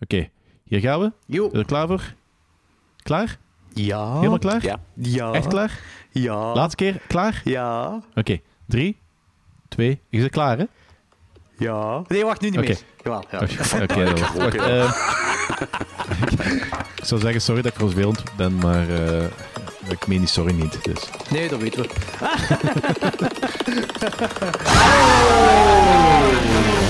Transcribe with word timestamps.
Oké, 0.00 0.28
hier 0.64 0.80
gaan 0.80 1.00
we. 1.00 1.12
Jo. 1.26 1.50
Er 1.52 1.64
klaar 1.64 1.86
voor? 1.86 2.14
Klaar? 3.02 3.38
Ja. 3.74 4.14
Helemaal 4.16 4.38
klaar? 4.38 4.62
Ja. 4.64 4.80
Ja. 4.94 5.32
Echt 5.32 5.46
klaar? 5.46 5.80
Ja. 6.10 6.52
Laatste 6.54 6.76
keer, 6.76 7.00
klaar? 7.06 7.40
Ja. 7.44 8.00
Oké, 8.14 8.38
drie, 8.66 8.98
twee, 9.68 10.00
je 10.08 10.20
zit 10.20 10.30
klaar, 10.30 10.58
hè? 10.58 10.64
Ja. 11.58 12.02
Nee, 12.08 12.24
wacht, 12.24 12.40
nu 12.40 12.50
niet 12.50 12.60
meer. 12.60 12.78
Ja. 13.04 13.16
Oké, 13.16 14.04
dat 14.04 14.20
was- 14.20 14.32
wacht. 14.32 14.54
eh, 14.70 14.92
ik 16.96 17.04
zou 17.04 17.20
zeggen, 17.20 17.40
sorry 17.40 17.62
dat 17.62 17.72
ik 17.72 17.78
vervelend 17.78 18.22
ben, 18.36 18.56
maar 18.56 18.88
eh, 18.88 19.24
ik 19.88 20.06
meen 20.06 20.18
die 20.18 20.26
sorry 20.28 20.52
niet. 20.54 20.84
Dus. 20.84 21.08
Nee, 21.30 21.48
dat 21.48 21.60
weten 21.60 21.82
we. 21.82 21.88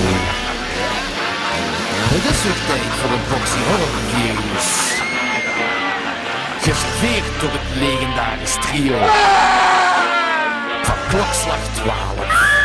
Het 2.13 2.25
is 2.33 2.43
weer 2.43 2.59
tijd 2.67 2.91
voor 2.99 3.11
een 3.11 3.25
boxy 3.29 3.59
horror 3.67 3.93
reviews. 4.13 4.69
Geserveerd 6.61 7.39
door 7.41 7.49
het 7.53 7.67
legendarisch 7.79 8.57
trio 8.65 8.97
van 10.83 10.95
klokslag 11.09 11.61
12. 11.73 12.59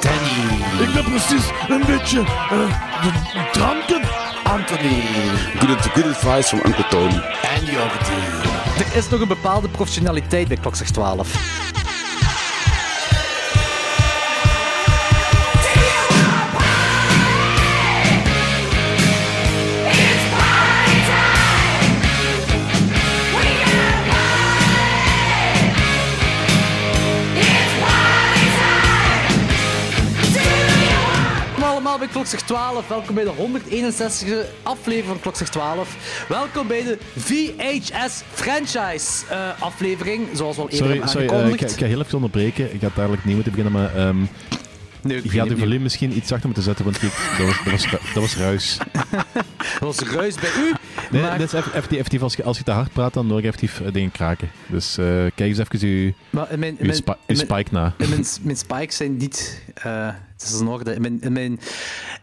Danny, 0.00 0.88
Ik 0.88 0.94
ben 0.94 1.04
precies 1.04 1.44
een 1.68 1.84
beetje 1.86 2.20
eh, 2.20 3.02
de 3.02 3.48
dranken. 3.52 4.02
Anthony 4.44 5.02
Good, 5.58 5.80
good 5.80 6.06
advice 6.06 6.48
from 6.48 6.60
Uncle 6.64 6.86
Tony. 6.88 7.22
en 7.56 7.64
Jordi. 7.64 8.22
Er 8.78 8.96
is 8.96 9.08
nog 9.08 9.20
een 9.20 9.28
bepaalde 9.28 9.68
professionaliteit 9.68 10.48
bij 10.48 10.56
Klokslag 10.56 10.88
12. 10.88 11.63
Bij 32.04 32.12
Klokslag 32.12 32.42
12. 32.42 32.88
Welkom 32.88 33.14
bij 33.14 33.24
de 33.24 33.32
161e 33.36 34.62
aflevering 34.62 35.06
van 35.08 35.20
Klokslag 35.20 35.48
12. 35.48 36.26
Welkom 36.28 36.66
bij 36.66 36.82
de 36.82 36.98
VHS 37.16 38.22
franchise 38.32 39.24
eh, 39.28 39.62
aflevering, 39.62 40.28
zoals 40.32 40.56
we 40.56 40.62
al 40.62 40.68
eerder 40.68 40.86
Sorry, 40.86 40.92
hebben 40.92 41.08
sorry 41.10 41.26
eh, 41.26 41.32
ik, 41.32 41.38
aangekondigd. 41.38 41.70
ga, 41.70 41.76
ik 41.76 41.82
ga 41.82 41.86
heel 41.86 42.00
even 42.00 42.14
onderbreken. 42.14 42.74
Ik 42.74 42.80
ga 42.80 42.88
dadelijk 42.94 43.24
niet 43.24 43.34
moeten 43.34 43.52
beginnen, 43.52 43.80
maar 43.80 43.94
ehm, 43.96 44.16
nee, 45.04 45.16
ik 45.22 45.30
gaat 45.30 45.48
het 45.48 45.56
je 45.58 45.62
volume 45.64 45.82
misschien 45.82 46.16
iets 46.16 46.28
zachter 46.28 46.46
moeten 46.46 46.64
zetten, 46.64 46.84
want 46.84 47.00
dat, 47.00 47.10
was, 47.38 47.62
dat, 47.64 47.72
was, 47.72 47.86
ru- 47.90 47.98
dat 48.14 48.22
was 48.22 48.36
ruis. 48.36 48.78
Dat 49.80 49.96
was 49.96 49.98
ruis 50.10 50.34
bij 50.34 50.50
u. 50.58 50.72
Nee, 51.10 51.22
maar, 51.22 51.38
dat 51.38 51.46
is 51.46 51.52
eff- 51.52 51.66
effectief, 51.66 51.98
effectief 51.98 52.22
als, 52.22 52.34
je, 52.36 52.42
als 52.42 52.58
je 52.58 52.64
te 52.64 52.70
hard 52.70 52.92
praat, 52.92 53.14
dan 53.14 53.28
hoor 53.30 53.40
je 53.40 53.46
effectief 53.46 53.80
eh, 53.80 53.92
dingen 53.92 54.10
kraken. 54.10 54.50
Dus 54.66 54.98
eh, 54.98 55.04
kijk 55.06 55.38
eens 55.38 55.58
even 55.58 55.88
uw, 55.88 56.12
maar 56.30 56.58
mijn, 56.58 56.76
uw, 56.80 56.92
spi- 56.92 57.10
uw 57.10 57.16
mijn- 57.26 57.38
spike 57.38 57.68
na. 57.72 57.94
mijn, 57.98 58.24
mijn 58.42 58.56
spikes 58.56 58.96
zijn 58.96 59.16
niet... 59.16 59.62
eh, 59.74 60.06
het 60.36 60.42
is 60.42 60.60
in 60.60 60.66
orde. 60.66 60.94
In 60.94 61.00
mijn, 61.00 61.20
in, 61.20 61.32
mijn, 61.32 61.60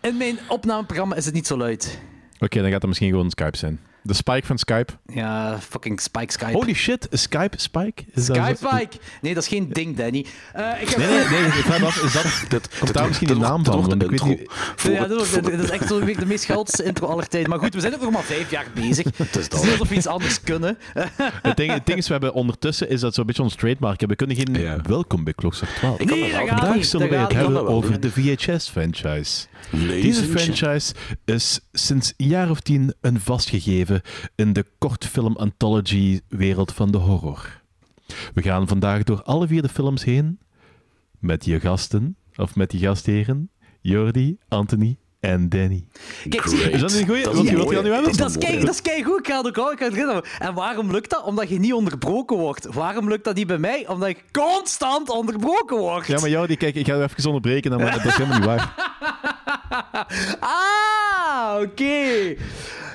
in 0.02 0.18
mijn 0.18 0.40
opnameprogramma 0.48 1.16
is 1.16 1.26
het 1.26 1.34
niet 1.34 1.48
zo 1.48 1.58
luid. 1.58 2.00
Oké, 2.40 2.62
dan 2.62 2.72
gaat 2.72 2.80
dat 2.82 2.90
misschien 2.90 3.10
gewoon 3.10 3.30
Skype 3.30 3.58
zijn. 3.58 3.80
De 4.04 4.14
spike 4.14 4.46
van 4.46 4.58
Skype. 4.58 4.94
Ja, 5.14 5.58
fucking 5.70 6.02
Spike 6.02 6.32
Skype. 6.32 6.52
Holy 6.52 6.74
shit, 6.74 7.08
Skype 7.12 7.60
spike? 7.60 8.04
Is 8.14 8.26
dat 8.26 8.36
Skype 8.36 8.56
Spike! 8.68 8.98
Nee, 9.22 9.34
dat 9.34 9.44
is 9.44 9.50
geen 9.50 9.70
ding, 9.74 9.98
Danny. 9.98 10.26
Eh, 10.54 10.82
ik 10.82 10.90
heb 10.90 10.98
Nee, 10.98 11.08
nee, 11.08 11.28
nee, 11.40 11.48
ik 11.48 11.52
vraag 11.54 11.80
me 11.80 11.86
af, 11.86 12.04
is 12.04 12.14
dat... 12.14 12.26
Dit, 12.50 12.78
Komt 12.80 12.94
daar 12.94 13.08
misschien 13.08 13.28
de 13.28 13.36
naam 13.36 13.66
van? 13.66 13.88
Want 13.88 14.04
ik 14.04 14.10
weet 14.10 14.24
niet... 14.24 14.52
Ja, 14.84 15.06
dat, 15.08 15.22
is- 15.22 15.32
dat 15.32 15.48
is 15.52 15.70
echt 15.70 15.88
zo 15.88 16.00
de 16.06 16.26
meest 16.26 16.46
chaotische 16.46 16.84
intro 16.84 17.08
aller 17.08 17.28
tijden. 17.28 17.50
Maar 17.50 17.60
goed, 17.60 17.74
we 17.74 17.80
zijn 17.80 17.94
ook 17.94 18.02
nog 18.02 18.12
maar 18.12 18.24
vijf 18.24 18.52
jaar 18.52 18.66
bezig. 18.74 19.06
Het 19.18 19.36
is 19.36 19.44
niet 19.50 19.54
alsof 19.72 19.90
we 19.90 19.96
iets 19.96 20.08
anders 20.08 20.42
kunnen. 20.42 20.78
Het 21.42 21.58
ding, 21.58 21.72
het 21.72 21.86
ding 21.86 21.98
is, 21.98 22.06
we 22.06 22.12
hebben 22.12 22.34
ondertussen 22.34 22.90
is 22.90 23.00
dat 23.00 23.14
zo'n 23.14 23.26
beetje 23.26 23.44
ons 23.44 23.56
trademark. 23.56 24.00
We 24.08 24.16
kunnen 24.16 24.36
geen 24.36 24.54
Ja. 24.54 24.82
welkom 24.82 25.24
bij 25.24 25.34
Klokslag 25.34 25.70
12. 25.70 26.00
Ik 26.00 26.10
Nee, 26.10 26.32
dat 26.32 26.40
dat 26.40 26.48
Vandaag 26.50 26.76
niet. 26.76 26.86
zullen 26.88 27.08
dat 27.10 27.16
wij 27.16 27.26
het 27.26 27.34
hebben 27.36 27.54
dat 27.54 27.64
wel 27.64 27.74
over 27.74 28.00
de 28.00 28.12
VHS-franchise. 28.12 29.46
Deze 29.72 30.24
franchise 30.24 30.94
is 31.26 31.60
sinds 31.72 32.14
een 32.18 32.28
jaar 32.28 32.50
of 32.50 32.60
tien 32.60 32.94
een 33.02 33.20
vastgegeven 33.20 33.91
in 34.36 34.54
de 34.54 34.66
kortfilm-anthology-wereld 34.78 36.74
van 36.74 36.92
de 36.92 36.98
horror. 36.98 37.62
We 38.34 38.42
gaan 38.42 38.68
vandaag 38.68 39.04
door 39.04 39.24
alle 39.24 39.48
vier 39.48 39.62
de 39.62 39.70
films 39.70 40.04
heen 40.04 40.40
met 41.20 41.46
je 41.46 41.60
gasten, 41.60 42.16
of 42.36 42.56
met 42.56 42.70
die 42.70 42.80
gastheren, 42.80 43.50
Jordi, 43.82 44.38
Anthony 44.48 44.98
en 45.20 45.50
Danny. 45.50 45.86
Kijk, 46.30 46.44
Great. 46.44 46.74
Is 46.74 46.82
dat 46.82 46.94
een 46.94 47.06
goeie? 47.08 47.24
Dat? 47.24 47.34
Dat 47.34 47.44
is, 47.44 47.50
kei, 47.50 48.54
mooie. 48.54 48.66
dat 48.66 48.74
is 48.74 48.82
kei 48.82 49.04
goed, 49.04 49.20
ik 49.20 49.28
ga 49.28 49.38
het 49.38 49.48
ook 49.48 49.58
al- 49.58 49.72
ik 49.72 49.80
ga 49.80 50.14
het. 50.16 50.28
En 50.40 50.54
waarom 50.54 50.92
lukt 50.92 51.10
dat? 51.10 51.24
Omdat 51.24 51.50
je 51.50 51.60
niet 51.60 51.74
onderbroken 51.74 52.38
wordt. 52.38 52.66
Waarom 52.74 53.08
lukt 53.08 53.24
dat 53.24 53.36
niet 53.36 53.48
bij 53.48 53.58
mij? 53.58 53.88
Omdat 53.88 54.10
ik 54.10 54.24
constant 54.32 55.10
onderbroken 55.10 55.78
word. 55.78 56.08
Ja, 56.08 56.20
maar 56.20 56.30
Jordi, 56.30 56.56
kijk, 56.58 56.76
ik 56.76 56.86
ga 56.88 56.96
je 56.96 57.04
even 57.04 57.26
onderbreken, 57.26 57.72
dan- 57.72 57.80
maar 57.82 57.92
dat 57.98 58.06
is 58.06 58.16
helemaal 58.16 58.38
niet 58.38 58.48
waar. 58.48 58.74
Ah, 60.40 61.62
oké. 61.62 62.36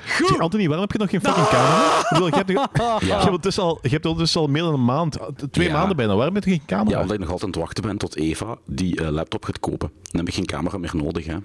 Goed. 0.07 0.39
Anthony, 0.39 0.63
waarom 0.67 0.81
heb 0.81 0.91
je 0.91 0.97
nog 0.97 1.09
geen 1.09 1.21
fucking 1.21 1.47
camera? 1.47 1.99
Ik 1.99 2.07
bedoel, 2.09 2.27
je, 2.27 2.35
hebt 2.35 2.53
nog- 2.53 2.99
je, 3.01 3.11
hebt 3.11 3.25
ondertussen 3.25 3.63
al, 3.63 3.79
je 3.81 3.89
hebt 3.89 4.05
ondertussen 4.05 4.41
al 4.41 4.47
meer 4.47 4.61
dan 4.61 4.73
een 4.73 4.85
maand, 4.85 5.17
twee 5.51 5.67
Ja. 5.67 5.73
maanden 5.73 5.95
bijna. 5.95 6.15
Waarom 6.15 6.35
heb 6.35 6.43
je 6.43 6.49
geen 6.49 6.61
camera? 6.65 6.89
Ja, 6.95 7.01
omdat 7.01 7.13
ik 7.15 7.19
nog 7.21 7.29
altijd 7.31 7.45
aan 7.55 7.61
het 7.61 7.65
wachten 7.65 7.83
ben 7.83 7.97
tot 7.97 8.15
Eva 8.15 8.57
die 8.65 9.01
eh, 9.01 9.09
laptop 9.09 9.45
gaat 9.45 9.59
kopen. 9.59 9.91
Dan 10.11 10.19
heb 10.19 10.27
ik 10.27 10.33
geen 10.33 10.45
camera 10.45 10.77
meer 10.77 10.91
nodig. 10.93 11.25
Hè. 11.25 11.35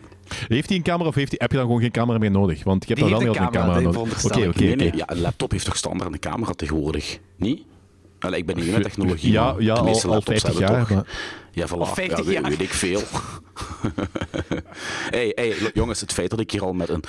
Heeft 0.48 0.68
hij 0.68 0.76
een 0.76 0.82
camera 0.82 1.08
of 1.08 1.14
heeft 1.14 1.30
hij, 1.30 1.38
heb 1.40 1.50
je 1.50 1.56
dan 1.56 1.66
gewoon 1.66 1.80
geen 1.80 1.90
camera 1.90 2.18
meer 2.18 2.30
nodig? 2.30 2.64
Want 2.64 2.82
je 2.88 2.94
hebt 2.94 3.00
Die 3.00 3.10
dan 3.10 3.18
wel 3.24 3.28
niet 3.32 3.38
een 3.38 3.44
altijd 3.44 3.64
een 3.64 3.70
camera, 3.70 3.90
camera 3.90 4.02
die 4.02 4.08
nodig. 4.08 4.24
Oké, 4.24 4.48
oké, 4.48 4.60
nee, 4.64 4.72
oké. 4.72 4.82
nee, 4.84 4.96
ja, 4.96 5.10
een 5.10 5.20
laptop 5.20 5.50
heeft 5.50 5.64
toch 5.64 5.76
standaard 5.76 6.12
een 6.12 6.18
camera 6.18 6.52
tegenwoordig? 6.52 7.18
Niet? 7.36 7.62
Allee, 8.22 8.38
ik 8.38 8.46
ben 8.46 8.56
niet 8.56 8.72
met 8.72 8.82
technologie. 8.82 9.32
Ja, 9.32 9.54
ja 9.58 9.74
de 9.74 9.80
al, 9.80 9.86
meeste 9.86 10.06
al 10.06 10.12
laptops 10.14 10.40
50 10.40 10.60
hebben 10.60 10.76
jaar. 10.78 10.86
toch- 10.86 10.96
Maar, 10.96 11.06
Ja, 11.52 11.66
voilà. 11.68 11.78
Of 11.80 11.94
50 11.94 12.18
ja, 12.18 12.24
weet, 12.24 12.32
jaar. 12.34 12.48
weet 12.50 12.60
ik 12.60 12.72
veel. 12.72 13.02
hey, 15.16 15.32
hey, 15.34 15.54
jongens, 15.74 16.00
het 16.00 16.12
feit 16.12 16.30
dat 16.30 16.40
ik 16.40 16.50
hier 16.50 16.62
al 16.62 16.72
met 16.72 16.88
een 16.88 17.02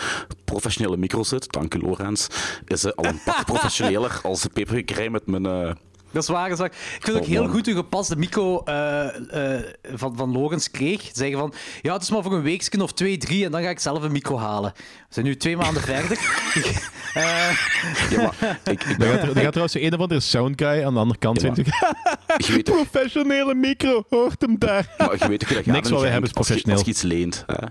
professionele 0.45 0.97
micro 0.97 1.23
zit, 1.23 1.51
dank 1.51 1.73
u 1.73 1.79
Lorenz, 1.79 2.27
is 2.67 2.83
eh, 2.85 2.91
al 2.95 3.05
een 3.05 3.19
pak 3.25 3.45
professioneler 3.51 4.19
als 4.23 4.41
de 4.41 4.49
pepergekrij 4.49 5.09
met 5.09 5.25
mijn... 5.27 5.45
eh, 5.45 5.71
Dat 6.13 6.23
is 6.23 6.29
waar, 6.29 6.43
dat 6.49 6.51
is 6.51 6.57
waar. 6.59 6.71
Ik 6.95 6.99
vind 7.03 7.17
ook 7.17 7.23
Oh, 7.23 7.29
heel 7.29 7.47
goed 7.47 7.65
hoe 7.65 7.75
gepast 7.75 8.09
de 8.09 8.15
micro 8.15 8.61
eh, 8.63 9.55
eh, 9.57 9.63
van, 9.93 10.17
van 10.17 10.31
Logans 10.31 10.71
kreeg. 10.71 11.09
Zeggen 11.13 11.37
van, 11.39 11.53
ja, 11.81 11.93
het 11.93 12.01
is 12.01 12.09
maar 12.09 12.23
voor 12.23 12.33
een 12.33 12.41
weekje 12.41 12.81
of 12.83 12.93
twee, 12.93 13.17
drie 13.17 13.45
en 13.45 13.51
dan 13.51 13.61
ga 13.61 13.69
ik 13.69 13.79
zelf 13.79 14.03
een 14.03 14.11
micro 14.11 14.37
halen. 14.37 14.71
We 14.75 14.81
zijn 15.09 15.25
nu 15.25 15.35
twee 15.37 15.57
maanden 15.57 15.81
verder. 15.83 16.17
Eh, 17.13 17.57
ja, 18.09 18.21
maar 18.21 18.59
ik, 18.63 18.83
ik 18.83 19.01
er, 19.01 19.07
gaat, 19.07 19.21
er, 19.21 19.29
er 19.29 19.35
gaat 19.41 19.51
trouwens 19.51 19.73
een 19.73 19.93
of 19.93 19.99
andere 19.99 20.19
sound 20.19 20.61
guy 20.61 20.83
aan 20.83 20.93
de 20.93 20.99
andere 20.99 21.19
kant 21.19 21.41
Ja, 21.41 21.53
zijn. 21.55 21.67
je 22.37 22.51
weet 22.53 22.63
Professionele 22.63 23.53
micro, 23.53 24.03
hoort 24.09 24.41
hem 24.41 24.55
daar. 24.59 24.93
maar 24.97 25.15
je 25.19 25.27
weet 25.27 25.43
hoe 25.47 25.55
dat 25.55 25.65
Niks 25.65 25.89
wat 25.89 26.01
wij 26.01 26.09
hebben 26.11 26.29
is 26.29 26.35
als 26.35 26.47
je- 26.47 26.53
professioneel. 26.53 26.77
Als 26.77 26.85
je 26.85 26.91
iets 26.91 27.01
leent, 27.01 27.43
hè, 27.47 27.53
ja, 27.53 27.59
Dan 27.59 27.69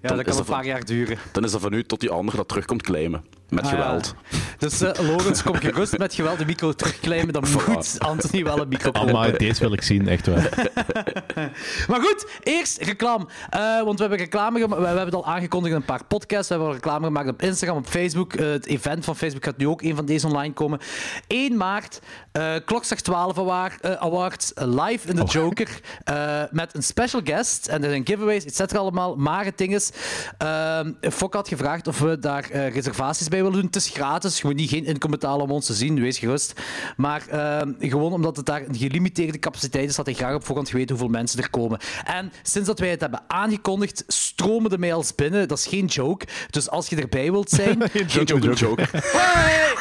dat 0.00 0.08
kan 0.10 0.18
een 0.18 0.24
dat 0.24 0.34
van- 0.36 0.44
paar 0.56 0.66
jaar 0.66 0.84
duren. 0.84 1.18
dan 1.32 1.44
is 1.44 1.50
dat 1.50 1.60
van 1.60 1.72
u 1.72 1.84
tot 1.84 2.00
die 2.00 2.10
ander 2.10 2.36
dat 2.36 2.48
terugkomt 2.48 2.82
claimen. 2.82 3.24
Met 3.48 3.64
Ah, 3.64 3.70
ja. 3.70 3.76
geweld. 3.76 4.14
Dus 4.58 4.80
eh 4.80 5.08
Logans, 5.10 5.42
kom 5.42 5.54
gerust 5.54 5.98
met 5.98 6.14
geweld 6.14 6.38
de 6.38 6.44
micro 6.44 6.72
terugklimmen. 6.72 7.32
Dan 7.32 7.44
moet 7.52 7.96
Anthony 7.98 8.44
wel 8.44 8.60
een 8.60 8.68
micro 8.68 8.90
kopen. 8.90 9.08
Amai, 9.08 9.36
deze 9.36 9.60
wil 9.60 9.72
ik 9.72 9.82
zien, 9.82 10.08
echt 10.08 10.26
waar. 10.26 10.50
Maar 11.88 12.00
goed, 12.00 12.26
eerst 12.42 12.82
reclame. 12.82 13.26
Eh, 13.50 13.82
want 13.82 13.94
we 13.94 14.00
hebben 14.00 14.18
reclame 14.18 14.60
gemaakt. 14.60 14.80
We, 14.80 14.86
hebben 14.86 15.04
het 15.04 15.14
al 15.14 15.26
aangekondigd 15.26 15.74
in 15.74 15.80
een 15.80 15.86
paar 15.86 16.04
podcasts. 16.04 16.48
We 16.48 16.54
hebben 16.54 16.68
al 16.72 16.78
reclame 16.78 17.06
gemaakt 17.06 17.28
op 17.28 17.42
Instagram, 17.42 17.76
op 17.78 17.86
Facebook. 17.86 18.32
Eh, 18.32 18.46
het 18.50 18.66
event 18.66 19.04
van 19.04 19.16
Facebook 19.16 19.44
gaat 19.44 19.56
nu 19.56 19.68
ook 19.68 19.82
een 19.82 19.96
van 19.96 20.06
deze 20.06 20.26
online 20.26 20.52
komen. 20.54 20.78
1 21.26 21.56
maart, 21.56 22.00
eh 22.32 22.54
Klokslag 22.64 23.00
12 23.00 23.38
Award, 23.38 23.80
eh, 23.80 23.92
Awards, 23.92 24.52
live 24.54 25.08
in 25.08 25.16
de 25.16 25.24
Joker. 25.24 25.80
eh, 26.04 26.42
met 26.50 26.74
een 26.74 26.82
special 26.82 27.20
guest. 27.24 27.66
En 27.66 27.84
er 27.84 27.90
zijn 27.90 28.06
giveaways, 28.06 28.44
et 28.44 28.54
cetera 28.56 28.80
allemaal. 28.80 29.16
Maar 29.16 29.44
het 29.44 29.58
ding 29.58 29.74
is, 29.74 29.90
ehm 30.38 30.92
Fok 31.00 31.34
had 31.34 31.48
gevraagd 31.48 31.86
of 31.86 31.98
we 31.98 32.18
daar 32.18 32.50
eh, 32.50 32.72
reservaties 32.74 33.28
bij 33.28 33.35
willen 33.42 33.52
doen. 33.52 33.66
Het 33.66 33.76
is 33.76 33.88
gratis. 33.88 34.40
Je 34.40 34.46
moet 34.46 34.56
niet 34.56 34.70
geen 34.70 34.84
inkomen 34.84 35.18
betalen 35.18 35.44
om 35.44 35.50
ons 35.50 35.66
te 35.66 35.74
zien, 35.74 36.00
wees 36.00 36.18
gerust. 36.18 36.60
Maar 36.96 37.26
ehm, 37.28 37.72
gewoon 37.78 38.12
omdat 38.12 38.36
het 38.36 38.46
daar 38.46 38.62
een 38.68 38.76
gelimiteerde 38.76 39.38
capaciteit 39.38 39.88
is, 39.88 39.96
had 39.96 40.06
hij 40.06 40.14
graag 40.14 40.34
op 40.34 40.44
voorhand 40.44 40.68
geweten 40.68 40.96
hoeveel 40.96 41.12
mensen 41.12 41.42
er 41.42 41.50
komen. 41.50 41.78
En 42.04 42.32
sinds 42.42 42.68
dat 42.68 42.78
wij 42.78 42.90
het 42.90 43.00
hebben 43.00 43.22
aangekondigd, 43.26 44.04
stromen 44.06 44.70
de 44.70 44.78
mails 44.78 45.14
binnen. 45.14 45.48
Dat 45.48 45.58
is 45.58 45.66
geen 45.66 45.86
joke. 45.86 46.26
Dus 46.50 46.70
als 46.70 46.88
je 46.88 46.96
erbij 46.96 47.30
wilt 47.30 47.50
zijn... 47.50 47.82
Geen 48.06 48.24
joke, 48.24 48.52
joke. 48.52 48.84
Hey! 49.16 49.74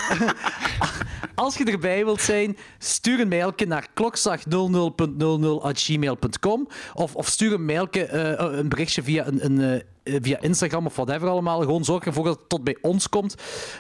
Als 1.36 1.58
je 1.58 1.66
erbij 1.66 2.06
wilt 2.06 2.22
zijn, 2.22 2.58
stuur 2.78 3.20
een 3.20 3.28
mailje 3.28 3.66
naar 3.68 3.88
klokslag00.00.gmail.com 3.94 6.68
of, 6.94 7.16
of 7.16 7.28
stuur 7.28 7.54
een 7.54 7.66
mailje, 7.66 8.06
eh, 8.06 8.58
een 8.58 8.70
berichtje 8.70 9.04
via 9.04 9.28
een, 9.28 9.46
een, 9.46 9.62
eh, 9.62 9.76
eh, 9.76 9.82
via 10.06 10.42
Instagram 10.42 10.86
of 10.86 10.96
whatever 10.96 11.28
allemaal. 11.28 11.60
Gewoon 11.60 11.84
zorg 11.86 12.06
ervoor 12.06 12.24
dat 12.24 12.38
het 12.40 12.50
tot 12.50 12.64
bij 12.64 12.78
ons 12.82 13.10
komt. 13.10 13.36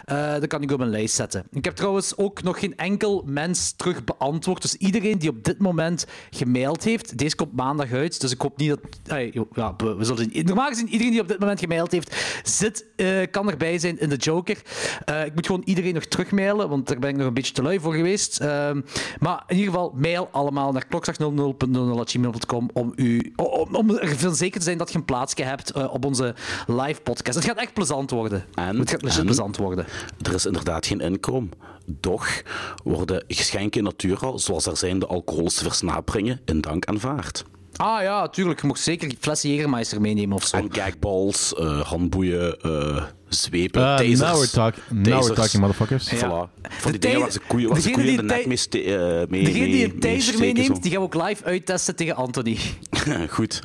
Eh, 0.06 0.32
dan 0.32 0.48
kan 0.48 0.62
ik 0.62 0.72
op 0.72 0.78
mijn 0.78 0.90
lijst 0.90 1.16
zetten. 1.16 1.48
Ik 1.52 1.66
heb 1.66 1.76
trouwens 1.76 2.18
ook 2.18 2.44
nog 2.44 2.60
geen 2.60 2.78
enkel 2.78 3.24
mens 3.26 3.72
terug 3.72 4.04
beantwoord. 4.04 4.62
Dus 4.62 4.76
iedereen 4.76 5.20
die 5.20 5.30
op 5.30 5.44
dit 5.44 5.60
moment 5.60 6.06
gemaild 6.30 6.84
heeft, 6.84 7.18
deze 7.18 7.36
komt 7.36 7.56
maandag 7.56 7.92
uit. 7.92 8.22
Dus 8.22 8.32
ik 8.32 8.42
hoop 8.42 8.58
niet 8.58 8.70
dat. 8.70 8.80
eh, 9.04 9.34
ja, 9.52 9.76
we 9.76 10.04
zullen 10.04 10.30
zien. 10.32 10.46
Normaal 10.46 10.68
gezien, 10.70 10.88
iedereen 10.90 11.12
die 11.12 11.22
op 11.22 11.28
dit 11.28 11.40
moment 11.40 11.60
gemaild 11.60 11.92
heeft, 11.92 12.16
zit, 12.44 12.86
eh, 12.96 13.08
kan 13.32 13.50
erbij 13.50 13.80
zijn 13.80 14.00
in 14.00 14.10
de 14.10 14.16
Joker. 14.16 14.62
Eh, 15.06 15.26
ik 15.26 15.36
moet 15.36 15.46
gewoon 15.46 15.62
iedereen 15.66 15.94
nog 15.94 16.06
terugmailen, 16.06 16.70
want 16.70 16.88
daar 16.88 17.00
ben 17.00 17.10
ik 17.10 17.16
nog 17.16 17.28
een 17.28 17.34
beetje 17.34 17.54
te 17.54 17.62
lui 17.62 17.80
voor 17.80 17.94
geweest. 17.94 18.40
Ehm, 18.40 18.82
maar 19.20 19.44
in 19.48 19.56
ieder 19.58 19.72
geval, 19.74 19.94
mail 19.96 20.30
allemaal 20.32 20.72
naar 20.72 20.86
klokslag00.00.gmail.com 20.88 22.70
om, 22.74 22.94
u, 22.96 23.34
om, 23.36 23.76
om 23.76 24.00
zeker 24.32 24.60
te 24.60 24.66
zijn 24.66 24.78
dat 24.78 24.92
je 24.92 24.98
een 24.98 25.06
plaatsje 25.06 25.44
hebt 25.44 25.72
eh, 25.72 25.94
op 25.94 26.06
onze 26.20 26.36
live 26.68 27.02
podcast. 27.02 27.36
Het 27.38 27.46
gaat 27.48 27.58
echt 27.58 27.74
plezant 27.74 28.12
worden. 28.12 28.46
En- 28.54 28.80
het 28.80 28.90
gaat 28.90 29.02
legit 29.02 29.20
en- 29.20 29.26
plezant 29.26 29.58
worden. 29.58 29.86
Er 30.22 30.34
is 30.34 30.46
inderdaad 30.46 30.86
geen 30.86 31.00
inkomen. 31.00 31.52
Doch 31.86 32.42
worden 32.84 33.24
geschenken 33.28 33.78
in 33.80 33.84
natura, 33.84 34.38
zoals 34.38 34.66
er 34.66 34.78
zijn 34.78 35.00
de 35.00 35.06
alcoholische 35.08 35.64
versnaperingen, 35.64 36.42
in 36.46 36.62
dank 36.62 36.86
aanvaard. 36.86 37.44
Ah 37.78 38.02
ja, 38.02 38.28
tuurlijk. 38.30 38.62
Je 38.62 38.68
mocht 38.68 38.80
zeker 38.80 39.12
flessen 39.20 39.50
Jägermeister 39.50 40.02
meenemen 40.02 40.36
of 40.36 40.46
zo. 40.46 40.58
En 40.58 40.68
gagballs, 40.74 41.54
eh, 41.56 41.82
handboeien, 41.82 42.60
eh, 42.62 43.04
zwepen, 43.30 43.82
Uh, 43.82 43.96
tasers. 43.96 44.20
now, 44.20 44.34
we're 44.36 44.50
talk, 44.50 44.74
now 44.90 45.24
we're 45.24 45.34
talking, 45.34 45.62
motherfuckers. 45.62 46.10
Ja. 46.10 46.18
Voilà. 46.18 46.20
Van 46.62 46.72
taser- 46.72 46.92
die 46.92 47.00
dingen 47.00 47.20
waar 47.20 47.32
ze 47.32 47.40
koeien, 47.48 47.70
waar 47.70 47.80
ze 47.82 47.92
koeien 47.92 48.10
in 48.10 48.16
de 48.16 48.22
die 48.22 48.32
nek 48.32 48.46
mee, 48.46 48.96
eh, 48.96 49.28
mee, 49.30 49.44
Degene 49.44 49.66
die 49.66 49.84
een 49.84 50.00
taser 50.00 50.40
meeneemt, 50.40 50.82
die 50.84 50.92
gaan 50.92 51.00
we 51.02 51.06
ook 51.06 51.28
live 51.28 51.44
uittesten 51.44 51.96
tegen 51.96 52.16
Anthony. 52.16 52.58
Goed. 53.30 53.62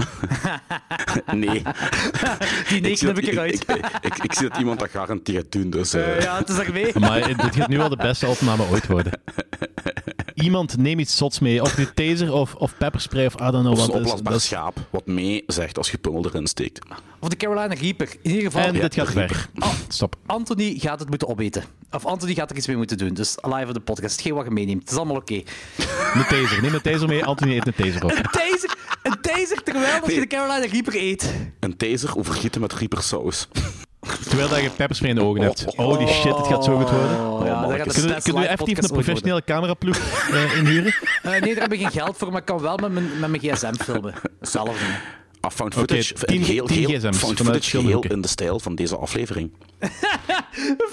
nee. 1.35 1.63
Die 2.69 2.81
nee 2.81 2.99
dat- 2.99 3.19
ik 3.19 3.27
eruit. 3.27 3.55
Ik, 3.55 3.77
ik, 3.77 3.85
ik, 4.17 4.25
ik 4.25 4.33
zie 4.35 4.49
dat 4.49 4.59
iemand 4.59 4.79
dat 4.79 4.91
garanteert 4.91 5.53
doen, 5.53 5.71
dus... 5.71 5.91
ja, 5.93 6.39
het 6.39 6.49
is 6.49 6.59
ermee. 6.59 6.93
Maar 6.99 7.27
dit 7.27 7.57
gaat 7.57 7.69
nu 7.69 7.77
wel 7.77 7.89
de 7.89 7.97
beste 7.97 8.27
opname 8.27 8.65
ooit 8.71 8.87
worden. 8.87 9.13
Iemand 10.41 10.77
neem 10.77 10.99
iets 10.99 11.17
zots 11.17 11.39
mee. 11.39 11.63
Of 11.63 11.75
die 11.75 11.95
taser 11.95 12.33
of, 12.33 12.55
of 12.55 12.77
pepperspray 12.79 13.27
of 13.27 13.35
I 13.35 13.39
don't 13.39 13.53
know 13.53 13.73
Of 13.73 13.79
wat. 13.79 14.09
zo'n 14.09 14.27
het 14.27 14.35
is. 14.35 14.45
schaap, 14.45 14.77
wat 14.91 15.07
mee 15.07 15.45
zegt 15.47 15.79
als 15.79 15.91
je 15.91 15.99
pummel 15.99 16.25
erin 16.27 16.47
steekt. 16.47 16.87
Of 17.19 17.29
de 17.29 17.37
Carolina 17.37 17.75
Reaper. 17.75 18.09
In 18.23 18.31
ieder 18.31 18.45
geval, 18.45 18.63
En 18.63 18.73
dit 18.73 18.95
gaat 18.95 19.11
ver. 19.11 19.49
Stop. 19.89 20.17
Anthony 20.27 20.75
gaat 20.79 20.99
het 21.01 21.09
moeten 21.09 21.29
opeten. 21.29 21.65
Of 21.91 22.05
Anthony 22.07 22.35
gaat 22.35 22.51
er 22.51 22.57
iets 22.57 22.67
mee 22.67 22.77
moeten 22.77 22.99
doen. 22.99 23.15
Dus 23.15 23.37
live 23.43 23.67
op 23.67 23.75
de 23.75 23.81
podcast. 23.81 24.13
Hetgeen 24.17 24.35
wat 24.35 24.45
je 24.45 24.51
meeneemt. 24.51 24.81
Het 24.81 24.91
is 24.91 24.97
allemaal 24.97 25.17
oké. 25.17 25.35
Een 26.15 26.25
taser. 26.29 26.63
Neem 26.63 26.75
een 26.75 26.81
taser 26.83 27.09
mee. 27.09 27.25
Anthony 27.25 27.53
heeft 27.53 27.67
een 27.67 27.75
taser 27.75 28.05
op. 28.05 28.11
Een 28.11 28.23
taser, 28.31 28.77
een 29.03 29.21
taser 29.21 29.63
terwijl 29.63 30.01
dat 30.01 30.15
je 30.15 30.21
de 30.21 30.27
Carolina 30.27 30.67
Reaper 30.67 30.95
eet. 30.97 31.35
Een 31.61 31.77
taser 31.77 32.17
overgieten 32.19 32.61
met 32.61 32.73
riepersaus. 32.73 33.49
Terwijl 34.19 34.49
dat 34.49 34.61
je 34.61 34.71
pepperspray 34.71 35.11
in 35.11 35.17
de 35.17 35.23
ogen 35.23 35.43
hebt. 35.43 35.65
Holy 35.77 36.07
shit, 36.07 36.37
het 36.37 36.47
gaat 36.47 36.65
zo 36.65 36.77
goed 36.79 36.91
worden. 36.91 37.31
Oh, 37.31 37.47
ja, 37.47 37.67
daar 37.67 37.79
gaat 37.79 37.95
de 37.95 38.21
Kunnen, 38.23 38.43
we 38.43 38.49
effectief 38.49 38.83
een 38.83 38.91
professionele 38.91 39.45
cameraploeg 39.45 39.97
eh, 40.33 40.57
inhuren? 40.59 40.95
Eh, 41.23 41.31
nee, 41.31 41.41
daar 41.55 41.63
heb 41.63 41.73
ik 41.73 41.81
geen 41.81 41.91
geld 41.91 42.17
voor, 42.17 42.31
maar 42.31 42.41
ik 42.41 42.47
kan 42.47 42.61
wel 42.61 42.77
met 42.77 42.93
mijn, 42.93 43.07
met 43.21 43.31
mijn 43.31 43.43
gsm 43.43 43.75
filmen. 43.75 44.15
Zelf. 44.41 44.83
Ah, 45.41 45.51
found 45.51 45.75
footage, 45.75 46.15
tien- 46.15 46.43
heel, 46.43 46.67
tien 46.67 46.79
heel, 46.89 46.99
gsm's 46.99 47.17
found 47.19 47.39
footage 47.41 47.79
heel 47.81 48.01
in 48.03 48.21
de 48.21 48.29
stijl 48.29 48.61
van 48.61 48.75
deze 48.75 48.97
aflevering. 48.97 49.51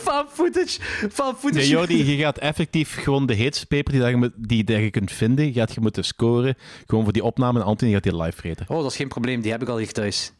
Fan 0.03 0.25
footage. 0.33 0.79
Fan 1.11 1.35
footage. 1.37 1.59
Nee, 1.59 1.67
Jordi, 1.67 2.11
je 2.11 2.17
gaat 2.17 2.37
effectief 2.37 3.03
gewoon 3.03 3.25
de 3.25 3.33
heetste 3.33 3.65
paper 3.65 3.91
die, 3.91 4.01
dat 4.01 4.09
je, 4.09 4.31
die 4.35 4.63
dat 4.63 4.77
je 4.77 4.89
kunt 4.89 5.11
vinden, 5.11 5.53
gaat 5.53 5.73
je 5.73 5.81
moeten 5.81 6.03
scoren. 6.03 6.55
Gewoon 6.85 7.03
voor 7.03 7.13
die 7.13 7.23
opname 7.23 7.59
en 7.59 7.65
Anthony 7.65 7.91
gaat 7.91 8.03
die 8.03 8.15
live 8.21 8.37
vreten. 8.37 8.65
Oh, 8.69 8.81
dat 8.81 8.91
is 8.91 8.97
geen 8.97 9.07
probleem. 9.07 9.41
Die 9.41 9.51
heb 9.51 9.61
ik 9.61 9.67
al 9.69 9.77
hier 9.77 9.91
thuis. 9.91 10.31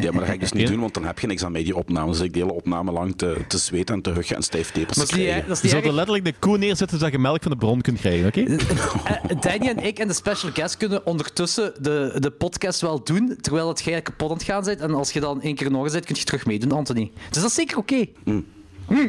Ja, 0.00 0.10
maar 0.10 0.12
dat 0.12 0.24
ga 0.24 0.32
ik 0.32 0.40
dus 0.40 0.52
niet 0.52 0.66
doen, 0.66 0.80
want 0.80 0.94
dan 0.94 1.04
heb 1.04 1.18
je 1.18 1.26
niks 1.26 1.44
aan 1.44 1.52
mij 1.52 1.64
die 1.64 1.76
opname. 1.76 2.10
Dus 2.10 2.20
ik 2.20 2.32
de 2.32 2.38
hele 2.38 2.52
opname 2.52 2.92
lang 2.92 3.16
te, 3.16 3.36
te 3.48 3.58
zweten 3.58 3.94
en 3.94 4.02
te 4.02 4.10
huggen 4.10 4.36
en 4.36 4.42
stijftepels 4.42 4.96
Maar 4.96 5.06
te 5.06 5.10
dat 5.12 5.20
is 5.20 5.24
niet, 5.24 5.26
krijgen. 5.28 5.48
dat 5.48 5.64
is 5.64 5.70
Je 5.70 5.76
er 5.76 5.84
erg. 5.84 5.92
letterlijk 5.94 6.24
de 6.24 6.34
koe 6.38 6.58
neerzetten 6.58 6.98
zodat 6.98 7.12
je 7.12 7.18
melk 7.18 7.42
van 7.42 7.50
de 7.50 7.56
bron 7.56 7.80
kunt 7.80 7.98
krijgen, 7.98 8.26
oké? 8.26 8.40
Eh, 8.40 9.40
Danny 9.40 9.68
en 9.68 9.84
ik 9.84 9.98
en 9.98 10.08
de 10.08 10.14
special 10.14 10.52
guest 10.52 10.76
kunnen 10.76 11.06
ondertussen 11.06 11.72
de, 11.82 12.16
de 12.18 12.30
podcast 12.30 12.80
wel 12.80 13.04
doen, 13.04 13.36
terwijl 13.40 13.68
het 13.68 13.80
jij 13.82 14.02
kapot 14.02 14.30
aan 14.30 14.36
het 14.36 14.44
gaan 14.44 14.64
bent. 14.64 14.80
En 14.80 14.94
als 14.94 15.10
je 15.12 15.20
dan 15.20 15.42
één 15.42 15.54
keer 15.54 15.66
in 15.66 15.74
orde 15.74 15.92
bent, 15.92 16.04
kun 16.04 16.14
je 16.18 16.24
terug 16.24 16.46
meedoen, 16.46 16.72
Anthony. 16.72 17.10
Dus 17.30 17.40
dat 17.42 17.50
is 17.50 17.54
zeker 17.54 17.76
oké. 17.76 18.06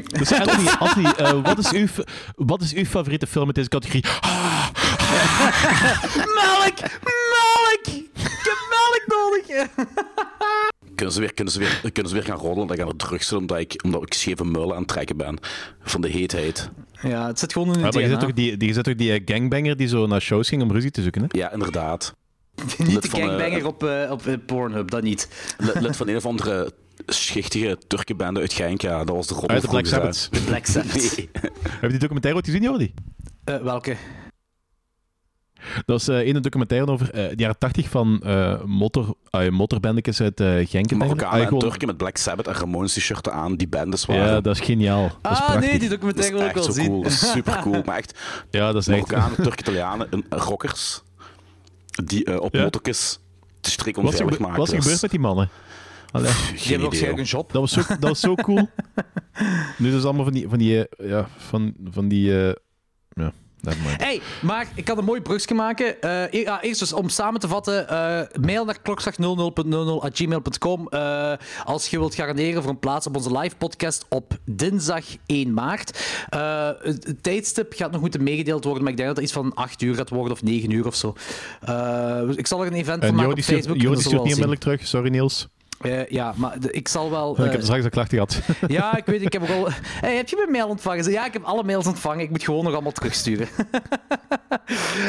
Dus 0.08 0.32
Anthony, 0.34 0.68
Anthony 0.80 1.06
eh, 1.18 1.44
wat, 1.44 1.58
is 1.58 1.72
uw, 1.72 1.88
wat 2.36 2.62
is 2.62 2.74
uw 2.74 2.86
favoriete 2.86 3.28
film 3.28 3.46
met 3.46 3.56
deze 3.56 3.70
categorie? 3.70 4.04
Melk! 6.40 6.80
Melk! 7.32 7.86
Ik 7.88 8.48
heb 8.48 8.61
Kunnen 10.96 11.14
ze, 11.16 11.20
weer, 11.20 11.34
kunnen, 11.34 11.54
ze 11.54 11.60
weer, 11.60 11.92
kunnen 11.92 12.12
ze 12.12 12.18
weer 12.18 12.24
gaan 12.28 12.38
roddelen 12.38 12.68
dat 12.68 12.76
ik 12.78 12.82
aan 12.82 12.90
het 12.90 13.00
terug 13.00 13.24
zit 13.24 13.38
omdat 13.38 13.58
ik, 13.60 13.82
omdat 13.84 14.02
ik 14.02 14.14
scheve 14.14 14.44
muilen 14.44 14.74
aan 14.74 14.80
het 14.82 14.88
trekken 14.88 15.18
ben 15.18 15.38
van 15.84 16.02
de 16.02 16.10
heetheid. 16.10 16.70
Ja, 17.02 17.28
het 17.28 17.40
zit 17.40 17.54
gewoon 17.54 17.68
in 17.74 17.80
Ja, 17.80 17.86
het 17.86 17.94
maar 17.94 18.04
je 18.04 18.10
zit 18.10 18.20
toch 18.20 18.34
die, 18.34 18.58
die, 18.58 18.68
je 18.68 18.74
zit 18.74 18.84
toch 18.84 18.96
die 18.96 19.14
eh, 19.14 19.22
gangbanger 19.26 19.78
die 19.78 19.88
zo 19.88 20.08
naar 20.08 20.22
shows 20.22 20.50
ging 20.50 20.62
om 20.62 20.72
ruzie 20.72 20.92
te 20.92 21.02
zoeken, 21.02 21.22
hè? 21.22 21.28
Ja, 21.32 21.52
inderdaad. 21.52 22.16
Niet 22.78 22.88
lid 22.88 23.02
de 23.02 23.10
van, 23.10 23.20
eh, 23.20 23.26
gangbanger 23.28 23.66
op, 23.66 23.84
eh, 23.84 24.12
op 24.12 24.40
Pornhub, 24.46 24.90
dat 24.92 25.04
niet. 25.04 25.28
Lid, 25.80 25.96
van 25.96 26.08
een 26.08 26.16
of 26.16 26.26
andere 26.26 26.74
schichtige 27.06 27.78
Turkenbende 27.88 28.40
uit 28.40 28.54
Genk. 28.54 28.82
Ja, 28.82 29.04
dat 29.04 29.16
was 29.16 29.28
de 29.28 29.48
Uit 29.48 29.62
de 29.62 29.68
Black 29.68 29.86
Sabbath. 29.86 30.28
hè. 30.32 30.40
Black 30.40 30.66
Sabbath. 30.66 31.16
Nee. 31.18 31.30
Heb 31.62 31.82
je 31.82 31.88
die 31.88 31.98
documentaire 32.00 32.40
ooit 32.40 32.46
gezien, 32.50 32.64
Jordi? 32.64 32.94
Eh, 33.44 33.58
welke? 33.58 33.96
Dat 35.76 35.84
was 35.86 36.08
eh 36.08 36.28
een 36.28 36.42
documentaire 36.42 36.92
over 36.92 37.12
eh, 37.12 37.30
de 37.30 37.34
jaren 37.36 37.58
80 37.58 37.90
van 37.90 38.22
eh 38.24 38.64
motor, 38.64 39.16
uh, 39.32 39.50
motorbandekes 39.50 40.22
uit 40.22 40.40
eh 40.40 40.68
Genk. 40.68 40.92
Marokkanen 40.92 41.34
Ah, 41.34 41.40
en 41.40 41.46
gewoon- 41.48 41.60
Turken 41.60 41.88
met 41.88 41.98
Black 41.98 42.18
Sabbath 42.18 42.48
en 42.48 42.54
Ramones 42.54 42.94
t-shirten 42.94 43.34
aan, 43.34 43.56
die 43.56 43.68
bandes 43.68 44.06
waren. 44.06 44.26
Ja, 44.26 44.42
dat 44.42 44.56
is 44.56 44.62
geniaal. 44.66 45.02
Dat 45.22 45.32
is 45.32 45.38
Ah, 45.38 45.46
prachtig. 45.46 45.70
nee, 45.70 45.80
die 45.80 45.90
documentaire 45.90 46.34
is 46.36 46.40
wil 46.42 46.50
ik 46.50 46.56
echt 46.56 46.66
wel 46.66 46.74
zo 46.76 46.82
zien. 46.82 46.90
cool. 46.90 47.04
Dat 47.04 47.12
is 47.12 47.32
super 47.32 47.60
cool. 47.62 47.82
Maar 47.86 47.98
echt, 47.98 48.20
Ja, 48.50 48.72
dat 48.72 48.82
is 48.82 48.88
echt... 48.88 49.12
Marokkanen, 49.12 49.36
Turken, 49.44 49.60
Italianen, 49.60 50.08
en 50.12 50.26
rockers, 50.30 51.02
die 52.06 52.24
eh, 52.26 52.40
op 52.40 52.54
Ja. 52.56 52.62
motorkes 52.64 53.20
de 53.62 53.70
is 53.70 53.78
onveilig 53.94 54.18
gebe- 54.18 54.42
maken. 54.42 54.58
wat 54.58 54.68
is 54.68 54.74
er 54.74 54.82
gebeurd 54.82 55.02
met 55.02 55.12
die 55.12 55.20
mannen? 55.20 55.50
Allee, 56.12 56.26
Die 56.28 56.36
Geen 56.36 56.48
hebben 56.48 56.66
idee. 56.68 56.80
waarschijnlijk 56.80 57.20
een 57.20 57.26
job. 57.38 57.52
dat, 57.52 57.62
was 57.62 57.72
zo, 57.72 57.82
dat 58.00 58.10
was 58.10 58.20
zo 58.20 58.36
cool. 58.36 58.70
Nu 59.78 59.88
is 59.88 59.94
het 59.94 60.06
allemaal 60.06 60.24
van 60.24 60.34
die... 60.34 60.50
Van 60.50 60.58
die 60.58 60.86
ja, 60.98 61.28
van, 61.38 61.74
van 61.92 62.08
die 62.08 62.40
eh, 62.48 62.54
ja. 63.10 63.32
Hey, 63.98 64.22
maar 64.42 64.68
ik 64.76 64.86
kan 64.86 64.98
een 64.98 65.06
mooi 65.06 65.22
brugje 65.22 65.56
maken. 65.56 66.02
Eh, 66.02 66.44
ja, 66.44 66.62
eerst 66.62 66.80
dus 66.80 66.94
om 66.94 67.10
samen 67.10 67.40
te 67.40 67.48
vatten, 67.48 67.90
eh, 67.90 68.22
mail 68.42 68.66
naar 68.66 68.82
klokslag00.00.gmail.com 68.82 70.88
eh, 70.88 71.34
als 71.64 71.88
je 71.88 72.00
wilt 72.00 72.16
garanderen 72.16 72.62
voor 72.62 72.72
een 72.72 72.80
plaats 72.80 73.08
op 73.08 73.16
onze 73.16 73.38
live 73.38 73.56
podcast 73.56 74.06
op 74.10 74.38
dinsdag 74.46 75.06
1 75.26 75.54
maart. 75.54 76.00
Het, 76.30 77.24
tijdstip 77.24 77.74
gaat 77.74 77.92
nog 77.92 78.02
moeten 78.02 78.24
meegedeeld 78.24 78.64
worden, 78.64 78.84
maar 78.84 78.92
ik 78.92 78.98
denk 78.98 79.10
dat 79.10 79.18
het 79.18 79.26
iets 79.26 79.36
van 79.36 79.54
8 79.54 79.82
uur 79.82 79.96
gaat 79.96 80.10
worden 80.10 80.34
of 80.34 80.44
9 80.44 80.72
uur 80.72 80.88
of 80.88 80.96
zo. 80.96 81.16
Eh, 81.62 82.22
ik 82.36 82.48
zal 82.48 82.62
er 82.62 82.68
een 82.68 82.74
event 82.74 83.00
van 83.00 83.08
En 83.08 83.16
maken 83.16 83.32
op 83.32 83.40
Facebook. 83.40 83.82
Zullen 83.82 83.98
stuurt 83.98 84.12
niet 84.12 84.22
onmiddellijk 84.22 84.62
terug. 84.62 84.88
Sorry, 84.88 85.10
Niels. 85.10 85.48
Eh, 85.82 86.08
ja, 86.08 86.34
maar 86.36 86.60
de- 86.60 86.72
ik 86.72 86.88
zal 86.88 87.10
wel... 87.12 87.32
ik 87.32 87.52
heb 87.52 87.54
eh, 87.54 87.62
straks 87.64 87.84
een 87.84 87.90
klacht 87.90 88.10
gehad. 88.10 88.40
ja, 88.68 88.98
ik 88.98 89.06
weet, 89.06 89.22
ik 89.22 89.34
heb 89.34 89.42
ook 89.42 89.50
al. 89.50 89.68
Hey, 90.02 90.16
heb 90.16 90.30
je 90.30 90.36
mijn 90.36 90.52
mail 90.52 90.68
ontvangen? 90.68 91.12
Ja, 91.12 91.26
ik 91.26 91.34
heb 91.34 91.44
alle 91.44 91.64
mails 91.64 91.88
ontvangen. 91.88 92.24
Ik 92.24 92.30
moet 92.30 92.44
gewoon 92.44 92.64
nog 92.64 92.74
allemaal 92.74 92.92
terugsturen. 92.92 93.48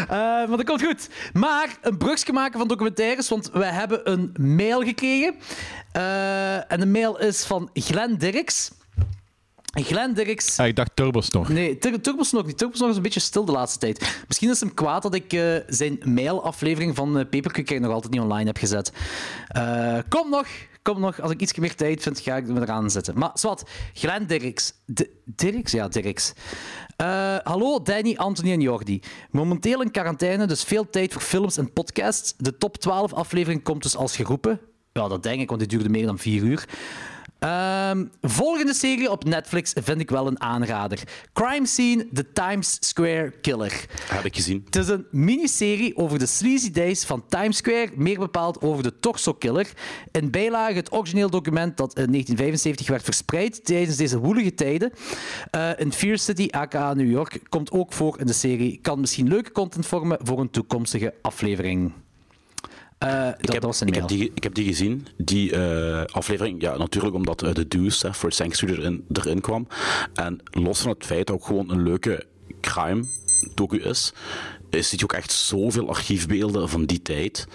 Eh, 0.03 0.09
maar 0.19 0.49
dat 0.57 0.65
komt 0.65 0.83
goed. 0.85 1.09
Maar 1.33 1.77
een 1.83 1.97
brugje 1.99 2.33
maken 2.33 2.59
van 2.59 2.69
documentaires, 2.69 3.29
want 3.29 3.51
we 3.53 3.65
hebben 3.65 4.11
een 4.11 4.35
mail 4.57 4.81
gekregen. 4.83 5.35
En 6.69 6.81
de 6.81 6.87
mail 6.87 7.19
is 7.19 7.45
van 7.45 7.71
Glenn 7.73 8.17
Dirks. 8.17 8.71
Glenn 9.81 10.15
Dirks. 10.15 10.59
Ah, 10.59 10.67
ik 10.67 10.77
dacht 10.77 10.91
Turbosnor. 10.97 11.53
Nee, 11.53 11.79
Tur- 11.79 12.01
Turbosnog 12.01 12.47
niet. 12.47 12.59
Turbosnog 12.59 12.91
is 12.91 12.97
een 12.97 13.03
beetje 13.03 13.21
stil 13.21 13.45
de 13.45 13.53
laatste 13.53 13.79
tijd. 13.79 14.23
Misschien 14.29 14.51
is 14.51 14.61
hem 14.61 14.75
kwaad 14.75 15.03
dat 15.03 15.15
ik 15.15 15.33
eh, 15.33 15.57
zijn 15.67 15.99
mailaflevering 16.05 16.95
van 16.97 17.19
uh, 17.19 17.25
Papercake 17.31 17.79
nog 17.79 17.93
altijd 17.93 18.13
niet 18.13 18.23
online 18.23 18.47
heb 18.47 18.57
gezet. 18.57 18.93
Eh, 19.49 19.99
kom 20.09 20.31
nog, 20.31 20.47
kom 20.83 21.01
nog. 21.01 21.21
Als 21.21 21.31
ik 21.31 21.41
iets 21.41 21.55
meer 21.55 21.75
tijd 21.75 22.03
vind, 22.03 22.21
ga 22.21 22.37
ik 22.37 22.47
me 22.47 22.61
eraan 22.61 22.91
zetten. 22.91 23.19
Maar 23.19 23.31
zwart, 23.35 23.63
Glenn 23.93 24.27
Dirks. 24.27 24.73
D- 24.95 25.07
Dirks? 25.25 25.73
Ja, 25.73 25.89
Dirks. 25.89 26.33
Hallo 27.43 27.83
Danny, 27.83 28.15
Anthony 28.17 28.53
en 28.53 28.61
Jordi. 28.61 29.01
Momenteel 29.31 29.83
in 29.83 29.91
quarantaine, 29.91 30.47
dus 30.47 30.63
veel 30.65 30.91
tijd 30.91 31.13
voor 31.13 31.23
films 31.23 31.57
en 31.57 31.73
podcasts. 31.73 32.35
De 32.37 32.59
top 32.59 32.77
12 32.77 33.13
aflevering 33.13 33.63
komt 33.63 33.83
dus 33.83 33.97
als 33.97 34.17
geroepen. 34.17 34.61
Ja, 34.93 35.09
dat 35.09 35.23
denk 35.23 35.41
ik, 35.41 35.49
want 35.49 35.61
die 35.61 35.69
duurde 35.69 35.89
meer 35.89 36.07
dan 36.07 36.19
vier 36.19 36.43
uur. 36.43 36.65
Ehm, 37.43 38.05
volgende 38.21 38.75
serie 38.75 39.11
op 39.11 39.25
Netflix 39.25 39.73
vind 39.81 40.01
ik 40.01 40.11
wel 40.11 40.27
een 40.27 40.41
aanrader. 40.41 41.03
Crime 41.33 41.67
Scene, 41.67 42.09
The 42.13 42.33
Times 42.33 42.77
Square 42.81 43.31
Killer. 43.41 43.87
Heb 44.07 44.25
ik 44.25 44.37
gezien. 44.37 44.63
Het 44.65 44.77
is 44.77 44.89
een 44.89 45.07
miniserie 45.11 45.97
over 45.97 46.19
de 46.19 46.27
sleazy 46.27 46.71
days 46.71 47.05
van 47.05 47.25
Times 47.29 47.57
Square, 47.57 47.91
meer 47.95 48.19
bepaald 48.19 48.61
over 48.61 48.83
de 48.83 48.99
Torso 49.01 49.33
Killer. 49.33 49.73
In 50.11 50.31
bijlage 50.31 50.75
het 50.75 50.93
origineel 50.93 51.31
document 51.31 51.77
dat 51.77 51.89
in 51.89 52.11
1975 52.11 52.89
werd 52.89 53.03
verspreid 53.05 53.65
tijdens 53.65 53.97
deze 53.97 54.19
woelige 54.19 54.55
tijden. 54.55 54.93
Eh, 55.51 55.71
in 55.77 55.93
Fear 55.93 56.19
City, 56.19 56.49
aka 56.51 56.95
New 56.95 57.11
York, 57.11 57.41
komt 57.49 57.71
ook 57.71 57.93
voor 57.93 58.21
in 58.21 58.27
de 58.27 58.33
serie. 58.33 58.79
Kan 58.83 59.01
misschien 59.01 59.29
leuke 59.29 59.53
content 59.53 59.87
vormen 59.87 60.19
voor 60.23 60.41
een 60.41 60.51
toekomstige 60.51 61.15
aflevering. 61.23 61.93
Eh, 63.07 63.25
dat, 63.25 63.35
Ik 63.41 63.53
heb, 63.53 63.53
dat 63.53 63.63
was 63.63 63.81
een 63.81 63.87
ik, 63.89 63.95
heb 63.95 64.09
die, 64.09 64.31
ik 64.35 64.43
heb 64.43 64.55
die 64.55 64.65
gezien, 64.65 65.07
die 65.17 65.57
eh, 65.57 66.05
aflevering. 66.05 66.61
Ja, 66.63 66.77
natuurlijk 66.77 67.15
omdat 67.15 67.43
eh, 67.43 67.55
de 67.55 67.69
Deuce 67.69 68.07
hè, 68.07 68.15
voor 68.15 68.33
Sanctuary 68.33 68.79
erin, 68.79 69.05
erin 69.13 69.41
kwam. 69.41 69.67
En 70.15 70.41
los 70.51 70.81
van 70.81 70.91
het 70.91 71.05
feit 71.07 71.27
dat 71.27 71.35
het 71.37 71.45
ook 71.45 71.49
gewoon 71.49 71.71
een 71.71 71.83
leuke 71.83 72.25
crime 72.61 73.05
docu 73.55 73.81
is, 73.83 74.13
is 74.71 74.89
ziet 74.89 74.99
je 74.99 75.05
ook 75.05 75.13
echt 75.13 75.33
zoveel 75.33 75.89
archiefbeelden 75.89 76.69
van 76.69 76.85
die 76.85 77.03
tijd. 77.03 77.47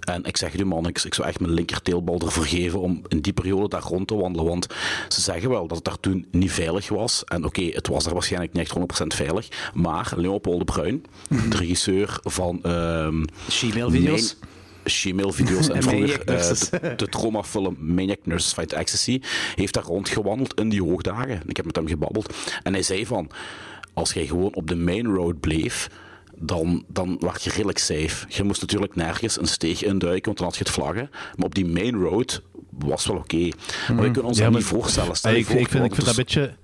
En 0.00 0.24
ik 0.24 0.36
zeg 0.36 0.56
je 0.56 0.64
man, 0.64 0.88
ik, 0.88 1.02
ik 1.02 1.14
zou 1.14 1.28
echt 1.28 1.40
mijn 1.40 1.52
linkerteelbal 1.52 2.20
ervoor 2.20 2.44
geven 2.44 2.80
om 2.80 3.02
in 3.08 3.20
die 3.20 3.32
periode 3.32 3.68
daar 3.68 3.82
rond 3.82 4.08
te 4.08 4.14
wandelen. 4.14 4.46
Want 4.46 4.66
ze 5.08 5.20
zeggen 5.20 5.50
wel 5.50 5.66
dat 5.66 5.76
het 5.76 5.84
daar 5.86 6.00
toen 6.00 6.26
niet 6.30 6.52
veilig 6.52 6.88
was. 6.88 7.24
En 7.24 7.44
oké, 7.44 7.62
het 7.62 7.88
was 7.88 8.04
daar 8.04 8.12
waarschijnlijk 8.12 8.52
niet 8.52 8.62
echt 8.62 9.02
100% 9.02 9.06
veilig. 9.06 9.48
Maar 9.74 10.12
Leopold 10.16 10.58
de 10.58 10.64
Bruin, 10.64 11.04
de 11.28 11.56
regisseur 11.56 12.18
van... 12.22 12.62
ehm, 12.62 13.24
Gmail-video's. 13.48 14.36
Main- 14.40 14.51
Gmail-video's 14.84 15.68
en 15.68 15.74
En 15.76 15.82
vroeger 15.82 16.20
eh, 16.24 16.50
de, 16.80 16.94
de 16.96 17.08
traumafilm 17.08 17.76
Maniac 17.78 18.18
Nurses 18.24 18.52
Fight 18.52 18.72
Ecstasy 18.72 19.20
heeft 19.54 19.74
daar 19.74 19.82
rondgewandeld 19.84 20.54
in 20.60 20.68
die 20.68 20.82
hoogdagen. 20.82 21.40
Ik 21.46 21.56
heb 21.56 21.66
met 21.66 21.76
hem 21.76 21.86
gebabbeld. 21.88 22.34
En 22.62 22.72
hij 22.72 22.82
zei 22.82 23.06
van, 23.06 23.30
als 23.92 24.12
jij 24.12 24.26
gewoon 24.26 24.54
op 24.54 24.68
de 24.68 24.76
main 24.76 25.06
road 25.06 25.40
bleef, 25.40 25.88
dan, 26.36 26.84
dan 26.88 27.16
werd 27.20 27.42
je 27.42 27.50
redelijk 27.50 27.78
safe. 27.78 28.26
Je 28.28 28.42
moest 28.42 28.60
natuurlijk 28.60 28.94
nergens 28.94 29.38
een 29.40 29.46
steeg 29.46 29.84
induiken, 29.84 30.24
want 30.24 30.36
dan 30.38 30.46
had 30.46 30.56
je 30.56 30.64
het 30.64 30.72
vlaggen. 30.72 31.10
Maar 31.36 31.46
op 31.46 31.54
die 31.54 31.66
main 31.66 31.94
road 31.94 32.42
was 32.70 33.06
wel 33.06 33.16
oké. 33.16 33.48
Maar 33.88 33.96
we 33.96 34.10
kunnen 34.10 34.24
ons 34.24 34.36
Ja, 34.38 34.42
dat 34.42 34.52
maar- 34.52 34.60
niet 34.60 34.70
voorstellen. 34.70 35.16
Stel 35.16 35.30
Ah, 35.30 35.36
je 35.36 35.42
ik, 35.42 35.48
voor, 35.50 35.60
ik 35.60 35.68
vind, 35.68 35.84
ik 35.84 35.94
vind 35.94 36.06
dat 36.06 36.16
een 36.16 36.24
beetje... 36.24 36.54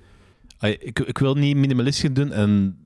ah, 0.59 0.71
ik, 0.71 0.99
ik 0.99 1.19
wil 1.19 1.35
niet 1.35 1.57
minimalistisch 1.57 2.11
doen 2.13 2.33
en 2.33 2.79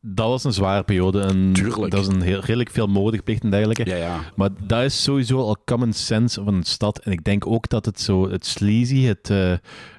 dat 0.00 0.28
was 0.28 0.44
een 0.44 0.52
zware 0.52 0.82
periode. 0.82 1.20
En 1.20 1.52
Tuurlijk. 1.52 1.90
Dat 1.90 2.00
is 2.00 2.06
een 2.06 2.20
heel, 2.20 2.40
redelijk 2.40 2.70
veel 2.70 3.10
gepleegd 3.10 3.42
en 3.42 3.50
dergelijke. 3.50 3.86
Ja, 3.86 3.96
ja. 3.96 4.20
Maar 4.36 4.50
dat 4.66 4.82
is 4.82 5.02
sowieso 5.02 5.38
al 5.38 5.56
common 5.64 5.92
sense 5.92 6.42
van 6.44 6.54
een 6.54 6.64
stad. 6.64 6.98
En 6.98 7.12
ik 7.12 7.24
denk 7.24 7.46
ook 7.46 7.68
dat 7.68 7.84
het 7.84 8.00
zo, 8.00 8.30
het 8.30 8.46
sleazy, 8.46 9.02
het, 9.02 9.30
eh 9.30 9.52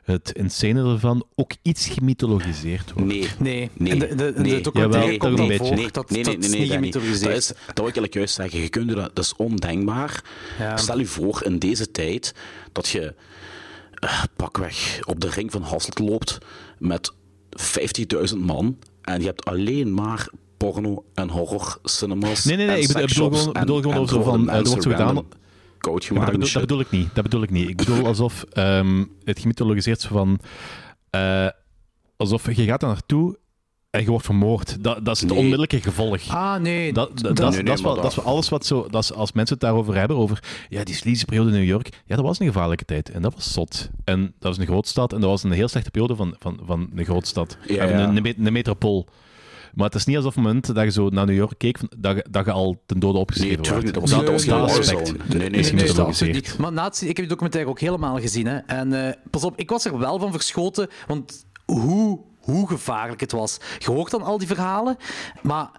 het 0.03 0.31
insane 0.31 0.91
ervan, 0.93 1.25
ook 1.35 1.51
iets 1.61 1.87
gemythologiseerd 1.87 2.91
wordt. 2.91 3.07
Nee. 3.07 3.27
Nee, 3.37 3.69
Nee, 3.73 3.91
in 3.93 3.99
de, 3.99 4.15
de, 4.15 4.33
nee. 4.35 4.61
documentaire 4.61 5.17
komt 5.17 5.39
een 5.39 5.57
voor. 5.57 5.69
beetje. 5.69 5.91
Dat, 5.91 6.09
nee, 6.09 6.23
nee, 6.23 6.37
dat 6.37 6.49
nee, 6.49 6.49
is 6.49 6.51
nee, 6.51 6.59
niet 6.59 6.69
dat 6.69 6.79
niet. 6.81 6.93
gemythologiseerd. 6.93 7.31
Dat, 7.31 7.41
is, 7.41 7.47
dat 7.47 7.57
wil 7.57 7.67
ik 7.67 7.77
eigenlijk 7.77 8.13
juist 8.13 8.33
zeggen. 8.33 8.59
Je 8.59 8.69
kunt 8.69 8.89
dat, 8.89 9.15
dat 9.15 9.25
is 9.25 9.35
ondenkbaar. 9.35 10.23
Ja. 10.59 10.77
Stel 10.77 10.99
je 10.99 11.05
voor 11.05 11.43
in 11.43 11.59
deze 11.59 11.91
tijd 11.91 12.35
dat 12.71 12.87
je 12.87 13.13
eh, 13.93 14.23
pakweg 14.35 14.99
op 15.05 15.19
de 15.19 15.29
ring 15.29 15.51
van 15.51 15.61
Hasselt 15.61 15.99
loopt 15.99 16.37
met 16.77 17.13
50.000 18.31 18.37
man 18.37 18.77
en 19.09 19.19
je 19.19 19.25
hebt 19.25 19.45
alleen 19.45 19.93
maar 19.93 20.29
porno 20.57 21.05
en 21.13 21.29
horror 21.29 21.79
cinemas. 21.83 22.45
Nee, 22.45 22.57
nee, 22.57 22.67
nee, 22.67 22.79
ik 22.81 22.87
bedoel- 22.87 23.07
gewoon- 23.31 23.53
en- 23.53 23.59
bedoel 23.59 23.77
gewoon 23.81 23.95
en 23.95 24.01
over 24.01 24.13
zo 24.15 24.21
worden 24.23 24.45
van, 24.45 24.55
er 24.55 24.63
wordt 24.63 24.83
zo 24.83 24.89
gedaan- 24.91 25.25
Coach 25.79 26.05
gemaakt 26.05 26.25
dat, 26.25 26.25
bedoel, 26.25 26.39
dat 26.39 26.49
shit. 26.49 26.61
bedoel 26.61 26.79
ik 26.79 26.91
niet. 26.91 27.09
Dat 27.15 27.23
bedoel 27.23 27.41
ik 27.43 27.49
niet. 27.49 27.69
Ik 27.69 27.75
bedoel 27.77 28.05
alsof 28.05 28.43
ehm, 28.43 29.05
het 29.23 29.39
gemythologiseerd 29.39 29.97
is 29.99 30.05
van... 30.05 30.39
eh, 31.09 31.47
alsof 32.17 32.55
je 32.55 32.63
gaat 32.65 32.79
daar 32.79 32.89
naartoe 32.89 33.37
en 33.89 34.01
je 34.01 34.09
wordt 34.09 34.25
vermoord. 34.25 34.83
Dat, 34.83 35.05
dat 35.05 35.15
is 35.15 35.21
het 35.21 35.29
Nee. 35.29 35.37
onmiddellijke 35.39 35.81
gevolg. 35.81 36.27
Ah, 36.29 36.55
nee. 36.61 36.93
Dat, 36.93 37.09
dat, 37.09 37.23
dat- 37.23 37.35
dat, 37.35 37.49
is- 37.49 37.55
nee, 37.55 37.63
dat 37.65 37.77
is 37.77 37.81
maar 37.83 37.93
wel- 37.93 38.01
dat- 38.01 38.11
dat 38.11 38.11
is 38.19 38.23
wel 38.23 38.33
alles 38.33 38.49
wat 38.49 38.65
zo... 38.65 38.87
Dat 38.89 39.03
is, 39.03 39.13
als 39.13 39.31
mensen 39.31 39.53
het 39.55 39.63
daarover 39.63 39.95
hebben, 39.95 40.17
over 40.17 40.43
ja, 40.69 40.83
die 40.83 40.95
sleazy 40.95 41.25
periode 41.25 41.49
in 41.51 41.55
New 41.55 41.67
York, 41.67 41.89
ja, 42.05 42.15
dat 42.15 42.25
was 42.25 42.39
een 42.39 42.45
gevaarlijke 42.47 42.85
tijd. 42.85 43.09
En 43.09 43.21
dat 43.21 43.33
was 43.35 43.53
zot. 43.53 43.89
En 44.03 44.21
dat 44.21 44.33
was 44.39 44.57
een 44.57 44.65
grootstad. 44.65 45.13
En 45.13 45.19
dat 45.21 45.29
was 45.29 45.43
een 45.43 45.51
heel 45.51 45.67
slechte 45.67 45.91
periode 45.91 46.15
van, 46.15 46.35
van, 46.39 46.59
van 46.65 46.89
een 46.95 47.05
grootstad. 47.05 47.57
Ja, 47.67 47.83
ja. 47.83 47.99
Een, 48.03 48.15
een, 48.15 48.21
me- 48.23 48.35
een 48.45 48.53
metropool. 48.53 49.07
Maar 49.73 49.85
het 49.85 49.95
is 49.95 50.05
niet 50.05 50.15
alsof 50.15 50.31
op 50.31 50.37
het 50.37 50.45
moment 50.47 50.75
dat 50.75 50.83
je 50.83 50.91
zo 50.91 51.09
naar 51.09 51.25
New 51.25 51.35
York 51.35 51.53
keek, 51.57 51.77
dat 51.97 52.15
je, 52.15 52.25
dat 52.29 52.45
je 52.45 52.51
al 52.51 52.81
ten 52.85 52.99
dode 52.99 53.13
Nee, 53.13 53.21
opgeschreven. 53.21 53.63
Dat 53.63 53.67
wordt. 53.71 53.95
was, 53.99 54.09
dat 54.09 54.29
was 54.29 54.45
Nee, 54.45 54.55
geen 54.55 54.65
nee, 54.65 54.75
Warzone. 54.75 54.99
aspect. 54.99 55.17
Nee, 55.17 55.27
nee, 55.27 55.49
Nee, 55.49 55.49
nee. 55.49 55.71
nee, 55.71 55.83
nee, 55.83 55.93
dat 55.93 56.19
nee. 56.19 56.31
niet. 56.33 56.55
Maar 56.57 56.71
na 56.71 56.83
het 56.83 56.97
zien, 56.97 57.09
ik 57.09 57.15
heb 57.17 57.25
die 57.25 57.33
documentaire 57.35 57.69
ook 57.71 57.79
helemaal 57.79 58.19
gezien. 58.19 58.45
Hè. 58.47 58.57
En 58.57 59.05
eh, 59.07 59.13
pas 59.29 59.43
op, 59.43 59.53
ik 59.57 59.69
was 59.69 59.85
er 59.85 59.97
wel 59.99 60.19
van 60.19 60.31
verschoten, 60.31 60.87
want 61.07 61.45
hoe, 61.65 62.19
hoe 62.49 62.67
gevaarlijk 62.67 63.21
het 63.21 63.31
was. 63.31 63.57
Je 63.79 63.91
hoort 63.91 64.11
dan 64.11 64.23
al 64.23 64.37
die 64.37 64.47
verhalen, 64.47 64.97
maar 65.41 65.69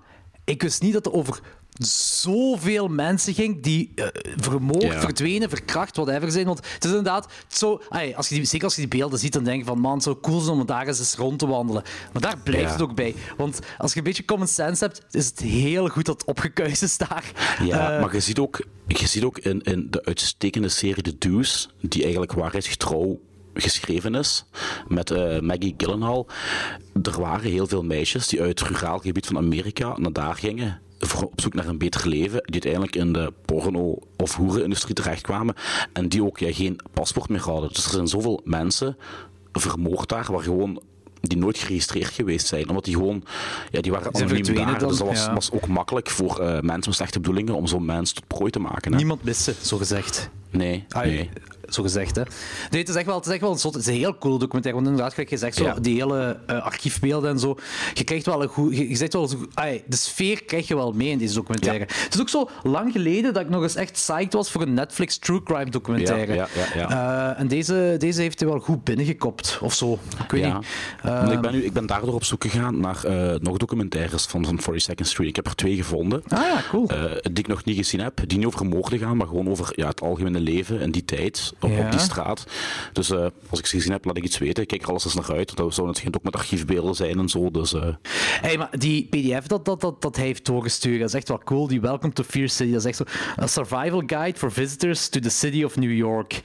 ik 0.45 0.63
wist 0.63 0.83
niet 0.83 0.93
dat 0.93 1.07
er 1.07 1.13
over 1.13 1.41
zoveel 1.87 2.89
mensen 2.89 3.35
ging 3.35 3.63
die 3.63 3.93
eh, 3.95 4.07
vermoord, 4.37 4.95
verdwenen, 4.95 5.49
verkracht, 5.49 5.97
whatever 5.97 6.31
zijn. 6.33 6.47
Want 6.47 6.59
het 6.75 6.85
is 6.85 6.91
inderdaad 6.91 7.33
zo... 7.49 7.81
als 8.15 8.29
je 8.29 8.35
die, 8.35 8.45
zeker 8.45 8.65
als 8.65 8.75
je 8.75 8.81
die 8.81 8.99
beelden 8.99 9.19
ziet, 9.19 9.33
dan 9.33 9.45
denk 9.45 9.59
je 9.59 9.65
van 9.67 9.79
man, 9.79 9.95
het 9.95 10.03
zou 10.03 10.17
cool 10.21 10.41
zijn 10.41 10.59
om 10.59 10.67
daar 10.67 10.87
eens, 10.87 10.99
eens 10.99 11.15
rond 11.15 11.39
te 11.39 11.47
wandelen. 11.47 11.83
Maar 12.13 12.23
daar 12.23 12.39
blijft 12.39 12.73
het 12.73 12.83
ook 12.83 12.95
bij. 12.95 13.15
Want 13.37 13.59
als 13.79 13.93
je 13.93 13.99
een 13.99 14.05
beetje 14.05 14.25
common 14.25 14.47
sense 14.49 14.85
hebt, 14.85 15.03
is 15.11 15.27
het 15.27 15.39
heel 15.41 15.89
goed 15.89 16.05
dat 16.07 16.21
het 16.21 16.29
opgekuist 16.29 16.83
is 16.83 16.97
daar. 16.99 17.33
Ja, 17.65 17.95
Eh, 17.95 18.01
maar 18.01 18.15
je 18.15 18.21
ziet 18.21 18.39
ook, 18.39 18.67
je 18.87 19.07
ziet 19.07 19.25
ook 19.25 19.39
in, 19.39 19.63
in 19.63 19.87
de 19.91 20.05
uitstekende 20.05 20.69
serie 20.69 21.03
The 21.03 21.19
Deuce, 21.19 21.69
die 21.81 22.03
eigenlijk 22.03 22.33
waarheidsgetrouw 22.33 23.21
geschreven 23.61 24.15
is, 24.15 24.45
met 24.89 25.11
eh, 25.11 25.41
Maggie 25.41 25.75
Gyllenhaal. 25.77 26.27
Er 27.03 27.21
waren 27.21 27.51
heel 27.51 27.67
veel 27.67 27.83
meisjes 27.83 28.27
die 28.29 28.41
uit 28.41 28.59
het 28.59 28.69
ruraal 28.69 28.99
gebied 28.99 29.27
van 29.27 29.37
Amerika 29.37 29.95
naar 29.99 30.13
daar 30.13 30.35
gingen, 30.35 30.81
voor, 30.99 31.23
op 31.23 31.41
zoek 31.41 31.55
naar 31.55 31.67
een 31.67 31.79
beter 31.79 32.09
leven, 32.09 32.43
die 32.45 32.63
uiteindelijk 32.63 32.97
in 32.97 33.13
de 33.13 33.33
porno- 33.45 33.99
of 34.17 34.35
hoerenindustrie 34.35 34.95
terechtkwamen, 34.95 35.55
en 35.93 36.09
die 36.09 36.25
ook 36.25 36.39
ja, 36.39 36.53
geen 36.53 36.81
paspoort 36.93 37.29
meer 37.29 37.41
hadden. 37.41 37.69
Dus 37.73 37.85
er 37.85 37.91
zijn 37.91 38.09
zoveel 38.09 38.41
mensen 38.45 38.97
vermoord 39.53 40.09
daar, 40.09 40.33
waar 40.33 40.43
gewoon 40.43 40.83
die 41.21 41.39
nooit 41.39 41.59
geregistreerd 41.59 42.09
geweest 42.09 42.47
zijn. 42.47 42.69
Omdat 42.69 42.85
die 42.85 42.95
gewoon, 42.95 43.25
ja, 43.71 43.81
die 43.81 43.93
waren 43.93 44.15
anoniem 44.15 44.55
daar. 44.55 44.79
dan, 44.79 44.89
dus 44.89 44.99
dat 44.99 45.09
was, 45.09 45.25
ja. 45.25 45.35
was 45.35 45.51
ook 45.53 45.67
makkelijk 45.67 46.11
voor 46.11 46.41
eh, 46.41 46.47
mensen 46.47 46.89
met 46.89 46.95
slechte 46.95 47.21
bedoelingen 47.21 47.55
om 47.55 47.67
zo'n 47.67 47.85
mens 47.85 48.13
tot 48.13 48.27
prooi 48.27 48.51
te 48.51 48.59
maken. 48.59 48.91
Hè? 48.91 48.97
Niemand 48.97 49.25
mist 49.25 49.43
ze, 49.43 49.55
zo 49.63 49.77
gezegd. 49.77 50.31
Nee, 50.51 50.85
Ah, 50.89 51.05
nee. 51.05 51.31
Zo 51.75 51.83
gezegd, 51.83 52.17
hè. 52.17 52.23
Nee, 52.71 52.81
het 52.81 52.89
is 52.89 52.95
echt 52.95 53.07
wel, 53.07 53.17
het 53.17 53.27
is 53.27 53.33
echt 53.33 53.41
wel 53.41 53.51
een, 53.51 53.59
soort, 53.59 53.75
het 53.75 53.83
is 53.83 53.89
een 53.89 53.99
heel 53.99 54.19
cool 54.19 54.39
documentaire. 54.39 54.81
Want 54.81 54.87
inderdaad, 54.91 55.13
gelijk 55.15 55.31
je 55.31 55.37
zegt, 55.37 55.57
zo, 55.57 55.65
Ja. 55.65 55.75
die 55.81 55.95
hele 56.03 56.39
eh, 56.47 56.63
archiefbeelden 56.65 57.31
en 57.31 57.39
zo. 57.39 57.57
Je 57.95 58.05
krijgt 58.05 58.27
wel 58.27 58.43
een 58.43 58.49
goed... 58.49 58.77
Je, 58.77 58.89
je 58.89 58.97
zegt 58.97 59.13
wel... 59.13 59.29
ai, 59.55 59.83
de 59.87 59.97
sfeer 59.97 60.45
krijg 60.45 60.69
je 60.69 60.75
wel 60.75 60.93
mee 60.93 61.09
in 61.09 61.19
deze 61.19 61.35
documentaire. 61.35 61.85
Het 61.91 62.15
is 62.15 62.21
ook 62.21 62.29
zo 62.29 62.49
lang 62.63 62.93
geleden 62.93 63.33
dat 63.33 63.43
ik 63.43 63.49
nog 63.49 63.63
eens 63.63 63.75
echt 63.75 63.93
psyched 63.93 64.33
was 64.33 64.51
voor 64.51 64.63
een 64.63 64.75
Netflix 64.75 65.19
true 65.19 65.43
crime 65.43 65.71
documentaire. 65.71 66.35
Ja, 66.35 66.49
Eh, 67.35 67.41
en 67.41 67.49
deze, 67.49 67.95
deze 67.99 68.21
heeft 68.21 68.41
hij 68.41 68.49
wel 68.49 68.59
goed 68.59 68.85
binnengekopt, 68.85 69.59
of 69.63 69.75
zo. 69.75 69.99
Ik 70.25 70.31
weet 70.31 70.45
niet. 70.45 70.53
Want 71.03 71.27
ik, 71.29 71.33
Ehm, 71.33 71.41
ben 71.41 71.53
nu, 71.53 71.65
ik 71.65 71.73
ben 71.73 71.87
daardoor 71.87 72.15
op 72.15 72.25
zoek 72.25 72.43
gegaan 72.43 72.81
naar 72.81 73.05
eh, 73.05 73.39
nog 73.41 73.57
documentaires 73.57 74.25
van, 74.25 74.45
van 74.45 74.59
42nd 74.61 75.07
Street. 75.07 75.29
Ik 75.29 75.37
heb 75.37 75.47
er 75.47 75.55
twee 75.55 75.77
gevonden. 75.77 76.23
Ah 76.29 76.39
ja, 76.43 76.63
cool. 76.71 76.89
eh, 76.89 77.05
die 77.23 77.39
ik 77.39 77.47
nog 77.47 77.65
niet 77.65 77.77
gezien 77.77 78.01
heb. 78.01 78.21
Die 78.27 78.39
niet 78.39 78.47
over 78.47 78.67
moorden 78.67 78.99
gaan, 78.99 79.17
maar 79.17 79.27
gewoon 79.27 79.49
over 79.49 79.73
ja, 79.75 79.89
het 79.89 80.01
algemene 80.01 80.41
leven 80.41 80.81
in 80.81 80.91
die 80.91 81.05
tijd, 81.05 81.53
op, 81.61 81.71
Ja. 81.71 81.85
op 81.85 81.91
die 81.91 82.01
straat. 82.01 82.47
Dus 82.93 83.11
eh, 83.11 83.27
als 83.51 83.59
ik 83.59 83.67
ze 83.67 83.77
gezien 83.77 83.93
heb, 83.93 84.05
laat 84.05 84.17
ik 84.17 84.25
iets 84.25 84.39
weten. 84.39 84.63
Ik 84.63 84.69
kijk 84.69 84.83
er 84.83 84.89
alles 84.89 85.05
eens 85.05 85.15
naar 85.15 85.33
uit. 85.37 85.57
Dat 85.57 85.75
zou 85.75 85.87
natuurlijk 85.87 86.17
ook 86.17 86.23
met 86.25 86.35
archiefbeelden 86.37 86.95
zijn 86.95 87.19
en 87.19 87.29
zo. 87.29 87.51
Dus, 87.51 87.73
eh, 87.73 87.89
Hey, 88.41 88.57
maar 88.59 88.79
die 88.79 89.07
PDF 89.09 89.47
dat, 89.47 89.65
dat, 89.65 89.81
dat, 89.81 90.03
dat 90.03 90.17
hij 90.17 90.25
heeft 90.25 90.45
doorgestuurd, 90.45 91.01
dat 91.01 91.09
is 91.09 91.15
echt 91.15 91.29
wel 91.29 91.39
cool. 91.45 91.67
Die 91.67 91.81
Welcome 91.81 92.13
to 92.13 92.23
Fear 92.23 92.49
City, 92.49 92.71
dat 92.73 92.81
is 92.81 92.87
echt 92.87 92.97
zo... 92.97 93.05
A 93.43 93.47
survival 93.47 94.03
guide 94.07 94.39
for 94.39 94.53
visitors 94.53 95.09
to 95.09 95.21
the 95.21 95.31
city 95.31 95.63
of 95.65 95.77
New 95.77 95.93
York. 95.97 96.43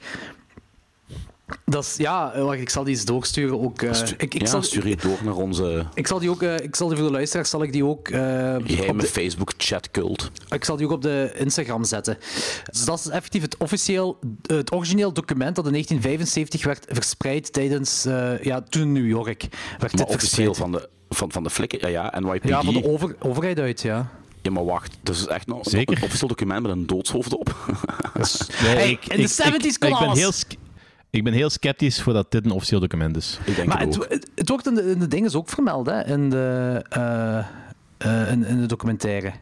Dat 1.64 1.84
is... 1.84 1.96
Ja, 1.96 2.32
eh, 2.32 2.44
wacht, 2.44 2.60
ik 2.60 2.68
zal 2.70 2.84
die 2.84 2.94
eens 2.94 3.04
doorsturen 3.04 3.60
ook. 3.60 3.82
eh, 3.82 3.92
stu- 3.92 4.14
ik, 4.18 4.34
ik, 4.34 4.40
ja, 4.40 4.46
zal, 4.46 4.62
stuur 4.62 4.88
je 4.88 4.96
door 4.96 5.18
naar 5.24 5.34
onze 5.34 5.86
ik 5.94 6.06
zal 6.06 6.18
die 6.18 6.30
ook... 6.30 6.42
eh, 6.42 6.56
ik 6.58 6.76
zal 6.76 6.88
die 6.88 6.96
voor 6.96 7.06
de 7.06 7.12
luisteraars 7.12 7.50
zal 7.50 7.62
ik 7.62 7.72
die 7.72 7.84
ook... 7.84 8.08
eh, 8.08 8.18
op 8.58 8.62
geheime 8.66 9.00
de- 9.02 9.06
Facebook 9.08 9.52
chatcult. 9.56 10.30
ik 10.48 10.64
zal 10.64 10.76
die 10.76 10.86
ook 10.86 10.92
op 10.92 11.02
de 11.02 11.32
Instagram 11.36 11.84
zetten. 11.84 12.18
Dus 12.70 12.84
dat 12.84 12.98
is 12.98 13.08
effectief 13.08 13.42
het, 13.42 13.56
officieel, 13.56 14.18
het 14.46 14.72
origineel 14.72 15.12
document 15.12 15.56
dat 15.56 15.64
in 15.66 15.72
1975 15.72 16.64
werd 16.64 16.84
verspreid 16.88 17.52
tijdens... 17.52 18.04
eh, 18.04 18.42
ja, 18.42 18.60
toen 18.60 18.82
in 18.82 18.92
New 18.92 19.06
York 19.08 19.40
werd 19.78 19.80
Maar 19.80 20.06
dit 20.06 20.14
officieel 20.14 20.54
verspreid. 20.54 20.56
van 20.56 20.88
de, 21.08 21.14
van, 21.16 21.32
van 21.32 21.42
de 21.42 21.50
flikken. 21.50 21.78
Ja, 21.90 22.10
ja, 22.12 22.18
NYPD. 22.20 22.48
Ja, 22.48 22.62
van 22.62 22.74
de 22.74 22.84
over, 22.88 23.16
overheid 23.18 23.58
uit, 23.58 23.82
ja. 23.82 24.10
Ja, 24.42 24.50
maar 24.50 24.64
wacht. 24.64 24.96
Dat 25.02 25.14
is 25.14 25.26
echt 25.26 25.46
nog 25.46 25.58
Zeker. 25.62 25.96
een 25.96 26.02
officieel 26.02 26.28
document 26.28 26.62
met 26.62 26.70
een 26.72 26.86
doodshoofd 26.86 27.34
op. 27.36 27.54
Nee, 28.62 28.74
Hey, 28.74 28.90
ik, 28.90 29.06
in 29.06 29.16
de 29.16 29.22
ik- 29.22 29.62
70s 29.62 29.66
ik, 29.66 29.78
ben 29.78 30.10
heel 30.12 30.32
Ik 31.16 31.24
ben 31.24 31.32
heel 31.32 31.50
sceptisch 31.50 32.02
voordat 32.02 32.30
dit 32.30 32.44
een 32.44 32.50
officieel 32.50 32.80
document 32.80 33.16
is. 33.16 33.38
ik 33.44 33.56
denk 33.56 33.68
Maar 33.68 33.80
het 33.80 33.96
ook. 33.96 34.08
het, 34.08 34.30
het 34.34 34.48
wordt 34.48 34.66
in 34.66 34.74
de, 34.74 34.90
in 34.90 34.98
de 34.98 35.08
dingen 35.08 35.34
ook 35.34 35.48
vermeld, 35.48 35.86
hè, 35.86 36.06
in 36.06 36.30
de, 36.30 36.82
eh, 36.88 37.38
eh, 37.98 38.30
in, 38.32 38.44
in 38.44 38.60
de 38.60 38.66
documentaire. 38.66 39.32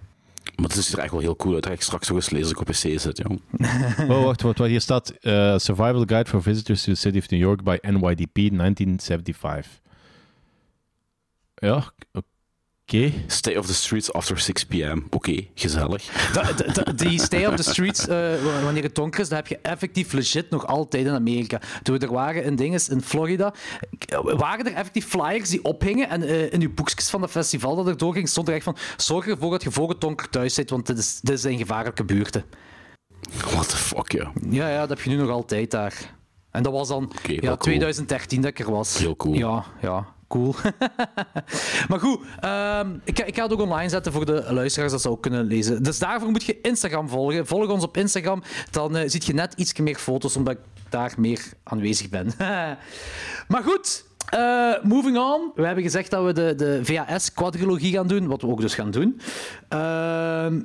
Maar 0.57 0.69
het 0.69 0.85
ziet 0.85 0.93
er 0.97 1.03
echt 1.03 1.11
wel 1.11 1.21
heel 1.21 1.37
cool 1.37 1.55
uit. 1.55 1.63
Dat 1.63 1.73
ga 1.73 1.79
ik 1.79 1.85
straks 1.85 2.09
nog 2.09 2.17
eens 2.17 2.31
lezen 2.31 2.59
op 2.59 2.65
PC 2.65 2.75
zit, 3.01 3.23
jong. 3.27 3.41
Oh, 4.11 4.25
wacht, 4.25 4.43
wat, 4.43 4.59
wat 4.59 4.69
hier 4.69 4.81
staat. 4.81 5.09
eh, 5.11 5.59
Survival 5.59 6.05
Guide 6.07 6.29
for 6.31 6.43
Visitors 6.43 6.83
to 6.85 6.93
the 6.93 6.99
City 6.99 7.19
of 7.19 7.31
New 7.31 7.41
York 7.41 7.63
by 7.63 7.79
NYDP 7.83 8.35
1975. 8.35 9.81
Ja, 11.55 11.93
oké. 12.13 12.27
Stay 13.27 13.57
off 13.57 13.67
the 13.67 13.75
streets 13.75 14.13
after 14.13 14.39
6 14.39 14.65
p.m. 14.65 14.99
Oké, 15.11 15.47
gezellig. 15.55 16.31
Da- 16.33 16.53
da- 16.53 16.73
da- 16.73 16.93
die 16.93 17.21
stay 17.21 17.47
on 17.47 17.57
the 17.57 17.63
streets, 17.63 18.09
eh, 18.09 18.63
wanneer 18.63 18.83
het 18.83 18.95
donker 18.95 19.21
is, 19.21 19.29
dat 19.29 19.39
heb 19.39 19.47
je 19.47 19.59
effectief 19.63 20.13
legit 20.13 20.51
nog 20.51 20.67
altijd 20.67 21.07
in 21.07 21.13
Amerika. 21.13 21.61
Toen 21.83 21.99
we 21.99 22.07
er 22.07 22.13
waren 22.13 22.45
in 22.45 22.57
dinges 22.57 22.89
in 22.89 23.01
Florida, 23.03 23.55
waren 24.23 24.67
er 24.67 24.73
effectief 24.75 25.07
flyers 25.07 25.49
die 25.49 25.65
ophingen 25.65 26.09
en 26.09 26.23
eh, 26.23 26.53
in 26.53 26.61
uw 26.61 26.75
boekjes 26.75 27.11
van 27.11 27.21
dat 27.21 27.31
festival 27.31 27.77
dat 27.77 27.87
er 27.87 27.97
doorging, 27.97 28.29
stond 28.29 28.49
er 28.49 28.55
echt 28.55 28.65
van 28.65 28.77
zorg 28.97 29.27
ervoor 29.27 29.51
dat 29.51 29.63
je 29.63 29.71
voor 29.71 29.89
het 29.89 30.01
donker 30.01 30.29
thuis 30.29 30.55
zit, 30.55 30.71
want 30.71 30.87
dit 30.87 30.99
is, 30.99 31.21
dit 31.23 31.39
is 31.39 31.45
een 31.45 31.59
gevaarlijke 31.59 32.05
buurten. 32.05 32.45
What 33.37 33.69
the 33.69 33.77
fuck, 33.77 34.13
ja. 34.13 34.33
Ja, 34.51 34.69
ja, 34.69 34.79
dat 34.79 34.89
heb 34.89 35.01
je 35.01 35.11
nu 35.11 35.17
nog 35.17 35.31
altijd 35.31 35.71
daar. 35.71 36.15
En 36.51 36.63
dat 36.63 36.73
was 36.73 36.89
dan 36.89 37.13
wel 37.27 37.35
ja, 37.35 37.41
cool. 37.41 37.57
2013 37.57 38.41
dat 38.41 38.51
ik 38.51 38.59
er 38.59 38.71
was. 38.71 38.99
Heel 38.99 39.17
cool. 39.17 39.35
Ja, 39.35 39.65
ja, 39.83 40.14
cool. 40.35 40.55
maar 41.89 42.01
goed, 42.01 42.21
ehm, 42.41 42.91
ik, 43.05 43.19
ik 43.19 43.35
ga 43.37 43.43
het 43.43 43.53
ook 43.53 43.61
online 43.61 43.89
zetten 43.89 44.13
voor 44.13 44.27
de 44.27 44.47
luisteraars 44.51 44.93
dat 44.93 45.01
ze 45.01 45.11
ook 45.11 45.23
kunnen 45.23 45.45
lezen. 45.45 45.83
Dus 45.83 45.99
daarvoor 45.99 46.31
moet 46.31 46.45
je 46.45 46.61
Instagram 46.61 47.09
volgen. 47.09 47.47
Volg 47.47 47.69
ons 47.71 47.85
op 47.85 47.97
Instagram, 47.97 48.43
dan 48.71 48.97
eh 48.97 49.09
zie 49.09 49.23
je 49.25 49.35
net 49.35 49.55
iets 49.57 49.79
meer 49.79 49.97
foto's, 49.97 50.37
omdat 50.37 50.55
ik 50.55 50.61
daar 50.89 51.15
meer 51.17 51.41
aanwezig 51.63 52.09
ben. 52.09 52.27
maar 53.53 53.63
goed, 53.63 54.05
eh, 54.35 54.83
moving 54.83 55.19
on. 55.19 55.51
We 55.55 55.67
hebben 55.67 55.85
gezegd 55.85 56.11
dat 56.11 56.25
we 56.25 56.33
de, 56.33 56.55
de 56.55 56.81
VHS-quadrilogie 56.83 57.93
gaan 57.93 58.07
doen, 58.07 58.27
wat 58.27 58.41
we 58.41 58.47
ook 58.47 58.61
dus 58.61 58.75
gaan 58.75 58.91
doen. 58.91 59.21
Ehm, 59.69 60.61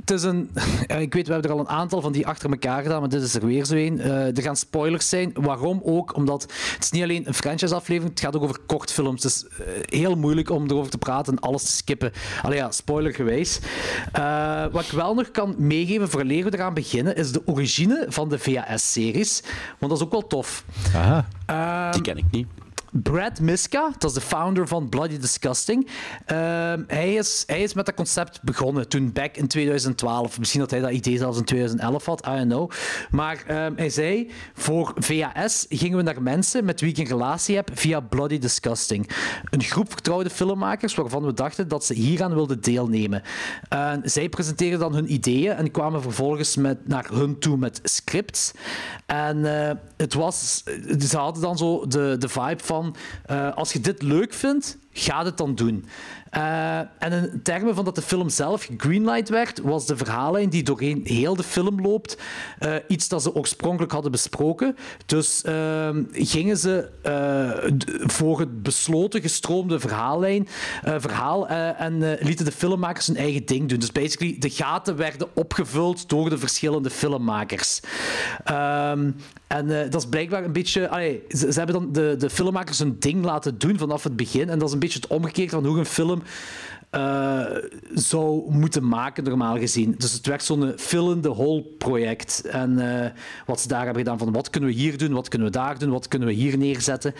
het 0.00 0.10
is 0.10 0.22
een... 0.22 0.50
ik 0.98 1.14
weet, 1.14 1.26
we 1.26 1.32
hebben 1.32 1.50
er 1.50 1.56
al 1.56 1.62
een 1.62 1.68
aantal 1.68 2.00
van 2.00 2.12
die 2.12 2.26
achter 2.26 2.50
elkaar 2.50 2.82
gedaan, 2.82 3.00
maar 3.00 3.08
dit 3.08 3.22
is 3.22 3.34
er 3.34 3.46
weer 3.46 3.64
zo 3.64 3.74
een. 3.74 4.00
Eh, 4.00 4.36
er 4.36 4.42
gaan 4.42 4.56
spoilers 4.56 5.08
zijn. 5.08 5.32
Waarom 5.34 5.80
ook? 5.84 6.16
Omdat 6.16 6.42
het 6.42 6.84
is 6.84 6.90
niet 6.90 7.02
alleen 7.02 7.26
een 7.26 7.34
franchise-aflevering, 7.34 8.14
het 8.14 8.24
gaat 8.24 8.36
ook 8.36 8.42
over 8.42 8.58
kortfilms. 8.66 9.22
Het 9.22 9.32
is 9.32 9.46
eh, 9.46 10.00
heel 10.00 10.16
moeilijk 10.16 10.50
om 10.50 10.70
erover 10.70 10.90
te 10.90 10.98
praten 10.98 11.32
en 11.32 11.40
alles 11.40 11.62
te 11.62 11.72
skippen. 11.72 12.12
Allee 12.42 12.58
ja, 12.58 12.70
spoilergewijs. 12.70 13.60
Eh 14.12 14.64
wat 14.72 14.84
ik 14.84 14.90
wel 14.90 15.14
nog 15.14 15.30
kan 15.30 15.54
meegeven, 15.58 16.08
voor 16.08 16.26
we 16.26 16.54
eraan 16.54 16.74
beginnen, 16.74 17.16
is 17.16 17.32
de 17.32 17.42
origine 17.44 18.06
van 18.08 18.28
de 18.28 18.38
VHS-series. 18.38 19.42
Want 19.78 19.92
dat 19.92 20.00
is 20.00 20.06
ook 20.06 20.12
wel 20.12 20.26
tof. 20.26 20.64
Aha. 20.94 21.28
Ehm, 21.46 21.92
Die 21.92 22.00
ken 22.00 22.16
ik 22.16 22.24
niet. 22.30 22.46
Brad 23.02 23.40
Miska, 23.40 23.90
dat 23.98 24.10
is 24.10 24.16
de 24.16 24.20
founder 24.20 24.68
van 24.68 24.88
Bloody 24.88 25.18
Disgusting. 25.18 25.88
Ehm, 26.26 26.82
hij, 26.86 27.14
is, 27.14 27.42
hij 27.46 27.62
is 27.62 27.74
met 27.74 27.86
dat 27.86 27.94
concept 27.94 28.42
begonnen 28.42 28.88
toen 28.88 29.12
back 29.12 29.36
in 29.36 29.46
2012. 29.46 30.38
Misschien 30.38 30.60
dat 30.60 30.70
hij 30.70 30.80
dat 30.80 30.90
idee 30.90 31.16
zelfs 31.18 31.38
in 31.38 31.44
2011 31.44 32.06
had, 32.06 32.26
I 32.26 32.30
don't 32.30 32.48
know. 32.48 32.70
Maar 33.10 33.44
ehm, 33.46 33.72
hij 33.76 33.90
zei, 33.90 34.30
voor 34.54 34.92
VHS 34.96 35.66
gingen 35.68 35.96
we 35.96 36.02
naar 36.02 36.22
mensen 36.22 36.64
met 36.64 36.80
wie 36.80 36.90
ik 36.90 36.98
een 36.98 37.06
relatie 37.06 37.56
heb 37.56 37.70
via 37.74 38.00
Bloody 38.00 38.38
Disgusting. 38.38 39.10
Een 39.50 39.62
groep 39.62 39.90
vertrouwde 39.92 40.30
filmmakers 40.30 40.94
waarvan 40.94 41.24
we 41.24 41.32
dachten 41.32 41.68
dat 41.68 41.84
ze 41.84 41.94
hieraan 41.94 42.34
wilden 42.34 42.60
deelnemen. 42.60 43.22
En 43.68 44.00
zij 44.04 44.28
presenteerden 44.28 44.78
dan 44.78 44.94
hun 44.94 45.12
ideeën 45.12 45.52
en 45.52 45.70
kwamen 45.70 46.02
vervolgens 46.02 46.56
met, 46.56 46.88
naar 46.88 47.08
hun 47.12 47.38
toe 47.38 47.56
met 47.56 47.80
scripts. 47.82 48.52
En 49.06 49.68
eh, 49.68 49.76
het 49.96 50.14
was, 50.14 50.62
ze 50.98 51.16
hadden 51.16 51.42
dan 51.42 51.58
zo 51.58 51.86
de, 51.86 52.16
de 52.18 52.28
vibe 52.28 52.64
van: 52.64 52.85
eh, 53.26 53.54
als 53.54 53.72
je 53.72 53.80
dit 53.80 54.02
leuk 54.02 54.32
vindt, 54.32 54.78
ga 54.92 55.24
het 55.24 55.36
dan 55.36 55.54
doen. 55.54 55.84
Eh, 56.30 56.78
en 56.78 57.12
in 57.12 57.40
termen 57.42 57.74
van 57.74 57.84
dat 57.84 57.94
de 57.94 58.02
film 58.02 58.28
zelf 58.28 58.64
gegreenlight 58.64 59.28
werd, 59.28 59.60
was 59.60 59.86
de 59.86 59.96
verhaallijn 59.96 60.48
die 60.48 60.62
doorheen 60.62 61.00
heel 61.04 61.36
de 61.36 61.42
film 61.42 61.80
loopt 61.80 62.18
eh, 62.58 62.74
iets 62.88 63.08
dat 63.08 63.22
ze 63.22 63.34
oorspronkelijk 63.34 63.92
hadden 63.92 64.10
besproken. 64.10 64.76
Dus 65.06 65.42
ehm, 65.42 66.04
gingen 66.12 66.56
ze 66.56 66.88
voor 68.06 68.40
het 68.40 68.62
besloten, 68.62 69.20
gestroomde 69.20 69.80
verhaallijn, 69.80 70.48
verhaal 70.82 71.48
en 71.48 72.18
lieten 72.20 72.44
de 72.44 72.52
filmmakers 72.52 73.06
hun 73.06 73.16
eigen 73.16 73.46
ding 73.46 73.68
doen. 73.68 73.78
Dus 73.78 73.92
basically, 73.92 74.36
de 74.38 74.50
gaten 74.50 74.96
werden 74.96 75.28
opgevuld 75.34 76.08
door 76.08 76.30
de 76.30 76.38
verschillende 76.38 76.90
filmmakers. 76.90 77.80
En 79.46 79.82
eh, 79.82 79.90
dat 79.90 80.00
is 80.00 80.08
blijkbaar 80.08 80.44
een 80.44 80.52
beetje. 80.52 80.88
allee, 80.88 81.22
ze, 81.28 81.52
ze 81.52 81.58
hebben 81.58 81.74
dan 81.74 81.92
de, 81.92 82.14
de 82.18 82.30
filmmakers 82.30 82.78
hun 82.78 82.96
ding 82.98 83.24
laten 83.24 83.58
doen 83.58 83.78
vanaf 83.78 84.02
het 84.02 84.16
begin. 84.16 84.48
En 84.50 84.58
dat 84.58 84.68
is 84.68 84.74
een 84.74 84.80
beetje 84.80 84.98
het 84.98 85.08
omgekeerd 85.08 85.50
van 85.50 85.66
hoe 85.66 85.78
een 85.78 85.86
film 85.86 86.22
eh, 86.90 87.44
zou 87.94 88.52
moeten 88.52 88.88
maken, 88.88 89.24
normaal 89.24 89.58
gezien. 89.58 89.94
Dus 89.98 90.12
het 90.12 90.26
werd 90.26 90.42
zo'n 90.42 90.72
fill 90.76 91.10
in 91.10 91.20
the 91.20 91.28
hole 91.28 91.62
project. 91.62 92.40
En 92.44 93.02
eh, 93.02 93.10
wat 93.46 93.60
ze 93.60 93.68
daar 93.68 93.84
hebben 93.84 94.02
gedaan 94.02 94.18
van 94.18 94.32
wat 94.32 94.50
kunnen 94.50 94.70
we 94.70 94.76
hier 94.76 94.98
doen, 94.98 95.12
wat 95.12 95.28
kunnen 95.28 95.48
we 95.48 95.54
daar 95.54 95.78
doen, 95.78 95.90
wat 95.90 96.08
kunnen 96.08 96.28
we 96.28 96.34
hier 96.34 96.58
neerzetten. 96.58 97.14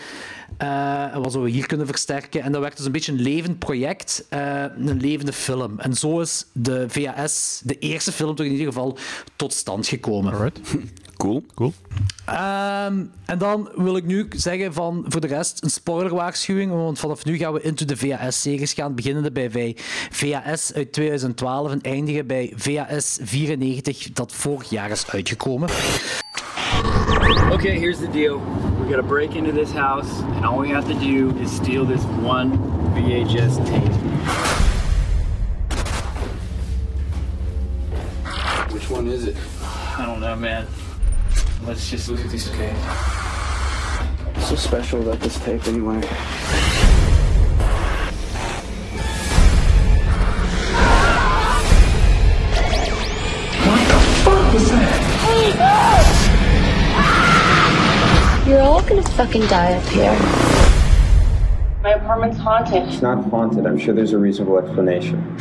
en 0.57 1.21
wat 1.21 1.31
zouden 1.31 1.43
we 1.43 1.57
hier 1.57 1.67
kunnen 1.67 1.87
versterken. 1.87 2.41
En 2.41 2.51
dat 2.51 2.61
werd 2.61 2.77
dus 2.77 2.85
een 2.85 2.91
beetje 2.91 3.11
een 3.11 3.21
levend 3.21 3.59
project, 3.59 4.25
een 4.29 4.99
levende 4.99 5.33
film. 5.33 5.79
En 5.79 5.93
zo 5.93 6.19
is 6.19 6.45
de 6.51 6.85
VHS, 6.89 7.61
de 7.63 7.79
eerste 7.79 8.11
film 8.11 8.35
toch 8.35 8.45
in 8.45 8.51
ieder 8.51 8.67
geval, 8.67 8.97
tot 9.35 9.53
stand 9.53 9.87
gekomen. 9.87 10.33
Alright. 10.33 10.59
Cool. 11.17 11.43
Cool. 11.55 11.73
Ehm, 12.25 13.03
en 13.25 13.37
dan 13.37 13.69
wil 13.75 13.95
ik 13.95 14.05
nu 14.05 14.27
zeggen 14.29 14.73
van 14.73 15.05
voor 15.07 15.21
de 15.21 15.27
rest 15.27 15.63
een 15.63 15.69
spoilerwaarschuwing, 15.69 16.71
want 16.71 16.99
vanaf 16.99 17.25
nu 17.25 17.37
gaan 17.37 17.53
we 17.53 17.61
into 17.61 17.85
de 17.85 17.97
VHS-series 17.97 18.73
gaan, 18.73 18.95
beginnende 18.95 19.31
bij 19.31 19.49
V- 19.51 19.71
VHS 20.11 20.73
uit 20.73 20.93
2012 20.93 21.71
en 21.71 21.81
eindigen 21.81 22.27
bij 22.27 22.53
VHS 22.55 23.17
94 23.21 24.11
dat 24.13 24.31
vorig 24.33 24.69
jaar 24.69 24.89
is 24.89 25.09
uitgekomen. 25.11 25.69
Okay, 27.51 27.79
here's 27.79 27.97
the 27.97 28.09
deal. 28.11 28.39
We 28.81 28.93
gotta 28.93 29.07
break 29.07 29.33
into 29.33 29.51
this 29.51 29.71
house, 29.71 30.09
and 30.35 30.45
all 30.45 30.59
we 30.59 30.67
have 30.73 30.87
to 30.93 30.99
do 30.99 31.39
is 31.41 31.55
steal 31.55 31.85
this 31.85 32.01
one 32.23 32.49
VHS 32.93 33.55
tape. 33.55 33.91
Which 38.71 38.89
one 38.89 39.07
is 39.13 39.23
it? 39.23 39.35
I 39.99 40.05
don't 40.05 40.19
know, 40.19 40.35
man. 40.35 40.65
Let's 41.67 41.89
just 41.89 42.07
look 42.07 42.21
at 42.21 42.29
this 42.31 42.49
tape. 42.49 42.71
What's 44.33 44.47
so 44.47 44.55
special 44.55 45.01
about 45.01 45.19
this 45.19 45.37
tape 45.39 45.67
anyway? 45.67 45.95
What 45.95 46.03
the 53.85 53.99
fuck 54.23 54.53
was 54.53 54.69
that? 54.71 55.03
You're 58.47 58.61
all 58.61 58.81
gonna 58.83 59.03
fucking 59.03 59.47
die 59.47 59.73
up 59.73 59.83
here. 59.89 60.17
My 61.83 61.95
apartment's 61.95 62.37
haunted. 62.37 62.83
It's 62.87 63.01
not 63.01 63.25
haunted. 63.25 63.65
I'm 63.65 63.77
sure 63.77 63.93
there's 63.93 64.13
a 64.13 64.17
reasonable 64.17 64.57
explanation. 64.57 65.37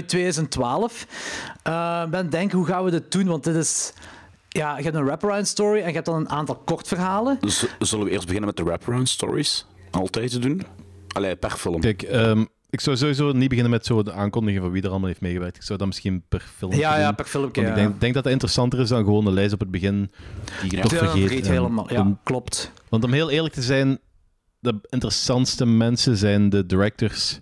Uit 0.00 0.08
2012. 0.08 1.06
Eh, 1.62 2.04
ben 2.06 2.30
denk, 2.30 2.52
hoe 2.52 2.66
gaan 2.66 2.84
we 2.84 2.90
dit 2.90 3.12
doen? 3.12 3.26
Want 3.26 3.44
dit 3.44 3.54
is... 3.54 3.92
Ja, 4.48 4.76
je 4.76 4.82
hebt 4.82 4.96
een 4.96 5.04
wraparound 5.04 5.48
story 5.48 5.80
en 5.80 5.86
je 5.86 5.92
hebt 5.92 6.06
dan 6.06 6.14
een 6.16 6.28
aantal 6.28 6.56
kortverhalen. 6.64 7.36
Dus 7.40 7.64
zullen 7.78 8.04
we 8.04 8.10
eerst 8.10 8.24
beginnen 8.24 8.46
met 8.48 8.56
de 8.56 8.64
wraparound 8.64 9.08
stories? 9.08 9.66
Altijd 9.90 10.30
te 10.30 10.38
doen? 10.38 10.62
Allee, 11.12 11.36
per 11.36 11.50
film. 11.50 11.80
Kijk, 11.80 12.02
ehm, 12.02 12.44
ik 12.70 12.80
zou 12.80 12.96
sowieso 12.96 13.32
niet 13.32 13.48
beginnen 13.48 13.70
met 13.72 13.86
zo 13.86 14.02
de 14.02 14.12
aankondiging 14.12 14.62
van 14.62 14.72
wie 14.72 14.82
er 14.82 14.88
allemaal 14.88 15.08
heeft 15.08 15.20
meegewerkt. 15.20 15.56
Ik 15.56 15.62
zou 15.62 15.78
dat 15.78 15.86
misschien 15.86 16.22
per 16.28 16.44
film 16.56 16.72
Ja, 16.72 16.90
doen. 16.92 17.00
ja, 17.00 17.12
per 17.12 17.26
ja. 17.32 17.46
ik 17.46 17.54
denk, 17.74 18.00
denk 18.00 18.14
dat 18.14 18.24
het 18.24 18.32
interessanter 18.32 18.80
is 18.80 18.88
dan 18.88 19.04
gewoon 19.04 19.24
de 19.24 19.30
lijst 19.30 19.52
op 19.52 19.60
het 19.60 19.70
begin 19.70 20.10
die 20.60 20.70
je 20.70 20.76
Ja. 20.76 20.82
toch 20.82 20.92
Ja, 20.92 20.98
vergeet. 20.98 21.20
vergeet 21.26 21.46
En 21.46 21.52
helemaal. 21.52 21.92
Ja, 21.92 22.00
om- 22.00 22.18
klopt. 22.22 22.72
want 22.88 23.04
om 23.04 23.12
heel 23.12 23.30
eerlijk 23.30 23.54
te 23.54 23.62
zijn, 23.62 23.98
de 24.58 24.78
interessantste 24.88 25.66
mensen 25.66 26.16
zijn 26.16 26.48
de 26.48 26.66
directors 26.66 27.40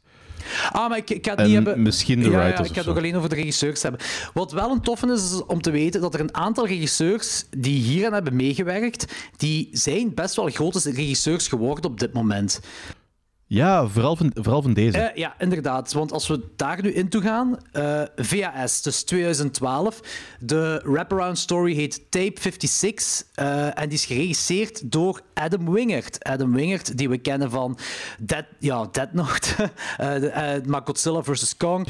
Ah, 0.73 0.89
maar 0.89 0.99
ik, 0.99 1.11
ik 1.11 1.37
niet 1.37 1.53
hebben... 1.53 1.83
misschien 1.83 2.21
de 2.21 2.31
ja, 2.31 2.39
ja, 2.39 2.45
writers 2.45 2.69
ik 2.69 2.75
ga 2.75 2.81
het 2.81 2.91
ook 2.91 2.97
alleen 2.97 3.17
over 3.17 3.29
de 3.29 3.35
regisseurs 3.35 3.83
hebben. 3.83 4.01
Wat 4.35 4.53
wel 4.53 4.71
een 4.71 4.81
toffe 4.81 5.13
is, 5.13 5.33
is 5.33 5.45
om 5.47 5.63
te 5.63 5.71
weten 5.71 6.01
dat 6.01 6.15
er 6.15 6.21
een 6.21 6.35
aantal 6.35 6.67
regisseurs 6.67 7.45
die 7.51 7.81
hieraan 7.81 8.13
hebben 8.13 8.37
meegewerkt, 8.37 9.13
die 9.37 9.69
zijn 9.73 10.15
best 10.15 10.37
wel 10.37 10.49
grote 10.49 10.91
regisseurs 10.91 11.49
geworden 11.49 11.91
op 11.91 12.01
dit 12.01 12.13
moment. 12.13 12.61
Ja, 13.49 13.87
vooral 13.87 14.17
van, 14.17 14.31
vooral 14.35 14.63
van 14.63 14.73
deze. 14.73 14.99
Eh, 14.99 15.17
ja, 15.17 15.35
inderdaad. 15.39 15.93
Want 15.93 16.13
als 16.13 16.29
we 16.29 16.41
daar 16.57 16.83
nu 16.83 16.93
in 16.93 17.09
toe 17.09 17.23
gaan, 17.23 17.59
eh, 17.73 18.03
VHS, 18.17 18.83
dus 18.83 19.03
2012. 19.03 20.01
De 20.41 20.81
wraparound 20.85 21.39
story 21.39 21.75
heet 21.75 22.11
Tape 22.11 22.41
56 22.41 23.25
eh, 23.35 23.79
en 23.79 23.89
die 23.89 23.99
is 23.99 24.05
geregisseerd 24.05 24.93
door 24.93 25.21
Adam 25.39 25.73
Wingert. 25.73 26.25
Adam 26.25 26.53
Wingert, 26.53 26.99
die 26.99 27.09
we 27.09 27.19
kennen 27.19 27.51
van 27.51 27.79
Dead, 28.19 28.45
ja, 28.59 28.89
Dead 28.93 29.13
Note, 29.13 29.55
Eh, 29.97 30.55
eh, 30.57 30.65
maar 30.65 30.81
Godzilla 30.85 31.23
vs. 31.23 31.57
Kong. 31.57 31.87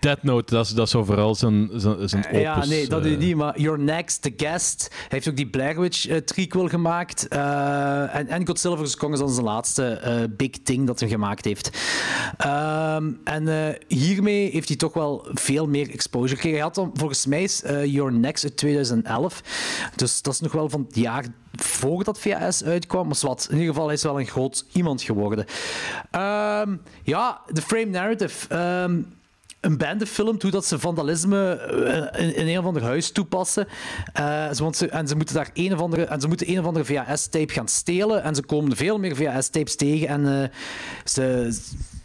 Death 0.00 0.22
Note, 0.22 0.54
dat 0.54 0.64
is, 0.66 0.72
dat 0.72 0.86
is 0.86 0.90
zo 0.92 1.04
vooral 1.04 1.34
zijn, 1.34 1.70
zijn, 1.74 2.08
zijn 2.08 2.26
opus. 2.26 2.40
Ja, 2.40 2.64
nee, 2.64 2.88
dat 2.88 3.04
eh, 3.04 3.10
is 3.10 3.16
niet, 3.16 3.36
maar 3.36 3.60
Your 3.60 3.78
Next, 3.78 4.22
The 4.22 4.32
Guest. 4.36 4.88
Hij 4.90 5.06
heeft 5.08 5.28
ook 5.28 5.36
die 5.36 5.46
Blair 5.46 5.80
Witch 5.80 6.06
eh, 6.06 6.24
prequel 6.24 6.68
gemaakt. 6.68 7.28
Eh, 7.28 8.14
en, 8.14 8.28
en 8.28 8.46
Godzilla 8.46 8.76
vs. 8.76 8.96
Kong 8.96 9.12
is 9.12 9.18
dan 9.18 9.30
zijn 9.30 9.46
laatste 9.46 9.84
eh, 9.88 10.22
big 10.36 10.50
thing 10.50 10.86
dat 10.86 11.00
hij 11.00 11.08
gemaakt 11.08 11.44
heeft. 11.44 11.70
Ehm, 12.36 13.12
en 13.24 13.48
eh, 13.48 13.74
hiermee 13.88 14.50
heeft 14.50 14.68
hij 14.68 14.76
toch 14.76 14.92
wel 14.92 15.26
veel 15.32 15.66
meer 15.66 15.90
exposure 15.90 16.34
gekregen. 16.34 16.56
Hij 16.56 16.66
had 16.66 16.74
dan, 16.74 16.90
volgens 16.94 17.26
mij 17.26 17.42
is 17.42 17.62
eh, 17.62 17.84
Your 17.84 18.12
Next 18.12 18.44
uit 18.44 18.56
2011. 18.56 19.42
Dus 19.96 20.22
dat 20.22 20.32
is 20.32 20.40
nog 20.40 20.52
wel 20.52 20.68
van 20.68 20.84
het 20.86 20.96
jaar 20.96 21.24
voordat 21.56 22.18
VHS 22.18 22.64
uitkwam. 22.64 23.06
Maar 23.06 23.18
wat, 23.20 23.46
in 23.50 23.58
ieder 23.58 23.74
geval 23.74 23.90
is 23.90 24.02
wel 24.02 24.20
een 24.20 24.26
groot 24.26 24.64
iemand 24.72 25.02
geworden. 25.02 25.46
Ehm, 26.10 26.76
ja, 27.02 27.40
de 27.52 27.62
frame 27.62 27.90
narrative. 27.90 28.48
Ehm, 28.48 29.00
een 29.66 29.76
bende 29.76 30.06
filmt 30.06 30.42
hoe 30.42 30.50
dat 30.50 30.66
ze 30.66 30.78
vandalisme 30.78 31.50
eh, 32.12 32.36
in, 32.36 32.48
een 32.48 32.58
of 32.58 32.64
ander 32.64 32.82
huis 32.82 33.10
toepassen. 33.10 33.66
Eh, 34.12 34.50
ze, 34.52 34.62
want 34.62 34.76
ze, 34.76 34.88
en, 34.88 35.08
ze 35.08 35.16
moeten 35.16 35.34
daar 35.34 35.50
een 35.54 35.72
of 35.72 35.80
andere, 35.80 36.04
en 36.04 36.20
ze 36.20 36.28
moeten 36.28 36.50
een 36.50 36.58
of 36.58 36.64
andere 36.64 36.84
VHS-tape 36.84 37.52
gaan 37.52 37.68
stelen. 37.68 38.22
En 38.22 38.34
ze 38.34 38.42
komen 38.42 38.76
veel 38.76 38.98
meer 38.98 39.16
VHS-tapes 39.16 39.76
tegen. 39.76 40.08
En 40.08 40.42
eh, 40.42 40.48
ze, 41.04 41.56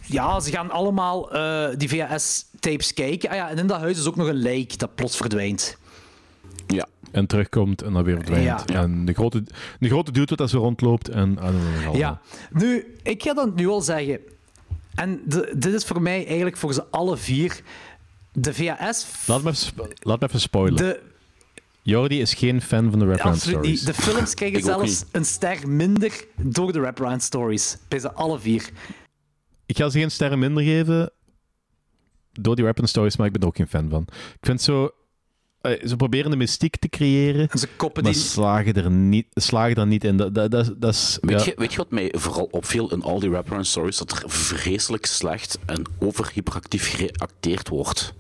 ja, 0.02 0.40
ze 0.40 0.52
gaan 0.52 0.72
allemaal 0.72 1.30
die 1.78 1.90
VHS-tapes 1.90 2.94
kijken. 2.94 3.30
Ah 3.30 3.36
ja, 3.36 3.50
en 3.50 3.58
in 3.58 3.68
dat 3.68 3.80
huis 3.80 3.98
is 3.98 4.08
ook 4.08 4.16
nog 4.16 4.28
een 4.28 4.42
lijk 4.42 4.80
dat 4.80 4.96
plots 4.96 5.18
verdwijnt. 5.18 5.78
Ja. 6.68 6.88
En 7.12 7.26
terugkomt 7.28 7.82
en 7.82 7.94
dan 7.94 8.04
weer 8.04 8.16
verdwijnt. 8.16 8.46
Ja. 8.46 8.66
En 8.82 9.06
de 9.06 9.14
grote, 9.14 9.44
de 9.80 9.88
grote 9.88 10.12
dude 10.12 10.26
wat 10.30 10.38
daar 10.38 10.50
zo 10.50 10.58
rondloopt. 10.60 11.10
En, 11.10 11.40
en, 11.40 11.56
en- 11.86 11.98
Ja, 11.98 12.22
nu, 12.52 12.96
ik 13.04 13.24
ga 13.24 13.34
dat 13.34 13.56
nu 13.56 13.68
al 13.68 13.82
zeggen. 13.82 14.20
En 14.96 15.22
de- 15.26 15.54
dit 15.58 15.74
is 15.74 15.86
voor 15.86 16.02
mij 16.02 16.26
eigenlijk 16.26 16.58
voor 16.58 16.74
ze 16.74 16.86
alle 16.86 17.18
vier 17.18 17.62
de 18.34 18.54
VHS. 18.54 19.08
Laat 19.28 19.44
me 19.44 19.50
even, 19.50 19.88
laat 20.00 20.20
me 20.20 20.28
even 20.28 20.40
spoilen. 20.40 20.78
De, 20.78 21.00
Jordi 21.84 22.22
is 22.22 22.34
geen 22.34 22.62
fan 22.62 22.90
van 22.90 23.00
de 23.00 23.06
wraparound 23.06 23.36
absoluut 23.36 23.58
stories. 23.60 23.86
niet. 23.86 23.96
De 23.96 24.02
films 24.02 24.34
krijgen 24.42 24.62
zelfs 24.62 24.84
niet. 24.90 25.06
een 25.12 25.26
ster 25.26 25.70
minder 25.70 26.26
door 26.42 26.72
de 26.74 26.80
wraparound 26.80 27.24
stories. 27.24 27.78
Bij 27.88 28.00
ze 28.00 28.12
alle 28.12 28.40
vier. 28.40 28.70
Ik 29.66 29.78
ga 29.78 29.90
ze 29.90 30.00
geen 30.00 30.12
sterren 30.12 30.40
minder 30.40 30.64
geven 30.64 31.12
door 32.32 32.56
die 32.56 32.64
wraparound 32.64 32.90
stories, 32.90 33.18
maar 33.18 33.26
ik 33.28 33.32
ben 33.34 33.42
er 33.42 33.48
ook 33.48 33.56
geen 33.56 33.68
fan 33.68 33.90
van. 33.90 34.02
Ik 34.10 34.38
vind 34.46 34.62
zo... 34.62 34.90
eh, 35.62 35.88
ze 35.88 35.96
proberen 35.96 36.32
de 36.32 36.38
mystiek 36.38 36.78
te 36.78 36.90
creëren, 36.90 37.50
En 37.50 37.60
ze 37.60 37.68
koppen 37.76 38.04
maar 38.04 38.12
die... 38.12 38.22
slagen 38.22 38.74
er 38.74 38.92
niet, 38.92 39.26
slagen 39.34 39.76
er 39.76 39.88
niet 39.88 40.04
in. 40.04 40.18
Dat, 40.18 40.34
dat, 40.36 40.52
dat, 40.52 40.74
dat 40.78 40.94
is... 40.94 41.18
Weet, 41.22 41.40
ja. 41.40 41.46
je, 41.46 41.54
weet 41.58 41.72
je 41.72 41.78
wat 41.78 41.92
mij 41.92 42.14
vooral 42.18 42.48
opviel 42.52 42.92
in 42.92 43.02
al 43.04 43.20
die 43.20 43.30
wraparound 43.30 43.68
stories? 43.68 43.98
Dat 43.98 44.12
er 44.12 44.24
vreselijk 44.30 45.06
slecht 45.06 45.58
en 45.66 45.84
overhyperactief 46.00 46.96
geacteerd 46.96 47.68
wordt. 47.70 48.14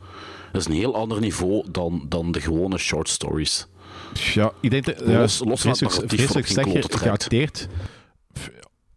Dat 0.51 0.61
is 0.61 0.67
een 0.67 0.73
heel 0.79 0.95
ander 0.95 1.19
niveau 1.19 1.65
dan, 1.71 2.05
dan 2.09 2.31
de 2.31 2.41
gewone 2.41 2.77
short 2.77 3.09
stories. 3.09 3.67
Ja, 4.33 4.51
ik 4.61 4.69
denk 4.69 4.85
dat... 4.85 4.99
Los- 4.99 5.39
Ja, 5.39 5.45
los 5.49 5.61
van 5.61 5.75
vreselijk, 5.75 6.11
vreselijk 6.11 6.47
slecht 6.47 6.95
geacteerd. 6.95 7.67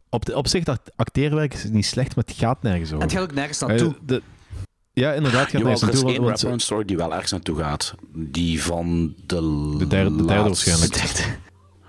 Op, 0.09 0.25
de, 0.27 0.37
op 0.37 0.49
zich, 0.49 0.65
dat 0.65 0.81
acteerwerk 0.97 1.55
is 1.55 1.65
niet 1.65 1.87
slecht, 1.87 2.17
maar 2.17 2.25
het 2.27 2.37
gaat 2.37 2.63
nergens 2.63 2.89
over. 2.93 3.01
En 3.01 3.07
het 3.09 3.13
gaat 3.19 3.23
ook 3.23 3.35
nergens 3.35 3.61
Eh, 3.61 3.69
naartoe. 3.69 3.95
de- 4.07 4.23
ja, 4.95 5.13
inderdaad, 5.13 5.41
het 5.41 5.51
gaat 5.51 5.61
Jawel, 5.61 5.81
er 5.83 5.93
is 5.93 6.03
één 6.03 6.23
wraparound 6.25 6.63
story 6.63 6.85
die 6.85 6.97
wel 6.97 7.13
ergens 7.13 7.31
naartoe 7.31 7.59
gaat. 7.59 7.95
Die 8.13 8.63
van 8.63 9.15
de 9.27 9.75
De 9.79 9.87
derde- 9.87 10.17
de 10.17 10.25
derde 10.25 10.43
waarschijnlijk. 10.43 11.37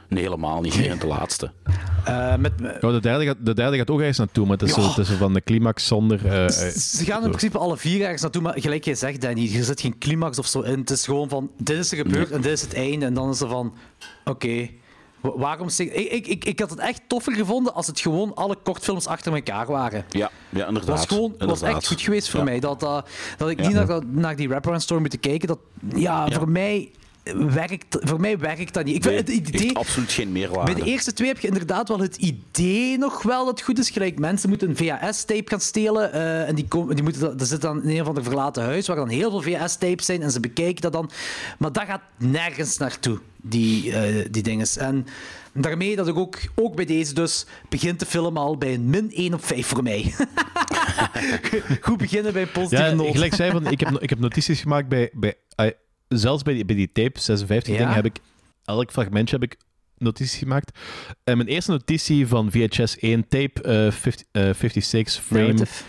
Nee, 0.09 0.23
helemaal 0.23 0.61
niet. 0.61 0.73
Geen 0.73 0.99
de 0.99 1.07
laatste. 1.07 1.51
Eh, 2.05 2.35
met, 2.35 2.51
Ja, 2.81 2.91
de, 2.91 2.99
derde 2.99 3.25
gaat, 3.25 3.37
de 3.39 3.53
derde 3.53 3.77
gaat 3.77 3.89
ook 3.89 3.99
ergens 3.99 4.17
naartoe, 4.17 4.45
maar 4.47 4.57
het 4.57 4.69
is, 4.69 4.75
het 4.75 5.07
van 5.07 5.33
de 5.33 5.41
climax 5.41 5.87
zonder... 5.87 6.25
eh, 6.25 6.43
eh, 6.45 6.73
ze 6.73 7.03
gaan 7.05 7.21
in 7.23 7.27
principe 7.29 7.57
alle 7.57 7.77
vier 7.77 8.01
ergens 8.01 8.21
naartoe, 8.21 8.41
maar 8.41 8.61
gelijk 8.61 8.85
jij 8.85 8.95
zegt, 8.95 9.21
Danny, 9.21 9.55
er 9.55 9.63
zit 9.63 9.81
geen 9.81 9.97
climax 9.97 10.39
of 10.39 10.47
zo 10.47 10.61
in. 10.61 10.79
Het 10.79 10.89
is 10.89 11.05
gewoon 11.05 11.29
van, 11.29 11.51
dit 11.57 11.77
is 11.77 11.91
er 11.91 11.97
gebeurd 11.97 12.31
en 12.31 12.41
dit 12.41 12.51
is 12.51 12.61
het 12.61 12.73
einde. 12.73 13.05
En 13.05 13.13
dan 13.13 13.29
is 13.29 13.41
er 13.41 13.49
van, 13.49 13.73
oké, 14.25 14.69
waarom... 15.35 15.67
Ik, 15.77 15.93
ik, 15.93 16.27
ik, 16.27 16.45
ik 16.45 16.59
had 16.59 16.69
het 16.69 16.79
echt 16.79 17.01
toffer 17.07 17.33
gevonden 17.33 17.73
als 17.73 17.87
het 17.87 17.99
gewoon 17.99 18.33
alle 18.35 18.57
kortfilms 18.63 19.07
achter 19.07 19.33
elkaar 19.33 19.65
waren. 19.67 20.05
Ja, 20.09 20.31
ja 20.49 20.67
inderdaad. 20.67 20.85
Dat 20.87 20.97
was 20.97 21.05
gewoon 21.07 21.33
was 21.37 21.61
echt 21.61 21.87
goed 21.87 22.01
geweest 22.01 22.29
voor 22.29 22.39
Ja. 22.39 22.45
mij. 22.45 22.59
Dat, 22.59 22.79
dat, 22.79 23.09
dat 23.37 23.49
ik 23.49 23.59
niet 23.59 23.73
naar, 23.73 24.01
naar 24.05 24.35
die 24.35 24.47
wraparound 24.49 24.81
story 24.83 25.01
moet 25.01 25.19
kijken. 25.19 25.47
Dat, 25.47 25.59
ja, 25.95 26.27
voor 26.31 26.49
mij 26.49 26.91
werkt, 27.49 27.85
voor 27.99 28.19
mij 28.19 28.37
werkt 28.39 28.73
dat 28.73 28.85
niet. 28.85 28.95
Ik 28.95 29.03
vind 29.03 29.27
Nee, 29.27 29.37
het 29.37 29.47
idee... 29.47 29.77
absoluut 29.77 30.11
geen 30.11 30.31
meerwaarde. 30.31 30.73
Bij 30.73 30.83
de 30.83 30.89
eerste 30.89 31.13
twee 31.13 31.27
heb 31.27 31.39
je 31.39 31.47
inderdaad 31.47 31.87
wel 31.87 31.99
het 31.99 32.15
idee 32.15 32.97
nog 32.97 33.23
wel 33.23 33.45
dat 33.45 33.55
het 33.57 33.65
goed 33.65 33.79
is. 33.79 33.89
Gelijk, 33.89 34.19
mensen 34.19 34.49
moeten 34.49 34.69
een 34.69 34.75
VHS-tape 34.77 35.43
gaan 35.45 35.59
stelen. 35.59 36.13
eh, 36.13 36.47
en 36.47 36.55
die, 36.55 36.67
komen, 36.67 36.95
die 36.95 37.03
moeten, 37.03 37.39
er 37.39 37.45
zit 37.45 37.61
dan 37.61 37.83
in 37.83 37.89
een 37.89 38.01
of 38.01 38.07
ander 38.07 38.23
verlaten 38.23 38.63
huis 38.63 38.87
waar 38.87 38.95
dan 38.95 39.09
heel 39.09 39.29
veel 39.29 39.41
VHS-tapes 39.41 40.05
zijn. 40.05 40.21
En 40.21 40.31
ze 40.31 40.39
bekijken 40.39 40.81
dat 40.81 40.93
dan. 40.93 41.09
Maar 41.59 41.71
dat 41.71 41.83
gaat 41.83 42.01
nergens 42.17 42.77
naartoe, 42.77 43.19
die, 43.49 43.91
eh 43.91 44.25
die 44.31 44.43
dinges. 44.43 44.77
En 44.77 45.05
daarmee 45.53 45.95
dat 45.95 46.07
ik 46.07 46.17
ook, 46.17 46.37
ook 46.55 46.75
bij 46.75 46.85
deze 46.85 47.13
dus 47.13 47.45
begint 47.69 47.99
de 47.99 48.05
film 48.05 48.37
al 48.37 48.57
bij 48.57 48.73
een 48.73 48.89
min 48.89 49.11
1 49.13 49.33
op 49.33 49.45
5 49.45 49.67
voor 49.67 49.83
mij. 49.83 50.13
goed 51.81 51.97
beginnen 51.97 52.33
bij 52.33 52.41
een 52.41 52.51
positieve 52.51 52.83
ja, 52.83 52.93
noot. 52.93 53.11
gelijk 53.11 53.33
zei 53.33 53.51
van, 53.51 53.67
ik 53.67 53.79
heb, 53.79 53.99
ik 53.99 54.09
heb 54.09 54.19
notities 54.19 54.61
gemaakt 54.61 54.87
bij... 54.87 55.09
bij 55.13 55.33
eh, 55.55 55.67
zelfs 56.07 56.43
bij 56.43 56.53
die, 56.53 56.65
bij 56.65 56.75
die 56.75 56.91
tape, 56.91 57.19
56 57.19 57.73
Ja? 57.73 57.79
dingen, 57.79 57.93
heb 57.93 58.05
ik... 58.05 58.19
Elk 58.65 58.91
fragmentje 58.91 59.35
heb 59.35 59.51
ik 59.51 59.57
notities 59.97 60.35
gemaakt. 60.35 60.79
En 61.23 61.37
mijn 61.37 61.49
eerste 61.49 61.71
notitie 61.71 62.27
van 62.27 62.51
VHS 62.51 62.97
1 62.97 63.27
tape, 63.27 63.61
eh, 63.61 63.91
50, 63.91 64.25
eh, 64.31 64.53
56 64.53 65.23
frame... 65.23 65.47
Narrative. 65.47 65.83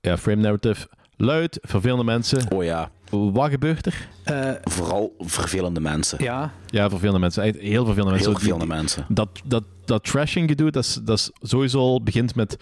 Ja, 0.00 0.18
frame 0.18 0.42
narrative. 0.42 0.88
Luid, 1.16 1.58
vervelende 1.62 2.04
mensen. 2.04 2.52
Oh 2.52 2.64
ja, 2.64 2.90
Wat 3.32 3.50
gebeurt 3.50 3.86
er? 3.86 4.08
Eh, 4.24 4.50
vooral 4.62 5.14
vervelende 5.18 5.80
mensen. 5.80 6.24
ja. 6.24 6.52
Ja, 6.66 6.88
vervelende 6.90 7.18
mensen. 7.20 7.42
Heel 7.42 7.84
vervelende 7.84 8.10
mensen. 8.10 8.18
Heel 8.18 8.24
die- 8.24 8.34
vervelende 8.48 8.66
mensen. 8.74 9.04
dat, 9.08 9.28
dat, 9.44 9.64
dat 9.84 10.04
trashing 10.04 10.48
gedoe, 10.48 10.70
dat 10.70 10.84
is, 10.84 10.94
dat 11.04 11.18
is 11.18 11.30
sowieso 11.40 11.78
al 11.78 12.02
begint 12.02 12.34
met 12.34 12.56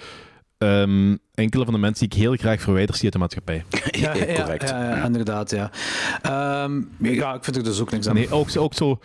ehm, 0.59 1.17
enkele 1.35 1.65
van 1.65 1.73
de 1.75 1.81
mensen 1.81 2.09
die 2.09 2.19
ik 2.19 2.25
heel 2.25 2.37
graag 2.37 2.61
verwijder 2.61 2.95
zie 2.95 3.05
uit 3.05 3.13
de 3.13 3.19
maatschappij. 3.19 3.65
Ja, 4.01 4.15
ja, 4.15 4.35
correct. 4.35 4.69
Ja, 4.69 4.97
ja, 4.97 5.05
inderdaad, 5.05 5.51
ja. 5.51 5.71
Ehm, 6.23 6.83
ja, 6.99 7.35
ik 7.35 7.45
vind 7.45 7.57
er 7.57 7.65
dus 7.65 7.81
ook 7.81 7.91
niks 7.91 8.09
aan. 8.09 8.15
Nee, 8.15 8.31
ook, 8.31 8.51
zo- 8.51 8.63
ook 8.63 8.75
zo 8.75 8.99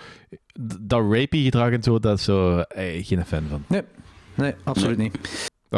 dat 0.79 0.99
rapey 1.01 1.39
gedrag 1.39 1.71
en 1.71 1.83
zo, 1.83 1.99
dat 1.99 2.17
is 2.17 2.23
zo 2.23 2.57
eh, 2.59 3.05
geen 3.05 3.25
fan 3.25 3.43
van. 3.49 3.63
Nee, 3.67 3.81
nee 4.33 4.53
absoluut 4.63 4.97
niet. 4.97 5.17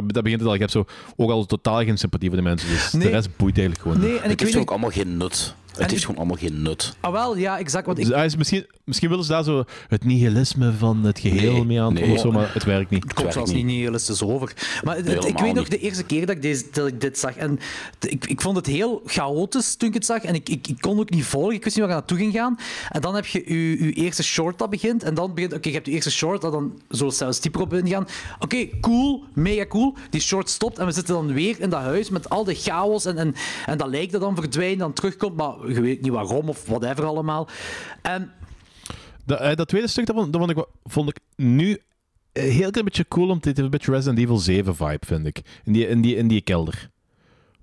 Dat, 0.06 0.14
dat 0.14 0.24
begint 0.24 0.42
het 0.42 0.50
al. 0.50 0.56
Ik 0.56 0.62
heb 0.62 0.70
zo 0.70 0.86
ook 1.16 1.30
al 1.32 1.46
totaal 1.46 1.84
geen 1.84 1.98
sympathie 1.98 2.28
voor 2.30 2.38
de 2.38 2.44
mensen, 2.44 2.70
dus 2.70 2.92
Nee. 2.94 3.02
de 3.04 3.10
rest 3.10 3.30
boeit 3.38 3.58
eigenlijk 3.58 3.88
gewoon. 3.88 4.00
Nee, 4.00 4.12
niet. 4.12 4.22
en 4.22 4.30
ik 4.32 4.40
weet 4.40 4.48
heeft 4.50 4.62
ook 4.62 4.70
allemaal 4.70 4.90
geen 4.90 5.18
nut. 5.18 5.56
Het 5.82 5.90
heeft 5.92 5.94
ik- 5.94 6.00
gewoon 6.02 6.18
allemaal 6.18 6.38
geen 6.38 6.62
nut. 6.62 6.96
Ah, 7.00 7.12
wel, 7.12 7.38
ja, 7.38 7.60
exact. 7.60 7.86
Want 7.86 7.98
ik, 7.98 8.06
Dus, 8.06 8.13
ah, 8.13 8.24
is 8.26 8.36
misschien, 8.36 8.66
misschien 8.84 9.10
willen 9.10 9.24
ze 9.24 9.32
daar 9.32 9.44
zo 9.44 9.63
het 9.88 10.04
nihilisme 10.06 10.74
van 10.74 11.04
het 11.04 11.20
geheel 11.20 11.52
Nee, 11.54 11.63
mee 11.66 11.82
aan 11.82 11.94
nee. 11.94 12.12
of 12.12 12.20
zo, 12.20 12.32
maar 12.32 12.54
het 12.54 12.63
werkt 12.63 12.90
niet. 12.90 13.04
Het 13.04 13.13
komt 13.13 13.34
zelfs 13.34 13.52
niet. 13.52 13.66
niet 13.66 13.76
nihilistisch 13.76 14.24
over. 14.24 14.54
Maar 14.84 14.96
het- 14.96 15.06
Nee, 15.06 15.16
ik 15.28 15.40
weet 15.40 15.54
nog 15.54 15.68
de 15.68 15.80
eerste 15.80 16.04
keer 16.04 16.26
dat 16.26 16.36
ik, 16.36 16.42
deze, 16.42 16.63
dat 16.72 16.88
ik 16.88 17.02
dit 17.02 17.18
zag. 17.20 17.36
En 17.36 17.60
ik, 18.00 18.26
ik 18.26 18.42
vond 18.42 18.56
het 18.56 18.66
heel 18.66 19.02
chaotisch 19.06 19.76
toen 19.76 19.88
ik 19.90 19.94
het 19.96 20.06
zag. 20.06 20.22
En 20.24 20.36
ik, 20.36 20.50
ik, 20.50 20.68
ik 20.68 20.82
kon 20.82 21.00
ook 21.00 21.10
niet 21.10 21.26
volgen. 21.26 21.54
Ik 21.54 21.63
wist 21.63 21.76
niet 21.76 21.86
waar 21.86 21.94
ik 21.96 22.00
naartoe 22.00 22.18
ging 22.18 22.34
gaan. 22.34 22.58
En 22.90 23.02
dan 23.02 23.16
heb 23.16 23.26
je 23.26 23.44
je, 23.46 23.84
je 23.86 23.92
eerste 23.94 24.24
short 24.24 24.58
dat 24.60 24.70
begint. 24.70 25.04
En 25.04 25.13
dan 25.13 25.34
begint... 25.34 25.54
Oké, 25.54 25.68
je 25.68 25.74
hebt 25.74 25.86
je 25.86 25.92
eerste 25.92 26.12
short. 26.12 26.42
Dat 26.42 26.52
dan 26.52 26.80
zo 26.92 27.10
zelfs 27.10 27.40
dieper 27.42 27.62
op 27.62 27.74
ingaan. 27.74 28.08
Oké, 28.40 28.80
cool. 28.82 29.24
Mega 29.34 29.66
cool. 29.66 29.94
Die 30.10 30.22
short 30.22 30.50
stopt. 30.50 30.78
En 30.80 30.86
we 30.86 30.92
zitten 30.92 31.13
dan 31.13 31.34
weer 31.34 31.56
in 31.62 31.70
dat 31.70 31.82
huis 31.82 32.10
met 32.10 32.30
al 32.30 32.44
de 32.44 32.56
chaos. 32.56 33.06
En, 33.06 33.18
en, 33.18 33.36
en 33.66 33.78
dat 33.78 33.88
lijkt 33.88 34.12
dat 34.12 34.22
dan 34.22 34.36
verdwijnt. 34.36 34.80
Dan 34.80 34.94
terugkomt. 34.94 35.36
Maar 35.36 35.54
je 35.68 35.82
weet 35.82 36.02
niet 36.02 36.12
waarom 36.12 36.50
of 36.50 36.66
whatever 36.66 37.06
allemaal. 37.06 37.48
En 38.02 38.32
Dat, 39.26 39.40
eh, 39.40 39.56
dat 39.56 39.68
tweede 39.68 39.88
stuk, 39.88 40.06
dat 40.06 40.16
vond, 40.16 40.34
dat 40.34 40.42
vond 40.42 40.58
ik, 40.58 40.66
vond 40.84 41.10
ik 41.10 41.20
nu 41.36 41.80
een 42.34 42.52
heel 42.52 42.70
klein 42.70 42.86
beetje 42.86 43.08
cool, 43.08 43.28
omdat 43.28 43.46
heeft 43.46 43.58
een 43.58 43.70
beetje 43.70 43.92
Resident 43.92 44.20
Evil 44.20 44.38
7 44.38 44.76
vibe, 44.76 45.06
vind 45.06 45.26
ik. 45.26 45.42
In 45.64 45.74
die, 45.74 45.88
in 45.88 46.02
die, 46.02 46.16
in 46.16 46.28
die 46.28 46.42
kelder. 46.42 46.90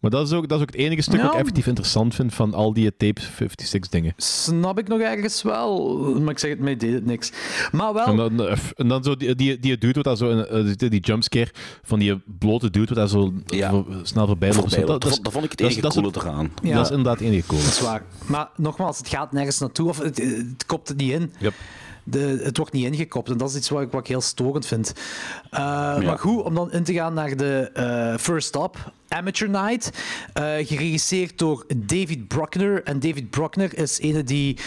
Maar 0.05 0.13
dat 0.13 0.27
is, 0.27 0.33
ook, 0.33 0.49
dat 0.49 0.57
is 0.59 0.63
ook 0.65 0.71
het 0.73 0.81
enige 0.81 1.03
stuk 1.03 1.17
Ja. 1.17 1.23
wat 1.23 1.33
ik 1.33 1.39
effectief 1.39 1.67
interessant 1.67 2.15
vind 2.15 2.35
van 2.35 2.55
al 2.55 2.73
die 2.73 2.97
tape 2.97 3.21
56 3.21 3.89
dingen. 3.91 4.13
snap 4.17 4.79
ik 4.79 4.89
nog 4.89 5.01
ergens 5.01 5.43
wel. 5.43 5.99
Maar 6.21 6.31
ik 6.31 6.39
zeg 6.39 6.51
het, 6.51 6.59
mij 6.61 6.77
deed 6.77 6.93
het 6.93 7.05
niks. 7.07 7.33
Maar 7.73 7.93
wel... 7.93 8.07
En 8.07 8.17
dan, 8.17 8.47
eh, 8.47 8.57
en 8.75 8.89
dan 8.89 9.05
zo 9.05 9.17
die, 9.17 9.35
die, 9.35 9.59
die 9.59 9.79
dude 9.79 10.03
daar 10.03 10.17
zo, 10.17 10.31
eh, 10.41 10.77
die, 10.77 10.91
die 10.91 11.01
jumpscare 11.01 11.51
van 11.83 11.99
die 11.99 12.23
blote 12.39 12.71
dude 12.71 12.87
wat 12.87 12.97
daar 12.97 13.09
zo 13.09 13.33
Ja. 13.47 13.85
snel 14.03 14.27
voorbij 14.27 14.53
loopt. 14.55 14.71
Dat, 14.77 14.87
dat, 14.87 15.19
dat, 15.23 15.33
vond 15.33 15.45
ik 15.45 15.51
het 15.51 15.59
dat 15.59 15.69
enige 15.71 15.81
dat 15.83 15.97
is 15.97 16.01
coole 16.03 16.15
eraan. 16.17 16.53
Ja. 16.63 16.75
Dat 16.75 16.85
is 16.85 16.91
inderdaad 16.91 17.19
het 17.19 17.29
enige 17.29 17.47
cool. 17.47 17.61
Dat 17.61 17.71
is 17.71 17.81
waar. 17.81 18.03
Maar 18.27 18.49
nogmaals, 18.57 18.99
het 18.99 19.09
gaat 19.09 19.33
nergens 19.33 19.59
naartoe. 19.59 19.89
Of 19.89 19.99
het, 19.99 20.17
het 20.19 20.67
kopt 20.67 20.89
het 20.89 20.97
niet 20.97 21.11
in. 21.13 21.33
Yep. 21.39 21.55
de, 22.05 22.41
het 22.43 22.57
wordt 22.57 22.73
niet 22.73 22.85
ingekopt. 22.85 23.29
En 23.31 23.37
dat 23.39 23.49
is 23.51 23.57
iets 23.57 23.69
wat 23.69 23.83
ik, 23.83 23.91
wat 23.91 24.01
ik 24.01 24.07
heel 24.07 24.21
storend 24.21 24.67
vind. 24.67 24.93
Uh, 25.53 25.59
Maar 25.99 26.19
goed, 26.19 26.43
om 26.43 26.55
dan 26.55 26.73
in 26.73 26.85
te 26.85 26.93
gaan 26.93 27.15
naar 27.15 27.37
de 27.37 27.71
uh, 27.77 28.19
First 28.19 28.55
Up. 28.57 28.93
Amateur 29.15 29.51
Night, 29.51 29.91
uh, 30.39 30.45
geregisseerd 30.67 31.39
door 31.39 31.65
David 31.77 32.29
Bruckner. 32.29 32.83
En 32.83 33.01
David 33.01 33.31
Bruckner 33.31 33.79
is 33.79 34.03
een 34.03 34.25
die 34.25 34.59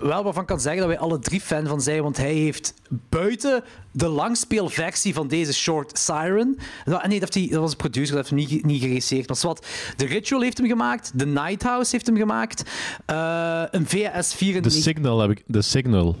wel 0.00 0.22
waarvan 0.22 0.44
kan 0.44 0.60
zeggen 0.60 0.80
dat 0.80 0.90
wij 0.90 0.98
alle 0.98 1.18
drie 1.18 1.40
fan 1.40 1.66
van 1.66 1.80
zijn, 1.80 2.02
want 2.02 2.16
hij 2.16 2.34
heeft 2.34 2.74
buiten 3.08 3.64
de 3.92 4.08
langspeelversie 4.08 5.14
van 5.14 5.28
deze 5.28 5.54
short 5.54 5.98
Siren. 5.98 6.58
Nou, 6.84 7.08
nee, 7.08 7.20
dat, 7.20 7.34
hij, 7.34 7.48
dat 7.50 7.60
was 7.60 7.70
een 7.70 7.76
producer, 7.76 8.16
dat 8.16 8.28
heeft 8.28 8.40
hem 8.40 8.50
niet, 8.50 8.64
niet 8.64 8.80
geregisseerd. 8.80 9.28
Maar 9.28 9.38
wat, 9.42 9.66
The 9.96 10.06
Ritual 10.06 10.40
heeft 10.40 10.58
hem 10.58 10.66
gemaakt, 10.66 11.12
The 11.16 11.26
Night 11.26 11.62
House 11.62 11.90
heeft 11.90 12.06
hem 12.06 12.16
gemaakt, 12.16 12.70
uh, 13.10 13.62
een 13.70 13.86
VS 13.86 14.34
4 14.34 14.62
The 14.62 14.70
Signal 14.70 15.20
heb 15.20 15.30
ik. 15.30 15.44
The 15.50 15.62
Signal. 15.62 16.16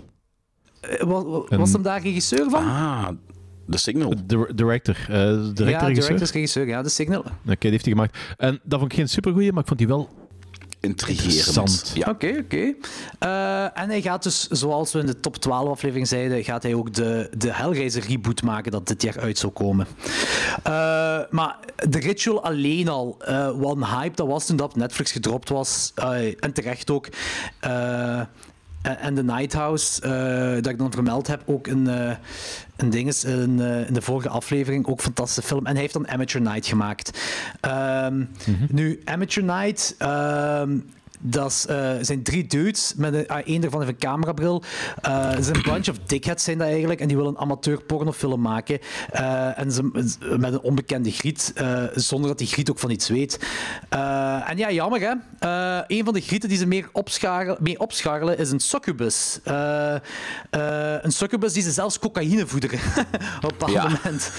Uh, 0.90 1.00
was, 1.00 1.44
was 1.48 1.72
hem 1.72 1.82
daar 1.82 2.02
regisseur 2.02 2.50
van? 2.50 2.64
Ah, 2.64 3.08
The 3.72 3.78
Signal. 3.78 4.14
De, 4.26 4.52
director. 4.54 4.96
Uh, 5.00 5.16
director 5.16 5.68
ja, 5.68 5.78
regisseur. 5.78 6.14
director 6.14 6.34
regisseur, 6.34 6.66
ja, 6.66 6.82
The 6.82 6.88
Signal. 6.88 7.20
Oké, 7.20 7.30
okay, 7.44 7.56
die 7.58 7.70
heeft 7.70 7.84
hij 7.84 7.94
gemaakt. 7.94 8.18
En 8.36 8.60
dat 8.62 8.78
vond 8.78 8.92
ik 8.92 8.98
geen 8.98 9.08
supergoeie, 9.08 9.52
maar 9.52 9.60
ik 9.60 9.66
vond 9.66 9.78
die 9.78 9.88
wel 9.88 10.08
intrigerend. 10.82 11.92
Ja. 11.94 12.10
Oké, 12.10 12.26
okay, 12.26 12.30
oké. 12.30 12.40
Okay. 12.40 12.76
Uh, 13.20 13.82
en 13.82 13.88
hij 13.88 14.02
gaat 14.02 14.22
dus, 14.22 14.48
zoals 14.48 14.92
we 14.92 14.98
in 14.98 15.06
de 15.06 15.20
top 15.20 15.36
12 15.36 15.68
aflevering 15.68 16.08
zeiden, 16.08 16.44
gaat 16.44 16.62
hij 16.62 16.74
ook 16.74 16.94
de, 16.94 17.30
de 17.36 17.52
Hellraiser 17.52 18.02
reboot 18.08 18.42
maken 18.42 18.72
dat 18.72 18.86
dit 18.86 19.02
jaar 19.02 19.20
uit 19.20 19.38
zou 19.38 19.52
komen. 19.52 19.86
Uh, 20.66 21.20
maar 21.30 21.58
de 21.88 21.98
Ritual 21.98 22.44
alleen 22.44 22.88
al, 22.88 23.16
uh, 23.28 23.50
wat 23.58 23.76
een 23.76 23.86
hype 23.86 24.16
dat 24.16 24.26
was 24.26 24.46
toen 24.46 24.56
dat 24.56 24.70
op 24.70 24.76
Netflix 24.76 25.12
gedropt 25.12 25.48
was, 25.48 25.92
en 26.40 26.52
terecht 26.52 26.90
ook. 26.90 27.08
En 28.82 29.14
de 29.14 29.24
Night 29.24 29.52
House, 29.52 30.02
uh, 30.06 30.62
dat 30.62 30.72
ik 30.72 30.78
dan 30.78 30.92
vermeld 30.92 31.26
heb, 31.26 31.42
ook 31.44 31.66
een, 31.66 31.86
uh, 31.86 32.12
een 32.76 32.90
ding 32.90 33.08
is 33.08 33.24
in, 33.24 33.58
uh, 33.58 33.86
in, 33.86 33.94
de 33.94 34.02
vorige 34.02 34.28
aflevering, 34.28 34.86
ook 34.86 34.96
een 34.96 35.04
fantastische 35.04 35.42
film. 35.42 35.66
En 35.66 35.72
hij 35.72 35.80
heeft 35.80 35.92
dan 35.92 36.08
Amateur 36.08 36.40
Night 36.40 36.66
gemaakt. 36.66 37.18
Um, 37.60 37.72
mm 38.14 38.28
-hmm. 38.44 38.66
Nu, 38.70 39.00
Amateur 39.04 39.44
Night. 39.44 39.96
Um, 39.98 40.84
dat 41.22 41.66
uh, 41.70 41.90
zijn 42.00 42.22
drie 42.22 42.46
dudes, 42.46 42.92
met 42.96 43.14
een, 43.14 43.26
uh, 43.30 43.36
één 43.36 43.60
daarvan 43.60 43.80
heeft 43.80 43.92
een 43.92 43.98
camerabril. 43.98 44.62
Uh, 45.06 45.28
het 45.28 45.38
is 45.38 45.46
een 45.46 45.62
bunch 45.62 45.88
of 45.88 45.98
dickheads 46.06 46.44
zijn 46.44 46.58
dat 46.58 46.66
eigenlijk, 46.66 47.00
en 47.00 47.08
die 47.08 47.16
willen 47.16 47.32
een 47.32 47.38
amateur 47.38 47.82
pornofilm 47.82 48.40
maken. 48.40 48.78
en 49.56 49.72
ze, 49.72 49.90
met 50.38 50.52
een 50.52 50.60
onbekende 50.60 51.10
griet, 51.10 51.52
zonder 51.94 52.28
dat 52.28 52.38
die 52.38 52.46
griet 52.46 52.70
ook 52.70 52.78
van 52.78 52.90
iets 52.90 53.08
weet. 53.08 53.38
en 54.46 54.56
ja, 54.56 54.70
jammer 54.70 55.00
hè. 55.00 55.14
een 55.86 56.04
van 56.04 56.14
de 56.14 56.20
grieten 56.20 56.48
die 56.48 56.58
ze 56.58 56.66
meer 56.66 56.88
opscharrelen, 56.92 57.56
mee 57.60 57.80
opscharrelen 57.80 58.38
is 58.38 58.50
een 58.50 58.60
succubus. 58.60 59.40
een 61.00 61.12
succubus 61.12 61.52
die 61.52 61.62
ze 61.62 61.70
zelfs 61.70 61.98
cocaïne 61.98 62.46
voederen 62.46 62.78
op 63.42 63.62
een 63.62 63.72
ja. 63.72 63.82
moment. 63.82 64.32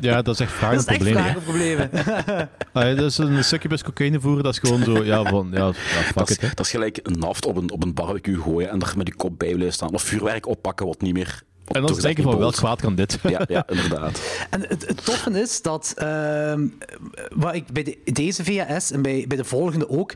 ja, 0.00 0.22
dat 0.22 0.34
is 0.34 0.40
echt 0.40 0.52
vragen 0.52 0.76
dat 0.76 0.88
is 0.88 1.06
echt 1.06 1.18
vragen 1.18 1.42
problemen. 1.42 1.90
ah, 2.72 2.96
dat 2.96 3.10
is 3.10 3.18
een 3.18 3.44
succubus 3.44 3.82
cocaïne 3.82 4.20
voeren, 4.20 4.44
dat 4.44 4.52
is 4.52 4.58
gewoon 4.58 4.84
zo, 4.84 5.04
ja, 5.04 5.22
van, 5.22 5.48
ja, 5.52 5.72
dat, 6.14 6.30
is, 6.30 6.38
dat 6.38 6.60
is 6.60 6.70
gelijk 6.70 7.00
een 7.02 7.18
naft 7.18 7.46
op 7.46 7.56
een, 7.56 7.70
op 7.70 7.82
een 7.82 7.94
barbecue 7.94 8.40
gooien 8.40 8.70
en 8.70 8.78
daar 8.78 8.94
met 8.96 9.06
je 9.06 9.14
kop 9.14 9.38
bij 9.38 9.52
blijven 9.52 9.72
staan. 9.72 9.94
Of 9.94 10.02
vuurwerk 10.02 10.46
oppakken 10.46 10.86
wat 10.86 11.00
niet 11.00 11.14
meer... 11.14 11.42
En 11.68 11.86
dan 11.86 12.00
denken 12.00 12.22
van, 12.22 12.38
welk 12.38 12.54
kwaad 12.54 12.80
kan 12.80 12.94
dit? 12.94 13.18
Ja, 13.28 13.44
ja 13.48 13.66
inderdaad. 13.68 14.20
En 14.50 14.60
het, 14.68 14.86
het 14.86 15.04
toffe 15.04 15.40
is 15.40 15.62
dat, 15.62 15.94
uh, 16.02 16.52
wat 17.34 17.54
ik 17.54 17.72
bij 17.72 17.82
de, 17.82 17.98
deze 18.04 18.44
VHS 18.44 18.90
en 18.90 19.02
bij, 19.02 19.24
bij 19.28 19.36
de 19.36 19.44
volgende 19.44 19.88
ook, 19.88 20.14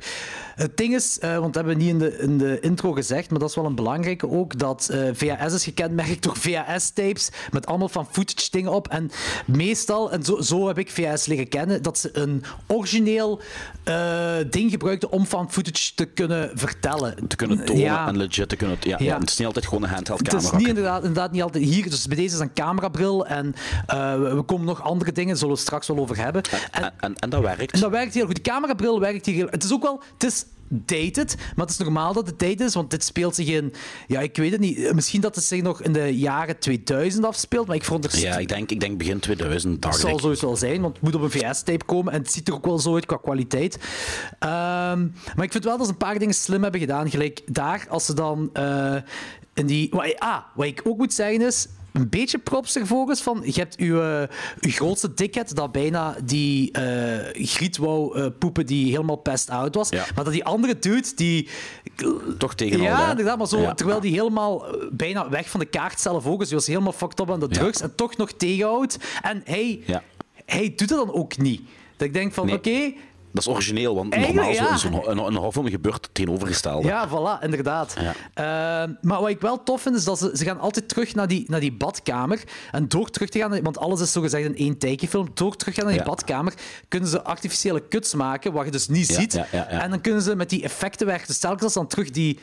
het 0.54 0.76
ding 0.76 0.94
is, 0.94 1.18
uh, 1.24 1.38
want 1.38 1.54
dat 1.54 1.54
hebben 1.54 1.76
we 1.76 1.82
niet 1.82 1.92
in 1.92 1.98
de, 1.98 2.18
in 2.18 2.38
de 2.38 2.60
intro 2.60 2.92
gezegd, 2.92 3.30
maar 3.30 3.38
dat 3.38 3.48
is 3.48 3.54
wel 3.54 3.64
een 3.64 3.74
belangrijke 3.74 4.30
ook, 4.30 4.58
dat 4.58 4.88
uh, 4.92 5.08
VHS 5.12 5.54
is 5.54 5.64
gekenmerkt 5.64 6.22
door 6.22 6.36
VHS-tapes 6.36 7.30
met 7.50 7.66
allemaal 7.66 7.88
van 7.88 8.06
footage 8.10 8.50
dingen 8.50 8.72
op. 8.72 8.88
En 8.88 9.10
meestal, 9.46 10.12
en 10.12 10.24
zo, 10.24 10.40
zo 10.40 10.66
heb 10.66 10.78
ik 10.78 10.90
VHS 10.90 11.26
leren 11.26 11.48
kennen, 11.48 11.82
dat 11.82 11.98
ze 11.98 12.10
een 12.12 12.44
origineel 12.66 13.40
uh, 13.84 14.34
ding 14.50 14.70
gebruikten 14.70 15.10
om 15.10 15.26
van 15.26 15.50
footage 15.50 15.94
te 15.94 16.04
kunnen 16.04 16.50
vertellen. 16.54 17.28
Te 17.28 17.36
kunnen 17.36 17.64
tonen 17.64 17.82
ja. 17.82 18.06
en 18.08 18.16
legit 18.16 18.48
te 18.48 18.56
kunnen... 18.56 18.76
Ja, 18.80 18.96
ja. 18.98 19.04
ja, 19.04 19.18
het 19.18 19.30
is 19.30 19.36
niet 19.36 19.46
altijd 19.46 19.66
gewoon 19.66 19.82
een 19.82 19.88
handheld 19.88 20.22
camera. 20.22 20.44
Het 20.44 20.52
is 20.52 20.58
niet 20.58 20.68
inderdaad, 20.68 21.00
inderdaad 21.02 21.32
niet 21.32 21.41
altijd 21.42 21.64
hier. 21.64 21.90
Dus 21.90 22.06
bij 22.06 22.16
deze 22.16 22.34
is 22.34 22.40
een 22.40 22.52
camerabril 22.52 23.26
en 23.26 23.54
we 24.36 24.42
komen 24.46 24.66
nog 24.66 24.82
andere 24.82 25.12
dingen, 25.12 25.36
zullen 25.36 25.54
we 25.54 25.60
straks 25.60 25.86
wel 25.86 25.98
over 25.98 26.16
hebben. 26.16 26.42
En, 26.42 26.82
en, 26.82 26.92
en, 27.00 27.14
en 27.14 27.30
dat 27.30 27.42
werkt. 27.42 27.72
En 27.72 27.80
dat 27.80 27.90
werkt 27.90 28.14
heel 28.14 28.26
goed. 28.26 28.34
De 28.34 28.40
camerabril 28.40 29.00
werkt 29.00 29.26
hier 29.26 29.34
heel... 29.34 29.48
Het 29.50 29.64
is 29.64 29.72
ook 29.72 29.82
wel... 29.82 30.02
Het 30.12 30.24
is 30.24 30.44
dated, 30.72 31.34
maar 31.36 31.66
het 31.66 31.70
is 31.70 31.76
normaal 31.76 32.12
dat 32.12 32.26
het 32.26 32.38
dated 32.38 32.60
is, 32.60 32.74
want 32.74 32.90
dit 32.90 33.04
speelt 33.04 33.34
zich 33.34 33.46
in, 33.46 33.72
ja, 34.06 34.20
ik 34.20 34.36
weet 34.36 34.52
het 34.52 34.60
niet, 34.60 34.94
misschien 34.94 35.20
dat 35.20 35.34
het 35.34 35.44
zich 35.44 35.62
nog 35.62 35.82
in 35.82 35.92
de 35.92 36.18
jaren 36.18 36.58
2000 36.58 37.24
afspeelt, 37.24 37.66
maar 37.66 37.76
ik 37.76 37.84
veronderstel... 37.84 38.22
Ja, 38.22 38.36
ik 38.36 38.48
denk, 38.48 38.70
ik 38.70 38.80
denk 38.80 38.98
begin 38.98 39.18
2000. 39.18 39.82
Dat 39.82 39.96
zal 39.96 40.18
sowieso 40.18 40.46
wel 40.46 40.56
zijn, 40.56 40.80
want 40.80 40.94
het 40.94 41.02
moet 41.02 41.14
op 41.14 41.22
een 41.22 41.30
VS-tape 41.30 41.84
komen 41.84 42.12
en 42.12 42.18
het 42.18 42.32
ziet 42.32 42.48
er 42.48 42.54
ook 42.54 42.66
wel 42.66 42.78
zo 42.78 42.94
uit 42.94 43.06
qua 43.06 43.16
kwaliteit. 43.16 43.74
Um, 43.74 45.12
maar 45.36 45.44
ik 45.44 45.52
vind 45.52 45.64
wel 45.64 45.76
dat 45.76 45.86
ze 45.86 45.92
een 45.92 45.98
paar 45.98 46.18
dingen 46.18 46.34
slim 46.34 46.62
hebben 46.62 46.80
gedaan, 46.80 47.10
gelijk 47.10 47.40
daar, 47.46 47.86
als 47.88 48.06
ze 48.06 48.14
dan 48.14 48.50
uh, 48.54 48.96
in 49.54 49.66
die... 49.66 49.94
Ah, 50.18 50.38
wat 50.54 50.66
ik 50.66 50.80
ook 50.84 50.96
moet 50.96 51.12
zeggen 51.12 51.46
is, 51.46 51.68
een 51.92 52.08
beetje 52.08 52.38
props 52.38 52.76
ervoor 52.76 53.10
is 53.10 53.20
van 53.20 53.42
je 53.44 53.60
hebt 53.60 53.76
uw, 53.76 53.96
uw 54.60 54.70
grootste 54.70 55.14
dickhead 55.14 55.54
dat 55.56 55.72
bijna 55.72 56.16
die 56.24 56.78
uh, 56.78 57.46
griet 57.46 57.76
wou 57.76 58.18
uh, 58.18 58.26
poepen 58.38 58.66
die 58.66 58.90
helemaal 58.90 59.16
pest 59.16 59.50
out 59.50 59.74
was. 59.74 59.88
Ja. 59.88 60.06
Maar 60.14 60.24
dat 60.24 60.32
die 60.32 60.44
andere 60.44 60.78
dude 60.78 61.08
die... 61.14 61.48
Toch 62.38 62.54
tegen 62.54 62.80
Ja, 62.80 63.10
inderdaad, 63.10 63.38
maar 63.38 63.46
zo, 63.46 63.60
ja. 63.60 63.74
terwijl 63.74 64.00
die 64.00 64.12
helemaal 64.12 64.64
bijna 64.92 65.28
weg 65.28 65.50
van 65.50 65.60
de 65.60 65.66
kaart 65.66 66.00
zelf 66.00 66.26
ook 66.26 66.40
is. 66.40 66.48
Die 66.48 66.56
was 66.56 66.66
helemaal 66.66 66.92
fucked 66.92 67.20
up 67.20 67.30
aan 67.30 67.40
de 67.40 67.48
drugs 67.48 67.80
en 67.80 67.94
toch 67.94 68.16
nog 68.16 68.32
tegenhoudt. 68.32 68.98
En 69.22 69.42
hij, 69.44 69.84
hij 70.44 70.68
doet 70.68 70.90
het 70.90 70.98
dan 70.98 71.12
ook 71.12 71.36
niet. 71.36 71.60
Dat 71.96 72.06
ik 72.06 72.12
denk 72.14 72.32
van, 72.32 72.46
nee. 72.46 72.56
oké... 72.56 72.68
Okay, 72.68 72.96
dat 73.32 73.42
is 73.42 73.48
origineel, 73.48 73.94
want 73.94 74.12
Eigenlijk, 74.12 74.46
normaal 74.46 74.68
ja. 74.70 74.76
zo'n 74.76 74.92
zo 74.92 75.10
een, 75.10 75.18
een 75.18 75.34
horrorfilm 75.34 75.68
gebeurt 75.68 76.04
het 76.04 76.14
tegenovergestelde. 76.14 76.88
Ja, 76.88 77.08
voilà, 77.08 77.42
inderdaad. 77.44 77.94
Ja. 78.34 78.84
Uh, 78.84 78.94
maar 79.00 79.20
wat 79.20 79.28
ik 79.28 79.40
wel 79.40 79.62
tof 79.62 79.82
vind, 79.82 79.96
is 79.96 80.04
dat 80.04 80.18
ze, 80.18 80.30
ze 80.34 80.44
gaan 80.44 80.60
altijd 80.60 80.88
terug 80.88 81.14
naar 81.14 81.28
die, 81.28 81.44
naar 81.48 81.60
die 81.60 81.72
badkamer. 81.72 82.42
En 82.72 82.88
door 82.88 83.10
terug 83.10 83.28
te 83.28 83.38
gaan, 83.38 83.62
want 83.62 83.78
alles 83.78 84.00
is 84.00 84.12
zogezegd 84.12 84.44
een 84.44 84.56
één 84.56 84.78
tekenfilm, 84.78 85.28
door 85.34 85.56
terug 85.56 85.74
te 85.74 85.80
gaan 85.80 85.88
naar 85.90 85.98
die 85.98 86.08
Ja. 86.08 86.14
badkamer, 86.14 86.54
kunnen 86.88 87.08
ze 87.08 87.22
artificiële 87.22 87.80
kuts 87.80 88.14
maken, 88.14 88.52
wat 88.52 88.64
je 88.64 88.70
dus 88.70 88.88
niet 88.88 89.06
ziet. 89.08 89.34
En 89.68 89.90
dan 89.90 90.00
kunnen 90.00 90.22
ze 90.22 90.36
met 90.36 90.50
die 90.50 90.62
effecten 90.62 91.06
werken. 91.06 91.26
Dus 91.26 91.38
telkens 91.38 91.62
als 91.62 91.72
ze 91.72 91.78
dan 91.78 91.88
terug 91.88 92.10
die 92.10 92.38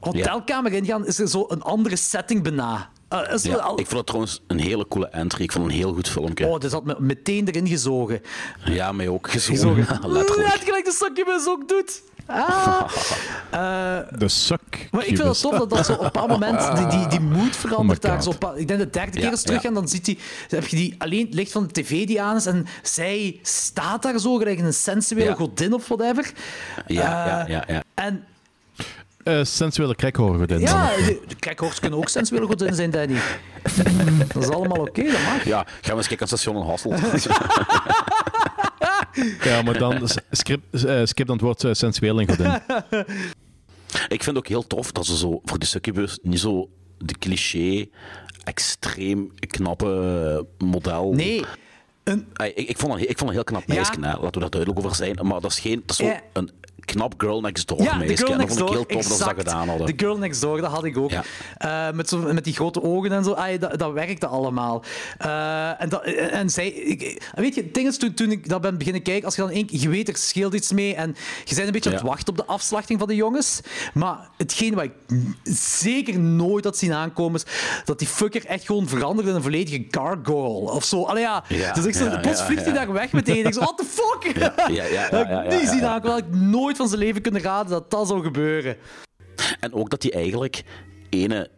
hotelkamer 0.00 0.72
ingaan, 0.72 1.06
is 1.06 1.18
er 1.18 1.28
zo 1.28 1.44
een 1.48 1.62
andere 1.62 1.96
setting 1.96 2.42
bijna. 2.42 2.90
Uh, 3.12 3.32
is 3.32 3.42
Ja, 3.42 3.54
al- 3.56 3.78
Ik 3.78 3.86
vond 3.86 3.96
het 3.98 4.06
trouwens 4.06 4.40
een 4.46 4.58
hele 4.60 4.88
coole 4.88 5.06
entry. 5.08 5.42
Ik 5.42 5.52
vond 5.52 5.64
het 5.64 5.72
een 5.74 5.78
heel 5.80 5.92
goed 5.94 6.08
filmpje. 6.08 6.46
Oh, 6.46 6.58
dus 6.60 6.70
dat 6.70 6.84
me 6.84 6.96
meteen 6.98 7.48
erin 7.48 7.68
gezogen. 7.68 8.20
Ja, 8.64 8.92
mij 8.92 9.08
ook 9.08 9.30
gezogen. 9.30 9.86
Letterlijk. 10.12 10.48
Net 10.48 10.62
gelijk 10.64 10.84
de 10.84 10.92
Succubus 10.92 11.48
ook 11.48 11.68
doet. 11.68 12.02
Ah. 12.26 12.80
Eh, 13.50 13.98
De 14.18 14.28
suck. 14.28 14.88
Maar 14.90 15.00
ik 15.06 15.16
vind 15.16 15.28
het 15.28 15.40
tof 15.40 15.58
dat 15.58 15.70
dat 15.70 15.86
zo 15.86 15.92
op 15.92 15.98
een 15.98 16.04
bepaald 16.04 16.28
moment 16.28 16.76
die, 16.76 16.86
die, 16.98 17.06
die 17.08 17.20
mood 17.20 17.56
verandert 17.56 18.04
Oh 18.04 18.10
daar. 18.10 18.22
Zo 18.22 18.30
op, 18.30 18.52
ik 18.56 18.68
denk 18.68 18.80
de 18.80 18.90
derde 18.90 19.10
keer 19.10 19.22
Ja, 19.22 19.30
eens 19.30 19.42
terug 19.42 19.62
ja. 19.62 19.68
en 19.68 19.74
dan 19.74 19.88
ziet 19.88 20.06
hij, 20.06 20.18
dan 20.48 20.60
heb 20.60 20.68
je 20.68 20.76
die 20.76 20.94
alleen 20.98 21.24
het 21.24 21.34
licht 21.34 21.52
van 21.52 21.66
de 21.66 21.72
tv 21.82 22.06
die 22.06 22.22
aan 22.22 22.36
is 22.36 22.46
en 22.46 22.66
zij 22.82 23.38
staat 23.42 24.02
daar 24.02 24.18
zo 24.18 24.36
gelijk 24.36 24.58
een 24.58 24.74
sensuele 24.74 25.24
Ja. 25.28 25.34
godin 25.34 25.74
of 25.74 25.88
whatever. 25.88 26.32
Ja, 26.86 27.26
ja, 27.26 27.42
Eh, 27.44 27.48
ja, 27.48 27.64
ja. 27.66 27.82
En 27.94 28.24
Eh, 29.26 29.44
sensuele 29.44 29.94
crackhoorgodin. 29.94 30.60
ja, 30.60 30.96
de, 30.96 31.20
de 31.26 31.34
kijkhoorts 31.34 31.80
kunnen 31.80 31.98
ook 31.98 32.08
sensuele 32.08 32.46
godinnen 32.46 32.76
zijn, 32.76 32.90
Danny. 32.90 33.18
Dat 34.34 34.42
is 34.42 34.48
allemaal 34.48 34.80
oké, 34.80 35.02
dat 35.02 35.12
mag. 35.22 35.44
Ja, 35.44 35.66
gaan 35.66 35.90
we 35.90 35.96
eens 35.96 36.06
kijken 36.08 36.20
aan 36.30 36.38
station 36.38 36.56
in 36.56 36.62
Hasselt. 36.68 37.00
Ja, 39.44 39.62
maar 39.62 39.78
dan 39.78 40.08
s- 40.08 40.16
script, 40.30 40.84
eh, 40.84 41.00
skip 41.04 41.26
dan 41.26 41.36
het 41.36 41.44
woord 41.44 41.64
eh, 41.64 41.72
sensueel 41.72 42.20
en 42.20 42.28
godin. 42.28 42.52
ik 44.16 44.22
vind 44.22 44.24
het 44.26 44.36
ook 44.36 44.48
heel 44.48 44.66
tof 44.66 44.92
dat 44.92 45.06
ze 45.06 45.16
zo 45.16 45.40
voor 45.44 45.58
de 45.58 45.66
succubus 45.66 46.18
niet 46.22 46.40
zo 46.40 46.68
de 46.98 47.14
cliché, 47.18 47.86
extreem 48.44 49.32
knappe 49.46 50.46
model. 50.58 51.12
Nee, 51.12 51.44
een, 52.04 52.26
Ik, 52.54 52.68
ik, 52.68 52.78
vond 52.78 52.92
een, 52.94 53.08
ik 53.10 53.18
vond 53.18 53.30
een 53.30 53.36
heel 53.36 53.44
knap 53.44 53.62
Ja. 53.66 53.74
meisje, 53.74 53.92
hè. 54.00 54.00
laten 54.00 54.32
we 54.32 54.38
daar 54.40 54.50
duidelijk 54.50 54.84
over 54.84 54.96
zijn. 54.96 55.18
Maar 55.22 55.40
dat 55.40 55.50
is, 55.50 55.58
geen, 55.58 55.82
dat 55.86 55.90
is 55.90 55.96
zo 55.96 56.04
Ja. 56.04 56.20
een 56.32 56.50
knap 56.86 57.14
girl 57.16 57.40
next 57.40 57.68
door 57.68 57.82
ja, 57.82 57.96
meisje. 57.96 58.16
girl 58.16 58.32
En 58.32 58.38
dat 58.38 58.48
vond 58.48 58.60
ik 58.60 58.66
door. 58.66 58.74
heel 58.74 58.86
tof 58.86 59.08
dat 59.08 59.18
ze 59.18 59.24
dat 59.24 59.34
gedaan 59.36 59.68
hadden. 59.68 59.86
De 59.86 59.92
girl 59.96 60.18
next 60.18 60.40
door, 60.40 60.60
dat 60.60 60.70
had 60.70 60.84
ik 60.84 60.98
ook. 60.98 61.10
Ja. 61.10 61.24
Eh, 61.56 61.94
met, 61.94 62.08
zo, 62.08 62.18
met 62.18 62.44
die 62.44 62.54
grote 62.54 62.82
ogen 62.82 63.12
en 63.12 63.24
zo. 63.24 63.32
Ah, 63.32 63.60
dat, 63.60 63.78
dat 63.78 63.92
werkte 63.92 64.26
allemaal. 64.26 64.84
Eh, 65.18 65.82
en, 65.82 65.88
dat, 65.88 66.04
en 66.04 66.50
zij... 66.50 66.68
Ik, 66.68 67.30
weet 67.34 67.54
je, 67.54 67.62
het 67.62 67.74
ding 67.74 67.88
is, 67.88 67.98
toen, 67.98 68.14
toen 68.14 68.30
ik 68.30 68.48
dat 68.48 68.60
ben 68.60 68.78
beginnen 68.78 69.02
kijken, 69.02 69.24
als 69.24 69.34
je 69.36 69.42
dan 69.42 69.50
één 69.50 69.66
keer... 69.66 69.80
Je 69.80 69.88
weet, 69.88 70.08
er 70.08 70.16
scheelt 70.16 70.54
iets 70.54 70.72
mee 70.72 70.94
en 70.94 71.16
je 71.44 71.54
bent 71.54 71.66
een 71.66 71.72
beetje 71.72 71.90
aan 71.90 71.96
het 71.96 72.04
wachten 72.04 72.28
op 72.28 72.36
de 72.36 72.46
afslachting 72.46 72.98
van 72.98 73.08
de 73.08 73.14
jongens. 73.14 73.60
Maar 73.94 74.28
hetgeen 74.36 74.74
wat 74.74 74.84
ik 74.84 74.92
zeker 75.54 76.18
nooit 76.18 76.64
had 76.64 76.76
zien 76.76 76.92
aankomen, 76.92 77.40
is 77.44 77.52
dat 77.84 77.98
die 77.98 78.08
fucker 78.08 78.46
echt 78.46 78.64
gewoon 78.66 78.88
veranderde 78.88 79.30
in 79.30 79.36
een 79.36 79.42
volledige 79.42 79.86
gargoyle 79.90 80.70
of 80.70 80.84
zo. 80.84 81.02
Allee, 81.02 81.22
ja. 81.22 81.44
Ja, 81.48 81.72
dus 81.72 81.84
ik 81.84 81.94
zo, 81.94 82.20
plots 82.20 82.42
vliegt 82.42 82.64
hij 82.64 82.72
daar 82.72 82.92
weg 82.92 83.12
meteen. 83.12 83.46
Ik 83.46 83.54
zo, 83.54 83.60
what 83.60 83.78
the 83.78 83.84
fuck? 83.84 84.36
Ja, 84.36 84.54
ja, 84.68 84.84
ja, 84.84 85.08
Dat 85.08 85.26
ja, 85.28 85.42
heb 85.42 85.52
ik 85.52 85.60
niet 85.60 85.68
zien 85.68 85.84
aankomen. 85.84 86.16
Dat 86.16 86.24
had 86.24 86.34
ik 86.34 86.40
nooit 86.40 86.75
van 86.76 86.88
zijn 86.88 87.00
leven 87.00 87.22
kunnen 87.22 87.40
raden 87.42 87.70
dat 87.70 87.90
dat 87.90 88.06
zou 88.08 88.22
gebeuren. 88.22 88.76
En 89.60 89.72
ook 89.72 89.90
dat 89.90 90.02
hij 90.02 90.12
eigenlijk 90.12 90.62
ene 91.10 91.50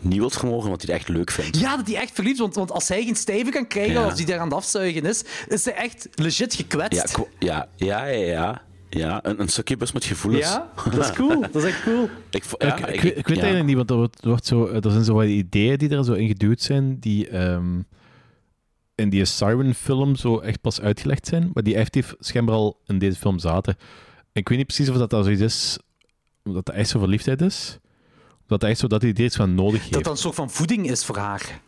niet 0.00 0.18
wilt 0.18 0.36
vermogen, 0.36 0.70
wat 0.70 0.82
hij 0.82 0.94
het 0.94 1.00
echt 1.04 1.16
leuk 1.16 1.30
vindt. 1.30 1.58
Ja, 1.60 1.76
dat 1.76 1.86
hij 1.86 1.96
echt 1.96 2.12
verliefd 2.14 2.34
is. 2.34 2.40
Want, 2.40 2.54
want 2.54 2.70
als 2.72 2.88
hij 2.88 3.02
geen 3.04 3.16
stijve 3.16 3.50
kan 3.50 3.66
krijgen, 3.66 3.92
Ja. 3.92 4.04
als 4.04 4.14
hij 4.18 4.24
daar 4.24 4.38
aan 4.38 4.44
het 4.48 4.54
afzuigen 4.56 5.04
is, 5.04 5.24
is 5.48 5.64
hij 5.64 5.74
echt 5.74 6.08
legit 6.14 6.54
gekwetst. 6.54 7.18
Ja, 7.38 7.68
ja, 7.76 8.04
ja, 8.04 8.06
ja, 8.06 8.26
ja. 8.26 8.62
ja 8.90 9.20
een, 9.24 9.40
een 9.40 9.48
succubus 9.48 9.92
met 9.92 10.04
gevoelens. 10.04 10.46
Ja, 10.46 10.70
dat 10.90 11.04
is 11.04 11.12
cool. 11.12 11.40
Dat 11.52 11.54
is 11.54 11.64
echt 11.64 11.82
cool. 11.82 12.08
ik, 12.30 12.44
ja, 12.58 12.76
ik, 12.76 12.86
ik, 12.86 12.94
ik- 12.94 13.00
weet- 13.02 13.18
ik 13.18 13.26
weet 13.26 13.36
ja. 13.36 13.42
eigenlijk 13.42 13.64
niet, 13.66 13.76
want 13.76 13.90
er, 13.90 13.96
wordt, 13.96 14.22
er 14.22 14.28
wordt 14.28 14.46
zo, 14.46 14.66
er 14.68 14.90
zijn 14.90 15.04
zo 15.04 15.14
wat 15.14 15.26
ideeën 15.26 15.78
die 15.78 15.88
er 15.88 16.04
zo 16.04 16.12
ingeduwd 16.12 16.60
zijn, 16.60 16.98
die 17.00 17.28
ehm, 17.28 17.80
in 18.94 19.10
die 19.10 19.24
Siren-film 19.24 20.16
zo 20.16 20.38
echt 20.38 20.60
pas 20.60 20.80
uitgelegd 20.80 21.26
zijn, 21.26 21.50
maar 21.54 21.62
die 21.62 21.74
effectief 21.74 22.14
schijnbaar 22.18 22.54
al 22.54 22.80
in 22.86 22.98
deze 22.98 23.18
film 23.18 23.38
zaten. 23.38 23.76
Ik 24.32 24.48
weet 24.48 24.58
niet 24.58 24.66
precies 24.66 24.88
of 24.88 24.96
dat, 24.96 25.10
dat 25.10 25.24
zoiets 25.24 25.42
is, 25.42 25.78
omdat 26.44 26.66
dat 26.66 26.74
echt 26.74 26.88
zo 26.88 26.98
verliefdheid 26.98 27.40
is, 27.40 27.78
of 28.30 28.46
dat 28.46 28.64
echt 28.64 28.78
zo 28.78 28.86
dat 28.86 29.02
hij 29.02 29.12
er 29.12 29.20
iets 29.24 29.36
van 29.36 29.54
nodig 29.54 29.80
heeft. 29.80 29.92
Dat 29.92 30.04
dat 30.04 30.12
een 30.12 30.18
soort 30.18 30.34
van 30.34 30.50
voeding 30.50 30.90
is 30.90 31.04
voor 31.04 31.16
haar. 31.16 31.60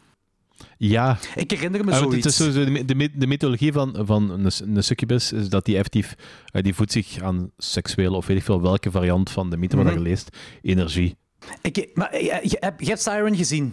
Ja, 0.78 1.18
Ik 1.34 1.50
herinner 1.50 1.84
me 1.84 1.92
Ah, 1.92 1.98
zoiets. 1.98 2.38
het 2.38 2.48
is 2.48 2.54
de, 2.54 2.84
de, 2.84 3.10
de 3.14 3.26
mythologie 3.26 3.72
van, 3.72 3.96
van 4.06 4.30
een, 4.30 4.50
een 4.76 4.84
succubus 4.84 5.32
is 5.32 5.48
dat 5.48 5.64
die 5.64 5.74
effectief, 5.76 6.14
eh, 6.52 6.62
die 6.62 6.74
voedt 6.74 6.92
zich 6.92 7.20
aan 7.22 7.50
seksuele 7.58 8.16
of 8.16 8.26
weet 8.26 8.36
ik 8.36 8.42
veel 8.42 8.62
welke 8.62 8.90
variant 8.90 9.30
van 9.30 9.50
de 9.50 9.56
mythe 9.56 9.76
wat 9.76 9.84
Mhm. 9.84 9.94
je 9.94 10.00
leest, 10.00 10.36
energie. 10.62 11.16
Ik, 11.62 11.90
maar 11.94 12.08
eh, 12.10 12.42
je, 12.42 12.56
hebt, 12.60 12.80
je 12.80 12.86
hebt 12.88 13.00
Siren 13.02 13.36
gezien. 13.36 13.72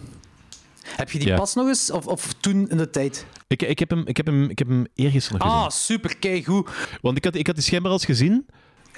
Heb 0.82 1.10
je 1.10 1.18
die 1.18 1.28
Ja. 1.28 1.36
pas 1.36 1.54
nog 1.54 1.66
eens? 1.68 1.90
Of, 1.90 2.06
of 2.06 2.32
toen 2.32 2.68
in 2.68 2.76
de 2.76 2.90
tijd? 2.90 3.26
Ik, 3.46 3.62
ik, 3.62 3.78
heb 3.78 3.90
hem, 3.90 4.02
ik, 4.06 4.16
heb 4.16 4.26
hem, 4.26 4.50
ik 4.50 4.58
heb 4.58 4.68
hem 4.68 4.86
eergisteren 4.94 5.38
nog 5.38 5.48
gezien. 5.48 5.64
Ah, 5.64 5.70
super, 5.70 6.16
keigoed. 6.16 6.68
Want 7.00 7.16
ik 7.16 7.24
had, 7.24 7.34
ik 7.34 7.46
had 7.46 7.54
die 7.54 7.64
schijnbaar 7.64 7.90
al 7.92 7.96
eens 7.96 8.06
gezien, 8.06 8.46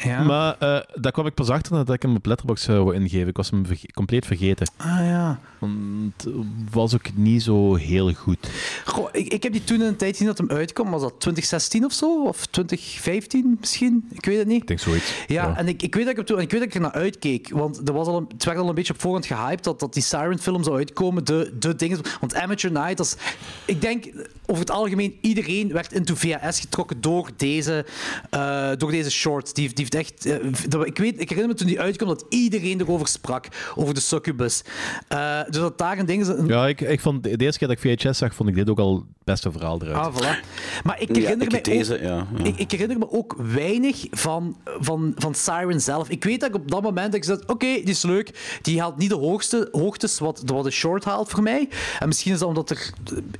Ja. 0.03 0.23
maar 0.23 0.57
eh, 0.59 0.81
daar 0.95 1.13
kwam 1.13 1.27
ik 1.27 1.35
pas 1.35 1.49
achter 1.49 1.73
nadat 1.73 1.95
ik 1.95 2.03
hem 2.03 2.17
op 2.17 2.27
Letterboxd 2.27 2.65
zou 2.65 2.95
ingeven. 2.95 3.29
Ik 3.29 3.37
was 3.37 3.51
hem 3.51 3.67
verge- 3.67 3.93
compleet 3.93 4.27
vergeten. 4.27 4.71
Ah 4.77 4.87
ja. 4.87 5.39
Want 5.59 6.23
het 6.25 6.35
was 6.71 6.95
ook 6.95 7.15
niet 7.15 7.43
zo 7.43 7.75
heel 7.75 8.13
goed. 8.13 8.51
Goh, 8.85 9.09
ik, 9.13 9.33
ik 9.33 9.43
heb 9.43 9.53
die 9.53 9.65
toen 9.65 9.81
in 9.81 9.87
een 9.87 9.97
tijd 9.97 10.11
gezien 10.11 10.27
dat 10.27 10.39
hem 10.39 10.51
uitkwam. 10.51 10.91
Was 10.91 11.01
dat 11.01 11.11
2016 11.19 11.85
of 11.85 11.93
zo? 11.93 12.25
Of 12.25 12.47
2015 12.47 13.57
misschien? 13.61 14.09
Ik 14.11 14.25
weet 14.25 14.39
het 14.39 14.47
niet. 14.47 14.61
Ik 14.61 14.67
denk 14.69 14.81
zoiets. 14.81 15.15
Ja, 15.27 15.57
en 15.57 15.69
ik, 15.69 15.83
ik, 15.83 15.95
weet 15.95 16.05
dat 16.05 16.13
ik, 16.13 16.19
er 16.19 16.25
toen, 16.25 16.41
ik 16.41 16.51
weet 16.51 16.61
dat 16.61 16.69
ik 16.69 16.75
er 16.75 16.81
naar 16.81 16.93
uitkeek. 16.93 17.51
Want 17.51 17.89
er 17.89 17.95
was 17.95 18.07
al 18.07 18.17
een, 18.17 18.27
het 18.29 18.45
werd 18.45 18.59
al 18.59 18.69
een 18.69 18.75
beetje 18.75 18.93
op 18.93 19.01
voorhand 19.01 19.27
gehyped 19.27 19.65
dat, 19.65 19.81
dat 19.81 19.95
die 19.95 20.03
Siren-film 20.03 20.63
zou 20.63 20.77
uitkomen. 20.77 21.25
De, 21.25 21.55
de 21.59 21.75
dingen. 21.77 22.01
Want 22.21 22.35
Amateur 22.35 22.73
Night, 22.73 22.97
dat 22.97 23.07
is, 23.07 23.17
ik 23.65 23.81
denk 23.81 24.05
over 24.47 24.61
het 24.61 24.71
algemeen, 24.71 25.19
iedereen 25.21 25.73
werd 25.73 25.93
into 25.93 26.15
VHS 26.15 26.61
getrokken 26.61 27.01
door 27.01 27.31
deze, 27.37 27.87
eh, 28.31 28.71
door 28.77 28.91
deze 28.91 29.11
short. 29.11 29.55
Die, 29.55 29.73
die 29.75 29.87
heeft 29.91 29.95
echt. 29.95 30.27
eh, 30.27 30.81
ik, 30.85 30.99
weet, 30.99 31.21
ik 31.21 31.29
herinner 31.29 31.49
me 31.49 31.55
toen 31.55 31.67
die 31.67 31.81
uitkwam 31.81 32.09
dat 32.09 32.25
iedereen 32.29 32.81
erover 32.81 33.09
sprak. 33.09 33.47
Over 33.75 33.95
de 33.95 34.01
succubus. 34.01 34.63
Eh, 35.09 35.45
dus 35.45 35.61
dat 35.61 35.79
daar 35.79 35.99
een 35.99 36.07
ding 36.07 36.21
is. 36.29 36.47
Ja, 36.47 36.69
ik, 36.69 36.81
ik 36.81 37.01
vond, 37.01 37.23
de 37.23 37.37
eerste 37.37 37.59
keer 37.59 37.69
dat 37.69 37.85
ik 37.85 37.99
VHS 37.99 38.19
zag, 38.19 38.35
vond 38.35 38.49
ik 38.49 38.55
dit 38.55 38.71
ook 38.71 38.79
al 38.79 39.07
beste 39.25 39.53
verhaal 39.53 39.83
eruit. 39.83 39.97
Ah, 39.97 40.15
voilà. 40.17 40.45
Maar 40.85 41.01
ik 41.01 41.09
Ja, 41.17 41.23
herinner 41.23 41.47
ik 41.47 41.53
me 41.53 41.61
deze, 41.61 41.95
ook, 41.95 42.01
ja, 42.01 42.27
ja. 42.37 42.45
Ik, 42.45 42.57
ik 42.57 42.71
herinner 42.71 42.99
me 42.99 43.11
ook 43.11 43.35
weinig 43.39 44.07
van, 44.11 44.57
van, 44.65 45.13
van 45.17 45.35
Siren 45.35 45.81
zelf. 45.81 46.09
Ik 46.09 46.25
weet 46.25 46.41
dat 46.41 46.49
ik 46.49 46.55
op 46.55 46.71
dat 46.71 46.83
moment 46.83 47.07
dat 47.07 47.15
ik 47.15 47.25
zei, 47.25 47.39
oké, 47.47 47.67
die 47.67 47.85
is 47.85 48.03
leuk. 48.03 48.59
Die 48.63 48.81
haalt 48.81 48.97
niet 48.97 49.09
de 49.09 49.17
hoogste 49.17 49.69
hoogtes 49.73 50.19
wat, 50.19 50.43
wat 50.47 50.65
de 50.65 50.71
short 50.71 51.05
haalt 51.05 51.31
voor 51.31 51.43
mij. 51.43 51.69
En 51.99 52.07
misschien 52.09 52.33
is 52.33 52.39
dat 52.39 52.49
omdat 52.49 52.71
er... 52.71 52.91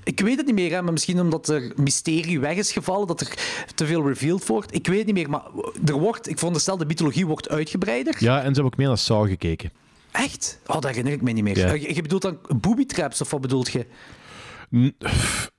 Ik 0.05 0.21
weet 0.21 0.37
het 0.37 0.47
niet 0.47 0.55
meer, 0.55 0.71
hè, 0.73 0.83
maar 0.83 0.93
misschien 0.93 1.21
omdat 1.21 1.49
er 1.49 1.73
mysterie 1.77 2.41
weg 2.41 2.57
is 2.57 2.73
gevallen, 2.73 3.07
dat 3.07 3.21
er 3.21 3.35
te 3.75 3.87
veel 3.87 4.07
revealed 4.09 4.47
wordt. 4.47 4.75
Ik 4.75 4.87
weet 4.87 4.97
het 4.97 5.07
niet 5.07 5.15
meer, 5.15 5.31
maar 5.31 5.45
er 5.85 5.99
wordt, 5.99 6.29
ik 6.29 6.37
veronderstel, 6.37 6.77
de 6.77 6.87
mythologie 6.87 7.27
wordt 7.27 7.49
uitgebreider. 7.49 8.15
Ja, 8.19 8.37
en 8.37 8.41
ze 8.41 8.47
hebben 8.53 8.65
ook 8.65 8.77
meer 8.77 8.89
naar 8.89 8.99
Saw 8.99 9.29
gekeken. 9.29 9.71
Echt? 10.11 10.59
Oh, 10.67 10.75
dat 10.75 10.85
herinner 10.85 11.13
ik 11.13 11.23
me 11.23 11.33
niet 11.33 11.45
meer. 11.45 11.59
Ja. 11.59 11.67
Eh, 11.73 11.83
Je, 11.83 11.95
je 11.95 12.03
bedoelt 12.03 12.23
dan 12.23 12.39
booby 12.61 12.87
traps, 12.87 13.21
of 13.21 13.31
wat 13.31 13.41
bedoelt 13.41 13.73
je? 13.73 13.87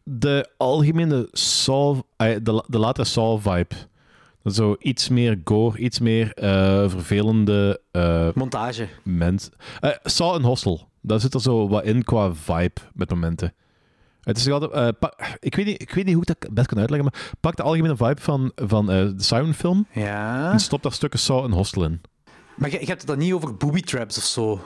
De 0.03 0.49
algemene 0.57 1.27
Saw, 1.31 1.99
de, 2.17 2.63
de 2.67 2.77
latere 2.79 3.07
Saw-vibe. 3.07 3.75
Zo 4.45 4.75
iets 4.79 5.09
meer 5.09 5.41
gore, 5.43 5.77
iets 5.77 5.99
meer 5.99 6.33
eh, 6.33 6.89
vervelende 6.89 7.81
eh 7.91 8.27
Montage. 8.33 8.87
mensen. 9.03 9.53
Eh 9.79 9.91
Saw 10.03 10.35
en 10.35 10.41
Hostel, 10.43 10.89
daar 11.01 11.19
zit 11.19 11.33
er 11.33 11.41
zo 11.41 11.67
wat 11.67 11.83
in 11.83 12.03
qua 12.03 12.33
vibe 12.33 12.81
met 12.93 13.09
momenten. 13.09 13.53
Het 14.21 14.37
is 14.37 14.49
altijd, 14.49 14.95
ik, 15.39 15.55
weet 15.55 15.65
niet, 15.65 15.81
ik 15.81 15.91
weet 15.93 16.05
niet 16.05 16.13
hoe 16.13 16.23
ik 16.27 16.39
dat 16.39 16.53
best 16.53 16.67
kan 16.67 16.79
uitleggen, 16.79 17.09
maar 17.11 17.35
pak 17.39 17.55
de 17.55 17.63
algemene 17.63 17.95
vibe 17.95 18.21
van, 18.21 18.51
van 18.55 18.85
de 18.85 19.13
Siren 19.17 19.53
film 19.53 19.87
Ja. 19.93 20.51
en 20.51 20.59
stop 20.59 20.83
daar 20.83 20.91
stukken 20.91 21.19
Saw 21.19 21.43
en 21.43 21.51
Hostel 21.51 21.83
in. 21.83 22.01
Maar 22.55 22.71
je, 22.71 22.79
je 22.79 22.85
hebt 22.85 22.99
het 23.01 23.07
dan 23.09 23.17
niet 23.17 23.33
over 23.33 23.55
booby 23.55 23.81
traps 23.81 24.17
of 24.17 24.23
zo. 24.23 24.59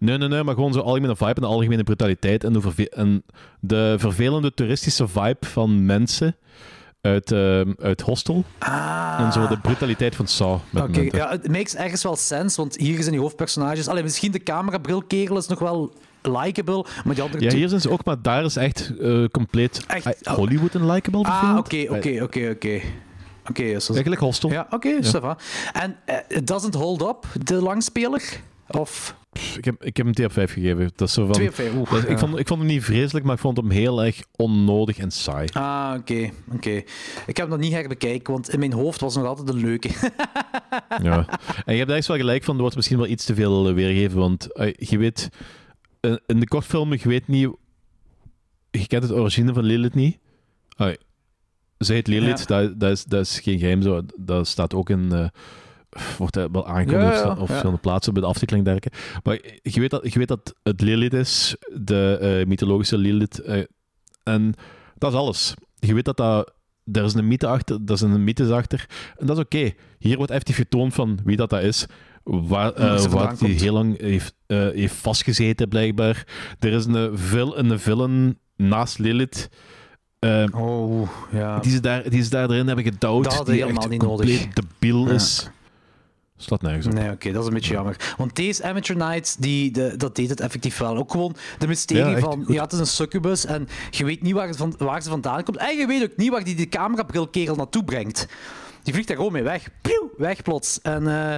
Nee, 0.00 0.18
nee, 0.18 0.28
nee, 0.28 0.42
maar 0.42 0.54
gewoon 0.54 0.72
zo'n 0.72 0.82
algemene 0.84 1.16
vibe 1.16 1.34
en 1.34 1.40
de 1.40 1.46
algemene 1.46 1.84
brutaliteit 1.84 2.44
en 2.44 2.52
de, 2.52 2.60
verve- 2.60 2.88
en 2.90 3.22
de 3.60 3.94
vervelende 3.98 4.54
toeristische 4.54 5.08
vibe 5.08 5.46
van 5.46 5.86
mensen 5.86 6.36
uit, 7.00 7.32
eh, 7.32 7.60
uit 7.78 8.00
Hostel. 8.00 8.44
En 9.18 9.32
zo 9.32 9.46
de 9.46 9.58
brutaliteit 9.58 10.16
van 10.16 10.26
Saw 10.26 10.58
met 10.70 10.82
Oké, 10.82 11.00
ja, 11.16 11.30
het 11.30 11.48
makes 11.48 11.74
ergens 11.74 12.02
wel 12.02 12.16
sens, 12.16 12.56
want 12.56 12.76
hier 12.76 12.98
zijn 12.98 13.10
die 13.10 13.20
hoofdpersonages. 13.20 13.88
Alleen 13.88 14.04
misschien 14.04 14.32
de 14.32 14.42
camerabrilkerel 14.42 15.36
is 15.36 15.46
nog 15.46 15.58
wel 15.58 15.92
likable, 16.22 16.84
maar 17.04 17.14
die 17.14 17.22
andere 17.24 17.44
Ja, 17.44 17.52
hier 17.54 17.68
zijn 17.68 17.80
ze 17.80 17.90
ook, 17.90 18.04
maar 18.04 18.22
daar 18.22 18.44
is 18.44 18.56
echt 18.56 18.92
eh, 19.00 19.24
compleet 19.30 19.84
Echt? 19.86 20.22
eh, 20.22 20.34
Hollywood 20.34 20.74
en 20.74 20.86
likable 20.90 21.22
Ah, 21.22 21.54
oké, 21.58 21.84
oké, 21.88 22.22
oké, 22.22 22.50
oké. 22.50 22.80
Oké, 23.48 23.80
zo- 23.80 23.92
Eigenlijk 23.92 24.22
Hostel. 24.22 24.50
Ja, 24.50 24.66
oké, 24.70 25.02
va. 25.02 25.38
En 25.72 25.96
it 26.28 26.46
doesn't 26.46 26.74
hold 26.74 27.02
up, 27.02 27.26
de 27.44 27.54
langspeler? 27.54 28.40
Of 28.68 29.16
Ik, 29.56 29.64
heb, 29.64 29.84
ik 29.84 29.96
heb 29.96 30.06
hem 30.06 30.14
2 30.14 30.26
op 30.26 30.32
5 30.32 30.52
gegeven. 30.52 30.90
Dat 30.96 31.08
is 31.08 31.14
zo 31.14 31.24
van, 31.24 31.32
2 31.34 31.48
of 31.48 31.54
5? 31.54 31.74
Oeh, 31.74 31.90
dat- 31.90 32.08
ik, 32.08 32.18
vond, 32.18 32.38
ik 32.38 32.46
vond 32.48 32.60
hem 32.60 32.68
niet 32.68 32.84
vreselijk, 32.84 33.24
maar 33.24 33.34
ik 33.34 33.40
vond 33.40 33.56
hem 33.56 33.70
heel 33.70 34.04
erg 34.04 34.22
onnodig 34.36 34.98
en 34.98 35.10
saai. 35.10 35.48
Ah, 35.52 35.94
oké, 35.98 36.30
oké. 36.54 36.70
Ik 36.70 36.84
heb 37.26 37.36
hem 37.36 37.48
nog 37.48 37.58
niet 37.58 37.72
herbekijken, 37.72 38.32
want 38.32 38.48
in 38.52 38.58
mijn 38.58 38.72
hoofd 38.72 39.00
was 39.00 39.14
het 39.14 39.22
nog 39.24 39.36
altijd 39.38 39.56
een 39.56 39.62
leuke. 39.64 39.88
Ja. 41.02 41.26
En 41.64 41.72
je 41.72 41.78
hebt 41.78 41.88
ergens 41.88 42.06
wel 42.06 42.16
gelijk 42.16 42.44
van, 42.44 42.54
er 42.54 42.60
wordt 42.60 42.76
misschien 42.76 42.98
wel 42.98 43.06
iets 43.06 43.24
te 43.24 43.34
veel 43.34 43.74
weergegeven, 43.74 44.18
want 44.18 44.52
eh, 44.52 44.72
je 44.76 44.98
weet, 44.98 45.28
eh, 46.00 46.14
in 46.26 46.40
de 46.40 46.48
kortfilm, 46.48 46.92
je 46.92 47.08
weet 47.08 47.28
niet, 47.28 47.48
je 48.70 48.86
kent 48.86 49.02
het 49.02 49.12
origine 49.12 49.52
van 49.52 49.64
Lilith 49.64 49.94
niet. 49.94 50.18
Ze 51.78 51.92
heet 51.92 52.06
Lilith, 52.06 52.38
Ja. 52.38 52.44
dat, 52.44 52.80
dat, 52.80 52.90
is, 52.90 53.04
dat 53.04 53.20
is 53.20 53.40
geen 53.40 53.58
geheim, 53.58 53.82
zo. 53.82 54.02
dat 54.16 54.46
staat 54.46 54.74
ook 54.74 54.90
in, 54.90 55.12
eh, 55.12 55.28
wordt 56.18 56.36
wel 56.36 56.66
aangekondigd 56.66 57.14
Ja, 57.14 57.24
ja, 57.24 57.36
op 57.40 57.46
verschillende 57.46 57.80
plaatsen 57.80 58.12
bij 58.12 58.22
de 58.22 58.28
aftiteling 58.28 58.64
dergelijke. 58.64 58.98
Maar 59.22 59.38
je 59.62 59.80
weet 59.80 59.90
dat, 59.90 60.12
je 60.12 60.18
weet 60.18 60.28
dat 60.28 60.54
het 60.62 60.80
Lilith 60.80 61.12
is, 61.12 61.56
de 61.74 62.18
eh, 62.20 62.46
mythologische 62.46 62.98
Lilith, 62.98 63.38
eh, 63.38 63.62
en 64.22 64.54
dat 64.98 65.12
is 65.12 65.18
alles. 65.18 65.54
Je 65.74 65.94
weet 65.94 66.04
dat 66.04 66.16
dat 66.16 66.52
er 66.92 67.04
is 67.04 67.14
een 67.14 67.28
mythe 67.28 67.46
achter, 67.46 67.78
er 67.86 67.92
is 67.92 68.00
een 68.00 68.24
mythes 68.24 68.50
achter. 68.50 68.86
En 69.16 69.26
dat 69.26 69.36
is 69.36 69.42
oké. 69.44 69.72
Hier 69.98 70.16
wordt 70.16 70.30
effectief 70.30 70.56
getoond 70.56 70.94
van 70.94 71.18
wie 71.24 71.36
dat, 71.36 71.50
dat 71.50 71.62
is. 71.62 71.86
Waar, 72.24 72.72
hij 72.74 73.50
heel 73.50 73.72
lang 73.72 74.00
heeft, 74.00 74.34
heeft 74.46 74.94
vastgezeten, 74.94 75.68
blijkbaar. 75.68 76.26
Er 76.58 76.72
is 76.72 76.84
een, 76.84 77.18
vil, 77.18 77.58
een 77.58 77.78
villain 77.78 78.38
naast 78.56 78.98
Lilith. 78.98 79.48
Eh, 80.24 80.60
Oh, 80.60 81.08
ja. 81.30 81.58
die, 81.58 81.72
ze 81.72 81.80
daar, 81.80 82.10
die 82.10 82.22
ze 82.22 82.30
daar 82.30 82.50
erin 82.50 82.66
hebben 82.66 82.84
gedouwd. 82.84 83.24
Dat 83.24 83.46
die 83.46 83.60
helemaal 83.62 83.88
niet 83.88 83.98
compleet 84.04 84.38
nodig. 84.40 84.52
debiel 84.54 85.06
Ja. 85.06 85.12
is. 85.12 85.48
Slaat 86.36 86.62
nergens 86.62 86.86
op. 86.86 86.92
Nee, 86.92 87.10
oké, 87.10 87.32
dat 87.32 87.40
is 87.42 87.48
een 87.48 87.54
beetje 87.54 87.72
jammer. 87.72 88.14
Want 88.16 88.36
deze 88.36 88.64
Amateur 88.64 88.96
Nights, 88.96 89.36
die, 89.36 89.70
de, 89.70 89.94
dat 89.96 90.16
deed 90.16 90.28
het 90.28 90.40
effectief 90.40 90.78
wel. 90.78 90.96
Ook 90.96 91.10
gewoon 91.10 91.36
de 91.58 91.66
mysterie 91.66 92.04
Ja, 92.14 92.18
van, 92.18 92.44
goed. 92.44 92.54
ja, 92.54 92.62
het 92.62 92.72
is 92.72 92.78
een 92.78 92.86
succubus 92.86 93.44
en 93.46 93.68
je 93.90 94.04
weet 94.04 94.22
niet 94.22 94.32
waar, 94.32 94.54
van, 94.54 94.74
waar 94.78 95.02
ze 95.02 95.08
vandaan 95.08 95.42
komt. 95.42 95.56
En 95.56 95.76
je 95.76 95.86
weet 95.86 96.02
ook 96.02 96.16
niet 96.16 96.30
waar 96.30 96.44
die 96.44 96.54
de 96.54 96.68
camerabrilkerel 96.68 97.54
naartoe 97.56 97.84
brengt. 97.84 98.26
Die 98.82 98.92
vliegt 98.92 99.08
daar 99.08 99.16
gewoon 99.16 99.32
mee 99.32 99.42
weg. 99.42 99.68
Pieuw, 99.80 100.10
weg 100.16 100.42
plots. 100.42 100.80
En, 100.82 101.06
eh, 101.08 101.34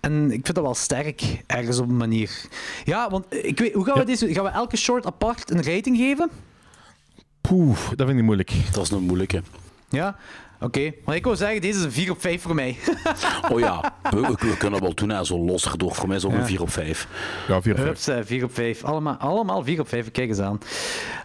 en 0.00 0.24
ik 0.24 0.44
vind 0.44 0.54
dat 0.54 0.64
wel 0.64 0.74
sterk, 0.74 1.42
ergens 1.46 1.78
op 1.78 1.88
een 1.88 1.96
manier. 1.96 2.30
Ja, 2.84 3.10
want 3.10 3.24
ik 3.30 3.58
weet, 3.58 3.72
hoe 3.74 3.84
gaan 3.84 3.98
we 3.98 4.04
deze... 4.04 4.32
Gaan 4.34 4.44
we 4.44 4.50
elke 4.50 4.76
short 4.76 5.06
apart 5.06 5.50
een 5.50 5.62
rating 5.62 5.96
geven? 5.96 6.30
Poeh, 7.50 7.76
dat 7.76 7.96
vind 7.96 8.08
ik 8.08 8.14
niet 8.14 8.24
moeilijk. 8.24 8.52
Dat 8.72 8.84
is 8.84 8.90
een 8.90 9.02
moeilijke. 9.02 9.42
Ja? 9.88 10.16
Oké. 10.60 10.92
Maar 11.04 11.16
ik 11.16 11.24
wil 11.24 11.36
zeggen, 11.36 11.60
deze 11.60 11.78
is 11.78 11.84
een 11.84 11.92
4 11.92 12.10
op 12.10 12.20
5 12.20 12.42
voor 12.42 12.54
mij. 12.54 12.76
Oh 13.50 13.58
ja, 13.60 13.92
we, 14.10 14.20
we- 14.38 14.46
we 14.48 14.56
kunnen 14.56 14.80
wel 14.80 14.94
doen, 14.94 15.08
hè, 15.08 15.24
zo 15.24 15.38
los 15.38 15.64
erdoor. 15.66 15.94
Voor 15.94 16.08
mij 16.08 16.16
is 16.16 16.24
ook 16.24 16.32
Ja. 16.32 16.38
een 16.38 16.46
4 16.46 16.60
op 16.62 16.70
5. 16.70 17.08
Ja, 17.48 17.62
4 17.62 17.76
Hups, 17.76 18.08
eh, 18.08 18.18
4 18.24 18.44
op 18.44 18.54
5. 18.54 18.84
Allemaal, 18.84 19.14
allemaal 19.16 19.64
4 19.64 19.80
op 19.80 19.88
5. 19.88 20.10
Kijk 20.10 20.28
eens 20.28 20.38
aan. 20.38 20.58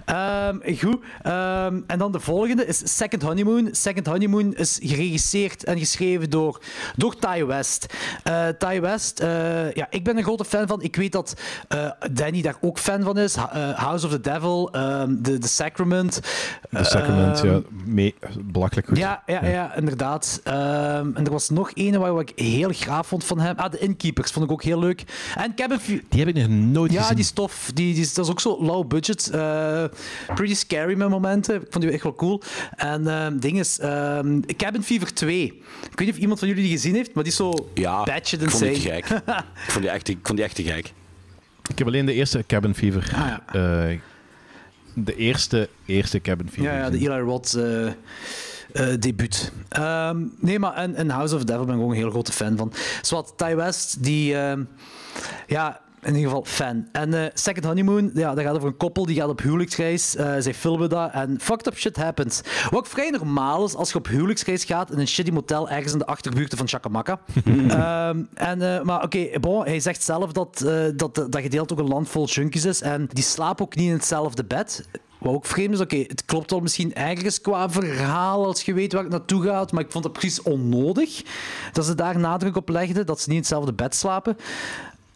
Ehm, 0.05 0.57
goed. 0.77 0.97
Ehm, 1.21 1.79
en 1.87 1.97
dan 1.97 2.11
de 2.11 2.19
volgende 2.19 2.65
is 2.65 2.81
Second 2.97 3.21
Honeymoon. 3.21 3.67
Second 3.71 4.07
Honeymoon 4.07 4.53
is 4.55 4.80
geregisseerd 4.84 5.63
en 5.63 5.77
geschreven 5.80 6.30
door, 6.30 6.59
door 6.95 7.15
Ty 7.15 7.45
West. 7.45 7.86
Eh 8.23 8.47
Ty 8.47 8.80
West, 8.80 9.19
eh, 9.19 9.71
ja, 9.73 9.88
ik 9.89 10.03
ben 10.03 10.17
een 10.17 10.23
grote 10.23 10.45
fan 10.45 10.67
van. 10.67 10.82
Ik 10.82 10.95
weet 10.95 11.11
dat 11.11 11.34
eh, 11.67 11.89
Danny 12.11 12.41
daar 12.41 12.55
ook 12.61 12.80
fan 12.80 13.03
van 13.03 13.17
is. 13.17 13.36
House 13.75 14.05
of 14.05 14.11
the 14.11 14.21
Devil, 14.21 14.69
ehm, 14.71 15.21
The, 15.21 15.38
the 15.38 15.47
Sacrament. 15.47 16.19
The 16.71 16.84
Sacrament, 16.84 17.41
ja. 17.41 17.59
Mee, 17.86 18.15
belachelijk 18.43 18.88
goed. 18.88 18.97
ja, 18.97 19.23
ja, 19.25 19.45
ja, 19.45 19.75
inderdaad. 19.75 20.39
En 20.43 21.15
er 21.23 21.32
was 21.32 21.49
nog 21.49 21.71
een 21.73 21.99
waar 21.99 22.19
ik 22.19 22.32
heel 22.36 22.69
graag 22.73 23.05
vond 23.07 23.23
van 23.23 23.39
hem. 23.39 23.57
Ah, 23.57 23.71
de 23.71 23.77
Innkeepers 23.80 24.32
vond 24.32 24.45
ik 24.45 24.51
ook 24.51 24.63
heel 24.63 24.80
leuk. 24.80 25.03
En 25.36 25.55
Cabin 25.55 25.80
Fever... 25.80 26.03
Die 26.09 26.19
heb 26.25 26.36
ik 26.36 26.36
nog 26.36 26.47
nooit 26.57 26.91
Ja, 26.91 27.01
gezien. 27.01 27.15
die 27.15 27.25
stof, 27.25 27.71
die, 27.73 27.93
die, 27.93 28.01
is- 28.03 28.13
dat 28.13 28.25
is 28.25 28.32
ook 28.32 28.39
zo 28.39 28.57
low 28.63 28.88
budget. 28.88 29.30
Pretty 30.35 30.53
scary 30.55 30.95
met 30.97 31.09
momenten. 31.09 31.55
Ik 31.55 31.67
vond 31.69 31.83
die 31.83 31.93
echt 31.93 32.03
wel 32.03 32.15
cool. 32.15 32.41
En 32.75 33.07
ehm 33.07 33.37
ding 33.37 33.59
is, 33.59 33.79
ehm, 33.79 34.39
Cabin 34.57 34.83
Fever 34.83 35.13
2. 35.13 35.43
Ik 35.45 35.53
weet 35.81 35.99
niet 35.99 36.09
of 36.09 36.17
iemand 36.17 36.39
van 36.39 36.47
jullie 36.47 36.63
die 36.63 36.71
gezien 36.71 36.95
heeft, 36.95 37.13
maar 37.13 37.23
die 37.23 37.31
is 37.31 37.37
zo 37.37 37.69
Ja, 37.73 38.03
batshit 38.03 38.41
ik 38.41 38.49
vond 38.49 38.63
die 38.63 38.71
insane. 38.73 38.93
gek. 39.03 39.09
ik, 39.65 39.71
vond 39.71 39.81
die 39.83 39.89
echt, 39.93 40.07
ik 40.07 40.17
vond 40.23 40.37
die 40.37 40.45
echt 40.47 40.55
te 40.55 40.63
gek. 40.63 40.93
Ik 41.69 41.77
heb 41.77 41.87
alleen 41.87 42.05
de 42.05 42.13
eerste 42.13 42.43
Cabin 42.47 42.75
Fever. 42.75 43.11
Ah, 43.15 43.27
ja. 43.27 43.43
eh, 43.89 43.99
de 44.93 45.15
eerste, 45.15 45.69
eerste 45.85 46.21
Cabin 46.21 46.49
Fever. 46.49 46.63
Ja, 46.71 46.77
ja, 46.77 46.89
de. 46.89 46.97
Eli 46.97 47.19
Roth 47.19 47.53
eh, 47.53 47.87
eh, 47.87 47.93
debuut. 48.99 49.51
Ehm, 49.69 50.17
nee, 50.39 50.59
maar 50.59 50.73
en, 50.73 50.95
en 50.95 51.09
House 51.09 51.33
of 51.35 51.39
the 51.39 51.45
Devil 51.45 51.65
ben 51.65 51.75
ik 51.75 51.81
ook 51.81 51.89
een 51.89 51.95
heel 51.97 52.09
grote 52.09 52.31
fan 52.31 52.57
van. 52.57 52.73
Zwat, 53.01 53.33
Ty 53.37 53.55
West, 53.55 54.03
die... 54.03 54.35
ehm, 54.37 54.63
ja, 55.47 55.81
in 56.06 56.16
ieder 56.16 56.30
geval 56.30 56.45
fan. 56.45 56.88
En 56.91 57.14
eh, 57.14 57.30
Second 57.34 57.66
Honeymoon, 57.66 58.12
ja, 58.14 58.34
dat 58.34 58.43
gaat 58.43 58.56
over 58.56 58.68
een 58.68 58.78
koppel 58.78 59.06
die 59.06 59.16
gaat 59.16 59.30
op 59.30 59.41
huwelijksreis. 59.41 60.16
Eh 60.16 60.34
zij 60.39 60.53
filmen 60.53 60.89
dat 60.89 61.12
en 61.12 61.38
fucked 61.41 61.68
up 61.68 61.78
shit 61.78 61.97
happens. 61.97 62.41
Wat 62.70 62.80
ook 62.80 62.88
vrij 62.88 63.10
normaal 63.10 63.66
is 63.66 63.76
als 63.76 63.91
je 63.91 63.97
op 63.97 64.08
huwelijksreis 64.08 64.64
gaat 64.64 64.91
in 64.91 64.99
een 64.99 65.08
shitty 65.08 65.32
motel 65.32 65.70
ergens 65.70 65.93
in 65.93 65.99
de 65.99 66.06
achterbuurten 66.06 66.58
van 66.58 66.68
Chacamaca. 66.68 67.20
Ehm, 67.45 68.24
en, 68.34 68.62
eh, 68.62 68.82
maar 68.82 69.03
oké, 69.03 69.39
bon, 69.39 69.64
hij 69.64 69.80
zegt 69.80 70.03
zelf 70.03 70.32
dat, 70.32 70.66
dat 70.95 71.16
dat 71.16 71.41
gedeelte 71.41 71.74
ook 71.74 71.80
een 71.80 71.88
land 71.88 72.10
vol 72.10 72.26
junkies 72.26 72.66
is. 72.66 72.82
En 72.82 73.08
die 73.12 73.24
slapen 73.24 73.66
ook 73.66 73.76
niet 73.76 73.88
in 73.88 73.93
hetzelfde 73.93 74.43
bed. 74.43 74.86
Wat 75.20 75.34
ook 75.34 75.45
vreemd 75.45 75.74
is, 75.74 75.80
oké, 75.80 75.97
het 75.97 76.26
klopt 76.26 76.51
wel 76.51 76.60
misschien 76.60 76.93
ergens 76.93 77.41
qua 77.41 77.70
verhaal 77.70 78.45
als 78.45 78.62
je 78.62 78.74
weet 78.74 78.93
waar 78.93 79.03
het 79.03 79.12
naartoe 79.12 79.43
gaat, 79.43 79.72
maar 79.72 79.84
ik 79.84 79.91
vond 79.91 80.03
het 80.03 80.14
precies 80.14 80.41
onnodig 80.41 81.22
dat 81.74 81.86
ze 81.86 81.95
daar 81.95 82.20
nadruk 82.20 82.56
op 82.56 82.70
legden, 82.70 83.06
dat 83.06 83.20
ze 83.20 83.26
niet 83.30 83.38
in 83.38 83.43
hetzelfde 83.43 83.74
bed 83.74 83.95
slapen. 83.95 84.38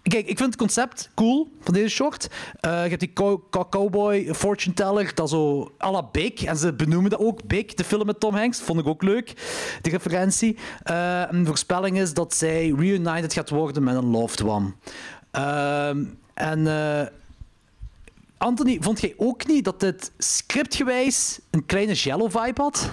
Kijk, 0.09 0.27
ik 0.27 0.37
vind 0.37 0.49
het 0.49 0.55
concept 0.55 1.09
cool 1.15 1.47
van 1.61 1.73
deze 1.73 1.89
short. 1.89 2.27
Eh, 2.59 2.71
je 2.83 2.89
hebt 2.89 2.99
die 2.99 3.13
cow- 3.13 3.41
cow- 3.49 3.69
cowboy 3.69 4.33
fortune 4.33 4.73
teller, 4.75 5.11
dat 5.15 5.29
zo 5.29 5.71
à 5.83 5.91
la 5.91 6.03
Big. 6.11 6.43
En 6.43 6.57
ze 6.57 6.73
benoemen 6.73 7.09
dat 7.09 7.19
ook, 7.19 7.43
Big, 7.43 7.65
de 7.73 7.83
film 7.83 8.05
met 8.05 8.19
Tom 8.19 8.35
Hanks. 8.35 8.59
Vond 8.61 8.79
ik 8.79 8.87
ook 8.87 9.03
leuk, 9.03 9.33
die 9.81 9.91
referentie. 9.91 10.57
Eh, 10.83 11.23
een 11.29 11.45
voorspelling 11.45 11.99
is 11.99 12.13
dat 12.13 12.33
zij 12.35 12.73
reunited 12.77 13.33
gaat 13.33 13.49
worden 13.49 13.83
met 13.83 13.95
een 13.95 14.09
loved 14.09 14.43
one. 14.43 14.71
Ehm, 15.31 16.03
en... 16.33 16.67
eh, 16.67 17.07
Anthony, 18.37 18.77
vond 18.81 19.01
jij 19.01 19.13
ook 19.17 19.47
niet 19.47 19.63
dat 19.63 19.79
dit 19.79 20.11
scriptgewijs 20.17 21.39
een 21.49 21.65
kleine 21.65 21.93
Jello-vibe 21.93 22.61
had? 22.61 22.89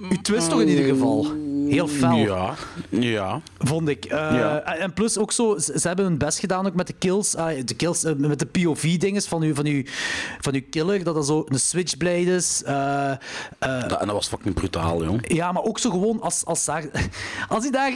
Uw 0.00 0.20
twist 0.22 0.48
toch 0.50 0.60
in 0.60 0.68
ieder 0.68 0.84
geval? 0.84 1.26
Heel 1.68 1.88
fel, 1.88 2.16
Ja, 2.16 2.54
ja. 2.88 3.40
vond 3.58 3.88
ik. 3.88 4.04
Eh, 4.04 4.10
Ja. 4.18 4.62
En 4.62 4.92
plus 4.92 5.18
ook 5.18 5.32
zo, 5.32 5.58
ze, 5.58 5.80
hebben 5.88 6.04
hun 6.04 6.18
best 6.18 6.38
gedaan 6.38 6.66
ook 6.66 6.74
met 6.74 6.86
de 6.86 6.92
kills, 6.92 7.36
ah, 7.36 7.58
de 7.64 7.74
kills 7.74 8.04
eh, 8.04 8.14
met 8.14 8.38
de 8.38 8.46
POV-dinges 8.46 9.26
van 9.26 9.42
uw, 9.42 9.54
van, 9.54 9.66
uw, 9.66 9.82
van 10.40 10.54
uw 10.54 10.62
killer, 10.70 11.04
dat 11.04 11.14
dat 11.14 11.26
zo 11.26 11.44
een 11.48 11.58
switchblade 11.60 12.34
is. 12.34 12.62
Eh, 12.66 13.12
Dat, 13.58 14.00
en 14.00 14.06
dat 14.06 14.12
was 14.12 14.28
fucking 14.28 14.54
brutaal, 14.54 15.04
jong. 15.04 15.34
ja, 15.34 15.52
maar 15.52 15.62
ook 15.62 15.78
zo 15.78 15.90
gewoon 15.90 16.20
als, 16.20 16.44
als, 16.44 16.64
daar, 16.64 16.84
als 17.48 17.62
hij 17.62 17.70
daar. 17.72 17.92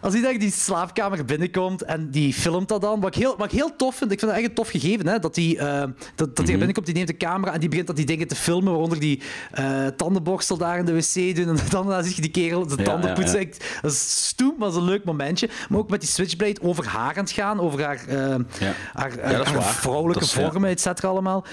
Als 0.00 0.14
hij 0.14 0.38
die 0.38 0.52
slaapkamer 0.52 1.24
binnenkomt 1.24 1.82
en 1.82 2.10
die 2.10 2.34
filmt 2.34 2.68
dat 2.68 2.80
dan, 2.80 3.00
wat 3.00 3.14
ik 3.14 3.22
heel, 3.22 3.36
wat 3.36 3.52
ik 3.52 3.58
heel 3.58 3.76
tof 3.76 3.94
vind, 3.96 4.12
ik 4.12 4.18
vind 4.18 4.30
dat 4.30 4.40
echt 4.40 4.48
een 4.48 4.54
tof 4.54 4.68
gegeven, 4.68 5.06
hè, 5.06 5.18
dat 5.18 5.36
hij 5.36 5.58
eh, 5.58 5.80
dat, 6.14 6.36
dat 6.36 6.48
er 6.48 6.56
binnenkomt, 6.56 6.86
die 6.86 6.94
neemt 6.94 7.06
de 7.06 7.16
camera 7.16 7.52
en 7.52 7.60
die 7.60 7.68
begint 7.68 7.86
dat 7.86 7.96
die 7.96 8.06
dingen 8.06 8.28
te 8.28 8.34
filmen, 8.34 8.70
waaronder 8.70 9.00
die 9.00 9.22
eh, 9.50 9.86
tandenborstel 9.86 10.56
daar 10.56 10.78
in 10.78 10.84
de 10.84 10.94
wc 10.94 11.36
doen 11.36 11.48
en 11.48 11.58
dan 11.70 11.86
dan 11.86 12.04
zie 12.04 12.14
je 12.14 12.20
die 12.20 12.30
kerel 12.30 12.66
de 12.66 12.82
tanden 12.82 13.14
poetsen. 13.14 13.50
Dat 13.82 13.92
is 13.92 14.26
stoem, 14.26 14.54
maar 14.58 14.68
dat 14.68 14.76
is 14.76 14.82
een 14.82 14.88
leuk 14.88 15.04
momentje. 15.04 15.48
Maar 15.68 15.78
ook 15.78 15.90
met 15.90 16.00
die 16.00 16.08
switchblade 16.08 16.62
over 16.62 16.86
haar 16.86 17.16
aan 17.16 17.24
het 17.24 17.30
gaan, 17.32 17.60
over 17.60 17.84
haar, 17.84 18.06
eh, 18.08 18.36
Ja. 18.58 18.72
haar, 18.92 19.32
Ja, 19.32 19.62
vrouwelijke 19.62 20.26
vormen, 20.26 20.70
et 20.70 20.80
cetera, 20.80 21.08
allemaal. 21.08 21.44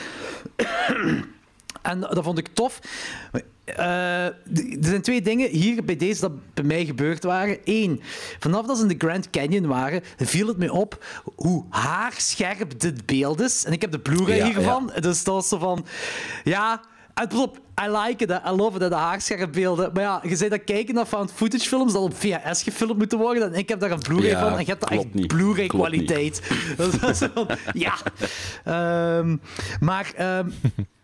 En 1.81 1.99
dat 1.99 2.23
vond 2.23 2.37
ik 2.37 2.47
tof. 2.53 2.79
Eh, 3.75 4.25
er 4.25 4.33
zijn 4.81 5.01
twee 5.01 5.21
dingen 5.21 5.49
hier 5.49 5.83
bij 5.83 5.95
deze 5.95 6.21
dat 6.21 6.53
bij 6.53 6.63
mij 6.63 6.85
gebeurd 6.85 7.23
waren. 7.23 7.57
Eén, 7.63 8.01
vanaf 8.39 8.65
dat 8.65 8.77
ze 8.77 8.81
in 8.81 8.97
de 8.97 9.05
Grand 9.07 9.29
Canyon 9.29 9.67
waren, 9.67 10.01
viel 10.17 10.47
het 10.47 10.57
me 10.57 10.73
op 10.73 11.05
hoe 11.35 11.65
haarscherp 11.69 12.79
dit 12.79 13.05
beeld 13.05 13.41
is. 13.41 13.65
En 13.65 13.71
ik 13.71 13.81
heb 13.81 13.91
de 13.91 13.99
Blu-ray 13.99 14.37
Ja, 14.37 14.45
hiervan. 14.45 14.91
Dus 14.99 15.23
dat 15.23 15.33
was 15.33 15.47
zo 15.47 15.57
van... 15.57 15.85
Ja... 16.43 16.81
Pas 17.27 17.39
op, 17.39 17.59
I 17.85 17.89
like 17.89 18.23
it. 18.23 18.29
I 18.29 18.49
love 18.55 18.83
it, 18.83 18.89
de 18.89 18.95
haarscherp 18.95 19.53
beelden. 19.53 19.89
Maar 19.93 20.03
ja, 20.03 20.21
je 20.23 20.35
zei 20.35 20.49
dat 20.49 20.63
kijken 20.63 20.95
naar 20.95 21.05
found 21.05 21.31
footage 21.31 21.67
films 21.67 21.93
dat 21.93 22.01
op 22.01 22.15
VHS 22.15 22.63
gefilmd 22.63 22.97
moeten 22.97 23.17
worden. 23.17 23.53
En 23.53 23.59
ik 23.59 23.69
heb 23.69 23.79
daar 23.79 23.91
een 23.91 23.99
Blu-ray 23.99 24.29
Ja, 24.29 24.39
van. 24.39 24.51
En 24.53 24.59
je 24.59 24.65
hebt 24.65 24.81
daar 24.81 24.91
echt 24.99 25.09
klopt. 25.11 25.27
Blu-ray 25.27 25.67
Klopt 25.67 25.85
kwaliteit. 25.85 26.41
Dat 26.77 27.09
is 27.09 27.17
van, 27.33 27.47
ja. 27.73 27.93
Ehm, 28.63 29.37
maar... 29.79 30.11
ehm, 30.15 30.49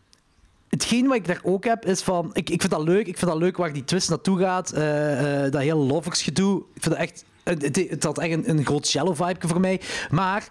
Hetgeen 0.73 1.07
wat 1.07 1.15
ik 1.15 1.27
daar 1.27 1.39
ook 1.43 1.63
heb, 1.65 1.85
is 1.85 2.01
van... 2.01 2.29
Ik, 2.33 2.49
ik 2.49 2.59
vind 2.61 2.71
dat 2.73 2.83
leuk. 2.83 3.07
Ik 3.07 3.17
vind 3.17 3.31
dat 3.31 3.39
leuk 3.39 3.57
waar 3.57 3.73
die 3.73 3.83
twist 3.83 4.09
naartoe 4.09 4.39
gaat. 4.39 4.71
eh, 4.71 5.45
eh, 5.45 5.51
dat 5.51 5.61
hele 5.61 5.75
loversgedoe. 5.75 6.59
Ik 6.73 6.81
vind 6.81 6.95
dat 6.95 7.03
echt... 7.03 7.25
Het, 7.43 7.75
het, 7.89 8.03
had 8.03 8.17
echt 8.19 8.33
een, 8.33 8.49
een 8.49 8.65
groot 8.65 8.87
shallow-vibe 8.87 9.47
voor 9.47 9.59
mij. 9.59 9.81
Maar... 10.11 10.47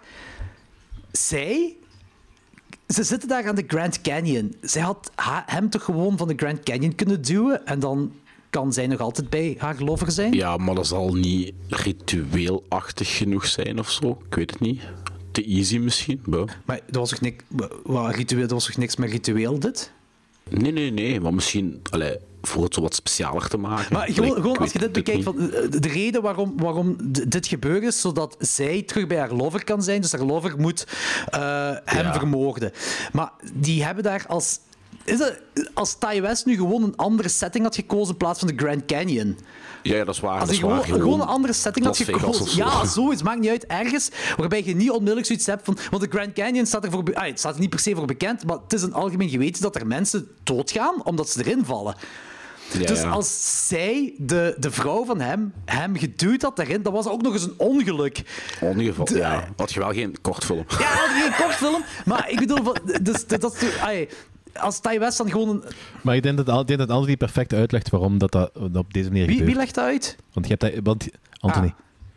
Zij... 1.11 1.75
Ze 2.87 3.03
zitten 3.03 3.29
daar 3.29 3.47
aan 3.47 3.55
de 3.55 3.63
Grand 3.67 4.01
Canyon. 4.01 4.55
Zij 4.61 4.81
had 4.81 5.11
ha- 5.15 5.43
hem 5.45 5.69
toch 5.69 5.83
gewoon 5.83 6.17
van 6.17 6.27
de 6.27 6.33
Grand 6.37 6.63
Canyon 6.63 6.95
kunnen 6.95 7.21
duwen. 7.21 7.65
En 7.65 7.79
dan 7.79 8.11
kan 8.49 8.73
zij 8.73 8.87
nog 8.87 8.99
altijd 8.99 9.29
bij 9.29 9.55
haar 9.57 9.79
lover 9.79 10.11
zijn. 10.11 10.33
Ja, 10.33 10.57
maar 10.57 10.75
dat 10.75 10.87
zal 10.87 11.13
niet 11.13 11.53
ritueelachtig 11.69 13.17
genoeg 13.17 13.45
zijn 13.45 13.79
of 13.79 13.89
zo. 13.91 14.21
Ik 14.29 14.35
weet 14.35 14.51
het 14.51 14.59
niet. 14.59 14.81
Te 15.31 15.43
easy 15.43 15.77
misschien. 15.77 16.21
Maar 16.65 16.79
er 16.91 16.99
was 16.99 17.09
toch 17.09 17.21
niks, 17.21 17.43
wat, 17.83 18.15
ritueel, 18.15 18.47
was 18.47 18.65
toch 18.65 18.77
niks 18.77 18.95
met 18.95 19.11
ritueel, 19.11 19.59
dit? 19.59 19.91
Nee, 20.49 20.71
nee, 20.71 20.91
nee. 20.91 21.19
Maar 21.21 21.33
misschien 21.33 21.81
allee, 21.89 22.17
voor 22.41 22.63
het 22.63 22.73
zo 22.73 22.81
wat 22.81 22.95
specialer 22.95 23.47
te 23.47 23.57
maken. 23.57 23.93
Maar 23.93 24.07
gewoon, 24.11 24.31
gewoon 24.33 24.57
als 24.57 24.71
je 24.71 24.79
dit 24.79 24.91
bekijkt, 24.91 25.23
van, 25.23 25.51
eh, 25.51 25.69
de 25.69 25.87
reden 25.87 26.21
waarom, 26.21 26.53
waarom 26.57 26.95
dit 27.27 27.47
gebeurd 27.47 27.83
is, 27.83 28.01
zodat 28.01 28.35
zij 28.39 28.81
terug 28.81 29.07
bij 29.07 29.17
haar 29.17 29.33
lover 29.33 29.63
kan 29.63 29.83
zijn. 29.83 30.01
Dus 30.01 30.11
haar 30.11 30.21
lover 30.23 30.59
moet 30.59 30.87
eh, 31.29 31.39
hem 31.85 32.05
Ja. 32.05 32.13
vermoorden. 32.13 32.71
Maar 33.11 33.31
die 33.53 33.83
hebben 33.83 34.03
daar 34.03 34.25
als... 34.27 34.59
Is 35.03 35.17
dat, 35.17 35.39
als 35.73 35.95
Ty 35.99 36.21
West 36.21 36.45
nu 36.45 36.55
gewoon 36.55 36.83
een 36.83 36.95
andere 36.95 37.29
setting 37.29 37.63
had 37.63 37.75
gekozen 37.75 38.11
in 38.11 38.17
plaats 38.17 38.39
van 38.39 38.47
de 38.47 38.53
Grand 38.57 38.85
Canyon. 38.85 39.37
Ja, 39.83 39.95
ja, 39.95 40.03
dat 40.03 40.15
is 40.15 40.21
waar. 40.21 40.31
Als 40.39 40.49
dat 40.49 40.59
hij 40.59 40.79
is 40.79 40.85
gewoon, 40.85 41.21
een 41.21 41.27
andere 41.27 41.53
setting 41.53 41.85
had 41.85 41.99
Las 41.99 42.07
gekozen. 42.07 42.57
Ja, 42.57 42.85
zoiets. 42.85 43.21
Maakt 43.21 43.39
niet 43.39 43.49
uit. 43.49 43.65
Ergens 43.65 44.09
waarbij 44.37 44.63
je 44.65 44.75
niet 44.75 44.89
onmiddellijk 44.89 45.25
zoiets 45.25 45.45
hebt 45.45 45.65
van... 45.65 45.77
Want 45.89 46.03
de 46.03 46.09
Grand 46.09 46.33
Canyon 46.33 46.65
staat 46.65 46.83
er, 46.83 46.91
voor, 46.91 47.03
ah, 47.13 47.25
het 47.25 47.39
staat 47.39 47.53
er 47.53 47.59
niet 47.59 47.69
per 47.69 47.79
se 47.79 47.95
voor 47.95 48.05
bekend, 48.05 48.45
maar 48.45 48.57
het 48.63 48.73
is 48.73 48.81
een 48.81 48.93
algemeen 48.93 49.29
geweten 49.29 49.61
dat 49.61 49.75
er 49.75 49.87
mensen 49.87 50.27
doodgaan 50.43 51.03
omdat 51.03 51.29
ze 51.29 51.45
erin 51.45 51.65
vallen. 51.65 51.95
Ja, 52.71 52.85
dus 52.85 53.01
ja. 53.01 53.09
als 53.09 53.67
zij, 53.67 54.13
de, 54.17 54.55
de 54.59 54.71
vrouw 54.71 55.05
van 55.05 55.21
hem, 55.21 55.53
hem 55.65 55.97
geduwd 55.97 56.41
had 56.41 56.55
daarin, 56.55 56.81
dan 56.81 56.93
was 56.93 57.03
dat 57.03 57.13
ook 57.13 57.21
nog 57.21 57.33
eens 57.33 57.43
een 57.43 57.53
ongeluk. 57.57 58.23
In 58.61 58.69
ieder 58.69 58.85
geval, 58.85 59.05
De- 59.05 59.17
ja. 59.17 59.47
Had 59.57 59.73
je 59.73 59.79
wel 59.79 59.93
geen 59.93 60.21
kortfilm. 60.21 60.65
Ja, 60.67 60.77
dat 60.77 61.15
is 61.15 61.21
geen 61.23 61.45
kortfilm, 61.45 61.83
maar 62.05 62.29
ik 62.29 62.39
bedoel... 62.39 62.75
Dus, 63.01 63.27
dat, 63.27 63.41
dat, 63.41 63.57
als 64.59 64.79
Ty 64.79 64.99
West 64.99 65.17
dan 65.17 65.29
gewoon... 65.31 65.49
Een, 65.49 65.63
Maar 66.01 66.15
ik 66.15 66.23
denk 66.23 66.45
dat, 66.45 66.59
ik 66.61 66.67
denk 66.67 66.79
dat 66.79 66.89
Anthony 66.89 67.17
perfect 67.17 67.53
uitlegt 67.53 67.89
waarom 67.89 68.17
dat, 68.17 68.31
dat 68.31 68.51
op 68.73 68.93
deze 68.93 69.09
manier 69.09 69.25
wie, 69.25 69.37
gebeurt. 69.37 69.51
wie 69.51 69.55
legt 69.61 69.75
dat 69.75 69.83
uit? 69.85 70.15
Want 70.33 70.47
je 70.47 70.55
hebt 70.57 70.75
dat, 70.75 70.83
want, 70.83 71.07
Anthony, 71.39 71.67
Ah. 71.67 71.73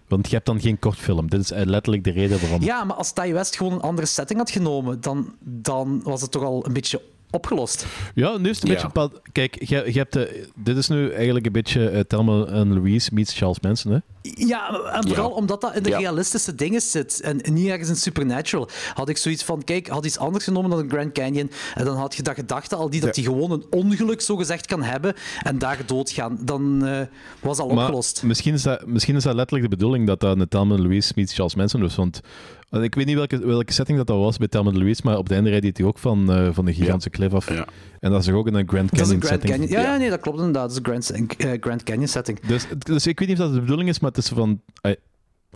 want 0.08 0.26
je 0.28 0.34
hebt 0.34 0.46
dan 0.46 0.60
geen 0.60 0.78
kortfilm. 0.78 1.30
Dit 1.30 1.40
is 1.40 1.50
eh, 1.50 1.64
letterlijk 1.64 2.04
de 2.04 2.10
reden 2.10 2.40
waarom. 2.40 2.62
Ja, 2.62 2.84
maar 2.84 2.96
als 2.96 3.12
Ty 3.12 3.32
West 3.32 3.56
gewoon 3.56 3.72
een 3.72 3.80
andere 3.80 4.06
setting 4.06 4.38
had 4.38 4.50
genomen, 4.50 5.00
dan, 5.00 5.34
dan 5.40 6.00
was 6.04 6.20
het 6.20 6.30
toch 6.30 6.42
al 6.42 6.66
een 6.66 6.72
beetje 6.72 7.00
opgelost. 7.36 7.86
Ja, 8.14 8.36
nu 8.36 8.48
is 8.50 8.60
het 8.60 8.68
een 8.68 8.74
beetje... 8.92 9.10
Kijk, 9.32 9.64
je, 9.68 9.82
je 9.92 9.98
hebt 9.98 10.12
de, 10.12 10.48
dit 10.54 10.76
is 10.76 10.88
nu 10.88 11.10
eigenlijk 11.12 11.46
een 11.46 11.52
beetje 11.52 11.88
eh, 11.88 12.00
Thelma 12.00 12.44
en 12.44 12.74
Louise 12.74 13.10
meets 13.12 13.34
Charles 13.38 13.60
Manson. 13.60 13.92
Hè? 13.92 13.98
Ja, 14.34 14.68
en 14.92 15.06
vooral 15.08 15.28
Ja. 15.28 15.34
omdat 15.34 15.60
dat 15.60 15.74
in 15.76 15.82
de 15.82 15.88
Ja. 15.88 15.98
realistische 15.98 16.54
dingen 16.54 16.80
zit 16.80 17.20
en 17.20 17.40
niet 17.52 17.68
ergens 17.68 17.88
in 17.88 17.96
Supernatural. 17.96 18.68
Had 18.94 19.08
ik 19.08 19.16
zoiets 19.16 19.42
van, 19.44 19.64
kijk, 19.64 19.86
had 19.88 20.04
iets 20.04 20.18
anders 20.18 20.44
genomen 20.44 20.70
dan 20.70 20.78
een 20.78 20.90
Grand 20.90 21.12
Canyon 21.12 21.50
en 21.74 21.84
dan 21.84 21.96
had 21.96 22.14
je 22.14 22.22
dat 22.22 22.34
gedachte 22.34 22.76
al 22.76 22.90
die 22.90 23.00
dat 23.00 23.16
hij 23.16 23.24
gewoon 23.24 23.50
een 23.50 23.64
ongeluk 23.70 24.20
zogezegd 24.20 24.66
kan 24.66 24.82
hebben 24.82 25.14
en 25.42 25.58
daar 25.58 25.78
doodgaan. 25.86 26.38
Dan 26.40 26.86
eh, 26.86 27.00
was 27.40 27.58
al 27.58 27.68
Maar 27.68 27.76
opgelost. 27.84 28.22
misschien 28.22 28.54
is, 28.54 28.62
dat, 28.62 28.86
misschien 28.86 29.16
is 29.16 29.22
dat 29.22 29.34
letterlijk 29.34 29.70
de 29.70 29.76
bedoeling 29.76 30.06
dat 30.06 30.20
dat 30.20 30.38
een 30.38 30.48
Thelma 30.48 30.74
en 30.74 30.82
Louise 30.82 31.12
meets 31.14 31.34
Charles 31.34 31.54
Manson 31.54 31.80
was. 31.80 31.94
Want 31.96 32.20
eh, 32.20 32.30
ik 32.70 32.94
weet 32.94 33.06
niet 33.06 33.14
welke, 33.14 33.46
welke 33.46 33.72
setting 33.72 33.98
dat, 33.98 34.06
dat 34.06 34.16
was 34.18 34.36
bij 34.36 34.48
Thelma 34.48 34.70
Louise, 34.72 35.00
maar 35.04 35.18
op 35.18 35.28
de 35.28 35.34
einde 35.34 35.50
rijdt 35.50 35.76
hij 35.78 35.86
ook 35.86 35.98
van, 35.98 36.32
eh, 36.32 36.48
van 36.52 36.64
de 36.64 36.74
gigantische 36.74 37.10
cliff 37.10 37.34
af. 37.34 37.52
Ja. 37.54 37.66
En 38.00 38.10
dat 38.10 38.20
is 38.20 38.26
toch 38.26 38.34
ook 38.34 38.46
in 38.46 38.54
een 38.54 38.68
Grand 38.68 38.90
Canyon 38.90 39.14
een 39.14 39.22
Grand 39.22 39.40
setting. 39.42 39.60
Canyon. 39.60 39.82
Ja, 39.82 39.92
ja, 39.92 39.98
nee, 39.98 40.10
dat 40.10 40.20
klopt 40.20 40.38
inderdaad. 40.38 40.62
Dat 40.62 40.70
is 40.70 40.76
een 40.76 40.84
Grand, 40.84 41.36
eh, 41.36 41.60
Grand 41.60 41.82
Canyon 41.82 42.08
setting. 42.08 42.40
Dus, 42.40 42.66
dus 42.78 43.06
ik 43.06 43.18
weet 43.18 43.28
niet 43.28 43.38
of 43.40 43.44
dat 43.44 43.54
de 43.54 43.60
bedoeling 43.60 43.88
is, 43.88 44.00
maar 44.00 44.10
het 44.10 44.18
is 44.18 44.28
van... 44.28 44.60
eh, 44.80 44.92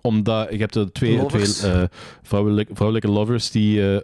omdat 0.00 0.50
je 0.50 0.56
hebt 0.56 0.74
er 0.74 0.92
twee, 0.92 1.16
Lovers. 1.16 1.58
twee 1.58 1.72
eh, 1.72 1.82
vrouwelijke, 2.22 2.74
vrouwelijke 2.74 3.10
lovers 3.10 3.50
die... 3.50 3.94
eh, 3.94 4.00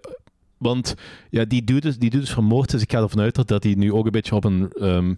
want 0.58 0.94
ja, 1.30 1.44
die 1.44 1.64
doet 1.64 1.82
dus, 1.82 1.98
die 1.98 2.10
doet 2.10 2.20
dus 2.20 2.32
vermoord, 2.32 2.70
dus 2.70 2.82
ik 2.82 2.92
ga 2.92 3.00
ervan 3.00 3.20
uit 3.20 3.34
dat, 3.34 3.48
dat 3.48 3.62
hij 3.62 3.74
nu 3.74 3.92
ook 3.92 4.04
een 4.06 4.10
beetje 4.12 4.34
op 4.34 4.44
een... 4.44 4.70
ehm, 4.80 5.14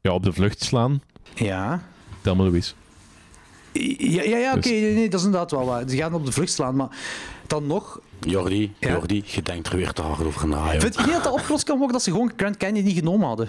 Ja, 0.00 0.12
op 0.12 0.22
de 0.22 0.32
vlucht 0.32 0.62
slaan. 0.62 1.02
Ja. 1.34 1.82
Thelma 2.20 2.42
Louise. 2.42 2.72
Ja, 3.72 4.22
ja, 4.22 4.36
ja 4.36 4.50
oké, 4.50 4.60
Dus- 4.60 4.70
nee, 4.70 5.08
dat 5.08 5.20
is 5.20 5.26
inderdaad 5.26 5.50
wel 5.50 5.64
waar. 5.64 5.88
Ze 5.88 5.96
gaan 5.96 6.14
op 6.14 6.26
de 6.26 6.32
vlucht 6.32 6.52
slaan, 6.52 6.76
maar 6.76 6.88
dan 7.46 7.66
nog... 7.66 8.00
Jordi, 8.20 8.74
Ja? 8.78 8.90
Jordi, 8.90 9.22
je 9.26 9.42
denkt 9.42 9.66
er 9.68 9.76
weer 9.76 9.92
te 9.92 10.02
hard 10.02 10.24
over 10.24 10.48
na. 10.48 10.72
joh. 10.72 10.80
Vind 10.80 10.94
je 10.94 11.02
niet 11.02 11.12
dat 11.12 11.22
dat 11.24 11.32
opgelost 11.32 11.64
kan 11.64 11.76
worden 11.76 11.92
dat 11.96 12.02
ze 12.04 12.10
gewoon 12.10 12.32
Grand 12.36 12.56
Canyon 12.56 12.84
niet 12.84 12.96
genomen 12.98 13.26
hadden? 13.26 13.48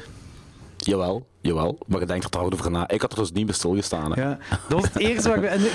Jawel, 0.78 1.28
jawel. 1.42 1.78
Maar 1.88 2.00
je 2.00 2.06
denkt 2.06 2.24
er 2.24 2.30
te 2.30 2.38
hard 2.38 2.54
over 2.54 2.72
na. 2.72 2.90
Ik 2.90 3.02
had 3.02 3.12
er 3.12 3.18
dus 3.18 3.32
niet 3.32 3.46
bij 3.46 3.56
stilgestaan. 3.56 4.12
Hè. 4.14 4.22
Ja, 4.22 4.38
dat 4.70 4.80
was 4.82 4.84
het 4.94 4.98
eerste 4.98 5.30
waar 5.30 5.44
ik... 5.44 5.50
En 5.50 5.62
ik 5.66 5.72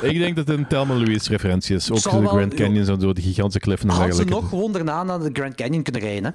weet, 0.00 0.12
Ik 0.12 0.18
denk 0.18 0.36
dat 0.36 0.46
het 0.48 0.58
een 0.58 0.66
Thelma 0.66 0.94
Louise 0.94 1.28
referentie 1.30 1.76
is. 1.76 1.90
Ook 1.90 1.98
Zal 1.98 2.12
de 2.12 2.20
wel- 2.20 2.28
Grand 2.28 2.54
Canyons 2.54 2.88
en 2.88 3.00
zo, 3.00 3.12
de 3.12 3.20
gigantische 3.22 3.60
kliffen 3.60 3.88
en 3.88 3.94
hadden 3.96 4.14
ze 4.16 4.24
nog 4.24 4.48
gewoon 4.48 4.72
daarna 4.72 5.02
naar 5.02 5.18
de 5.20 5.30
Grand 5.32 5.54
Canyon 5.54 5.82
kunnen 5.82 6.02
rijden, 6.02 6.24
hè? 6.24 6.30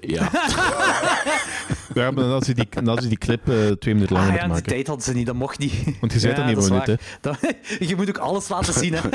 Ja. 0.00 0.30
Ja, 1.94 2.10
maar 2.10 2.22
dan 2.24 2.32
had 2.32 2.44
ze 2.44 2.54
die, 2.54 2.66
dan 2.70 2.86
had 2.88 3.02
ze 3.02 3.08
die 3.08 3.18
clip 3.18 3.48
eh, 3.48 3.54
twee 3.54 3.94
minuten 3.94 4.16
langer 4.16 4.30
Ah 4.30 4.36
ja, 4.36 4.46
moeten 4.46 4.46
die 4.46 4.48
maken. 4.48 4.62
tijd 4.72 4.86
hadden 4.86 5.04
ze 5.04 5.12
niet, 5.12 5.26
dat 5.26 5.34
mocht 5.34 5.58
niet. 5.58 5.72
Want 6.00 6.12
je 6.12 6.18
zei 6.18 6.32
Ja, 6.32 6.52
dat 6.54 6.86
niet. 6.86 6.98
Dat- 7.20 7.38
je 7.88 7.96
moet 7.96 8.08
ook 8.08 8.18
alles 8.18 8.48
laten 8.48 8.72
zien, 8.74 8.94
hè. 8.94 9.00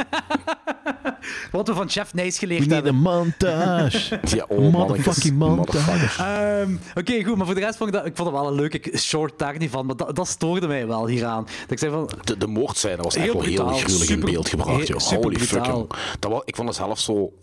Wat 1.52 1.68
we 1.68 1.74
van 1.74 1.90
Chef 1.90 2.14
Nijs 2.14 2.40
We 2.40 2.48
geleerd 2.48 2.72
a 2.72 2.74
hebben. 2.74 2.96
montage. 2.96 4.20
ja 4.38 4.46
oh, 4.48 4.72
Motherfucking 4.72 5.38
montage. 5.38 6.24
Ehm, 6.24 6.76
Oké, 6.96 7.24
goed, 7.24 7.36
maar 7.36 7.46
voor 7.46 7.56
de 7.56 7.62
rest 7.62 7.78
vond 7.78 7.90
ik 7.90 7.96
dat... 7.96 8.06
Ik 8.06 8.16
vond 8.16 8.30
het 8.30 8.38
wel 8.40 8.48
een 8.48 8.56
leuke 8.56 8.92
short 8.98 9.40
daar 9.40 9.58
niet 9.58 9.70
van, 9.72 9.86
maar 9.86 9.96
dat, 9.96 10.16
dat 10.16 10.28
stoorde 10.28 10.68
mij 10.68 10.88
wel 10.88 11.08
hieraan. 11.08 11.44
Dat 11.44 11.72
ik 11.72 11.80
zei 11.80 11.92
van... 11.92 12.10
De, 12.24 12.38
de 12.38 12.48
moordscène 12.48 12.96
was 13.02 13.16
echt 13.16 13.24
Heel 13.26 13.34
wel 13.34 13.42
heel 13.44 13.66
gruwelijk 13.78 14.10
in 14.10 14.20
beeld 14.20 14.50
gebracht. 14.50 14.88
joh. 14.88 15.00
super 15.00 15.24
Holy 15.24 15.40
fuck, 15.40 15.48
brutaal. 15.50 15.78
jong. 15.78 15.92
Dat 16.20 16.32
was, 16.32 16.42
ik 16.46 16.56
vond 16.56 16.68
het 16.68 16.78
zelf 16.78 17.00
zo... 17.00 17.34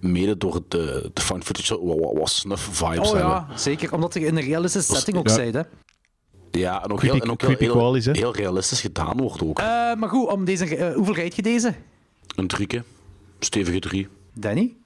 Mede 0.00 0.36
door 0.36 0.60
de, 0.68 1.10
de 1.14 1.20
found 1.22 1.44
footage 1.44 1.84
wat, 1.84 1.98
wat, 1.98 2.12
wat 2.18 2.30
snuff 2.30 2.62
vibes 2.76 2.98
Oh 3.08 3.14
hebben. 3.14 3.30
ja, 3.30 3.48
zeker. 3.58 3.92
Omdat 3.94 4.14
je 4.14 4.20
in 4.20 4.36
een 4.36 4.42
realistische 4.42 4.94
setting 4.94 5.16
ook 5.16 5.28
ja. 5.28 5.34
zei, 5.34 5.50
hè. 5.50 5.60
Ja, 6.50 6.84
en 6.84 6.90
ook 6.90 6.98
Creepy- 6.98 7.14
heel, 7.16 7.24
en 7.24 7.30
ook 7.30 7.40
heel, 7.40 7.48
creepy 7.48 7.64
heel, 7.64 7.72
qualities, 7.72 8.04
hè? 8.06 8.12
heel 8.12 8.34
realistisch 8.34 8.80
gedaan 8.80 9.16
wordt 9.16 9.42
ook. 9.42 9.58
Eh, 9.58 9.64
maar 9.94 10.08
goed, 10.08 10.28
om 10.28 10.44
deze... 10.44 10.76
eh, 10.76 10.94
hoeveel 10.94 11.14
rijd 11.14 11.36
je 11.36 11.42
deze? 11.42 11.74
Een 12.36 12.46
drieke. 12.46 12.82
Stevige 13.38 13.78
drie. 13.78 14.08
Danny? 14.34 14.76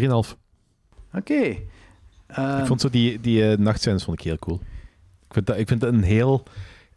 3,5. 0.00 0.06
Oké. 1.14 1.56
Eh, 2.26 2.58
Ik 2.60 2.66
vond 2.66 2.80
zo 2.80 2.90
die, 2.90 3.20
die 3.20 3.50
eh, 3.50 3.58
nachtscènes 3.58 4.04
vond 4.04 4.18
ik 4.18 4.24
heel 4.24 4.38
cool. 4.38 4.60
Ik 5.28 5.32
vind, 5.32 5.46
dat, 5.46 5.58
ik 5.58 5.68
vind 5.68 5.80
dat 5.80 5.92
een 5.92 6.02
heel 6.02 6.42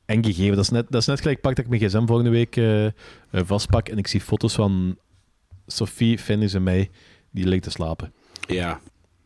eng 0.06 0.24
gegeven. 0.24 0.56
Dat 0.56 0.64
is 0.64 0.70
net, 0.70 0.86
dat 0.90 1.02
is 1.02 1.08
net 1.08 1.20
gelijk 1.22 1.42
pak 1.42 1.56
dat 1.56 1.66
ik 1.66 1.70
mijn 1.72 1.82
gsm 1.90 2.06
volgende 2.06 2.30
week 2.32 2.56
eh, 2.58 2.86
eh, 2.86 2.92
vastpak 3.32 3.88
en 3.90 3.98
ik 3.98 4.08
zie 4.08 4.22
foto's 4.22 4.54
van 4.54 4.98
Sophie, 5.72 6.20
Finis 6.20 6.54
en 6.54 6.64
mij 6.64 6.90
die 7.32 7.48
ligt 7.48 7.64
te 7.64 7.70
slapen. 7.70 8.14
Ja. 8.48 8.80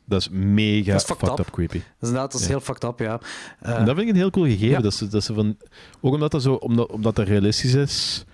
Dat 0.05 0.21
is 0.21 0.29
mega 0.29 0.91
Dat 0.91 1.01
is 1.01 1.07
fucked 1.07 1.27
fucked 1.27 1.39
up. 1.39 1.45
up 1.47 1.53
creepy. 1.53 1.77
Dat 1.77 1.83
is 1.99 2.07
inderdaad 2.07 2.31
dat 2.31 2.41
is 2.41 2.47
heel 2.47 2.59
fucked 2.59 2.83
up, 2.83 2.99
ja. 2.99 3.19
Eh, 3.59 3.77
En 3.77 3.85
dat 3.85 3.95
vind 3.95 4.07
ik 4.07 4.13
een 4.13 4.19
heel 4.19 4.29
cool 4.29 4.45
gegeven. 4.45 4.67
ja. 4.69 4.79
Dat 4.81 4.93
ze, 4.93 5.07
dat 5.07 5.23
ze 5.23 5.33
van, 5.33 5.57
ook 6.01 6.13
omdat 6.13 6.31
dat, 6.31 6.41
zo, 6.41 6.53
omdat, 6.53 6.91
omdat 6.91 7.15
dat 7.15 7.27
realistisch 7.27 7.73
is, 7.73 8.25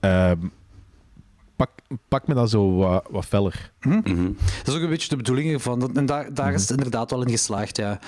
ehm, 0.00 0.38
pak, 1.66 1.98
pak 2.08 2.26
me 2.26 2.34
dat 2.34 2.50
zo 2.50 2.76
wat, 2.76 3.04
wat 3.10 3.24
feller. 3.24 3.72
Mhm. 3.80 4.30
Dat 4.64 4.66
is 4.68 4.74
ook 4.74 4.82
een 4.82 4.88
beetje 4.88 5.08
de 5.08 5.16
bedoeling 5.16 5.52
ervan. 5.52 5.96
En 5.96 6.06
daar, 6.06 6.34
daar 6.34 6.46
Mhm. 6.46 6.54
is 6.54 6.60
het 6.60 6.70
inderdaad 6.70 7.10
wel 7.10 7.22
in 7.22 7.30
geslaagd, 7.30 7.76
ja. 7.76 7.98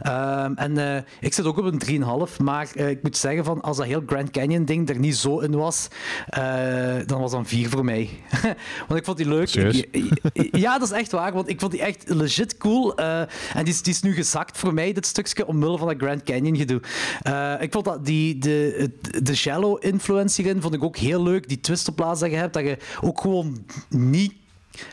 Ehm, 0.00 0.52
en 0.54 0.78
eh, 0.96 1.02
ik 1.20 1.32
zit 1.34 1.44
ook 1.44 1.58
op 1.58 1.64
een 1.64 1.78
3,5, 1.78 2.38
maar 2.40 2.68
eh, 2.74 2.88
ik 2.90 3.02
moet 3.02 3.16
zeggen, 3.16 3.44
van, 3.44 3.60
als 3.60 3.76
dat 3.76 3.86
heel 3.86 4.02
Grand 4.06 4.30
Canyon-ding 4.30 4.88
er 4.88 4.98
niet 4.98 5.16
zo 5.16 5.38
in 5.38 5.54
was, 5.56 5.88
eh, 6.28 6.94
dan 7.06 7.20
was 7.20 7.30
dat 7.30 7.40
een 7.40 7.46
4 7.46 7.68
voor 7.68 7.84
mij. 7.84 8.08
want 8.88 9.00
ik 9.00 9.04
vond 9.04 9.16
die 9.16 9.28
leuk. 9.28 9.54
Ik- 9.54 10.56
ja, 10.56 10.78
dat 10.78 10.90
is 10.90 10.96
echt 10.98 11.12
waar, 11.12 11.32
want 11.32 11.48
ik 11.48 11.60
vond 11.60 11.72
die 11.72 11.80
echt 11.82 12.04
legit 12.08 12.56
cool. 12.56 12.96
eh, 12.96 13.20
en 13.20 13.64
die 13.64 13.72
is, 13.74 13.82
die 13.82 13.92
is 13.92 14.02
nu 14.02 14.12
gezakt 14.14 14.58
voor 14.58 14.74
mij, 14.74 14.92
dit 14.92 15.06
stukje, 15.06 15.46
omwille 15.46 15.78
van 15.78 15.88
dat 15.88 15.96
Grand 15.98 16.22
Canyon-gedoe. 16.22 16.80
Eh, 17.22 17.54
ik 17.60 17.72
vond 17.72 17.84
dat 17.84 18.06
die, 18.06 18.38
de, 18.38 18.74
het- 18.78 19.26
de 19.26 19.34
shallow-influence 19.34 20.42
hierin 20.42 20.60
vond 20.62 20.74
ik 20.74 20.82
ook 20.84 20.96
heel 20.96 21.22
leuk. 21.22 21.48
Die 21.48 21.60
twist 21.60 21.88
op 21.88 21.96
plaats 21.96 22.20
dat 22.20 22.30
je 22.30 22.36
hebt, 22.36 22.54
dat 22.54 22.62
je 22.62 22.76
ook 23.00 23.20
gewoon 23.20 23.64
niet 23.88 24.32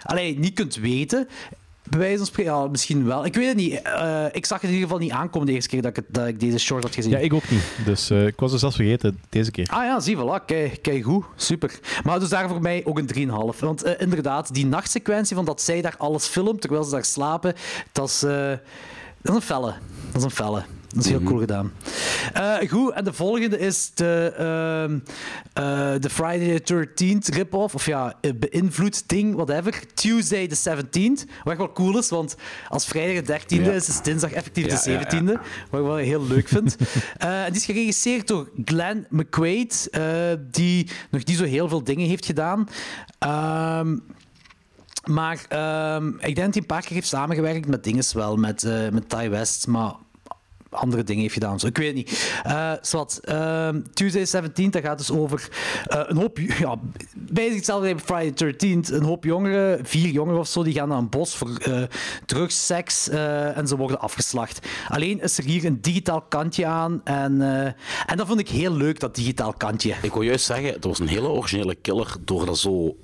Allee, 0.04 0.40
niet 0.40 0.54
kunt 0.54 0.76
weten. 0.76 1.28
Bij 1.90 2.00
wijze 2.00 2.18
van 2.18 2.26
spreken, 2.26 2.52
ja, 2.52 2.68
misschien 2.68 3.06
wel. 3.06 3.26
Ik 3.26 3.36
weet 3.36 3.48
het 3.48 3.56
niet. 3.56 3.82
Eh, 3.82 4.26
ik 4.32 4.46
zag 4.46 4.62
het 4.62 4.70
in 4.70 4.76
ieder 4.76 4.90
geval 4.90 5.04
niet 5.04 5.12
aankomen 5.12 5.48
de 5.48 5.54
eerste 5.54 5.70
keer 5.70 5.82
dat 5.82 5.98
ik, 5.98 6.04
dat 6.08 6.28
ik 6.28 6.40
deze 6.40 6.58
short 6.58 6.84
had 6.84 6.94
gezien. 6.94 7.12
Ja, 7.12 7.18
ik 7.18 7.34
ook 7.34 7.50
niet. 7.50 7.64
Dus 7.86 8.10
eh, 8.10 8.26
ik 8.26 8.40
was 8.40 8.52
het 8.52 8.60
zelfs 8.60 8.76
vergeten 8.76 9.20
deze 9.30 9.52
keer. 9.52 9.68
Ah 9.72 9.84
ja, 9.84 10.00
zie, 10.00 10.18
voilà. 10.18 10.46
Kijk, 10.46 10.82
kijk 10.82 11.04
goed. 11.04 11.26
Super. 11.36 11.80
Maar 12.04 12.20
dus 12.20 12.30
daar 12.30 12.50
voor 12.50 12.62
mij 12.62 12.82
ook 12.86 12.98
een 12.98 13.30
3,5. 13.54 13.60
Want 13.60 13.84
eh, 13.84 14.02
inderdaad, 14.02 14.54
die 14.54 14.66
nachtsequentie 14.66 15.36
van 15.36 15.46
dat 15.46 15.62
zij 15.62 15.82
daar 15.82 15.96
alles 15.98 16.26
filmt 16.26 16.62
terwijl 16.62 16.84
ze 16.84 16.92
daar 16.92 17.06
slapen, 17.06 17.54
dat 17.92 18.08
is, 18.08 18.20
dat 18.20 18.60
is 19.22 19.36
een 19.36 19.42
felle. 19.42 19.74
Dat 20.12 20.16
is 20.16 20.24
een 20.24 20.32
felle. 20.32 20.64
Dat 20.94 21.04
is 21.04 21.10
heel 21.10 21.24
cool 21.24 21.40
gedaan. 21.40 21.72
Eh, 22.34 22.70
goed, 22.70 22.92
en 22.94 23.04
de 23.04 23.14
volgende 23.14 23.60
is 23.60 23.92
de, 23.94 24.34
ehm, 24.38 25.00
eh, 25.54 26.00
de 26.02 26.10
Friday 26.10 26.60
the 26.60 26.64
13th 26.64 27.28
rip-off. 27.28 27.76
Of 27.76 27.86
ja, 27.86 28.14
eh, 28.22 28.32
beïnvloed 28.36 29.04
ding, 29.10 29.36
whatever. 29.36 29.94
Tuesday 29.94 30.48
the 30.48 30.56
17th. 30.56 31.26
Wat 31.44 31.58
wel 31.58 31.72
cool 31.72 31.98
is, 31.98 32.10
want 32.10 32.36
als 32.70 32.86
vrijdag 32.86 33.16
de 33.24 33.56
13e 33.56 33.64
Ja. 33.64 33.72
is, 33.72 33.88
is 33.90 34.02
dinsdag 34.02 34.32
effectief 34.32 34.66
Ja, 34.66 34.82
de 34.84 34.92
ja, 34.92 35.00
ja. 35.00 35.06
17e. 35.06 35.40
Wat 35.70 35.80
ik 35.82 35.86
wel 35.88 35.96
heel 35.96 36.28
leuk 36.28 36.48
vind. 36.48 36.76
En 37.18 37.46
die 37.52 37.60
is 37.62 37.66
geregisseerd 37.66 38.28
door 38.28 38.50
Glenn 38.66 39.06
McQuaid, 39.10 39.90
die 40.52 40.90
nog 41.12 41.26
niet 41.26 41.38
zo 41.38 41.44
heel 41.44 41.68
veel 41.70 41.84
dingen 41.84 42.08
heeft 42.08 42.26
gedaan. 42.26 42.68
Ehm, 43.20 43.98
maar 45.10 45.46
ehm, 45.50 46.08
ik 46.08 46.22
denk 46.22 46.36
dat 46.36 46.54
hij 46.54 46.62
een 46.62 46.66
paar 46.66 46.82
keer 46.82 46.94
heeft 46.94 47.08
samengewerkt 47.08 47.68
met 47.68 47.84
dinges 47.84 48.14
wel, 48.14 48.36
met, 48.36 48.64
eh 48.64 48.90
met 48.90 49.10
Ty 49.10 49.30
West, 49.30 49.68
maar 49.68 49.94
andere 50.74 51.04
dingen 51.04 51.22
heeft 51.22 51.34
gedaan. 51.34 51.60
Zo. 51.60 51.68
Ik 51.68 51.78
weet 51.78 51.94
niet. 51.96 52.34
Ehm, 52.44 53.82
Tuesday 53.94 54.26
17, 54.26 54.72
dat 54.72 54.82
gaat 54.84 54.98
dus 54.98 55.12
over 55.12 55.50
eh, 55.88 56.02
een 56.06 56.18
hoop... 56.18 56.40
Ja, 56.60 56.76
bijna 57.16 57.56
hetzelfde 57.56 57.96
bij 57.96 58.04
Friday 58.04 58.34
13. 58.34 58.86
Een 58.92 59.04
hoop 59.04 59.24
jongeren, 59.24 59.86
vier 59.86 60.10
jongeren 60.10 60.40
of 60.40 60.48
zo, 60.48 60.64
die 60.64 60.74
gaan 60.74 60.88
naar 60.88 60.98
een 60.98 61.10
bos 61.10 61.36
voor 61.36 61.58
eh 61.58 61.82
drugs, 62.26 62.66
seks 62.66 63.10
en 63.10 63.68
ze 63.68 63.78
worden 63.78 64.00
afgeslacht. 64.00 64.68
Alleen 64.88 65.22
is 65.22 65.38
er 65.38 65.44
hier 65.44 65.66
een 65.66 65.82
digitaal 65.82 66.22
kantje 66.22 66.66
aan 66.66 67.02
en, 67.04 67.42
en 68.06 68.18
dat 68.18 68.28
vond 68.28 68.40
ik 68.40 68.50
heel 68.50 68.74
leuk, 68.74 69.00
dat 69.00 69.16
digitaal 69.16 69.54
kantje. 69.54 69.94
Ik 70.02 70.14
wil 70.14 70.22
juist 70.22 70.46
zeggen, 70.46 70.74
het 70.74 70.84
was 70.84 71.00
een 71.00 71.08
hele 71.08 71.28
originele 71.28 71.76
killer 71.76 72.16
door 72.22 72.46
dat 72.46 72.58
zo... 72.58 72.96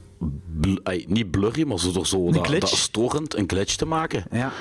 bl- 0.60 0.92
niet 1.08 1.32
blurry, 1.32 1.68
maar 1.68 1.80
zo 1.80 1.92
door 1.92 2.08
zo 2.08 2.32
dat, 2.32 2.46
dat 2.60 2.70
storend 2.70 3.36
een 3.36 3.50
glitch 3.50 3.76
te 3.76 3.86
maken. 3.86 4.24
Ja. 4.32 4.52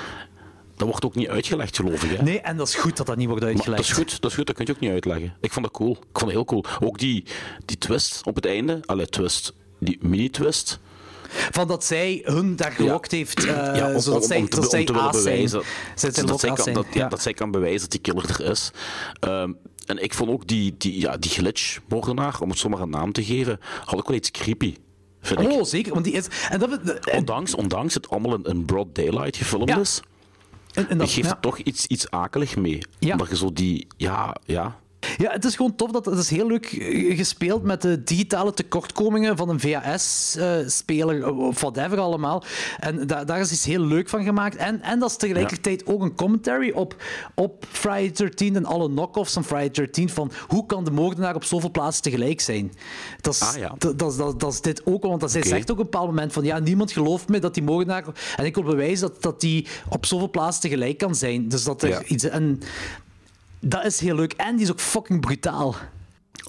Dat 0.79 0.87
wordt 0.87 1.05
ook 1.05 1.15
niet 1.15 1.27
uitgelegd, 1.27 1.75
geloof 1.75 2.03
ik. 2.03 2.17
Hè? 2.17 2.23
Nee, 2.23 2.39
en 2.41 2.57
dat 2.57 2.67
is 2.67 2.75
goed 2.75 2.97
dat 2.97 3.05
dat 3.07 3.17
niet 3.17 3.27
wordt 3.27 3.41
Maar 3.43 3.51
uitgelegd. 3.51 3.81
dat 3.81 3.91
is 3.91 3.97
goed, 3.97 4.21
dat 4.21 4.29
is 4.31 4.37
goed, 4.37 4.45
dat 4.47 4.55
kun 4.55 4.65
je 4.65 4.71
ook 4.71 4.79
niet 4.79 4.91
uitleggen. 4.91 5.33
Ik 5.41 5.51
vond 5.53 5.65
dat 5.65 5.73
cool. 5.73 5.91
Ik 5.91 5.97
vond 6.19 6.21
het 6.21 6.31
heel 6.31 6.45
cool. 6.45 6.65
Ook 6.79 6.99
die, 6.99 7.23
die 7.65 7.77
twist 7.77 8.21
op 8.25 8.35
het 8.35 8.45
einde, 8.45 8.79
allee, 8.85 9.05
twist, 9.07 9.53
die 9.79 9.97
mini-twist. 10.01 10.79
Van 11.29 11.67
dat 11.67 11.83
zij 11.83 12.21
hun 12.23 12.55
daar 12.55 12.71
gelokt 12.71 13.11
heeft, 13.11 13.45
eh, 13.45 13.53
ja, 13.75 13.93
om, 13.93 13.99
zodat 13.99 14.21
om- 14.21 14.27
zij, 14.27 14.37
om 14.37 14.49
te, 14.49 14.59
dat 14.59 14.69
zij 14.69 14.83
willen 14.85 15.01
zijn. 15.13 15.23
bewijzen, 15.23 15.61
Zij 15.95 16.11
dat, 16.25 16.39
zij 16.39 16.49
kan, 16.53 16.63
zijn. 16.63 16.75
dat, 16.75 16.85
ja, 16.93 16.99
Ja. 17.01 17.07
dat 17.09 17.21
zij 17.21 17.33
kan 17.33 17.51
bewijzen 17.51 17.79
dat 17.81 17.91
die 17.91 17.99
killer 17.99 18.29
er 18.29 18.51
is. 18.51 18.71
Ehm, 19.19 19.51
en 19.85 20.03
ik 20.03 20.13
vond 20.13 20.29
ook 20.31 20.47
die, 20.47 20.75
die, 20.77 20.99
ja, 20.99 21.17
die 21.17 21.31
glitch-moordenaar, 21.31 22.37
om 22.41 22.49
het 22.49 22.59
zomaar 22.59 22.79
een 22.81 22.89
naam 22.89 23.11
te 23.11 23.23
geven, 23.23 23.59
had 23.85 23.99
ook 23.99 24.07
wel 24.07 24.17
iets 24.17 24.31
creepy. 24.31 24.75
Vind 25.21 25.39
ik. 25.39 25.51
Oh, 25.51 25.63
zeker, 25.63 25.93
want 25.93 26.05
die 26.05 26.13
is... 26.13 26.27
En 26.49 26.59
dat, 26.59 26.79
en, 26.81 27.17
Ondanks, 27.17 27.55
ondanks 27.55 27.93
het 27.93 28.09
allemaal 28.09 28.33
in, 28.35 28.43
in 28.43 28.65
broad 28.65 28.95
daylight 28.95 29.35
gefilmd 29.37 29.69
Ja. 29.69 29.77
is, 29.79 30.01
en, 30.79 30.89
en 30.89 30.97
dat, 30.97 31.11
geeft 31.11 31.27
ja. 31.27 31.35
toch 31.35 31.57
iets, 31.57 31.87
iets 31.87 32.11
akelig 32.11 32.55
mee. 32.55 32.79
Ja. 32.99 33.11
Omdat 33.11 33.29
je 33.29 33.35
zo 33.35 33.53
die... 33.53 33.87
Ja, 33.97 34.35
ja. 34.45 34.79
Ja, 35.17 35.31
het 35.31 35.45
is 35.45 35.55
gewoon 35.55 35.75
tof. 35.75 35.91
Dat, 35.91 36.05
het 36.05 36.17
is 36.19 36.29
heel 36.29 36.47
leuk 36.47 36.65
eh, 36.65 37.17
gespeeld 37.17 37.63
met 37.63 37.81
de 37.81 38.03
digitale 38.03 38.53
tekortkomingen 38.53 39.37
van 39.37 39.49
een 39.49 39.59
VHS-speler, 39.59 41.33
of 41.35 41.59
whatever 41.61 41.97
allemaal. 41.99 42.43
En 42.79 43.07
da- 43.07 43.23
daar 43.23 43.39
is 43.39 43.51
iets 43.51 43.65
heel 43.65 43.81
leuk 43.81 44.09
van 44.09 44.23
gemaakt. 44.23 44.55
En, 44.55 44.81
en 44.81 44.99
dat 44.99 45.09
is 45.09 45.15
tegelijkertijd 45.17 45.85
ook 45.85 46.01
een 46.01 46.15
commentary 46.15 46.71
op, 46.71 46.95
op 47.35 47.65
Friday 47.71 48.11
13 48.11 48.55
en 48.55 48.65
alle 48.65 48.87
knock-offs 48.89 49.33
van 49.33 49.43
Friday 49.43 49.69
13 49.71 50.09
van 50.09 50.31
hoe 50.47 50.65
kan 50.65 50.83
de 50.83 50.91
moordenaar 50.91 51.35
op 51.35 51.43
zoveel 51.43 51.71
plaatsen 51.71 52.03
tegelijk 52.03 52.41
zijn. 52.41 52.71
Dat 53.21 53.33
is, 53.33 53.41
Ah, 53.41 53.57
ja. 53.57 53.75
dat, 53.77 53.99
dat, 53.99 54.17
dat, 54.17 54.39
dat 54.39 54.53
is 54.53 54.61
dit 54.61 54.81
ook, 54.85 55.03
want 55.03 55.21
dat 55.21 55.31
zij 55.31 55.43
zegt 55.43 55.71
ook 55.71 55.77
op 55.79 55.85
een 55.85 55.89
bepaald 55.91 56.07
moment 56.09 56.33
van 56.33 56.43
ja, 56.43 56.59
niemand 56.59 56.91
gelooft 56.91 57.29
me 57.29 57.39
dat 57.39 57.53
die 57.53 57.63
moordenaar... 57.63 58.03
En 58.35 58.45
ik 58.45 58.55
wil 58.55 58.63
bewijzen 58.63 59.07
dat, 59.07 59.21
dat 59.21 59.41
die 59.41 59.67
op 59.89 60.05
zoveel 60.05 60.29
plaatsen 60.29 60.61
tegelijk 60.61 60.97
kan 60.97 61.15
zijn. 61.15 61.47
Dus 61.49 61.63
dat 61.63 61.81
er 61.83 61.89
Ja. 61.89 62.03
iets... 62.03 62.23
En, 62.23 62.59
dat 63.59 63.85
is 63.85 63.99
heel 63.99 64.15
leuk. 64.15 64.33
En 64.33 64.55
die 64.55 64.65
is 64.65 64.71
ook 64.71 64.79
fucking 64.79 65.21
brutaal. 65.21 65.75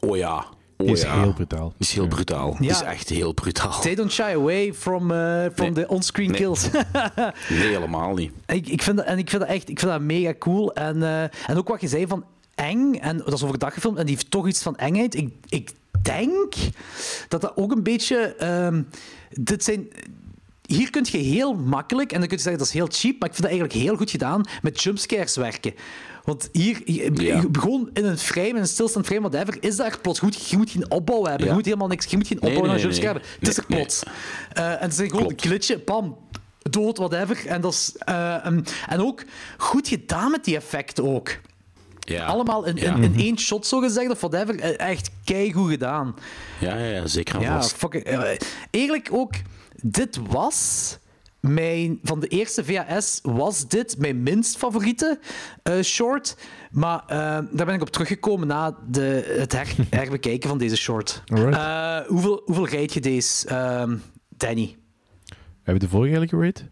Oh 0.00 0.16
ja. 0.16 0.36
Oh 0.76 0.86
Die 0.86 0.94
is 0.96 1.02
ja. 1.02 1.20
heel 1.20 1.32
brutaal. 1.32 1.68
Die 1.68 1.88
is 1.88 1.92
heel 1.92 2.08
brutaal. 2.08 2.56
Die 2.58 2.70
is 2.70 2.80
echt 2.82 3.08
heel 3.08 3.32
brutaal. 3.32 3.80
They 3.80 3.94
don't 3.94 4.12
shy 4.12 4.22
away 4.34 4.74
from, 4.74 5.10
uh, 5.10 5.44
from 5.54 5.72
Nee. 5.72 5.84
the 5.84 5.88
on-screen 5.88 6.30
Nee. 6.30 6.40
kills. 6.40 6.68
Nee, 7.48 7.58
helemaal 7.68 8.14
niet. 8.14 8.32
ik, 8.46 8.68
ik, 8.68 8.82
vind 8.82 8.96
dat, 8.96 9.06
en 9.06 9.18
ik 9.18 9.30
vind 9.30 9.42
dat 9.42 9.50
echt 9.50 9.68
ik 9.68 9.78
vind 9.78 9.90
dat 9.90 10.00
mega 10.00 10.34
cool. 10.38 10.72
En, 10.74 11.02
eh, 11.02 11.22
en 11.22 11.56
ook 11.56 11.68
wat 11.68 11.80
je 11.80 11.88
zei 11.88 12.06
van 12.06 12.24
eng, 12.54 12.94
en 12.94 13.16
dat 13.16 13.32
is 13.32 13.42
overdag 13.44 13.74
gefilmd, 13.74 13.98
en 13.98 14.06
die 14.06 14.14
heeft 14.14 14.30
toch 14.30 14.46
iets 14.48 14.62
van 14.62 14.76
engheid. 14.76 15.14
Ik, 15.14 15.32
ik 15.48 15.70
denk 16.02 16.54
dat 17.28 17.40
dat 17.40 17.56
ook 17.56 17.72
een 17.72 17.82
beetje... 17.82 18.34
ehm, 18.38 18.82
dit 19.30 19.64
zijn... 19.64 19.88
hier 20.66 20.90
kun 20.90 21.06
je 21.10 21.18
heel 21.18 21.54
makkelijk, 21.54 22.12
en 22.12 22.18
dan 22.18 22.28
kun 22.28 22.36
je 22.36 22.42
zeggen 22.42 22.58
dat 22.62 22.68
is 22.68 22.78
heel 22.78 22.88
cheap, 22.90 23.20
maar 23.20 23.28
ik 23.28 23.34
vind 23.34 23.48
dat 23.48 23.58
eigenlijk 23.58 23.72
heel 23.86 23.96
goed 23.96 24.10
gedaan, 24.10 24.44
met 24.62 24.82
jumpscares 24.82 25.36
werken. 25.36 25.74
Want 26.24 26.48
hier, 26.52 26.80
je, 26.84 27.10
Ja. 27.14 27.36
je- 27.36 27.48
gewoon 27.52 27.90
in 27.92 28.04
een 28.04 28.18
frame, 28.18 28.48
in 28.48 28.56
een 28.56 28.66
stilstaand 28.68 29.06
frame, 29.06 29.28
whatever, 29.28 29.62
is 29.64 29.76
daar 29.76 29.98
plots 30.00 30.18
goed. 30.18 30.48
Je 30.48 30.56
moet 30.56 30.70
geen 30.70 30.90
opbouw 30.90 31.24
hebben. 31.24 31.40
Ja. 31.40 31.46
Je 31.46 31.52
moet 31.52 31.64
helemaal 31.64 31.88
niks. 31.88 32.06
Je 32.06 32.16
moet 32.16 32.26
geen 32.26 32.36
opbouw 32.42 32.52
nee, 32.52 32.62
naar 32.62 32.72
nee, 32.74 32.82
jumpscare 32.82 33.12
nee. 33.12 33.22
hebben. 33.22 33.38
Het 33.40 33.48
is 33.48 33.56
er 33.56 33.66
plots. 33.66 34.02
Eh, 34.52 34.70
en 34.70 34.78
het 34.78 34.90
is 34.92 34.96
gewoon 34.96 35.10
Klopt. 35.10 35.30
een 35.44 35.48
glitje, 35.50 35.78
pam, 35.78 36.16
dood, 36.62 36.98
whatever. 36.98 37.46
En, 37.46 37.60
dat 37.60 37.72
is, 37.72 37.94
eh, 37.98 38.46
en, 38.46 38.64
en 38.88 39.00
ook 39.00 39.24
goed 39.56 39.88
gedaan 39.88 40.30
met 40.30 40.44
die 40.44 40.56
effecten 40.56 41.04
ook. 41.04 41.38
Ja. 42.00 42.24
Allemaal 42.26 42.64
in, 42.64 42.76
in 42.76 43.14
één 43.16 43.38
shot, 43.38 43.66
zo 43.66 43.80
gezegd, 43.80 44.10
of 44.10 44.20
whatever. 44.20 44.60
Eh, 44.60 44.88
Echt 44.90 45.10
keigoed 45.24 45.70
gedaan. 45.70 46.14
Ja, 46.60 46.76
ja, 46.76 46.84
ja, 46.90 47.06
zeker 47.06 47.40
Ja, 47.40 47.62
fucking, 47.62 48.04
eigenlijk 48.70 49.08
ook, 49.12 49.32
dit 49.82 50.18
was 50.28 50.98
mijn, 51.40 51.98
van 52.02 52.20
de 52.20 52.26
eerste 52.26 52.64
VHS 52.64 53.18
was 53.22 53.68
dit 53.68 53.98
mijn 53.98 54.22
minst 54.22 54.56
favoriete 54.56 55.18
eh, 55.62 55.80
short. 55.80 56.36
Maar 56.70 57.02
eh, 57.06 57.16
daar 57.50 57.66
ben 57.66 57.74
ik 57.74 57.80
op 57.80 57.90
teruggekomen 57.90 58.46
na 58.46 58.76
de, 58.90 59.34
het 59.38 59.52
her, 59.52 59.74
herbekijken 60.00 60.48
van 60.48 60.58
deze 60.58 60.76
short. 60.76 61.22
Eh, 61.26 61.98
hoeveel, 62.06 62.42
hoeveel 62.44 62.66
rijd 62.68 62.92
je 62.92 63.00
deze, 63.00 63.48
ehm, 63.48 63.96
Danny? 64.28 64.76
Heb 65.62 65.74
je 65.74 65.80
de 65.80 65.88
vorige 65.88 66.16
eigenlijk 66.16 66.30
gerate? 66.56 66.70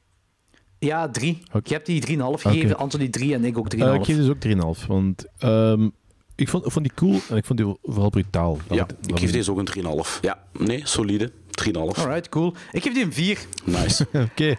Ja, 0.79 1.09
drie. 1.09 1.39
Oké. 1.53 1.61
Je 1.69 1.75
hebt 1.75 1.87
die 1.87 2.01
3,5 2.07 2.17
gegeven, 2.41 2.71
Oké. 2.71 2.81
Anthony 2.83 3.09
3 3.09 3.35
en 3.35 3.45
ik 3.45 3.59
ook 3.59 3.69
3,5. 3.75 3.81
Eh, 3.81 3.95
ik 3.95 4.05
geef 4.05 4.17
dus 4.17 4.29
ook 4.29 4.77
3,5. 4.81 4.87
Want 4.87 5.25
ehm, 5.39 5.89
ik, 6.35 6.49
vond, 6.49 6.67
ik 6.67 6.73
vond 6.73 6.85
die 6.85 6.95
cool 6.95 7.21
en 7.31 7.37
ik 7.37 7.45
vond 7.45 7.59
die 7.59 7.77
vooral 7.83 8.11
brutaal. 8.11 8.59
Ja, 8.71 8.83
ik 8.83 9.09
dat- 9.09 9.19
geef 9.19 9.31
deze 9.33 9.51
ook 9.51 9.59
een 9.59 9.65
3,5. 9.65 10.19
Ja, 10.21 10.43
nee, 10.59 10.81
solide. 10.87 11.33
3,5. 11.67 11.73
Alright, 11.73 12.29
cool. 12.29 12.55
Ik 12.73 12.83
geef 12.83 12.93
die 12.95 13.05
een 13.05 13.13
4. 13.13 13.39
Nice. 13.65 14.07
Oké. 14.31 14.57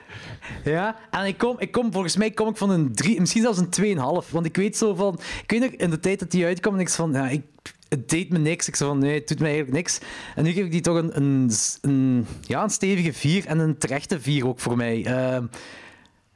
Ja, 0.63 0.95
en 1.11 1.25
ik 1.25 1.37
kom, 1.37 1.55
ik 1.59 1.71
kom, 1.71 1.91
volgens 1.91 2.15
mij 2.15 2.31
kom 2.31 2.47
ik 2.47 2.57
van 2.57 2.69
een 2.69 2.93
3, 2.93 3.19
misschien 3.19 3.41
zelfs 3.41 3.59
een 3.59 3.97
2,5. 4.25 4.29
Want 4.31 4.45
ik 4.45 4.55
weet 4.55 4.77
zo 4.77 4.95
van, 4.95 5.19
ik 5.43 5.51
weet 5.51 5.59
nog 5.59 5.71
in 5.71 5.89
de 5.89 5.99
tijd 5.99 6.19
dat 6.19 6.31
die 6.31 6.45
uitkwam, 6.45 6.73
en 6.73 6.79
ik 6.79 6.89
zo 6.89 7.03
van, 7.03 7.13
ja, 7.13 7.29
ik, 7.29 7.41
het 7.89 8.09
deed 8.09 8.29
me 8.29 8.37
niks. 8.37 8.67
Ik 8.67 8.75
zo 8.75 8.87
van, 8.87 8.99
nee, 8.99 9.13
het 9.13 9.27
doet 9.27 9.39
me 9.39 9.45
eigenlijk 9.45 9.75
niks. 9.75 9.99
En 10.35 10.43
nu 10.43 10.51
geef 10.51 10.65
ik 10.65 10.71
die 10.71 10.81
toch 10.81 10.97
een, 10.97 11.17
een, 11.17 11.51
een, 11.81 12.25
ja, 12.41 12.63
een 12.63 12.69
stevige 12.69 13.13
4 13.13 13.45
en 13.45 13.59
een 13.59 13.77
terechte 13.77 14.19
4 14.19 14.47
ook 14.47 14.59
voor 14.59 14.77
mij. 14.77 15.05
Ehm, 15.05 15.45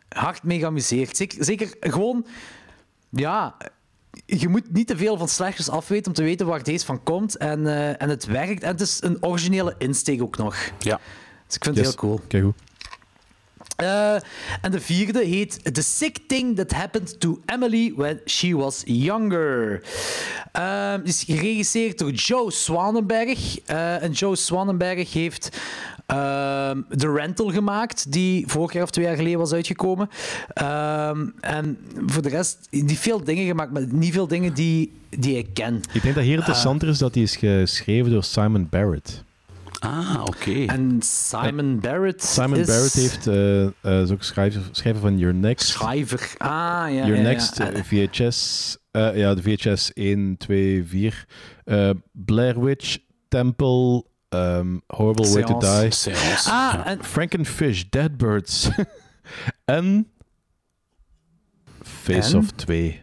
hard 0.09 0.43
mee 0.43 0.59
geamuseerd. 0.59 1.18
Zeker, 1.18 1.45
zeker 1.45 1.76
gewoon, 1.80 2.26
ja, 3.09 3.57
je 4.26 4.47
moet 4.47 4.74
niet 4.74 4.88
te 4.88 4.97
veel 4.97 5.18
van 5.18 5.28
slashers 5.28 5.70
afweten 5.70 6.07
om 6.07 6.14
te 6.14 6.24
weten 6.24 6.45
waar 6.45 6.64
deze 6.64 6.86
van 6.86 7.03
komt. 7.03 7.38
En, 7.38 7.68
eh, 7.68 8.01
en 8.01 8.09
het 8.09 8.26
werkt. 8.26 8.64
En 8.64 8.72
het 8.72 8.82
is 8.82 8.97
een 9.01 9.18
originele 9.24 9.76
insteek 9.78 10.22
ook 10.22 10.38
nog. 10.38 10.55
Ja. 10.80 10.99
Dus 11.47 11.55
ik 11.55 11.64
vind 11.64 11.76
het 11.76 11.86
heel 11.86 11.95
cool. 11.95 12.22
Kijk 12.28 12.43
goed. 12.43 12.55
Eh, 13.76 14.16
en 14.61 14.72
de 14.72 14.80
vierde 14.80 15.24
heet 15.24 15.74
The 15.74 15.82
Sick 15.82 16.18
Thing 16.28 16.55
That 16.55 16.72
Happened 16.72 17.20
to 17.20 17.41
Emily 17.45 17.93
When 17.95 18.22
She 18.26 18.55
Was 18.55 18.82
Younger. 18.86 19.84
Ehm 20.51 20.99
is 21.03 21.24
geregisseerd 21.24 21.97
door 21.97 22.11
Joe 22.11 22.51
Swanenberg. 22.51 23.59
Eh, 23.66 24.03
en 24.03 24.11
Joe 24.11 24.36
Swanenberg 24.36 25.14
heeft 25.14 25.57
ehm 26.06 26.82
The 26.97 27.12
Rental 27.12 27.51
gemaakt, 27.51 28.12
die 28.12 28.47
vorig 28.47 28.74
jaar 28.74 28.84
of 28.84 28.89
twee 28.89 29.06
jaar 29.06 29.16
geleden 29.16 29.39
was 29.39 29.54
uitgekomen. 29.54 30.10
Ehm, 30.54 31.28
en 31.39 31.78
voor 32.06 32.22
de 32.22 32.30
rest, 32.30 32.68
die 32.70 32.99
veel 32.99 33.24
dingen 33.24 33.45
gemaakt, 33.45 33.72
maar 33.74 33.86
niet 33.89 34.14
veel 34.14 34.28
dingen 34.28 34.54
die, 34.54 34.91
die 35.10 35.38
ik 35.38 35.54
ken. 35.54 35.82
Ik 35.93 36.01
denk 36.01 36.16
dat 36.16 36.24
hier 36.24 36.38
interessanter 36.38 36.88
is 36.88 36.97
dat 36.97 37.14
die 37.14 37.24
is 37.24 37.36
geschreven 37.36 38.12
door 38.12 38.24
Simon 38.24 38.68
Barrett. 38.70 39.24
Ah, 39.80 40.22
oké. 40.26 40.66
En 40.66 40.97
Simon 41.01 41.80
Barrett 41.80 42.24
Simon 42.24 42.58
is... 42.60 42.68
Barrett 42.68 42.93
heeft, 42.93 43.28
eh, 43.28 43.64
eh, 43.66 44.01
is 44.01 44.12
ook 44.12 44.24
schrijver, 44.24 44.62
schrijver 44.72 45.01
van 45.01 45.18
Your 45.18 45.36
Next. 45.36 45.68
Schrijver. 45.68 46.34
Ah, 46.38 46.49
ja. 46.49 46.89
Your 46.89 47.08
ja, 47.08 47.16
ja. 47.16 47.22
Next, 47.22 47.60
eh, 47.60 47.84
VHS, 47.84 48.78
eh, 48.91 49.18
ja, 49.18 49.34
de 49.34 49.41
VHS 49.41 49.91
1, 49.93 50.36
2, 50.38 50.84
4. 50.86 51.26
eh, 51.64 51.89
Blair 52.12 52.64
Witch, 52.64 52.97
Temple, 53.28 54.06
ehm, 54.34 54.78
Horrible 54.88 55.30
Way 55.34 55.44
to. 55.44 55.60
Die, 55.60 55.92
Seance. 55.92 56.50
Ah, 56.52 56.74
ja. 56.74 56.86
en 56.86 57.04
Frankenfish, 57.04 57.84
Dead 57.90 58.18
Birds 58.18 58.70
en 59.66 60.08
Face 61.82 62.32
En? 62.32 62.38
Off 62.38 62.52
2. 62.52 63.02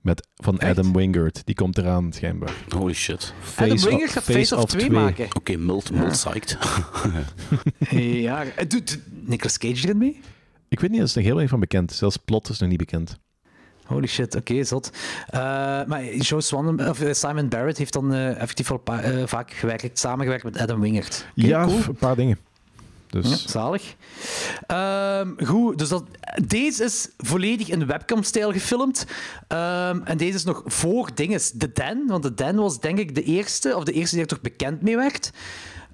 Met, 0.00 0.28
van 0.34 0.58
Echt? 0.58 0.78
Adam 0.78 0.92
Wingard. 0.92 1.42
Die 1.46 1.54
komt 1.54 1.78
eraan, 1.78 2.12
schijnbaar. 2.12 2.52
Holy 2.68 2.92
shit. 2.94 3.34
Adam 3.56 3.68
Face 3.78 3.88
Wingard 3.88 4.06
Off- 4.08 4.12
gaat 4.12 4.22
Face 4.36 4.56
Off 4.56 4.64
2 4.64 4.90
maken. 4.90 5.26
Oké, 5.34 5.56
mild, 5.56 5.90
mild 5.90 6.10
psyched. 6.10 6.58
Ja, 7.90 8.44
eh, 8.44 8.68
doet 8.68 8.98
Nicolas 9.10 9.58
Cage 9.58 9.84
erin 9.84 9.98
mee? 9.98 10.20
Ik 10.68 10.80
weet 10.80 10.90
niet, 10.90 10.98
er 10.98 11.04
is 11.06 11.14
nog 11.14 11.22
heel 11.24 11.32
weinig 11.32 11.50
van 11.50 11.60
bekend. 11.60 11.92
Zelfs 11.92 12.16
plot 12.16 12.48
is 12.48 12.58
nog 12.58 12.68
niet 12.68 12.78
bekend. 12.78 13.18
Holy 13.86 14.06
shit, 14.06 14.34
oké, 14.34 14.64
zot. 14.64 14.90
Eh, 15.26 15.40
maar 15.86 16.14
Joe 16.14 16.40
Swan, 16.40 16.88
of, 16.88 17.00
eh, 17.00 17.12
Simon 17.12 17.48
Barrett 17.48 17.78
heeft 17.78 17.92
dan 17.92 18.14
eh, 18.14 18.40
effectief 18.40 18.70
al 18.70 18.82
vaak 19.24 19.50
gewerkt, 19.50 19.98
samengewerkt 19.98 20.44
met 20.44 20.58
Adam 20.58 20.80
Wingard. 20.80 21.26
Oké, 21.36 21.46
ja, 21.46 21.64
cool. 21.64 21.78
een 21.88 21.94
paar 21.94 22.16
dingen. 22.16 22.38
Dus 23.10 23.30
Ja, 23.30 23.48
zalig. 23.48 23.94
Ehm, 24.66 25.30
goed, 25.44 25.78
dus 25.78 25.88
dat, 25.88 26.04
deze 26.46 26.84
is 26.84 27.08
volledig 27.18 27.68
in 27.68 27.86
webcam-stijl 27.86 28.52
gefilmd. 28.52 29.06
Ehm, 29.48 30.00
en 30.04 30.16
deze 30.16 30.36
is 30.36 30.44
nog 30.44 30.62
voor 30.64 31.10
dinges 31.14 31.52
The 31.58 31.72
Den, 31.72 32.06
want 32.06 32.22
The 32.22 32.34
Den 32.34 32.56
was 32.56 32.80
denk 32.80 32.98
ik 32.98 33.14
de 33.14 33.22
eerste, 33.22 33.76
of 33.76 33.84
de 33.84 33.92
eerste 33.92 34.14
die 34.14 34.24
er 34.24 34.30
toch 34.30 34.40
bekend 34.40 34.82
mee 34.82 34.96
werd. 34.96 35.32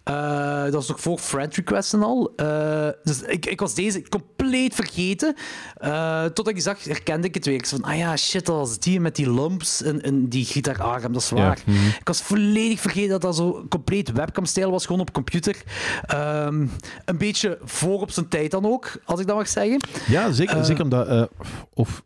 Eh, 0.05 0.63
dat 0.63 0.73
was 0.73 0.89
nog 0.89 1.01
voor 1.01 1.19
friend 1.19 1.57
requests 1.57 1.93
en 1.93 2.03
al. 2.03 2.33
Eh, 2.37 2.89
dus 3.03 3.23
ik, 3.23 3.47
ik 3.47 3.61
was 3.61 3.75
deze 3.75 4.09
compleet 4.09 4.75
vergeten. 4.75 5.35
Eh, 5.75 6.25
totdat 6.25 6.49
ik 6.49 6.55
die 6.55 6.63
zag, 6.63 6.85
herkende 6.85 7.27
ik 7.27 7.35
het 7.35 7.47
weer. 7.47 7.55
Ik 7.55 7.67
zei 7.67 7.81
van, 7.81 7.91
ah 7.91 7.99
ja, 7.99 8.17
shit, 8.17 8.47
dat 8.47 8.57
was 8.57 8.79
die 8.79 9.01
met 9.01 9.17
die 9.17 9.33
lumps 9.33 9.83
en, 9.83 10.03
en 10.03 10.29
die 10.29 10.45
gitaararm, 10.45 11.13
dat 11.13 11.23
is 11.23 11.31
waar. 11.31 11.63
mhm. 11.67 11.87
Ik 11.87 12.07
was 12.07 12.23
volledig 12.23 12.81
vergeten 12.81 13.11
dat 13.11 13.21
dat 13.21 13.37
zo 13.37 13.67
compleet 13.69 14.13
webcam-stijl 14.13 14.71
was, 14.71 14.87
gewoon 14.87 15.01
op 15.01 15.13
computer. 15.13 15.63
Ehm, 16.07 16.67
een 17.05 17.19
beetje 17.19 17.59
voor 17.65 18.01
op 18.01 18.11
zijn 18.11 18.29
tijd 18.29 18.51
dan 18.51 18.67
ook, 18.67 19.01
als 19.05 19.21
ik 19.21 19.27
dat 19.27 19.37
mag 19.37 19.49
zeggen. 19.49 19.81
ja, 20.07 20.33
zeker, 20.33 20.65
zeker 20.65 20.83
omdat... 20.83 21.29
of, 21.75 22.03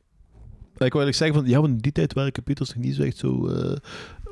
ik 0.72 0.92
wil 0.92 1.00
eigenlijk 1.02 1.16
zeggen 1.16 1.36
van, 1.36 1.46
ja, 1.46 1.60
want 1.60 1.72
in 1.72 1.78
die 1.78 1.92
tijd 1.92 2.12
waren 2.12 2.32
computers 2.32 2.74
nog 2.74 2.84
niet 2.84 2.94
zo 2.94 3.02
echt 3.02 3.16
zo... 3.16 3.48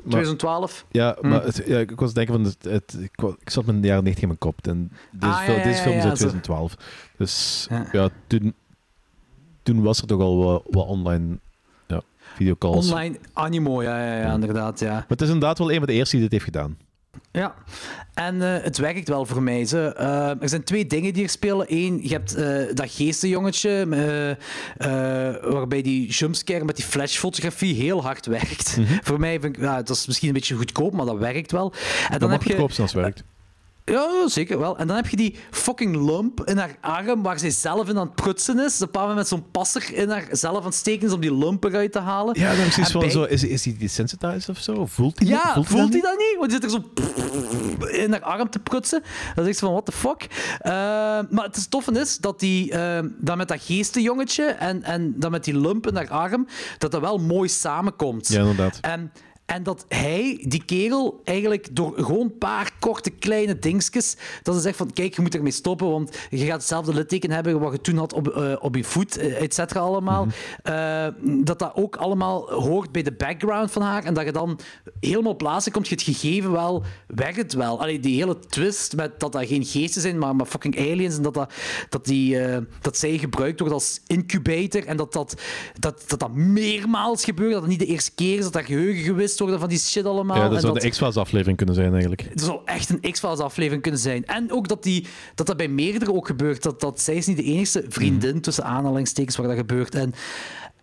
2012. 0.09 0.85
ja, 0.91 1.17
Hm. 1.21 1.27
maar 1.27 1.43
het, 1.43 1.61
ja, 1.65 1.79
ik 1.79 1.99
was 1.99 2.13
denken 2.13 2.33
van, 2.33 2.43
het, 2.43 2.63
het, 2.63 2.97
ik, 3.01 3.49
zat 3.49 3.65
met 3.65 3.81
de 3.81 3.87
jaren 3.87 4.03
90 4.03 4.21
in 4.21 4.27
mijn 4.27 4.39
kop. 4.39 4.67
En 4.67 4.91
deze, 5.11 5.33
Ah, 5.33 5.39
film, 5.43 5.57
ja, 5.57 5.63
deze 5.63 5.77
ja, 5.77 5.81
film 5.83 5.97
is 5.97 6.03
uit 6.03 6.17
zo. 6.17 6.27
2012. 6.27 6.75
Dus 7.17 7.67
Ja. 7.91 8.09
toen, 8.27 8.53
toen 9.63 9.81
was 9.81 10.01
er 10.01 10.07
toch 10.07 10.21
al 10.21 10.37
wat, 10.43 10.63
wat 10.69 10.85
online 10.87 11.37
ja, 11.87 12.01
videocalls. 12.35 12.89
Online 12.91 13.17
animo, 13.33 13.83
ja, 13.83 14.05
ja, 14.05 14.19
ja, 14.21 14.33
inderdaad, 14.33 14.79
ja. 14.79 14.91
Maar 14.93 15.05
het 15.07 15.21
is 15.21 15.27
inderdaad 15.27 15.57
wel 15.57 15.71
een 15.71 15.77
van 15.77 15.87
de 15.87 15.93
eerste 15.93 16.11
die 16.15 16.21
dit 16.29 16.31
heeft 16.31 16.43
gedaan. 16.53 16.77
Ja, 17.31 17.55
en 18.13 18.41
eh, 18.41 18.63
het 18.63 18.77
werkt 18.77 19.07
wel 19.07 19.25
voor 19.25 19.43
mij. 19.43 19.65
Ze. 19.65 19.93
Eh, 19.97 20.41
er 20.41 20.49
zijn 20.49 20.63
twee 20.63 20.87
dingen 20.87 21.13
die 21.13 21.23
er 21.23 21.29
spelen. 21.29 21.65
Eén, 21.69 21.99
je 22.03 22.09
hebt 22.09 22.35
eh, 22.35 22.75
dat 22.75 22.91
geestenjongetje, 22.91 23.87
waarbij 25.41 25.81
die 25.81 26.07
jumpscare 26.07 26.65
met 26.65 26.75
die 26.75 26.85
flashfotografie 26.85 27.75
heel 27.75 28.03
hard 28.03 28.25
werkt. 28.25 28.77
Voor 29.01 29.19
mij 29.19 29.39
vind 29.39 29.55
ik, 29.55 29.61
ja, 29.61 29.75
dat 29.75 29.89
is 29.89 30.05
misschien 30.05 30.27
een 30.27 30.33
beetje 30.33 30.55
goedkoop, 30.55 30.93
maar 30.93 31.05
dat 31.05 31.17
werkt 31.17 31.51
wel. 31.51 31.73
En 31.73 32.11
Dat 32.11 32.19
dan 32.19 32.31
heb 32.31 32.43
je, 32.43 32.55
goedkoop 32.55 32.91
werkt. 32.91 33.23
Ja, 33.85 34.27
zeker 34.27 34.59
wel. 34.59 34.77
En 34.77 34.87
dan 34.87 34.95
heb 34.95 35.07
je 35.07 35.15
die 35.17 35.35
fucking 35.51 35.95
lump 35.95 36.43
in 36.43 36.57
haar 36.57 36.75
arm 36.81 37.23
waar 37.23 37.39
zij 37.39 37.49
zelf 37.49 37.89
in 37.89 37.97
aan 37.97 38.05
het 38.05 38.15
prutsen 38.15 38.59
is. 38.59 38.77
Ze 38.77 38.87
paar 38.87 39.15
met 39.15 39.27
zo'n 39.27 39.51
passer 39.51 39.93
in 39.93 40.09
haar 40.09 40.27
zelf 40.31 40.57
aan 40.57 40.65
het 40.65 40.73
steken 40.75 41.07
is 41.07 41.13
om 41.13 41.19
die 41.21 41.35
lump 41.37 41.63
eruit 41.63 41.91
te 41.91 41.99
halen. 41.99 42.39
Ja, 42.39 42.55
dan 42.55 42.65
is 42.65 42.75
het 42.75 42.91
van 42.91 43.01
bij- 43.01 43.09
zo, 43.09 43.23
is, 43.23 43.43
is 43.43 43.65
hij 43.65 43.75
desensitized 43.79 44.49
of 44.49 44.57
zo? 44.57 44.85
Voelt 44.85 45.19
hij 45.19 45.27
Ja, 45.27 45.53
dat? 45.53 45.65
voelt, 45.65 45.91
hij 45.93 46.01
dat 46.01 46.17
niet? 46.17 46.35
Want 46.39 46.51
die 46.51 46.59
zit 46.61 46.63
er 46.63 46.69
zo 46.69 47.91
in 47.91 48.11
haar 48.11 48.21
arm 48.21 48.49
te 48.49 48.59
prutsen. 48.59 49.03
Dan 49.35 49.45
is 49.45 49.51
ik 49.51 49.57
van, 49.59 49.71
what 49.71 49.85
the 49.85 49.91
fuck? 49.91 50.27
Eh, 50.59 50.71
maar 51.29 51.43
het 51.43 51.69
toffe 51.71 51.91
is 51.91 52.17
dat 52.17 52.39
die, 52.39 52.73
dat 53.19 53.37
met 53.37 53.47
dat 53.47 53.61
geestenjongetje 53.61 54.43
en, 54.45 54.83
en 54.83 55.13
dat 55.19 55.31
met 55.31 55.43
die 55.43 55.57
lump 55.59 55.87
in 55.87 55.95
haar 55.95 56.09
arm, 56.09 56.47
dat 56.77 56.91
dat 56.91 57.01
wel 57.01 57.17
mooi 57.17 57.49
samenkomt. 57.49 58.27
Ja, 58.27 58.39
inderdaad. 58.39 58.77
En, 58.81 59.11
en 59.45 59.63
dat 59.63 59.85
hij, 59.87 60.43
die 60.47 60.65
kerel, 60.65 61.21
eigenlijk 61.23 61.67
door 61.71 61.93
gewoon 61.95 62.21
een 62.21 62.37
paar 62.37 62.71
korte 62.79 63.09
kleine 63.09 63.59
dingetjes, 63.59 64.15
dat 64.43 64.55
ze 64.55 64.61
zegt 64.61 64.77
van, 64.77 64.93
kijk, 64.93 65.15
je 65.15 65.21
moet 65.21 65.35
ermee 65.35 65.51
stoppen, 65.51 65.89
want 65.89 66.17
je 66.29 66.45
gaat 66.45 66.57
hetzelfde 66.57 66.93
litteken 66.93 67.31
hebben 67.31 67.59
wat 67.59 67.71
je 67.71 67.81
toen 67.81 67.97
had 67.97 68.13
op, 68.13 68.27
eh, 68.27 68.55
op 68.59 68.75
je 68.75 68.83
voet, 68.83 69.17
eh, 69.17 69.41
et 69.41 69.53
cetera 69.53 69.79
allemaal. 69.79 70.27
Eh, 70.63 71.07
dat 71.21 71.59
dat 71.59 71.71
ook 71.75 71.95
allemaal 71.95 72.51
hoort 72.51 72.91
bij 72.91 73.01
de 73.03 73.11
background 73.11 73.71
van 73.71 73.81
haar 73.81 74.03
en 74.03 74.13
dat 74.13 74.25
je 74.25 74.31
dan 74.31 74.59
helemaal 74.99 75.35
plaatsen 75.35 75.71
komt, 75.71 75.87
je 75.87 75.95
het 75.95 76.03
gegeven 76.03 76.51
wel, 76.51 76.83
werkt 77.07 77.37
het 77.37 77.53
wel. 77.53 77.79
Allee, 77.79 77.99
die 77.99 78.15
hele 78.15 78.39
twist 78.39 78.95
met 78.95 79.19
dat 79.19 79.31
dat 79.31 79.45
geen 79.47 79.65
geesten 79.65 80.01
zijn, 80.01 80.17
maar, 80.17 80.35
maar 80.35 80.45
fucking 80.45 80.79
aliens 80.79 81.15
en 81.15 81.21
dat, 81.21 81.33
dat, 81.33 81.53
dat, 81.89 82.05
die, 82.05 82.37
dat 82.81 82.97
zij 82.97 83.17
gebruikt 83.17 83.59
wordt 83.59 83.73
als 83.73 84.01
incubator 84.07 84.85
en 84.85 84.97
dat 84.97 85.13
dat, 85.13 85.41
dat, 85.79 86.03
dat, 86.07 86.19
dat 86.19 86.33
meermaals 86.33 87.23
gebeurt, 87.23 87.51
dat 87.51 87.61
het 87.61 87.69
niet 87.69 87.79
de 87.79 87.85
eerste 87.85 88.11
keer 88.15 88.37
is 88.37 88.43
dat 88.43 88.53
haar 88.53 88.63
geheugen 88.63 89.03
gewist 89.03 89.34
van 89.37 89.69
die 89.69 89.79
shit 89.79 90.05
allemaal. 90.05 90.37
Ja, 90.37 90.49
dat 90.49 90.61
zou 90.61 90.73
dat, 90.73 90.81
de 90.81 90.89
X-Files 90.89 91.15
aflevering 91.17 91.57
kunnen 91.57 91.75
zijn 91.75 91.91
eigenlijk. 91.91 92.21
het 92.29 92.41
zou 92.41 92.59
echt 92.65 92.89
een 92.89 93.11
X-Files 93.11 93.39
aflevering 93.39 93.81
kunnen 93.81 93.99
zijn. 93.99 94.25
En 94.25 94.51
ook 94.51 94.67
dat, 94.67 94.83
die, 94.83 95.07
dat 95.35 95.47
dat 95.47 95.57
bij 95.57 95.67
meerdere 95.67 96.13
ook 96.13 96.27
gebeurt. 96.27 96.63
Dat, 96.63 96.79
dat 96.81 97.01
zij 97.01 97.15
is 97.15 97.25
niet 97.27 97.37
de 97.37 97.43
enige 97.43 97.85
vriendin, 97.89 98.31
Mhm. 98.31 98.39
tussen 98.41 98.63
aanhalingstekens, 98.63 99.35
waar 99.35 99.47
dat 99.47 99.55
gebeurt. 99.57 99.95
En, 99.95 100.13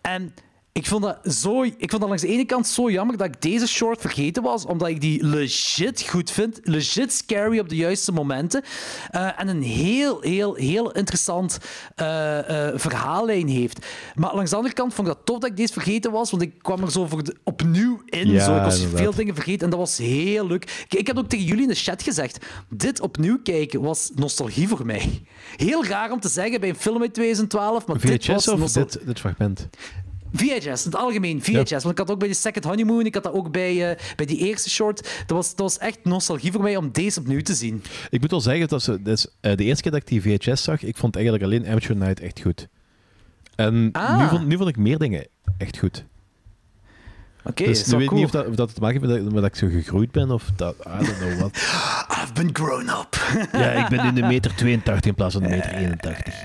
en 0.01 0.33
ik 0.73 0.85
vond, 0.85 1.03
dat 1.03 1.33
zo, 1.35 1.63
ik 1.63 1.73
vond 1.77 1.91
dat 1.91 2.01
langs 2.01 2.21
de 2.21 2.27
ene 2.27 2.45
kant 2.45 2.67
zo 2.67 2.91
jammer 2.91 3.17
dat 3.17 3.27
ik 3.27 3.41
deze 3.41 3.67
short 3.67 4.01
vergeten 4.01 4.43
was, 4.43 4.65
omdat 4.65 4.87
ik 4.87 5.01
die 5.01 5.25
legit 5.25 6.01
goed 6.09 6.31
vind. 6.31 6.59
Legit 6.63 7.13
scary 7.13 7.59
op 7.59 7.69
de 7.69 7.75
juiste 7.75 8.11
momenten. 8.11 8.63
Eh, 9.11 9.39
en 9.39 9.47
een 9.47 9.61
heel, 9.63 10.21
heel, 10.21 10.55
heel 10.55 10.91
interessant 10.91 11.57
eh, 11.95 12.67
eh, 12.67 12.79
verhaallijn 12.79 13.47
heeft. 13.47 13.85
Maar 14.15 14.35
langs 14.35 14.49
de 14.49 14.55
andere 14.55 14.73
kant 14.75 14.93
vond 14.93 15.07
ik 15.07 15.13
dat 15.13 15.25
tof 15.25 15.39
dat 15.39 15.49
ik 15.49 15.57
deze 15.57 15.73
vergeten 15.73 16.11
was, 16.11 16.31
want 16.31 16.43
ik 16.43 16.53
kwam 16.61 16.81
er 16.81 16.91
zo 16.91 17.07
voor 17.07 17.23
de, 17.23 17.35
opnieuw 17.43 18.01
in. 18.05 18.29
Ja, 18.29 18.45
zo. 18.45 18.55
Ik 18.55 18.61
was 18.63 18.75
inderdaad. 18.75 19.01
veel 19.01 19.13
dingen 19.13 19.35
vergeten 19.35 19.63
en 19.63 19.69
dat 19.69 19.79
was 19.79 19.97
heel 19.97 20.47
leuk. 20.47 20.85
Ik, 20.89 20.99
ik 20.99 21.07
heb 21.07 21.17
ook 21.17 21.29
tegen 21.29 21.45
jullie 21.45 21.63
in 21.63 21.69
de 21.69 21.75
chat 21.75 22.03
gezegd, 22.03 22.45
dit 22.69 22.99
opnieuw 23.01 23.41
kijken 23.43 23.81
was 23.81 24.11
nostalgie 24.15 24.67
voor 24.67 24.85
mij. 24.85 25.21
Heel 25.55 25.85
raar 25.85 26.11
om 26.11 26.19
te 26.19 26.29
zeggen 26.29 26.59
bij 26.59 26.69
een 26.69 26.75
film 26.75 27.01
uit 27.01 27.13
2012, 27.13 27.87
maar 27.87 27.99
dit 27.99 28.27
was 28.27 28.43
VHS 28.43 28.47
of 28.47 28.59
nostal- 28.59 28.83
dit, 28.83 29.05
dit 29.05 29.19
fragment? 29.19 29.69
VHS, 30.33 30.85
in 30.85 30.91
het 30.91 30.95
algemeen 30.95 31.43
VHS. 31.43 31.69
Want 31.71 31.89
ik 31.89 31.97
had 31.97 32.11
ook 32.11 32.19
bij 32.19 32.27
de 32.27 32.33
Second 32.33 32.63
Honeymoon, 32.65 33.05
ik 33.05 33.13
had 33.13 33.23
dat 33.23 33.33
ook 33.33 33.51
bij, 33.51 33.89
eh, 33.91 33.97
bij 34.15 34.25
die 34.25 34.37
eerste 34.37 34.69
short. 34.69 35.01
Dat 35.25 35.37
was, 35.37 35.49
dat 35.49 35.59
was 35.59 35.77
echt 35.77 35.99
nostalgie 36.03 36.51
voor 36.51 36.61
mij 36.61 36.75
om 36.75 36.91
deze 36.91 37.19
opnieuw 37.19 37.41
te 37.41 37.53
zien. 37.53 37.83
Ik 38.09 38.21
moet 38.21 38.31
wel 38.31 38.41
zeggen, 38.41 38.67
dat 38.67 38.81
ze, 38.83 38.99
eh, 39.41 39.55
de 39.55 39.63
eerste 39.63 39.81
keer 39.83 39.91
dat 39.91 40.01
ik 40.01 40.07
die 40.07 40.21
VHS 40.21 40.63
zag, 40.63 40.83
ik 40.83 40.97
vond 40.97 41.15
eigenlijk 41.15 41.45
alleen 41.45 41.67
Amateur 41.67 41.95
Night 41.95 42.19
echt 42.19 42.41
goed. 42.41 42.67
En 43.55 43.89
Ah. 43.91 44.19
nu, 44.19 44.27
vond, 44.27 44.47
nu 44.47 44.57
vond 44.57 44.69
ik 44.69 44.77
meer 44.77 44.97
dingen 44.97 45.27
echt 45.57 45.77
goed. 45.77 46.05
Oké, 47.45 47.63
dus 47.63 47.87
wel 47.87 47.99
weet 47.99 48.01
ik 48.01 48.07
cool. 48.07 48.19
niet 48.21 48.25
of 48.25 48.31
dat, 48.41 48.47
of 48.47 48.55
dat 48.55 48.73
te 48.75 48.81
maken 48.81 49.09
heeft 49.09 49.23
met 49.23 49.33
dat, 49.33 49.45
ik 49.45 49.55
zo 49.55 49.67
gegroeid 49.67 50.11
ben 50.11 50.31
of 50.31 50.43
dat, 50.55 50.75
I 50.87 51.05
don't 51.05 51.17
know 51.17 51.37
what. 51.37 51.55
I've 52.23 52.33
been 52.33 52.49
grown 52.53 52.89
up. 52.89 53.15
ja, 53.61 53.71
ik 53.71 53.87
ben 53.89 54.13
nu 54.13 54.21
een 54.21 54.27
meter 54.27 54.55
82 54.55 55.05
in 55.05 55.15
plaats 55.15 55.33
van 55.33 55.43
een 55.43 55.49
meter 55.49 55.73
81. 55.73 56.35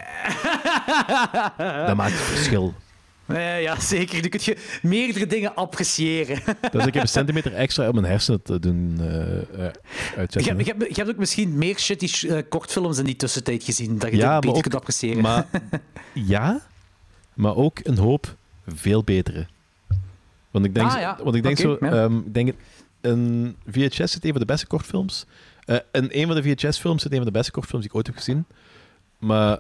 dat 1.86 1.96
maakt 1.96 2.12
het 2.12 2.20
verschil. 2.20 2.74
Eh, 3.28 3.62
ja, 3.62 3.80
zeker. 3.80 4.22
Nu 4.22 4.28
kun 4.28 4.40
je 4.42 4.78
meerdere 4.82 5.26
dingen 5.26 5.54
appreciëren. 5.54 6.40
Dus 6.70 6.86
ik 6.86 6.94
heb 6.94 7.02
een 7.02 7.08
centimeter 7.08 7.54
extra 7.54 7.88
om 7.88 7.94
mijn 7.94 8.06
hersenen 8.06 8.42
te 8.42 8.58
doen 8.58 8.96
Je, 8.98 9.72
uitzetten. 10.16 10.56
hebt- 10.56 10.66
je, 10.66 10.72
hebt, 10.72 10.88
je 10.88 10.94
hebt 10.94 11.10
ook 11.10 11.16
misschien 11.16 11.58
meer 11.58 11.78
shitty 11.78 12.26
eh, 12.28 12.38
kortfilms 12.48 12.98
in 12.98 13.04
die 13.04 13.16
tussentijd 13.16 13.64
gezien, 13.64 13.98
dat 13.98 14.10
je 14.10 14.16
Ja, 14.16 14.32
dit 14.32 14.40
beter 14.40 14.56
ook- 14.56 14.62
kunt 14.62 14.74
appreciëren. 14.74 15.22
Maar 15.22 15.46
ja, 16.12 16.60
maar 17.34 17.56
ook 17.56 17.78
een 17.82 17.98
hoop 17.98 18.36
veel 18.66 19.04
betere. 19.04 19.46
Want 20.50 20.64
ik 20.64 20.74
denk, 20.74 20.90
Ah, 20.90 21.00
ja. 21.00 21.18
want 21.22 21.36
ik 21.36 21.42
denk 21.42 21.58
zo, 21.58 21.76
ja. 21.80 21.90
ehm, 22.04 22.16
ik 22.18 22.34
denk 22.34 22.52
een 23.00 23.56
VHS 23.66 24.12
zit 24.12 24.24
een 24.24 24.30
van 24.30 24.40
de 24.40 24.46
beste 24.46 24.66
kortfilms. 24.66 25.26
En 25.66 26.18
een 26.18 26.26
van 26.26 26.36
de 26.36 26.42
VHS-films 26.42 27.02
zit 27.02 27.10
een 27.10 27.16
van 27.16 27.26
de 27.26 27.32
beste 27.32 27.50
kortfilms 27.50 27.82
die 27.84 27.90
ik 27.92 27.96
ooit 27.98 28.06
heb 28.06 28.16
gezien. 28.16 28.44
Maar 29.18 29.58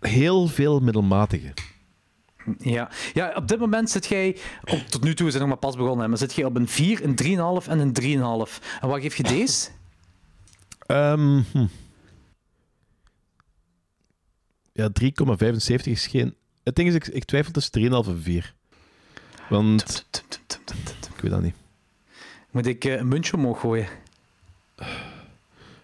heel 0.00 0.46
veel 0.46 0.80
middelmatige. 0.80 1.52
Ja. 2.58 2.90
ja, 3.12 3.32
op 3.34 3.48
dit 3.48 3.58
moment 3.58 3.90
zit 3.90 4.06
jij, 4.06 4.36
op, 4.64 4.78
tot 4.78 5.02
nu 5.04 5.14
toe 5.14 5.26
is 5.26 5.32
het 5.32 5.42
nog 5.42 5.50
maar 5.50 5.60
pas 5.60 5.76
begonnen, 5.76 6.08
maar 6.08 6.18
zit 6.18 6.34
jij 6.34 6.44
op 6.44 6.56
een 6.56 6.68
4, 6.68 7.04
een 7.04 7.62
3,5 7.62 7.68
en 7.68 7.78
een 7.78 7.94
3,5. 8.48 8.80
En 8.80 8.88
wat 8.88 9.00
geef 9.00 9.16
je 9.16 9.22
deze? 9.22 9.68
Ehm, 10.86 11.40
hm. 11.52 11.66
Ja, 14.72 14.88
3,75 15.02 15.82
is 15.84 16.06
geen... 16.06 16.34
Het 16.62 16.76
ding 16.76 16.88
is, 16.88 16.94
ik, 16.94 17.06
ik 17.06 17.24
twijfel 17.24 17.52
tussen 17.52 18.04
3,5 18.04 18.08
en 18.08 18.22
4. 18.22 18.54
Want... 19.48 20.06
Ik 21.14 21.20
weet 21.20 21.30
dat 21.30 21.42
niet. 21.42 21.54
Moet 22.50 22.66
ik 22.66 22.84
eh, 22.84 22.96
een 22.96 23.08
muntje 23.08 23.36
omhoog 23.36 23.60
gooien? 23.60 23.88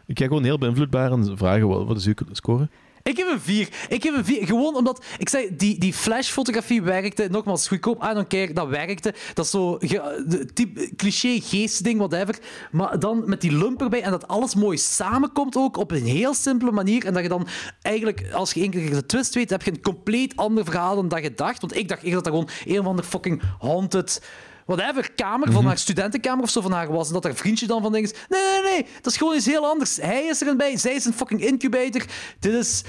Ik 0.07 0.19
ga 0.19 0.25
gewoon 0.25 0.45
heel 0.45 0.59
beïnvloedbaar 0.59 1.12
en 1.12 1.37
vragen 1.39 1.69
wat, 1.69 1.87
wat 1.87 1.97
is 1.97 2.07
uw 2.07 2.14
score? 2.33 2.69
Ik 3.07 3.16
heb 3.16 3.28
een 3.28 3.40
4. 3.40 3.68
Ik 3.88 4.02
heb 4.02 4.14
een 4.14 4.24
4. 4.24 4.46
Gewoon 4.46 4.76
omdat, 4.76 5.04
ik 5.18 5.28
zei, 5.28 5.57
die, 5.57 5.78
die 5.78 5.92
flashfotografie 5.92 6.82
werkte. 6.82 7.28
Nogmaals, 7.30 7.68
goedkoop, 7.68 8.02
I 8.11 8.14
don't 8.14 8.26
care, 8.28 8.52
dat 8.52 8.68
werkte. 8.68 9.14
Dat 9.34 9.44
is 9.44 9.50
zo 9.50 9.76
ge- 9.80 10.24
de 10.28 10.46
type 10.52 10.90
cliché 10.96 11.40
geestding, 11.42 11.98
whatever. 11.98 12.38
Maar 12.70 12.98
dan 12.98 13.22
met 13.26 13.40
die 13.40 13.52
lump 13.52 13.80
erbij 13.80 14.02
en 14.02 14.11
dat 14.11 14.28
alles 14.28 14.54
mooi 14.54 14.78
samenkomt 14.78 15.57
ook 15.57 15.76
op 15.76 15.90
een 15.90 16.04
heel 16.07 16.34
simpele 16.34 16.70
manier. 16.72 17.04
En 17.04 17.12
dat 17.12 17.22
je 17.22 17.28
dan 17.28 17.46
eigenlijk, 17.82 18.32
als 18.32 18.52
je 18.52 18.61
één 18.61 18.70
keer 18.70 18.90
de 18.90 19.07
twist 19.07 19.34
weet, 19.34 19.50
heb 19.50 19.62
je 19.62 19.70
een 19.70 19.82
compleet 19.82 20.36
ander 20.36 20.64
verhaal 20.64 20.94
dan 20.96 21.09
dat 21.09 21.22
je 21.22 21.34
dacht. 21.34 21.61
Want 21.61 21.76
ik 21.76 21.88
dacht 21.88 22.02
eerst 22.02 22.14
dat 22.14 22.24
dat 22.24 22.32
gewoon 22.32 22.48
een 22.64 22.80
of 22.80 22.86
ander 22.86 23.04
fucking 23.04 23.42
haunted 23.59 24.22
whatever, 24.67 25.12
kamer 25.14 25.53
van 25.53 25.64
haar 25.67 25.79
studentenkamer 25.79 26.45
of 26.45 26.51
zo 26.51 26.61
van 26.61 26.73
haar 26.73 26.93
was. 26.93 27.07
En 27.09 27.12
dat 27.14 27.25
haar 27.25 27.35
vriendje 27.35 27.67
dan 27.67 27.83
van 27.83 27.93
dingen 27.93 28.11
is. 28.11 28.17
Nee, 28.29 28.41
nee, 28.43 28.62
nee, 28.73 28.87
dat 29.03 29.12
is 29.12 29.19
gewoon 29.19 29.37
iets 29.37 29.47
heel 29.47 29.67
anders. 29.67 29.97
Hij 29.97 30.25
is 30.25 30.41
erin 30.41 30.57
bij, 30.57 30.77
zij 30.77 30.95
is 30.95 31.05
een 31.05 31.12
fucking 31.12 31.41
incubator. 31.41 32.05
Dit 32.39 32.53
is, 32.55 32.83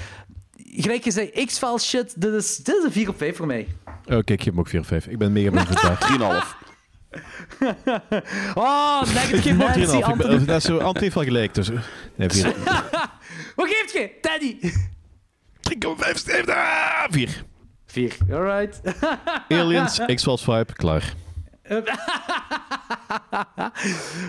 gelijk 0.56 1.04
je 1.04 1.10
zei, 1.10 1.44
X-Files 1.46 1.88
shit. 1.88 2.20
Dit 2.20 2.32
is, 2.34 2.56
dit 2.56 2.76
is 2.76 2.84
een 2.84 2.92
4 2.92 3.08
op 3.08 3.18
5 3.18 3.36
voor 3.36 3.46
mij. 3.46 3.68
Oké, 4.04 4.32
ik 4.32 4.42
geef 4.42 4.44
hem 4.44 4.58
ook 4.58 4.68
4 4.68 4.80
of 4.80 4.86
5. 4.86 5.06
Ik 5.06 5.18
ben 5.18 5.32
mega 5.32 5.50
beïnvloedbaar. 5.50 6.52
3,5. 6.54 6.66
Oh, 8.54 9.00
negative 9.02 9.36
ik 9.36 9.42
geef 9.42 9.56
hem 9.56 9.62
ook 9.62 9.68
3,5. 9.68 9.76
Nancy. 9.76 9.96
Ik 9.96 10.00
ben- 10.00 10.02
Anthony. 10.12 10.44
Dat 10.44 10.56
is 10.56 10.64
zo, 10.64 10.78
Ant 10.78 11.00
heeft 11.00 11.14
wel 11.14 11.24
gelijk. 11.24 11.54
Dus, 11.54 11.68
nee, 12.14 12.30
4. 12.30 12.44
Wat 13.56 13.68
geeft 13.68 13.92
je, 13.92 14.10
Teddy? 14.20 14.56
3,75. 16.40 16.44
Ah, 16.48 17.04
4. 17.10 17.44
4, 17.86 18.16
alright. 18.32 18.80
Aliens, 19.48 20.00
X-Files 20.14 20.42
vibe, 20.42 20.72
klaar. 20.72 21.14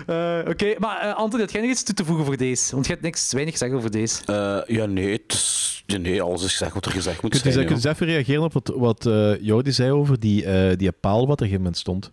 Eh, 0.06 0.38
Oké, 0.48 0.74
maar 0.78 1.00
eh 1.00 1.14
Anthony, 1.16 1.42
had 1.42 1.52
jij 1.52 1.60
nog 1.60 1.70
iets 1.70 1.82
toe 1.82 1.94
te 1.94 2.04
voegen 2.04 2.24
voor 2.24 2.36
deze? 2.36 2.72
Want 2.74 2.86
je 2.86 2.92
hebt 2.92 3.04
niks, 3.04 3.32
weinig 3.32 3.56
zeggen 3.56 3.78
over 3.78 3.90
deze. 3.90 4.22
Eh, 4.26 4.76
ja, 4.76 4.86
nee, 4.86 5.12
het 5.12 5.32
is- 5.32 5.82
ja, 5.86 5.98
nee, 5.98 6.22
alles 6.22 6.42
is 6.44 6.50
gezegd 6.52 6.74
wat 6.74 6.84
er 6.86 6.92
gezegd 6.92 7.22
moet 7.22 7.30
Kunt 7.30 7.42
zijn. 7.42 7.54
kunt 7.66 7.70
u 7.70 7.74
eens 7.74 7.84
even 7.84 8.06
reageren 8.06 8.42
op 8.42 8.52
wat, 8.52 8.72
wat 8.76 9.06
eh, 9.06 9.40
Jordi 9.40 9.72
zei 9.72 9.90
over 9.92 10.20
die, 10.20 10.44
eh, 10.44 10.76
die 10.76 10.92
paal 10.92 11.26
wat 11.26 11.26
er 11.26 11.30
op 11.32 11.40
een 11.40 11.46
gegeven 11.46 11.58
moment 11.62 11.76
stond? 11.78 12.10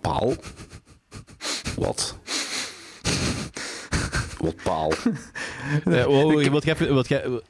Paal? 0.00 0.34
Wat? 1.86 2.18
Wat 4.38 4.54
paal? 4.62 4.92
Eh, 5.84 6.04
wow, 6.04 6.42
wilt 6.50 6.64
jij 6.64 6.74
jij- 6.78 6.96
gaat 6.98 7.08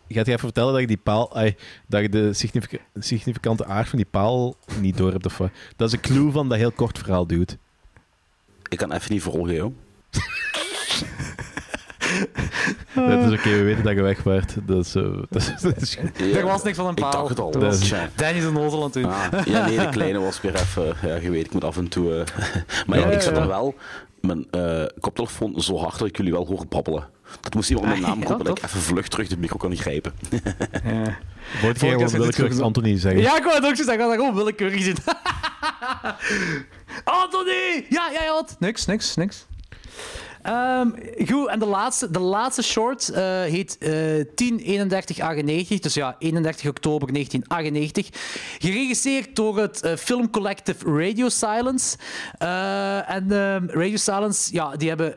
jij 0.09 0.23
even 0.25 0.39
vertellen 0.39 0.73
dat 0.73 0.81
je 0.81 0.87
die 0.87 0.97
paal, 0.97 1.37
ai, 1.37 1.57
dat 1.87 2.01
je 2.01 2.09
de 2.09 2.33
significa- 2.33 2.83
significante 2.99 3.65
aard 3.65 3.89
van 3.89 3.99
die 3.99 4.07
paal 4.11 4.57
niet 4.81 4.97
door 4.97 5.13
hebt? 5.13 5.27
Of 5.27 5.39
wat? 5.39 5.51
Dat 5.77 5.89
is 5.89 5.95
een 5.95 6.01
clue 6.01 6.31
van 6.33 6.49
dat 6.49 6.59
heel 6.59 6.73
kort 6.73 6.99
verhaal, 6.99 7.27
dude. 7.27 7.53
Ik 8.69 8.79
kan 8.79 8.93
even 8.93 9.13
niet 9.13 9.23
volgen, 9.23 9.55
joh. 9.55 9.73
Dat 12.95 13.33
is 13.33 13.39
oké, 13.39 13.51
we 13.51 13.63
weten 13.63 13.85
dat 13.85 13.95
je 13.95 14.03
weg 14.03 14.23
waart. 14.23 14.55
Dat 14.67 14.85
is, 14.85 14.95
eh, 14.95 15.03
dat 15.31 15.43
is, 15.43 15.61
dat 15.61 15.77
is- 15.83 15.97
Er 16.35 16.45
was 16.47 16.63
niks 16.63 16.77
van 16.77 16.87
een 16.87 16.95
Ik 16.97 17.01
paal. 17.03 17.11
dacht 17.13 17.29
het 17.29 17.39
al. 17.39 17.51
Dat. 17.51 17.93
Danny 18.15 18.39
is 18.39 18.45
een 18.45 18.53
nozel 18.53 18.79
aan 18.79 18.85
het 18.85 18.93
doen. 18.93 19.05
Ah, 19.05 19.47
ja, 19.47 19.67
nee, 19.67 19.79
de 19.79 19.89
kleine 19.89 20.19
was 20.19 20.41
weer 20.41 20.55
even... 20.55 20.95
Ja, 21.03 21.15
je 21.15 21.31
weet, 21.31 21.45
ik 21.47 21.53
moet 21.53 21.65
af 21.65 21.77
en 21.77 21.89
toe... 21.89 22.15
eh, 22.19 22.25
maar 22.87 22.99
ja, 22.99 23.07
Ja, 23.07 23.13
ik 23.13 23.21
zat 23.21 23.35
ja. 23.37 23.41
er 23.43 23.49
wel... 23.49 23.75
Mijn 24.21 24.47
eh, 24.51 24.85
koptelefoon 25.01 25.61
zo 25.61 25.77
hard 25.79 25.99
dat 25.99 26.09
ik 26.09 26.17
jullie 26.17 26.33
wel 26.33 26.47
hoor 26.47 26.67
babbelen. 26.69 27.09
Dat 27.41 27.55
moest 27.55 27.71
iemand 27.71 27.87
mijn 27.89 28.03
Ah, 28.03 28.09
naam 28.09 28.21
ja, 28.21 28.27
roepen 28.27 28.45
dat 28.45 28.59
ik 28.59 28.65
even 28.65 28.81
vlug 28.81 29.09
terug 29.09 29.29
de 29.29 29.37
micro 29.37 29.57
kan 29.57 29.77
grijpen. 29.77 30.13
Ja. 30.85 31.19
Word 31.63 31.81
jij 31.81 31.91
gewoon 31.91 32.09
willekeurig 32.09 32.61
Anthony 32.61 32.99
zeggen? 32.99 33.21
Ja, 33.23 33.37
ik 33.37 33.43
wou 33.43 33.55
het 33.57 33.65
ook 33.67 33.77
zo 33.77 33.83
zeggen. 33.83 34.13
Ik 34.13 34.19
gewoon 34.19 34.35
willekeurig 34.35 34.83
zien. 34.83 34.97
Anthony! 37.05 37.87
Ja, 37.89 38.11
jij 38.13 38.27
had. 38.27 38.57
Niks, 38.59 38.87
niks, 38.87 39.15
niks. 39.15 39.47
Ehm, 40.43 40.89
goed, 41.27 41.49
en 41.49 41.59
de 41.59 41.67
laatste, 41.67 42.11
de 42.11 42.19
laatste 42.19 42.63
short 42.63 43.09
eh, 43.09 43.23
heet 43.23 43.79
eh 43.79 43.89
103198, 44.35 45.79
dus 45.79 45.95
ja, 45.95 46.17
31 46.19 46.69
oktober 46.69 47.13
1998. 47.13 48.09
Geregisseerd 48.59 49.37
door 49.37 49.59
het 49.59 49.83
eh, 49.83 49.97
filmcollective 49.97 50.85
Radio 50.85 51.29
Silence. 51.29 51.97
En 52.39 53.33
ehm, 53.33 53.67
Radio 53.67 53.97
Silence, 53.97 54.53
ja, 54.53 54.77
die 54.77 54.89
hebben 54.89 55.17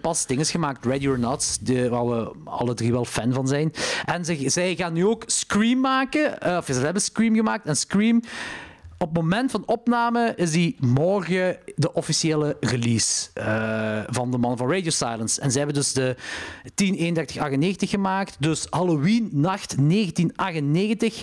pas 0.00 0.26
dingen 0.26 0.44
gemaakt, 0.44 0.84
Ready 0.84 1.08
or 1.08 1.18
Not, 1.18 1.66
de, 1.66 1.88
waar 1.88 2.08
we 2.08 2.32
alle 2.44 2.74
drie 2.74 2.92
wel 2.92 3.04
fan 3.04 3.32
van 3.32 3.48
zijn. 3.48 3.72
En 4.04 4.24
ze, 4.24 4.42
zij 4.46 4.74
gaan 4.74 4.92
nu 4.92 5.06
ook 5.06 5.22
Scream 5.26 5.80
maken, 5.80 6.58
of 6.58 6.64
ze 6.66 6.72
hebben 6.72 7.02
Scream 7.02 7.34
gemaakt, 7.34 7.66
en 7.66 7.76
Scream... 7.76 8.22
Op 8.98 9.08
het 9.14 9.22
moment 9.22 9.50
van 9.50 9.62
opname 9.66 10.32
is 10.36 10.50
die 10.50 10.76
morgen 10.80 11.58
de 11.74 11.92
officiële 11.92 12.56
release 12.60 13.30
eh, 13.34 14.00
van 14.06 14.30
de 14.30 14.38
man 14.38 14.56
van 14.56 14.70
Radio 14.72 14.90
Silence. 14.90 15.40
En 15.40 15.50
zij 15.50 15.60
hebben 15.62 15.80
dus 15.80 15.92
de 15.92 16.16
103198 16.74 17.90
gemaakt. 17.90 18.36
Dus 18.38 18.66
Halloween 18.70 19.28
nacht 19.32 19.76
1998. 19.88 21.22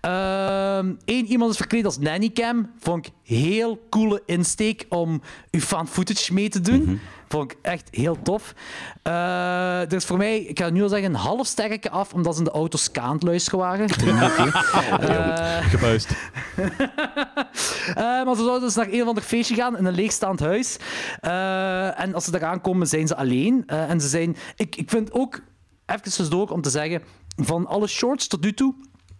Eh, 0.00 0.76
Eén 1.04 1.26
iemand 1.26 1.50
is 1.50 1.56
verkleed 1.56 1.84
als 1.84 1.98
nannycam. 1.98 2.70
Vond 2.78 3.06
ik 3.06 3.12
heel 3.24 3.86
coole 3.90 4.22
insteek 4.26 4.86
om 4.88 5.22
uw 5.50 5.60
fan 5.60 5.88
footage 5.88 6.32
mee 6.32 6.48
te 6.48 6.60
doen. 6.60 6.82
Mhm. 6.82 6.94
Vond 7.28 7.52
ik 7.52 7.58
echt 7.62 7.88
heel 7.90 8.18
tof. 8.22 8.54
Eh, 9.02 9.80
er 9.80 9.92
is 9.92 10.04
voor 10.04 10.16
mij, 10.16 10.38
ik 10.40 10.58
ga 10.58 10.70
nu 10.70 10.82
al 10.82 10.88
zeggen, 10.88 11.08
een 11.08 11.20
half 11.20 11.46
sterretje 11.46 11.90
af, 11.90 12.12
omdat 12.12 12.32
ze 12.32 12.38
in 12.38 12.44
de 12.44 12.50
auto 12.50 12.78
ska 12.78 13.00
aan 13.00 13.14
het 13.14 13.22
luisteren 13.22 13.58
waren. 13.58 13.88
Eh, 15.00 15.56
Gebuist. 15.70 16.08
eh, 17.14 18.24
maar 18.24 18.34
ze 18.36 18.42
zouden 18.42 18.60
dus 18.60 18.74
naar 18.74 18.88
een 18.88 19.02
of 19.02 19.08
ander 19.08 19.22
feestje 19.22 19.54
gaan 19.54 19.76
in 19.76 19.84
een 19.84 19.94
leegstaand 19.94 20.40
huis. 20.40 20.76
Eh, 21.20 22.00
en 22.00 22.14
als 22.14 22.24
ze 22.24 22.30
daar 22.30 22.44
aankomen, 22.44 22.86
zijn 22.86 23.06
ze 23.06 23.16
alleen. 23.16 23.62
Eh, 23.66 23.90
en 23.90 24.00
ze 24.00 24.08
zijn... 24.08 24.36
Ik, 24.56 24.76
ik 24.76 24.90
vind 24.90 25.12
ook, 25.12 25.40
even 25.86 26.02
tussendoor 26.02 26.48
om 26.48 26.62
te 26.62 26.70
zeggen, 26.70 27.02
van 27.36 27.66
alle 27.66 27.86
shorts 27.86 28.26
tot 28.26 28.40
nu 28.40 28.54
toe, 28.54 28.74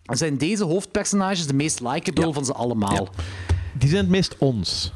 zijn 0.05 0.39
deze 0.39 0.65
hoofdpersonages 0.65 1.47
de 1.47 1.55
meest 1.55 1.81
likable 1.81 2.33
van 2.33 2.45
ze 2.45 2.53
allemaal. 2.53 3.09
Die 3.73 3.89
zijn 3.89 4.01
het 4.01 4.11
meest 4.11 4.39
ons. 4.39 4.93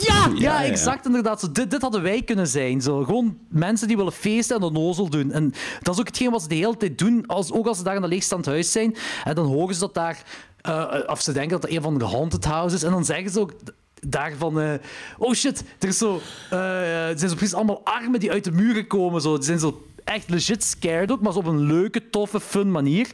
Ja, 0.00 0.30
ja, 0.34 0.64
exact 0.64 1.06
inderdaad. 1.06 1.40
Zo, 1.40 1.52
dit, 1.52 1.70
dit 1.70 1.82
hadden 1.82 2.02
wij 2.02 2.22
kunnen 2.22 2.46
zijn. 2.46 2.80
Zo, 2.80 3.04
gewoon 3.04 3.38
mensen 3.48 3.88
die 3.88 3.96
willen 3.96 4.12
feesten 4.12 4.56
en 4.56 4.62
onnozel 4.62 5.08
doen. 5.08 5.32
En 5.32 5.52
dat 5.82 5.94
is 5.94 6.00
ook 6.00 6.06
hetgeen 6.06 6.30
wat 6.30 6.42
ze 6.42 6.48
de 6.48 6.54
hele 6.54 6.76
tijd 6.76 6.98
doen, 6.98 7.26
als, 7.26 7.52
ook 7.52 7.66
als 7.66 7.78
ze 7.78 7.84
daar 7.84 7.96
in 7.96 8.02
een 8.02 8.08
leegstand 8.08 8.46
huis 8.46 8.72
zijn. 8.72 8.96
En 9.24 9.34
dan 9.34 9.46
horen 9.46 9.74
ze 9.74 9.80
dat 9.80 9.94
daar... 9.94 10.22
eh, 10.64 10.94
of 11.06 11.20
ze 11.20 11.32
denken 11.32 11.50
dat 11.50 11.62
dat 11.62 11.70
een 11.70 11.82
van 11.82 11.98
de 11.98 12.04
haunted 12.04 12.44
houses 12.44 12.80
is. 12.80 12.86
En 12.86 12.90
dan 12.90 13.04
zeggen 13.04 13.30
ze 13.30 13.40
ook 13.40 13.52
daarvan... 14.00 14.60
eh, 14.60 14.72
oh 15.18 15.34
shit, 15.34 15.64
er, 15.78 15.88
is 15.88 15.98
zo, 15.98 16.20
eh, 16.50 17.08
er 17.08 17.18
zijn 17.18 17.30
zo 17.30 17.36
precies 17.36 17.54
allemaal 17.54 17.80
armen 17.84 18.20
die 18.20 18.30
uit 18.30 18.44
de 18.44 18.52
muren 18.52 18.86
komen. 18.86 19.20
Zo. 19.20 19.34
Die 19.34 19.44
zijn 19.44 19.58
zo 19.58 19.86
echt 20.04 20.30
legit 20.30 20.64
scared 20.64 21.12
ook, 21.12 21.20
maar 21.20 21.32
zo 21.32 21.38
op 21.38 21.46
een 21.46 21.60
leuke, 21.66 22.10
toffe, 22.10 22.40
fun 22.40 22.70
manier. 22.70 23.06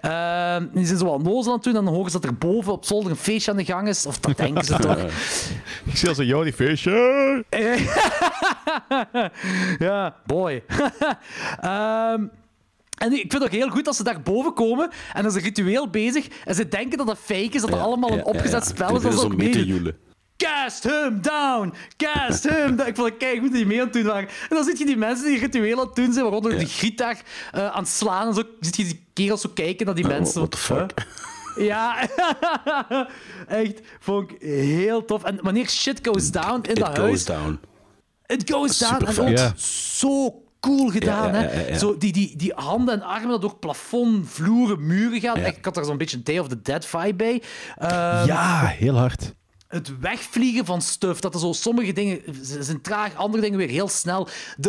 Eh, 0.00 0.56
die 0.72 0.86
zijn 0.86 0.98
zo 0.98 1.04
wat 1.04 1.22
nozel 1.22 1.50
aan 1.50 1.56
het 1.58 1.64
doen 1.64 1.76
en 1.76 1.84
dan 1.84 1.94
horen 1.94 2.10
ze 2.10 2.20
dat 2.20 2.30
er 2.30 2.36
boven 2.36 2.72
op 2.72 2.84
zolder 2.84 3.10
een 3.10 3.16
feestje 3.16 3.50
aan 3.50 3.56
de 3.56 3.64
gang 3.64 3.88
is. 3.88 4.06
Of 4.06 4.18
dat 4.18 4.36
denken 4.36 4.64
ze 4.64 4.76
toch. 4.88 4.98
Ik 5.84 5.96
zie 5.96 6.08
als 6.08 6.18
een 6.18 6.26
jou 6.26 6.44
die 6.44 6.52
feestje. 6.52 7.44
ja, 9.78 10.16
boy. 10.26 10.62
Ehm, 11.60 12.24
en 12.98 13.12
ik 13.12 13.18
vind 13.18 13.32
het 13.32 13.42
ook 13.42 13.50
heel 13.50 13.68
goed 13.70 13.86
als 13.86 13.96
ze 13.96 14.02
daar 14.04 14.20
boven 14.22 14.54
komen 14.54 14.90
en 15.12 15.20
er 15.24 15.30
is 15.30 15.34
een 15.34 15.40
ritueel 15.42 15.88
bezig 15.90 16.26
en 16.44 16.54
ze 16.54 16.68
denken 16.68 16.98
dat 16.98 17.06
dat 17.06 17.18
fake 17.18 17.40
is, 17.50 17.60
dat 17.60 17.70
dat 17.70 17.80
allemaal 17.80 18.12
een 18.12 18.24
opgezet 18.24 18.66
spel 18.66 18.96
is. 18.96 19.02
Dat 19.02 19.12
is 19.12 19.18
ook 19.20 19.36
mee 19.36 19.50
te 19.50 19.58
meedoen. 19.58 19.74
joelen. 19.74 19.96
Cast 20.36 20.82
him 20.82 21.22
down! 21.22 21.72
Cast 21.96 22.42
him 22.48 22.76
down! 22.76 22.88
Ik 22.88 22.94
vond 22.96 23.08
het 23.08 23.16
kei 23.16 23.34
goed 23.38 23.42
dat 23.48 23.52
die 23.52 23.66
mee 23.66 23.78
aan 23.78 23.84
het 23.84 23.92
doen 23.94 24.04
waren. 24.04 24.28
En 24.28 24.56
dan 24.56 24.64
zie 24.64 24.78
je 24.78 24.84
die 24.86 24.96
mensen 24.96 25.26
die 25.26 25.38
ritueel 25.38 25.80
aan 25.80 25.86
het 25.86 25.94
doen 25.94 26.12
zijn, 26.12 26.24
waaronder 26.24 26.58
die 26.58 26.66
gitaar 26.66 27.22
eh, 27.52 27.66
aan 27.66 27.82
het 27.82 27.88
slaan 27.92 28.28
en 28.28 28.34
zo. 28.34 28.42
Zit 28.60 28.76
je 28.76 28.84
die 28.84 29.06
kerels 29.12 29.40
zo 29.40 29.50
kijken 29.54 29.86
naar 29.86 29.94
die 29.94 30.06
mensen. 30.06 30.38
What 30.40 30.50
the 30.50 30.56
fuck? 30.56 30.90
Ja, 31.56 32.08
echt. 33.48 33.80
Vond 34.00 34.30
ik 34.30 34.40
heel 34.42 35.04
tof. 35.04 35.24
En 35.24 35.38
wanneer 35.42 35.68
shit 35.68 35.98
goes 36.02 36.30
down 36.30 36.54
in 36.62 36.70
It 36.70 36.76
dat 36.76 36.86
goes 36.88 36.98
huis, 36.98 37.24
down. 37.24 37.58
it 38.26 38.50
goes 38.50 38.78
down. 38.78 39.04
En 39.04 39.18
ook 39.20 39.28
Ja. 39.38 39.52
zo 39.56 40.42
cool 40.64 40.88
gedaan, 40.90 41.34
hè. 41.34 41.78
Zo 41.78 41.98
die, 41.98 42.12
die, 42.12 42.36
die 42.36 42.52
handen 42.54 42.94
en 42.94 43.02
armen 43.02 43.28
dat 43.28 43.40
door 43.40 43.56
plafond, 43.56 44.28
vloeren, 44.30 44.86
muren 44.86 45.20
gaan. 45.20 45.36
Ik 45.36 45.64
had 45.64 45.74
daar 45.74 45.84
zo'n 45.84 45.96
beetje 45.96 46.22
Day 46.22 46.38
of 46.38 46.48
the 46.48 46.62
Dead 46.62 46.86
vibe 46.86 47.14
bij. 47.14 47.42
Ehm, 47.78 48.26
Ja, 48.26 48.66
heel 48.66 48.96
hard. 48.98 49.34
het 49.68 49.98
wegvliegen 50.00 50.64
van 50.64 50.82
stuff. 50.82 51.20
Dat 51.20 51.34
er 51.34 51.40
zo 51.40 51.52
sommige 51.52 51.92
dingen 51.92 52.20
zijn 52.60 52.80
traag, 52.80 53.14
andere 53.14 53.42
dingen 53.42 53.58
weer 53.58 53.68
heel 53.68 53.88
snel. 53.88 54.28
De, 54.56 54.68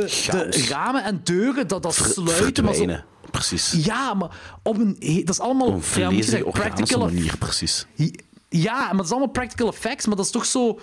de 0.50 0.66
ramen 0.70 1.04
en 1.04 1.22
deuren, 1.24 1.68
dat, 1.68 1.84
dat 1.84 1.96
Ver- 1.96 2.06
sluiten. 2.06 2.64
Maar 2.64 2.74
zo. 2.74 2.86
Precies. 3.32 3.72
ja, 3.86 4.14
maar 4.14 4.30
op 4.64 4.78
een... 4.78 4.96
Dat 5.26 5.36
is 5.36 5.40
allemaal... 5.40 5.72
Een 5.74 6.44
practical 6.52 7.00
manier, 7.00 7.38
precies. 7.38 7.86
ja, 8.50 8.78
maar 8.88 8.96
dat 8.96 9.06
is 9.06 9.12
allemaal 9.12 9.30
practical 9.30 9.68
effects, 9.68 10.06
maar 10.06 10.16
dat 10.16 10.26
is 10.26 10.32
toch 10.32 10.46
zo... 10.46 10.80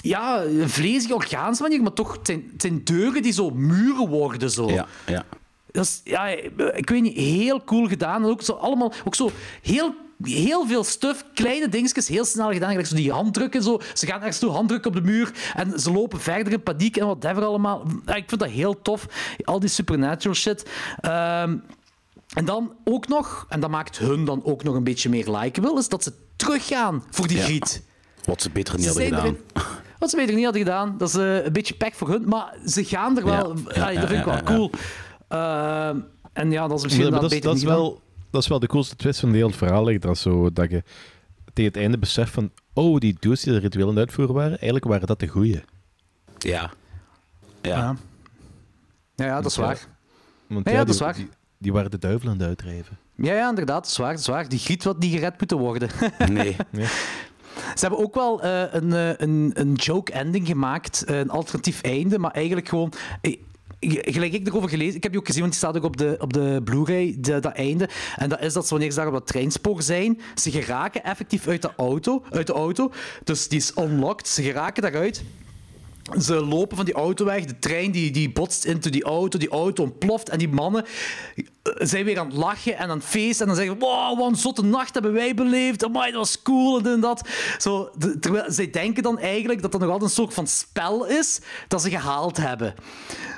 Ja, 0.00 0.42
een 0.42 1.12
organische 1.12 1.62
manier, 1.62 1.82
maar 1.82 1.92
toch, 1.92 2.12
het 2.12 2.26
zijn, 2.26 2.48
het 2.52 2.62
zijn 2.62 2.84
deuren 2.84 3.22
die 3.22 3.32
zo 3.32 3.50
muren 3.50 4.08
worden. 4.08 4.50
Zo. 4.50 4.70
Ja, 4.70 4.86
ja. 5.06 5.24
Dat 5.72 5.84
is, 5.84 6.00
ja, 6.04 6.26
ik 6.74 6.88
weet 6.90 7.02
niet, 7.02 7.16
heel 7.16 7.64
cool 7.64 7.88
gedaan. 7.88 8.22
En 8.22 8.28
ook 8.30 8.42
zo 8.42 8.52
allemaal, 8.52 8.92
ook 9.04 9.14
zo 9.14 9.30
heel, 9.62 9.94
heel 10.22 10.66
veel 10.66 10.84
stuff, 10.84 11.24
kleine 11.34 11.68
dingetjes, 11.68 12.08
heel 12.08 12.24
snel 12.24 12.52
gedaan. 12.52 12.68
Gelijk 12.70 12.86
zo 12.86 12.94
die 12.96 13.12
handdrukken, 13.12 13.62
zo. 13.62 13.80
ze 13.94 14.06
gaan 14.06 14.18
ergens 14.18 14.38
toe 14.38 14.50
handdrukken 14.50 14.90
op 14.90 14.96
de 14.96 15.02
muur 15.02 15.32
en 15.54 15.80
ze 15.80 15.92
lopen 15.92 16.20
verder 16.20 16.52
in 16.52 16.62
paniek 16.62 16.96
en 16.96 17.04
whatever 17.06 17.44
allemaal. 17.44 17.82
Ik 18.06 18.24
vind 18.26 18.40
dat 18.40 18.48
heel 18.50 18.82
tof, 18.82 19.06
al 19.44 19.60
die 19.60 19.68
supernatural 19.68 20.34
shit. 20.36 20.68
Ehm, 21.00 21.56
en 22.34 22.44
dan 22.44 22.72
ook 22.84 23.08
nog, 23.08 23.46
en 23.48 23.60
dat 23.60 23.70
maakt 23.70 23.98
hun 23.98 24.24
dan 24.24 24.44
ook 24.44 24.62
nog 24.62 24.74
een 24.74 24.84
beetje 24.84 25.08
meer 25.08 25.30
likeable, 25.30 25.78
is 25.78 25.88
dat 25.88 26.02
ze 26.02 26.12
teruggaan 26.36 27.04
voor 27.10 27.26
die 27.26 27.36
Ja. 27.36 27.42
griet. 27.44 27.82
Wat 28.24 28.42
ze 28.42 28.50
beter 28.50 28.74
niet 28.74 28.82
Ze 28.82 28.88
hadden 28.88 29.06
gedaan. 29.06 29.24
erin- 29.24 29.74
Wat 29.98 30.10
ze 30.10 30.16
beter 30.16 30.34
niet 30.34 30.44
hadden 30.44 30.62
gedaan. 30.62 30.94
Dat 30.98 31.08
is 31.08 31.14
eh, 31.14 31.44
een 31.44 31.52
beetje 31.52 31.74
pek 31.74 31.94
voor 31.94 32.08
hun. 32.08 32.28
Maar 32.28 32.54
ze 32.66 32.84
gaan 32.84 33.18
er 33.18 33.24
wel... 33.24 33.56
Ja, 33.74 33.82
Allee, 33.82 33.98
dat 33.98 34.08
vind 34.08 34.18
ik 34.18 34.24
wel 34.24 34.34
ja, 34.34 34.40
ja. 34.44 34.54
cool. 34.54 34.70
Ehm, 35.28 36.00
en 36.32 36.50
ja, 36.50 36.68
dat 36.68 36.78
is 36.78 36.82
misschien 36.84 37.10
wel 37.10 37.20
beter 37.20 37.40
dat, 37.40 37.54
is 37.54 37.60
gedaan. 37.60 37.76
wel, 37.76 38.00
dat 38.30 38.42
is 38.42 38.48
wel 38.48 38.58
de 38.58 38.66
coolste 38.66 38.96
twist 38.96 39.20
van 39.20 39.28
het 39.28 39.38
hele 39.38 39.52
verhaal. 39.52 39.84
ligt 39.84 40.02
Dat, 40.02 40.18
zo, 40.18 40.52
dat 40.52 40.70
je 40.70 40.82
tegen 41.52 41.72
het 41.72 41.80
einde 41.80 41.98
beseft 41.98 42.32
van... 42.32 42.50
Oh, 42.72 42.98
die 42.98 43.16
dudes 43.20 43.42
die 43.42 43.52
de 43.52 43.58
ritueel 43.58 43.84
aan 43.88 43.96
het 43.96 43.98
uitvoeren 43.98 44.34
waren, 44.34 44.50
eigenlijk 44.50 44.84
waren 44.84 45.06
dat 45.06 45.20
de 45.20 45.26
goeie. 45.26 45.62
Ja. 46.38 46.70
Ja. 47.62 47.70
Ja. 47.70 47.96
Ja, 49.14 49.24
ja, 49.24 49.40
dat 49.40 49.50
is 49.50 49.56
waar. 49.56 49.86
Want 50.46 50.66
Ja, 50.66 50.72
ja, 50.72 50.78
dat 50.78 50.86
die, 50.86 50.94
is 50.94 51.00
waar. 51.00 51.14
Die, 51.14 51.28
die 51.58 51.72
waren 51.72 51.90
de 51.90 51.98
duivel 51.98 52.28
aan 52.28 52.38
het 52.38 52.46
uitdrijven. 52.46 52.98
Ja, 53.16 53.34
ja, 53.34 53.48
inderdaad, 53.48 53.82
dat 53.82 53.90
is 53.90 53.96
waar. 53.96 54.10
Dat 54.10 54.20
is 54.20 54.26
waar. 54.26 54.48
Die 54.48 54.58
griet 54.58 54.84
wat 54.84 54.98
niet 54.98 55.12
gered 55.12 55.38
moeten 55.38 55.58
worden. 55.58 55.88
Nee. 56.30 56.56
Ze 57.56 57.80
hebben 57.86 57.98
ook 57.98 58.14
wel 58.14 58.42
eh, 58.42 58.62
een, 58.70 58.92
eh, 58.92 59.08
een, 59.16 59.50
een 59.54 59.72
joke 59.72 60.12
ending 60.12 60.46
gemaakt, 60.46 61.04
eh, 61.04 61.18
een 61.18 61.30
alternatief 61.30 61.80
einde, 61.82 62.18
maar 62.18 62.30
eigenlijk 62.30 62.68
gewoon... 62.68 62.92
Gelijk 63.80 64.32
ik 64.32 64.46
erover 64.46 64.68
gelezen, 64.68 64.96
ik 64.96 65.02
heb 65.02 65.12
die 65.12 65.20
ook 65.20 65.26
gezien, 65.26 65.42
want 65.42 65.52
die 65.52 65.62
staat 65.62 65.76
ook 65.76 65.84
op 65.84 65.96
de, 65.96 66.16
op 66.20 66.32
de 66.32 66.60
Blu-ray, 66.64 67.16
dat 67.18 67.44
einde. 67.44 67.88
En 68.16 68.28
dat 68.28 68.40
is 68.40 68.52
dat 68.52 68.64
ze 68.64 68.70
wanneer 68.70 68.90
ze 68.90 68.96
daar 68.96 69.06
op 69.06 69.12
dat 69.12 69.26
treinspoor 69.26 69.82
zijn, 69.82 70.20
ze 70.34 70.50
geraken 70.50 71.04
effectief 71.04 71.46
uit 71.48 71.62
de 71.62 71.70
auto. 71.76 72.22
Uit 72.30 72.46
de 72.46 72.52
auto 72.52 72.92
dus 73.24 73.48
die 73.48 73.58
is 73.58 73.72
unlocked, 73.78 74.28
ze 74.28 74.42
geraken 74.42 74.82
daaruit. 74.82 75.22
Ze 76.20 76.34
lopen 76.34 76.76
van 76.76 76.84
die 76.84 76.94
auto 76.94 77.24
weg, 77.24 77.44
de 77.44 77.58
trein 77.58 77.90
die, 77.90 78.10
die 78.10 78.30
botst 78.30 78.64
into 78.64 78.90
die 78.90 79.04
auto, 79.04 79.38
die 79.38 79.48
auto 79.48 79.82
ontploft 79.82 80.28
en 80.28 80.38
die 80.38 80.48
mannen 80.48 80.84
eh, 81.34 81.42
zijn 81.78 82.04
weer 82.04 82.18
aan 82.18 82.26
het 82.26 82.36
lachen 82.36 82.76
en 82.76 82.88
aan 82.88 82.96
het 82.96 83.06
feesten 83.06 83.40
en 83.40 83.54
dan 83.54 83.62
zeggen 83.62 83.78
wow, 83.78 84.18
wat 84.18 84.28
een 84.28 84.36
zotte 84.36 84.64
nacht 84.64 84.94
hebben 84.94 85.12
wij 85.12 85.34
beleefd, 85.34 85.84
amai, 85.84 86.10
dat 86.10 86.20
was 86.20 86.42
cool 86.42 86.80
en 86.80 87.00
dat. 87.00 87.28
Zo, 87.58 87.90
terwijl 88.20 88.52
zij 88.52 88.70
denken 88.70 89.02
dan 89.02 89.18
eigenlijk 89.18 89.62
dat 89.62 89.72
dat 89.72 89.80
nog 89.80 89.90
altijd 89.90 90.10
een 90.10 90.16
soort 90.16 90.34
van 90.34 90.46
spel 90.46 91.06
is 91.06 91.40
dat 91.68 91.82
ze 91.82 91.90
gehaald 91.90 92.36
hebben. 92.36 92.74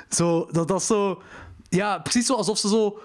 Zo, 0.09 0.47
dat, 0.51 0.67
dat 0.67 0.79
is 0.81 0.87
zo... 0.87 1.21
Ja, 1.69 1.97
precies 1.99 2.25
zo 2.25 2.33
alsof 2.33 2.57
ze 2.57 2.67
zo... 2.67 2.99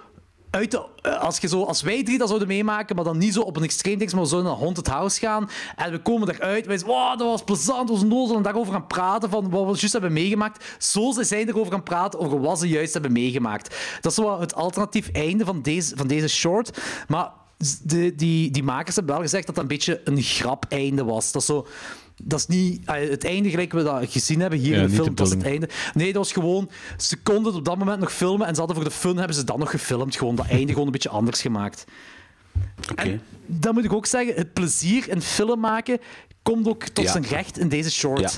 Uit 0.54 0.74
eh, 0.74 1.20
als, 1.20 1.38
je 1.38 1.48
zo, 1.48 1.62
als 1.62 1.82
wij 1.82 2.02
drie 2.02 2.18
dat 2.18 2.28
zouden 2.28 2.48
meemaken, 2.48 2.96
maar 2.96 3.04
dan 3.04 3.18
niet 3.18 3.34
zo 3.34 3.40
op 3.40 3.56
een 3.56 3.62
extreem 3.62 3.98
ding, 3.98 4.12
maar 4.12 4.22
we 4.22 4.28
zouden 4.28 4.50
naar 4.50 4.60
Haunted 4.60 4.86
House 4.86 5.18
gaan 5.18 5.50
en 5.76 5.90
we 5.90 6.02
komen 6.02 6.28
eruit, 6.28 6.66
wij 6.66 6.78
zeggen, 6.78 6.96
wow, 6.96 7.18
dat 7.18 7.28
was 7.28 7.44
plezant, 7.44 7.88
was 7.88 8.02
nozel, 8.02 8.36
en 8.36 8.42
daarover 8.42 8.72
gaan 8.72 8.86
praten 8.86 9.30
van 9.30 9.50
wat 9.50 9.64
we 9.64 9.78
juist 9.78 9.92
hebben 9.92 10.12
meegemaakt. 10.12 10.64
Zo 10.78 11.12
ze 11.12 11.24
zijn 11.24 11.48
erover 11.48 11.72
gaan 11.72 11.82
praten 11.82 12.20
over 12.20 12.40
wat 12.40 12.58
ze 12.58 12.68
juist 12.68 12.92
hebben 12.92 13.12
meegemaakt. 13.12 13.76
Dat 14.00 14.12
is 14.12 14.18
wel 14.18 14.40
het 14.40 14.54
alternatief 14.54 15.08
einde 15.08 15.44
van 15.44 15.62
deze, 15.62 15.96
van 15.96 16.06
deze 16.06 16.28
short. 16.28 16.78
Maar 17.08 17.30
de, 17.82 18.14
die, 18.14 18.50
die 18.50 18.62
makers 18.62 18.96
hebben 18.96 19.14
wel 19.14 19.22
gezegd 19.22 19.46
dat 19.46 19.54
dat 19.54 19.64
een 19.64 19.70
beetje 19.70 20.00
een 20.04 20.22
grap-einde 20.22 21.04
was. 21.04 21.32
Dat 21.32 21.44
zo... 21.44 21.66
Dat 22.22 22.38
is 22.38 22.46
niet 22.46 22.80
het 22.90 23.24
einde 23.24 23.50
gelijk 23.50 23.72
we 23.72 23.82
dat 23.82 24.10
gezien 24.10 24.40
hebben 24.40 24.58
hier 24.58 24.74
Ja, 24.76 24.82
in 24.82 24.88
de 24.88 24.94
film. 24.94 25.14
Dat 25.14 25.26
is 25.26 25.32
het 25.32 25.42
einde. 25.42 25.68
Nee, 25.94 26.06
dat 26.06 26.14
was 26.14 26.32
gewoon... 26.32 26.70
Ze 26.96 27.16
konden 27.16 27.44
het 27.44 27.54
op 27.54 27.64
dat 27.64 27.78
moment 27.78 28.00
nog 28.00 28.12
filmen 28.12 28.46
en 28.46 28.52
ze 28.54 28.58
hadden 28.58 28.76
voor 28.76 28.84
de 28.86 28.90
fun 28.94 29.16
hebben 29.16 29.36
ze 29.36 29.44
dat 29.44 29.58
nog 29.58 29.70
gefilmd. 29.70 30.16
Gewoon 30.16 30.34
dat 30.34 30.46
einde 30.46 30.68
gewoon 30.72 30.86
een 30.86 30.92
beetje 30.92 31.08
anders 31.08 31.40
gemaakt. 31.40 31.84
Oké. 32.90 33.20
Dat 33.46 33.72
moet 33.74 33.84
ik 33.84 33.92
ook 33.92 34.06
zeggen. 34.06 34.34
Het 34.34 34.52
plezier 34.52 35.08
in 35.08 35.20
film 35.20 35.60
maken 35.60 35.98
komt 36.42 36.68
ook 36.68 36.84
tot 36.84 37.04
Ja. 37.04 37.10
zijn 37.10 37.24
recht 37.26 37.58
in 37.58 37.68
deze 37.68 37.90
short. 37.90 38.20
Ja. 38.20 38.30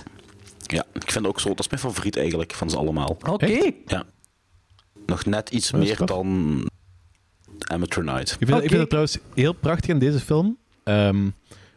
Ja, 0.76 0.84
ik 0.92 1.10
vind 1.10 1.26
ook 1.26 1.40
zo. 1.40 1.48
Dat 1.48 1.60
is 1.60 1.68
mijn 1.68 1.80
favoriet 1.80 2.16
eigenlijk 2.16 2.54
van 2.54 2.70
ze 2.70 2.76
allemaal. 2.76 3.16
Oké. 3.30 3.70
Ja. 3.86 4.04
Nog 5.06 5.24
net 5.24 5.50
iets 5.50 5.70
meer 5.72 5.96
tof. 5.96 6.06
dan 6.08 6.60
Amateur 7.58 8.04
Night. 8.04 8.30
Ik 8.30 8.36
vind, 8.38 8.48
ik 8.50 8.54
Oké. 8.56 8.68
vind 8.68 8.80
het 8.80 8.88
trouwens 8.88 9.18
heel 9.34 9.52
prachtig 9.52 9.90
in 9.90 9.98
deze 9.98 10.20
film. 10.20 10.56
ehm, 10.84 11.28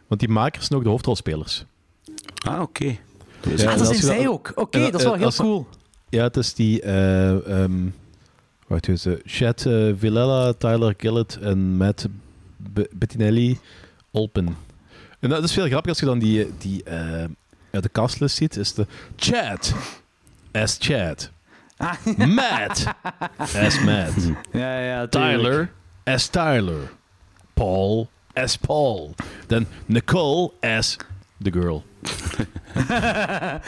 want 0.07 0.19
die 0.21 0.29
makers 0.29 0.65
zijn 0.65 0.77
ook 0.79 0.85
de 0.85 0.91
hoofdrolspelers. 0.91 1.65
Ah, 2.45 2.61
oké. 2.61 2.97
Dus 3.41 3.61
Ja, 3.61 3.71
Ah, 3.71 3.77
dat 3.77 3.87
zijn 3.87 3.99
zij 3.99 4.17
dat- 4.23 4.27
ook. 4.33 4.51
Oké, 4.55 4.79
dat 4.79 4.93
is 4.95 5.03
wel 5.03 5.11
eh, 5.11 5.17
heel 5.17 5.25
als- 5.25 5.35
cool. 5.37 5.67
Ja, 6.09 6.23
het 6.23 6.37
is 6.37 6.53
die... 6.53 6.81
eh 6.81 7.61
ehm 7.63 7.87
wacht 8.67 8.87
even. 8.87 9.19
Chad 9.25 9.65
eh, 9.65 9.93
Villella, 9.97 10.53
Tyler 10.53 10.93
Gillett 10.97 11.37
en 11.41 11.57
Matt 11.77 12.07
B- 12.73 12.87
Bettinelli 12.91 13.59
Olpen. 14.11 14.55
En 15.19 15.29
dat 15.29 15.43
is 15.43 15.53
veel 15.53 15.67
grappig 15.67 15.89
als 15.89 15.99
je 15.99 16.05
dan 16.05 16.19
die, 16.19 16.51
die 16.57 16.83
eh, 16.83 17.23
uit 17.71 17.83
de 17.83 17.89
castlist 17.91 18.35
ziet. 18.35 18.55
Is 18.55 18.73
de 18.73 18.85
Chad 19.15 19.73
as 20.51 20.75
Chad. 20.79 21.31
Ah. 21.77 21.93
Matt 22.17 22.85
as 23.37 23.79
Matt. 23.83 24.13
Ja, 24.51 24.79
ja. 24.79 25.07
Tyler 25.07 25.71
as 26.03 26.27
Tyler. 26.27 26.91
Paul 27.53 28.09
as 28.33 28.55
Paul. 28.55 29.13
Dan 29.47 29.65
Nicole 29.85 30.51
as 30.61 30.97
the 31.43 31.51
girl. 31.51 31.83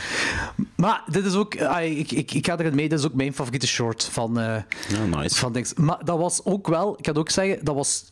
Maar 0.76 1.04
dit 1.08 1.26
is 1.26 1.36
ook, 1.36 1.62
ah, 1.62 1.84
ik, 1.84 2.12
ik, 2.12 2.34
ik 2.34 2.46
ga 2.46 2.58
erin 2.58 2.76
mee, 2.76 2.90
dit 2.90 3.00
is 3.00 3.06
ook 3.06 3.14
mijn 3.14 3.34
favoriete 3.34 3.68
short 3.68 4.04
van, 4.04 4.40
eh 4.40 4.62
Ja, 4.90 5.06
nice. 5.18 5.36
van 5.36 5.54
Dings. 5.54 5.74
Maar 5.74 6.06
dat 6.06 6.18
was 6.18 6.46
ook 6.46 6.68
wel, 6.68 6.98
ik 6.98 7.04
kan 7.04 7.16
ook 7.16 7.30
zeggen, 7.30 7.66
dat 7.66 7.76
was. 7.76 8.12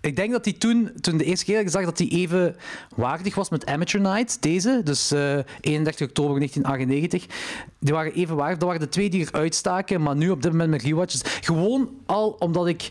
Ik 0.00 0.16
denk 0.16 0.32
dat 0.32 0.44
die 0.44 0.58
toen, 0.58 0.90
toen 1.00 1.16
de 1.16 1.24
eerste 1.24 1.44
keer 1.44 1.54
dat 1.54 1.64
ik 1.64 1.70
zag 1.70 1.84
dat 1.84 1.96
die 1.96 2.10
even 2.10 2.56
waardig 2.96 3.34
was 3.34 3.48
met 3.48 3.66
Amateur 3.66 4.00
Night, 4.00 4.42
deze, 4.42 4.80
dus 4.84 5.10
eh 5.10 5.38
31 5.60 6.06
oktober 6.06 6.36
1998. 6.36 7.26
Die 7.78 7.94
waren 7.94 8.12
even 8.12 8.36
waardig. 8.36 8.58
Dat 8.58 8.68
waren 8.68 8.82
de 8.84 8.88
twee 8.88 9.10
die 9.10 9.26
eruit 9.32 9.54
staken, 9.54 10.02
maar 10.02 10.16
nu 10.16 10.30
op 10.30 10.42
dit 10.42 10.50
moment 10.50 10.70
met 10.70 10.82
rewatches. 10.82 11.20
Gewoon 11.40 11.90
al 12.06 12.28
omdat 12.38 12.66
ik. 12.66 12.90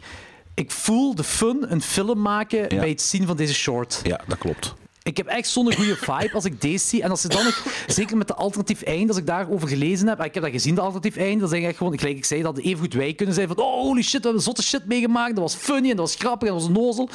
Ik 0.53 0.71
voel 0.71 1.15
de 1.15 1.23
fun 1.23 1.65
een 1.71 1.81
film 1.81 2.21
maken 2.21 2.69
bij 2.69 2.89
het 2.89 3.01
zien 3.01 3.27
van 3.27 3.37
deze 3.37 3.53
short. 3.53 3.99
Ja, 4.03 4.19
dat 4.27 4.37
klopt. 4.37 4.73
Ik 5.03 5.17
heb 5.17 5.27
echt 5.27 5.47
zo'n 5.47 5.73
goede 5.73 5.95
vibe 5.95 6.31
als 6.33 6.45
ik 6.45 6.61
deze 6.61 6.87
zie. 6.87 7.03
En 7.03 7.09
als 7.09 7.21
ze 7.21 7.27
dan 7.27 7.47
ook, 7.47 7.63
zeker 7.87 8.17
met 8.17 8.27
de 8.27 8.35
alternatief 8.35 8.81
einde, 8.81 9.07
als 9.07 9.17
ik 9.17 9.25
daarover 9.25 9.67
gelezen 9.67 10.07
heb, 10.07 10.19
ah, 10.19 10.25
ik 10.25 10.33
heb 10.33 10.43
dat 10.43 10.51
gezien, 10.51 10.75
de 10.75 10.81
alternatief 10.81 11.15
einde, 11.15 11.39
dan 11.39 11.49
zeg 11.49 11.59
ik 11.59 11.65
echt 11.65 11.77
gewoon, 11.77 11.99
gelijk 11.99 12.17
ik 12.17 12.25
zei, 12.25 12.41
dat 12.41 12.57
even 12.57 12.79
goed 12.79 12.93
wij 12.93 13.13
kunnen 13.13 13.35
zijn 13.35 13.47
van, 13.47 13.57
oh, 13.57 13.81
holy 13.81 14.01
shit, 14.01 14.19
we 14.19 14.25
hebben 14.25 14.41
zotte 14.43 14.63
shit 14.63 14.85
meegemaakt, 14.85 15.35
dat 15.35 15.43
was 15.43 15.55
funny 15.55 15.89
en 15.89 15.95
dat 15.95 16.05
was 16.05 16.15
grappig 16.15 16.47
en 16.47 16.53
dat 16.53 16.63
was 16.63 16.71
nozel. 16.77 17.09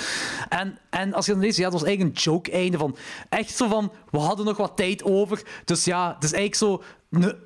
En, 0.49 0.79
en 0.91 1.13
als 1.13 1.27
je 1.27 1.33
dan 1.33 1.41
leest, 1.41 1.57
ja, 1.57 1.63
dat 1.63 1.73
was 1.73 1.83
eigenlijk 1.83 2.17
een 2.17 2.23
joke 2.23 2.51
einde 2.51 2.79
van, 2.79 2.97
echt 3.29 3.57
zo 3.57 3.69
van, 3.69 3.93
we 4.11 4.19
hadden 4.19 4.47
nog 4.47 4.57
wat 4.57 4.77
tijd 4.77 5.05
over, 5.05 5.43
dus 5.65 5.85
ja, 5.85 6.15
het 6.15 6.25
is 6.25 6.33
eigenlijk 6.33 6.55
zo 6.55 6.83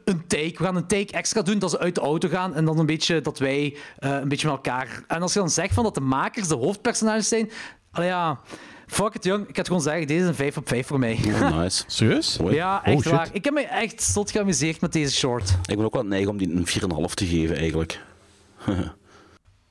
een, 0.04 0.26
take. 0.26 0.54
We 0.56 0.64
gaan 0.64 0.76
een 0.76 0.86
take 0.86 1.12
extra 1.12 1.42
doen 1.42 1.58
dat 1.58 1.70
ze 1.70 1.78
uit 1.78 1.94
de 1.94 2.00
auto 2.00 2.28
gaan 2.28 2.54
en 2.54 2.64
dan 2.64 2.78
een 2.78 2.86
beetje 2.86 3.20
dat 3.20 3.38
wij 3.38 3.76
eh, 3.98 4.10
een 4.10 4.28
beetje 4.28 4.46
met 4.46 4.56
elkaar... 4.56 5.04
En 5.06 5.22
als 5.22 5.32
je 5.32 5.38
dan 5.38 5.50
zegt 5.50 5.74
van 5.74 5.84
dat 5.84 5.94
de 5.94 6.00
makers 6.00 6.48
de 6.48 6.54
hoofdpersonages 6.54 7.28
zijn, 7.28 7.50
ja... 7.92 8.40
Fuck 8.90 9.14
it, 9.14 9.24
jong. 9.24 9.40
Ik 9.40 9.46
kan 9.46 9.54
het 9.56 9.66
gewoon 9.66 9.82
zeggen, 9.82 10.06
deze 10.06 10.20
is 10.22 10.26
een 10.28 10.34
5 10.34 10.56
op 10.56 10.68
5 10.68 10.86
voor 10.86 10.98
mij. 10.98 11.18
Oh, 11.26 11.58
nice. 11.58 11.84
Serieus? 11.86 12.38
Ja, 12.50 12.76
Oh, 12.78 12.86
echt 12.86 13.02
shit. 13.02 13.10
waar. 13.12 13.28
Ik 13.32 13.44
heb 13.44 13.54
me 13.54 13.60
echt 13.66 14.02
zot 14.02 14.30
geamuseerd 14.30 14.80
met 14.80 14.92
deze 14.92 15.14
short. 15.14 15.50
Ik 15.50 15.76
ben 15.76 15.84
ook 15.84 15.94
wel 15.94 16.04
neig 16.04 16.26
om 16.26 16.36
die 16.36 16.50
een 16.50 16.66
4,5 17.08 17.14
te 17.14 17.26
geven, 17.26 17.56
eigenlijk. 17.56 18.00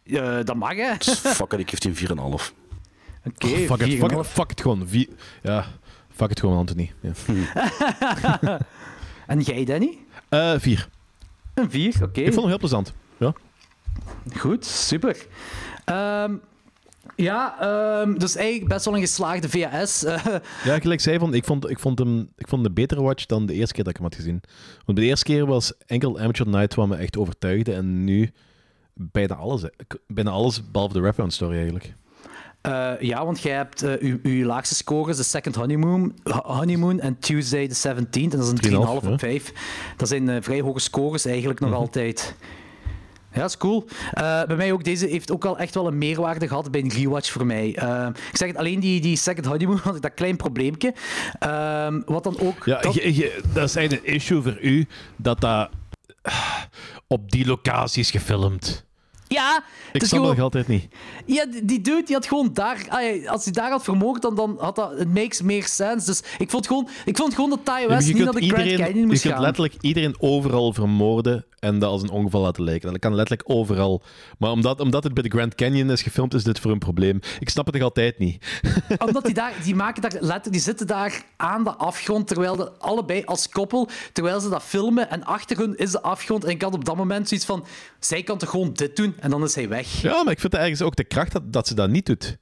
Eh, 0.04 0.38
dat 0.44 0.56
mag, 0.56 0.76
hè? 0.76 0.90
Oké, 0.94 0.98
Dus 1.06 1.20
fuck 1.20 1.54
it, 1.54 1.60
ik 1.60 1.70
geef 1.70 1.80
die 1.80 1.90
een 1.92 2.18
4,5. 2.18 2.24
Oh, 2.24 2.38
fuck, 2.38 3.44
it, 3.44 3.68
fuck, 3.68 4.12
it, 4.12 4.28
fuck 4.28 4.52
it 4.52 4.62
gewoon. 4.62 4.88
Wie, 4.88 5.10
ja, 5.42 5.66
fuck 6.16 6.30
it 6.32 6.40
gewoon, 6.40 6.58
Anthony. 6.58 6.92
Ja. 7.00 7.12
En 9.28 9.40
jij, 9.40 9.66
Danny? 9.66 9.98
Eh, 10.30 10.54
vier. 10.58 10.88
Een 11.54 11.70
4, 11.70 11.96
oké. 12.04 12.20
Ik 12.20 12.26
vond 12.26 12.36
hem 12.36 12.48
heel 12.48 12.58
plezant. 12.58 12.94
Ja. 13.18 13.34
Goed, 14.38 14.66
super. 14.66 15.26
Ehm, 15.86 16.34
ja, 17.22 17.56
ehm, 17.60 18.18
dus 18.18 18.36
eigenlijk 18.36 18.70
best 18.74 18.86
wel 18.86 18.94
een 18.94 19.00
geslaagde 19.00 19.50
VHS. 19.50 20.02
Ja, 20.64 20.80
gelijk 20.80 21.02
zei, 21.02 21.20
van, 21.20 21.34
ik, 21.34 21.46
vond, 21.46 21.70
ik, 21.70 21.80
vond 21.80 22.00
hem, 22.00 22.30
ik 22.38 22.48
vond 22.48 22.66
een 22.66 22.74
betere 22.74 23.02
watch 23.02 23.26
dan 23.26 23.46
de 23.46 23.54
eerste 23.54 23.74
keer 23.74 23.84
dat 23.84 23.94
ik 23.94 24.00
hem 24.00 24.10
had 24.10 24.16
gezien. 24.20 24.42
Want 24.86 24.98
bij 24.98 25.04
de 25.04 25.10
eerste 25.10 25.26
keer 25.26 25.46
was 25.46 25.74
enkel 25.86 26.20
Amateur 26.20 26.48
Night 26.48 26.76
wat 26.76 26.88
me 26.88 26.96
echt 26.96 27.18
overtuigde. 27.18 27.74
En 27.74 28.04
nu 28.04 28.32
bijna 28.94 29.36
alles. 29.36 29.64
Bijna 30.08 30.30
alles, 30.30 30.72
behalve 30.72 30.94
de 30.94 31.00
wraparound 31.02 31.34
story 31.34 31.56
eigenlijk. 31.56 31.94
eh, 32.62 32.92
ja, 33.00 33.26
want 33.26 33.42
jij 33.42 33.56
hebt 33.56 33.82
eh, 33.84 33.94
uw, 34.00 34.20
uw 34.24 34.46
laagste 34.46 34.76
scores, 34.76 35.18
de 35.18 35.24
Second 35.24 35.56
Honeymoon, 35.56 36.14
honeymoon 36.44 37.00
en 37.00 37.20
Tuesday 37.20 37.68
the 37.68 37.96
17th. 37.96 38.12
En 38.12 38.30
dat 38.30 38.44
is 38.44 38.72
een 38.72 38.72
3,5 38.72 38.76
3,5, 38.76 38.90
op 38.90 39.04
ja. 39.04 39.18
5. 39.18 39.54
Dat 39.98 40.08
zijn 40.08 40.30
eh, 40.30 40.42
vrij 40.42 40.62
hoge 40.62 40.80
scores 40.80 41.26
eigenlijk 41.26 41.60
nog 41.60 41.74
altijd. 41.74 42.36
Ja, 43.34 43.44
is 43.46 43.58
cool. 43.58 43.86
Eh, 44.14 44.44
bij 44.44 44.56
mij 44.56 44.72
ook, 44.72 44.84
deze 44.84 45.06
heeft 45.08 45.32
ook 45.32 45.46
al 45.46 45.58
echt 45.58 45.74
wel 45.74 45.88
een 45.88 45.98
meerwaarde 45.98 46.48
gehad 46.48 46.72
bij 46.72 46.82
een 46.82 46.90
rewatch 46.92 47.32
voor 47.32 47.46
mij. 47.46 47.76
Eh, 47.76 48.08
ik 48.32 48.38
zeg 48.38 48.48
het, 48.48 48.58
alleen 48.58 48.80
die, 48.80 49.02
die 49.02 49.16
Second 49.18 49.46
Honeymoon 49.46 49.80
had 49.84 49.96
ik 49.96 50.02
dat 50.02 50.14
klein 50.14 50.36
probleempje. 50.36 50.94
Ehm, 51.40 52.02
wat 52.06 52.24
dan 52.24 52.40
ook... 52.40 52.66
Ja, 52.66 52.82
dat- 52.82 52.94
je- 52.94 53.16
je- 53.16 53.42
dat 53.54 53.70
is 53.70 53.76
eigenlijk 53.76 54.08
een 54.08 54.14
issue 54.14 54.42
voor 54.42 54.58
u 54.62 54.88
dat 55.16 55.42
dat 55.42 55.70
ah, 56.22 56.56
op 57.08 57.32
die 57.32 57.46
locatie 57.46 58.02
is 58.02 58.12
gefilmd. 58.12 58.86
Ja, 59.30 59.64
Ik 59.92 60.04
snap 60.04 60.24
nog 60.24 60.40
altijd 60.40 60.68
niet. 60.68 60.88
Ja, 61.26 61.46
die- 61.64 61.82
dude 61.82 62.04
die 62.06 62.16
had 62.16 62.28
gewoon 62.28 62.50
daar... 62.54 62.88
Als 63.26 63.44
hij 63.44 63.54
daar 63.54 63.70
had 63.70 63.84
vermoord, 63.84 64.22
dan, 64.22 64.36
dan 64.36 64.56
had 64.60 64.76
dat... 64.76 64.98
Het 64.98 65.14
makes 65.14 65.42
meer 65.42 65.66
sense. 65.66 66.06
Dus 66.06 66.22
ik 66.38 66.50
vond 66.50 66.68
gewoon, 66.68 66.88
ik 67.06 67.18
vond 67.18 67.34
gewoon 67.34 67.50
dat 67.50 67.66
Ty 67.66 67.88
West 67.88 68.08
je 68.08 68.14
niet 68.14 68.24
naar 68.24 68.34
kunt, 68.34 68.50
de 68.50 68.50
Grand 68.56 68.70
Canyon 68.70 69.00
je 69.00 69.06
moest 69.06 69.22
kunt 69.22 69.34
gaan. 69.34 69.44
letterlijk 69.44 69.74
iedereen 69.82 70.16
overal 70.20 70.74
vermoorden 70.74 71.46
en 71.60 71.80
dat 71.80 71.90
als 71.90 72.02
een 72.02 72.10
ongeval 72.10 72.42
laten 72.42 72.64
lijken. 72.64 72.92
Dat 72.92 73.00
kan 73.00 73.16
letterlijk 73.16 73.50
overal. 73.50 74.02
Maar 74.38 74.52
omdat, 74.52 74.80
omdat 74.80 75.04
het 75.04 75.14
bij 75.14 75.24
de 75.24 75.30
Grand 75.30 75.56
Canyon 75.56 75.92
is 75.92 76.02
gefilmd, 76.02 76.34
is 76.34 76.44
dit 76.44 76.60
voor 76.60 76.72
een 76.72 76.80
probleem. 76.80 77.20
Ik 77.40 77.50
snap 77.50 77.66
het 77.66 77.76
nog 77.76 77.84
altijd 77.84 78.18
niet. 78.20 78.46
Omdat 79.06 79.26
die, 79.26 79.34
daar, 79.34 79.54
die, 79.64 79.76
maken 79.76 80.02
daar 80.02 80.16
letter, 80.20 80.52
die 80.52 80.62
zitten 80.62 80.88
daar 80.88 81.24
aan 81.38 81.64
de 81.64 81.76
afgrond, 81.76 82.28
terwijl 82.28 82.56
de, 82.56 82.72
allebei 82.72 83.24
als 83.26 83.50
koppel, 83.50 83.90
terwijl 84.14 84.40
ze 84.40 84.50
dat 84.50 84.64
filmen, 84.64 85.10
en 85.10 85.24
achter 85.24 85.58
hun 85.58 85.78
is 85.78 85.92
de 85.92 86.02
afgrond. 86.02 86.44
En 86.44 86.50
ik 86.50 86.62
had 86.62 86.74
op 86.74 86.86
dat 86.86 86.96
moment 86.96 87.28
zoiets 87.28 87.46
van, 87.46 87.66
zij 88.00 88.24
kan 88.24 88.38
toch 88.38 88.50
gewoon 88.50 88.74
dit 88.74 88.96
doen, 88.96 89.16
en 89.22 89.30
dan 89.30 89.44
is 89.44 89.56
hij 89.56 89.70
weg. 89.70 90.02
Ja, 90.02 90.24
maar 90.24 90.34
ik 90.34 90.40
vind 90.40 90.54
het 90.54 90.62
ergens 90.62 90.82
ook 90.82 90.96
de 90.96 91.04
kracht 91.04 91.32
dat, 91.32 91.54
dat 91.54 91.68
ze 91.68 91.74
dat 91.76 91.90
niet 91.90 92.06
doet. 92.06 92.38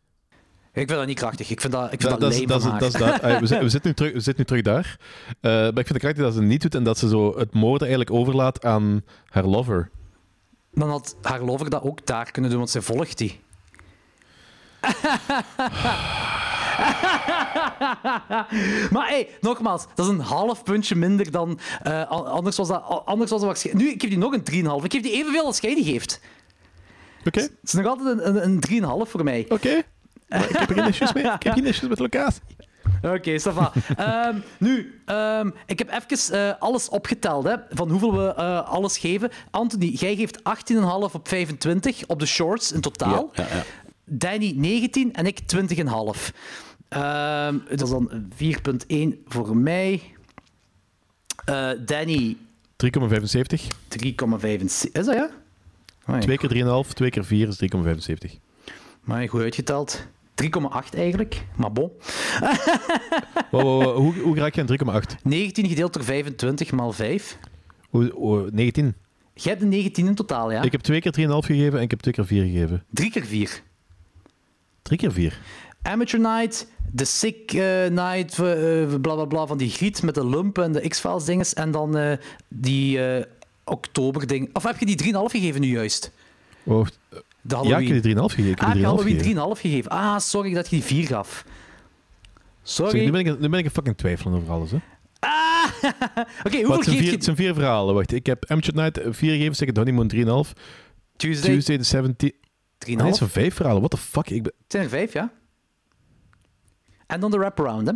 Ik 0.73 0.87
vind 0.87 0.99
dat 0.99 1.07
niet 1.07 1.17
krachtig. 1.19 1.49
Ik 1.49 1.61
vind 1.61 1.73
dat, 1.73 1.83
ik 1.93 2.01
vind 2.01 2.19
dat, 2.19 2.19
Dat- 2.19 2.31
dat 2.49 2.61
dat 2.79 2.91
we, 3.39 3.47
zitten, 3.47 3.59
we, 3.59 3.69
zitten 3.69 3.81
nu 3.89 3.93
terug, 3.93 4.13
we 4.13 4.19
zitten 4.19 4.35
nu 4.37 4.43
terug 4.45 4.61
daar. 4.61 4.99
Eh, 5.41 5.51
maar 5.51 5.67
ik 5.67 5.73
vind 5.87 5.93
de 5.93 5.99
kracht 5.99 6.17
dat 6.17 6.33
ze 6.33 6.39
het 6.39 6.47
niet 6.47 6.61
doet 6.61 6.75
en 6.75 6.83
dat 6.83 6.97
ze 6.97 7.07
zo 7.09 7.37
het 7.37 7.53
moorden 7.53 7.87
eigenlijk 7.87 8.11
overlaat 8.19 8.65
aan 8.65 9.01
haar 9.25 9.45
lover. 9.45 9.89
Dan 10.71 10.89
had 10.89 11.15
haar 11.21 11.41
lover 11.41 11.69
dat 11.69 11.83
ook 11.83 12.05
daar 12.05 12.31
kunnen 12.31 12.49
doen, 12.51 12.59
want 12.59 12.71
zij 12.71 12.81
volgt 12.81 13.17
die. 13.17 13.39
maar 18.91 19.07
hey, 19.07 19.27
nogmaals, 19.41 19.85
dat 19.95 20.05
is 20.05 20.11
een 20.11 20.19
half 20.19 20.63
puntje 20.63 20.95
minder 20.95 21.31
dan... 21.31 21.59
eh, 21.83 22.09
an- 22.09 22.25
anders 22.27 22.57
was 22.57 22.67
dat... 22.67 23.01
Anders 23.05 23.29
was 23.31 23.39
dat 23.39 23.49
waarschijnlijk... 23.49 23.85
Nu, 23.85 23.91
ik 23.93 24.01
geef 24.01 24.09
die 24.09 24.19
nog 24.19 24.33
een 24.33 24.43
3,5. 24.81 24.85
Ik 24.85 24.91
geef 24.91 25.01
die 25.01 25.11
evenveel 25.13 25.45
als 25.45 25.59
jij 25.59 25.75
die 25.75 25.83
geeft. 25.83 26.19
Oké, 27.25 27.39
Het 27.39 27.51
is 27.61 27.73
nog 27.73 27.85
altijd 27.85 28.19
een, 28.19 28.27
een, 28.27 28.61
een 28.71 29.05
3,5 29.05 29.09
voor 29.09 29.23
mij. 29.23 29.45
oké. 29.49 29.81
Maar 30.27 30.49
Ik 30.49 30.57
heb 30.57 30.69
er 30.69 30.75
geen 30.75 30.87
issues 30.87 31.13
mee. 31.13 31.23
Ik 31.23 31.43
heb 31.43 31.53
geen 31.53 31.65
issues 31.65 31.89
met 31.89 31.97
de 31.97 32.03
locatie. 32.03 32.41
Oké, 33.01 33.39
ça 33.39 33.53
va. 33.53 33.71
Ehm, 33.97 34.37
nu, 34.59 35.01
ehm, 35.05 35.49
ik 35.65 35.79
heb 35.79 35.91
even 36.09 36.47
eh, 36.47 36.53
alles 36.61 36.89
opgeteld, 36.89 37.43
hè, 37.45 37.55
van 37.69 37.89
hoeveel 37.89 38.13
we 38.17 38.33
eh, 38.33 38.69
alles 38.69 38.97
geven. 38.97 39.29
Anthony, 39.51 39.85
jij 39.85 40.15
geeft 40.15 40.39
18,5 40.39 41.13
op 41.13 41.27
25 41.27 42.05
op 42.07 42.19
de 42.19 42.25
shorts 42.25 42.71
in 42.71 42.81
totaal. 42.81 43.29
Ja, 43.33 43.43
ja, 43.49 43.55
ja. 43.55 43.63
Danny 44.05 44.53
19 44.55 45.13
en 45.13 45.25
ik 45.25 45.39
20,5. 45.39 46.31
Ehm 46.89 47.57
dat 47.69 47.81
is 47.81 47.89
dan 47.89 48.11
4,1 48.35 49.23
voor 49.25 49.57
mij. 49.57 50.01
Eh, 51.45 51.69
Danny 51.85 52.37
3,75. 52.75 53.67
3,75. 53.87 54.91
Is 54.91 54.91
dat 54.91 55.05
ja? 55.13 55.29
Amai, 56.07 56.21
Twee 56.21 56.37
keer 56.37 56.83
3,5, 56.85 56.93
twee 56.93 57.09
keer 57.09 57.23
4 57.25 57.47
is 57.47 57.57
3,75. 57.57 58.39
amai, 59.07 59.27
goed 59.27 59.41
uitgeteld. 59.41 60.07
3,8 60.35 60.93
eigenlijk, 60.95 61.45
maar 61.55 61.71
bon. 61.71 61.91
Wow, 63.51 63.61
wow, 63.63 63.83
wow. 63.83 63.95
Hoe, 63.95 64.13
hoe 64.19 64.35
raak 64.37 64.55
je 64.55 64.61
aan 64.61 65.01
3,8? 65.11 65.15
19 65.23 65.67
gedeeld 65.67 65.93
door 65.93 66.03
25 66.03 66.71
maal 66.71 66.91
5. 66.91 67.37
Hoe- 67.89 68.11
hoe- 68.15 68.49
19. 68.53 68.95
Jij 69.33 69.51
hebt 69.51 69.63
een 69.63 69.69
19 69.69 70.07
in 70.07 70.15
totaal, 70.15 70.51
ja? 70.51 70.61
Ik 70.61 70.71
heb 70.71 70.81
twee 70.81 71.01
keer 71.01 71.11
3,5 71.11 71.45
gegeven 71.45 71.77
en 71.77 71.83
ik 71.83 71.89
heb 71.89 71.99
twee 71.99 72.13
keer 72.13 72.25
4 72.25 72.43
gegeven. 72.43 72.83
3 72.89 73.11
keer 73.11 73.25
4. 73.25 73.61
Drie 74.81 74.97
keer 74.99 75.11
4. 75.11 75.39
Amateur 75.81 76.19
Night, 76.19 76.67
The 76.95 77.05
Sick 77.05 77.53
eh, 77.53 77.87
Night, 77.89 78.39
eh, 78.39 78.81
eh, 78.83 79.01
bla 79.01 79.13
bla 79.15 79.25
bla, 79.25 79.45
van 79.45 79.57
die 79.57 79.69
griet 79.69 80.03
met 80.03 80.15
de 80.15 80.27
lump 80.27 80.57
en 80.57 80.71
de 80.71 80.87
X-Files 80.87 81.25
dinges. 81.25 81.53
En 81.53 81.71
dan 81.71 81.97
eh, 81.97 82.17
die 82.49 82.99
eh 83.67 83.73
oktober 83.73 84.27
ding. 84.27 84.49
Of 84.53 84.63
heb 84.63 84.79
je 84.79 84.85
die 84.85 85.03
3,5 85.03 85.09
gegeven 85.11 85.61
nu 85.61 85.67
juist? 85.67 86.11
Oh, 86.63 86.87
De 87.41 87.59
ja, 87.63 87.77
ik 87.77 87.87
heb 87.87 88.03
die 88.03 88.15
3,5 88.15 88.19
gegeven. 88.21 88.51
Ik 88.51 88.59
heb 88.59 88.67
ah, 88.67 88.73
die 88.73 88.83
ik 88.83 88.89
3,5 88.89 88.95
heb 88.95 89.05
gegeven. 89.05 89.37
Halloween 89.37 89.57
3,5 89.57 89.61
gegeven. 89.61 89.91
Ah, 89.91 90.19
sorry 90.19 90.53
dat 90.53 90.69
je 90.69 90.75
die 90.75 90.85
4 90.85 91.07
gaf. 91.07 91.43
Zeg, 92.61 92.87
Sorry. 92.87 93.05
nu, 93.05 93.11
ben 93.11 93.19
ik, 93.19 93.39
nu 93.39 93.49
ben 93.49 93.59
ik 93.59 93.65
een 93.65 93.71
fucking 93.71 93.97
twijfelen 93.97 94.33
over 94.33 94.51
alles. 94.51 94.71
Hè. 94.71 94.77
Ah! 95.19 95.65
Oké, 96.45 96.57
hoeveel 96.57 96.75
het, 96.75 96.83
zijn 96.83 96.83
geef 96.83 96.97
vier, 96.97 97.03
je? 97.03 97.11
het 97.11 97.23
zijn 97.23 97.35
vier 97.35 97.53
verhalen. 97.53 97.95
Wacht, 97.95 98.11
ik 98.11 98.25
heb 98.25 98.45
Amateur 98.45 98.75
Night 98.75 98.99
4 99.15 99.31
gegeven, 99.31 99.55
Second 99.55 99.77
Honeymoon 99.77 100.11
3,5. 100.13 100.19
Tuesday, 101.15 101.51
Tuesday 101.51 101.77
the 101.77 101.83
17... 101.83 102.33
3,5. 102.33 102.95
Nee, 102.95 103.05
het 103.05 103.15
zijn 103.15 103.29
vijf 103.29 103.55
verhalen. 103.55 103.79
What 103.79 103.91
the 103.91 103.97
fuck? 103.97 104.29
Ik 104.29 104.43
ben... 104.43 104.51
Het 104.57 104.71
zijn 104.71 104.83
er 104.83 104.89
vijf, 104.89 105.13
ja. 105.13 105.31
En 107.07 107.19
dan 107.19 107.31
de 107.31 107.37
wraparound, 107.37 107.87
hè. 107.87 107.93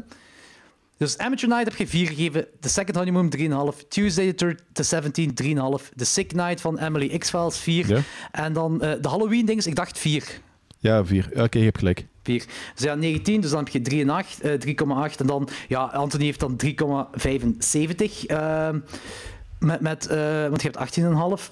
Dus 1.01 1.17
Amateur 1.17 1.49
Night 1.49 1.65
heb 1.67 1.75
je 1.75 1.87
4 1.87 2.07
gegeven, 2.07 2.45
The 2.59 2.69
Second 2.69 2.95
Honeymoon 2.95 3.29
3,5, 3.73 3.87
Tuesday 3.87 4.27
the, 4.33 4.35
third- 4.35 4.61
the 4.73 4.83
17 4.83 5.33
3,5, 5.43 5.89
The 5.95 6.05
Sick 6.05 6.33
Night 6.33 6.61
van 6.61 6.77
Emily 6.77 7.17
X-Files 7.17 7.57
4, 7.57 7.87
Ja. 7.87 7.99
en 8.31 8.53
dan 8.53 8.81
eh, 8.81 8.91
de 9.01 9.07
Halloween 9.09 9.45
dings, 9.45 9.67
ik 9.67 9.75
dacht 9.75 9.97
4. 9.97 10.23
Ja, 10.79 11.05
vier. 11.05 11.29
Ja, 11.33 11.43
Oké, 11.43 11.57
je 11.57 11.63
hebt 11.63 11.77
gelijk. 11.77 12.05
4. 12.23 12.45
Dus 12.75 12.83
ja, 12.83 12.95
19, 12.95 13.41
dus 13.41 13.49
dan 13.49 13.59
heb 13.63 13.67
je 13.73 13.81
3 13.81 14.01
en 14.01 14.09
8, 14.09 14.41
eh, 14.41 14.53
3,8. 14.53 15.19
En 15.19 15.27
dan, 15.27 15.49
ja, 15.67 15.83
Anthony 15.83 16.23
heeft 16.23 16.39
dan 16.39 16.55
3,75. 16.55 18.25
ehm, 18.25 18.79
met, 19.59 19.79
met, 19.81 20.07
eh, 20.07 20.47
want 20.47 20.61
je 20.61 20.69
hebt 20.71 20.77
18,5. 20.77 21.51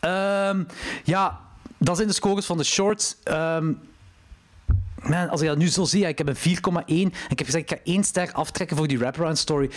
Ehm 0.00 0.62
ja, 1.04 1.40
dat 1.78 1.96
zijn 1.96 2.08
de 2.08 2.14
scores 2.14 2.46
van 2.46 2.56
de 2.56 2.64
shorts. 2.64 3.16
Ehm 3.22 3.72
Man, 5.08 5.28
als 5.28 5.40
ik 5.40 5.46
dat 5.48 5.56
nu 5.58 5.68
zo 5.68 5.84
zie, 5.84 6.00
ja, 6.00 6.08
ik 6.08 6.18
heb 6.18 6.28
een 6.28 6.36
4,1 6.36 6.86
en 6.86 7.12
ik 7.28 7.38
heb 7.38 7.44
gezegd, 7.44 7.70
ik 7.70 7.78
ga 7.78 7.84
één 7.92 8.04
ster 8.04 8.32
aftrekken 8.32 8.76
voor 8.76 8.86
die 8.86 8.98
wraparound 8.98 9.38
story. 9.38 9.70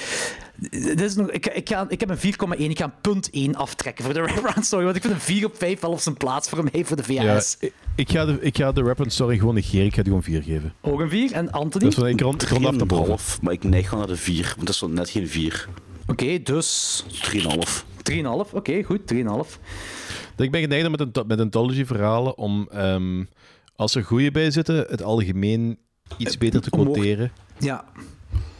Dit 0.69 1.01
is 1.01 1.15
nog, 1.15 1.29
ik, 1.31 1.45
ik, 1.45 1.69
ga, 1.69 1.85
ik 1.89 1.99
heb 1.99 2.09
een 2.09 2.17
4,1, 2.17 2.59
ik 2.59 2.77
ga 2.77 2.83
een 2.85 2.91
punt 3.01 3.29
1 3.31 3.55
aftrekken 3.55 4.05
voor 4.05 4.13
de 4.13 4.21
wraparound 4.25 4.65
story, 4.65 4.83
want 4.83 4.95
ik 4.95 5.01
vind 5.01 5.13
een 5.13 5.19
4 5.19 5.45
op 5.45 5.55
5 5.57 5.79
wel 5.79 5.91
op 5.91 5.99
zijn 5.99 6.15
plaats 6.17 6.49
voor 6.49 6.63
mij 6.71 6.85
voor 6.85 6.97
de 6.97 7.13
Ja, 7.13 7.37
VHS. 7.39 7.57
ik- 7.59 7.73
ik 7.95 8.11
ga 8.11 8.25
de, 8.25 8.37
ik 8.41 8.57
ga 8.57 8.71
de 8.71 8.81
rap 8.81 9.03
story 9.07 9.37
gewoon 9.37 9.53
negeren. 9.53 9.85
Ik 9.85 9.91
ga 9.93 10.01
die 10.01 10.05
gewoon 10.05 10.23
4 10.23 10.43
geven. 10.43 10.73
Ook 10.81 10.99
een 10.99 11.09
4 11.09 11.31
en 11.31 11.51
Anthony? 11.51 11.85
Dus 11.85 11.95
van, 11.95 12.07
ik 12.07 12.21
rond, 12.21 12.41
ik 12.41 12.49
rond 12.49 12.65
af 12.65 12.75
boven. 12.87 13.17
3,5, 13.17 13.41
maar 13.41 13.53
ik 13.53 13.63
neig 13.63 13.89
gewoon 13.89 13.99
naar 14.05 14.15
de 14.15 14.21
4, 14.21 14.43
want 14.43 14.59
dat 14.59 14.69
is 14.69 14.77
zo 14.77 14.87
net 14.87 15.09
geen 15.09 15.27
4. 15.27 15.67
Oké, 16.07 16.41
dus 16.43 17.03
3,5. 17.31 17.85
3,5. 18.03 18.53
Oké, 18.53 18.83
goed, 18.83 18.99
3,5. 19.13 19.59
Ik 20.37 20.51
ben 20.51 20.61
geneigd 20.61 20.85
om 20.85 20.91
met, 20.91 20.99
een, 20.99 21.23
met 21.27 21.39
anthology-verhalen 21.39 22.37
om, 22.37 22.67
ehm, 22.71 23.23
als 23.79 23.95
er 23.95 24.03
goede 24.03 24.31
bij 24.31 24.51
zitten, 24.51 24.85
het 24.89 25.03
algemeen 25.03 25.77
iets 26.17 26.37
beter 26.37 26.61
te 26.61 26.69
quoteren. 26.69 27.31
Ja, 27.59 27.85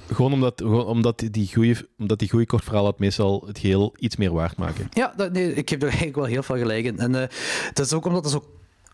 Gewoon 0.08 0.34
omdat, 0.34 0.54
gewoon 0.62 0.86
omdat 0.86 1.24
die 1.32 1.50
goede 1.54 1.88
omdat 1.98 2.20
die 2.20 2.30
goede 2.30 2.46
kortverhalen 2.46 2.90
het 2.92 3.00
meestal 3.00 3.44
het 3.48 3.60
geheel 3.60 3.94
iets 3.98 4.16
meer 4.16 4.32
waard 4.32 4.58
maken. 4.58 4.88
Ja, 4.92 5.14
dat, 5.16 5.32
nee, 5.32 5.54
ik 5.54 5.70
heb 5.70 5.82
er 5.82 5.88
eigenlijk 5.88 6.18
wel 6.18 6.26
heel 6.26 6.44
veel 6.44 6.58
gelijk 6.58 6.86
in. 6.86 7.00
En 7.00 7.16
eh 7.16 7.28
dat 7.74 7.86
is 7.86 7.94
ook 7.94 8.06
omdat 8.06 8.26
er 8.26 8.32
zo 8.32 8.44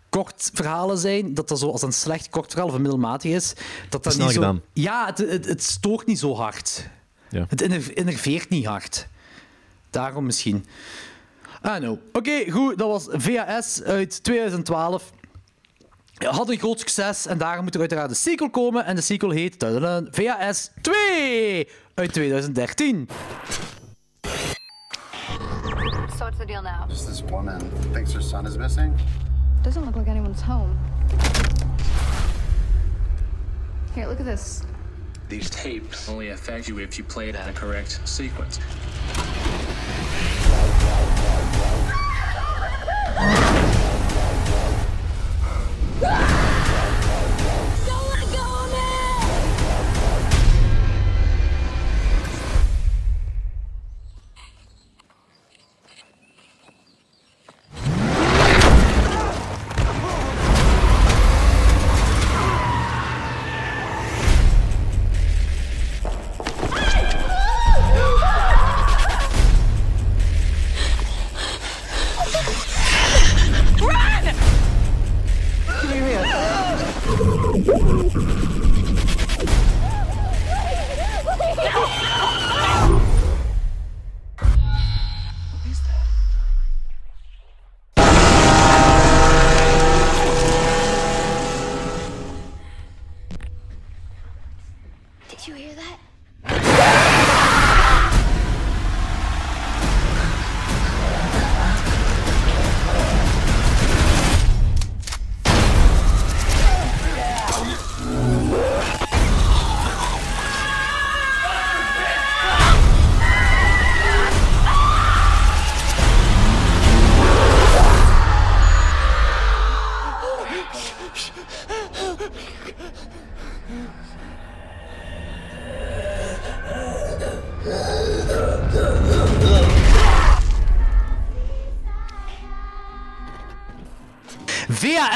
kort 0.10 0.50
verhalen 0.54 0.98
zijn, 0.98 1.34
dat 1.34 1.48
dat 1.48 1.60
zo 1.60 1.70
als 1.72 1.82
een 1.82 1.94
slecht 1.94 2.30
kort 2.30 2.50
verhaal 2.52 2.68
of 2.68 2.74
een 2.76 2.82
middelmatig 2.82 3.32
is, 3.32 3.54
dat 3.90 4.04
dat 4.04 4.14
Snel 4.14 4.26
niet 4.26 4.36
zo... 4.36 4.42
gedaan. 4.42 4.62
Ja, 4.74 5.06
het, 5.06 5.18
het, 5.18 5.46
het 5.46 5.64
stoort 5.64 6.06
niet 6.08 6.20
zo 6.20 6.36
hard. 6.36 6.90
Ja. 7.30 7.46
Het 7.50 7.62
inner- 7.62 7.98
innerveert 7.98 8.50
niet 8.50 8.66
hard. 8.66 9.08
Daarom 9.90 10.26
misschien. 10.26 10.66
Ah, 11.62 11.82
no. 11.82 12.00
Oké, 12.14 12.52
goed. 12.52 12.78
Dat 12.78 12.88
was 12.88 13.22
VHS 13.22 13.84
uit 13.84 14.24
2012. 14.24 15.12
Had 16.16 16.50
een 16.50 16.58
groot 16.58 16.80
succes 16.80 17.28
en 17.28 17.38
daarom 17.38 17.64
moet 17.64 17.74
er 17.74 17.80
uiteraard 17.80 18.10
een 18.10 18.16
sequel 18.16 18.50
komen. 18.50 18.86
En 18.86 18.96
de 18.96 19.02
sequel 19.02 19.30
heet 19.30 19.60
tadadam, 19.60 20.08
VHS 20.12 20.72
2 20.82 21.70
uit 21.94 22.14
2013. 22.14 23.10
So 26.10 26.24
what's 26.24 26.38
the 26.38 26.46
deal 26.46 26.62
now? 26.62 26.90
Just 26.90 27.06
this 27.06 27.24
woman 27.30 27.62
thinks 27.92 28.14
her 28.14 28.22
son 28.22 28.46
is 28.46 28.58
missing. 28.58 28.94
Doesn't 29.62 29.86
look 29.86 29.96
like 29.96 30.10
anyone's 30.10 30.42
home. 30.42 30.78
Here, 33.94 34.08
look 34.08 34.20
at 34.20 34.26
this. 34.26 34.62
These 35.28 35.50
tapes 35.50 36.10
only 36.10 36.30
affect 36.30 36.68
you 36.68 36.80
if 36.80 36.98
you 36.98 37.04
play 37.04 37.30
it 37.30 37.36
in 37.36 37.50
a 37.50 37.54
correct 37.54 38.00
sequence. 38.04 38.60
Ah! 46.04 46.25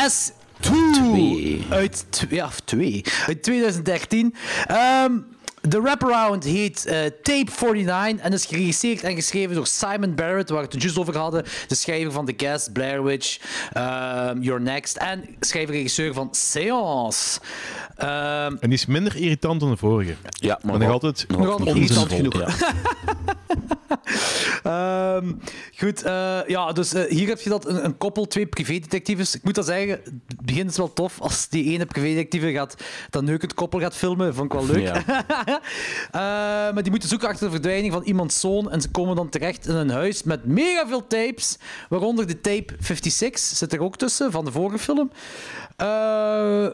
S2 0.08 0.32
twee. 0.92 1.66
uit, 1.70 2.06
twee, 2.66 3.04
uit 3.28 3.44
2013. 3.44 4.36
Ehm, 4.68 5.12
de 5.62 5.82
wraparound 5.82 6.44
heet 6.44 6.86
uh, 6.88 6.94
Tape 7.24 7.52
49 7.74 8.26
en 8.26 8.34
is 8.34 8.46
geregisseerd 8.46 9.04
en 9.04 9.16
geschreven 9.16 9.56
door 9.56 9.68
Simon 9.68 10.16
Barrett, 10.16 10.50
waar 10.50 10.62
we 10.62 10.68
het 10.72 10.82
dus 10.82 10.98
over 10.98 11.18
hadden. 11.18 11.44
De 11.68 11.76
schrijver 11.76 12.12
van 12.12 12.26
The 12.26 12.34
Guest, 12.38 12.74
Blair 12.74 13.04
Witch, 13.04 13.40
ehm, 13.74 14.42
Your 14.42 14.62
Next 14.62 14.98
en 14.98 15.26
schrijver-regisseur 15.40 16.14
van 16.14 16.28
Seance. 16.32 17.40
Ehm, 17.96 18.56
en 18.60 18.70
die 18.70 18.74
is 18.74 18.86
minder 18.86 19.16
irritant 19.16 19.60
dan 19.60 19.70
de 19.70 19.78
vorige. 19.78 20.16
Ja, 20.30 20.60
maar 20.64 20.80
nog 20.80 20.92
altijd, 20.92 21.26
nog 21.28 21.50
altijd 21.50 21.76
irritant 21.76 22.14
genoeg. 22.14 22.38
Ja. 22.38 22.48
Ehm, 24.64 25.32
goed, 25.78 26.04
eh, 26.04 26.40
ja, 26.48 26.72
dus 26.72 26.94
eh, 26.94 27.04
hier 27.12 27.28
heb 27.28 27.40
je 27.40 27.50
dat, 27.50 27.68
een, 27.68 27.86
een 27.86 27.98
koppel, 27.98 28.28
twee 28.28 28.46
privédetectives. 28.46 29.36
Ik 29.36 29.44
moet 29.44 29.56
dat 29.56 29.66
zeggen, 29.66 29.90
het 29.90 30.42
begint 30.42 30.70
is 30.70 30.78
wel 30.78 30.94
tof 30.94 31.22
als 31.22 31.50
die 31.50 31.74
ene 31.74 31.86
privédetectieve 31.86 32.52
gaat 32.52 32.76
dat 33.10 33.24
neukend 33.24 33.54
koppel 33.54 33.80
gaat 33.80 33.96
filmen. 33.96 34.34
Vond 34.36 34.54
ik 34.54 34.60
wel 34.60 34.68
leuk. 34.68 34.88
Eh, 36.12 36.22
maar 36.74 36.82
die 36.82 36.92
moeten 36.92 37.10
zoeken 37.10 37.28
achter 37.28 37.46
de 37.46 37.52
verdwijning 37.52 37.94
van 37.94 38.04
iemands 38.04 38.40
zoon 38.40 38.72
en 38.72 38.82
ze 38.82 38.90
komen 38.90 39.16
dan 39.16 39.30
terecht 39.30 39.68
in 39.68 39.76
een 39.76 39.90
huis 39.90 40.24
met 40.24 40.46
mega 40.46 40.88
veel 40.88 41.08
tapes, 41.08 41.58
waaronder 41.90 42.28
de 42.28 42.42
tape 42.42 42.74
56 42.80 43.40
zit 43.40 43.74
er 43.74 43.82
ook 43.82 43.98
tussen, 43.98 44.32
van 44.32 44.46
de 44.46 44.52
vorige 44.52 44.80
film. 44.80 45.12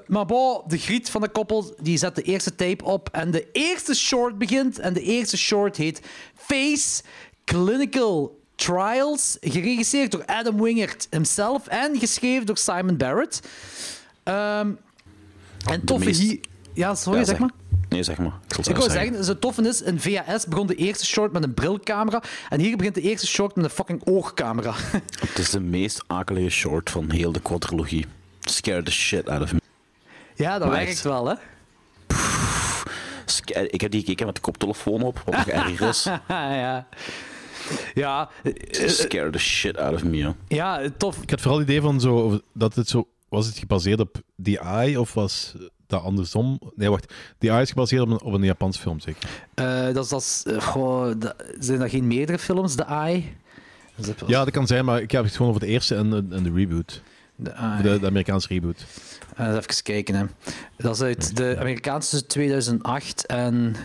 Maar 0.07 0.25
bon, 0.25 0.61
de 0.67 0.77
griet 0.77 1.09
van 1.09 1.21
de 1.21 1.29
koppel 1.29 1.75
die 1.81 1.97
zet 1.97 2.15
de 2.15 2.21
eerste 2.21 2.55
tape 2.55 2.83
op 2.83 3.09
en 3.11 3.31
de 3.31 3.47
eerste 3.51 3.95
short 3.95 4.37
begint. 4.37 4.79
En 4.79 4.93
de 4.93 5.01
eerste 5.01 5.37
short 5.37 5.77
heet 5.77 6.01
Face 6.47 7.03
Clinical 7.45 8.39
Trials, 8.55 9.37
geregisseerd 9.41 10.11
door 10.11 10.25
Adam 10.25 10.61
Wingert 10.61 11.07
himself 11.09 11.67
en 11.67 11.99
geschreven 11.99 12.45
door 12.45 12.57
Simon 12.57 12.97
Barrett. 12.97 13.39
Ehm, 14.23 14.69
en 15.65 15.85
toffe 15.85 16.05
meest- 16.05 16.21
hier... 16.21 16.39
Ja, 16.73 16.95
sorry, 16.95 17.19
Ja, 17.19 17.25
zeg 17.25 17.37
maar. 17.39 17.49
Nee, 17.89 18.03
zeg 18.03 18.17
maar. 18.17 18.33
Ik, 18.57 18.67
Ik 18.67 18.75
wou 18.75 18.89
zeggen, 18.89 19.13
het 19.13 19.41
toffe 19.41 19.61
is, 19.67 19.81
in 19.81 19.99
VHS 19.99 20.45
begon 20.45 20.67
de 20.67 20.75
eerste 20.75 21.05
short 21.05 21.31
met 21.31 21.43
een 21.43 21.53
brilcamera 21.53 22.21
en 22.49 22.59
hier 22.59 22.77
begint 22.77 22.95
de 22.95 23.01
eerste 23.01 23.27
short 23.27 23.55
met 23.55 23.65
een 23.65 23.71
fucking 23.71 24.01
oogcamera. 24.05 24.73
Het 25.29 25.37
is 25.39 25.49
de 25.49 25.59
meest 25.59 26.03
akelige 26.07 26.49
short 26.49 26.89
van 26.89 27.11
heel 27.11 27.31
de 27.31 27.39
quadrilogie. 27.41 28.05
Scare 28.41 28.83
the 28.83 28.91
shit 28.91 29.29
out 29.29 29.41
of 29.41 29.53
me. 29.53 29.61
Ja, 30.35 30.57
dat 30.57 30.67
Maar 30.67 30.77
werkt 30.77 30.91
echt. 30.91 31.01
wel, 31.03 31.25
hè? 31.27 31.35
Sca- 33.25 33.59
Ik 33.59 33.81
heb 33.81 33.91
die 33.91 33.99
gekeken 33.99 34.25
met 34.25 34.35
de 34.35 34.41
koptelefoon 34.41 35.01
op, 35.01 35.21
wat 35.25 35.35
nog 35.35 35.47
erger 35.47 35.87
is. 35.87 36.03
ja. 36.29 36.87
Ja, 37.93 38.29
eh, 38.43 38.87
Scare 38.87 39.29
the 39.29 39.37
shit 39.39 39.77
out 39.77 39.93
of 39.93 40.03
me, 40.03 40.17
joh. 40.17 40.33
ja, 40.47 40.81
tof. 40.97 41.21
Ik 41.21 41.29
had 41.29 41.41
vooral 41.41 41.59
het 41.59 41.67
idee 41.69 41.81
van 41.81 41.99
zo, 42.01 42.39
dat 42.53 42.75
het 42.75 42.89
zo... 42.89 43.07
Was 43.29 43.45
het 43.45 43.57
gebaseerd 43.57 43.99
op 43.99 44.21
The 44.43 44.59
Eye 44.59 44.99
of 44.99 45.13
was 45.13 45.55
dat 45.87 46.01
andersom? 46.03 46.59
Nee, 46.75 46.89
wacht. 46.89 47.13
The 47.37 47.49
Eye 47.49 47.61
is 47.61 47.69
gebaseerd 47.69 48.01
op 48.01 48.09
een, 48.09 48.21
op 48.21 48.33
een 48.33 48.43
Japans 48.43 48.77
film, 48.77 48.99
zeker? 48.99 49.29
Eh, 49.53 49.93
dat 49.93 50.03
is, 50.03 50.09
dat 50.09 50.21
is, 50.21 50.43
eh, 50.47 50.61
goh, 50.61 51.11
dat- 51.17 51.35
zijn 51.59 51.79
dat 51.79 51.89
geen 51.89 52.07
meerdere 52.07 52.39
films? 52.39 52.75
Dat 52.75 52.87
ook 52.89 54.19
wel- 54.19 54.29
Ja, 54.29 54.43
dat 54.43 54.53
kan 54.53 54.67
zijn, 54.67 54.85
maar 54.85 55.01
ik 55.01 55.11
heb 55.11 55.23
het 55.23 55.33
gewoon 55.35 55.47
over 55.49 55.61
de 55.61 55.67
eerste 55.67 55.95
en, 55.95 56.13
en 56.31 56.43
de 56.43 56.51
reboot. 56.55 57.01
De, 57.35 57.97
de 57.99 58.05
Amerikaanse 58.05 58.47
reboot. 58.47 58.85
Eh, 59.35 59.47
even 59.55 59.83
kijken, 59.83 60.15
hè. 60.15 60.25
Dat 60.77 60.95
is 60.95 61.01
uit 61.01 61.35
de 61.37 61.55
Amerikaanse 61.59 62.25
2008 62.25 63.25
en... 63.25 63.75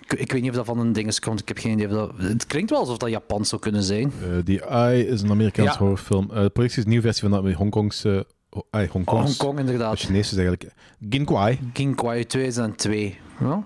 Ik, 0.00 0.12
ik 0.18 0.32
weet 0.32 0.40
niet 0.40 0.50
of 0.50 0.56
dat 0.56 0.66
van 0.66 0.78
een 0.78 0.92
ding 0.92 1.18
komt. 1.18 1.40
Ik 1.40 1.48
heb 1.48 1.58
geen 1.58 1.72
idee 1.72 1.86
of 1.86 1.92
dat... 1.92 2.12
Het 2.16 2.46
klinkt 2.46 2.70
wel 2.70 2.78
alsof 2.78 2.96
dat 2.96 3.10
Japans 3.10 3.48
zou 3.48 3.60
kunnen 3.60 3.82
zijn. 3.82 4.12
Eh, 4.22 4.38
The 4.38 4.60
Eye 4.64 5.06
is 5.06 5.22
een 5.22 5.30
Amerikaanse 5.30 5.72
Ja. 5.72 5.78
horrorfilm. 5.78 6.30
Eh, 6.30 6.42
de 6.42 6.50
productie 6.50 6.78
is 6.78 6.84
een 6.84 6.90
nieuwe 6.90 7.04
versie 7.04 7.28
van 7.28 7.44
de 7.44 7.52
Hongkongse 7.54 8.26
Ho- 8.50 8.66
ai, 8.70 8.88
Hongkong. 8.88 9.22
Hongkong, 9.24 9.58
inderdaad. 9.58 9.98
Chinees 9.98 10.26
is 10.32 10.36
eigenlijk... 10.38 10.72
Ginkwai. 11.10 11.58
King 11.72 11.96
Kwai 11.96 12.26
2002. 12.26 13.16
Ja? 13.40 13.64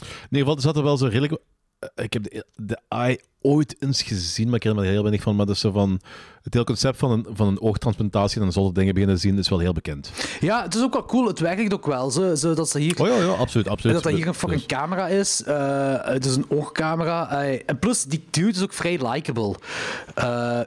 In 0.00 0.06
ieder 0.30 0.38
geval, 0.38 0.54
er 0.56 0.60
zat 0.60 0.76
er 0.76 0.82
wel 0.82 0.96
zo 0.96 1.06
redelijk... 1.06 1.40
eh, 1.78 2.04
Ik 2.04 2.12
heb 2.12 2.22
de, 2.22 2.44
de 2.56 2.78
Eye 2.88 3.20
ooit 3.40 3.76
eens 3.78 4.02
gezien, 4.02 4.46
maar 4.46 4.54
ik 4.56 4.62
herinner 4.62 4.84
me 4.84 4.90
er 4.90 4.94
heel 4.94 5.04
weinig 5.04 5.24
van. 5.24 5.36
Maar 5.36 5.46
dat 5.46 5.54
is 5.54 5.60
zo 5.60 5.70
van... 5.70 6.00
Het 6.42 6.52
hele 6.54 6.66
concept 6.66 6.98
van 6.98 7.10
een, 7.10 7.26
van 7.32 7.46
een 7.48 7.60
oogtransplantatie 7.60 8.36
en 8.36 8.42
dan 8.42 8.52
zonder 8.52 8.74
dingen 8.74 8.94
beginnen 8.94 9.18
zien, 9.18 9.38
is 9.38 9.48
wel 9.48 9.58
heel 9.58 9.72
bekend. 9.72 10.10
ja, 10.40 10.62
het 10.62 10.74
is 10.74 10.82
ook 10.82 10.92
wel 10.92 11.04
cool. 11.04 11.26
Het 11.26 11.38
werkt 11.38 11.72
ook 11.72 11.86
wel. 11.86 12.10
Zo, 12.10 12.34
zo 12.34 12.54
dat 12.54 12.68
ze 12.68 12.78
hier... 12.78 13.00
Oh 13.00 13.06
ja, 13.08 13.14
ja 13.16 13.26
absoluut. 13.28 13.68
absoluut. 13.68 13.94
Dat 13.94 14.04
dat 14.04 14.12
hier 14.12 14.26
een 14.26 14.34
fucking 14.34 14.60
Dus- 14.66 14.78
camera 14.78 15.08
is. 15.08 15.42
eh, 15.42 15.94
het 16.00 16.24
is 16.24 16.36
een 16.36 16.46
oogcamera. 16.48 17.42
eh, 17.42 17.60
en 17.66 17.78
plus, 17.78 18.04
die 18.04 18.24
dude 18.30 18.50
is 18.50 18.62
ook 18.62 18.72
vrij 18.72 19.10
likable. 19.12 19.54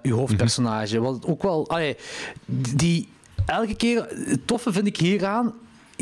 uw 0.02 0.16
hoofdpersonage. 0.16 1.00
Wat 1.00 1.26
ook 1.26 1.42
wel... 1.42 1.70
die... 2.76 3.08
Elke 3.46 3.76
keer... 3.76 4.08
Het 4.10 4.48
toffe 4.48 4.72
vind 4.74 4.88
ik 4.88 4.98
hieraan... 4.98 5.54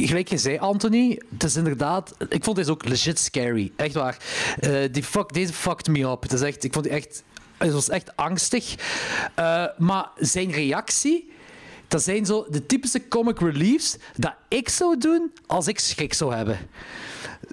Gelijk 0.07 0.29
je 0.29 0.37
zei, 0.37 0.57
Anthony, 0.57 1.21
het 1.33 1.43
is 1.43 1.55
inderdaad... 1.55 2.15
Ik 2.29 2.43
vond 2.43 2.57
deze 2.57 2.71
ook 2.71 2.85
legit 2.85 3.19
scary. 3.19 3.71
Echt 3.75 3.93
waar. 3.93 4.17
Eh, 4.59 4.71
die 4.91 5.03
fuck, 5.03 5.33
deze 5.33 5.53
fucked 5.53 5.87
me 5.87 5.99
up. 6.03 6.21
Het 6.21 6.33
is 6.33 6.41
echt... 6.41 6.63
Ik 6.63 6.73
vond 6.73 6.85
die 6.85 6.93
echt... 6.93 7.23
Het 7.57 7.71
was 7.71 7.89
echt 7.89 8.15
angstig. 8.15 8.75
Eh, 9.35 9.65
maar 9.77 10.09
zijn 10.17 10.51
reactie... 10.51 11.31
Dat 11.87 12.03
zijn 12.03 12.25
zo 12.25 12.45
de 12.49 12.65
typische 12.65 13.07
comic 13.07 13.39
reliefs 13.39 13.97
dat 14.15 14.33
ik 14.47 14.69
zou 14.69 14.97
doen 14.97 15.31
als 15.45 15.67
ik 15.67 15.79
schrik 15.79 16.13
zou 16.13 16.35
hebben. 16.35 16.57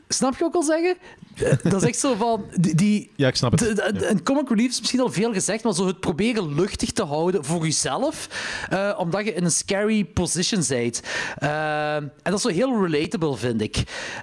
Snap 0.09 0.39
je 0.39 0.45
ook 0.45 0.55
al 0.55 0.63
zeggen? 0.63 0.97
Eh, 1.37 1.53
Dat 1.63 1.83
is 1.83 1.89
echt 1.89 1.99
zo 1.99 2.15
van... 2.15 2.45
Die, 2.61 3.11
Ja, 3.17 3.29
ik 3.29 3.37
snap 3.37 3.51
het. 3.51 3.61
de- 3.61 3.93
de- 3.93 4.09
Een 4.11 4.23
comic 4.23 4.49
relief 4.49 4.69
is 4.71 4.79
misschien 4.79 5.01
al 5.01 5.11
veel 5.13 5.33
gezegd, 5.33 5.65
maar 5.65 5.73
zo 5.75 5.87
het 5.87 6.01
proberen 6.01 6.55
luchtig 6.55 6.91
te 6.93 7.05
houden 7.05 7.45
voor 7.45 7.63
jezelf, 7.65 8.29
eh, 8.71 8.95
omdat 8.99 9.25
je 9.25 9.33
in 9.35 9.45
een 9.45 9.51
scary 9.51 10.05
position 10.05 10.63
bent. 10.69 11.03
Eh, 11.39 11.95
en 11.97 12.13
dat 12.23 12.35
is 12.35 12.43
zo 12.43 12.49
heel 12.49 12.87
relatable, 12.87 13.37
vind 13.37 13.61
ik. 13.61 13.77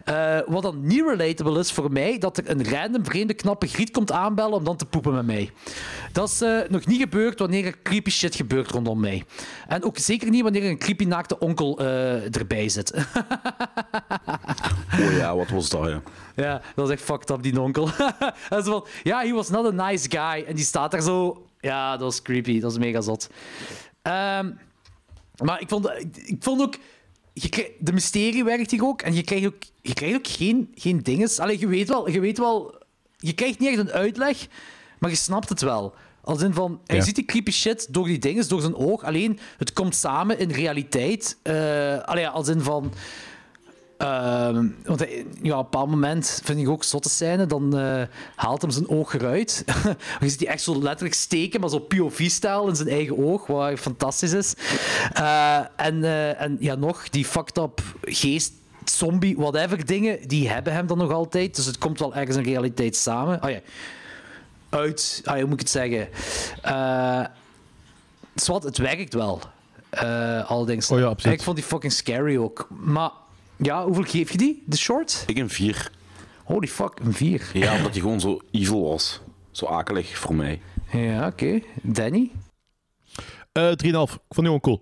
Eh, 0.05 0.39
wat 0.47 0.61
dan 0.63 0.79
niet 0.87 1.03
relatable 1.07 1.59
is 1.59 1.71
voor 1.71 1.91
mij, 1.91 2.17
dat 2.17 2.37
er 2.37 2.49
een 2.49 2.69
random 2.69 3.05
vreemde 3.05 3.33
knappe 3.33 3.67
griet 3.67 3.91
komt 3.91 4.11
aanbellen 4.11 4.53
om 4.53 4.63
dan 4.63 4.75
te 4.77 4.85
poepen 4.85 5.13
met 5.13 5.25
mij. 5.25 5.49
Dat 6.11 6.29
is 6.29 6.41
eh, 6.41 6.59
nog 6.69 6.85
niet 6.85 7.01
gebeurd 7.01 7.39
wanneer 7.39 7.65
er 7.65 7.75
creepy 7.83 8.09
shit 8.09 8.35
gebeurt 8.35 8.71
rondom 8.71 8.99
mij. 8.99 9.23
En 9.67 9.83
ook 9.83 9.97
zeker 9.97 10.29
niet 10.29 10.43
wanneer 10.43 10.63
er 10.63 10.69
een 10.69 10.77
creepy 10.77 11.03
naakte 11.05 11.39
onkel 11.39 11.79
eh, 11.79 12.35
erbij 12.35 12.69
zit. 12.69 12.93
Oh 14.99 15.11
ja, 15.17 15.35
wat 15.35 15.49
was 15.49 15.69
dat, 15.69 15.87
ja. 15.89 16.01
Ja, 16.35 16.61
dat 16.75 16.87
is 16.87 16.93
echt 16.93 17.02
fucked 17.03 17.29
up, 17.29 17.43
die 17.43 17.61
onkel. 17.61 17.85
dat 18.49 18.63
is 18.63 18.65
van, 18.65 18.85
ja, 19.03 19.21
he 19.21 19.31
was 19.31 19.49
not 19.49 19.79
a 19.79 19.89
nice 19.89 20.09
guy. 20.09 20.43
En 20.47 20.55
die 20.55 20.65
staat 20.65 20.91
daar 20.91 21.01
zo... 21.01 21.45
Ja, 21.59 21.91
dat 21.91 22.01
was 22.01 22.21
creepy. 22.21 22.59
Dat 22.59 22.71
is 22.71 22.77
mega 22.77 23.01
zot. 23.01 23.29
Ehm, 24.01 24.51
maar 25.43 25.61
ik 25.61 25.69
vond, 25.69 25.89
ik, 25.89 26.17
ik 26.17 26.43
vond 26.43 26.61
ook... 26.61 26.75
Je 27.33 27.75
de 27.79 27.93
mysterie 27.93 28.43
werkt 28.43 28.71
hier 28.71 28.85
ook. 28.85 29.01
En 29.01 29.13
je 29.13 29.23
krijgt 29.23 29.45
ook, 29.45 29.63
je 29.81 29.93
krijgt 29.93 30.15
ook 30.15 30.27
geen, 30.27 30.71
geen 30.75 30.99
dinges. 31.03 31.39
Allee, 31.39 31.59
je 31.59 31.67
weet 31.67 31.87
wel... 31.87 32.09
Je, 32.09 32.19
weet 32.19 32.37
wel, 32.37 32.75
je 33.17 33.33
krijgt 33.33 33.59
niet 33.59 33.69
echt 33.69 33.77
een 33.79 33.91
uitleg, 33.91 34.47
maar 34.99 35.09
je 35.09 35.15
snapt 35.15 35.49
het 35.49 35.61
wel. 35.61 35.93
Als 36.21 36.41
in 36.41 36.53
van, 36.53 36.81
hij 36.85 36.95
Ja. 36.97 37.03
ziet 37.03 37.15
die 37.15 37.25
creepy 37.25 37.51
shit 37.51 37.93
door 37.93 38.05
die 38.07 38.19
dinges, 38.19 38.47
door 38.47 38.61
zijn 38.61 38.75
oog. 38.75 39.03
Alleen, 39.03 39.39
het 39.57 39.73
komt 39.73 39.95
samen 39.95 40.39
in 40.39 40.51
realiteit. 40.51 41.37
Eh 41.41 41.99
allee, 41.99 42.27
als 42.27 42.47
in 42.47 42.61
van... 42.61 42.93
Ehm, 43.97 44.67
want 44.83 44.99
hij- 44.99 45.25
ja, 45.41 45.57
op 45.57 45.63
een 45.63 45.69
bepaald 45.71 45.89
moment 45.89 46.41
vind 46.43 46.59
ik 46.59 46.69
ook 46.69 46.83
zotte 46.83 47.09
scène. 47.09 47.45
Dan 47.45 47.77
eh, 47.77 48.01
haalt 48.35 48.61
hem 48.61 48.71
zijn 48.71 48.89
oog 48.89 49.13
eruit. 49.13 49.63
je 50.19 50.29
ziet 50.29 50.39
hij 50.39 50.49
echt 50.49 50.61
zo 50.61 50.81
letterlijk 50.81 51.15
steken, 51.15 51.59
maar 51.59 51.69
zo 51.69 51.79
POV-stijl 51.79 52.67
in 52.67 52.75
zijn 52.75 52.87
eigen 52.89 53.17
oog, 53.17 53.47
wat 53.47 53.79
fantastisch 53.79 54.33
is. 54.33 54.53
Eh, 55.13 55.57
en, 55.75 56.03
eh, 56.03 56.41
en 56.41 56.57
ja, 56.59 56.75
nog, 56.75 57.09
die 57.09 57.25
fucked 57.25 57.57
up 57.57 57.81
geest, 58.01 58.53
zombie, 58.85 59.35
whatever 59.37 59.85
dingen, 59.85 60.27
die 60.27 60.49
hebben 60.49 60.73
hem 60.73 60.87
dan 60.87 60.97
nog 60.97 61.11
altijd. 61.11 61.55
Dus 61.55 61.65
het 61.65 61.77
komt 61.77 61.99
wel 61.99 62.15
ergens 62.15 62.37
in 62.37 62.43
realiteit 62.43 62.95
samen. 62.95 63.43
Oh 63.43 63.49
ja. 63.49 63.59
Uit, 64.69 65.21
ah, 65.25 65.33
ja, 65.33 65.39
hoe 65.39 65.49
moet 65.49 65.53
ik 65.53 65.59
het 65.59 65.69
zeggen? 65.69 66.07
Eh 66.61 67.25
zwart, 68.35 68.63
het 68.63 68.77
werkt 68.77 69.13
wel. 69.13 69.39
Eh 69.89 70.49
allerdings. 70.49 70.91
Oh 70.91 70.99
ja. 70.99 71.31
Ik 71.31 71.41
vond 71.41 71.55
die 71.55 71.65
fucking 71.65 71.93
scary 71.93 72.37
ook. 72.37 72.67
Maar 72.69 73.09
ja, 73.57 73.85
hoeveel 73.85 74.03
geef 74.03 74.31
je 74.31 74.37
die? 74.37 74.63
De 74.65 74.77
short? 74.77 75.23
Ik 75.27 75.37
een 75.37 75.49
4. 75.49 75.91
Holy 76.43 76.67
fuck, 76.67 76.99
een 77.03 77.13
4. 77.13 77.49
Ja, 77.53 77.75
omdat 77.75 77.91
hij 77.91 78.01
gewoon 78.01 78.19
zo 78.19 78.39
evil 78.51 78.83
was. 78.89 79.21
Zo 79.51 79.65
akelig 79.65 80.17
voor 80.17 80.35
mij. 80.35 80.61
Ja, 80.91 81.27
oké. 81.27 81.59
Danny? 81.81 82.31
Eh 83.51 83.63
3,5. 83.67 83.71
Ik 83.71 83.85
vond 83.85 84.19
die 84.35 84.43
gewoon 84.45 84.59
cool. 84.59 84.81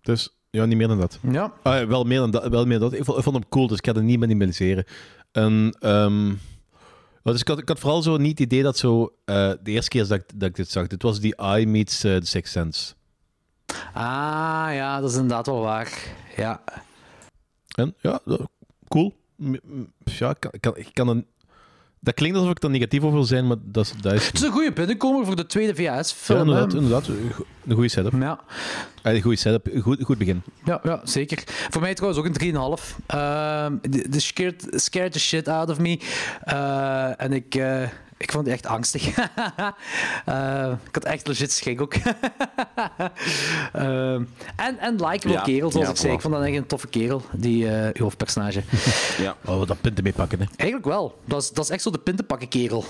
Dus 0.00 0.36
ja, 0.50 0.64
niet 0.64 0.76
meer 0.76 0.88
dan 0.88 0.98
dat. 1.00 1.18
Ja. 1.30 1.52
Ah, 1.62 1.86
wel, 1.88 2.04
meer 2.04 2.18
dan 2.18 2.30
dat 2.30 2.48
wel 2.48 2.66
meer 2.66 2.78
dan 2.78 2.90
dat. 2.90 2.98
Ik 2.98 3.04
vond, 3.04 3.18
ik 3.18 3.24
vond 3.24 3.36
hem 3.36 3.48
cool, 3.48 3.66
dus 3.66 3.78
ik 3.78 3.86
ga 3.86 3.92
er 3.94 4.02
niet 4.02 4.18
minimaliseren. 4.18 4.84
En, 5.32 5.76
ehm, 5.80 6.26
wel, 7.22 7.32
dus 7.32 7.40
ik, 7.40 7.48
had, 7.48 7.58
ik 7.58 7.68
had 7.68 7.78
vooral 7.78 8.02
zo 8.02 8.16
niet 8.16 8.38
het 8.38 8.40
idee 8.40 8.62
dat 8.62 8.78
zo... 8.78 9.12
eh, 9.24 9.52
de 9.62 9.70
eerste 9.70 9.90
keer 9.90 10.06
dat 10.08 10.18
ik, 10.18 10.40
dat 10.40 10.48
ik 10.48 10.56
dit 10.56 10.70
zag, 10.70 10.86
dit 10.86 11.02
was 11.02 11.20
die 11.20 11.36
Eye 11.36 11.66
meets 11.66 12.04
eh, 12.04 12.16
The 12.16 12.26
Sixth 12.26 12.52
Sense. 12.52 12.94
Ah, 13.92 14.68
ja, 14.72 15.00
dat 15.00 15.10
is 15.10 15.16
inderdaad 15.16 15.46
wel 15.46 15.60
waar. 15.60 15.92
Ja. 16.36 16.60
En 17.76 17.94
ja, 18.00 18.20
eh, 18.26 18.38
cool. 18.88 19.14
Ja, 20.04 20.30
ik 20.30 20.40
kan, 20.40 20.50
ik 20.52 20.60
kan, 20.60 20.76
ik 20.76 20.88
kan 20.92 21.08
een... 21.08 21.26
Dat 22.00 22.14
klinkt 22.14 22.36
alsof 22.36 22.50
ik 22.50 22.62
er 22.62 22.70
negatief 22.70 23.02
over 23.02 23.14
wil 23.14 23.24
zijn, 23.24 23.46
maar 23.46 23.56
dat 23.62 23.84
is... 23.84 23.92
Dat 24.02 24.12
is 24.12 24.26
Het 24.26 24.34
is 24.34 24.40
een 24.42 24.50
goede 24.50 24.72
binnenkomer 24.72 25.26
voor 25.26 25.36
de 25.36 25.46
tweede 25.46 25.82
ja, 25.82 26.02
VHS-film. 26.02 26.38
inderdaad, 26.40 26.74
inderdaad. 26.74 27.08
Een 27.66 27.74
goede 27.74 27.88
setup. 27.88 28.12
Ja. 28.20 28.40
Ah, 29.02 29.14
Een 29.14 29.22
goede 29.22 29.36
setup. 29.36 29.68
Goed, 29.80 30.02
goed 30.04 30.18
begin. 30.18 30.42
Ja, 30.64 30.80
ja, 30.82 31.00
zeker. 31.04 31.42
Voor 31.46 31.80
mij 31.80 31.94
trouwens 31.94 32.20
ook 32.20 32.34
een 32.34 32.78
3,5. 32.78 32.96
Ehm 33.06 33.76
de 33.82 34.08
de 34.08 34.20
scared, 34.20 34.66
scared 34.70 35.12
the 35.12 35.18
shit 35.18 35.48
out 35.48 35.70
of 35.70 35.78
me. 35.78 36.00
Eh, 36.40 37.20
en 37.22 37.32
ik, 37.32 37.54
eh, 37.54 37.88
ik 38.16 38.32
vond 38.32 38.46
het 38.46 38.54
echt 38.54 38.66
angstig. 38.66 39.08
Eh, 40.24 40.72
ik 40.88 40.94
had 40.94 41.04
echt 41.04 41.28
legit 41.28 41.52
schrik 41.52 41.80
ook. 41.80 41.94
Ehm, 43.72 44.22
en, 44.56 44.78
en 44.78 45.04
likable 45.04 45.32
Ja, 45.32 45.42
kerel, 45.42 45.70
zoals 45.70 45.86
ja, 45.86 45.92
ik 45.92 45.98
zei. 45.98 46.12
Ik 46.12 46.20
vond 46.20 46.34
dat 46.34 46.42
echt 46.42 46.56
een 46.56 46.66
toffe 46.66 46.86
kerel, 46.86 47.22
die 47.32 47.68
eh, 47.68 47.90
uw 47.92 48.02
hoofdpersonage. 48.02 48.62
Ja. 49.18 49.36
Oh, 49.44 49.60
we 49.60 49.66
dat 49.66 49.80
punten 49.80 50.04
mee 50.04 50.12
pakken, 50.12 50.38
hè. 50.38 50.44
Eigenlijk 50.56 50.88
wel. 50.88 51.18
Dat 51.24 51.42
is, 51.42 51.50
dat 51.50 51.64
is 51.64 51.70
echt 51.70 51.82
zo 51.82 51.90
de 51.90 51.98
pintenpakken 51.98 52.48
kerel. 52.48 52.84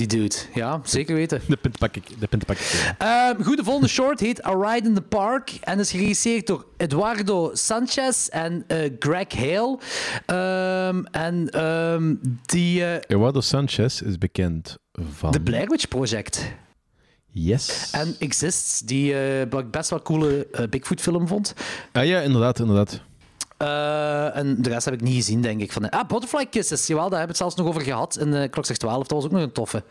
Die 0.00 0.08
dude. 0.08 0.36
Ja, 0.54 0.80
zeker 0.84 1.14
weten. 1.14 1.40
De 1.48 1.56
punten 1.56 1.80
pak 1.80 1.96
ik. 1.96 2.20
De 2.20 2.26
punten 2.26 2.46
pak 2.46 2.56
ik. 2.56 2.94
Ehm, 2.98 3.42
goed, 3.42 3.56
de 3.56 3.64
volgende 3.64 3.88
short 3.88 4.20
heet 4.20 4.46
A 4.46 4.50
Ride 4.50 4.88
in 4.88 4.94
the 4.94 5.00
Park 5.00 5.50
en 5.60 5.78
is 5.78 5.90
geregisseerd 5.90 6.46
door 6.46 6.66
Eduardo 6.76 7.50
Sanchez 7.52 8.26
en 8.28 8.64
eh, 8.66 8.90
Greg 8.98 9.34
Hale. 9.34 9.78
Ehm, 10.26 11.04
en 11.04 11.48
ehm, 11.50 12.14
die... 12.46 12.84
eh 12.84 12.94
Eduardo 13.06 13.40
Sanchez 13.40 14.00
is 14.00 14.18
bekend 14.18 14.78
van... 14.92 15.30
The 15.30 15.40
Blair 15.40 15.68
Witch 15.68 15.88
Project. 15.88 16.52
Yes. 17.26 17.90
En 17.92 18.14
Exists, 18.18 18.78
die 18.80 19.14
eh, 19.14 19.46
wat 19.50 19.60
ik 19.60 19.70
best 19.70 19.90
wel 19.90 20.02
coole 20.02 20.46
Bigfoot-film 20.70 21.28
vond. 21.28 21.54
Ah 21.92 22.06
ja, 22.06 22.20
inderdaad, 22.20 22.58
inderdaad. 22.58 23.00
Eh, 23.60 24.36
en 24.36 24.62
de 24.62 24.68
rest 24.68 24.84
heb 24.84 24.94
ik 24.94 25.00
niet 25.00 25.14
gezien, 25.14 25.40
denk 25.42 25.60
ik. 25.60 25.72
Van, 25.72 25.88
ah, 25.90 26.08
Butterfly 26.08 26.46
Kisses. 26.46 26.86
Jawel, 26.86 27.08
daar 27.08 27.18
hebben 27.18 27.36
we 27.36 27.42
het 27.44 27.54
zelfs 27.54 27.54
nog 27.54 27.66
over 27.66 27.80
gehad 27.82 28.18
in 28.18 28.28
uh, 28.32 28.50
Klokslag 28.50 28.76
12. 28.76 28.98
Dat 29.06 29.10
was 29.10 29.24
ook 29.24 29.30
nog 29.30 29.42
een 29.42 29.52
toffe. 29.52 29.84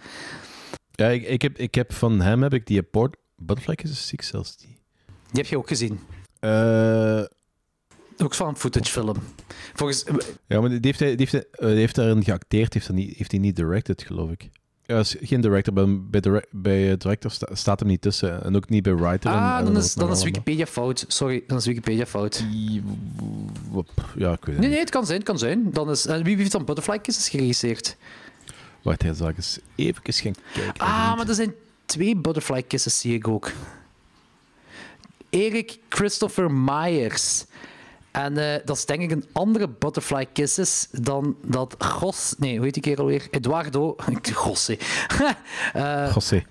Ja, 0.91 1.07
ik, 1.07 1.23
ik, 1.27 1.41
heb, 1.41 1.57
ik 1.57 1.75
heb 1.75 1.93
van 1.93 2.21
hem 2.21 2.41
heb 2.43 2.53
ik 2.53 2.65
die 2.67 2.83
Port... 2.83 3.15
Butterfly 3.35 3.77
is 3.83 4.07
ziek 4.07 4.21
zelfs 4.21 4.57
die. 4.57 4.77
Die 5.31 5.41
heb 5.41 5.45
je 5.45 5.57
ook 5.57 5.67
gezien. 5.67 5.99
Eh, 6.39 7.21
Ook 8.17 8.33
van 8.35 8.47
een 8.47 8.55
footage 8.57 8.91
film. 8.91 9.15
Volgens... 9.73 10.03
ja, 10.47 10.59
maar 10.59 10.69
die 10.69 10.79
heeft, 10.81 10.99
hij, 10.99 11.15
die 11.15 11.27
heeft, 11.29 11.31
hij- 11.51 11.69
die 11.69 11.79
heeft 11.79 11.95
daarin 11.95 12.23
geacteerd, 12.23 12.73
heeft 12.73 12.87
hij 12.87 12.95
niet, 12.95 13.17
heeft 13.17 13.31
hij 13.31 13.39
niet 13.39 13.55
directed, 13.55 14.03
geloof 14.03 14.29
ik. 14.31 14.49
Ja, 14.89 14.99
is 14.99 15.15
geen 15.21 15.41
director, 15.41 15.73
maar 15.73 16.01
bij, 16.09 16.19
direct, 16.19 16.47
bij 16.51 16.91
eh, 16.91 16.97
director 16.97 17.31
sta- 17.31 17.55
staat 17.55 17.79
hem 17.79 17.89
niet 17.89 18.01
tussen. 18.01 18.43
En 18.43 18.55
ook 18.55 18.69
niet 18.69 18.83
bij 18.83 18.95
writer. 18.95 19.31
Ah, 19.31 19.57
en 19.59 19.65
dan 19.65 19.77
is, 19.77 19.93
dan 19.93 20.11
is. 20.11 20.23
Wikipedia 20.23 20.65
fout. 20.65 21.05
Sorry, 21.07 21.43
dan 21.47 21.57
is 21.57 21.65
Wikipedia 21.65 22.05
fout. 22.05 22.43
Ja, 24.15 24.31
ik 24.31 24.45
weet 24.45 24.45
het 24.45 24.45
Nee, 24.45 24.55
niet. 24.57 24.69
nee, 24.69 24.79
het 24.79 24.89
kan 24.89 25.05
zijn, 25.05 25.17
het 25.17 25.27
kan 25.27 25.37
zijn. 25.39 25.71
Dan 25.71 25.89
is, 25.89 26.05
en 26.05 26.23
wie 26.23 26.35
heeft 26.37 26.51
dan 26.51 26.65
Butterfly 26.65 26.99
Kisses 26.99 27.29
geregisseerd? 27.29 27.97
Wacht, 28.81 29.01
hij 29.01 29.13
zal 29.13 29.31
eens 29.35 29.59
even 29.75 30.01
gaan 30.03 30.33
kijken. 30.53 30.81
Ah, 30.81 31.15
maar 31.17 31.27
er 31.27 31.35
zijn 31.35 31.53
twee 31.85 32.15
Butterfly 32.15 32.61
Kisses, 32.63 32.99
zie 32.99 33.13
ik 33.13 33.27
ook. 33.27 33.51
Erik 35.29 35.79
Christopher 35.89 36.51
Myers. 36.51 37.45
En 38.23 38.37
eh, 38.37 38.59
dat 38.65 38.77
is 38.77 38.85
denk 38.85 39.01
ik 39.01 39.11
een 39.11 39.25
andere 39.31 39.69
Butterfly 39.69 40.25
Kisses 40.33 40.87
dan 40.91 41.35
dat 41.45 41.75
Gos... 41.77 42.35
Nee, 42.37 42.55
hoe 42.55 42.65
heet 42.65 42.73
die 42.73 42.83
kerel 42.83 43.05
weer? 43.05 43.27
Eduardo... 43.31 43.95
Gosse. 44.33 44.77
Eh 45.73 46.11
José. 46.13 46.43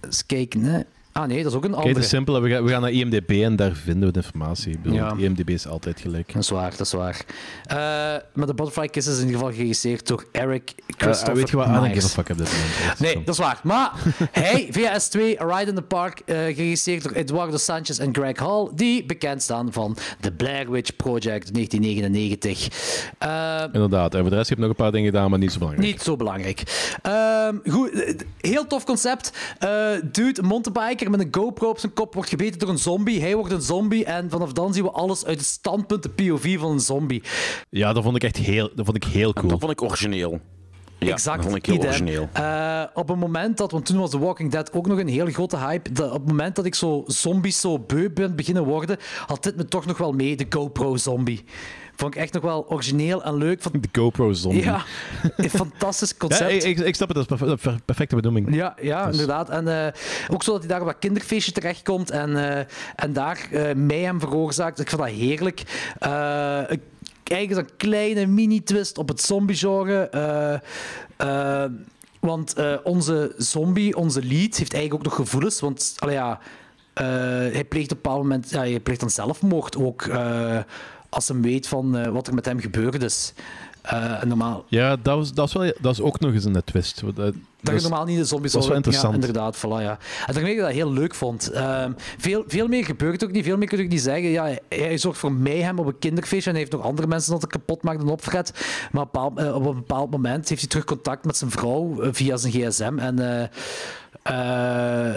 eens 0.00 0.26
kijken, 0.26 0.62
hè. 0.62 0.80
Ah 1.16 1.26
nee, 1.26 1.42
dat 1.42 1.52
is 1.52 1.58
ook 1.58 1.64
een 1.64 1.70
Kijk, 1.70 1.82
andere. 1.82 1.94
het 1.94 2.04
is 2.04 2.10
simpel. 2.10 2.40
We 2.42 2.48
gaan, 2.50 2.64
we 2.64 2.70
gaan 2.70 2.80
naar 2.80 2.90
IMDb 2.90 3.30
en 3.30 3.56
daar 3.56 3.72
vinden 3.72 4.06
we 4.06 4.12
de 4.12 4.20
informatie. 4.24 4.72
Ik 4.72 4.82
bedoel, 4.82 4.98
Ja. 4.98 5.14
IMDb 5.18 5.50
is 5.50 5.66
altijd 5.66 6.00
gelijk. 6.00 6.32
Dat 6.32 6.42
is 6.42 6.50
waar, 6.50 6.70
dat 6.70 6.80
is 6.80 6.92
waar. 6.92 7.24
Eh, 7.64 7.76
maar 8.34 8.46
de 8.46 8.54
Butterfly 8.54 8.88
Kiss 8.88 9.06
is 9.08 9.14
in 9.18 9.20
ieder 9.24 9.36
geval 9.38 9.52
geregisseerd 9.52 10.06
door 10.06 10.24
Eric 10.32 10.72
Uh, 10.76 10.96
Christopher 10.96 11.34
weet 11.34 11.50
je 11.50 11.56
wat? 11.56 11.66
I 11.66 11.70
don't 11.70 11.82
Myers. 11.82 12.04
give 12.04 12.20
a 12.20 12.22
fuck 12.22 12.28
op 12.30 12.38
dit 12.38 12.52
moment. 12.52 12.98
Nee, 13.00 13.24
dat 13.24 13.34
is 13.34 13.40
waar. 13.40 13.60
Maar 13.62 13.92
hij, 14.32 14.68
VS2, 14.72 15.40
A 15.40 15.56
Ride 15.58 15.70
in 15.70 15.74
the 15.74 15.82
Park, 15.82 16.20
eh, 16.24 16.36
geregisseerd 16.36 17.02
door 17.02 17.12
Eduardo 17.12 17.56
Sanchez 17.56 17.98
en 17.98 18.14
Greg 18.14 18.38
Hall, 18.38 18.68
die 18.74 19.06
bekend 19.06 19.42
staan 19.42 19.72
van 19.72 19.96
The 20.20 20.32
Blair 20.32 20.70
Witch 20.70 20.96
Project 20.96 21.54
1999. 21.54 22.68
Eh, 23.18 23.62
Inderdaad. 23.72 24.14
En 24.14 24.20
voor 24.20 24.30
de 24.30 24.36
rest 24.36 24.48
heb 24.48 24.58
ik 24.58 24.64
nog 24.64 24.72
een 24.72 24.82
paar 24.84 24.92
dingen 24.92 25.10
gedaan, 25.12 25.30
maar 25.30 25.38
niet 25.38 25.52
zo 25.52 25.58
belangrijk. 25.58 25.88
niet 25.92 26.02
zo 26.02 26.16
belangrijk. 26.16 26.62
Ehm, 27.02 27.54
goed, 27.70 27.90
eh, 28.02 28.14
heel 28.40 28.66
tof 28.66 28.84
concept. 28.84 29.32
Eh 29.58 29.68
dude, 30.12 30.42
een 30.42 31.05
met 31.10 31.20
een 31.20 31.28
GoPro 31.30 31.68
op 31.68 31.78
zijn 31.78 31.92
kop 31.92 32.14
wordt 32.14 32.28
gebeten 32.28 32.58
door 32.58 32.68
een 32.68 32.78
zombie. 32.78 33.20
Hij 33.20 33.36
wordt 33.36 33.52
een 33.52 33.62
zombie 33.62 34.04
en 34.04 34.30
vanaf 34.30 34.52
dan 34.52 34.74
zien 34.74 34.84
we 34.84 34.90
alles 34.90 35.24
uit 35.24 35.38
het 35.38 35.46
standpunt, 35.46 36.02
de 36.02 36.08
POV 36.08 36.58
van 36.58 36.70
een 36.70 36.80
zombie. 36.80 37.22
Ja, 37.70 37.92
dat 37.92 38.02
vond 38.02 38.16
ik 38.16 38.24
echt 38.24 38.36
heel, 38.36 38.70
dat 38.74 38.84
vond 38.84 38.96
ik 38.96 39.04
heel 39.04 39.32
cool. 39.32 39.48
Dat 39.48 39.60
vond 39.60 39.72
ik 39.72 39.82
origineel. 39.82 40.40
Ja, 40.98 41.12
exact. 41.12 41.36
dat 41.36 41.44
vond 41.44 41.56
ik 41.56 41.66
heel 41.66 41.74
idem. 41.74 41.88
origineel. 41.88 42.28
Eh, 42.32 42.82
op 42.94 43.10
een 43.10 43.18
moment 43.18 43.56
dat, 43.56 43.70
want 43.70 43.86
toen 43.86 43.98
was 43.98 44.10
The 44.10 44.18
Walking 44.18 44.50
Dead 44.50 44.72
ook 44.72 44.86
nog 44.86 44.98
een 44.98 45.08
heel 45.08 45.26
grote 45.26 45.56
hype. 45.58 45.92
Dat, 45.92 46.10
op 46.10 46.18
het 46.20 46.28
moment 46.28 46.56
dat 46.56 46.64
ik 46.64 46.74
zo 46.74 47.02
zombies 47.06 47.60
zo 47.60 47.78
beu 47.78 48.10
ben 48.10 48.36
beginnen 48.36 48.64
worden, 48.64 48.96
had 49.26 49.42
dit 49.42 49.56
me 49.56 49.64
toch 49.64 49.86
nog 49.86 49.98
wel 49.98 50.12
mee, 50.12 50.36
de 50.36 50.46
GoPro-zombie. 50.48 51.44
Vond 51.96 52.14
ik 52.14 52.20
echt 52.20 52.32
nog 52.32 52.42
wel 52.42 52.66
origineel 52.68 53.24
en 53.24 53.36
leuk. 53.36 53.62
Van, 53.62 53.72
De 53.80 53.88
GoPro 54.00 54.32
zombie. 54.32 54.62
ja, 54.62 54.84
een 55.36 55.50
fantastisch 55.50 56.10
Ja, 56.10 56.16
concept. 56.18 56.50
ik, 56.52 56.62
ik, 56.62 56.78
ik 56.78 56.94
snap 56.94 57.08
het, 57.08 57.16
dat 57.28 57.30
is 57.40 57.46
perfe- 57.46 57.56
per- 57.70 57.80
perfecte 57.84 58.14
bedoeling. 58.14 58.54
Ja, 58.54 58.74
ja 58.80 59.02
Dus- 59.04 59.12
inderdaad. 59.12 59.48
En 59.50 59.84
eh, 59.86 59.92
ook 60.30 60.42
zo 60.42 60.50
dat 60.52 60.60
hij 60.60 60.68
daar 60.68 60.80
op 60.80 60.86
dat 60.86 60.98
kinderfeestje 60.98 61.52
terechtkomt 61.52 62.10
en, 62.10 62.36
eh, 62.56 62.64
en 62.96 63.12
daar 63.12 63.48
eh 63.50 63.74
mij 63.74 64.00
hem 64.00 64.20
veroorzaakt. 64.20 64.80
Ik 64.80 64.90
vond 64.90 65.02
dat 65.02 65.10
heerlijk. 65.10 65.60
Ik- 66.70 66.80
eigenlijk 67.24 67.68
een 67.70 67.76
kleine 67.76 68.26
mini-twist 68.26 68.98
op 68.98 69.08
het 69.08 69.20
zombie-genre. 69.20 70.10
Want 72.20 72.54
onze 72.84 73.34
zombie, 73.36 73.96
onze 73.96 74.20
lead, 74.24 74.56
heeft 74.56 74.72
eigenlijk 74.74 74.94
ook 74.94 75.02
nog 75.04 75.14
gevoelens. 75.14 75.60
Want 75.60 75.94
allee, 75.98 76.14
ja, 76.14 76.38
hij 77.52 77.64
pleegt 77.68 77.90
op 77.92 77.96
een 77.96 78.02
bepaald 78.02 78.22
moment 78.22 78.50
ja, 78.50 78.58
hij 78.60 78.80
pleegt 78.80 79.00
dan 79.00 79.10
zelfmoord 79.10 79.76
ook. 79.76 80.06
Eh, 81.10 81.16
als 81.16 81.28
hij 81.28 81.40
weet 81.40 81.68
van 81.68 81.96
eh, 81.96 82.08
wat 82.12 82.26
er 82.26 82.34
met 82.34 82.44
hem 82.44 82.60
gebeurd 82.60 83.02
is. 83.02 83.32
Eh, 83.82 84.22
normaal, 84.22 84.64
Ja, 84.68 84.96
dat, 85.02 85.16
was, 85.16 85.32
dat, 85.32 85.46
is 85.48 85.52
wel, 85.52 85.72
dat 85.80 85.92
is 85.92 86.00
ook 86.00 86.20
nog 86.20 86.32
eens 86.32 86.44
een 86.44 86.62
twist. 86.64 87.00
Dat, 87.00 87.16
dat 87.16 87.34
je 87.62 87.72
is- 87.74 87.82
normaal 87.82 88.04
niet 88.04 88.18
de 88.18 88.24
zombies 88.24 88.54
is 88.54 88.66
wel 88.66 88.76
interessant. 88.76 89.14
Ja, 89.14 89.20
inderdaad, 89.20 89.56
voilà, 89.56 89.82
ja. 89.82 89.98
En 90.26 90.34
daarmee 90.34 90.56
dat 90.56 90.68
ik 90.68 90.74
dat 90.76 90.84
heel 90.84 90.92
leuk 90.92 91.14
vond. 91.14 91.50
Ehm, 91.50 91.92
veel, 92.18 92.44
veel 92.46 92.68
meer 92.68 92.84
gebeurt 92.84 93.24
ook 93.24 93.30
niet, 93.30 93.44
veel 93.44 93.56
meer 93.56 93.68
kun 93.68 93.78
ik 93.78 93.88
niet 93.88 94.00
zeggen. 94.00 94.28
Ja, 94.28 94.50
hij, 94.68 94.98
zorgt 94.98 95.18
voor 95.18 95.32
mayhem 95.32 95.78
op 95.78 95.86
een 95.86 95.98
kinderfeestje 95.98 96.50
en 96.50 96.56
hij 96.56 96.60
heeft 96.60 96.76
nog 96.76 96.82
andere 96.86 97.08
mensen 97.08 97.30
dat 97.32 97.40
hij 97.40 97.50
kapot 97.50 97.82
maakt 97.82 98.00
en 98.00 98.08
opfret. 98.08 98.52
Maar 98.92 99.02
op, 99.02 99.14
een 99.16 99.20
bepaald- 99.22 99.38
eh, 99.48 99.54
op 99.54 99.66
een 99.66 99.74
bepaald 99.74 100.10
moment 100.10 100.48
heeft 100.48 100.60
hij 100.60 100.70
terug 100.70 100.84
contact 100.84 101.24
met 101.24 101.36
zijn 101.36 101.50
vrouw 101.50 102.00
eh, 102.02 102.08
via 102.12 102.36
zijn 102.36 102.52
gsm. 102.52 102.98
En 102.98 103.18
eh, 104.22 105.08
eh, 105.10 105.16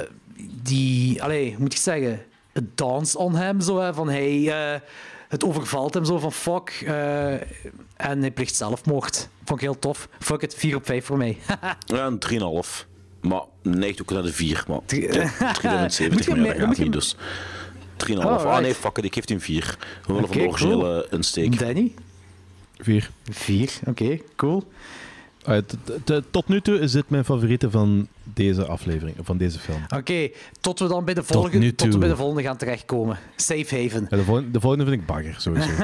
die, 0.64 1.24
allee, 1.24 1.56
moet 1.60 1.74
ik 1.74 1.80
zeggen, 1.80 2.22
het 2.54 2.78
dance 2.78 3.18
on 3.18 3.36
hem, 3.36 3.62
zo, 3.62 3.80
hè, 3.80 3.94
van 3.94 4.10
hij... 4.10 4.54
eh, 5.30 5.36
het 5.36 5.44
overvalt 5.44 5.94
hem 5.94 6.06
zo 6.06 6.20
van 6.20 6.32
fuck. 6.32 6.84
eh, 6.86 7.34
en 7.96 8.20
hij 8.20 8.32
pleegt 8.32 8.56
zelfmoord. 8.56 9.30
Vond 9.46 9.60
ik 9.62 9.66
heel 9.66 9.80
tof. 9.80 10.10
Fuck 10.20 10.42
it, 10.42 10.56
4 10.56 10.76
op 10.76 10.86
5 10.86 11.06
voor 11.06 11.18
mij. 11.18 11.38
Ja, 11.86 12.06
een 12.06 12.20
3,5. 12.20 12.88
Maar 13.22 13.42
neigt 13.62 14.02
ook 14.02 14.12
naar 14.12 14.24
de 14.24 14.34
4. 14.34 14.64
Maar 14.68 14.80
Drie- 14.86 15.14
ja, 15.14 15.22
Moet 15.40 15.54
370 15.56 16.26
je 16.26 16.32
meer, 16.36 16.42
me- 16.42 16.58
dat 16.60 16.68
gaat 16.68 16.78
niet. 16.78 16.94
Dus 16.94 17.16
3,5. 17.98 18.10
Oh, 18.26 18.32
Ah 18.36 18.44
right. 18.44 18.62
nee, 18.62 18.74
fuck 18.76 18.98
it, 18.98 19.04
ik 19.06 19.14
geef 19.14 19.30
een 19.30 19.42
4. 19.42 19.78
Omwille 20.08 20.28
van 20.28 20.36
Oké, 20.36 20.44
de 20.44 20.48
originele 20.50 21.08
insteek. 21.12 21.60
Danny? 21.60 21.94
Vier. 22.78 23.10
4, 23.30 23.72
oké, 23.86 24.20
cool. 24.36 24.64
Tot 26.32 26.48
nu 26.48 26.62
toe 26.62 26.80
is 26.80 26.92
dit 26.92 27.10
mijn 27.10 27.26
favoriete 27.26 27.72
van 27.72 28.08
deze 28.24 28.66
aflevering, 28.66 29.18
van 29.22 29.38
deze 29.38 29.60
film. 29.60 29.82
Oké, 29.96 30.30
tot 30.62 30.80
we 30.80 30.88
dan 30.88 31.06
bij 31.06 31.14
de 31.14 31.24
volgende, 31.24 31.76
tot, 31.76 31.94
we 31.94 31.98
bij 31.98 32.10
de 32.10 32.16
volgende 32.16 32.44
gaan 32.44 32.58
terechtkomen. 32.58 33.18
Safe 33.36 33.82
haven. 33.82 34.08
Ja, 34.10 34.18
de, 34.18 34.24
volgende, 34.24 34.52
de 34.52 34.60
volgende 34.60 34.86
vind 34.86 35.02
ik 35.02 35.08
bagger, 35.08 35.36
sowieso. 35.38 35.70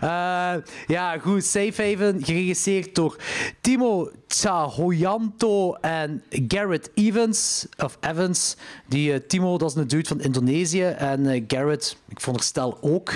Eh, 0.00 0.54
ja, 0.86 1.18
goed. 1.18 1.44
Safe 1.44 1.82
Haven, 1.82 2.24
geregisseerd 2.24 2.94
door 2.94 3.16
Timo 3.60 4.10
Tsahoyanto 4.26 5.74
en 5.74 6.22
Garrett 6.30 6.90
Evans. 6.94 7.66
Of 7.76 7.98
Evans. 8.00 8.56
Die 8.88 9.12
eh, 9.12 9.20
Timo, 9.28 9.58
dat 9.58 9.70
is 9.70 9.76
een 9.76 9.88
dude 9.88 10.08
van 10.08 10.20
Indonesië. 10.20 10.82
En 10.82 11.26
eh, 11.26 11.44
Garrett, 11.46 11.96
ik 12.08 12.20
veronderstel 12.20 12.78
ook. 12.80 13.12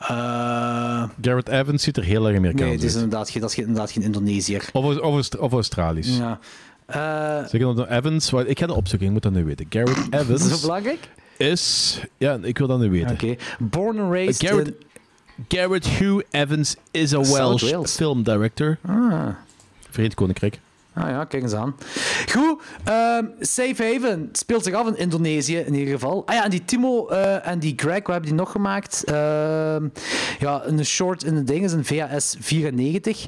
Eh, 0.00 1.08
Garrett 1.22 1.48
Evans 1.48 1.82
ziet 1.82 1.96
er 1.96 2.02
heel 2.04 2.26
erg 2.28 2.36
Amerikaans 2.36 2.70
nee, 2.70 2.80
uit. 2.82 2.94
inderdaad, 2.94 3.30
geen- 3.30 3.40
dat 3.40 3.50
is 3.50 3.56
inderdaad 3.58 3.90
geen 3.92 4.02
Indonesiër. 4.02 4.68
Of, 4.72 4.98
of, 4.98 5.28
of 5.34 5.52
Australisch. 5.52 6.16
Ja. 6.16 6.38
Eh, 6.86 7.46
Zeker 7.48 7.74
dat 7.74 7.88
Evans, 7.88 8.32
ik 8.32 8.58
ga 8.58 8.66
dat 8.66 8.76
opzoeken, 8.76 9.06
ik 9.06 9.12
moet 9.12 9.22
dat 9.22 9.32
nu 9.32 9.44
weten. 9.44 9.66
Garrett 9.68 9.98
is 10.04 10.08
dat 10.10 10.20
Evans 10.20 10.60
belangrijk? 10.60 11.08
is, 11.36 12.00
ja, 12.18 12.38
ik 12.42 12.58
wil 12.58 12.66
dat 12.66 12.78
nu 12.80 12.90
weten. 12.90 13.10
Oké. 13.10 13.34
Born 13.58 13.98
and 13.98 14.12
raised 14.12 14.48
Garrett, 14.48 14.68
in... 14.68 14.76
Garrett 15.48 15.86
Hugh 15.86 16.22
Evans 16.30 16.76
is 16.90 17.14
a 17.14 17.20
Welsh 17.20 17.70
Wales. 17.70 17.94
film 17.94 18.22
director. 18.22 18.78
Ah. 18.86 19.26
Verenigd 19.90 20.14
Koninkrijk. 20.14 20.60
Ah 20.94 21.08
ja, 21.08 21.24
kijk 21.24 21.42
eens 21.42 21.54
aan. 21.54 21.76
Goed, 22.32 22.62
ehm, 22.84 23.24
Safe 23.40 23.74
Haven 23.92 24.28
speelt 24.32 24.64
zich 24.64 24.74
af 24.74 24.86
in 24.86 24.96
Indonesië 24.96 25.56
in 25.58 25.74
ieder 25.74 25.92
geval. 25.94 26.26
Ah 26.26 26.34
ja, 26.34 26.44
en 26.44 26.50
die 26.50 26.64
Timo 26.64 27.08
eh, 27.08 27.46
en 27.46 27.58
die 27.58 27.72
Greg, 27.76 27.96
wat 27.98 28.06
hebben 28.06 28.22
die 28.30 28.34
nog 28.34 28.50
gemaakt? 28.52 29.04
Ehm, 29.04 29.88
ja, 30.38 30.62
een 30.64 30.84
short 30.84 31.24
in 31.24 31.34
de 31.34 31.42
ding 31.44 31.64
is 31.64 31.72
een 31.72 31.84
VHS 31.84 32.36
94. 32.40 33.26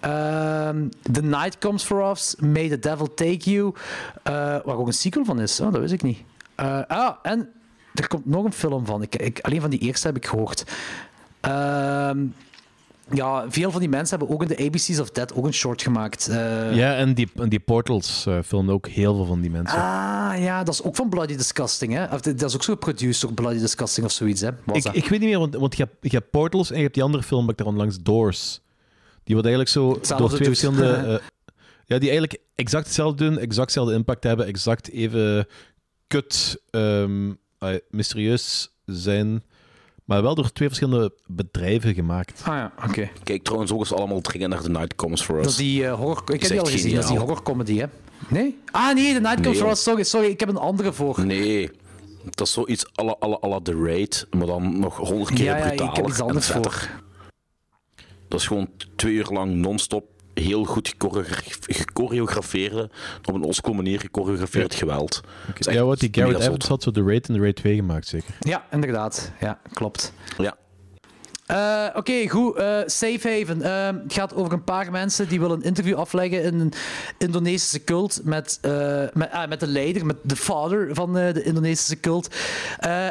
Ehm, 0.00 0.88
the 1.12 1.22
Night 1.22 1.58
Comes 1.58 1.82
For 1.84 2.10
Us, 2.10 2.34
May 2.38 2.68
the 2.68 2.78
Devil 2.78 3.14
Take 3.14 3.50
You. 3.50 3.72
eh, 4.22 4.32
waar 4.64 4.76
ook 4.76 4.86
een 4.86 4.92
sequel 4.92 5.24
van 5.24 5.40
is, 5.40 5.60
oh, 5.60 5.72
dat 5.72 5.80
wist 5.80 5.92
ik 5.92 6.02
niet. 6.02 6.18
Eh, 6.54 6.80
ah, 6.86 7.14
en 7.22 7.48
er 7.94 8.08
komt 8.08 8.26
nog 8.26 8.44
een 8.44 8.52
film 8.52 8.86
van. 8.86 9.02
Ik, 9.02 9.38
alleen 9.40 9.60
van 9.60 9.70
die 9.70 9.80
eerste 9.80 10.06
heb 10.06 10.16
ik 10.16 10.26
gehoord. 10.26 10.64
Ehm, 11.40 12.24
ja, 13.12 13.50
veel 13.50 13.70
van 13.70 13.80
die 13.80 13.88
mensen 13.88 14.18
hebben 14.18 14.36
ook 14.36 14.42
in 14.42 14.48
de 14.48 14.64
ABC's 14.64 14.98
of 14.98 15.10
Dead 15.10 15.34
ook 15.34 15.44
een 15.46 15.54
short 15.54 15.82
gemaakt. 15.82 16.28
Eh, 16.28 16.76
Ja, 16.76 16.96
en 16.96 17.14
die, 17.14 17.28
en 17.36 17.48
die 17.48 17.60
Portals 17.60 18.24
uh, 18.28 18.38
filmen 18.44 18.74
ook 18.74 18.88
heel 18.88 19.14
veel 19.14 19.24
van 19.24 19.40
die 19.40 19.50
mensen. 19.50 19.78
Ah, 19.78 20.32
ja, 20.38 20.62
dat 20.64 20.74
is 20.74 20.82
ook 20.82 20.96
van 20.96 21.08
Bloody 21.08 21.36
Disgusting, 21.36 21.92
hè? 21.92 22.04
Of, 22.04 22.20
dat 22.20 22.42
is 22.42 22.54
ook 22.54 22.62
zo 22.62 22.72
geproduceerd 22.72 23.20
door 23.20 23.32
Bloody 23.32 23.58
Disgusting 23.58 24.06
of 24.06 24.12
zoiets, 24.12 24.40
hè? 24.40 24.50
Was 24.64 24.76
ik, 24.76 24.82
dat? 24.82 24.96
ik 24.96 25.08
weet 25.08 25.20
niet 25.20 25.28
meer, 25.28 25.38
want, 25.38 25.54
want 25.54 25.76
je, 25.76 25.82
hebt, 25.82 25.96
je 26.00 26.16
hebt 26.16 26.30
Portals 26.30 26.70
en 26.70 26.76
je 26.76 26.82
hebt 26.82 26.94
die 26.94 27.02
andere 27.02 27.22
film, 27.22 27.50
ik 27.50 27.56
daar 27.56 27.66
onlangs 27.66 27.98
Doors. 28.02 28.60
Die 29.24 29.34
wat 29.34 29.44
eigenlijk 29.44 29.74
zo 29.74 29.92
Hetzelfde 29.92 30.28
door 30.28 30.36
twee 30.36 30.48
doet. 30.48 30.58
verschillende... 30.58 30.92
eh, 31.12 31.26
ja, 31.86 31.98
die 31.98 32.08
eigenlijk 32.08 32.40
exact 32.54 32.84
hetzelfde 32.84 33.24
doen, 33.24 33.38
exact 33.38 33.66
hetzelfde 33.66 33.94
impact 33.94 34.24
hebben, 34.24 34.46
exact 34.46 34.90
even 34.90 35.46
kut, 36.06 36.62
ehm, 36.70 37.32
eh, 37.58 37.74
mysterieus 37.90 38.70
zijn, 38.86 39.42
maar 40.04 40.22
wel 40.22 40.34
door 40.34 40.52
twee 40.52 40.68
verschillende 40.68 41.12
bedrijven 41.26 41.94
gemaakt. 41.94 42.40
Ah 42.44 42.54
ja, 42.54 42.72
oké. 42.88 43.10
Kijk 43.22 43.42
trouwens 43.42 43.72
ook 43.72 43.78
eens 43.78 43.92
allemaal 43.92 44.20
dringen 44.20 44.48
naar 44.50 44.60
The 44.62 44.70
Night 44.70 44.94
Comes 44.94 45.22
For 45.22 45.36
Us. 45.36 45.42
Dat 45.42 45.50
is 45.50 45.56
die 45.58 45.86
eh, 45.86 45.94
horror... 45.94 46.22
Ik 46.32 46.40
heb 46.40 46.50
die 46.50 46.60
al 46.60 46.66
gezien, 46.66 46.94
dat 46.94 47.04
is 47.04 47.10
die 47.10 47.18
horrorcomedy, 47.18 47.76
hè? 47.78 47.86
Nee? 48.28 48.58
Ah, 48.70 48.94
nee, 48.94 49.14
The 49.14 49.20
Night 49.20 49.34
Comes 49.40 49.50
Nee, 49.52 49.60
For. 49.60 49.70
Us. 49.70 49.82
Sorry, 49.82 50.02
sorry, 50.02 50.26
ik 50.28 50.40
heb 50.40 50.48
een 50.48 50.56
andere 50.56 50.92
voor. 50.92 51.24
Nee, 51.26 51.70
dat 52.24 52.46
is 52.46 52.52
zoiets 52.52 52.86
à 53.00 53.04
la, 53.04 53.16
à 53.22 53.28
la, 53.28 53.38
à 53.44 53.48
la 53.48 53.60
The 53.62 53.82
Raid, 53.82 54.26
maar 54.30 54.46
dan 54.46 54.78
nog 54.78 54.96
honderd 54.96 55.34
keer 55.34 55.44
Ja, 55.44 55.56
ja, 55.56 55.64
ik 55.64 55.68
brutaler 55.76 55.94
heb 55.96 56.06
iets 56.08 56.20
anders 56.20 56.46
voor. 56.46 56.62
vetter. 56.62 57.02
Dat 58.28 58.40
is 58.40 58.46
gewoon 58.46 58.68
twee 58.96 59.14
uur 59.14 59.28
lang 59.30 59.54
non-stop 59.54 60.04
heel 60.34 60.64
goed 60.64 60.88
gechoreograf- 60.88 61.58
gechoreografeerde, 61.60 62.90
op 63.24 63.34
een 63.34 63.42
oldschool 63.42 63.72
manier 63.74 64.00
gechoreografeerd 64.00 64.74
geweld. 64.74 65.20
Ja, 65.58 65.84
wat 65.84 65.98
die 66.00 66.08
Garrett 66.12 66.40
Evans 66.40 66.68
had 66.68 66.82
zo 66.82 66.90
de 66.90 67.02
Raid 67.02 67.28
en 67.28 67.34
de 67.34 67.40
Raid 67.40 67.56
2 67.56 67.74
gemaakt, 67.74 68.06
zeker. 68.06 68.34
Ja, 68.40 68.64
inderdaad. 68.70 69.32
Ja, 69.40 69.58
klopt. 69.72 70.12
Ja. 70.38 70.56
Eh, 71.54 71.86
Oké, 71.94 72.28
goed. 72.28 72.56
eh, 72.56 72.78
Safe 72.86 73.28
Haven. 73.28 73.62
Eh, 73.62 73.86
het 74.02 74.12
gaat 74.12 74.34
over 74.34 74.52
een 74.52 74.64
paar 74.64 74.90
mensen 74.90 75.28
die 75.28 75.40
willen 75.40 75.56
een 75.56 75.62
interview 75.62 75.96
afleggen 75.96 76.42
in 76.42 76.60
een 76.60 76.72
Indonesische 77.18 77.84
cult 77.84 78.20
met, 78.24 78.58
eh, 78.62 79.02
met, 79.12 79.30
ah, 79.30 79.48
met 79.48 79.60
de 79.60 79.66
leider, 79.66 80.06
met 80.06 80.16
de 80.22 80.36
father 80.36 80.94
van 80.94 81.12
de 81.12 81.42
Indonesische 81.42 82.00
cult. 82.00 82.28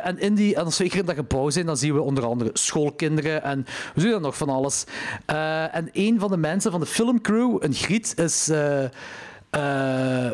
En 0.03 0.19
in 0.19 0.35
die, 0.35 0.55
en 0.55 0.63
als 0.63 0.77
we 0.77 0.85
in 0.85 1.05
dat 1.05 1.15
gebouw 1.15 1.49
zijn, 1.49 1.65
dan 1.65 1.77
zien 1.77 1.93
we 1.93 2.01
onder 2.01 2.25
andere 2.25 2.49
schoolkinderen 2.53 3.43
en 3.43 3.65
we 3.95 4.01
zien 4.01 4.11
dan 4.11 4.21
nog 4.21 4.37
van 4.37 4.49
alles. 4.49 4.83
En 5.71 5.89
een 5.93 6.19
van 6.19 6.31
de 6.31 6.37
mensen 6.37 6.71
van 6.71 6.79
de 6.79 6.85
filmcrew, 6.85 7.57
een 7.59 7.73
griet, 7.73 8.13
is... 8.17 8.49
eh, 9.49 10.31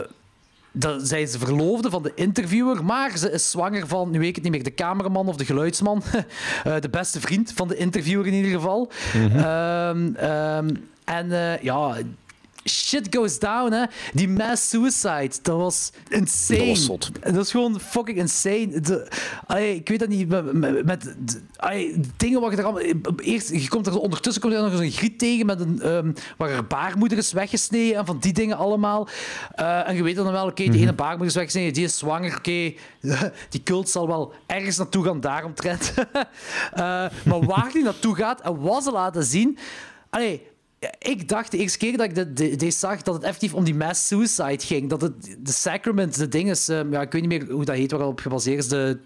dat, 0.71 1.07
zij 1.07 1.21
is 1.21 1.31
de 1.31 1.39
verloofde 1.39 1.89
van 1.89 2.03
de 2.03 2.11
interviewer, 2.15 2.85
maar 2.85 3.17
ze 3.17 3.31
is 3.31 3.51
zwanger 3.51 3.87
van, 3.87 4.11
nu 4.11 4.19
weet 4.19 4.27
ik 4.27 4.35
het 4.35 4.43
niet 4.43 4.53
meer, 4.53 4.63
de 4.63 4.73
cameraman 4.73 5.27
of 5.27 5.35
de 5.35 5.45
geluidsman. 5.45 6.03
Eh, 6.63 6.79
de 6.79 6.89
beste 6.89 7.19
vriend 7.19 7.51
van 7.55 7.67
de 7.67 7.75
interviewer 7.75 8.27
in 8.27 8.33
ieder 8.33 8.51
geval. 8.51 8.91
Ehm, 9.13 10.15
ehm, 10.15 10.75
en 11.03 11.31
eh, 11.31 11.61
ja, 11.61 11.95
shit 12.63 13.15
goes 13.15 13.39
down, 13.39 13.71
hè. 13.71 13.85
Die 14.13 14.29
mass 14.29 14.69
suicide, 14.69 15.31
dat 15.41 15.57
was 15.57 15.91
insane. 16.07 16.87
Dat 16.87 16.87
was. 16.87 17.33
Dat 17.33 17.49
gewoon 17.49 17.79
fucking 17.79 18.17
insane. 18.17 18.79
De, 18.79 19.07
allee, 19.45 19.75
ik 19.75 19.89
weet 19.89 19.99
dat 19.99 20.09
niet, 20.09 20.27
met, 20.85 21.15
allee, 21.55 21.99
dingen 22.17 22.41
waar 22.41 22.51
je 22.51 22.57
er 22.57 22.63
allemaal... 22.63 23.15
Eerst, 23.17 23.49
je 23.49 23.67
komt 23.67 23.87
er, 23.87 23.99
ondertussen 23.99 24.41
komt 24.41 24.53
er 24.53 24.61
nog 24.61 24.77
zo'n 24.77 24.91
griet 24.91 25.19
tegen 25.19 25.45
met 25.45 25.59
een, 25.59 25.81
ehm, 25.81 26.11
waar 26.37 26.49
er 26.49 26.67
baarmoeder 26.67 27.17
is 27.17 27.31
weggesneden 27.31 27.97
en 27.97 28.05
van 28.05 28.19
die 28.19 28.33
dingen 28.33 28.57
allemaal. 28.57 29.07
Eh, 29.55 29.87
en 29.87 29.95
je 29.95 30.03
weet 30.03 30.15
dan 30.15 30.31
wel, 30.31 30.47
oké, 30.47 30.69
de 30.69 30.77
ene 30.77 30.93
baarmoeder 30.93 31.27
is 31.27 31.35
weggesneden, 31.35 31.73
die 31.73 31.83
is 31.83 31.97
zwanger, 31.97 32.35
oké, 32.37 32.73
die 33.49 33.63
cult 33.63 33.89
zal 33.89 34.07
wel 34.07 34.33
ergens 34.45 34.77
naartoe 34.77 35.05
gaan 35.05 35.19
daaromtrent. 35.19 35.93
Eh, 36.73 37.05
maar 37.25 37.45
waar 37.45 37.69
die 37.73 37.83
naartoe 37.83 38.15
gaat 38.15 38.41
en 38.41 38.59
wat 38.59 38.83
ze 38.83 38.91
laten 38.91 39.23
zien... 39.23 39.57
Allee, 40.09 40.47
ik 40.99 41.27
dacht 41.29 41.51
de 41.51 41.57
eerste 41.57 41.77
keer 41.77 41.97
dat 41.97 42.17
ik 42.17 42.59
dit- 42.59 42.73
zag 42.73 43.01
dat 43.01 43.13
het 43.13 43.23
effectief 43.23 43.53
om 43.53 43.63
die 43.63 43.75
mass 43.75 44.07
suicide 44.07 44.59
ging. 44.65 44.89
Dat 44.89 45.01
het 45.01 45.37
de 45.39 45.51
sacrament, 45.51 46.17
de 46.17 46.27
ding 46.27 46.49
is, 46.49 46.69
ehm, 46.69 46.91
ja, 46.91 47.01
ik 47.01 47.11
weet 47.11 47.21
niet 47.27 47.41
meer 47.41 47.51
hoe 47.51 47.65
dat 47.65 47.75
heet, 47.75 47.91
waarop 47.91 48.19
gebaseerd 48.19 48.57
is. 48.57 48.67
De, 48.67 48.99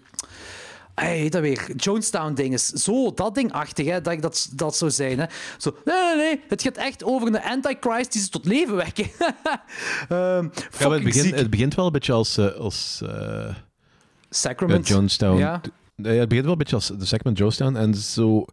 hij 0.94 1.18
heet 1.18 1.32
dat 1.32 1.40
weer? 1.40 1.72
Jonestown 1.76 2.34
ding 2.34 2.52
is. 2.54 2.66
Zo, 2.68 3.14
dat 3.14 3.34
dingachtig, 3.34 3.86
hè, 3.86 4.00
dat 4.00 4.12
ik 4.12 4.22
dat, 4.22 4.48
dat 4.52 4.76
zou 4.76 4.90
zijn. 4.90 5.18
Hè. 5.18 5.24
Zo, 5.58 5.76
nee, 5.84 5.96
nee, 6.04 6.16
nee, 6.16 6.40
het 6.48 6.62
gaat 6.62 6.76
echt 6.76 7.04
over 7.04 7.28
een 7.28 7.40
antichrist 7.42 8.12
die 8.12 8.22
ze 8.22 8.28
tot 8.28 8.44
leven 8.44 8.76
wekken. 8.76 9.04
Ehm 10.08 10.48
Ja, 10.78 10.90
het, 10.90 11.02
begint, 11.02 11.24
ziek. 11.24 11.34
het 11.34 11.50
begint 11.50 11.74
wel 11.74 11.86
een 11.86 11.92
beetje 11.92 12.12
als, 12.12 12.36
eh, 12.36 12.52
als 12.54 13.00
eh, 13.06 13.54
Sacrament. 14.30 14.88
ja, 14.88 14.94
Jonestown. 14.94 15.38
Ja. 15.38 15.60
Ja, 15.96 16.10
het 16.10 16.28
begint 16.28 16.44
wel 16.44 16.52
een 16.52 16.58
beetje 16.58 16.74
als 16.76 16.86
de 16.98 17.04
segment 17.06 17.38
Jonestown. 17.38 17.76
En 17.76 17.94
zo... 17.94 18.44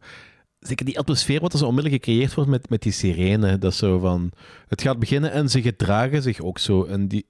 Zeker 0.62 0.86
die 0.86 1.00
atmosfeer 1.00 1.40
wat 1.42 1.54
er 1.54 1.60
zo 1.60 1.66
onmiddellijk 1.66 2.04
gecreëerd 2.04 2.34
wordt 2.34 2.50
met, 2.50 2.70
met 2.70 2.82
die 2.82 2.92
sirene. 2.92 3.58
Dat 3.58 3.72
is 3.72 3.78
zo 3.78 4.00
van... 4.00 4.32
Het 4.68 4.82
gaat 4.82 5.00
beginnen 5.00 5.32
en 5.32 5.50
ze 5.50 5.62
gedragen 5.62 6.22
zich 6.22 6.40
ook 6.42 6.60
zo. 6.60 6.84
En 6.84 7.08
die... 7.08 7.26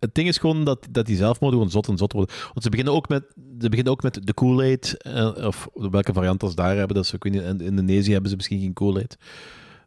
Het 0.00 0.14
ding 0.14 0.28
is 0.28 0.38
gewoon 0.38 0.64
dat, 0.64 0.86
dat 0.90 1.06
die 1.06 1.16
zelfmoord 1.16 1.52
gewoon 1.52 1.70
zot 1.70 1.88
en 1.88 1.96
zot 1.98 2.12
worden. 2.12 2.34
Want 2.44 2.62
ze 2.62 2.68
beginnen 2.70 2.94
ook 2.94 3.08
met, 3.08 3.24
ze 3.60 3.68
beginnen 3.68 3.92
ook 3.92 4.02
met 4.02 4.18
de 4.26 4.32
Kool-Aid. 4.34 4.96
eh, 5.02 5.46
of 5.46 5.68
welke 5.74 6.12
variant 6.12 6.42
als 6.42 6.54
daar 6.54 6.76
hebben. 6.76 6.96
Dat 6.96 7.04
is, 7.04 7.12
ik 7.12 7.22
weet 7.22 7.32
niet, 7.32 7.42
in 7.42 7.60
Indonesië 7.60 8.12
hebben 8.12 8.30
ze 8.30 8.36
misschien 8.36 8.60
geen 8.60 8.72
Kool-Aid. 8.72 9.16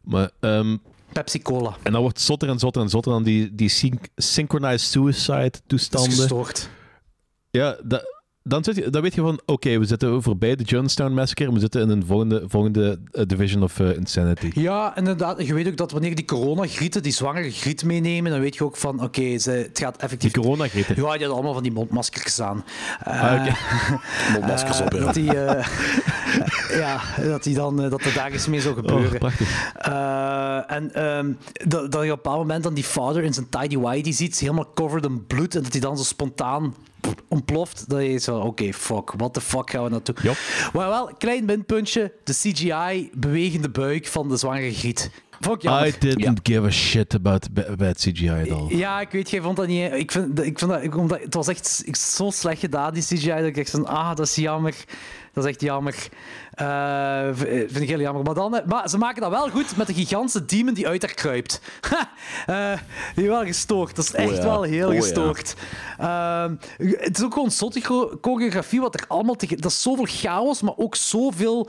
Maar... 0.02 0.30
ehm, 0.40 0.76
Pepsi 1.12 1.42
Cola. 1.42 1.76
en 1.82 1.92
dan 1.92 2.00
wordt 2.00 2.20
zotter 2.20 2.48
en 2.48 2.58
zotter 2.58 2.82
en 2.82 2.88
zotter 2.88 3.12
dan 3.12 3.22
die, 3.22 3.54
die 3.54 3.68
syn- 3.68 4.00
synchronized 4.16 4.80
suicide 4.80 5.40
Dat 5.50 5.54
is 5.54 5.62
toestanden. 5.66 6.12
gestoord. 6.12 6.68
Ja, 7.50 7.78
da- 7.84 8.02
dan, 8.48 8.64
zit 8.64 8.76
je, 8.76 8.90
dan 8.90 9.02
weet 9.02 9.14
je 9.14 9.20
van, 9.20 9.40
oké, 9.46 9.78
we 9.78 9.84
zitten 9.84 10.22
voorbij 10.22 10.56
de 10.56 10.64
Jonestown 10.64 11.12
Massacre 11.12 11.46
en 11.46 11.52
we 11.52 11.60
zitten 11.60 11.80
in 11.80 11.88
een 11.88 12.06
volgende, 12.06 12.44
volgende 12.46 12.98
eh, 13.12 13.22
Division 13.26 13.62
of 13.62 13.80
eh, 13.80 13.96
Insanity. 13.96 14.50
Ja, 14.54 14.96
inderdaad. 14.96 15.46
Je 15.46 15.54
weet 15.54 15.66
ook 15.68 15.76
dat 15.76 15.90
wanneer 15.90 16.14
die 16.14 16.24
corona-grieten, 16.24 17.02
die 17.02 17.12
zwangere 17.12 17.50
griet 17.50 17.84
meenemen, 17.84 18.30
dan 18.30 18.40
weet 18.40 18.54
je 18.56 18.64
ook 18.64 18.76
van, 18.76 19.02
oké, 19.02 19.38
ze 19.38 19.50
het 19.50 19.78
gaat 19.78 19.96
effectief... 19.96 20.32
Die 20.32 20.42
coronagrieten. 20.42 20.94
Ja, 20.94 21.00
die 21.00 21.10
hadden 21.10 21.30
allemaal 21.30 21.52
van 21.52 21.62
die 21.62 21.72
mondmaskers 21.78 22.40
aan. 22.40 22.64
Eh, 23.04 23.16
Ah, 23.22 23.40
oké. 23.40 23.54
Mondmaskers 24.32 24.80
op, 24.80 24.92
ja. 24.92 24.98
Dat 24.98 25.14
die, 25.14 25.32
ja, 26.82 27.00
dat 27.22 27.42
die 27.42 27.54
dan, 27.54 27.76
dat 27.76 28.00
er 28.04 28.14
daar 28.14 28.34
iets 28.34 28.46
mee 28.46 28.60
zou 28.60 28.74
gebeuren. 28.74 29.12
Oh, 29.12 29.18
prachtig. 29.18 29.72
Eh, 29.74 30.70
en 30.70 30.94
ehm, 30.94 31.32
dat, 31.52 31.92
dat 31.92 32.04
je 32.04 32.12
op 32.12 32.16
een 32.16 32.22
bepaald 32.22 32.38
moment 32.38 32.62
dan 32.62 32.74
die 32.74 32.84
vader 32.84 33.22
in 33.22 33.34
zijn 33.34 33.48
tidy 33.48 33.78
whitey 33.78 34.12
ziet, 34.12 34.38
helemaal 34.38 34.72
covered 34.74 35.04
in 35.04 35.26
bloed, 35.26 35.54
en 35.54 35.62
dat 35.62 35.72
hij 35.72 35.80
dan 35.80 35.96
zo 35.96 36.02
spontaan 36.02 36.74
ontploft. 37.28 37.88
Dat 37.88 38.02
je 38.02 38.18
zo, 38.18 38.38
oké, 38.38 38.72
fuck, 38.72 39.12
what 39.16 39.34
the 39.34 39.40
fuck 39.40 39.70
gaan 39.70 39.84
we 39.84 39.90
naartoe? 39.90 40.14
Yep. 40.22 40.36
Maar 40.72 40.88
wel, 40.88 41.10
klein 41.18 41.44
minpuntje, 41.44 42.12
de 42.24 42.32
CGI-bewegende 42.32 43.70
buik 43.70 44.06
van 44.06 44.28
de 44.28 44.36
zwangere 44.36 44.74
griet. 44.74 45.10
Fuck. 45.40 45.62
I 45.62 45.92
didn't 45.98 46.40
give 46.42 46.66
a 46.66 46.70
shit 46.70 47.14
about 47.14 47.52
ba- 47.52 47.76
bad 47.76 47.96
CGI 47.96 48.28
at 48.28 48.50
all. 48.50 48.76
Ja, 48.76 49.00
ik 49.00 49.10
weet, 49.10 49.30
jij 49.30 49.40
vond 49.40 49.56
dat 49.56 49.66
niet... 49.66 49.92
Ik 49.92 50.12
vind, 50.12 50.40
ik 50.40 50.58
vind 50.58 50.70
dat, 50.70 50.82
ik 50.82 50.92
vond 50.92 51.08
dat... 51.08 51.20
Het 51.20 51.34
was 51.34 51.48
echt 51.48 51.84
zo 51.98 52.30
slecht 52.30 52.60
gedaan, 52.60 52.94
die 52.94 53.02
CGI, 53.02 53.28
dat 53.28 53.44
ik 53.44 53.56
echt 53.56 53.70
van... 53.70 53.86
Ah, 53.86 54.16
dat 54.16 54.26
is 54.26 54.34
jammer. 54.34 54.74
Dat 55.38 55.46
is 55.46 55.52
echt 55.52 55.62
jammer. 55.62 56.08
Eh, 56.50 57.28
vind 57.66 57.80
ik 57.80 57.88
heel 57.88 58.00
jammer. 58.00 58.22
Maar, 58.22 58.34
dan, 58.34 58.56
eh, 58.56 58.66
maar 58.66 58.88
ze 58.88 58.98
maken 58.98 59.20
dat 59.20 59.30
wel 59.30 59.50
goed 59.50 59.76
met 59.76 59.86
de 59.86 59.94
gigantische 59.94 60.44
demon 60.44 60.74
die 60.74 60.88
uit 60.88 61.02
haar 61.02 61.14
kruipt. 61.14 61.60
Eh, 62.46 62.72
die 63.14 63.28
wel 63.28 63.44
gestoord. 63.44 63.96
Dat 63.96 64.04
is 64.04 64.12
echt 64.12 64.36
ja. 64.36 64.42
wel 64.42 64.62
heel 64.62 64.88
Oh 64.88 64.94
ja. 64.94 65.00
gestoord. 65.00 65.54
Ehm, 65.98 66.54
het 66.78 67.18
is 67.18 67.24
ook 67.24 67.32
gewoon 67.32 67.50
zotte 67.50 67.80
cho- 67.80 68.18
choreografie, 68.20 68.80
wat 68.80 68.94
er 68.94 69.04
allemaal... 69.08 69.34
Tegen, 69.34 69.56
dat 69.60 69.70
is 69.70 69.82
zoveel 69.82 70.06
chaos, 70.08 70.62
maar 70.62 70.76
ook 70.76 70.94
zoveel 70.94 71.68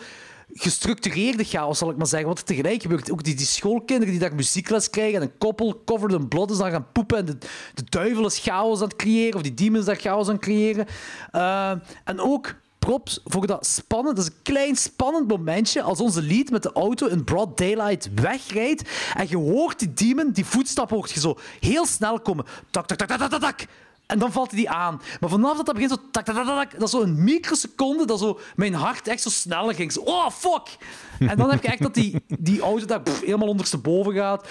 gestructureerde 0.54 1.44
chaos, 1.44 1.78
zal 1.78 1.90
ik 1.90 1.98
maar 1.98 2.08
zeggen. 2.08 2.28
Wat 2.28 2.38
er 2.38 2.44
tegelijk 2.44 2.82
gebeurt. 2.82 3.12
Ook 3.12 3.24
die, 3.24 3.36
die 3.36 3.46
schoolkinderen 3.46 4.12
die 4.12 4.20
daar 4.20 4.36
muziekles 4.36 4.90
krijgen 4.90 5.16
en 5.16 5.22
een 5.22 5.38
koppel 5.38 5.82
covered 5.86 6.20
in 6.20 6.28
blood 6.28 6.52
is 6.52 6.58
dan 6.58 6.72
gaan 6.72 6.92
poepen 6.92 7.18
en 7.18 7.26
de, 7.26 7.38
de 7.74 7.84
duivel 7.90 8.26
is 8.26 8.40
chaos 8.40 8.78
aan 8.78 8.88
het 8.88 8.96
creëren 8.96 9.36
of 9.36 9.42
die 9.42 9.54
demons 9.54 9.86
daar 9.86 9.96
chaos 9.96 10.30
aan 10.30 10.40
creëren. 10.40 10.86
Eh, 11.32 11.72
en 12.04 12.20
ook 12.20 12.56
props 12.80 13.20
voor 13.26 13.48
dat 13.48 13.66
spannend, 13.66 14.16
dat 14.16 14.26
is 14.26 14.32
een 14.32 14.42
klein 14.42 14.76
spannend 14.76 15.28
momentje 15.28 15.82
als 15.82 16.00
onze 16.00 16.22
lead 16.22 16.50
met 16.50 16.64
de 16.64 16.72
auto 16.72 17.08
in 17.08 17.24
broad 17.24 17.58
daylight 17.58 18.10
wegrijdt 18.16 18.90
en 19.16 19.30
je 19.30 19.38
hoort 19.38 19.80
die 19.80 19.94
demon, 19.94 20.32
die 20.32 20.46
voetstap 20.46 20.90
hoort 20.90 21.12
je 21.12 21.20
zo 21.20 21.38
heel 21.60 21.86
snel 21.86 22.20
komen. 22.20 22.46
Tak, 22.72 22.88
tak, 22.88 22.98
tak, 22.98 23.08
tak, 23.08 23.30
tak, 23.30 23.42
tak. 23.42 23.68
En 24.10 24.20
dan 24.20 24.32
valt 24.32 24.52
hij 24.52 24.60
die 24.60 24.70
aan. 24.70 25.02
Maar 25.20 25.30
vanaf 25.30 25.58
dat 25.58 25.66
dat 25.66 25.76
begint, 25.76 25.92
zo 25.92 25.98
tak, 26.12 26.26
tak, 26.26 26.36
tak, 26.36 26.46
tak, 26.46 26.72
dat 26.72 26.82
is 26.82 26.90
zo 26.90 27.02
een 27.02 27.24
microseconde 27.24 28.06
dat 28.06 28.20
zo 28.20 28.40
mijn 28.56 28.74
hart 28.74 29.08
echt 29.08 29.22
zo 29.22 29.30
sneller 29.30 29.76
ging. 29.76 29.92
Zo, 29.92 30.00
oh, 30.00 30.30
fuck! 30.30 30.78
En 31.20 31.38
dan 31.38 31.50
heb 31.50 31.64
je 31.64 31.68
echt 31.68 31.82
dat 31.82 31.94
die, 31.94 32.24
die 32.40 32.62
auto 32.62 32.86
daar 32.86 33.02
helemaal 33.22 33.48
ondersteboven 33.48 34.14
gaat. 34.14 34.48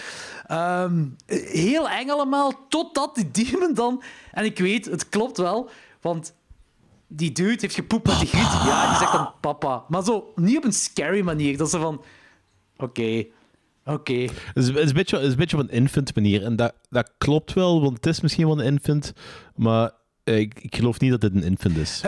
Ehm, 0.47 1.05
heel 1.27 1.89
eng 1.89 2.09
allemaal, 2.09 2.53
totdat 2.69 3.15
die 3.15 3.31
demon 3.31 3.75
dan... 3.75 4.03
En 4.33 4.45
ik 4.45 4.59
weet, 4.59 4.85
het 4.85 5.09
klopt 5.09 5.37
wel, 5.37 5.71
want 6.01 6.33
die 7.09 7.33
dude 7.33 7.57
heeft 7.61 7.75
gepoept 7.75 8.07
met 8.07 8.19
die 8.19 8.29
griet. 8.29 8.53
Ja, 8.53 8.89
die 8.89 8.99
zegt 8.99 9.13
dan 9.13 9.33
papa. 9.41 9.85
Maar 9.89 10.05
zo, 10.05 10.33
niet 10.35 10.57
op 10.57 10.65
een 10.65 10.73
scary 10.73 11.21
manier. 11.21 11.57
Dat 11.57 11.71
ze 11.71 11.79
van... 11.79 12.03
Oké, 12.77 13.25
oké. 13.85 14.13
Het 14.13 14.31
is, 14.55 14.67
het, 14.67 14.77
is 14.77 14.89
een 14.89 14.95
beetje, 14.95 15.19
is 15.21 15.31
een 15.31 15.37
beetje 15.37 15.57
op 15.57 15.63
een 15.63 15.77
infant 15.77 16.15
manier. 16.15 16.45
En 16.45 16.57
dat, 16.57 16.75
dat 16.91 17.11
klopt 17.19 17.53
wel, 17.53 17.81
want 17.83 17.97
het 17.97 18.07
is 18.07 18.21
misschien 18.21 18.47
wel 18.47 18.59
een 18.59 18.73
infant. 18.73 19.13
Maar 19.57 19.91
eh, 20.25 20.39
ik, 20.39 20.61
ik 20.61 20.77
geloof 20.77 21.01
niet 21.01 21.11
dat 21.11 21.21
dit 21.21 21.35
een 21.35 21.43
infant 21.43 21.77
is. 21.77 22.01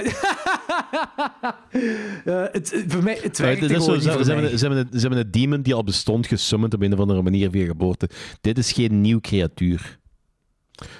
Eh, 2.24 2.44
het, 2.52 2.84
voor 2.86 3.02
mij, 3.02 3.18
het 3.22 3.38
werkt 3.38 3.62
is 3.62 3.84
zo, 3.84 3.98
ze, 3.98 4.08
hebben, 4.10 4.24
ze, 4.26 4.66
hebben 4.66 4.78
een, 4.78 4.88
ze 4.92 5.00
hebben 5.00 5.18
een 5.18 5.30
demon 5.30 5.62
die 5.62 5.74
al 5.74 5.84
bestond 5.84 6.26
gesummand 6.26 6.74
op 6.74 6.82
een 6.82 6.92
of 6.92 6.98
andere 6.98 7.22
manier 7.22 7.50
via 7.50 7.66
geboorte. 7.66 8.08
Dit 8.40 8.58
is 8.58 8.72
geen 8.72 9.00
nieuw 9.00 9.20
creatuur. 9.20 9.99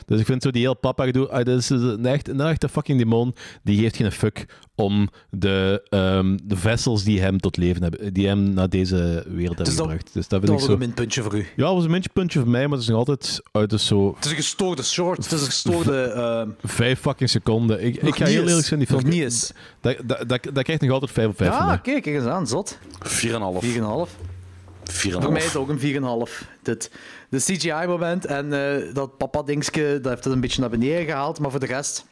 Dus 0.07 0.21
ik 0.21 0.27
vind 0.27 0.43
zo 0.43 0.51
die 0.51 0.63
heel 0.63 0.77
papa 0.77 1.05
gedoe. 1.05 1.29
Ah, 1.29 1.45
dit 1.45 1.59
is 1.59 1.69
een 1.71 2.07
echt, 2.07 2.29
een 2.29 2.41
echte 2.41 2.69
fucking 2.69 2.99
demon. 2.99 3.35
Die 3.63 3.81
geeft 3.81 3.97
geen 3.97 4.13
fuck 4.13 4.47
om 4.75 5.09
de, 5.31 5.83
ehm, 5.89 6.37
de 6.45 6.57
vessels 6.57 7.05
die 7.05 7.21
hem 7.21 7.39
tot 7.41 7.57
leven 7.57 7.83
hebben. 7.83 8.13
Die 8.13 8.27
hem 8.27 8.53
naar 8.55 8.69
deze 8.69 8.97
wereld 9.27 9.27
hebben 9.57 9.65
Dus 9.65 9.77
dat- 9.77 9.87
gebracht. 9.87 10.13
Dus 10.13 10.29
dat 10.29 10.31
Dat 10.31 10.41
vind 10.41 10.53
ik 10.53 10.57
was 10.59 10.65
zo. 10.67 10.73
een 10.73 10.79
minpuntje 10.79 11.23
voor 11.23 11.35
u. 11.35 11.47
Ja, 11.57 11.65
dat 11.65 11.75
was 11.75 11.85
een 11.85 11.91
beetje 11.91 12.11
puntje 12.13 12.39
voor 12.41 12.49
mij, 12.49 12.63
maar 12.63 12.73
het 12.73 12.81
is 12.81 12.89
nog 12.89 12.99
altijd 12.99 13.41
uit 13.53 13.71
de 13.71 13.79
zo 13.79 14.15
Het 14.17 14.25
is 14.25 14.31
een 14.31 14.37
gestoorde 14.37 14.83
short. 14.83 15.17
Het 15.25 15.33
is 15.33 15.41
een 15.41 15.47
gestoorde... 15.47 16.03
ehm, 16.03 16.49
vijf 16.63 17.01
fucking 17.01 17.31
seconden. 17.31 17.85
Ik, 17.85 17.97
ik 17.97 18.15
ga 18.17 18.25
heel 18.27 18.47
eerlijk 18.47 18.67
zijn, 18.67 18.79
die 18.79 18.89
film. 18.89 19.01
Nog 19.03 19.11
niet 19.13 19.23
eens. 19.23 19.53
Dat, 19.81 19.97
dat, 20.05 20.29
dat, 20.29 20.47
dat 20.53 20.63
krijgt 20.63 20.83
nog 20.83 20.91
altijd 20.91 21.11
vijf 21.11 21.29
op 21.29 21.37
vijf 21.37 21.51
Ja, 21.51 21.65
mij. 21.67 21.75
oké, 21.75 22.01
kijk 22.01 22.07
eens 22.07 22.25
aan. 22.25 22.47
Zot. 22.47 22.79
4,5. 23.07 23.61
4,5. 23.65 24.17
4,5. 24.93 24.97
Voor 25.11 25.33
mij 25.33 25.41
is 25.41 25.47
het 25.47 25.57
ook 25.57 25.69
een 25.69 26.29
4,5. 26.29 26.49
Dit. 26.63 26.91
De 27.29 27.39
CGI-moment 27.39 28.25
en 28.27 28.53
eh, 28.53 28.95
dat 28.95 29.17
papa-dingske, 29.17 29.99
dat 30.03 30.13
heeft 30.13 30.25
het 30.25 30.33
een 30.33 30.41
beetje 30.41 30.61
naar 30.61 30.71
beneden 30.71 31.05
gehaald. 31.05 31.39
Maar 31.39 31.51
voor 31.51 31.61
de 31.61 31.67
rest... 31.67 32.05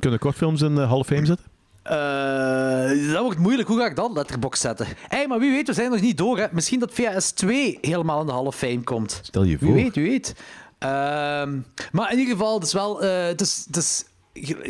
Kunnen 0.00 0.18
kortfilms 0.18 0.60
in 0.62 0.74
de 0.74 0.80
Hall 0.80 0.98
of 0.98 1.06
Fame 1.06 1.26
zetten? 1.26 1.46
eh, 1.82 3.12
dat 3.12 3.22
wordt 3.22 3.38
moeilijk. 3.38 3.68
Hoe 3.68 3.78
ga 3.78 3.86
ik 3.86 3.96
dat 3.96 4.12
letterbox 4.12 4.60
zetten? 4.60 4.86
Hé, 5.08 5.26
maar 5.26 5.38
wie 5.38 5.50
weet, 5.50 5.66
we 5.66 5.72
zijn 5.72 5.90
nog 5.90 6.00
niet 6.00 6.16
door. 6.18 6.38
Hè. 6.38 6.46
Misschien 6.52 6.80
dat 6.80 6.92
VHS 6.92 7.30
2 7.30 7.78
helemaal 7.80 8.20
in 8.20 8.26
de 8.26 8.32
Hall 8.32 8.44
of 8.46 8.56
Fame 8.56 8.82
komt. 8.82 9.20
Stel 9.22 9.42
je 9.42 9.56
Wie 9.58 9.58
voor. 9.68 9.72
weet, 9.74 9.94
wie 9.94 10.10
weet. 10.10 10.34
Ehm, 10.78 11.58
maar 11.92 12.12
in 12.12 12.18
ieder 12.18 12.34
geval, 12.36 12.54
het 12.54 12.62
is 12.64 12.72
wel... 12.72 13.02
eh, 13.02 13.24
het 13.26 13.40
is, 13.40 13.64
het 13.66 13.76
is, 13.76 14.04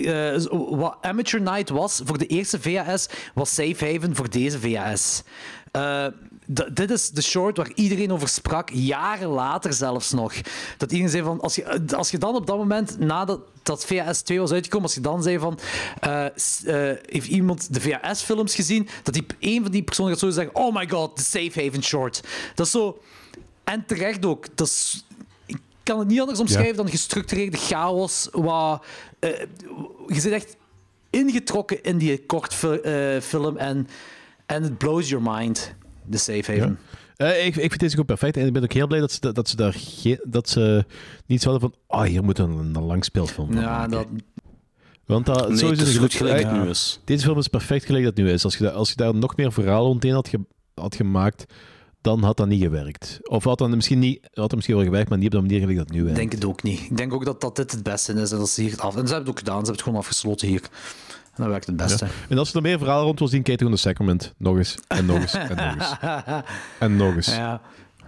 eh, 0.04 0.44
wat 0.70 0.96
Amateur 1.00 1.40
Night 1.40 1.68
was 1.68 2.00
voor 2.04 2.18
de 2.18 2.26
eerste 2.26 2.60
VHS, 2.60 3.06
was 3.34 3.54
Safe 3.54 3.86
Haven 3.92 4.16
voor 4.16 4.30
deze 4.30 4.58
VHS. 4.60 5.22
Eh, 5.70 6.06
d- 6.06 6.12
dit 6.46 6.90
is 6.90 7.10
de 7.10 7.22
short 7.22 7.56
waar 7.56 7.70
iedereen 7.74 8.12
over 8.12 8.28
sprak, 8.28 8.70
jaren 8.72 9.28
later 9.28 9.72
zelfs 9.72 10.12
nog. 10.12 10.34
Dat 10.76 10.90
iedereen 10.90 11.10
zei 11.10 11.22
van, 11.22 11.40
als 11.40 11.54
je, 11.54 11.82
als 11.96 12.10
je 12.10 12.18
dan 12.18 12.34
op 12.34 12.46
dat 12.46 12.56
moment, 12.56 12.98
nadat 12.98 13.40
dat 13.62 13.84
VHS 13.84 14.20
2 14.20 14.40
was 14.40 14.52
uitgekomen, 14.52 14.86
als 14.86 14.94
je 14.94 15.00
dan 15.00 15.22
zei 15.22 15.38
van, 15.38 15.58
eh, 16.00 16.24
eh, 16.24 16.98
heeft 17.06 17.26
iemand 17.28 17.74
de 17.74 17.80
VHS-films 17.80 18.54
gezien, 18.54 18.88
dat 19.02 19.14
die, 19.14 19.26
een 19.40 19.62
van 19.62 19.70
die 19.70 19.82
personen 19.82 20.10
gaat 20.10 20.20
zo 20.20 20.30
zeggen, 20.30 20.54
oh 20.54 20.74
my 20.74 20.88
god, 20.88 21.16
de 21.16 21.22
Safe 21.22 21.64
Haven 21.64 21.82
short. 21.82 22.22
Dat 22.54 22.66
is 22.66 22.72
zo... 22.72 23.00
En 23.64 23.86
terecht 23.86 24.26
ook. 24.26 24.46
Dat 24.54 24.66
is, 24.66 25.06
ik 25.46 25.58
kan 25.82 25.98
het 25.98 26.08
niet 26.08 26.20
anders 26.20 26.40
omschrijven 26.40 26.76
dan 26.76 26.88
gestructureerde 26.88 27.56
chaos. 27.56 28.28
Waar, 28.32 28.80
eh, 29.18 29.30
je 30.06 30.20
zit 30.20 30.32
echt 30.32 30.56
ingetrokken 31.10 31.82
in 31.82 31.98
die 31.98 32.26
kortfilm 32.26 33.56
en, 33.56 33.88
en 34.46 34.62
het 34.62 34.78
blows 34.78 35.08
your 35.08 35.32
mind, 35.32 35.74
de 36.06 36.16
Safe 36.18 36.52
Haven. 36.52 36.78
Eh, 37.16 37.46
ik, 37.46 37.56
ik 37.56 37.68
vind 37.68 37.78
deze 37.78 37.90
gewoon 37.90 38.06
perfect. 38.06 38.36
En 38.36 38.46
ik 38.46 38.52
ben 38.52 38.62
ook 38.62 38.72
heel 38.72 38.86
blij 38.86 39.00
dat 39.00 39.12
ze, 39.12 39.32
dat 39.32 39.48
ze 39.48 39.56
daar 39.56 39.72
geen, 39.76 40.20
dat 40.24 40.48
ze 40.48 40.84
niet 41.26 41.42
zouden 41.42 41.70
van. 41.70 41.98
Oh, 41.98 42.04
hier 42.06 42.24
moet 42.24 42.38
een, 42.38 42.50
een 42.50 42.82
lang 42.82 43.04
speelfilm 43.04 43.52
van 43.52 43.62
Ja, 43.62 43.68
maken. 43.70 43.90
dat, 43.90 44.06
Want 45.06 45.26
dat, 45.26 45.48
Nee, 45.48 45.70
het 45.70 45.80
is 45.80 45.94
een 45.94 46.00
goed 46.00 46.14
gelijk 46.14 46.42
het 46.44 46.52
nu 46.52 46.68
is. 46.68 47.00
Deze 47.04 47.24
film 47.24 47.38
is 47.38 47.48
perfect 47.48 47.84
gelijk 47.84 48.04
dat 48.04 48.16
het 48.16 48.24
nu 48.26 48.32
is. 48.32 48.44
Als 48.44 48.56
je, 48.56 48.64
daar- 48.64 48.72
als 48.72 48.88
je 48.88 48.96
daar 48.96 49.14
nog 49.14 49.36
meer 49.36 49.52
verhaal 49.52 49.84
rondheen 49.84 50.12
had, 50.12 50.28
ge- 50.28 50.44
had 50.74 50.94
gemaakt, 50.94 51.44
dan 52.00 52.22
had 52.22 52.36
dat 52.36 52.46
niet 52.46 52.62
gewerkt. 52.62 53.18
Of 53.22 53.44
had 53.44 53.58
dat 53.58 53.68
misschien, 53.70 53.98
niet, 53.98 54.18
had 54.22 54.32
dat 54.34 54.54
misschien 54.54 54.76
wel 54.76 54.84
gewerkt, 54.84 55.08
maar 55.08 55.18
niet 55.18 55.26
op 55.26 55.32
de 55.32 55.40
manier 55.40 55.58
gelijk 55.60 55.76
dat 55.78 55.86
het 55.86 55.94
nu 55.96 56.00
ik 56.00 56.06
werkt. 56.06 56.20
denk 56.20 56.32
het 56.32 56.44
ook 56.44 56.62
niet. 56.62 56.80
Ik 56.80 56.96
denk 56.96 57.12
ook 57.14 57.24
dat, 57.24 57.40
dat 57.40 57.56
dit 57.56 57.70
het 57.70 57.82
beste 57.82 58.12
is 58.12 58.32
en 58.32 58.38
dat 58.38 58.48
ze 58.48 58.60
hier 58.62 58.70
het 58.70 58.80
af. 58.80 58.96
En 58.96 59.06
ze 59.06 59.14
hebben 59.14 59.18
het 59.20 59.28
ook 59.28 59.38
gedaan, 59.38 59.54
ze 59.54 59.64
hebben 59.64 59.72
het 59.74 59.82
gewoon 59.82 59.98
afgesloten 59.98 60.48
hier. 60.48 60.62
En 61.34 61.42
dat 61.42 61.46
werkt 61.46 61.66
het 61.66 61.76
beste. 61.76 62.06
En 62.28 62.38
als 62.38 62.50
je 62.50 62.56
er 62.56 62.62
meer 62.62 62.78
verhaal 62.78 63.02
rond 63.02 63.18
wil 63.18 63.28
zien, 63.28 63.42
kijk 63.42 63.58
gewoon 63.58 63.72
de 63.72 63.78
Sacrament. 63.78 64.34
Nog 64.36 64.56
eens, 64.56 64.78
en 64.88 65.06
nog 65.06 65.20
eens, 65.20 65.34
en 65.34 65.56
nog 65.56 65.74
eens. 65.74 65.94
En 66.78 66.96
nog 66.96 67.14
eens. 67.14 67.26
Ja. 67.26 67.60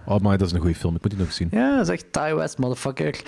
Oh, 0.07 0.19
maar 0.19 0.37
dat 0.37 0.47
is 0.47 0.53
een 0.53 0.59
goede 0.59 0.75
film. 0.75 0.95
Ik 0.95 1.01
moet 1.01 1.09
die 1.09 1.19
nog 1.19 1.27
eens 1.27 1.37
zien. 1.37 1.47
Ja, 1.51 1.75
dat 1.75 1.87
is 1.87 1.93
echt 1.93 2.13
Ty 2.13 2.33
West, 2.33 2.57
motherfucker. 2.57 3.21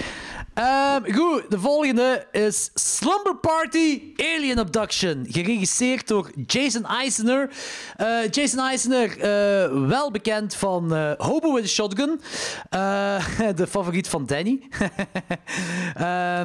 Ehm, 0.54 1.14
goed, 1.14 1.46
de 1.50 1.60
volgende 1.60 2.28
is 2.32 2.72
Slumber 2.74 3.36
Party 3.36 4.02
Alien 4.16 4.60
Abduction. 4.60 5.26
Geregisseerd 5.30 6.08
door 6.08 6.32
Jason 6.46 6.86
Eisner. 6.86 7.50
Eh, 7.96 8.08
Jason 8.32 8.60
Eisner, 8.60 9.20
eh, 9.20 9.88
wel 9.88 10.12
bekend 10.12 10.56
van 10.56 10.96
eh, 10.96 11.12
Hobo 11.18 11.54
with 11.54 11.64
a 11.64 11.68
Shotgun. 11.68 12.22
De 13.56 13.68
favoriet 13.70 14.08
van 14.08 14.26
Danny. 14.26 14.60
Eh, 15.98 16.42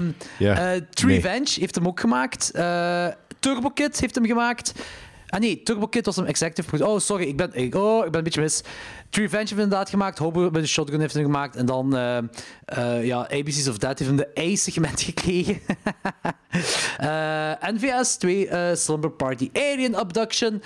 Tree 0.91 1.13
nee. 1.13 1.21
Venge 1.21 1.51
heeft 1.55 1.75
hem 1.75 1.87
ook 1.87 2.01
gemaakt. 2.01 2.51
Turbo 3.43 3.69
Kid 3.69 4.01
heeft 4.01 4.15
hem 4.15 4.27
gemaakt. 4.27 4.73
Ah 5.29 5.41
nee, 5.41 5.63
Turbo 5.63 5.87
Kid 5.87 6.07
was 6.07 6.17
een 6.17 6.27
executive 6.27 6.69
producer. 6.69 6.95
Oh, 6.95 7.01
sorry, 7.01 7.27
ik 7.27 7.37
ben, 7.37 7.51
ik, 7.55 7.75
oh, 7.75 8.05
ik 8.05 8.11
ben 8.11 8.19
een 8.19 8.25
beetje 8.25 8.41
mis. 8.41 8.63
Tree 9.11 9.29
Venge 9.29 9.39
heeft 9.39 9.51
hem 9.51 9.61
inderdaad 9.61 9.91
gemaakt. 9.91 10.19
Hobo 10.19 10.41
met 10.41 10.63
de 10.63 10.67
Shotgun 10.67 11.01
heeft 11.01 11.15
hem 11.15 11.25
gemaakt. 11.25 11.57
En 11.57 11.67
dan, 11.67 11.97
eh, 11.97 13.05
ja, 13.05 13.19
ABC's 13.19 13.69
of 13.69 13.79
Death 13.79 13.99
heeft 13.99 14.11
hem 14.11 14.17
de 14.17 14.53
A-segment 14.53 15.01
gekregen. 15.11 15.61
Eh, 16.99 17.53
NVS 17.61 18.17
2, 18.17 18.49
eh, 18.49 18.77
Slumber 18.77 19.11
Party 19.11 19.51
Alien 19.53 19.97
Abduction. 19.97 20.63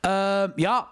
Eh, 0.00 0.44
ja, 0.56 0.88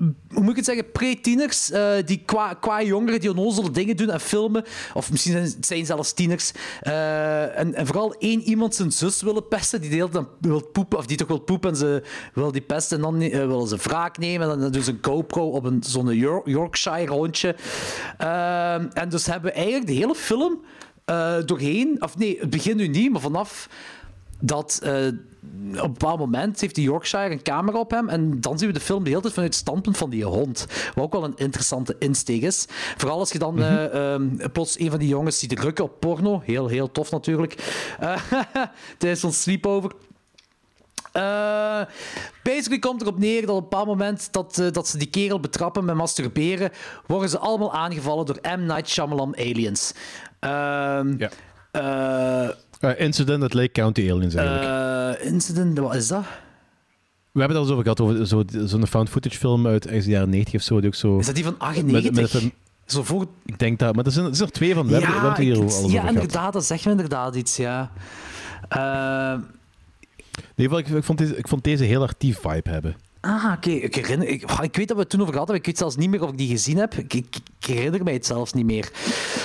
hoe 0.00 0.42
moet 0.42 0.50
ik 0.50 0.56
het 0.56 0.64
zeggen, 0.64 0.90
pre-tieners, 0.90 1.70
eh, 1.70 1.92
die 2.04 2.22
qua, 2.24 2.54
qua 2.54 2.82
jongeren 2.82 3.20
die 3.20 3.30
onnozele 3.30 3.70
dingen 3.70 3.96
doen 3.96 4.10
en 4.10 4.20
filmen, 4.20 4.64
of 4.94 5.10
misschien 5.10 5.32
zijn, 5.32 5.54
zijn 5.60 5.86
zelfs 5.86 6.12
tieners, 6.12 6.52
eh, 6.80 7.58
en, 7.58 7.74
en 7.74 7.86
vooral 7.86 8.14
één 8.18 8.40
iemand 8.40 8.74
zijn 8.74 8.92
zus 8.92 9.22
willen 9.22 9.48
pesten, 9.48 9.80
die 9.80 9.90
de 9.90 9.96
hele 9.96 10.08
tijd 10.08 10.26
wil 10.40 10.66
poepen, 10.72 10.98
of 10.98 11.06
die 11.06 11.16
toch 11.16 11.28
wil 11.28 11.38
poepen 11.38 11.70
en 11.70 11.76
ze 11.76 12.02
wil 12.34 12.52
die 12.52 12.60
pesten, 12.60 12.96
en 12.96 13.02
dan 13.02 13.20
eh, 13.20 13.30
willen 13.30 13.68
ze 13.68 13.76
wraak 13.76 14.18
nemen, 14.18 14.50
en 14.50 14.58
dan 14.58 14.70
doen 14.70 14.82
ze 14.82 14.90
een 14.90 14.98
GoPro 15.02 15.50
op 15.50 15.64
een, 15.64 15.82
zo'n 15.86 16.14
Yor- 16.14 16.50
Yorkshire 16.50 17.12
hondje. 17.12 17.56
Ehm, 18.18 18.86
en 18.92 19.08
dus 19.08 19.26
hebben 19.26 19.50
we 19.50 19.56
eigenlijk 19.56 19.86
de 19.86 19.92
hele 19.92 20.14
film 20.14 20.60
doorheen, 21.46 21.96
of 22.02 22.18
nee, 22.18 22.36
het 22.40 22.50
begint 22.50 22.76
nu 22.76 22.88
niet, 22.88 23.10
maar 23.10 23.20
vanaf 23.20 23.68
dat 24.40 24.80
eh, 24.82 25.06
op 25.70 25.82
een 25.82 25.92
bepaald 25.92 26.18
moment 26.18 26.60
heeft 26.60 26.74
die 26.74 26.84
Yorkshire 26.84 27.30
een 27.30 27.42
camera 27.42 27.78
op 27.78 27.90
hem 27.90 28.08
en 28.08 28.40
dan 28.40 28.58
zien 28.58 28.68
we 28.68 28.74
de 28.74 28.80
film 28.80 29.02
de 29.04 29.08
hele 29.08 29.22
tijd 29.22 29.34
vanuit 29.34 29.52
het 29.52 29.62
standpunt 29.62 29.96
van 29.96 30.10
die 30.10 30.24
hond. 30.24 30.66
Wat 30.94 31.04
ook 31.04 31.12
wel 31.12 31.24
een 31.24 31.36
interessante 31.36 31.96
insteek 31.98 32.42
is. 32.42 32.66
Vooral 32.96 33.18
als 33.18 33.32
je 33.32 33.38
dan 33.38 33.62
eh, 33.62 34.12
ehm, 34.14 34.50
plots 34.52 34.78
een 34.78 34.90
van 34.90 34.98
die 34.98 35.08
jongens 35.08 35.38
ziet 35.38 35.60
rukken 35.60 35.84
op 35.84 36.00
porno. 36.00 36.40
Heel, 36.44 36.66
heel 36.66 36.92
tof 36.92 37.10
natuurlijk. 37.10 37.54
Eh, 38.00 38.22
tijdens 38.98 39.20
zo'n 39.20 39.32
sleepover. 39.32 39.92
Eh, 41.12 41.80
basically 42.42 42.78
komt 42.78 43.00
erop 43.02 43.18
neer 43.18 43.40
dat 43.40 43.50
op 43.50 43.56
een 43.56 43.68
bepaald 43.68 43.86
moment 43.86 44.32
dat, 44.32 44.62
dat 44.72 44.88
ze 44.88 44.98
die 44.98 45.10
kerel 45.10 45.40
betrappen 45.40 45.84
met 45.84 45.94
masturberen, 45.94 46.70
worden 47.06 47.30
ze 47.30 47.38
allemaal 47.38 47.72
aangevallen 47.72 48.26
door 48.26 48.38
M. 48.42 48.64
Night 48.66 48.88
Shyamalan 48.88 49.36
aliens. 49.36 49.92
Ehm, 50.40 51.14
Ja. 51.18 51.30
Eh, 52.80 53.00
Incident 53.00 53.42
at 53.42 53.54
Lake 53.54 53.72
County 53.72 54.10
Aliens 54.10 54.34
eigenlijk. 54.34 55.18
eh, 55.20 55.26
incident, 55.26 55.78
wat 55.78 55.94
is 55.94 56.08
dat? 56.08 56.24
We 57.32 57.40
hebben 57.40 57.56
het 57.56 57.56
al 57.56 57.62
eens 57.62 57.70
over 57.70 57.82
gehad, 57.82 58.00
over 58.00 58.26
zo- 58.26 58.66
zo'n 58.68 58.86
found 58.86 59.08
footage 59.08 59.36
film 59.38 59.66
uit 59.66 59.82
de 59.82 60.02
jaren 60.10 60.28
90 60.30 60.54
of 60.54 60.62
zo. 60.62 60.78
Die 60.80 60.86
ook 60.88 60.94
zo 60.94 61.18
Is 61.18 61.26
dat 61.26 61.34
die 61.34 61.44
van 61.44 61.52
met, 61.52 61.62
98? 61.62 62.12
met 62.12 62.34
een- 62.42 62.52
Zo 62.86 63.02
voor... 63.02 63.26
ik 63.44 63.58
denk 63.58 63.78
dat, 63.78 63.94
maar 63.94 64.04
er 64.04 64.12
zijn, 64.12 64.26
er 64.26 64.34
zijn 64.36 64.48
er 64.48 64.54
twee 64.54 64.74
van. 64.74 64.86
We 64.86 64.92
hebben, 64.92 65.10
we 65.10 65.26
hebben 65.26 65.44
hier 65.44 65.56
al 65.56 65.62
over 65.62 65.90
ja 65.90 66.08
inderdaad, 66.08 66.52
dat 66.52 66.64
zegt 66.64 66.84
me 66.84 66.90
inderdaad 66.90 67.34
iets, 67.34 67.56
ja. 67.56 67.90
Eh, 68.68 69.34
geval, 70.56 70.78
ik, 70.78 70.88
ik, 70.88 71.04
vond 71.04 71.18
deze, 71.18 71.36
ik 71.36 71.48
vond 71.48 71.64
deze 71.64 71.84
heel 71.84 71.98
hard 72.00 72.14
die 72.18 72.36
vibe 72.38 72.70
hebben. 72.70 72.96
Ah, 73.20 73.52
oké. 73.56 73.70
Ik, 73.70 73.94
herinner- 73.94 74.28
ik, 74.28 74.44
ah, 74.44 74.64
ik 74.64 74.76
weet 74.76 74.88
dat 74.88 74.96
we 74.96 75.02
het 75.02 75.10
toen 75.10 75.20
over 75.20 75.32
gehad 75.32 75.48
hebben. 75.48 75.66
Ik 75.66 75.70
weet 75.70 75.78
zelfs 75.78 75.96
niet 75.96 76.10
meer 76.10 76.22
of 76.22 76.30
ik 76.30 76.38
die 76.38 76.48
gezien 76.48 76.76
heb. 76.76 76.94
Ik, 76.94 77.14
ik, 77.14 77.36
ik 77.60 77.66
herinner 77.66 78.02
mij 78.04 78.12
het 78.12 78.26
zelfs 78.26 78.52
niet 78.52 78.64
meer. 78.64 78.90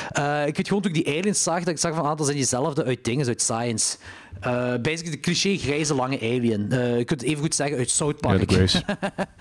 Eh, 0.09 0.47
ik 0.47 0.57
weet 0.57 0.67
gewoon 0.67 0.81
toen 0.83 0.93
ik 0.93 1.05
die 1.05 1.17
aliens 1.17 1.43
zag, 1.43 1.59
dat 1.59 1.67
ik 1.67 1.77
zag 1.79 1.95
van, 1.95 2.05
ah, 2.05 2.17
dat 2.17 2.25
zijn 2.25 2.37
diezelfde 2.37 2.83
uit 2.83 3.03
dingen, 3.03 3.27
uit 3.27 3.41
Science. 3.41 3.97
Eh 4.39 4.73
basically 4.81 5.11
de 5.11 5.19
cliché 5.19 5.57
grijze 5.57 5.95
lange 5.95 6.19
alien. 6.19 6.71
Eh, 6.71 6.97
je 6.97 7.03
kunt 7.05 7.21
het 7.21 7.29
even 7.29 7.41
goed 7.41 7.55
zeggen 7.55 7.77
uit 7.77 7.89
South 7.89 8.15
Ja, 8.21 8.27
Park. 8.27 8.49
de 8.49 8.55
Grace. 8.55 8.83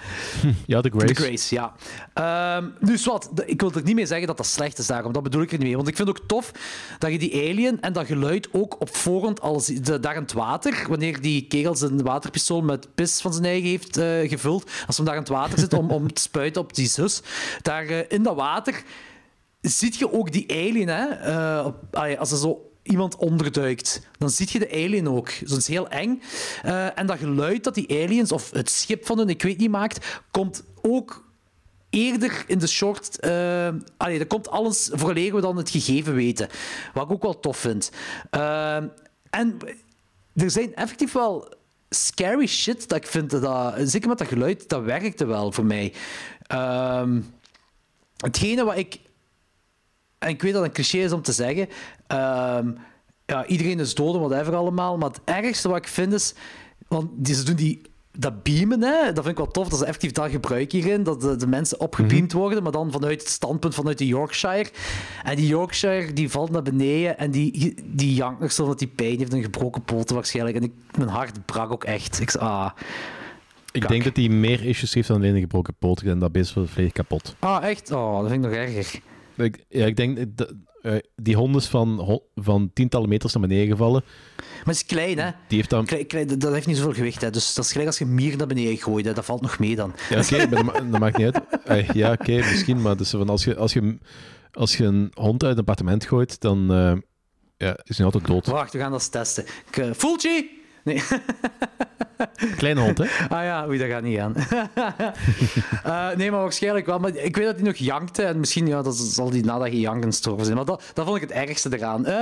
ja, 0.66 0.80
de 0.80 0.90
Grace. 0.90 1.06
De 1.06 1.14
Grace, 1.14 1.54
ja. 1.54 1.74
Ehm, 2.14 2.68
dus 2.80 3.04
wat, 3.04 3.30
ik 3.46 3.60
wil 3.60 3.72
er 3.72 3.82
niet 3.82 3.94
mee 3.94 4.06
zeggen 4.06 4.26
dat 4.26 4.36
dat 4.36 4.46
slecht 4.46 4.78
is 4.78 4.86
daarom. 4.86 5.12
Dat 5.12 5.22
bedoel 5.22 5.42
ik 5.42 5.52
er 5.52 5.58
niet 5.58 5.66
mee. 5.66 5.76
Want 5.76 5.88
ik 5.88 5.96
vind 5.96 6.08
het 6.08 6.18
ook 6.20 6.26
tof 6.28 6.50
dat 6.98 7.10
je 7.12 7.18
die 7.18 7.34
alien 7.50 7.80
en 7.80 7.92
dat 7.92 8.06
geluid 8.06 8.48
ook 8.52 8.80
op 8.80 8.96
voorhand 8.96 9.40
al 9.40 9.60
ziet. 9.60 9.86
De- 9.86 10.00
daar 10.00 10.14
in 10.14 10.22
het 10.22 10.32
water, 10.32 10.84
wanneer 10.88 11.20
die 11.20 11.46
kerel 11.46 11.74
zijn 11.76 12.02
waterpistool 12.02 12.62
met 12.62 12.94
pis 12.94 13.20
van 13.20 13.32
zijn 13.32 13.44
eigen 13.44 13.68
heeft 13.68 13.96
eh, 13.96 14.28
gevuld, 14.28 14.70
als 14.86 14.96
hem 14.96 15.06
daar 15.06 15.14
in 15.14 15.20
het 15.20 15.30
water 15.30 15.58
zit 15.58 15.72
om, 15.72 15.90
om 15.90 16.12
te 16.12 16.20
spuiten 16.22 16.62
op 16.62 16.74
die 16.74 16.88
zus, 16.88 17.20
daar 17.62 17.84
in 18.08 18.22
dat 18.22 18.36
water 18.36 18.82
ziet 19.60 19.96
je 19.96 20.12
ook 20.12 20.32
die 20.32 20.50
alien, 20.50 20.88
hè? 20.88 21.06
als 22.16 22.30
er 22.30 22.38
zo 22.38 22.68
iemand 22.84 23.16
onderduikt, 23.16 24.00
dan 24.18 24.30
zie 24.30 24.48
je 24.50 24.58
de 24.58 24.70
alien 24.70 25.08
ook. 25.08 25.26
Dus 25.40 25.50
dat 25.50 25.58
is 25.58 25.68
heel 25.68 25.88
eng. 25.88 26.22
Eh, 26.62 26.98
en 26.98 27.06
dat 27.06 27.18
geluid 27.18 27.64
dat 27.64 27.74
die 27.74 28.02
aliens, 28.02 28.32
of 28.32 28.50
het 28.50 28.70
schip 28.70 29.06
van 29.06 29.18
hun, 29.18 29.28
ik 29.28 29.42
weet 29.42 29.58
niet, 29.58 29.70
maakt, 29.70 30.20
komt 30.30 30.64
ook 30.82 31.24
eerder 31.90 32.44
in 32.46 32.58
de 32.58 32.66
short... 32.66 33.20
eh 33.20 33.68
allee, 33.96 34.18
dat 34.18 34.26
komt 34.26 34.48
alles 34.48 34.90
vooraleer 34.92 35.34
we 35.34 35.40
dan 35.40 35.56
het 35.56 35.70
gegeven 35.70 36.14
weten. 36.14 36.48
Wat 36.94 37.04
ik 37.04 37.12
ook 37.12 37.22
wel 37.22 37.40
tof 37.40 37.56
vind. 37.56 37.90
Eh, 38.30 38.76
en 39.30 39.58
er 40.34 40.50
zijn 40.50 40.74
effectief 40.74 41.12
wel 41.12 41.54
scary 41.88 42.46
shit 42.46 42.88
dat 42.88 42.98
ik 42.98 43.06
vind 43.06 43.30
dat 43.30 43.74
zeker 43.78 44.08
met 44.08 44.18
dat 44.18 44.28
geluid, 44.28 44.68
dat 44.68 44.82
werkte 44.82 45.26
wel 45.26 45.52
voor 45.52 45.64
mij. 45.64 45.92
Ehm, 46.46 47.20
hetgene 48.16 48.64
wat 48.64 48.76
ik 48.76 49.00
en 50.18 50.28
ik 50.28 50.42
weet 50.42 50.52
dat 50.52 50.62
het 50.62 50.70
een 50.70 50.84
cliché 50.84 50.98
is 50.98 51.12
om 51.12 51.22
te 51.22 51.32
zeggen. 51.32 51.68
ehm, 52.06 52.70
ja, 53.26 53.46
iedereen 53.46 53.78
is 53.80 53.94
dood 53.94 54.14
en 54.14 54.20
whatever 54.20 54.54
allemaal. 54.54 54.98
Maar 54.98 55.08
het 55.08 55.20
ergste 55.24 55.68
wat 55.68 55.76
ik 55.76 55.88
vind 55.88 56.12
is. 56.12 56.34
Want 56.88 57.10
die, 57.14 57.34
ze 57.34 57.44
doen 57.44 57.56
die. 57.56 57.80
Dat 58.18 58.42
beamen, 58.42 58.82
hè, 58.82 59.12
dat 59.12 59.24
vind 59.24 59.38
ik 59.38 59.44
wel 59.44 59.50
tof. 59.50 59.68
Dat 59.68 59.78
ze 59.78 59.84
effectief 59.84 60.12
dat 60.12 60.30
gebruiken 60.30 60.78
hierin. 60.78 61.02
Dat 61.02 61.20
de, 61.20 61.36
de 61.36 61.46
mensen 61.46 61.80
opgebeamd 61.80 62.32
worden, 62.32 62.62
maar 62.62 62.72
dan 62.72 62.92
vanuit 62.92 63.20
het 63.20 63.30
standpunt 63.30 63.74
vanuit 63.74 63.98
de 63.98 64.06
Yorkshire. 64.06 64.70
En 65.22 65.36
die 65.36 65.46
Yorkshire 65.46 66.12
die 66.12 66.30
valt 66.30 66.50
naar 66.50 66.62
beneden 66.62 67.18
en 67.18 67.30
die, 67.30 67.74
die 67.84 68.14
jankt 68.14 68.40
nog 68.40 68.52
zo 68.52 68.66
dat 68.66 68.78
die 68.78 68.88
pijn 68.88 69.18
heeft. 69.18 69.32
Een 69.32 69.42
gebroken 69.42 69.82
poten 69.82 70.14
waarschijnlijk. 70.14 70.56
En 70.56 70.62
ik, 70.62 70.72
mijn 70.96 71.08
hart 71.08 71.44
brak 71.46 71.72
ook 71.72 71.84
echt. 71.84 72.20
Ik 72.20 72.30
zei, 72.30 72.44
ah. 72.44 72.70
Ik 73.72 73.88
denk 73.88 74.04
dat 74.04 74.16
hij 74.16 74.28
meer 74.28 74.64
issues 74.64 74.94
heeft 74.94 75.08
dan 75.08 75.16
alleen 75.16 75.34
een 75.34 75.40
gebroken 75.40 75.74
poot. 75.78 76.00
En 76.02 76.18
dat 76.18 76.32
beest 76.32 76.54
wordt 76.54 76.70
volledig 76.70 76.92
kapot. 76.92 77.36
ah, 77.38 77.64
echt? 77.64 77.90
Oh, 77.92 78.20
dat 78.20 78.30
vind 78.30 78.44
ik 78.44 78.50
nog 78.50 78.58
erger. 78.58 79.00
Ik, 79.36 79.64
ja, 79.68 79.86
ik 79.86 79.96
denk 79.96 80.36
dat 80.36 80.54
eh, 80.82 80.92
die 81.16 81.36
hond 81.36 81.56
is 81.56 81.66
van, 81.66 82.20
van 82.34 82.70
tientallen 82.72 83.08
meters 83.08 83.32
naar 83.32 83.42
beneden 83.48 83.66
gevallen. 83.68 84.02
Maar 84.36 84.74
het 84.74 84.74
is 84.74 84.86
klein, 84.86 85.18
hè? 85.18 85.30
Die 85.48 85.56
heeft 85.56 85.70
dan... 85.70 85.84
Dat 86.38 86.52
heeft 86.52 86.66
niet 86.66 86.76
zoveel 86.76 86.92
gewicht, 86.92 87.20
hè? 87.20 87.30
Dus 87.30 87.54
dat 87.54 87.64
is 87.64 87.70
gelijk 87.70 87.88
als 87.88 87.98
je 87.98 88.04
mier 88.06 88.36
naar 88.36 88.46
beneden 88.46 88.76
gooit. 88.76 89.04
Hè? 89.04 89.12
Dat 89.12 89.24
valt 89.24 89.40
nog 89.40 89.58
mee 89.58 89.76
dan. 89.76 89.94
Ja, 90.10 90.18
oké, 90.20 90.48
dat, 90.48 90.62
ma- 90.62 90.72
dat 90.72 91.00
maakt 91.00 91.16
niet 91.16 91.34
uit. 91.34 91.44
Eh, 91.64 91.90
ja, 91.90 92.12
oké, 92.12 92.36
misschien. 92.36 92.82
Maar 92.82 92.96
dus 92.96 93.10
van 93.10 93.28
als, 93.28 93.44
je, 93.44 93.56
als, 93.56 93.72
je, 93.72 93.98
als 94.52 94.76
je 94.76 94.84
een 94.84 95.10
hond 95.14 95.42
uit 95.42 95.52
een 95.52 95.58
appartement 95.58 96.04
gooit, 96.04 96.40
dan 96.40 96.72
eh, 96.72 96.92
ja, 97.56 97.78
is 97.82 97.96
hij 97.96 98.06
altijd 98.06 98.26
dood. 98.26 98.46
Wacht, 98.46 98.72
we 98.72 98.78
gaan 98.78 98.90
dat 98.90 99.00
eens 99.00 99.08
testen. 99.08 99.44
Fulci? 99.94 100.50
Nee. 100.84 101.02
Kleine 102.56 102.80
hond, 102.80 102.98
hè? 102.98 103.04
Ah 103.28 103.44
ja, 103.44 103.66
oei, 103.66 103.78
dat 103.78 103.88
gaat 103.88 104.02
niet 104.02 104.18
aan. 104.18 104.34
Eh, 105.84 106.10
nee, 106.16 106.30
maar 106.30 106.40
waarschijnlijk 106.40 106.86
wel. 106.86 106.98
Maar 106.98 107.16
ik 107.16 107.36
weet 107.36 107.46
dat 107.46 107.54
hij 107.54 107.64
nog 107.64 107.76
jankte. 107.76 108.22
En 108.22 108.38
misschien 108.38 108.66
ja, 108.66 108.82
dat 108.82 108.96
zal 108.96 109.30
die 109.30 109.44
nadat 109.44 109.68
gejankt 109.68 110.04
gestorven 110.04 110.44
zijn. 110.44 110.56
Maar 110.56 110.66
dat, 110.66 110.82
dat 110.94 111.04
vond 111.04 111.16
ik 111.16 111.22
het 111.28 111.30
ergste 111.30 111.68
eraan. 111.72 112.06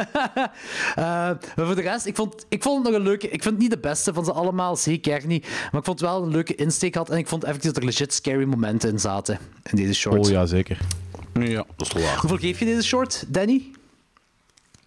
Eh, 0.94 1.04
maar 1.04 1.38
voor 1.54 1.74
de 1.74 1.80
rest, 1.80 2.06
ik 2.06 2.16
vond, 2.16 2.46
ik 2.48 2.62
vond 2.62 2.84
het 2.84 2.86
nog 2.86 2.96
een 3.00 3.06
leuke... 3.06 3.26
Ik 3.26 3.42
vind 3.42 3.54
het 3.54 3.58
niet 3.58 3.70
de 3.70 3.78
beste 3.78 4.14
van 4.14 4.24
ze 4.24 4.32
allemaal, 4.32 4.76
zeker 4.76 5.26
niet. 5.26 5.42
Maar 5.42 5.80
ik 5.80 5.86
vond 5.86 6.00
het 6.00 6.08
wel 6.08 6.22
een 6.22 6.30
leuke 6.30 6.54
insteek 6.54 6.94
had. 6.94 7.10
En 7.10 7.18
ik 7.18 7.28
vond 7.28 7.44
effectief 7.44 7.72
dat 7.72 7.82
er 7.82 7.88
legit 7.88 8.12
scary 8.12 8.44
momenten 8.44 8.90
in 8.90 8.98
zaten. 8.98 9.38
In 9.70 9.76
deze 9.76 9.94
short. 9.94 10.26
Oh 10.26 10.30
ja, 10.30 10.46
zeker. 10.46 10.78
Ja, 11.32 11.64
dat 11.76 11.86
is 11.86 11.92
wel 11.92 12.02
waar. 12.02 12.18
Hoeveel 12.18 12.38
geef 12.38 12.58
je 12.58 12.64
deze 12.64 12.82
short, 12.82 13.24
Danny? 13.28 13.70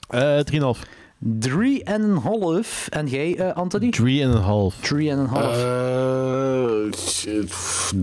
Eh 0.07 0.39
3,5. 0.51 0.87
Drie 1.27 1.83
en 1.83 2.01
een 2.01 2.17
half. 2.17 2.87
En 2.89 3.07
jij, 3.07 3.35
eh, 3.37 3.55
Anthony? 3.55 3.89
Three 3.89 4.25
and 4.25 4.35
a 4.35 4.39
half. 4.39 4.75
Drie 4.75 5.09
en 5.09 5.19
een 5.19 5.27
half. 5.27 5.63
Eh, 5.63 6.85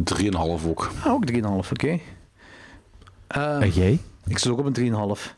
drieënhalf 0.05 0.67
ook. 0.67 0.91
Ah, 1.05 1.13
ook 1.13 1.25
3,5, 1.25 1.71
oké. 1.71 1.99
Eh, 3.27 3.63
En 3.63 3.71
jij? 3.71 3.99
ik 4.27 4.39
zit 4.39 4.53
ook 4.53 4.59
op 4.59 4.65
een 4.65 4.73
3,5. 4.73 5.37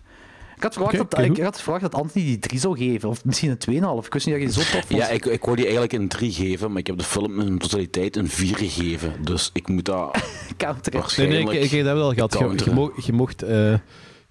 Ik 0.56 0.62
had, 0.62 0.73
verwacht 0.73 0.97
dat, 0.97 1.19
ik, 1.19 1.39
had 1.39 1.61
verwacht 1.61 1.82
dat 1.82 1.94
Anthony 1.94 2.24
die 2.24 2.39
3 2.39 2.61
zou 2.61 2.77
geven. 2.77 3.09
Of 3.09 3.24
misschien 3.24 3.51
een 3.51 3.59
2,5. 3.59 4.06
Ik 4.06 4.12
wist 4.12 4.27
niet 4.27 4.35
dat 4.35 4.55
je 4.55 4.62
zo 4.62 4.70
tof 4.73 4.86
vond. 4.86 5.01
Ja, 5.01 5.09
ik, 5.09 5.24
ik 5.24 5.44
wou 5.44 5.56
die 5.56 5.65
eigenlijk 5.65 5.94
een 5.94 6.09
3 6.09 6.32
geven, 6.32 6.69
maar 6.70 6.78
ik 6.78 6.86
heb 6.86 6.98
de 6.98 7.05
film 7.05 7.40
in 7.40 7.59
totaliteit 7.59 8.16
een 8.16 8.28
4 8.28 8.56
gegeven. 8.56 9.12
Dus 9.24 9.51
ik 9.52 9.69
moet 9.69 9.85
dat 9.85 10.19
Counteren. 10.56 10.93
Nee, 10.93 11.01
waarschijnlijk... 11.01 11.44
nee, 11.44 11.59
ik, 11.59 11.65
ik 11.65 11.70
heb 11.70 11.85
dat 11.85 11.97
wel 11.97 12.12
gehad. 12.12 12.32
Je, 12.65 12.70
mocht, 12.70 13.06
je, 13.06 13.12
mocht, 13.12 13.43
eh, 13.43 13.74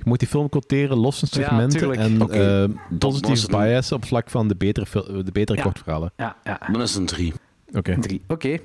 je 0.03 0.09
mocht 0.09 0.19
die 0.19 0.27
film 0.29 0.49
quoteren 0.49 0.97
los 0.97 1.19
van 1.19 1.27
Ja, 1.31 1.37
segmenten 1.47 1.93
en 1.93 2.29
eh, 2.29 2.61
een- 2.61 3.47
bias 3.49 3.91
op 3.91 4.05
vlak 4.05 4.29
van 4.29 4.47
de 4.47 4.55
betere, 4.55 4.85
fil- 4.85 5.23
de 5.23 5.31
betere 5.31 5.57
Ja. 5.57 5.63
kortverhalen. 5.63 6.11
Ja, 6.17 6.35
ja. 6.43 6.59
Dan 6.71 6.81
is 6.81 6.89
het 6.89 6.99
een 6.99 7.05
3. 7.05 7.33
Oké. 7.75 7.99
Drie, 7.99 8.21
oké. 8.27 8.57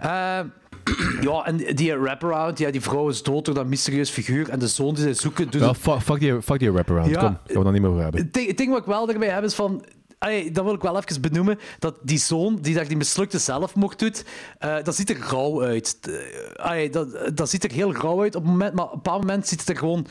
Eh, 0.00 0.38
ja, 1.28 1.44
en 1.46 1.56
die 1.56 1.96
wraparound, 1.96 2.58
ja, 2.58 2.70
die 2.70 2.80
vrouw 2.80 3.08
is 3.08 3.22
dood 3.22 3.44
door 3.44 3.54
dat 3.54 3.66
mysterieus 3.66 4.10
figuur. 4.10 4.48
En 4.48 4.58
de 4.58 4.68
zoon 4.68 4.94
die 4.94 5.02
zij 5.02 5.14
zoeken... 5.14 5.48
het- 5.50 5.76
fuck, 5.76 6.00
fuck 6.00 6.18
die, 6.20 6.42
fuck 6.42 6.58
die 6.58 6.72
wraparound. 6.72 7.10
Ja. 7.10 7.18
Kom, 7.20 7.28
gaan 7.28 7.40
we 7.46 7.52
het 7.54 7.62
dan 7.62 7.72
niet 7.72 7.82
meer 7.82 7.90
over 7.90 8.02
hebben. 8.02 8.20
Het 8.32 8.56
ding, 8.56 8.70
wat 8.70 8.78
ik 8.78 8.84
wel 8.84 9.06
daarbij 9.06 9.28
heb 9.28 9.44
is 9.44 9.54
van. 9.54 9.84
Allee, 10.18 10.50
dat 10.50 10.64
wil 10.64 10.74
ik 10.74 10.82
wel 10.82 10.96
even 10.98 11.20
benoemen. 11.20 11.58
Dat 11.78 11.96
die 12.02 12.18
zoon 12.18 12.58
die 12.60 12.74
daar 12.74 12.88
die 12.88 12.96
mislukte 12.96 13.38
zelfmoord 13.38 13.98
doet, 13.98 14.24
eh, 14.58 14.76
dat 14.82 14.94
ziet 14.96 15.10
er 15.10 15.18
rauw 15.30 15.62
uit. 15.62 15.98
Eh, 16.02 16.64
allee, 16.64 16.90
dat, 16.90 17.30
dat 17.34 17.50
ziet 17.50 17.64
er 17.64 17.70
heel 17.72 17.94
rauw 17.94 18.22
uit 18.22 18.34
op 18.34 18.42
het 18.42 18.50
moment, 18.50 18.74
maar 18.74 18.84
op 18.84 18.90
een 18.92 18.96
bepaald 19.02 19.20
moment 19.20 19.46
ziet 19.48 19.60
het 19.60 19.68
er 19.68 19.76
gewoon. 19.76 20.06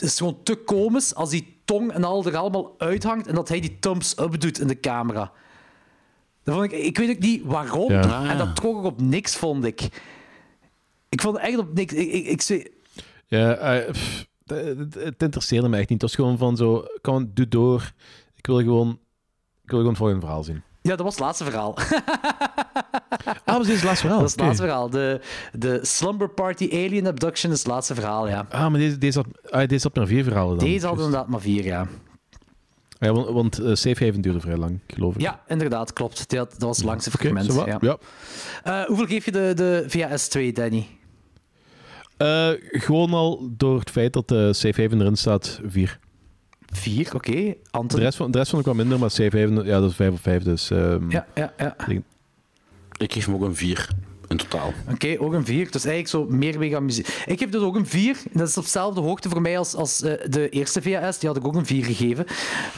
Het 0.00 0.08
is 0.08 0.18
gewoon 0.18 0.42
te 0.42 0.56
komisch 0.56 1.14
als 1.14 1.30
die 1.30 1.60
tong 1.64 1.92
en 1.92 2.04
al 2.04 2.24
er 2.24 2.36
allemaal 2.36 2.74
uithangt 2.78 3.26
en 3.26 3.34
dat 3.34 3.48
hij 3.48 3.60
die 3.60 3.78
thumbs 3.78 4.18
up 4.18 4.40
doet 4.40 4.60
in 4.60 4.66
de 4.66 4.80
camera. 4.80 5.32
Dat 6.42 6.54
vond 6.54 6.72
ik, 6.72 6.78
ik 6.78 6.98
weet 6.98 7.10
ook 7.10 7.18
niet 7.22 7.42
waarom. 7.44 7.92
Ja. 7.92 8.28
En 8.30 8.38
dat 8.38 8.56
trok 8.56 8.76
ook 8.76 8.84
op 8.84 9.00
niks, 9.00 9.36
vond 9.36 9.64
ik. 9.64 9.80
Ik 11.08 11.20
vond 11.20 11.36
het 11.36 11.46
echt 11.46 11.58
op 11.58 11.74
niks. 11.74 11.92
Ik, 11.94 12.12
ik, 12.12 12.26
ik, 12.26 12.40
zei- 12.42 12.66
Ja, 13.26 13.54
eh, 13.54 13.90
pff, 13.90 14.26
het, 14.46 15.22
interesseerde 15.22 15.68
me 15.68 15.76
echt 15.78 15.88
niet. 15.88 16.02
Het 16.02 16.10
was 16.10 16.14
gewoon 16.14 16.38
van 16.38 16.56
zo, 16.56 16.84
kom, 17.00 17.30
doe 17.34 17.48
door. 17.48 17.92
Ik 18.34 18.46
wil 18.46 18.58
gewoon, 18.58 18.88
ik 19.64 19.70
wil 19.70 19.78
gewoon 19.78 19.86
het 19.88 19.96
volgende 19.96 20.20
verhaal 20.22 20.44
zien. 20.44 20.62
Ja, 20.82 20.96
dat 20.96 21.00
was 21.00 21.14
het 21.14 21.24
laatste 21.24 21.44
verhaal. 21.44 21.76
Ah, 23.44 23.56
maar 23.56 23.58
dit 23.58 23.68
is 23.68 23.74
het 23.74 23.84
laatste 23.84 24.06
verhaal. 24.06 24.18
Dat 24.20 24.28
is 24.28 24.34
het 24.34 24.40
laatste 24.40 24.62
verhaal. 24.62 24.90
De, 24.90 25.20
de 25.52 25.78
Slumber 25.82 26.28
Party 26.28 26.68
Alien 26.72 27.06
Abduction 27.06 27.52
is 27.52 27.58
het 27.58 27.66
laatste 27.66 27.94
verhaal, 27.94 28.28
ja. 28.28 28.46
Ah, 28.50 28.70
maar 28.70 28.78
deze, 28.78 28.98
deze, 28.98 29.18
had, 29.18 29.52
ah, 29.52 29.68
deze 29.68 29.82
had 29.82 29.96
maar 29.96 30.06
vier 30.06 30.24
verhalen 30.24 30.58
dan. 30.58 30.68
Deze 30.68 30.86
hadden 30.86 31.04
inderdaad 31.04 31.28
maar 31.28 31.40
vier, 31.40 31.64
ja. 31.64 31.86
Ja, 32.98 33.12
want, 33.12 33.28
want 33.28 33.54
Safe 33.78 34.04
Haven 34.04 34.20
duurde 34.20 34.40
vrij 34.40 34.56
lang, 34.56 34.80
geloof 34.86 35.14
ik. 35.14 35.20
Ja, 35.20 35.42
inderdaad, 35.46 35.92
klopt. 35.92 36.30
Dat 36.30 36.54
was 36.58 36.76
het 36.76 36.86
langste 36.86 37.10
fragment. 37.10 37.54
ja. 37.54 37.78
ja. 37.80 37.96
Eh, 38.62 38.86
hoeveel 38.86 39.06
geef 39.06 39.24
je 39.24 39.32
de, 39.32 39.52
de 39.54 39.84
VHS 39.86 40.28
2, 40.28 40.52
Danny? 40.52 40.86
Eh, 42.16 42.50
gewoon 42.60 43.14
al 43.14 43.48
door 43.50 43.78
het 43.78 43.90
feit 43.90 44.12
dat 44.12 44.28
de 44.28 44.52
Safe 44.52 44.82
Haven 44.82 45.00
erin 45.00 45.16
staat, 45.16 45.60
vier. 45.66 45.98
Vier, 46.70 47.14
oké. 47.14 47.30
De 47.30 47.56
Anton? 47.70 48.00
rest, 48.00 48.16
van, 48.16 48.30
de 48.30 48.38
rest 48.38 48.50
vond 48.50 48.60
ik 48.66 48.66
wel 48.66 48.76
minder, 48.76 48.98
maar 48.98 49.10
Safe 49.10 49.38
Haven, 49.38 49.64
ja, 49.64 49.80
dat 49.80 49.90
is 49.90 49.96
vijf 49.96 50.10
op 50.12 50.20
vijf. 50.22 50.42
Dus 50.42 50.70
ehm, 50.70 51.10
Ja, 51.10 51.26
ja, 51.34 51.52
ja. 51.58 51.76
Ik 52.96 53.12
geef 53.12 53.24
hem 53.26 53.34
ook 53.34 53.42
een 53.42 53.56
4 53.56 53.88
in 54.28 54.36
totaal. 54.36 54.72
Oké, 54.90 55.16
ook 55.18 55.32
een 55.32 55.44
4. 55.44 55.70
Dus 55.70 55.84
eigenlijk 55.84 56.08
zo 56.08 56.36
meer 56.36 56.58
mega 56.58 56.80
muziek. 56.80 57.22
Ik 57.26 57.40
heb 57.40 57.52
dus 57.52 57.60
ook 57.62 57.76
een 57.76 57.86
4. 57.86 58.16
Dat 58.32 58.48
is 58.48 58.56
op 58.56 58.62
dezelfde 58.64 59.00
hoogte 59.00 59.28
voor 59.28 59.40
mij 59.40 59.58
als, 59.58 59.74
als 59.74 60.02
eh, 60.02 60.12
de 60.30 60.48
eerste 60.48 60.82
VHS. 60.82 61.18
Die 61.18 61.28
had 61.28 61.38
ik 61.38 61.46
ook 61.46 61.54
een 61.54 61.66
4 61.66 61.84
gegeven. 61.84 62.26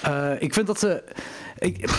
Eh, 0.02 0.30
ik 0.38 0.54
vind 0.54 0.66
dat 0.66 0.78
ze. 0.78 1.02
Ik, 1.58 1.90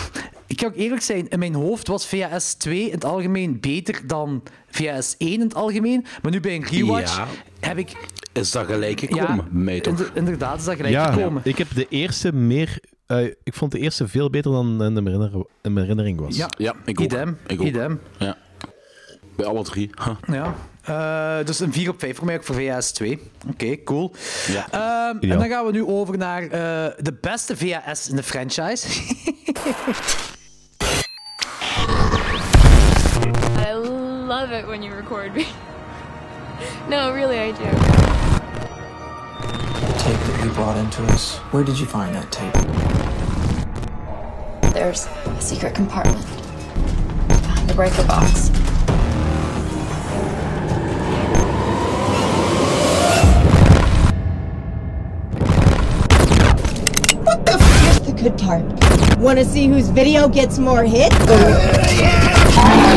ik 0.46 0.56
kan 0.56 0.68
ook 0.68 0.76
eerlijk 0.76 1.02
zijn, 1.02 1.28
in 1.28 1.38
mijn 1.38 1.54
hoofd 1.54 1.88
was 1.88 2.06
VHS 2.06 2.54
2 2.54 2.86
in 2.86 2.92
het 2.92 3.04
algemeen 3.04 3.60
beter 3.60 4.06
dan 4.06 4.42
VHS 4.70 5.14
1 5.18 5.32
in 5.32 5.40
het 5.40 5.54
algemeen. 5.54 6.04
Maar 6.22 6.32
nu 6.32 6.40
bij 6.40 6.54
een 6.54 6.64
rewatch 6.64 7.16
Ja. 7.16 7.26
heb 7.60 7.78
ik. 7.78 7.92
Is 8.34 8.50
dat 8.50 8.66
gelijk 8.66 9.00
gekomen? 9.00 9.36
Ja, 9.36 9.44
mij 9.50 9.80
toch? 9.80 10.10
inderdaad, 10.14 10.58
is 10.58 10.64
dat 10.64 10.74
gelijk 10.76 10.94
ja, 10.94 11.12
gekomen. 11.12 11.40
ik 11.44 11.58
heb 11.58 11.68
de 11.74 11.86
eerste 11.88 12.32
meer... 12.32 12.78
eh, 13.06 13.24
ik 13.24 13.54
vond 13.54 13.72
de 13.72 13.78
eerste 13.78 14.08
veel 14.08 14.30
beter 14.30 14.50
dan 14.52 14.66
in 14.82 14.92
mijn 14.92 15.06
herinner- 15.06 15.44
in 15.62 15.72
mijn 15.72 15.78
herinnering 15.86 16.20
was. 16.20 16.36
Ja, 16.36 16.48
Ja, 16.58 16.74
ik 16.84 17.00
ook. 17.00 17.04
idem. 17.06 17.38
Ik 17.46 17.60
ook. 17.60 17.66
idem. 17.66 18.00
Ja. 18.18 18.36
Bij 19.36 19.46
alle 19.46 19.62
drie. 19.64 19.90
Huh. 20.04 20.16
Ja. 20.36 20.54
Eh, 21.40 21.46
dus 21.46 21.60
een 21.60 21.72
4 21.72 21.88
op 21.90 21.98
5 22.00 22.16
voor 22.16 22.26
mij 22.26 22.36
ook 22.36 22.44
voor 22.44 22.54
VHS 22.54 22.92
2. 22.92 23.20
Oké, 23.50 23.82
cool. 23.82 24.14
Ja. 24.46 24.66
Ehm, 24.70 25.30
en 25.30 25.38
dan 25.38 25.48
gaan 25.48 25.66
we 25.66 25.72
nu 25.72 25.84
over 25.84 26.18
naar 26.18 26.42
eh, 26.42 26.48
de 26.98 27.18
beste 27.20 27.56
VHS 27.56 28.08
in 28.08 28.16
de 28.16 28.22
franchise. 28.22 28.86
I 33.66 33.72
love 34.28 34.52
it 34.58 34.66
when 34.66 34.82
you 34.82 34.94
record 34.94 35.34
me. 35.34 35.46
no, 36.88 37.12
really, 37.12 37.38
I 37.48 37.52
do. 37.52 38.13
The 40.04 40.10
tape 40.10 40.20
that 40.20 40.44
you 40.44 40.50
brought 40.50 40.76
into 40.76 41.02
us, 41.04 41.38
where 41.50 41.64
did 41.64 41.78
you 41.78 41.86
find 41.86 42.14
that 42.14 42.30
tape? 42.30 42.52
There's 44.74 45.06
a 45.06 45.40
secret 45.40 45.74
compartment 45.74 46.22
behind 47.26 47.70
the 47.70 47.74
breaker 47.74 48.06
box. 48.06 48.50
What 57.24 57.46
the 57.46 57.52
f- 57.52 57.82
Here's 57.82 58.00
the 58.00 58.12
good 58.12 58.36
part. 58.36 59.18
Want 59.18 59.38
to 59.38 59.44
see 59.46 59.68
whose 59.68 59.88
video 59.88 60.28
gets 60.28 60.58
more 60.58 60.84
hits? 60.84 61.16
Oh 61.20 62.93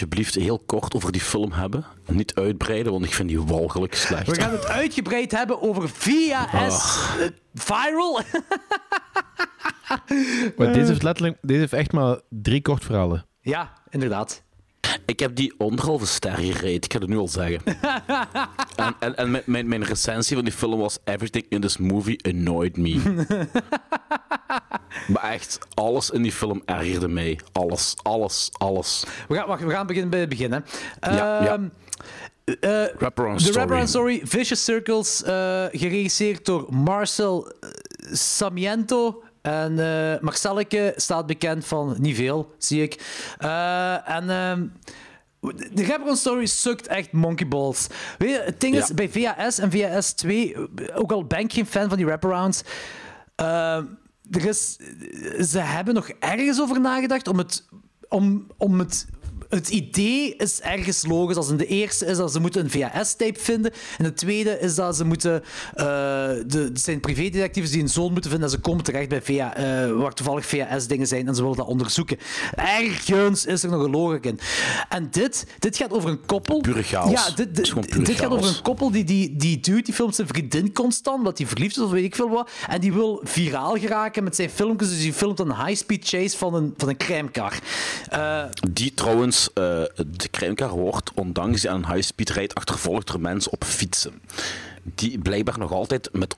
alsjeblieft 0.00 0.34
heel 0.34 0.58
kort 0.58 0.94
over 0.94 1.12
die 1.12 1.20
film 1.20 1.52
hebben? 1.52 1.84
Niet 2.06 2.34
uitbreiden, 2.34 2.92
want 2.92 3.04
ik 3.04 3.14
vind 3.14 3.28
die 3.28 3.42
walgelijk 3.42 3.94
slecht. 3.94 4.26
We 4.26 4.34
gaan 4.34 4.52
het 4.52 4.66
uitgebreid 4.66 5.30
hebben 5.30 5.62
over 5.62 5.88
VHS 5.88 6.98
eh, 7.18 7.26
Viral. 7.54 8.20
Maar 10.56 10.72
deze 10.72 10.86
heeft 10.86 11.02
letterlijk, 11.02 11.38
deze 11.42 11.60
heeft 11.60 11.72
echt 11.72 11.92
maar 11.92 12.20
drie 12.28 12.62
kort 12.62 12.84
verhalen. 12.84 13.26
ja, 13.40 13.72
inderdaad. 13.88 14.42
Ik 15.06 15.20
heb 15.20 15.34
die 15.34 15.54
anderhalve 15.58 16.06
ster 16.06 16.36
gerate, 16.36 16.68
ik 16.68 16.92
ga 16.92 16.98
het 16.98 17.08
nu 17.08 17.16
al 17.16 17.28
zeggen. 17.28 17.60
en 18.76 18.94
en, 18.98 19.16
en 19.16 19.30
mijn, 19.30 19.42
mijn, 19.46 19.68
mijn 19.68 19.84
recensie 19.84 20.36
van 20.36 20.44
die 20.44 20.54
film 20.54 20.80
was 20.80 20.98
Everything 21.04 21.46
in 21.48 21.60
this 21.60 21.76
movie 21.76 22.24
annoyed 22.24 22.76
me. 22.76 22.98
maar 25.12 25.22
echt, 25.22 25.58
alles 25.74 26.10
in 26.10 26.22
die 26.22 26.32
film 26.32 26.62
ergerde 26.64 27.08
mij. 27.08 27.40
Alles, 27.52 27.94
alles, 28.02 28.50
alles. 28.52 29.04
We 29.28 29.34
gaan, 29.34 29.46
wacht, 29.46 29.62
we 29.62 29.70
gaan 29.70 29.86
beginnen 29.86 30.10
bij 30.10 30.20
het 30.20 30.28
begin. 30.28 30.52
Hè. 30.52 30.58
Ja, 31.00 31.44
ja. 31.44 31.52
Ehm, 31.52 31.68
eh, 32.44 32.56
de 32.60 33.34
story. 33.36 33.52
Wraparound 33.52 33.88
Story, 33.88 34.20
Vicious 34.24 34.64
Circles, 34.64 35.22
eh, 35.22 35.64
geregisseerd 35.70 36.44
door 36.44 36.74
Marcel 36.74 37.48
eh, 37.48 37.68
Samiento. 38.12 39.22
En 39.42 39.74
Marcelleke 40.20 40.92
staat 40.96 41.26
bekend 41.26 41.66
van 41.66 41.96
niet 41.98 42.16
veel, 42.16 42.54
zie 42.58 42.82
ik. 42.82 43.00
Eh, 43.38 44.08
en 44.08 44.30
ehm, 44.30 44.66
de 45.72 45.84
Wraparound 45.84 46.18
Story 46.18 46.46
sukt 46.46 46.86
echt 46.86 47.12
monkey 47.12 47.48
balls. 47.48 47.86
Weet 48.18 48.30
je, 48.30 48.42
het 48.44 48.60
ding 48.60 48.76
is, 48.76 48.94
bij 48.94 49.08
VHS 49.08 49.58
en 49.58 49.70
VHS 49.70 50.12
2, 50.12 50.56
ook 50.94 51.12
al 51.12 51.24
ben 51.24 51.38
ik 51.38 51.52
geen 51.52 51.66
fan 51.66 51.88
van 51.88 51.96
die 51.96 52.06
wraparounds, 52.06 52.62
eh, 53.34 53.76
er 54.30 54.46
is, 54.46 54.76
ze 55.50 55.58
hebben 55.58 55.94
nog 55.94 56.08
ergens 56.08 56.60
over 56.60 56.80
nagedacht 56.80 57.28
om 57.28 57.38
het, 57.38 57.68
om, 58.08 58.46
om 58.56 58.78
het 58.78 59.06
het 59.50 59.68
idee 59.68 60.34
is 60.36 60.60
ergens 60.60 61.06
logisch. 61.06 61.36
Als 61.36 61.48
in 61.48 61.56
de 61.56 61.66
eerste 61.66 62.06
is 62.06 62.16
dat 62.16 62.32
ze 62.32 62.40
moeten 62.40 62.64
een 62.64 62.70
VHS-tape 62.70 63.40
vinden. 63.40 63.72
En 63.98 64.04
de 64.04 64.12
tweede 64.12 64.58
is 64.60 64.74
dat 64.74 64.96
ze 64.96 65.04
moeten... 65.04 65.42
eh, 65.74 65.84
de, 66.46 66.68
het 66.72 66.80
zijn 66.80 67.00
privédetectives 67.00 67.70
die 67.70 67.82
een 67.82 67.88
zoon 67.88 68.12
moeten 68.12 68.30
vinden 68.30 68.48
en 68.48 68.54
ze 68.54 68.60
komen 68.60 68.84
terecht 68.84 69.08
bij 69.08 69.22
VH, 69.22 69.38
eh, 69.40 69.90
waar 69.92 70.12
toevallig 70.14 70.46
VHS-dingen 70.46 71.06
zijn 71.06 71.28
en 71.28 71.34
ze 71.34 71.42
willen 71.42 71.56
dat 71.56 71.66
onderzoeken. 71.66 72.16
Ergens 72.54 73.46
is 73.46 73.62
er 73.62 73.70
nog 73.70 73.82
een 73.84 73.90
logica 73.90 74.28
in. 74.28 74.38
En 74.88 75.08
dit, 75.10 75.46
dit 75.58 75.76
gaat 75.76 75.92
over 75.92 76.10
een 76.10 76.26
koppel... 76.26 76.60
Pure 76.60 76.82
chaos. 76.82 77.10
Ja, 77.10 77.30
dit, 77.34 77.68
gaat 78.18 78.30
over 78.30 78.48
een 78.48 78.62
koppel 78.62 78.90
die, 78.90 79.04
die, 79.04 79.36
die 79.36 79.60
dude, 79.60 79.82
die 79.82 79.94
filmt 79.94 80.14
zijn 80.14 80.26
vriendin 80.28 80.72
constant, 80.72 81.16
omdat 81.18 81.38
hij 81.38 81.46
verliefd 81.46 81.76
is 81.76 81.82
of 81.82 81.90
weet 81.90 82.04
ik 82.04 82.14
veel 82.14 82.30
wat. 82.30 82.50
En 82.68 82.80
die 82.80 82.92
wil 82.92 83.20
viraal 83.24 83.76
geraken 83.78 84.24
met 84.24 84.36
zijn 84.36 84.50
filmpjes. 84.50 84.88
Dus 84.88 84.98
die 85.00 85.12
filmt 85.12 85.38
een 85.40 85.56
high-speed 85.66 86.08
chase 86.08 86.36
van 86.38 86.54
een, 86.54 86.74
van 86.76 86.88
een 86.88 86.96
crèmekar. 86.96 87.58
Eh, 88.08 88.42
Die 88.72 88.94
trouwens, 88.94 89.39
eh, 89.48 89.62
de 90.06 90.28
crèmekar 90.30 90.70
wordt, 90.70 91.10
ondanks 91.14 91.60
die 91.60 91.70
aan 91.70 91.84
een 91.84 91.92
high-speed 91.92 92.30
rijdt, 92.30 92.54
achtervolgd 92.54 93.06
door 93.06 93.20
mensen 93.20 93.52
op 93.52 93.64
fietsen. 93.64 94.12
Die 94.82 95.18
blijkbaar 95.18 95.58
nog 95.58 95.72
altijd 95.72 96.08
met... 96.12 96.34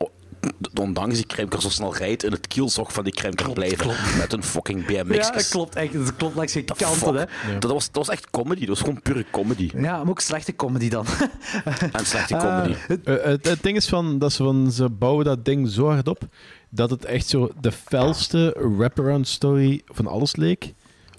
Ondanks 0.81 1.15
die 1.15 1.27
crèmekar 1.27 1.61
zo 1.61 1.69
snel 1.69 1.97
rijdt, 1.97 2.25
in 2.25 2.33
het 2.33 2.47
kielzog 2.47 2.93
van 2.93 3.05
die 3.05 3.13
crèmekar 3.13 3.53
blijven. 3.53 3.87
Met 4.19 4.33
een 4.33 4.43
fucking 4.43 4.87
BMX. 4.87 5.27
ja, 5.27 5.33
dat 5.33 5.49
klopt 5.49 5.75
echt. 5.75 5.93
Dat 5.93 6.17
klopt 6.17 6.35
langs 6.35 6.53
geen 6.53 6.65
kanten, 6.65 7.15
hè. 7.15 7.25
Dat, 7.59 7.71
was, 7.71 7.87
dat 7.87 8.07
was 8.07 8.09
echt 8.09 8.31
comedy. 8.31 8.61
Dat 8.61 8.69
was 8.69 8.79
gewoon 8.79 9.03
pure 9.03 9.25
comedy. 9.31 9.71
Ja, 9.77 9.97
maar 9.97 10.09
ook 10.09 10.21
slechte 10.21 10.57
comedy 10.57 10.89
dan. 10.89 11.07
En 11.93 12.07
slechte 12.07 12.37
comedy. 12.37 12.75
Eh, 13.05 13.23
het, 13.23 13.49
het 13.49 13.63
ding 13.63 13.77
is 13.77 13.89
van, 13.89 14.19
dat 14.19 14.33
ze, 14.33 14.43
van, 14.43 14.73
ze 14.73 14.89
bouwen 14.89 15.25
dat 15.25 15.45
ding 15.45 15.69
zo 15.69 15.89
hard 15.89 16.09
op 16.09 16.29
dat 16.75 16.91
het 16.91 17.05
echt 17.05 17.29
zo 17.29 17.51
de 17.61 17.73
felste 17.73 18.57
wraparound 18.77 19.29
story 19.29 19.83
van 19.87 20.07
alles 20.07 20.37
leek. 20.37 20.73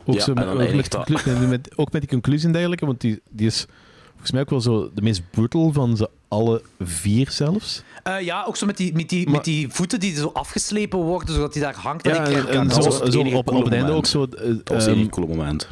Ook, 0.05 0.15
Ja, 0.15 0.21
zo 0.21 0.34
met, 0.34 0.45
ook, 0.47 0.57
met, 0.57 0.67
eindigt 0.67 0.91
dat. 0.91 1.05
conclu- 1.05 1.34
met- 1.39 1.49
met- 1.49 1.77
ook 1.77 1.91
met 1.91 2.01
die 2.01 2.09
conclusie 2.09 2.45
en 2.47 2.53
dergelijke, 2.53 2.85
want 2.85 3.01
die, 3.01 3.21
die 3.30 3.47
is 3.47 3.65
volgens 4.11 4.31
mij 4.31 4.41
ook 4.41 4.49
wel 4.49 4.61
zo 4.61 4.91
de 4.93 5.01
meest 5.01 5.21
brutal 5.31 5.71
van 5.73 5.97
ze 5.97 6.09
alle 6.27 6.61
vier 6.80 7.31
zelfs. 7.31 7.84
Eh, 8.03 8.21
ja, 8.21 8.43
ook 8.47 8.55
zo 8.55 8.65
met 8.65 8.77
die, 8.77 8.93
met, 8.93 9.09
die, 9.09 9.23
Maar- 9.25 9.34
met 9.34 9.43
die 9.43 9.69
voeten 9.69 9.99
die 9.99 10.15
zo 10.15 10.30
afgeslepen 10.34 10.99
worden, 10.99 11.35
zodat 11.35 11.53
hij 11.53 11.63
daar 11.63 11.75
hangt. 11.75 12.07
aan 12.07 12.31
Ja, 12.31 12.45
en, 12.47 12.69
zo, 12.71 12.81
zo 12.81 13.19
op, 13.21 13.45
het 13.63 13.73
einde 13.73 13.91
ook 13.91 14.05
zo... 14.05 14.27
Dat 14.27 14.61
was 14.69 14.85
ehm, 14.88 14.99
een 14.99 15.09
coole 15.09 15.27
moment. 15.35 15.67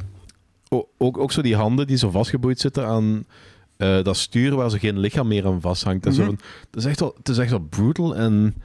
Ook, 0.98 1.18
ook 1.18 1.32
zo 1.32 1.42
die 1.42 1.56
handen 1.56 1.88
die 1.88 1.98
zo 1.98 2.10
vastgeboeid 2.10 2.60
zitten 2.60 2.86
aan 2.88 3.26
eh, 3.78 4.04
dat 4.04 4.18
stuur 4.18 4.56
waar 4.56 4.70
zo 4.70 4.78
geen 4.80 5.00
lichaam 5.00 5.28
meer 5.28 5.46
aan 5.46 5.62
vasthangt. 5.62 6.04
Dat, 6.04 6.12
is 6.14 6.18
zo 6.20 6.26
Mhm. 6.26 6.36
dat, 6.70 6.84
is 6.84 6.90
echt 6.90 7.00
wel, 7.00 7.14
het 7.18 7.30
is 7.30 7.38
echt 7.38 7.50
wel 7.50 7.60
brutal 7.70 8.16
en 8.16 8.56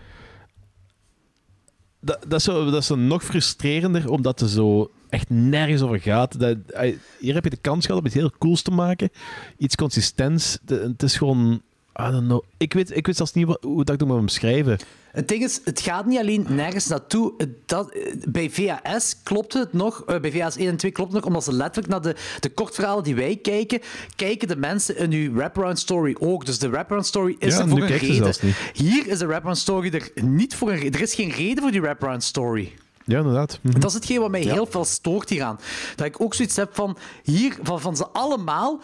dat, 2.00 2.18
dat, 2.28 2.38
is 2.38 2.44
zo, 2.44 2.70
dat 2.70 2.82
is 2.82 2.88
nog 2.96 3.24
frustrerender 3.24 4.10
omdat 4.10 4.40
het 4.40 4.50
zo 4.50 4.90
echt 5.08 5.30
nergens 5.30 5.82
over 5.82 6.00
gaat. 6.00 6.40
Dat, 6.40 6.56
eh, 6.66 6.94
hier 7.18 7.34
heb 7.34 7.44
je 7.44 7.50
de 7.50 7.56
kans 7.56 7.86
gehad 7.86 8.00
om 8.00 8.06
iets 8.06 8.14
heel 8.14 8.32
cools 8.38 8.62
te 8.62 8.70
maken. 8.70 9.10
Iets 9.58 9.74
consistents. 9.74 10.58
De- 10.64 10.80
het 10.92 11.02
is 11.02 11.16
gewoon... 11.16 11.60
I 12.00 12.10
don't 12.10 12.24
know. 12.26 12.42
Ik 12.56 12.72
weet, 12.72 12.96
ik 12.96 13.06
weet 13.06 13.16
zelfs 13.16 13.32
niet 13.32 13.46
wat, 13.46 13.58
hoe 13.62 13.84
dat 13.84 14.00
ik 14.00 14.06
moet 14.06 14.18
omschrijven. 14.18 14.78
Het 15.12 15.28
ding 15.28 15.42
is, 15.44 15.60
het 15.64 15.80
gaat 15.80 16.06
niet 16.06 16.18
alleen 16.18 16.46
nergens 16.48 16.86
naartoe. 16.86 17.32
Dat, 17.66 17.96
bij 18.28 18.50
VHS 18.50 19.16
klopt 19.22 19.52
het 19.52 19.72
nog, 19.72 20.02
eh, 20.06 20.20
bij 20.20 20.30
VHS 20.32 20.56
1 20.56 20.68
en 20.68 20.76
2 20.76 20.90
klopt 20.90 21.12
het 21.12 21.18
nog, 21.20 21.28
omdat 21.28 21.44
ze 21.44 21.52
letterlijk 21.52 21.88
naar 21.88 22.02
de, 22.02 22.16
de 22.40 22.48
kortverhalen 22.48 23.04
die 23.04 23.14
wij 23.14 23.36
kijken, 23.36 23.80
kijken 24.16 24.48
de 24.48 24.56
mensen 24.56 24.96
in 24.96 25.12
uw 25.12 25.32
wraparound 25.32 25.78
story 25.78 26.16
ook. 26.18 26.46
Dus 26.46 26.58
de 26.58 26.68
wraparound 26.68 27.06
story 27.06 27.36
is 27.38 27.54
Ja, 27.54 27.60
er 27.60 27.68
voor 27.68 27.80
een 27.80 27.86
reden. 27.86 28.34
Hier 28.72 29.06
is 29.06 29.18
de 29.18 29.26
wraparound 29.26 29.58
story 29.58 29.92
er 29.94 30.24
niet 30.24 30.54
voor 30.54 30.70
een 30.70 30.76
reden. 30.78 30.92
Er 30.92 31.00
is 31.00 31.14
geen 31.14 31.30
reden 31.30 31.62
voor 31.62 31.72
die 31.72 31.80
wraparound 31.80 32.24
story. 32.24 32.72
Ja, 33.06 33.18
inderdaad. 33.18 33.58
Mhm. 33.62 33.80
Dat 33.80 33.90
is 33.90 33.94
hetgeen 33.94 34.20
wat 34.20 34.30
mij 34.30 34.40
heel 34.40 34.66
veel 34.66 34.84
stoort 34.84 35.28
hieraan. 35.28 35.58
Dat 35.96 36.06
ik 36.06 36.20
ook 36.20 36.34
zoiets 36.34 36.56
heb 36.56 36.74
van, 36.74 36.96
hier, 37.22 37.56
van, 37.62 37.80
van 37.80 37.96
ze 37.96 38.06
allemaal, 38.06 38.80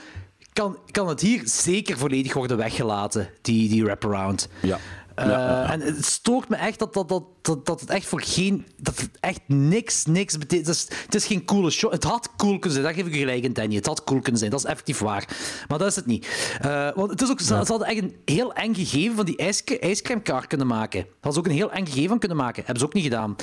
kan, 0.52 0.78
kan 0.90 1.08
het 1.08 1.20
hier 1.20 1.42
zeker 1.44 1.98
volledig 1.98 2.34
worden 2.34 2.56
weggelaten, 2.56 3.30
die, 3.42 3.68
die 3.68 3.84
wraparound. 3.84 4.48
Ja. 4.62 4.78
Eh, 5.14 5.26
Ja. 5.26 5.70
En 5.72 5.80
het 5.80 6.04
stoort 6.04 6.48
me 6.48 6.56
echt 6.56 6.78
dat, 6.78 6.94
dat, 6.94 7.08
dat, 7.08 7.24
dat, 7.42 7.66
dat 7.66 7.80
het 7.80 7.90
echt 7.90 8.06
voor 8.06 8.22
geen... 8.22 8.66
Dat 8.76 8.98
het 9.00 9.10
echt 9.20 9.40
niks, 9.46 10.04
niks 10.06 10.38
betekent. 10.38 10.66
Het 10.66 10.76
is, 10.76 10.86
het 11.04 11.14
is 11.14 11.26
geen 11.26 11.44
coole 11.44 11.70
show. 11.70 11.92
Het 11.92 12.04
had 12.04 12.28
cool 12.36 12.52
kunnen 12.58 12.70
zijn. 12.72 12.84
Daar 12.84 12.94
geef 12.94 13.06
ik 13.06 13.14
gelijk 13.20 13.44
in, 13.44 13.52
Danny. 13.52 13.74
Het 13.74 13.86
had 13.86 14.04
cool 14.04 14.20
kunnen 14.20 14.38
zijn. 14.38 14.50
Dat 14.50 14.60
is 14.60 14.66
effectief 14.66 14.98
waar. 14.98 15.28
Maar 15.68 15.78
dat 15.78 15.88
is 15.88 15.96
het 15.96 16.06
niet. 16.06 16.28
Eh, 16.60 16.88
want 16.94 17.10
het 17.10 17.22
is 17.22 17.30
ook, 17.30 17.40
ze, 17.40 17.46
ze 17.46 17.54
hadden 17.54 17.86
echt 17.88 18.02
een 18.02 18.16
heel 18.24 18.52
eng 18.52 18.74
gegeven 18.74 19.16
van 19.16 19.24
die 19.24 19.36
ijscre- 19.36 19.78
ijscremekar 19.78 20.46
kunnen 20.46 20.66
maken. 20.66 21.00
Dat 21.00 21.08
hadden 21.20 21.32
ze 21.32 21.38
ook 21.38 21.46
een 21.46 21.52
heel 21.52 21.72
eng 21.72 21.86
gegeven 21.86 22.08
van 22.08 22.18
kunnen 22.18 22.36
maken. 22.36 22.56
Hebben 22.64 22.78
ze 22.80 22.84
ook 22.84 22.94
niet 22.94 23.04
gedaan. 23.04 23.36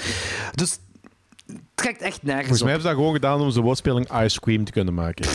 Dus 0.55 0.79
het 1.47 1.57
trekt 1.75 2.01
echt 2.01 2.23
nergens 2.23 2.47
Volgens 2.47 2.61
mij 2.63 2.75
op. 2.75 2.81
hebben 2.81 2.81
ze 2.81 2.87
dat 2.87 2.97
gewoon 2.97 3.13
gedaan 3.13 3.41
om 3.41 3.51
zijn 3.51 3.63
woordspeling 3.63 4.21
Ice 4.23 4.39
Cream 4.39 4.63
te 4.65 4.71
kunnen 4.71 4.93
maken. 4.93 5.27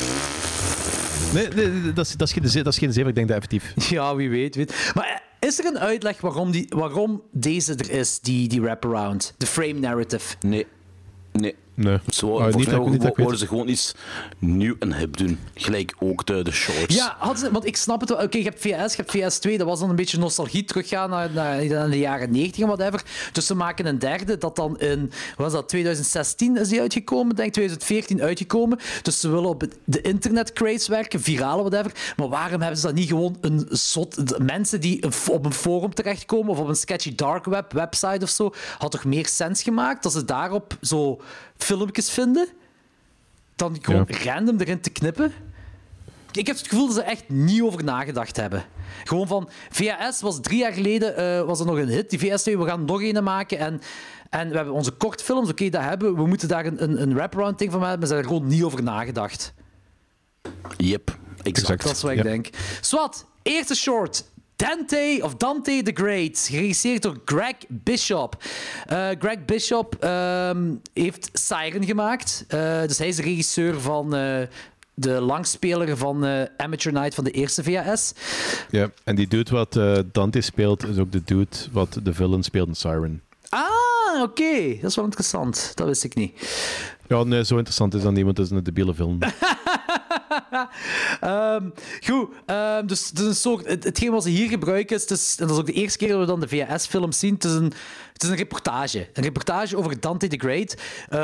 Nee, 1.35 1.49
nee, 1.49 1.93
dat, 1.93 2.07
is, 2.07 2.13
dat, 2.17 2.29
is 2.29 2.35
geen, 2.35 2.63
dat 2.63 2.73
is 2.73 2.79
geen 2.79 2.93
zeven, 2.93 3.09
ik 3.09 3.15
denk 3.15 3.29
dat 3.29 3.37
effectief. 3.37 3.73
Ja, 3.91 4.15
wie 4.17 4.31
weet, 4.31 4.55
weet. 4.55 4.93
Maar 4.95 5.05
eh, 5.07 5.13
is 5.45 5.59
er 5.59 5.65
een 5.65 5.79
uitleg 5.79 6.21
waarom, 6.21 6.51
die, 6.51 6.67
waarom 6.69 7.23
deze 7.31 7.75
er 7.75 7.91
is, 7.91 8.21
die, 8.21 8.49
die 8.49 8.61
wraparound? 8.61 9.35
De 9.39 9.47
frame 9.47 9.73
narrative? 9.73 10.35
Nee. 10.41 10.67
Nee. 11.33 11.55
Nee. 11.77 11.99
Zo, 12.09 12.27
Oh, 12.27 12.43
volgens 12.43 12.67
mij 12.67 13.13
wouden 13.17 13.39
ze 13.39 13.47
gewoon 13.47 13.69
iets 13.69 13.95
nieuw 14.39 14.75
en 14.79 14.97
hip 14.97 15.17
doen. 15.17 15.39
Gelijk 15.55 15.95
ook 15.99 16.27
de, 16.27 16.43
de 16.43 16.51
shorts. 16.53 16.95
Ja, 16.95 17.17
hadden 17.19 17.39
ze, 17.39 17.51
want 17.53 17.67
ik 17.67 17.77
snap 17.77 18.01
het 18.01 18.09
wel. 18.09 18.23
Oké, 18.23 18.37
je 18.39 18.45
hebt 18.45 18.61
VS, 18.61 18.95
je 18.97 19.03
hebt 19.07 19.39
VS2, 19.47 19.57
dat 19.57 19.67
was 19.67 19.81
dan 19.81 19.91
een 19.91 19.97
beetje 19.97 20.19
nostalgie 20.19 20.65
teruggaan 20.65 21.11
naar, 21.11 21.31
naar, 21.33 21.67
naar 21.67 21.91
de 21.91 21.99
jaren 21.99 22.31
90 22.33 22.61
en 22.63 22.67
whatever. 22.67 23.03
Dus 23.33 23.47
ze 23.47 23.55
maken 23.55 23.87
een 23.87 23.99
derde, 23.99 24.39
dat 24.39 24.57
dan 24.57 24.79
in, 24.79 25.01
wat 25.37 25.37
was 25.37 25.53
dat, 25.53 25.69
2016 25.69 26.57
is 26.57 26.69
die 26.69 26.81
uitgekomen, 26.81 27.37
denk 27.37 27.47
ik, 27.49 27.53
2014 27.55 28.23
uitgekomen. 28.23 28.79
Dus 29.03 29.21
ze 29.21 29.29
willen 29.29 29.49
op 29.49 29.61
het- 29.61 29.77
de 29.85 30.01
internetcraze 30.01 30.91
werken, 30.91 31.21
virale, 31.21 31.63
whatever. 31.63 31.93
Maar 32.17 32.29
waarom 32.29 32.61
hebben 32.61 32.79
ze 32.81 32.87
dat 32.87 32.95
niet 32.95 33.09
gewoon 33.09 33.37
een 33.41 33.67
zot... 33.71 34.39
Mensen 34.43 34.81
die 34.81 35.03
op 35.31 35.45
een 35.45 35.53
forum 35.53 35.95
terechtkomen 35.95 36.49
of 36.51 36.59
op 36.59 36.69
een 36.69 36.77
sketchy 36.77 37.15
dark 37.15 37.45
web 37.45 37.73
website 37.73 38.19
of 38.25 38.29
zo, 38.31 38.53
had 38.79 38.91
toch 38.91 39.05
meer 39.05 39.27
sens 39.27 39.63
gemaakt 39.63 40.03
dat 40.03 40.13
ze 40.13 40.25
daarop 40.25 40.77
zo 40.81 41.21
filmpjes 41.65 42.11
vinden? 42.11 42.49
Dan 43.57 43.79
gewoon 43.81 44.07
random 44.09 44.61
erin 44.61 44.81
te 44.81 44.91
knippen? 44.91 45.33
Ik 46.33 46.47
heb 46.47 46.57
het 46.57 46.69
gevoel 46.69 46.87
dat 46.87 46.95
ze 46.95 47.03
echt 47.03 47.29
niet 47.29 47.63
over 47.63 47.85
nagedacht 47.85 48.37
hebben. 48.37 48.65
Gewoon 49.05 49.27
van, 49.27 49.49
VHS 49.71 50.21
was 50.21 50.41
drie 50.41 50.59
jaar 50.59 50.73
geleden 50.73 51.17
eh, 51.17 51.43
was 51.47 51.61
er 51.61 51.67
nog 51.67 51.77
een 51.77 51.89
hit. 51.89 52.11
Die 52.11 52.19
VS2, 52.19 52.59
we 52.59 52.65
gaan 52.65 52.85
nog 52.85 53.03
een 53.03 53.25
maken. 53.25 53.59
En, 53.59 53.81
en 54.31 54.49
we 54.49 54.57
hebben 54.57 54.75
onze 54.75 54.91
kortfilms, 54.91 55.51
oké, 55.51 55.69
dat 55.69 55.83
hebben 55.83 56.15
we. 56.15 56.23
We 56.23 56.27
moeten 56.27 56.49
daar 56.49 56.67
een, 56.67 56.83
een, 56.83 57.03
een 57.03 57.15
wraparound 57.15 57.59
ding 57.59 57.71
van 57.71 57.81
maken. 57.81 57.99
Maar 57.99 58.09
ze 58.09 58.15
hebben 58.15 58.33
er 58.33 58.37
gewoon 58.37 58.55
niet 58.55 58.65
over 58.65 58.83
nagedacht. 58.83 59.55
Yep, 60.77 61.19
exact. 61.43 61.83
Dat 61.83 61.93
is 61.93 62.03
wat 62.03 62.13
ik 62.13 62.23
denk. 62.23 62.49
Swat, 62.81 63.27
eerste 63.43 63.75
short. 63.75 64.25
Dante 64.57 65.19
of 65.23 65.35
Dante 65.35 65.83
the 65.83 65.91
Great, 65.95 66.49
geregisseerd 66.51 67.03
door 67.03 67.17
Greg 67.25 67.55
Bishop. 67.69 68.37
Eh, 68.87 69.09
Greg 69.19 69.45
Bishop 69.45 69.97
ehm, 70.01 70.75
heeft 70.93 71.31
Siren 71.33 71.85
gemaakt. 71.85 72.45
Eh, 72.49 72.81
dus 72.81 72.99
hij 72.99 73.09
is 73.09 73.17
de 73.17 73.23
regisseur 73.23 73.81
van 73.81 74.15
eh, 74.15 74.41
de 74.95 75.21
langspeler 75.21 75.97
van 75.97 76.49
Amateur 76.57 76.93
Night 76.93 77.15
van 77.15 77.25
de 77.25 77.31
eerste 77.31 77.63
VHS. 77.63 78.13
Ja, 78.71 78.91
en 79.05 79.15
die 79.15 79.29
dude 79.29 79.51
wat 79.51 79.81
Dante 80.13 80.41
speelt, 80.41 80.89
is 80.89 80.99
ook 80.99 81.13
de 81.13 81.23
dude 81.25 81.57
wat 81.73 81.99
de 82.03 82.15
villain 82.15 82.43
speelt 82.43 82.69
in 82.69 82.75
Siren. 82.75 83.23
Ah, 83.49 84.23
oké. 84.23 84.79
Dat 84.81 84.91
is 84.91 84.97
wel 84.97 85.05
interessant. 85.05 85.73
Dat 85.75 85.87
wist 85.87 86.05
ik 86.05 86.15
niet. 86.15 86.33
Ja, 87.09 87.23
nee, 87.23 87.45
zo 87.45 87.55
interessant 87.55 87.95
is 87.95 88.03
dat 88.03 88.13
niet, 88.13 88.25
want 88.25 88.37
het 88.37 88.47
is 88.47 88.53
een 88.53 88.65
debiele 88.65 88.95
film. 88.95 89.19
Ehm, 91.21 91.69
goed, 92.07 92.29
ehm, 92.47 92.87
dus 92.87 93.09
het 93.09 93.19
is 93.19 93.25
een 93.27 93.35
soort, 93.35 93.67
het, 93.67 93.85
hetgeen 93.85 94.11
wat 94.11 94.23
ze 94.23 94.29
hier 94.31 94.49
gebruiken, 94.49 94.97
is, 94.97 95.03
het 95.03 95.11
is, 95.11 95.37
en 95.39 95.47
dat 95.47 95.55
is 95.57 95.61
ook 95.61 95.67
de 95.67 95.73
eerste 95.73 95.99
keer 95.99 96.09
dat 96.09 96.19
we 96.21 96.27
dan 96.27 96.41
de 96.41 96.49
VHS-film 96.49 97.13
zien, 97.13 97.35
het 97.35 97.45
is, 97.45 97.53
een, 97.53 97.73
het 98.13 98.23
is 98.23 98.29
een 98.29 98.37
reportage. 98.37 99.09
Een 99.13 99.23
reportage 99.23 99.77
over 99.77 100.01
Dante 100.01 100.27
the 100.27 100.37
Great. 100.39 100.75
Eh, 101.09 101.19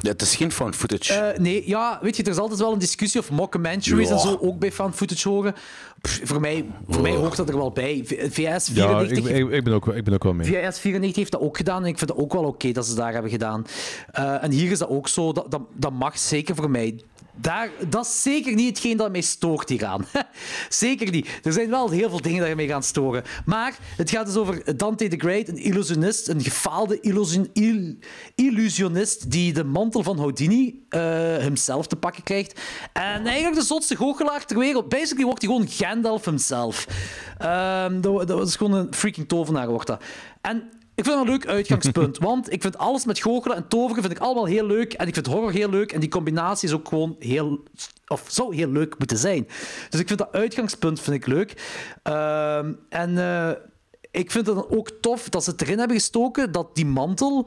Ja, 0.00 0.10
het 0.10 0.22
is 0.22 0.36
geen 0.36 0.52
found 0.52 0.76
footage. 0.76 1.12
eh, 1.14 1.38
nee, 1.38 1.62
ja, 1.68 1.98
weet 2.02 2.16
je, 2.16 2.22
er 2.22 2.30
is 2.30 2.38
altijd 2.38 2.60
wel 2.60 2.72
een 2.72 2.78
discussie 2.78 3.20
of 3.20 3.30
mockumentaries 3.30 4.08
Ja. 4.08 4.14
en 4.14 4.20
zo 4.20 4.38
ook 4.40 4.58
bij 4.58 4.72
fan 4.72 4.94
footage 4.94 5.28
horen. 5.28 5.54
Pff, 6.00 6.20
voor, 6.24 6.40
mij, 6.40 6.70
voor 6.88 7.02
mij 7.02 7.14
hoort 7.16 7.36
dat 7.36 7.48
er 7.48 7.56
wel 7.56 7.70
bij. 7.70 8.02
V- 8.04 8.32
VHS 8.32 8.68
94 8.68 8.74
ja, 8.74 9.00
ik, 9.00 9.46
ik, 9.46 9.50
ik 9.52 9.64
ben 9.64 9.72
ook, 9.74 9.84
wel- 9.84 9.96
ik 9.96 10.04
ben 10.04 10.14
ook 10.14 10.22
wel 10.24 10.34
mee. 10.34 10.46
VHS 10.46 10.78
94 10.78 11.16
heeft 11.16 11.32
dat 11.32 11.40
ook 11.40 11.56
gedaan 11.56 11.82
en 11.82 11.88
ik 11.88 11.98
vind 11.98 12.10
het 12.10 12.18
ook 12.18 12.32
wel 12.32 12.44
oké 12.44 12.72
dat 12.72 12.84
ze 12.86 12.94
dat 12.94 13.04
daar 13.04 13.12
hebben 13.12 13.30
gedaan. 13.30 13.66
Eh, 14.10 14.42
en 14.44 14.50
hier 14.50 14.70
is 14.70 14.78
dat 14.78 14.88
ook 14.88 15.08
zo, 15.08 15.32
dat, 15.32 15.50
dat, 15.50 15.60
dat 15.74 15.92
mag 15.92 16.18
zeker 16.18 16.54
voor 16.54 16.70
mij. 16.70 17.00
Daar, 17.40 17.70
dat 17.88 18.04
is 18.06 18.22
zeker 18.22 18.54
niet 18.54 18.68
hetgeen 18.68 18.96
dat 18.96 19.10
mij 19.10 19.20
stoort 19.20 19.68
hieraan. 19.68 20.04
zeker 20.68 21.10
niet. 21.10 21.28
Er 21.42 21.52
zijn 21.52 21.70
wel 21.70 21.90
heel 21.90 22.08
veel 22.08 22.20
dingen 22.20 22.44
die 22.44 22.54
mij 22.54 22.66
gaan 22.66 22.82
storen. 22.82 23.22
Maar 23.44 23.78
het 23.96 24.10
gaat 24.10 24.26
dus 24.26 24.36
over 24.36 24.76
Dante 24.76 25.08
the 25.08 25.16
Great, 25.16 25.48
een 25.48 25.56
illusionist, 25.56 26.28
een 26.28 26.42
gefaalde 26.42 27.00
illusion, 27.00 27.48
il- 27.52 27.96
illusionist 28.34 29.30
die 29.30 29.52
de 29.52 29.64
mantel 29.64 30.02
van 30.02 30.18
Houdini 30.18 30.84
eh 30.88 31.00
hemzelf 31.36 31.86
te 31.86 31.96
pakken 31.96 32.22
krijgt. 32.22 32.60
En 32.92 33.26
eigenlijk 33.26 33.54
de 33.54 33.62
zotste 33.62 33.96
goochelaar 33.96 34.44
ter 34.46 34.58
wereld. 34.58 34.88
Basically 34.88 35.24
wordt 35.24 35.42
hij 35.42 35.50
gewoon 35.50 35.68
Gandalf 35.68 36.24
himself. 36.24 36.86
Ehm, 37.38 38.00
dat, 38.00 38.28
dat 38.28 38.48
is 38.48 38.56
gewoon 38.56 38.72
een 38.72 38.94
freaking 38.94 39.28
tovenaar, 39.28 39.68
wordt 39.68 39.86
dat. 39.86 40.02
En 40.40 40.70
ik 41.00 41.06
vind 41.06 41.16
dat 41.16 41.26
een 41.26 41.32
leuk 41.32 41.46
uitgangspunt, 41.46 42.18
want 42.28 42.52
ik 42.52 42.62
vind 42.62 42.78
alles 42.78 43.04
met 43.04 43.20
goochelen 43.20 43.56
en 43.56 43.68
toveren 43.68 44.02
vind 44.02 44.14
ik 44.16 44.22
allemaal 44.22 44.44
heel 44.44 44.66
leuk. 44.66 44.92
En 44.92 45.06
ik 45.06 45.14
vind 45.14 45.26
horror 45.26 45.52
heel 45.52 45.70
leuk. 45.70 45.92
En 45.92 46.00
die 46.00 46.08
combinatie 46.08 46.68
is 46.68 46.74
ook 46.74 46.88
gewoon 46.88 47.16
heel... 47.18 47.62
Of 48.06 48.24
zou 48.28 48.54
heel 48.54 48.68
leuk 48.68 48.98
moeten 48.98 49.18
zijn. 49.18 49.46
Dus 49.90 50.00
ik 50.00 50.06
vind 50.06 50.18
dat 50.18 50.32
uitgangspunt 50.32 51.00
vind 51.00 51.16
ik 51.16 51.26
leuk. 51.26 51.54
Ehm, 52.02 52.72
en 52.88 53.18
eh, 53.18 53.50
ik 54.10 54.30
vind 54.30 54.46
het 54.46 54.54
dan 54.54 54.70
ook 54.70 54.90
tof 55.00 55.28
dat 55.28 55.44
ze 55.44 55.50
het 55.50 55.62
erin 55.62 55.78
hebben 55.78 55.96
gestoken 55.96 56.52
dat 56.52 56.74
die 56.74 56.86
mantel 56.86 57.46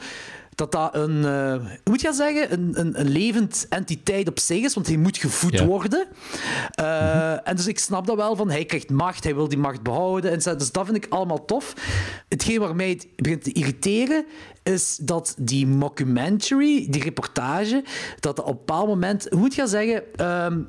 dat 0.55 0.71
dat 0.71 0.95
een, 0.95 1.23
hoe 1.23 1.61
moet 1.83 2.01
je 2.01 2.13
zeggen, 2.13 2.53
een, 2.53 2.71
een, 2.79 2.99
een 2.99 3.09
levend 3.09 3.65
entiteit 3.69 4.27
op 4.29 4.39
zich 4.39 4.63
is, 4.63 4.73
want 4.73 4.87
hij 4.87 4.97
moet 4.97 5.17
gevoed 5.17 5.53
Ja. 5.53 5.65
worden. 5.65 6.07
Eh, 6.71 7.47
En 7.47 7.55
dus 7.55 7.67
ik 7.67 7.79
snap 7.79 8.07
dat 8.07 8.15
wel, 8.15 8.35
van 8.35 8.49
hij 8.49 8.65
krijgt 8.65 8.89
macht, 8.89 9.23
hij 9.23 9.35
wil 9.35 9.47
die 9.47 9.57
macht 9.57 9.81
behouden. 9.81 10.31
En 10.31 10.41
zo. 10.41 10.55
dus 10.55 10.71
dat 10.71 10.85
vind 10.85 10.97
ik 10.97 11.05
allemaal 11.09 11.45
tof. 11.45 11.73
Hetgeen 12.29 12.59
waar 12.59 12.75
mij 12.75 12.89
het 12.89 13.07
begint 13.15 13.43
te 13.43 13.51
irriteren, 13.53 14.25
is 14.63 14.97
dat 15.01 15.35
die 15.37 15.67
mockumentary, 15.67 16.87
die 16.89 17.03
reportage, 17.03 17.83
dat 18.19 18.39
op 18.39 18.47
een 18.47 18.53
bepaald 18.53 18.87
moment, 18.87 19.27
hoe 19.29 19.39
moet 19.39 19.55
je 19.55 19.67
zeggen... 19.67 20.03
ehm, 20.15 20.59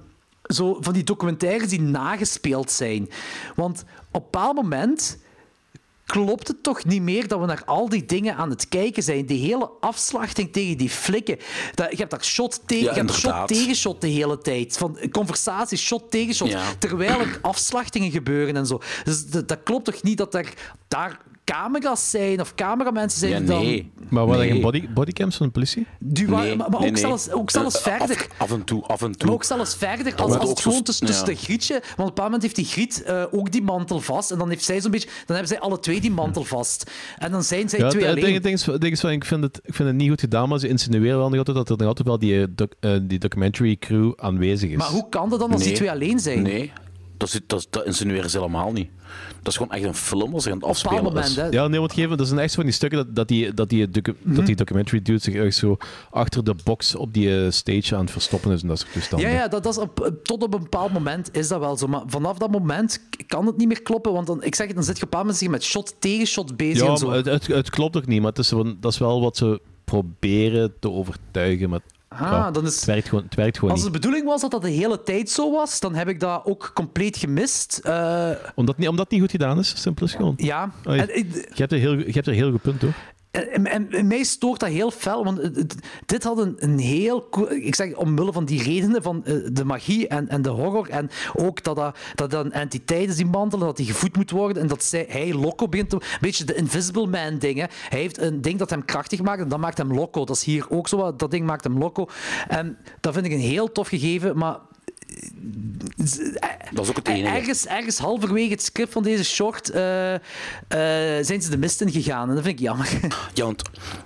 zo 0.44 0.76
van 0.80 0.92
die 0.92 1.04
documentaires 1.04 1.68
die 1.68 1.80
nagespeeld 1.80 2.70
zijn. 2.70 3.08
Want 3.54 3.80
op 3.80 3.86
een 4.12 4.20
bepaald 4.30 4.54
moment 4.56 5.18
klopt 6.06 6.48
het 6.48 6.62
toch 6.62 6.84
niet 6.84 7.02
meer 7.02 7.28
dat 7.28 7.40
we 7.40 7.46
naar 7.46 7.62
al 7.64 7.88
die 7.88 8.04
dingen 8.04 8.36
aan 8.36 8.50
het 8.50 8.68
kijken 8.68 9.02
zijn. 9.02 9.26
Die 9.26 9.46
hele 9.46 9.70
afslachting 9.80 10.52
tegen 10.52 10.76
die 10.76 10.90
flikken. 10.90 11.38
Dat, 11.74 11.90
je 11.90 11.96
hebt 11.96 12.10
daar 12.10 12.24
shot, 12.24 12.60
tegen 12.66 12.84
Ja, 12.84 12.90
je 12.90 12.98
hebt 12.98 13.12
shot 13.12 13.48
tegen 13.48 13.74
shot 13.74 14.00
de 14.00 14.08
hele 14.08 14.38
tijd. 14.38 14.76
Van 14.76 14.98
conversaties, 15.10 15.82
shot 15.82 16.10
tegen 16.10 16.34
shot. 16.34 16.48
Ja. 16.48 16.62
Terwijl 16.78 17.20
er 17.20 17.38
afslachtingen 17.42 18.10
gebeuren 18.10 18.56
en 18.56 18.66
zo. 18.66 18.80
Dus 19.04 19.26
dat, 19.26 19.48
dat 19.48 19.62
klopt 19.62 19.84
toch 19.84 20.02
niet 20.02 20.18
dat 20.18 20.34
er 20.34 20.52
daar 20.88 21.20
camera's 21.44 22.10
zijn 22.10 22.40
of 22.40 22.54
cameramensen 22.54 23.18
zijn 23.20 23.32
Ja, 23.32 23.38
die 23.38 23.46
dan... 23.48 23.62
nee. 23.62 23.92
Maar 24.08 24.26
waren 24.26 24.40
er 24.40 24.44
Nee. 24.44 24.52
geen 24.52 24.62
body, 24.62 24.88
bodycams 24.94 25.36
van 25.36 25.46
de 25.46 25.52
politie? 25.52 25.86
Die 25.98 26.28
Nee, 26.28 26.56
maar 26.56 26.70
maar 26.70 26.80
nee, 26.80 26.88
ook, 26.88 26.94
nee. 26.94 26.96
Zelfs, 26.96 27.30
ook 27.30 27.50
zelfs 27.50 27.82
Eh, 27.82 27.92
eh, 27.92 27.98
verder. 27.98 28.26
Af, 28.38 28.50
af 28.50 28.50
en 28.58 28.64
toe, 28.64 28.82
af 28.82 29.02
en 29.02 29.12
toe. 29.12 29.26
Maar 29.26 29.34
ook 29.34 29.44
zelfs 29.44 29.74
verder, 29.76 30.14
als, 30.14 30.34
als 30.38 30.48
het 30.50 30.60
gewoon 30.60 30.82
tussen, 30.82 31.24
de 31.24 31.34
grietje... 31.34 31.72
Want 31.74 31.84
op 31.92 31.98
een 31.98 32.04
bepaald 32.04 32.16
moment 32.30 32.42
heeft 32.42 32.56
die 32.56 32.64
griet 32.64 33.02
eh, 33.02 33.22
ook 33.30 33.50
die 33.52 33.62
mantel 33.62 34.00
vast. 34.00 34.30
En 34.30 34.38
dan, 34.38 34.48
heeft 34.48 34.64
zij 34.64 34.80
zo'n 34.80 34.90
beetje, 34.90 35.08
dan 35.26 35.36
hebben 35.36 35.48
zij 35.48 35.60
alle 35.60 35.80
twee 35.80 36.00
die 36.00 36.10
mantel 36.10 36.44
vast. 36.44 36.90
En 37.18 37.30
dan 37.30 37.42
zijn 37.44 37.68
zij 37.68 37.78
Ja, 37.78 37.88
twee 37.88 38.04
het, 38.04 38.16
alleen. 38.18 38.34
het 38.34 38.42
ding 38.42 38.54
is, 38.54 38.66
het 38.66 38.80
ding 38.80 38.92
is 38.92 39.00
van, 39.00 39.10
ik, 39.10 39.24
vind 39.24 39.42
het, 39.42 39.60
ik 39.64 39.74
vind 39.74 39.88
het 39.88 39.96
niet 39.96 40.08
goed 40.08 40.20
gedaan, 40.20 40.48
maar 40.48 40.58
ze 40.58 40.68
insinueren 40.68 41.18
wel 41.18 41.24
altijd 41.36 41.56
dat 41.56 41.70
er 41.70 41.76
nog 41.76 41.86
altijd 41.86 42.08
wel 42.08 42.18
die, 42.18 42.40
eh, 42.40 42.46
doc- 42.50 42.72
eh, 42.80 42.90
die 43.02 43.18
documentary 43.18 43.76
crew 43.76 44.12
aanwezig 44.16 44.70
is. 44.70 44.76
Maar 44.76 44.88
hoe 44.90 45.08
kan 45.08 45.28
dat 45.30 45.38
dan 45.38 45.52
als 45.52 45.62
die 45.62 45.72
twee 45.72 45.90
alleen 45.90 46.18
zijn? 46.18 46.42
Nee, 46.42 46.72
dat, 47.30 47.34
is, 47.34 47.40
dat, 47.46 47.66
dat 47.70 47.84
insinueren 47.86 48.30
ze 48.30 48.38
helemaal 48.38 48.72
niet. 48.72 48.88
Dat 49.42 49.52
is 49.52 49.56
gewoon 49.58 49.72
echt 49.72 49.84
een 49.84 49.94
film 49.94 50.34
als 50.34 50.48
afspelen 50.60 51.02
moment, 51.04 51.26
is. 51.38 51.46
Ja, 51.50 51.66
nee, 51.68 51.78
want 51.80 51.92
geven, 51.92 52.16
dat 52.16 52.26
zijn 52.26 52.38
echt 52.38 52.48
zo 52.50 52.54
van 52.56 52.64
die 52.64 52.72
stukken 52.74 52.98
dat, 52.98 53.14
dat, 53.16 53.28
die, 53.28 53.54
dat, 53.54 53.68
die, 53.68 53.88
docu- 53.90 54.14
Mhm. 54.22 54.34
dat 54.34 54.46
die 54.46 54.56
documentary 54.56 55.02
dude 55.02 55.18
zich 55.18 55.34
ergens 55.34 55.56
zo 55.56 55.76
achter 56.10 56.44
de 56.44 56.54
box 56.64 56.94
op 56.94 57.14
die 57.14 57.44
eh, 57.44 57.50
stage 57.50 57.94
aan 57.94 58.00
het 58.00 58.10
verstoppen 58.10 58.52
is 58.52 58.62
en 58.62 58.68
dat 58.68 58.78
soort 58.78 58.92
toestanden. 58.92 59.28
Ja, 59.28 59.34
ja 59.34 59.48
dat, 59.48 59.62
dat 59.62 59.72
is 59.76 59.78
op, 59.82 60.12
tot 60.22 60.42
op 60.42 60.54
een 60.54 60.62
bepaald 60.62 60.92
moment 60.92 61.36
is 61.36 61.48
dat 61.48 61.60
wel 61.60 61.76
zo. 61.76 61.86
Maar 61.86 62.02
vanaf 62.06 62.38
dat 62.38 62.50
moment 62.50 63.00
kan 63.26 63.46
het 63.46 63.56
niet 63.56 63.68
meer 63.68 63.82
kloppen. 63.82 64.12
Want 64.12 64.26
dan, 64.26 64.42
ik 64.42 64.54
zeg 64.54 64.66
het, 64.66 64.74
dan 64.76 64.84
zit 64.84 64.96
je 64.98 65.02
op 65.04 65.12
een 65.14 65.18
bepaald 65.18 65.40
moment 65.40 65.50
met 65.60 65.64
shot 65.70 65.94
tegen 65.98 66.26
shot 66.26 66.56
bezig 66.56 66.82
Ja, 66.84 66.90
en 66.90 66.96
zo. 66.96 67.06
maar 67.06 67.16
het, 67.16 67.26
het, 67.26 67.46
het 67.46 67.70
klopt 67.70 67.96
ook 67.96 68.06
niet, 68.06 68.20
maar 68.20 68.30
het 68.30 68.38
is, 68.38 68.48
dat 68.80 68.92
is 68.92 68.98
wel 68.98 69.20
wat 69.20 69.36
ze 69.36 69.60
proberen 69.84 70.74
te 70.80 70.90
overtuigen. 70.90 71.68
Maar 71.70 71.80
Ah, 72.18 72.52
dan 72.52 72.64
is- 72.66 72.74
het, 72.76 72.84
werkt 72.84 73.08
gewoon, 73.08 73.24
het 73.24 73.34
werkt 73.34 73.56
gewoon 73.58 73.70
Als 73.74 73.80
de 73.84 73.90
niet. 73.90 74.00
bedoeling 74.00 74.26
was 74.26 74.40
dat 74.40 74.50
dat 74.50 74.62
de 74.62 74.68
hele 74.70 75.02
tijd 75.02 75.30
zo 75.30 75.52
was, 75.52 75.80
dan 75.80 75.94
heb 75.94 76.08
ik 76.08 76.20
dat 76.20 76.40
ook 76.44 76.70
compleet 76.74 77.16
gemist. 77.16 77.80
Eh, 77.82 78.30
Omdat, 78.54 78.78
niet, 78.78 78.88
omdat 78.88 79.04
het 79.04 79.12
niet 79.12 79.20
goed 79.20 79.30
gedaan 79.30 79.58
is, 79.58 79.74
simpel 79.82 80.06
is 80.06 80.14
gewoon. 80.14 80.34
ja. 80.36 80.70
En, 80.84 80.96
Je 80.96 81.44
hebt, 81.54 81.72
er 81.72 81.78
heel, 81.78 81.92
je 81.98 82.04
hebt 82.12 82.26
er 82.26 82.32
een 82.32 82.38
heel 82.38 82.50
goed 82.50 82.62
punt, 82.62 82.82
hoor. 82.82 82.92
En, 83.34 83.90
en, 83.90 84.06
mij 84.06 84.22
stoort 84.22 84.60
dat 84.60 84.68
heel 84.68 84.90
fel, 84.90 85.24
want 85.24 85.40
dit 86.06 86.24
had 86.24 86.38
een, 86.56 86.78
heel... 86.78 87.28
Ik 87.48 87.74
zeg 87.74 87.94
omwille 87.94 88.32
van 88.32 88.44
die 88.44 88.62
redenen 88.62 89.02
van 89.02 89.24
eh, 89.24 89.34
de 89.52 89.64
magie 89.64 90.08
en, 90.08 90.28
en 90.28 90.42
de 90.42 90.48
horror 90.48 90.88
en 90.88 91.10
ook 91.32 91.62
dat 91.62 91.76
dat, 91.76 91.96
dat 92.14 92.32
een 92.32 92.52
entiteit 92.52 93.08
is 93.08 93.16
die 93.16 93.26
mantelen, 93.26 93.66
dat 93.66 93.76
die 93.76 93.86
gevoed 93.86 94.16
moet 94.16 94.30
worden 94.30 94.62
en 94.62 94.68
dat 94.68 94.84
zij, 94.84 95.06
hij 95.08 95.34
loco 95.34 95.68
begint 95.68 95.90
te... 95.90 95.96
Een 95.96 96.18
beetje 96.20 96.44
de 96.44 96.54
Invisible 96.54 97.06
Man 97.06 97.38
dingen. 97.38 97.68
Hij 97.88 98.00
heeft 98.00 98.20
een 98.20 98.40
ding 98.40 98.58
dat 98.58 98.70
hem 98.70 98.84
krachtig 98.84 99.22
maakt 99.22 99.40
en 99.40 99.48
dat 99.48 99.58
maakt 99.58 99.78
hem 99.78 99.94
loco. 99.94 100.24
Dat 100.24 100.36
is 100.36 100.44
hier 100.44 100.66
ook 100.68 100.88
zo, 100.88 101.16
dat 101.16 101.30
ding 101.30 101.46
maakt 101.46 101.64
hem 101.64 101.78
loco. 101.78 102.08
En 102.48 102.78
dat 103.00 103.12
vind 103.14 103.26
ik 103.26 103.32
een 103.32 103.38
heel 103.38 103.72
tof 103.72 103.88
gegeven, 103.88 104.38
maar... 104.38 104.58
Dat 106.72 106.84
is 106.84 106.88
ook 106.88 106.96
het 106.96 107.08
enige. 107.08 107.34
Ergens, 107.34 107.66
ergens 107.66 107.98
halverwege 107.98 108.50
het 108.50 108.62
script 108.62 108.92
van 108.92 109.02
deze 109.02 109.24
short 109.24 109.70
eh, 109.70 110.14
eh, 110.14 110.20
zijn 111.24 111.42
ze 111.42 111.50
de 111.50 111.58
mist 111.58 111.80
in 111.80 111.90
gegaan. 111.90 112.28
En 112.28 112.34
dat 112.34 112.44
vind 112.44 112.58
ik 112.58 112.64
jammer. 112.64 112.88
Ja, 113.34 113.44
want, 113.44 113.62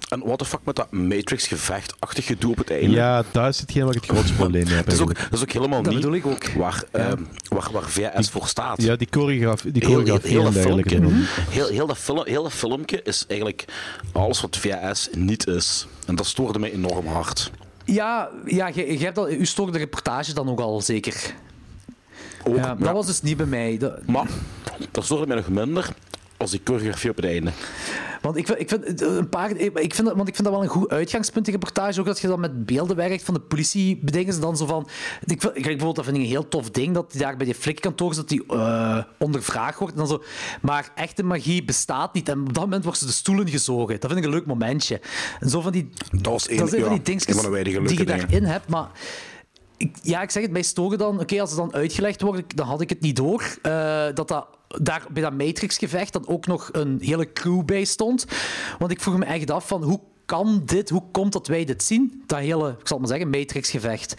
en 0.09 0.21
what 0.25 0.39
the 0.39 0.45
fuck 0.45 0.61
met 0.65 0.77
dat 0.77 0.91
Matrix-gevechtachtig 0.93 2.27
gedoe 2.27 2.51
op 2.51 2.59
het 2.59 2.71
einde? 2.71 2.91
Ja, 2.91 3.23
daar 3.31 3.49
is 3.49 3.61
hetgeen 3.61 3.85
waar 3.85 3.95
ik 3.95 4.01
het 4.03 4.11
grootste 4.11 4.35
probleem 4.35 4.65
mee 4.65 4.75
heb. 4.75 4.85
dat, 4.91 4.95
is 4.95 5.01
ook, 5.01 5.15
dat 5.15 5.33
is 5.33 5.41
ook 5.41 5.53
helemaal 5.53 5.83
Dat 5.83 5.93
niet 5.93 6.01
bedoel 6.01 6.17
ik 6.17 6.27
ook. 6.27 6.45
Waar, 6.53 6.85
ehm, 6.91 7.23
waar, 7.49 7.69
waar 7.73 7.89
VS 7.89 8.31
voor 8.31 8.47
staat. 8.47 8.83
Ja, 8.83 8.97
die 8.97 9.09
choreografie, 9.11 9.73
die 9.73 9.87
heel, 9.87 10.05
heel, 10.05 10.19
heel, 10.23 10.43
dat 10.43 10.53
filmpje, 10.53 11.01
Mhm. 11.01 11.21
heel, 11.51 11.69
heel, 11.69 11.87
dat 11.87 11.99
film, 11.99 12.23
heel 12.25 12.43
dat 12.43 12.53
filmpje 12.53 13.03
is 13.03 13.25
eigenlijk 13.29 13.65
alles 14.13 14.41
wat 14.41 14.57
VS 14.57 15.09
niet 15.13 15.47
is. 15.47 15.87
En 16.07 16.15
dat 16.15 16.27
stoorde 16.27 16.59
mij 16.59 16.73
enorm 16.73 17.07
hard. 17.07 17.51
Ja, 17.95 18.29
ja 18.47 18.67
je, 18.75 18.99
je 18.99 19.05
hebt 19.05 19.19
al, 19.19 19.31
u 19.31 19.47
stoorde 19.47 19.73
de 19.73 19.79
reportage 19.79 20.35
dan 20.35 20.49
ook 20.49 20.61
al 20.61 20.81
zeker. 20.81 21.35
Ook, 22.45 22.57
Ja, 22.57 22.75
dat 22.75 22.93
was 22.93 23.07
dus 23.07 23.23
niet 23.23 23.37
bij 23.37 23.47
mij. 23.47 23.77
Dat- 23.79 24.07
Maar 24.07 24.29
dat 24.91 25.05
stoorde 25.05 25.27
mij 25.27 25.37
nog 25.37 25.49
minder 25.49 25.89
als 26.39 26.51
die 26.51 26.61
choreografie 26.65 27.11
op 27.11 27.17
het 27.17 27.25
einde. 27.25 27.51
want 28.23 28.37
ik 28.37 28.47
vind, 28.47 28.61
ik 28.61 28.69
vind 28.69 28.85
het 28.85 29.01
een 29.01 29.29
paar, 29.29 29.51
ik 29.51 29.79
ik 29.79 29.95
vind 29.95 30.07
dat, 30.07 30.17
want 30.17 30.29
ik 30.29 30.35
vind 30.35 30.47
dat 30.47 30.57
wel 30.57 30.63
een 30.63 30.69
goed 30.69 30.91
uitgangspunt, 30.91 31.45
die 31.45 31.55
reportage. 31.55 32.01
Ook 32.01 32.07
dat 32.07 32.21
je 32.21 32.27
dan 32.27 32.41
met 32.41 32.67
beelden 32.67 32.97
werkt 32.97 33.23
van 33.23 33.35
de 33.35 33.41
politie. 33.41 33.99
Bedingen 34.03 34.35
ze 34.35 34.41
dan 34.41 34.57
zo 34.57 34.67
van. 34.67 34.89
Ik 35.25 35.41
vind, 35.41 35.53
bijvoorbeeld, 35.53 35.97
dat 35.97 36.05
vind 36.05 36.17
ik 36.17 36.23
een 36.23 36.29
heel 36.29 36.49
tof 36.49 36.71
ding. 36.71 36.95
Dat 36.95 37.11
die 37.13 37.21
daar 37.21 37.37
bij 37.37 37.47
die 37.47 37.55
flikkantoor 37.55 38.11
is, 38.11 38.17
dat 38.17 38.29
die 38.29 38.47
eh, 38.47 38.99
ondervraagd 39.19 39.79
wordt. 39.79 39.93
En 39.95 39.99
dan 39.99 40.09
zo, 40.09 40.23
maar 40.61 40.91
echte 40.95 41.23
magie 41.23 41.65
bestaat 41.65 42.15
niet. 42.15 42.29
En 42.29 42.41
op 42.41 42.55
dat 42.55 42.63
moment 42.65 42.85
wordt 42.85 42.99
ze 42.99 43.07
de 43.07 43.13
stoelen 43.13 43.49
gezogen. 43.49 44.01
Dat 44.01 44.11
vind 44.11 44.19
ik 44.19 44.25
een 44.25 44.37
leuk 44.37 44.47
momentje. 44.47 45.01
En 45.41 45.49
zo 45.49 45.61
van 45.61 45.73
die. 45.73 45.89
Dat 46.11 46.23
dat 46.23 46.41
zijn 46.41 46.59
van 46.59 46.93
die 46.93 47.03
dingetjes 47.03 47.45
een 47.45 47.87
die 47.87 47.99
je 47.99 48.05
daarin 48.05 48.45
hebt. 48.45 48.69
Maar 48.69 48.89
ja, 50.03 50.23
ik 50.23 50.31
zeg 50.31 50.43
het, 50.43 50.53
bij 50.53 50.63
storen 50.63 50.99
dan... 50.99 51.21
Oké, 51.21 51.41
als 51.41 51.51
het 51.51 51.59
dan 51.59 51.75
uitgelegd 51.75 52.21
wordt, 52.21 52.57
dan 52.57 52.67
had 52.67 52.81
ik 52.81 52.89
het 52.89 53.01
niet 53.01 53.17
door. 53.17 53.59
eh, 53.63 54.05
dat 54.15 54.29
dat 54.29 54.47
daar 54.69 55.07
bij 55.11 55.23
dat 55.23 55.33
Matrix-gevecht 55.33 56.13
dan 56.13 56.27
ook 56.27 56.47
nog 56.47 56.69
een 56.73 56.99
hele 57.01 57.33
crew 57.33 57.65
bij 57.65 57.85
stond. 57.85 58.27
Want 58.79 58.91
ik 58.91 59.01
vroeg 59.01 59.19
me 59.19 59.25
echt 59.25 59.51
af 59.51 59.69
van... 59.69 59.83
Hoe 59.83 60.01
kan 60.29 60.63
dit? 60.65 60.89
Hoe 60.91 61.03
komt 61.13 61.33
dat 61.33 61.47
wij 61.47 61.65
dit 61.65 61.83
zien? 61.83 62.23
Dat 62.27 62.39
hele, 62.39 62.69
ik 62.69 62.87
zal 62.89 62.99
het 62.99 63.09
maar 63.09 63.19
zeggen, 63.19 63.31
Matrix-gevecht. 63.31 64.15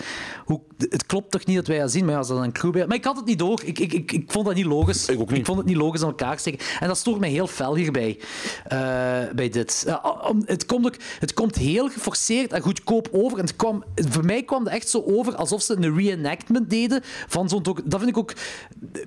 Hoe, 0.45 0.61
het 0.77 1.06
klopt 1.06 1.31
toch 1.31 1.45
niet 1.45 1.56
dat 1.56 1.68
wij 1.68 1.80
dat 1.80 1.91
zien, 1.91 2.06
maar 2.06 2.18
als 2.18 2.27
dan 2.27 2.44
een 2.44 2.52
crew 2.52 2.72
bij... 2.72 2.88
Maar 2.88 2.95
ik 2.98 3.03
had 3.03 3.15
het 3.15 3.26
niet 3.26 3.40
door. 3.40 3.61
Ik, 3.64 3.80
ik, 3.80 3.94
ik, 3.94 4.11
ik 4.11 4.31
vond 4.31 4.45
dat 4.45 4.56
niet 4.56 4.65
logisch. 4.65 5.07
Ik 5.10 5.19
ook 5.19 5.31
niet. 5.31 5.45
vond 5.45 5.57
het 5.57 5.68
niet 5.68 5.76
logisch 5.77 6.02
aan 6.02 6.07
elkaar 6.07 6.40
steken. 6.40 6.60
En 6.80 6.88
dat 6.88 6.98
stoort 6.98 7.19
mij 7.19 7.30
heel 7.30 7.48
fel 7.48 7.76
hierbij. 7.76 8.19
eh, 8.64 8.80
bij 9.36 9.49
dit. 9.49 9.84
Eh, 9.88 10.06
om- 10.30 10.44
het, 10.45 10.65
komt 10.65 10.86
ook, 10.86 10.95
het 11.19 11.34
komt 11.34 11.56
heel 11.56 11.90
geforceerd 11.90 12.53
en 12.53 12.61
goedkoop 12.61 13.07
over. 13.11 13.38
En 13.38 13.45
het 13.45 13.56
kwam, 13.56 13.84
voor 13.95 14.26
mij 14.26 14.44
kwam 14.44 14.64
het 14.64 14.73
echt 14.73 14.90
zo 14.90 15.03
over 15.06 15.36
alsof 15.36 15.61
ze 15.61 15.76
een 15.76 15.95
reenactment 15.95 16.69
deden 16.69 17.02
van 17.27 17.49
zo'n... 17.49 17.64
Dat 17.64 17.99
vind 17.99 18.10
ik 18.10 18.18
ook 18.18 18.34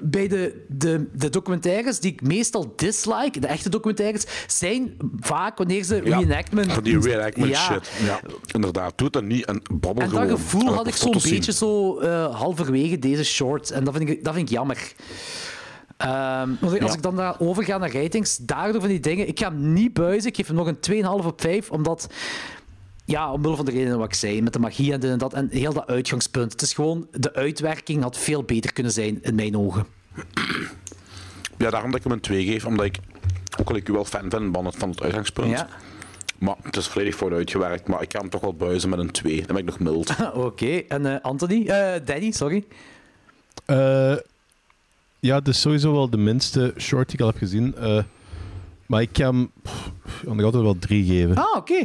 bij 0.00 0.28
de, 0.28 0.64
de, 0.68 1.06
de 1.14 1.30
documentaires 1.30 2.00
die 2.00 2.12
ik 2.12 2.22
meestal 2.22 2.72
dislike, 2.76 3.40
de 3.40 3.46
echte 3.46 3.68
documentaires, 3.68 4.24
zijn 4.46 4.96
vaak 5.20 5.58
wanneer 5.58 5.84
ze 5.84 5.98
reenactment... 5.98 6.72
die 7.00 7.10
reenactment 7.10 7.50
Ja. 7.50 7.58
shit. 7.58 7.90
Ja, 8.04 8.20
inderdaad. 8.46 8.98
Doe 8.98 9.10
dat 9.10 9.22
niet 9.24 9.44
en 9.44 9.62
babbel 9.72 10.02
En 10.02 10.08
gewoon. 10.10 10.28
dat 10.28 10.38
gevoel 10.38 10.66
En 10.66 10.74
had 10.74 10.86
ik 10.86 10.94
zo'n 10.94 11.12
beetje 11.22 11.52
zo 11.52 11.98
eh, 11.98 12.34
halverwege 12.36 12.98
deze 12.98 13.24
short. 13.24 13.70
En 13.70 13.84
dat 13.84 13.96
vind 13.96 14.08
ik, 14.08 14.24
dat 14.24 14.34
vind 14.34 14.48
ik 14.48 14.54
jammer. 14.54 14.92
Ehm, 15.96 16.48
want 16.60 16.80
als 16.80 16.90
Ja. 16.90 16.96
ik 16.96 17.02
dan 17.02 17.16
daar 17.16 17.34
overga 17.38 17.78
naar 17.78 17.92
ratings, 17.92 18.36
daardoor 18.36 18.80
van 18.80 18.90
die 18.90 19.00
dingen... 19.00 19.28
Ik 19.28 19.38
ga 19.38 19.48
hem 19.48 19.72
niet 19.72 19.92
buizen. 19.92 20.28
Ik 20.28 20.36
geef 20.36 20.46
hem 20.46 20.56
nog 20.56 20.66
een 20.66 20.80
2,5 21.20 21.26
op 21.26 21.40
5, 21.40 21.70
omdat... 21.70 22.06
Ja, 23.04 23.32
omwille 23.32 23.56
van 23.56 23.64
de 23.64 23.70
redenen 23.70 23.98
wat 23.98 24.06
ik 24.06 24.14
zei, 24.14 24.42
met 24.42 24.52
de 24.52 24.58
magie 24.58 24.92
en 24.92 25.00
dit 25.00 25.10
en 25.10 25.18
dat. 25.18 25.32
En 25.32 25.48
heel 25.50 25.72
dat 25.72 25.86
uitgangspunt. 25.86 26.52
Het 26.52 26.62
is 26.62 26.72
gewoon... 26.72 27.06
De 27.10 27.34
uitwerking 27.34 28.02
had 28.02 28.18
veel 28.18 28.42
beter 28.42 28.72
kunnen 28.72 28.92
zijn, 28.92 29.18
in 29.22 29.34
mijn 29.34 29.56
ogen. 29.56 29.86
Ja, 31.58 31.70
daarom 31.70 31.90
dat 31.90 31.98
ik 31.98 32.04
hem 32.06 32.12
een 32.12 32.20
2 32.20 32.44
geef, 32.44 32.66
omdat 32.66 32.86
ik, 32.86 32.98
ook 33.60 33.68
al 33.70 33.76
ik 33.76 33.88
u 33.88 33.92
wel 33.92 34.04
fan 34.04 34.28
ben 34.28 34.52
van 34.52 34.64
het, 34.66 34.76
van 34.76 34.90
het 34.90 35.02
uitgangspunt, 35.02 35.50
Ja. 35.50 35.68
Maar 36.42 36.56
het 36.62 36.76
is 36.76 36.86
volledig 36.86 37.14
vooruitgewerkt, 37.14 37.88
maar 37.88 38.02
ik 38.02 38.12
ga 38.12 38.20
hem 38.20 38.28
toch 38.30 38.40
wel 38.40 38.54
buizen 38.54 38.88
met 38.90 38.98
een 38.98 39.10
2. 39.10 39.36
Dan 39.36 39.46
ben 39.46 39.56
ik 39.56 39.64
nog 39.64 39.78
mild. 39.78 40.14
Oké, 40.34 40.66
en 40.88 41.06
eh, 41.06 41.20
Anthony? 41.22 41.66
Eh, 41.66 42.00
Danny, 42.04 42.30
sorry. 42.30 42.64
Eh, 43.64 44.14
ja, 45.20 45.34
het 45.38 45.48
is 45.48 45.60
sowieso 45.60 45.92
wel 45.92 46.10
de 46.10 46.16
minste 46.16 46.74
short 46.78 47.06
die 47.06 47.14
ik 47.16 47.20
al 47.20 47.26
heb 47.26 47.36
gezien. 47.36 47.74
Eh, 47.76 48.02
maar 48.86 49.02
ik 49.02 49.08
ga 49.12 49.24
hem 49.24 49.50
nog 50.24 50.42
altijd 50.44 50.62
wel 50.62 50.78
drie 50.78 51.04
geven. 51.04 51.36
Ah, 51.36 51.56
oké. 51.56 51.78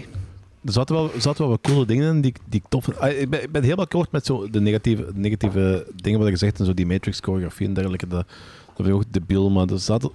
Er 0.65 0.73
zaten 0.73 0.95
wel, 0.95 1.13
er 1.13 1.21
zaten 1.21 1.41
wel 1.41 1.49
wat 1.49 1.61
coole 1.71 1.85
dingen 1.85 2.15
in 2.15 2.21
die, 2.21 2.31
ik- 2.31 2.41
die 2.45 2.59
ik 2.59 2.65
tof 2.69 2.83
vind. 2.83 2.99
Ah, 2.99 3.19
ik, 3.19 3.29
ben, 3.29 3.43
ik 3.43 3.51
ben 3.51 3.63
helemaal 3.63 3.87
kort 3.87 4.11
met 4.11 4.25
zo 4.25 4.49
de 4.49 4.61
negatieve, 4.61 5.05
negatieve 5.13 5.87
dingen 5.95 6.19
wat 6.19 6.29
je 6.29 6.37
zegt 6.37 6.59
en 6.59 6.65
zo 6.65 6.73
die 6.73 6.85
Matrix-choreografie 6.85 7.67
en 7.67 7.73
dergelijke. 7.73 8.07
Dat, 8.07 8.25
dat 8.65 8.75
vind 8.75 8.87
ik 8.87 8.93
ook 8.93 9.03
debiel, 9.09 9.49
maar 9.49 9.67
er 9.67 9.79
zat... 9.79 10.03
Ah, 10.03 10.11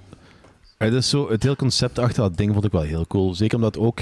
Het, 0.79 0.93
is 0.95 1.09
zo, 1.09 1.31
het 1.31 1.43
hele 1.43 1.57
concept 1.57 1.99
achter 1.99 2.23
dat 2.23 2.37
ding 2.37 2.53
vond 2.53 2.65
ik 2.65 2.73
wel 2.73 2.83
heel 2.83 3.07
cool. 3.07 3.35
Zeker 3.35 3.57
omdat 3.57 3.79
ook... 3.79 4.01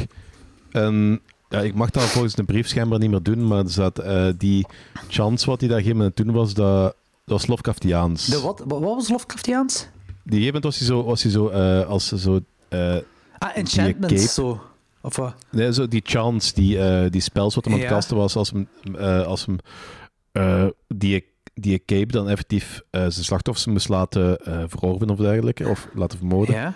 een- 0.70 1.20
ja, 1.48 1.60
ik 1.60 1.74
mag 1.74 1.90
dat 1.90 2.02
volgens 2.02 2.34
de 2.34 2.44
brief 2.44 2.68
schijnbaar 2.68 2.98
niet 2.98 3.10
meer 3.10 3.22
doen, 3.22 3.46
maar 3.46 3.68
zat 3.68 3.98
eh, 3.98 4.26
die 4.38 4.66
chance 5.08 5.46
wat 5.46 5.60
hij 5.60 5.68
daar 5.68 5.78
gegeven 5.78 5.98
moment 5.98 6.16
toen 6.16 6.32
was, 6.32 6.54
dat, 6.54 6.82
dat 7.24 7.38
was 7.38 7.46
Lovecraftiaans. 7.46 8.26
De 8.26 8.40
wat, 8.40 8.62
wat 8.66 8.80
was 8.80 9.08
Lovecraftiaans? 9.08 9.78
Die 10.24 10.38
gegeven 10.38 10.44
moment 10.46 10.64
was 10.64 10.78
hij 10.78 10.86
zo, 10.86 11.04
was 11.04 11.22
hij 11.22 11.32
zo 11.32 11.48
eh, 11.48 11.86
als 11.88 12.08
zo... 12.08 12.40
eh, 12.68 12.96
Ah, 13.38 13.48
die 13.48 13.62
Enchantment, 13.62 14.12
cape- 14.12 14.28
zo. 14.32 14.60
Of 15.02 15.16
wat? 15.16 15.34
Nee, 15.50 15.72
zo 15.72 15.88
die 15.88 16.02
chance, 16.04 16.54
die, 16.54 17.10
die 17.10 17.20
spels 17.20 17.54
wat 17.54 17.64
hem 17.64 17.74
aan 17.74 17.80
het 17.80 17.88
kasten 17.88 18.16
was 18.16 18.36
als 18.36 18.50
hem, 18.52 18.68
als 19.24 19.46
hem 19.46 19.56
die, 20.88 21.24
die 21.54 21.82
cape 21.84 22.06
dan 22.12 22.28
effectief 22.28 22.80
zijn 22.90 23.12
slachtoffers 23.12 23.66
moest 23.66 23.88
laten 23.88 24.38
verorven 24.68 25.10
of 25.10 25.18
dergelijke, 25.18 25.68
of 25.68 25.88
laten 25.94 26.18
vermoorden. 26.18 26.54
Ja. 26.54 26.74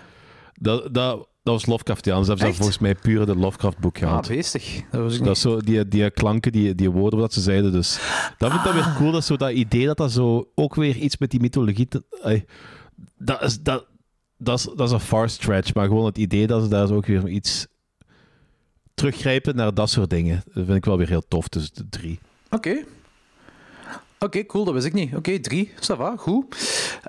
Dat, 0.53 0.93
dat, 0.93 1.27
dat 1.45 1.53
was 1.53 1.65
Lovecraftiaans. 1.65 2.27
Dat 2.27 2.37
hebben 2.37 2.55
ze 2.55 2.61
volgens 2.61 2.81
mij 2.81 2.95
puur 2.95 3.25
de 3.25 3.35
Lovecraft-boek 3.35 3.95
Ah, 3.95 4.01
gehad. 4.01 4.27
beestig. 4.27 4.81
Dat 4.91 5.01
was 5.01 5.15
ik 5.17 5.23
dat 5.23 5.35
is 5.35 5.41
zo, 5.41 5.59
die, 5.61 5.87
die 5.87 6.11
klanken, 6.11 6.51
die, 6.51 6.75
die 6.75 6.89
woorden 6.91 7.19
wat 7.19 7.33
ze 7.33 7.41
zeiden. 7.41 7.71
Dus 7.71 7.99
dat 8.37 8.51
vind 8.51 8.53
ik 8.53 8.63
dan 8.63 8.73
weer 8.73 8.83
Ah. 8.83 8.97
cool. 8.97 9.11
Dat, 9.11 9.25
zo, 9.25 9.37
dat 9.37 9.51
idee 9.51 9.85
dat 9.85 9.97
dat 9.97 10.11
zo 10.11 10.51
ook 10.55 10.75
weer 10.75 10.95
iets 10.95 11.17
met 11.17 11.31
die 11.31 11.39
mythologie. 11.39 11.87
Te, 11.87 12.03
dat, 13.17 13.41
is, 13.43 13.61
dat, 13.61 13.85
dat, 14.37 14.59
is, 14.59 14.63
dat 14.75 14.87
is 14.87 14.91
een 14.93 14.99
far 14.99 15.29
stretch. 15.29 15.73
Maar 15.73 15.87
gewoon 15.87 16.05
het 16.05 16.17
idee 16.17 16.47
dat 16.47 16.63
ze 16.63 16.69
daar 16.69 16.87
zo 16.87 16.95
ook 16.95 17.05
weer 17.05 17.27
iets 17.27 17.67
teruggrijpen 18.93 19.55
naar 19.55 19.73
dat 19.73 19.89
soort 19.89 20.09
dingen. 20.09 20.41
Dat 20.53 20.65
vind 20.65 20.77
ik 20.77 20.85
wel 20.85 20.97
weer 20.97 21.07
heel 21.09 21.27
tof. 21.27 21.49
Dus 21.49 21.71
de 21.71 21.89
drie. 21.89 22.19
Oké. 22.49 22.83
Oké, 24.19 24.45
cool, 24.45 24.63
dat 24.63 24.73
wist 24.73 24.85
ik 24.85 24.93
niet. 24.93 25.15
Oké, 25.15 25.39
drie. 25.39 25.71
Ça 25.81 25.97
va, 25.97 26.15
goed. 26.17 26.55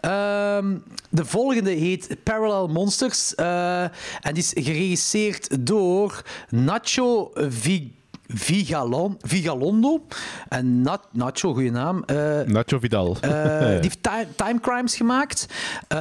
Ehm, 0.01 0.77
de 1.11 1.25
volgende 1.25 1.71
heet 1.71 2.17
Parallel 2.23 2.69
Monsters. 2.69 3.35
eh, 3.35 3.83
en 3.83 3.91
die 4.35 4.43
is 4.43 4.53
geregisseerd 4.55 5.67
door 5.67 6.23
Nacho 6.51 7.31
Vi- 7.35 7.95
Vigalon, 8.27 9.17
Vigalondo. 9.21 10.07
En 10.49 10.81
Nat, 10.83 11.09
Nacho, 11.13 11.53
goede 11.53 11.71
naam. 11.71 12.03
Eh, 12.05 12.41
Nacho 12.41 12.79
Vidal. 12.79 13.17
eh. 13.21 13.31
Die 13.81 13.81
heeft 13.81 14.03
time, 14.03 14.27
time 14.37 14.61
Crimes 14.61 14.97
gemaakt. 14.97 15.47
Eh, 15.89 15.99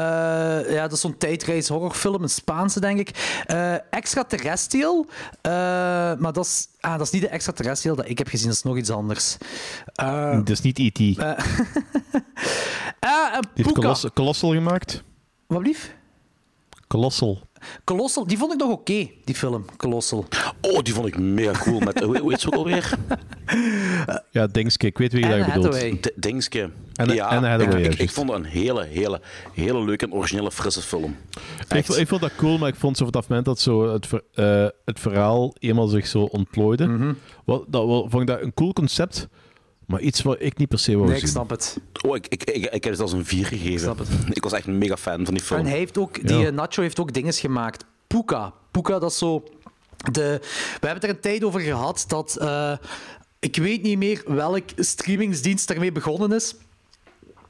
ja, 0.70 0.82
dat 0.82 0.92
is 0.92 1.00
zo'n 1.00 1.18
tijdreis 1.18 1.68
horrorfilm, 1.68 2.24
een 2.24 2.30
Spaanse, 2.30 2.80
denk 2.80 3.00
ik. 3.00 3.44
Extraterrestrial. 3.90 5.06
Maar 5.42 6.34
dat 6.34 6.46
is, 6.46 6.68
ah, 6.80 6.92
dat 6.98 7.02
is 7.02 7.10
niet 7.12 7.22
de 7.22 7.28
Extraterrestrial 7.28 7.96
dat 7.96 8.10
ik 8.10 8.18
heb 8.18 8.28
gezien, 8.28 8.48
dat 8.48 8.56
is 8.56 8.64
nog 8.64 8.78
iets 8.78 8.90
anders. 8.90 9.38
Dat 9.96 10.50
is 10.50 10.62
niet 10.62 10.80
E.T. 10.80 10.98
Die 13.54 13.66
heeft 13.66 14.14
Colossal 14.14 14.52
gemaakt. 14.52 15.04
Wat 15.48 15.60
blief? 15.60 15.96
Colossal. 16.88 17.45
Colossal, 17.84 18.28
die 18.28 18.38
vond 18.38 18.54
ik 18.54 18.60
nog 18.60 18.72
oké, 18.72 19.10
die 19.24 19.36
film, 19.36 19.66
Colossal. 19.78 20.26
Oh, 20.62 20.80
die 20.80 20.94
vond 20.94 21.08
ik 21.08 21.18
mega 21.18 21.60
cool. 21.64 21.80
Met, 21.80 22.00
hoe, 22.00 22.30
heet 22.30 22.42
ze 22.42 22.48
ook 22.48 22.56
alweer? 22.56 22.94
Ja, 24.32 24.48
Dingske. 24.48 24.86
Ik 24.88 24.98
weet 24.98 25.12
wie 25.14 25.22
je 25.24 25.30
daar 25.30 25.52
bedoelt. 25.54 26.02
D- 26.02 26.12
Dingske. 26.16 26.70
Anne- 26.96 27.14
ja, 27.14 27.26
Anne 27.26 27.48
Hathaway, 27.48 27.82
ik, 27.84 27.94
ik, 27.94 28.00
ik 28.00 28.10
vond 28.10 28.30
het 28.30 28.40
een 28.40 28.46
hele, 28.46 28.84
hele, 28.86 29.22
hele 29.54 29.84
leuke 29.84 30.06
en 30.06 30.14
originele, 30.14 30.52
frisse 30.52 30.82
film. 30.82 31.16
Ik, 31.76 31.88
ik 31.88 32.08
vond 32.08 32.22
dat 32.22 32.36
cool, 32.36 32.58
maar 32.58 32.70
ik 32.70 32.76
vond 32.76 32.98
zo 32.98 33.06
vanaf 33.06 33.20
het 33.22 33.30
moment 33.30 33.48
dat 33.48 33.60
zo 33.60 33.94
het, 33.94 34.08
ver- 34.08 34.24
eh, 34.34 34.68
het 34.86 35.00
verhaal 35.00 35.54
eenmaal 35.60 35.88
zich 35.88 36.08
zo 36.08 36.22
ontplooide, 36.22 36.88
Mhm. 36.88 37.14
wat, 37.46 37.64
dat, 37.68 37.86
wel- 37.86 38.08
vond 38.10 38.22
ik 38.22 38.28
dat 38.28 38.42
een 38.42 38.54
cool 38.54 38.74
concept, 38.74 39.28
maar 39.88 40.02
iets 40.02 40.22
wat 40.22 40.36
ik 40.40 40.58
niet 40.58 40.68
per 40.70 40.80
se 40.80 40.92
wou 40.96 41.06
Nee, 41.06 41.14
ik 41.16 41.20
zien. 41.22 41.30
snap 41.30 41.50
het. 41.50 41.78
Oh, 42.06 42.16
ik, 42.16 42.28
ik, 42.28 42.44
ik, 42.44 42.66
ik 42.66 42.84
heb 42.84 42.94
het 42.94 43.02
als 43.02 43.12
een 43.14 43.26
4 43.26 43.46
gegeven. 43.46 43.80
snap 43.80 43.98
het. 44.00 44.08
Ik 44.38 44.44
was 44.44 44.52
echt 44.54 44.68
een 44.68 44.78
mega 44.78 44.98
fan 44.98 45.26
van 45.26 45.34
die 45.34 45.44
film. 45.44 45.60
En 45.60 45.66
hij 45.66 45.78
heeft 45.78 45.98
ook, 45.98 46.28
die 46.28 46.38
Ja. 46.38 46.46
eh, 46.48 46.52
Nacho 46.54 46.82
heeft 46.82 47.00
ook 47.00 47.14
dinges 47.14 47.40
gemaakt. 47.40 47.86
Puka. 48.08 48.54
Puka, 48.72 49.00
dat 49.00 49.12
is 49.12 49.18
zo... 49.18 49.44
De, 50.12 50.40
we 50.42 50.88
hebben 50.88 50.90
het 50.94 51.04
er 51.04 51.10
een 51.10 51.20
tijd 51.20 51.44
over 51.44 51.60
gehad 51.60 52.04
dat... 52.08 52.38
eh, 52.38 52.78
ik 53.40 53.56
weet 53.56 53.82
niet 53.82 53.98
meer 53.98 54.24
welk 54.28 54.64
streamingsdienst 54.76 55.68
daarmee 55.68 55.92
begonnen 55.92 56.32
is. 56.32 56.56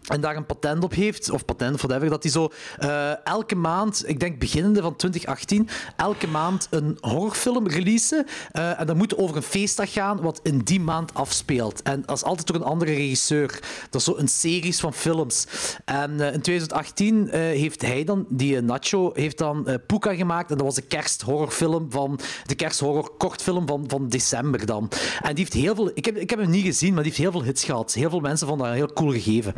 En 0.07 0.21
daar 0.21 0.35
een 0.35 0.45
patent 0.45 0.83
op 0.83 0.93
heeft, 0.93 1.29
of 1.29 1.45
patent 1.45 1.73
of 1.73 1.81
whatever, 1.81 2.09
dat 2.09 2.23
hij 2.23 2.31
zo 2.31 2.51
eh, 2.77 3.25
elke 3.25 3.55
maand, 3.55 4.03
ik 4.07 4.19
denk 4.19 4.39
beginnende 4.39 4.81
van 4.81 4.95
2018, 4.95 5.69
elke 5.95 6.27
maand 6.27 6.67
een 6.69 6.97
horrorfilm 7.01 7.67
releasen. 7.67 8.25
Eh, 8.51 8.79
en 8.79 8.87
dat 8.87 8.95
moet 8.95 9.17
over 9.17 9.35
een 9.35 9.41
feestdag 9.41 9.91
gaan 9.91 10.21
wat 10.21 10.39
in 10.43 10.59
die 10.59 10.79
maand 10.79 11.13
afspeelt. 11.13 11.81
En 11.81 12.03
dat 12.05 12.15
is 12.15 12.23
altijd 12.23 12.47
door 12.47 12.55
een 12.55 12.63
andere 12.63 12.93
regisseur. 12.93 13.59
Dat 13.89 14.01
is 14.01 14.07
zo 14.07 14.17
een 14.17 14.27
series 14.27 14.79
van 14.79 14.93
films. 14.93 15.47
En 15.85 16.19
eh, 16.19 16.33
in 16.33 16.41
2018 16.41 17.29
eh, 17.29 17.39
heeft 17.39 17.81
hij 17.81 18.03
dan, 18.03 18.25
die 18.29 18.61
Nacho, 18.61 19.11
heeft 19.13 19.37
dan 19.37 19.79
Puka 19.87 20.13
gemaakt. 20.13 20.51
En 20.51 20.57
dat 20.57 20.65
was 20.65 20.75
de 20.75 20.81
kersthorrorfilm 20.81 21.91
van, 21.91 22.19
de 22.45 22.55
kersthorror 22.55 23.13
kortfilm 23.17 23.67
van, 23.67 23.83
van 23.87 24.09
december 24.09 24.65
dan. 24.65 24.89
En 25.21 25.35
die 25.35 25.43
heeft 25.43 25.53
heel 25.53 25.75
veel, 25.75 25.91
ik 25.93 26.05
heb, 26.05 26.17
ik 26.17 26.29
heb 26.29 26.39
hem 26.39 26.49
niet 26.49 26.65
gezien, 26.65 26.93
maar 26.93 27.03
die 27.03 27.11
heeft 27.11 27.23
heel 27.23 27.31
veel 27.31 27.43
hits 27.43 27.63
gehad. 27.63 27.93
Heel 27.93 28.09
veel 28.09 28.19
mensen 28.19 28.47
vonden 28.47 28.67
dat 28.67 28.75
heel 28.75 28.93
cool 28.93 29.11
gegeven, 29.11 29.53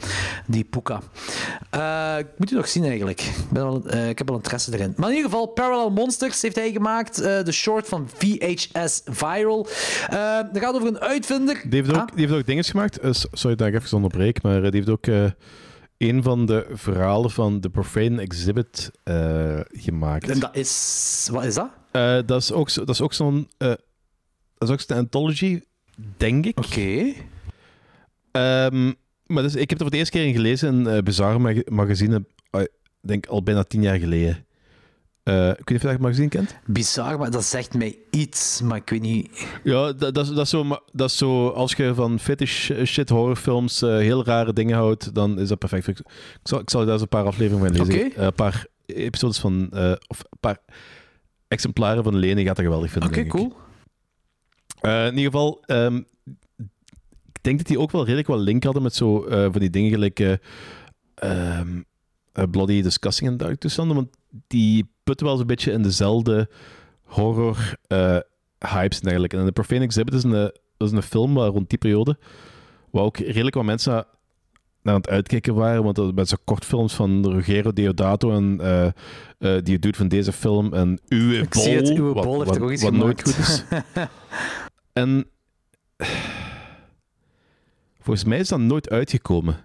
die 0.45 0.63
Puka. 0.63 1.01
Eh, 1.69 2.15
ik 2.19 2.27
moet 2.37 2.47
die 2.47 2.57
nog 2.57 2.67
zien 2.67 2.83
eigenlijk. 2.83 3.21
Ik, 3.21 3.35
ben 3.51 3.63
wel, 3.63 3.85
eh, 3.85 4.09
ik 4.09 4.17
heb 4.17 4.27
wel 4.27 4.37
interesse 4.37 4.73
erin. 4.73 4.93
Maar 4.97 5.09
in 5.09 5.15
ieder 5.15 5.29
geval, 5.31 5.45
Parallel 5.47 5.89
Monsters 5.91 6.41
heeft 6.41 6.55
hij 6.55 6.71
gemaakt. 6.71 7.19
eh, 7.21 7.43
de 7.43 7.51
short 7.51 7.87
van 7.87 8.09
VHS 8.17 9.01
Viral. 9.05 9.67
Dat 10.51 10.57
gaat 10.63 10.73
over 10.75 10.87
een 10.87 10.99
uitvinder. 10.99 11.61
Die 11.69 11.81
heeft 11.81 11.89
ook, 11.93 12.09
Ah, 12.09 12.15
die 12.15 12.25
heeft 12.27 12.39
ook 12.39 12.45
dingen 12.45 12.63
gemaakt, 12.63 12.99
sorry 13.31 13.55
dat 13.55 13.67
ik 13.67 13.73
even 13.73 13.95
onderbreek, 13.95 14.41
maar 14.41 14.61
die 14.61 14.71
heeft 14.71 14.89
ook 14.89 15.07
een 15.97 16.23
van 16.23 16.45
de 16.45 16.65
verhalen 16.73 17.31
van 17.31 17.59
The 17.59 17.69
Profane 17.69 18.21
Exhibit 18.21 18.91
gemaakt. 19.71 20.29
en 20.29 20.39
dat 20.39 20.55
is... 20.55 21.27
Wat 21.31 21.43
is 21.43 21.55
dat? 21.55 21.69
Dat 22.27 22.41
is 22.41 22.51
ook, 22.51 22.73
dat 22.73 22.89
is 22.89 23.01
ook 23.01 23.13
zo'n 23.13 23.47
dat 24.57 24.67
is 24.69 24.69
ook 24.69 24.81
zo'n 24.81 24.97
anthology, 24.97 25.61
denk 26.17 26.45
ik. 26.45 26.57
Oké. 26.57 27.13
Ehm, 28.31 28.91
maar 29.27 29.43
dus, 29.43 29.55
ik 29.55 29.69
heb 29.69 29.77
er 29.77 29.85
voor 29.85 29.91
de 29.91 29.97
eerste 29.97 30.17
keer 30.17 30.27
in 30.27 30.33
gelezen 30.33 30.73
in 30.73 30.85
een 30.85 31.03
Bizarre 31.03 31.39
mag 31.39 31.55
magazine, 31.65 32.25
eh, 32.51 32.61
ik 32.61 32.69
denk 33.01 33.25
al 33.25 33.43
bijna 33.43 33.63
tien 33.63 33.81
jaar 33.81 33.99
geleden. 33.99 34.45
Eh 35.27 35.33
weet 35.33 35.69
niet 35.69 35.77
of 35.77 35.81
je 35.81 35.87
dat 35.87 35.99
magazine 35.99 36.27
kent? 36.27 36.55
Bizar, 36.65 37.19
maar 37.19 37.31
dat 37.31 37.43
zegt 37.43 37.73
mij 37.73 37.97
iets, 38.11 38.61
maar 38.61 38.77
ik 38.77 38.89
weet 38.89 39.01
niet... 39.01 39.47
Ja, 39.63 39.93
dat, 39.93 40.13
dat, 40.13 40.25
is, 40.25 40.29
dat, 40.29 40.43
is 40.45 40.49
zo, 40.49 40.65
dat 40.91 41.09
is 41.09 41.17
zo, 41.17 41.47
als 41.47 41.73
je 41.73 41.93
van 41.93 42.19
fetish 42.19 42.71
shit 42.85 43.09
horrorfilms 43.09 43.81
eh, 43.81 43.89
heel 43.89 44.25
rare 44.25 44.53
dingen 44.53 44.77
houdt, 44.77 45.13
dan 45.13 45.39
is 45.39 45.47
dat 45.47 45.59
perfect. 45.59 45.87
Ik 45.87 45.99
zal, 46.43 46.59
ik 46.59 46.69
zal 46.69 46.79
je 46.79 46.85
daar 46.85 46.95
eens 46.95 47.03
een 47.03 47.09
paar 47.09 47.25
afleveringen 47.25 47.75
van 47.75 47.87
lezen. 47.87 48.15
Eh, 48.15 48.23
een 48.25 48.33
paar 48.33 48.65
episodes 48.85 49.39
van, 49.39 49.69
eh, 49.71 49.91
of 50.07 50.19
een 50.19 50.39
paar 50.39 50.57
exemplaren 51.47 52.03
van 52.03 52.15
lenen 52.15 52.45
gaat 52.45 52.55
dat 52.55 52.65
geweldig 52.65 52.91
vinden. 52.91 53.09
Oké, 53.09 53.19
ik. 53.19 53.29
cool. 53.29 53.53
Eh, 54.81 55.05
in 55.05 55.17
ieder 55.17 55.31
geval, 55.31 55.63
ehm, 55.65 56.01
denk 57.47 57.57
dat 57.57 57.67
die 57.67 57.79
ook 57.79 57.91
wel 57.91 58.03
redelijk 58.03 58.27
wel 58.27 58.39
link 58.39 58.63
hadden 58.63 58.83
met 58.83 58.95
zo 58.95 59.23
eh, 59.25 59.43
van 59.51 59.59
die 59.59 59.69
dingen 59.69 59.89
gelijk 59.91 60.19
eh, 60.19 60.33
ehm, 61.15 61.81
eh, 62.33 62.43
Bloody 62.51 62.81
Disgusting 62.81 63.29
en 63.29 63.37
dergelijke 63.37 63.67
toestanden, 63.67 63.95
want 63.95 64.09
die 64.47 64.89
putten 65.03 65.25
wel 65.25 65.33
eens 65.35 65.41
een 65.41 65.55
beetje 65.55 65.71
in 65.71 65.81
dezelfde 65.81 66.49
horror 67.03 67.75
hypes 68.59 68.99
en 68.99 69.03
dergelijke. 69.03 69.37
En 69.37 69.45
The 69.45 69.51
Profane 69.51 69.81
Exhibit 69.81 70.13
is 70.13 70.23
een, 70.23 70.51
is 70.77 70.91
een 70.91 71.01
film 71.01 71.33
waar 71.33 71.47
rond 71.49 71.69
die 71.69 71.77
periode, 71.77 72.17
waar 72.91 73.03
ook 73.03 73.17
redelijk 73.17 73.55
wat 73.55 73.65
mensen 73.65 73.91
naar, 73.93 74.05
naar 74.81 74.93
aan 74.93 75.01
het 75.01 75.09
uitkijken 75.09 75.55
waren, 75.55 75.83
want 75.83 75.95
dat 75.95 76.15
met 76.15 76.29
zo'n 76.29 76.37
kortfilms 76.43 76.93
van 76.93 77.31
Ruggero 77.31 77.73
Deodato 77.73 78.31
en 78.31 78.93
die 79.63 79.79
doet 79.79 79.97
van 79.97 80.07
deze 80.07 80.31
film 80.31 80.73
en 80.73 80.99
Uwe 81.07 81.37
Ik 81.37 81.49
Bol, 81.49 81.63
zie 81.63 81.75
het, 81.75 81.89
Uwe 81.89 82.13
wat- 82.13 82.23
Bol 82.23 82.33
heeft 82.35 82.47
wat, 82.47 82.55
er 82.55 82.63
ook 82.63 82.71
iets 82.71 82.83
wat 82.83 82.93
nooit 82.93 83.23
goed 83.23 83.37
is. 83.37 83.63
En 84.93 85.25
volgens 88.07 88.27
mij 88.27 88.39
is 88.39 88.47
dat 88.47 88.59
nooit 88.59 88.89
uitgekomen. 88.89 89.57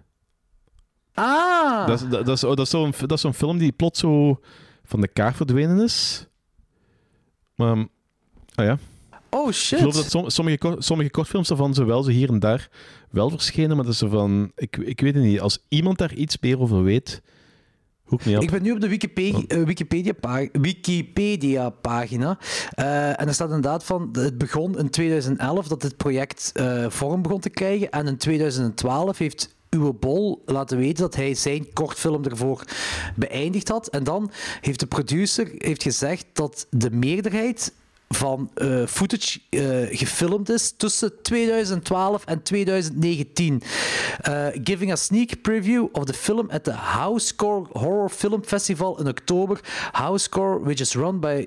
Ah! 1.14 1.86
Dat 1.86 2.00
is, 2.02 2.08
dat, 2.08 2.26
dat 2.26 2.36
is, 2.36 2.44
oh, 2.44 2.50
dat 2.56 2.64
is 2.66 2.70
zo'n 2.70 2.92
dat 3.00 3.12
is 3.12 3.20
zo'n 3.20 3.34
film 3.34 3.58
die 3.58 3.72
plots 3.72 4.00
zo 4.00 4.40
van 4.84 5.00
de 5.00 5.08
kaart 5.08 5.36
verdwenen 5.36 5.80
is. 5.80 6.26
Maar, 7.54 7.76
ah 8.54 8.64
ja. 8.64 8.78
Oh, 9.30 9.48
Ik 9.48 9.54
shit. 9.54 9.78
geloof 9.78 9.94
dat 9.94 10.10
som- 10.10 10.30
sommige, 10.30 10.76
sommige 10.78 11.10
kortfilms 11.10 11.48
daarvan 11.48 11.74
zo 11.74 11.84
wel 11.84 12.02
zo 12.02 12.10
hier 12.10 12.28
en 12.28 12.38
daar 12.38 12.68
wel 13.10 13.30
verschenen, 13.30 13.76
maar 13.76 13.84
dat 13.84 13.92
is 13.92 13.98
zo 13.98 14.08
van... 14.08 14.52
Ik, 14.54 14.76
ik 14.76 15.00
weet 15.00 15.14
het 15.14 15.22
niet. 15.24 15.40
Als 15.40 15.64
iemand 15.68 15.98
daar 15.98 16.14
iets 16.14 16.38
meer 16.40 16.60
over 16.60 16.82
weet, 16.82 17.22
Hoek 18.12 18.24
me 18.24 18.36
op. 18.36 18.42
Ik 18.42 18.50
ben 18.50 18.62
nu 18.62 18.72
op 18.72 18.80
de 18.80 18.88
Wikipedia, 18.88 19.42
eh, 19.48 19.62
Wikipedia, 19.62 20.12
pa- 20.20 20.48
Wikipedia 20.52 21.70
pagina. 21.70 22.38
Eh, 22.70 23.08
en 23.20 23.26
er 23.28 23.34
staat 23.34 23.48
inderdaad 23.48 23.84
van, 23.84 24.08
het 24.12 24.38
begon 24.38 24.78
in 24.78 24.90
2011 24.90 25.68
dat 25.68 25.80
dit 25.80 25.96
project 25.96 26.50
eh, 26.54 26.84
vorm 26.88 27.22
begon 27.22 27.40
te 27.40 27.50
krijgen. 27.50 27.90
En 27.90 28.06
in 28.06 28.16
2012 28.16 29.18
heeft 29.18 29.54
Uwe 29.70 29.92
Bol 29.92 30.42
laten 30.46 30.78
weten 30.78 31.02
dat 31.02 31.14
hij 31.16 31.34
zijn 31.34 31.72
kortfilm 31.72 32.24
ervoor 32.24 32.64
beëindigd 33.16 33.68
had. 33.68 33.88
En 33.88 34.04
dan 34.04 34.30
heeft 34.60 34.80
de 34.80 34.86
producer 34.86 35.50
heeft 35.58 35.82
gezegd 35.82 36.26
dat 36.32 36.66
de 36.70 36.90
meerderheid 36.90 37.72
van 38.14 38.50
eh, 38.54 38.86
footage 38.86 39.38
eh, 39.50 39.98
gefilmd 39.98 40.48
is 40.48 40.74
tussen 40.76 41.22
2012 41.22 42.24
en 42.24 42.42
2019. 42.42 43.62
Eh, 44.20 44.46
giving 44.64 44.92
a 44.92 44.96
sneak 44.96 45.42
preview 45.42 45.86
of 45.92 46.04
the 46.04 46.12
film 46.14 46.50
at 46.50 46.64
the 46.64 46.72
Housecore 46.72 47.66
Horror 47.72 48.10
Film 48.10 48.44
Festival 48.44 48.98
in 49.00 49.08
oktober. 49.08 49.60
Housecore, 49.92 50.60
which 50.64 50.80
is 50.80 50.94
run 50.94 51.20
by 51.20 51.46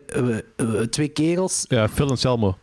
twee 0.89 1.07
kerels. 1.07 1.65
Ja, 1.67 1.87
Phil 1.89 2.09
en 2.09 2.17
Selmo. 2.17 2.57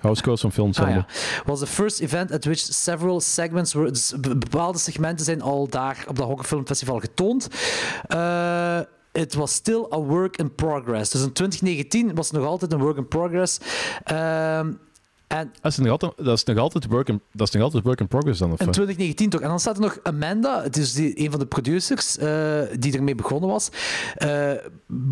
Housecourse 0.00 0.40
van 0.42 0.52
Phil 0.52 0.64
en 0.64 0.70
Ah, 0.70 0.76
Selmo. 0.76 0.92
ja. 0.94 1.06
Was 1.46 1.58
the 1.58 1.66
first 1.66 2.00
event 2.00 2.32
at 2.32 2.44
which 2.44 2.58
several 2.58 3.20
segments 3.20 3.72
were. 3.72 3.90
Dus 3.90 4.12
be- 4.20 4.36
bepaalde 4.36 4.78
segmenten 4.78 5.24
zijn 5.24 5.42
al 5.42 5.68
daar 5.68 6.04
op 6.08 6.16
dat 6.16 6.26
Horrorfilmfestival 6.26 6.98
getoond. 7.00 7.48
Eh, 8.06 8.78
it 9.16 9.34
was 9.34 9.54
still 9.54 9.86
a 9.92 9.98
work 9.98 10.36
in 10.36 10.54
progress. 10.54 11.10
Dus 11.10 11.22
in 11.22 11.32
2019 11.32 12.14
was 12.14 12.28
het 12.30 12.36
nog 12.40 12.46
altijd 12.46 12.72
een 12.72 12.78
work 12.78 12.96
in 12.96 13.08
progress. 13.08 13.58
Ehm, 14.04 14.72
en 15.26 15.52
Dat 15.60 15.72
is 15.72 15.78
nog 15.78 15.88
altijd, 15.90 16.12
dat 16.16 16.36
is 16.36 16.44
nog 16.44 16.56
altijd, 16.58 16.86
work, 16.86 17.08
in, 17.08 17.20
dat 17.32 17.46
is 17.46 17.54
nog 17.54 17.62
altijd 17.62 17.84
work 17.84 18.00
in 18.00 18.08
progress 18.08 18.38
dan, 18.38 18.52
of 18.52 18.60
in 18.60 18.64
wat? 18.66 18.74
2019 18.74 19.30
toch. 19.30 19.40
En 19.40 19.48
dan 19.48 19.60
staat 19.60 19.76
er 19.76 19.82
nog 19.82 19.98
Amanda, 20.02 20.62
het 20.62 20.76
is 20.76 20.92
die, 20.92 21.20
een 21.20 21.30
van 21.30 21.40
de 21.40 21.46
producers 21.46 22.18
eh, 22.18 22.60
die 22.78 22.96
ermee 22.96 23.14
begonnen 23.14 23.48
was. 23.50 23.68
eh, 24.14 24.52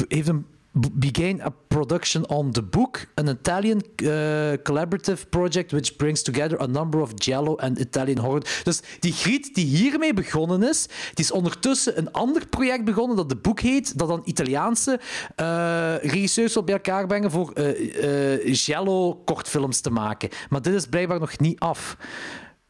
heeft 0.09 0.29
een 0.29 0.47
began 0.75 1.41
a 1.41 1.53
production 1.69 2.27
on 2.27 2.53
the 2.53 2.63
book, 2.63 3.07
an 3.15 3.29
Italian 3.29 3.83
eh, 3.97 4.57
collaborative 4.63 5.29
project 5.31 5.73
which 5.73 5.97
brings 5.97 6.23
together 6.23 6.61
a 6.61 6.67
number 6.67 7.01
of 7.01 7.13
giallo 7.15 7.57
and 7.57 7.79
Italian 7.79 8.19
horror. 8.19 8.43
Dus 8.63 8.81
die 9.01 9.13
Griet 9.13 9.55
die 9.55 9.65
hiermee 9.65 10.15
begonnen 10.15 10.63
is, 10.63 10.87
die 11.15 11.25
is 11.25 11.31
ondertussen 11.31 11.99
een 11.99 12.13
ander 12.13 12.47
project 12.47 12.85
begonnen 12.85 13.17
dat 13.17 13.29
de 13.29 13.37
boek 13.37 13.61
heet, 13.61 13.99
dat 13.99 14.09
dan 14.09 14.23
Italiaanse 14.25 15.01
eh, 15.37 15.95
regisseurs 15.97 16.55
wil 16.55 16.65
bij 16.65 16.75
elkaar 16.75 17.07
brengen 17.07 17.31
voor 17.31 17.53
eh 17.53 18.33
eh, 18.35 18.55
giallo 18.57 19.15
kortfilms 19.25 19.81
te 19.81 19.91
maken. 19.91 20.29
Maar 20.49 20.63
dit 20.63 20.75
is 20.75 20.87
blijkbaar 20.87 21.21
nog 21.21 21.39
niet 21.39 21.59
af. 21.59 21.97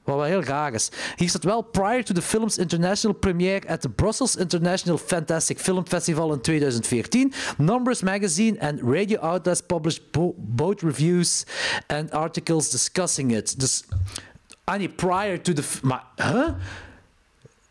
Wat 0.04 0.16
wel 0.16 0.24
heel 0.24 0.42
raar 0.42 0.74
is. 0.74 0.88
Hier 1.16 1.28
staat 1.28 1.44
wel 1.44 1.62
prior 1.62 2.04
to 2.04 2.14
the 2.14 2.22
film's 2.22 2.58
international 2.58 3.16
premiere 3.16 3.68
at 3.68 3.80
the 3.80 3.88
Brussels 3.88 4.36
International 4.36 4.98
Fantastic 4.98 5.58
Film 5.58 5.86
Festival 5.86 6.32
in 6.32 6.40
2014. 6.40 7.32
Numbers 7.58 8.02
magazine 8.02 8.60
and 8.60 8.80
radio 8.82 9.20
outlets 9.20 9.60
published 9.60 10.10
bo- 10.10 10.34
both 10.36 10.82
reviews 10.82 11.44
and 11.86 12.10
articles 12.10 12.70
discussing 12.70 13.30
it. 13.32 13.60
Dus, 13.60 13.84
ah 14.64 14.76
nee, 14.76 14.88
prior 14.88 15.42
to 15.42 15.52
the... 15.52 15.62
Maar, 15.82 16.04
huh? 16.16 16.48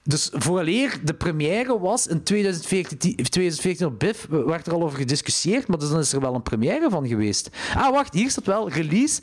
Dus 0.05 0.29
vooraleer 0.33 0.99
de 1.03 1.13
première 1.13 1.79
was 1.79 2.07
in 2.07 2.23
2014, 2.23 3.15
2014 3.15 3.85
op 3.87 3.99
BIF, 3.99 4.27
werd 4.29 4.67
er 4.67 4.73
al 4.73 4.83
over 4.83 4.97
gediscussieerd, 4.97 5.67
maar 5.67 5.79
dus 5.79 5.89
dan 5.89 5.99
is 5.99 6.13
er 6.13 6.19
wel 6.19 6.35
een 6.35 6.41
première 6.41 6.89
van 6.89 7.07
geweest. 7.07 7.49
Ah, 7.75 7.91
wacht, 7.91 8.13
hier 8.13 8.29
staat 8.29 8.45
wel 8.45 8.69
release. 8.69 9.21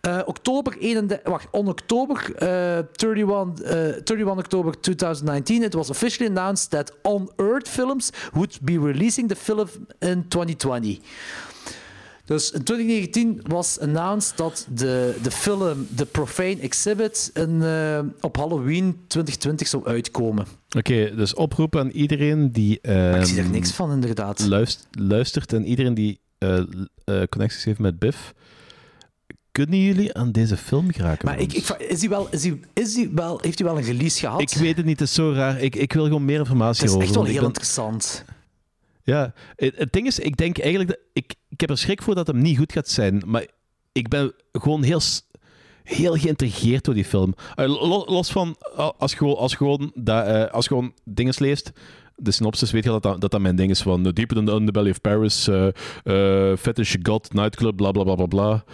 eh, 0.00 0.20
oktober 0.26 0.76
31, 0.78 1.28
wacht, 1.28 1.46
on 1.50 1.68
oktober 1.68 2.34
eh 2.34 2.78
31, 2.96 3.64
eh 3.64 3.76
31 4.04 4.36
oktober 4.36 4.80
2019, 4.80 5.62
it 5.62 5.74
was 5.74 5.90
officially 5.90 6.30
announced 6.36 6.70
that 6.70 6.92
On 7.02 7.30
Earth 7.36 7.68
Films 7.68 8.10
would 8.32 8.58
be 8.62 8.80
releasing 8.80 9.28
the 9.28 9.36
film 9.36 9.68
in 9.98 10.28
2020. 10.28 11.00
Dus 12.24 12.50
in 12.50 12.62
2019 12.62 13.40
was 13.42 13.78
announced 13.80 14.36
dat 14.36 14.66
de, 14.74 15.18
de 15.22 15.30
film 15.30 15.86
The 15.94 16.06
Profane 16.06 16.56
Exhibit 16.60 17.30
in, 17.34 17.62
eh, 17.62 17.98
op 18.20 18.36
Halloween 18.36 18.96
2020 19.06 19.68
zou 19.68 19.86
uitkomen. 19.86 20.46
Oké, 20.76 21.14
dus 21.16 21.34
oproep 21.34 21.76
aan 21.76 21.88
iedereen 21.90 22.52
die... 22.52 22.74
Ik 22.80 23.24
zie 23.24 23.38
er 23.38 23.44
ehm, 23.44 23.50
niks 23.50 23.70
van, 23.72 23.92
inderdaad. 23.92 24.40
luist- 24.46 24.86
luistert 24.90 25.52
en 25.52 25.64
iedereen 25.66 25.94
die 25.94 26.20
eh, 26.38 26.58
eh, 27.04 27.22
connecties 27.28 27.64
heeft 27.64 27.78
met 27.78 27.98
Biff. 27.98 28.34
Kunnen 29.52 29.78
jullie 29.82 30.14
aan 30.14 30.32
deze 30.32 30.56
film 30.56 30.92
geraken? 30.92 31.26
Maar 31.28 31.38
ik, 31.38 31.52
ik, 31.52 31.68
is 31.68 32.00
hij 32.00 32.08
wel, 32.08 32.28
is 32.30 32.42
hij, 32.44 32.60
is 32.72 33.06
wel, 33.14 33.38
heeft 33.42 33.58
hij 33.58 33.68
wel 33.68 33.78
een 33.78 33.84
release 33.84 34.18
gehad? 34.18 34.40
Ik 34.40 34.50
weet 34.50 34.76
het 34.76 34.86
niet, 34.86 34.98
het 34.98 35.08
is 35.08 35.14
zo 35.14 35.32
raar. 35.32 35.60
Ik, 35.60 35.74
ik 35.76 35.92
wil 35.92 36.04
gewoon 36.04 36.24
meer 36.24 36.38
informatie 36.38 36.80
Het 36.80 36.90
is 36.90 36.94
over. 36.96 37.06
echt 37.06 37.14
wel 37.16 37.24
heel 37.24 37.34
ben- 37.34 37.44
interessant. 37.44 38.24
Ja, 39.02 39.32
het, 39.56 39.74
het 39.76 39.92
ding 39.92 40.06
is, 40.06 40.18
ik 40.18 40.36
denk 40.36 40.58
eigenlijk... 40.58 40.90
Dat, 40.90 40.98
ik, 41.12 41.34
ik 41.54 41.60
heb 41.60 41.70
er 41.70 41.78
schrik 41.78 42.02
voor 42.02 42.14
dat 42.14 42.26
hem 42.26 42.38
niet 42.42 42.58
goed 42.58 42.72
gaat 42.72 42.88
zijn, 42.88 43.22
maar 43.26 43.46
ik 43.92 44.08
ben 44.08 44.32
gewoon 44.52 44.82
heel, 44.82 45.00
heel 45.82 46.14
geïntrigeerd 46.14 46.84
door 46.84 46.94
die 46.94 47.04
film. 47.04 47.34
Eh, 47.54 47.66
lo- 47.68 48.04
Los 48.06 48.30
van, 48.32 48.56
eh, 48.76 48.90
als 48.98 49.14
gewoon, 49.14 49.36
als 49.36 49.54
gewoon, 49.54 49.92
dat, 49.94 50.26
eh, 50.26 50.44
als 50.46 50.66
gewoon 50.66 50.92
dingen 51.04 51.34
leest, 51.38 51.72
de 52.16 52.30
synopsis, 52.30 52.70
weet 52.70 52.84
je 52.84 52.90
dat 52.90 53.02
dat, 53.02 53.30
dat, 53.30 53.40
mijn 53.40 53.56
ding 53.56 53.70
is 53.70 53.82
van 53.82 54.02
Deeper 54.02 54.36
than 54.36 54.44
the 54.44 54.52
Underbelly 54.52 54.90
of 54.90 55.00
Paris, 55.00 55.48
Fetish 56.60 56.94
God, 57.02 57.32
Nightclub, 57.32 57.76
bla 57.76 57.90
bla 57.90 58.02
bla 58.02 58.14
bla 58.14 58.26
bla. 58.26 58.64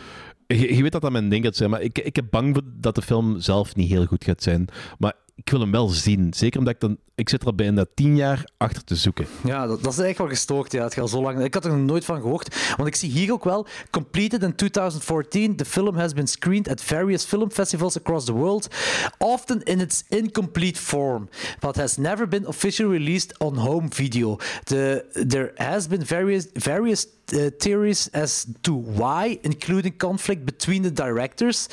Je, 0.46 0.82
weet 0.82 0.92
dat 0.92 1.02
dat 1.02 1.12
mijn 1.12 1.28
ding 1.28 1.44
gaat 1.44 1.56
zijn, 1.56 1.70
maar 1.70 1.80
ik, 1.80 1.98
ik 1.98 2.16
heb 2.16 2.24
bang 2.30 2.60
dat 2.80 2.94
de 2.94 3.02
film 3.02 3.40
zelf 3.40 3.74
niet 3.76 3.90
heel 3.90 4.04
goed 4.04 4.24
gaat 4.24 4.42
zijn. 4.42 4.68
Maar 4.98 5.12
ik 5.34 5.50
wil 5.50 5.60
hem 5.60 5.70
wel 5.70 5.88
zien. 5.88 6.34
Zeker 6.34 6.58
omdat 6.58 6.74
ik 6.74 6.80
dan... 6.80 6.96
Ik 7.20 7.28
zit 7.28 7.40
er 7.40 7.46
al 7.46 7.54
bijna 7.54 7.84
tien 7.94 8.16
jaar 8.16 8.44
achter 8.56 8.84
te 8.84 8.96
zoeken. 8.96 9.26
Ja, 9.44 9.66
dat, 9.66 9.82
dat 9.82 9.92
is 9.92 9.98
eigenlijk 9.98 10.18
wel 10.18 10.28
gestoord. 10.28 10.72
Ja. 10.72 10.82
Het 10.82 10.94
gaat 10.94 11.10
zo 11.10 11.22
lang. 11.22 11.44
Ik 11.44 11.54
had 11.54 11.64
er 11.64 11.70
nog 11.70 11.86
nooit 11.86 12.04
van 12.04 12.20
gehoord. 12.20 12.74
Want 12.76 12.88
ik 12.88 12.94
zie 12.94 13.10
hier 13.10 13.32
ook 13.32 13.44
wel. 13.44 13.66
Completed 13.90 14.42
in 14.42 14.54
2014. 14.54 15.56
The 15.56 15.64
film 15.64 15.96
has 15.96 16.12
been 16.12 16.26
screened 16.26 16.68
at 16.68 16.82
various 16.82 17.24
film 17.24 17.50
festivals 17.50 17.96
across 17.96 18.24
the 18.24 18.32
world. 18.32 18.68
Often 19.18 19.62
in 19.62 19.80
its 19.80 20.04
incomplete 20.08 20.80
form. 20.80 21.28
But 21.58 21.76
has 21.76 21.96
never 21.96 22.28
been 22.28 22.46
officially 22.46 22.98
released 22.98 23.38
on 23.38 23.56
home 23.56 23.88
video. 23.92 24.36
The, 24.64 25.04
there 25.28 25.52
has 25.54 25.86
been 25.86 26.06
various, 26.06 26.46
various 26.52 27.06
uh, 27.32 27.50
theories 27.58 28.08
as 28.12 28.46
to 28.62 28.74
why, 28.74 29.38
including 29.42 29.96
conflict 29.96 30.44
between 30.44 30.82
the 30.82 30.90
directors. 30.90 31.68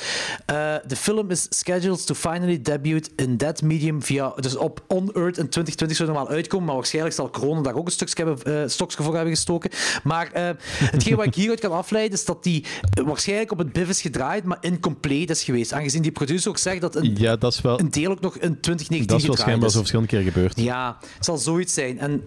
Uh, 0.48 0.78
the 0.84 0.96
film 0.96 1.30
is 1.30 1.48
scheduled 1.50 2.06
to 2.06 2.14
finally 2.14 2.58
debut 2.58 3.00
in 3.16 3.38
that 3.38 3.62
medium 3.62 4.02
via, 4.02 4.32
dus 4.40 4.56
op 4.56 4.84
On 4.88 5.10
Earth 5.14 5.37
in 5.38 5.48
2020 5.48 5.96
zou 5.96 6.08
normaal 6.08 6.28
uitkomen, 6.28 6.66
maar 6.66 6.74
waarschijnlijk 6.74 7.14
zal 7.14 7.30
corona 7.30 7.60
daar 7.60 7.74
ook 7.74 7.86
een 7.86 7.92
stukje, 7.92 8.24
hebben, 8.24 8.62
eh, 8.62 8.68
stokje 8.68 9.02
voor 9.02 9.14
hebben 9.14 9.34
gestoken. 9.34 9.70
Maar 10.02 10.32
eh, 10.32 10.50
hetgeen 10.78 11.16
wat 11.16 11.26
ik 11.26 11.34
hieruit 11.34 11.60
kan 11.60 11.72
afleiden 11.72 12.12
is 12.18 12.24
dat 12.24 12.42
die 12.42 12.64
eh, 12.94 13.04
waarschijnlijk 13.04 13.52
op 13.52 13.58
het 13.58 13.72
BIF 13.72 13.88
is 13.88 14.00
gedraaid, 14.00 14.44
maar 14.44 14.58
incomplete 14.60 15.32
is 15.32 15.44
geweest. 15.44 15.72
Aangezien 15.72 16.02
die 16.02 16.12
producer 16.12 16.50
ook 16.50 16.58
zegt 16.58 16.80
dat 16.80 16.96
een, 16.96 17.16
Ja, 17.18 17.36
dat 17.36 17.52
is 17.52 17.60
wel... 17.60 17.80
een 17.80 17.90
deel 17.90 18.10
ook 18.10 18.20
nog 18.20 18.34
in 18.34 18.60
2019 18.60 19.06
Dat 19.06 19.16
is 19.18 19.22
wel 19.26 19.34
gedraaid 19.34 19.38
schijnbaar 19.38 19.66
is. 19.68 19.72
zo 19.72 19.78
verschillende 19.78 20.10
keer 20.10 20.22
gebeurd. 20.32 20.60
Ja, 20.60 20.98
het 21.16 21.24
zal 21.24 21.36
zoiets 21.36 21.74
zijn. 21.74 21.98
En 21.98 22.22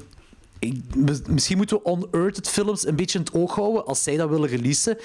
ik, 0.59 0.73
mis- 0.95 1.21
misschien 1.27 1.57
moeten 1.57 1.79
we 1.83 1.89
Unearthed 2.13 2.49
films 2.49 2.87
een 2.87 2.95
beetje 2.95 3.17
in 3.19 3.23
het 3.25 3.33
oog 3.33 3.55
houden 3.55 3.85
als 3.85 4.03
zij 4.03 4.17
dat 4.17 4.29
willen 4.29 4.49
releasen. 4.49 4.97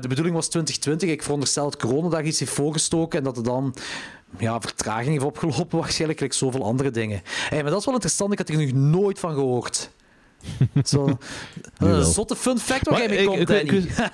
De 0.00 0.08
bedoeling 0.08 0.34
was 0.34 0.48
2020. 0.48 1.08
Ik 1.08 1.22
veronderstel 1.22 1.64
dat 1.64 1.76
corona 1.80 2.08
daar 2.08 2.24
iets 2.24 2.38
heeft 2.38 2.52
voorgestoken 2.52 3.18
en 3.18 3.24
dat 3.24 3.36
er 3.36 3.42
dan 3.42 3.74
ja, 4.38 4.60
vertraging 4.60 5.08
heeft 5.10 5.24
opgelopen, 5.24 5.78
waarschijnlijk, 5.78 6.20
like 6.20 6.34
zoveel 6.34 6.64
andere 6.64 6.90
dingen. 6.90 7.22
Hey, 7.24 7.62
maar 7.62 7.70
dat 7.70 7.78
is 7.80 7.84
wel 7.84 7.94
interessant. 7.94 8.32
Ik 8.32 8.38
had 8.38 8.48
er 8.48 8.58
nog 8.58 8.72
nooit 8.72 9.18
van 9.18 9.34
gehoord. 9.34 9.90
Zo, 10.84 11.18
een 11.78 12.04
zotte 12.04 12.36
fun 12.36 12.58
fact 12.58 12.88
waar 12.88 12.98
jij 12.98 13.08
mee 13.08 13.18
ik- 13.18 13.26
komt, 13.26 13.38
ik- 13.40 13.48
ik- 13.50 13.66
Danny. 13.66 13.86
ik- 13.86 14.10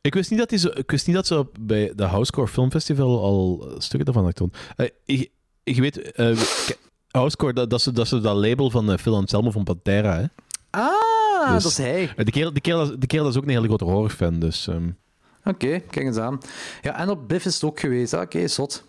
Ik 0.00 0.14
wist 0.14 0.30
niet 0.30 0.38
dat, 0.38 0.48
die 0.48 0.58
zo, 0.58 0.68
ik 0.74 0.90
wist 0.90 1.06
niet 1.06 1.16
dat 1.16 1.26
ze 1.26 1.46
bij 1.60 1.92
de 1.96 2.04
Housecore 2.04 2.48
Film 2.48 2.70
Festival 2.70 3.22
al 3.22 3.66
stukken 3.78 4.04
daarvan 4.04 4.24
had 4.24 4.32
getoond. 4.32 4.56
Eh, 4.76 4.88
je, 5.04 5.30
je 5.64 5.80
weet, 5.80 6.12
eh, 6.12 6.36
Housecore, 7.10 7.52
dat, 7.52 7.70
dat, 7.70 7.96
is, 7.96 8.08
dat 8.08 8.36
label 8.36 8.70
van 8.70 8.90
uh, 8.90 8.96
Phil 8.96 9.14
Anselmo 9.16 9.50
van 9.50 9.64
Pantera. 9.64 10.16
Hè? 10.16 10.24
Ah, 10.70 11.52
Dus- 11.54 11.62
dat 11.62 11.72
is 11.72 11.78
hij. 11.78 12.10
De 12.16 12.30
kerel, 12.30 12.52
de, 12.52 12.60
kerel, 12.60 12.98
de 12.98 13.06
kerel 13.06 13.28
is 13.28 13.36
ook 13.36 13.42
een 13.42 13.48
hele 13.48 13.66
grote 13.66 13.84
horrorfan, 13.84 14.38
dus... 14.38 14.68
ehm, 14.68 14.88
Oké, 15.44 15.78
kijk 15.80 15.96
eens 16.06 16.16
aan. 16.16 16.38
Ja, 16.82 16.98
en 16.98 17.08
op 17.10 17.28
Biff 17.28 17.44
is 17.44 17.54
het 17.54 17.64
ook 17.64 17.80
geweest. 17.80 18.14
Ah, 18.14 18.20
Oké, 18.20 18.48
zot. 18.48 18.84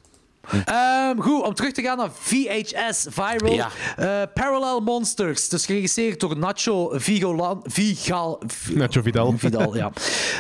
Ehm, 0.66 1.20
goed, 1.20 1.44
om 1.44 1.54
terug 1.54 1.72
te 1.72 1.82
gaan 1.82 1.98
naar 1.98 2.10
VHS, 2.20 3.06
Viral. 3.10 3.54
Ja. 3.54 3.70
Eh, 3.98 4.22
Parallel 4.34 4.80
Monsters, 4.80 5.50
dus 5.50 5.66
geregisseerd 5.66 6.20
door 6.20 6.38
Nacho 6.38 6.90
Vigolan, 6.94 7.60
Vigal... 7.64 8.42
V- 8.48 8.70
Nacho 8.70 9.02
Vidal. 9.02 9.34
Vidal, 9.38 9.76
ja. 9.76 9.92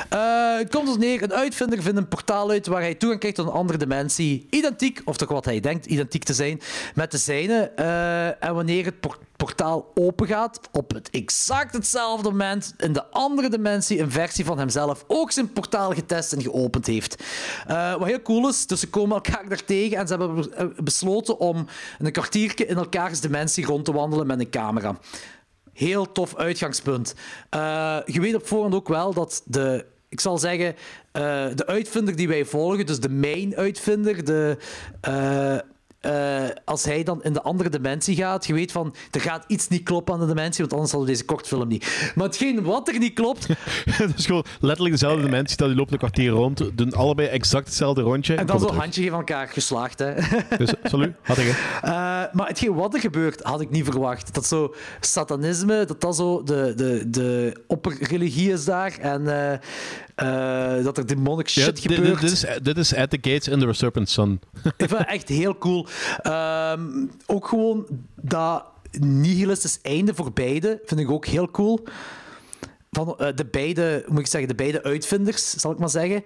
Eh, 0.09 0.57
het 0.57 0.69
komt 0.69 0.88
dus 0.88 0.97
neer, 0.97 1.23
een 1.23 1.34
uitvinder 1.34 1.81
vindt 1.81 1.97
een 1.97 2.07
portaal 2.07 2.49
uit 2.49 2.67
waar 2.67 2.81
hij 2.81 2.95
toegang 2.95 3.19
krijgt 3.19 3.38
tot 3.38 3.47
een 3.47 3.53
andere 3.53 3.77
dimensie. 3.77 4.47
Identiek, 4.49 5.01
of 5.05 5.17
toch 5.17 5.29
wat 5.29 5.45
hij 5.45 5.59
denkt 5.59 5.85
identiek 5.85 6.23
te 6.23 6.34
zijn, 6.34 6.61
met 6.95 7.11
de 7.11 7.17
zijne. 7.17 7.71
Eh, 7.75 8.43
en 8.43 8.53
wanneer 8.55 8.85
het 8.85 8.99
por- 8.99 9.17
portaal 9.17 9.26
portaal 9.38 9.91
open 9.93 10.27
gaat, 10.27 10.59
op 10.72 10.93
het 10.93 11.09
exact 11.09 11.73
hetzelfde 11.73 12.30
moment 12.30 12.73
in 12.77 12.93
de 12.93 13.05
andere 13.05 13.49
dimensie 13.49 13.99
een 13.99 14.11
versie 14.11 14.45
van 14.45 14.57
hemzelf 14.59 15.03
ook 15.07 15.31
zijn 15.31 15.53
portaal 15.53 15.91
getest 15.93 16.34
en 16.34 16.41
geopend 16.41 16.85
heeft. 16.85 17.23
Eh, 17.68 17.95
wat 17.95 18.07
heel 18.07 18.22
cool 18.22 18.49
is, 18.49 18.68
dus 18.68 18.80
ze 18.80 18.89
komen 18.89 19.15
elkaar 19.15 19.49
daar 19.49 19.64
tegen 19.65 19.97
en 19.97 20.07
ze 20.07 20.15
hebben 20.15 20.35
be- 20.35 20.49
eh, 20.49 20.65
besloten 20.84 21.39
om 21.39 21.65
een 21.99 22.11
kwartiertje 22.11 22.65
in 22.65 22.77
elkaars 22.77 23.19
dimensie 23.19 23.65
rond 23.65 23.85
te 23.85 23.93
wandelen 23.93 24.27
met 24.27 24.39
een 24.39 24.49
camera. 24.49 24.97
Heel 25.73 26.11
tof 26.11 26.35
uitgangspunt. 26.35 27.14
Eh, 27.49 27.97
je 28.05 28.19
weet 28.22 28.35
op 28.35 28.47
voorhand 28.47 28.76
ook 28.76 28.88
wel 28.88 29.14
dat 29.14 29.41
de, 29.45 29.85
ik 30.09 30.19
zal 30.19 30.38
zeggen, 30.38 30.76
de 31.55 31.64
uitvinder 31.65 32.15
die 32.15 32.27
wij 32.27 32.45
volgen, 32.45 32.85
dus 32.85 32.99
de 32.99 33.09
main-uitvinder, 33.09 34.26
de, 34.26 34.57
eh, 35.01 35.57
eh, 35.99 36.43
als 36.65 36.83
hij 36.83 37.03
dan 37.03 37.23
in 37.23 37.33
de 37.33 37.41
andere 37.41 37.69
dimensie 37.69 38.15
gaat, 38.15 38.47
je 38.47 38.53
weet 38.53 38.71
van, 38.71 38.95
er 39.11 39.21
gaat 39.21 39.43
iets 39.47 39.67
niet 39.67 39.83
kloppen 39.83 40.13
aan 40.13 40.19
de 40.19 40.25
dimensie, 40.25 40.59
want 40.59 40.73
anders 40.73 40.91
hadden 40.91 41.09
we 41.09 41.15
deze 41.15 41.25
kortfilm 41.25 41.67
niet. 41.67 42.11
Maar 42.15 42.25
hetgeen 42.25 42.63
wat 42.63 42.87
er 42.87 42.99
niet 42.99 43.13
klopt, 43.13 43.47
Het 43.85 44.17
is 44.17 44.25
gewoon 44.25 44.45
letterlijk 44.59 44.91
dezelfde 44.91 45.23
dimensie, 45.23 45.57
dat 45.57 45.67
die 45.67 45.77
lopen 45.77 45.93
een 45.93 45.99
kwartier 45.99 46.29
rond, 46.29 46.69
doen 46.73 46.93
allebei 46.93 47.27
exact 47.27 47.65
hetzelfde 47.65 48.01
rondje. 48.01 48.35
en 48.35 48.45
dan 48.45 48.59
zo'n 48.59 48.75
handje 48.75 49.01
geven 49.01 49.17
elkaar 49.17 49.47
geslaagd. 49.47 49.99
Hè. 49.99 50.13
Dus, 50.57 50.73
salut, 50.83 51.15
had 51.21 51.37
ik. 51.37 51.47
Eh, 51.47 51.91
maar 52.31 52.47
hetgeen 52.47 52.73
wat 52.73 52.93
er 52.93 52.99
gebeurt, 52.99 53.41
had 53.43 53.61
ik 53.61 53.69
niet 53.69 53.85
verwacht. 53.85 54.33
Dat 54.33 54.45
zo 54.45 54.73
satanisme, 54.99 55.85
dat 55.85 56.01
dat 56.01 56.15
zo 56.15 56.43
de, 56.43 56.73
de, 56.75 57.09
de 57.09 57.55
opperreligie 57.67 58.51
is 58.51 58.65
daar. 58.65 58.97
En 58.99 59.51
eh, 59.51 59.59
eh, 60.18 60.84
dat 60.84 60.98
er 60.98 61.06
demonic 61.06 61.48
Ja, 61.48 61.64
shit 61.64 61.81
dit- 61.84 61.95
gebeurt. 61.95 62.22
dit 62.22 62.31
is, 62.31 62.45
dit 62.61 62.77
is 62.77 62.95
At 62.95 63.10
the 63.10 63.18
Gates 63.22 63.48
in 63.48 63.60
the 63.60 63.73
Serpent 63.73 64.10
Sun. 64.10 64.39
Ik 64.64 64.73
vind 64.77 64.98
het 64.98 65.07
echt 65.07 65.30
heel 65.30 65.57
cool. 65.57 65.88
Ehm, 66.22 67.06
ook 67.26 67.48
gewoon 67.48 67.88
dat 68.22 68.64
nihilistisch 68.99 69.80
einde 69.81 70.14
voor 70.14 70.31
beide 70.34 70.81
vind 70.85 70.99
ik 70.99 71.11
ook 71.11 71.26
heel 71.26 71.52
cool. 71.52 71.84
Van 72.91 73.15
eh, 73.18 73.27
de 73.35 73.45
beide, 73.45 74.03
moet 74.07 74.19
ik 74.19 74.27
zeggen, 74.27 74.49
de 74.49 74.56
beide 74.56 74.84
uitvinders, 74.84 75.49
zal 75.52 75.72
ik 75.72 75.77
maar 75.80 75.89
zeggen. 75.89 76.23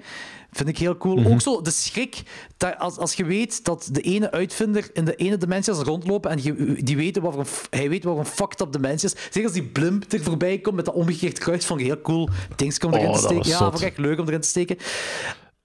Vind 0.51 0.69
ik 0.69 0.77
heel 0.77 0.97
cool. 0.97 1.25
Ook 1.25 1.41
zo 1.41 1.61
de 1.61 1.71
schrik, 1.71 2.21
dat 2.57 2.77
als, 2.77 2.97
als 2.97 3.13
je 3.13 3.25
weet 3.25 3.65
dat 3.65 3.89
de 3.91 4.01
ene 4.01 4.31
uitvinder 4.31 4.89
in 4.93 5.05
de 5.05 5.15
ene 5.15 5.37
dimensie 5.37 5.73
als 5.73 5.83
rondlopen 5.83 6.31
en 6.31 6.43
je, 6.43 6.75
die 6.83 6.97
weten 6.97 7.21
wat 7.21 7.37
een, 7.37 7.45
hij 7.69 7.89
weet 7.89 8.03
wat 8.03 8.17
een 8.17 8.25
fucked 8.25 8.61
up 8.61 8.71
dimensie 8.71 9.09
is. 9.09 9.15
Zeg 9.29 9.43
als 9.43 9.53
die 9.53 9.63
blimp 9.63 10.11
er 10.11 10.23
voorbij 10.23 10.59
komt 10.59 10.75
met 10.75 10.85
dat 10.85 10.93
omgekeerd 10.93 11.39
kruis, 11.39 11.65
vond 11.65 11.79
ik 11.79 11.85
heel 11.85 12.01
cool. 12.01 12.29
Dings 12.55 12.77
komt 12.77 12.95
erin 12.95 13.07
Oh, 13.07 13.13
te 13.13 13.19
steken. 13.19 13.49
Ja, 13.49 13.57
vond 13.57 13.81
ik 13.81 13.87
echt 13.87 13.97
leuk 13.97 14.19
om 14.19 14.27
erin 14.27 14.41
te 14.41 14.47
steken. 14.47 14.77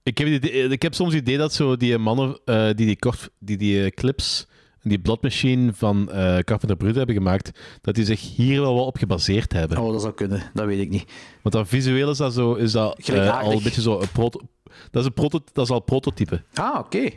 Ik 0.02 0.18
heb, 0.18 0.28
ik 0.72 0.82
heb 0.82 0.94
soms 0.94 1.12
het 1.12 1.22
idee 1.22 1.36
dat 1.36 1.54
zo 1.54 1.76
die 1.76 1.98
mannen 1.98 2.38
eh, 2.44 2.64
die 2.64 2.86
die, 2.86 2.98
kort, 2.98 3.30
die, 3.38 3.56
die 3.56 3.84
eh, 3.84 3.90
clips, 3.90 4.46
die 4.88 4.98
Blood 4.98 5.22
Machine 5.22 5.72
van 5.74 6.10
eh 6.12 6.38
Carpenter 6.38 6.76
Brut 6.76 6.94
hebben 6.94 7.14
gemaakt, 7.14 7.50
dat 7.80 7.94
die 7.94 8.04
zich 8.04 8.20
hier 8.36 8.60
wel 8.60 8.74
wat 8.74 8.86
op 8.86 8.96
gebaseerd 8.96 9.52
hebben. 9.52 9.78
Oh, 9.78 9.92
dat 9.92 10.00
zou 10.02 10.14
kunnen. 10.14 10.42
Dat 10.54 10.66
weet 10.66 10.80
ik 10.80 10.88
niet. 10.90 11.04
Want 11.42 11.54
dan 11.54 11.66
visueel 11.66 12.10
is 12.10 12.18
dat, 12.18 12.32
zo, 12.34 12.54
is 12.54 12.72
dat 12.72 12.98
eh, 12.98 13.40
al 13.40 13.52
een 13.52 13.62
beetje 13.62 13.80
zo 13.82 14.00
een 14.00 14.10
proto 14.12 14.40
dat, 14.90 15.00
is 15.02 15.06
een 15.08 15.14
proto 15.14 15.40
dat 15.52 15.64
is 15.64 15.70
al 15.70 15.80
prototype. 15.80 16.42
Ah, 16.54 16.78
oké. 16.78 17.10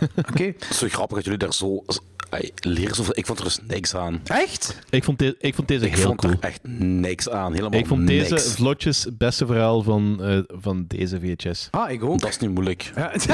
Oké. 0.30 0.44
Het 0.44 0.66
is 0.70 0.78
zo 0.78 0.86
grappig 0.88 1.14
dat 1.16 1.24
jullie 1.24 1.38
daar 1.38 1.52
zo... 1.54 1.84
Ay, 2.30 2.50
leren 2.54 2.94
zoveel. 2.94 3.12
Ik 3.16 3.26
vond 3.26 3.38
er 3.38 3.44
dus 3.44 3.58
niks 3.66 3.94
aan. 3.94 4.20
Echt? 4.24 4.78
Ik 4.90 5.04
vond, 5.04 5.18
de- 5.18 5.36
ik 5.38 5.54
vond 5.54 5.68
deze 5.68 5.86
Ik 5.86 5.94
heel 5.94 6.04
vond 6.06 6.20
cool. 6.20 6.32
er 6.32 6.38
echt 6.40 6.60
niks 6.78 7.28
aan. 7.30 7.52
Helemaal 7.52 7.78
Ik 7.78 7.86
vond 7.86 8.00
niks. 8.02 8.28
deze 8.28 8.50
vlotjes 8.50 9.04
het 9.04 9.18
beste 9.18 9.46
verhaal 9.46 9.82
van, 9.82 10.22
eh, 10.22 10.38
van 10.48 10.84
deze 10.88 11.20
VHS. 11.20 11.68
Ah, 11.70 11.90
ik 11.90 12.04
ook. 12.04 12.20
Dat 12.20 12.28
is 12.30 12.38
niet 12.38 12.50
moeilijk. 12.50 12.92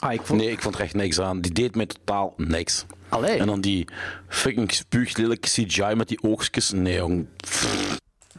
ah, 0.00 0.12
ik 0.12 0.20
vond... 0.22 0.40
Nee, 0.40 0.50
ik 0.50 0.62
vond 0.62 0.74
er 0.74 0.80
echt 0.80 0.94
niks 0.94 1.20
aan. 1.20 1.40
Die 1.40 1.52
deed 1.52 1.74
mij 1.74 1.86
totaal 1.86 2.34
niks. 2.36 2.84
Allee. 3.08 3.38
En 3.38 3.46
dan 3.46 3.60
die 3.60 3.88
fucking 4.28 4.72
spuuglelijke 4.72 5.48
CGI 5.48 5.94
met 5.94 6.08
die 6.08 6.22
oogstjes. 6.22 6.70
Nee, 6.70 6.94
jong. 6.96 7.26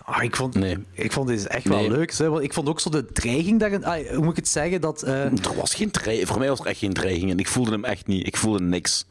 Ah, 0.03 0.23
ik, 0.23 0.35
vond, 0.35 0.55
Nee. 0.55 0.77
ik 0.93 1.11
vond 1.11 1.27
deze 1.27 1.47
echt 1.47 1.65
Nee. 1.65 1.87
wel 1.87 1.97
leuk. 1.97 2.13
Hè? 2.17 2.29
Want 2.29 2.43
ik 2.43 2.53
vond 2.53 2.69
ook 2.69 2.79
zo 2.79 2.89
de 2.89 3.05
dreiging 3.05 3.59
daarin. 3.59 3.85
Ah, 3.85 4.07
hoe 4.07 4.17
moet 4.21 4.29
ik 4.29 4.35
het 4.35 4.47
zeggen? 4.47 4.81
Dat, 4.81 5.01
eh, 5.03 5.23
Er 5.25 5.55
was 5.55 5.73
geen 5.73 5.91
dreiging. 5.91 6.27
Voor 6.27 6.39
mij 6.39 6.47
was 6.49 6.59
er 6.59 6.65
echt 6.65 6.79
geen 6.79 6.93
dreiging. 6.93 7.31
En 7.31 7.37
ik 7.39 7.47
voelde 7.47 7.71
hem 7.71 7.85
echt 7.85 8.07
niet. 8.07 8.27
Ik 8.27 8.37
voelde 8.37 8.63
niks. 8.63 9.05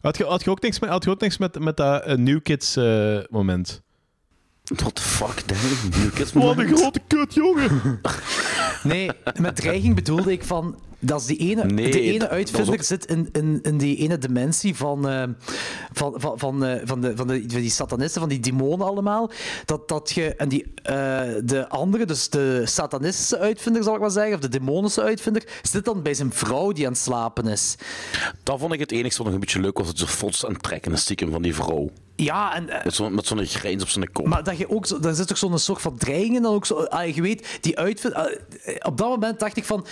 Had 0.00 0.16
je, 0.16 0.24
had 0.24 0.44
je 0.44 0.50
ook 0.50 0.60
niks 0.62 0.78
met, 0.80 0.90
had 0.90 1.04
je 1.04 1.10
ook 1.10 1.20
niks 1.20 1.38
met, 1.38 1.58
met 1.58 1.76
dat 1.76 2.02
eh, 2.02 2.16
New 2.16 2.42
Kids 2.42 2.76
eh, 2.76 3.18
moment? 3.30 3.82
What 4.64 4.94
the 4.94 5.02
fuck, 5.02 5.48
Danny? 5.48 6.02
New 6.04 6.14
Kids 6.14 6.32
Wat 6.32 6.58
een 6.58 6.76
grote 6.76 7.00
kut, 7.06 7.34
jongen! 7.34 8.00
Nee, 8.82 9.10
met 9.40 9.56
dreiging 9.56 9.94
bedoelde 9.94 10.32
ik 10.32 10.44
van. 10.44 10.78
Dat 11.04 11.20
is 11.20 11.26
die 11.26 11.36
ene, 11.36 11.64
Nee, 11.64 11.90
de 11.90 12.00
ene 12.00 12.28
uitvinder 12.28 12.84
zit 12.84 13.04
in, 13.06 13.28
in, 13.32 13.58
in 13.62 13.78
die 13.78 13.96
ene 13.96 14.18
dimensie 14.18 14.76
van, 14.76 15.08
eh, 15.08 15.22
van, 15.92 16.14
van, 16.16 16.38
van, 16.38 16.64
eh, 16.64 16.80
van, 16.84 17.00
de, 17.00 17.16
van, 17.16 17.26
de, 17.26 17.44
van 17.46 17.60
die 17.60 17.70
satanisten, 17.70 18.20
van 18.20 18.28
die 18.28 18.40
demonen 18.40 18.86
allemaal. 18.86 19.30
Dat, 19.64 19.88
dat 19.88 20.10
je, 20.10 20.34
en 20.36 20.48
die, 20.48 20.72
eh, 20.82 20.94
de 21.44 21.68
andere, 21.68 22.04
dus 22.04 22.28
de 22.28 22.62
satanistische 22.64 23.38
uitvinder, 23.38 23.82
zal 23.82 23.94
ik 23.94 24.00
maar 24.00 24.10
zeggen, 24.10 24.34
of 24.34 24.40
de 24.40 24.48
demonische 24.48 25.02
uitvinder, 25.02 25.48
zit 25.62 25.84
dan 25.84 26.02
bij 26.02 26.14
zijn 26.14 26.32
vrouw 26.32 26.72
die 26.72 26.86
aan 26.86 26.92
het 26.92 27.00
slapen 27.00 27.46
is. 27.46 27.74
Dat 28.42 28.58
vond 28.58 28.72
ik 28.72 28.80
het 28.80 28.92
enigste 28.92 29.16
wat 29.16 29.26
nog 29.26 29.34
een 29.34 29.40
beetje 29.40 29.60
leuk 29.60 29.78
was. 29.78 29.88
Het 29.88 29.98
zo 29.98 30.06
fots 30.06 30.44
en 30.44 30.60
trekken 30.60 30.92
en 30.92 30.98
stiekem 30.98 31.30
van 31.30 31.42
die 31.42 31.54
vrouw. 31.54 31.90
Ja, 32.16 32.54
en, 32.54 32.64
Met 32.84 32.94
zo'n 32.94 33.14
met 33.14 33.26
zo'n 33.26 33.46
grijns 33.46 33.82
op 33.82 33.88
zijn 33.88 34.12
kop. 34.12 34.26
Maar 34.26 34.44
dat 34.44 34.58
je 34.58 34.70
ook 34.70 34.86
zo, 34.86 34.98
daar 34.98 35.14
zit 35.14 35.26
toch 35.26 35.38
zo'n 35.38 35.58
soort 35.58 35.80
van 35.80 35.96
dreiging 35.96 36.36
in. 36.36 36.42
Dan 36.42 36.54
ook 36.54 36.66
zo, 36.66 36.74
ah, 36.74 37.14
je 37.14 37.22
weet, 37.22 37.58
die 37.60 37.78
uitvinder. 37.78 38.20
ah, 38.20 38.86
op 38.86 38.98
dat 38.98 39.08
moment 39.08 39.38
dacht 39.38 39.56
ik 39.56 39.64
van. 39.64 39.86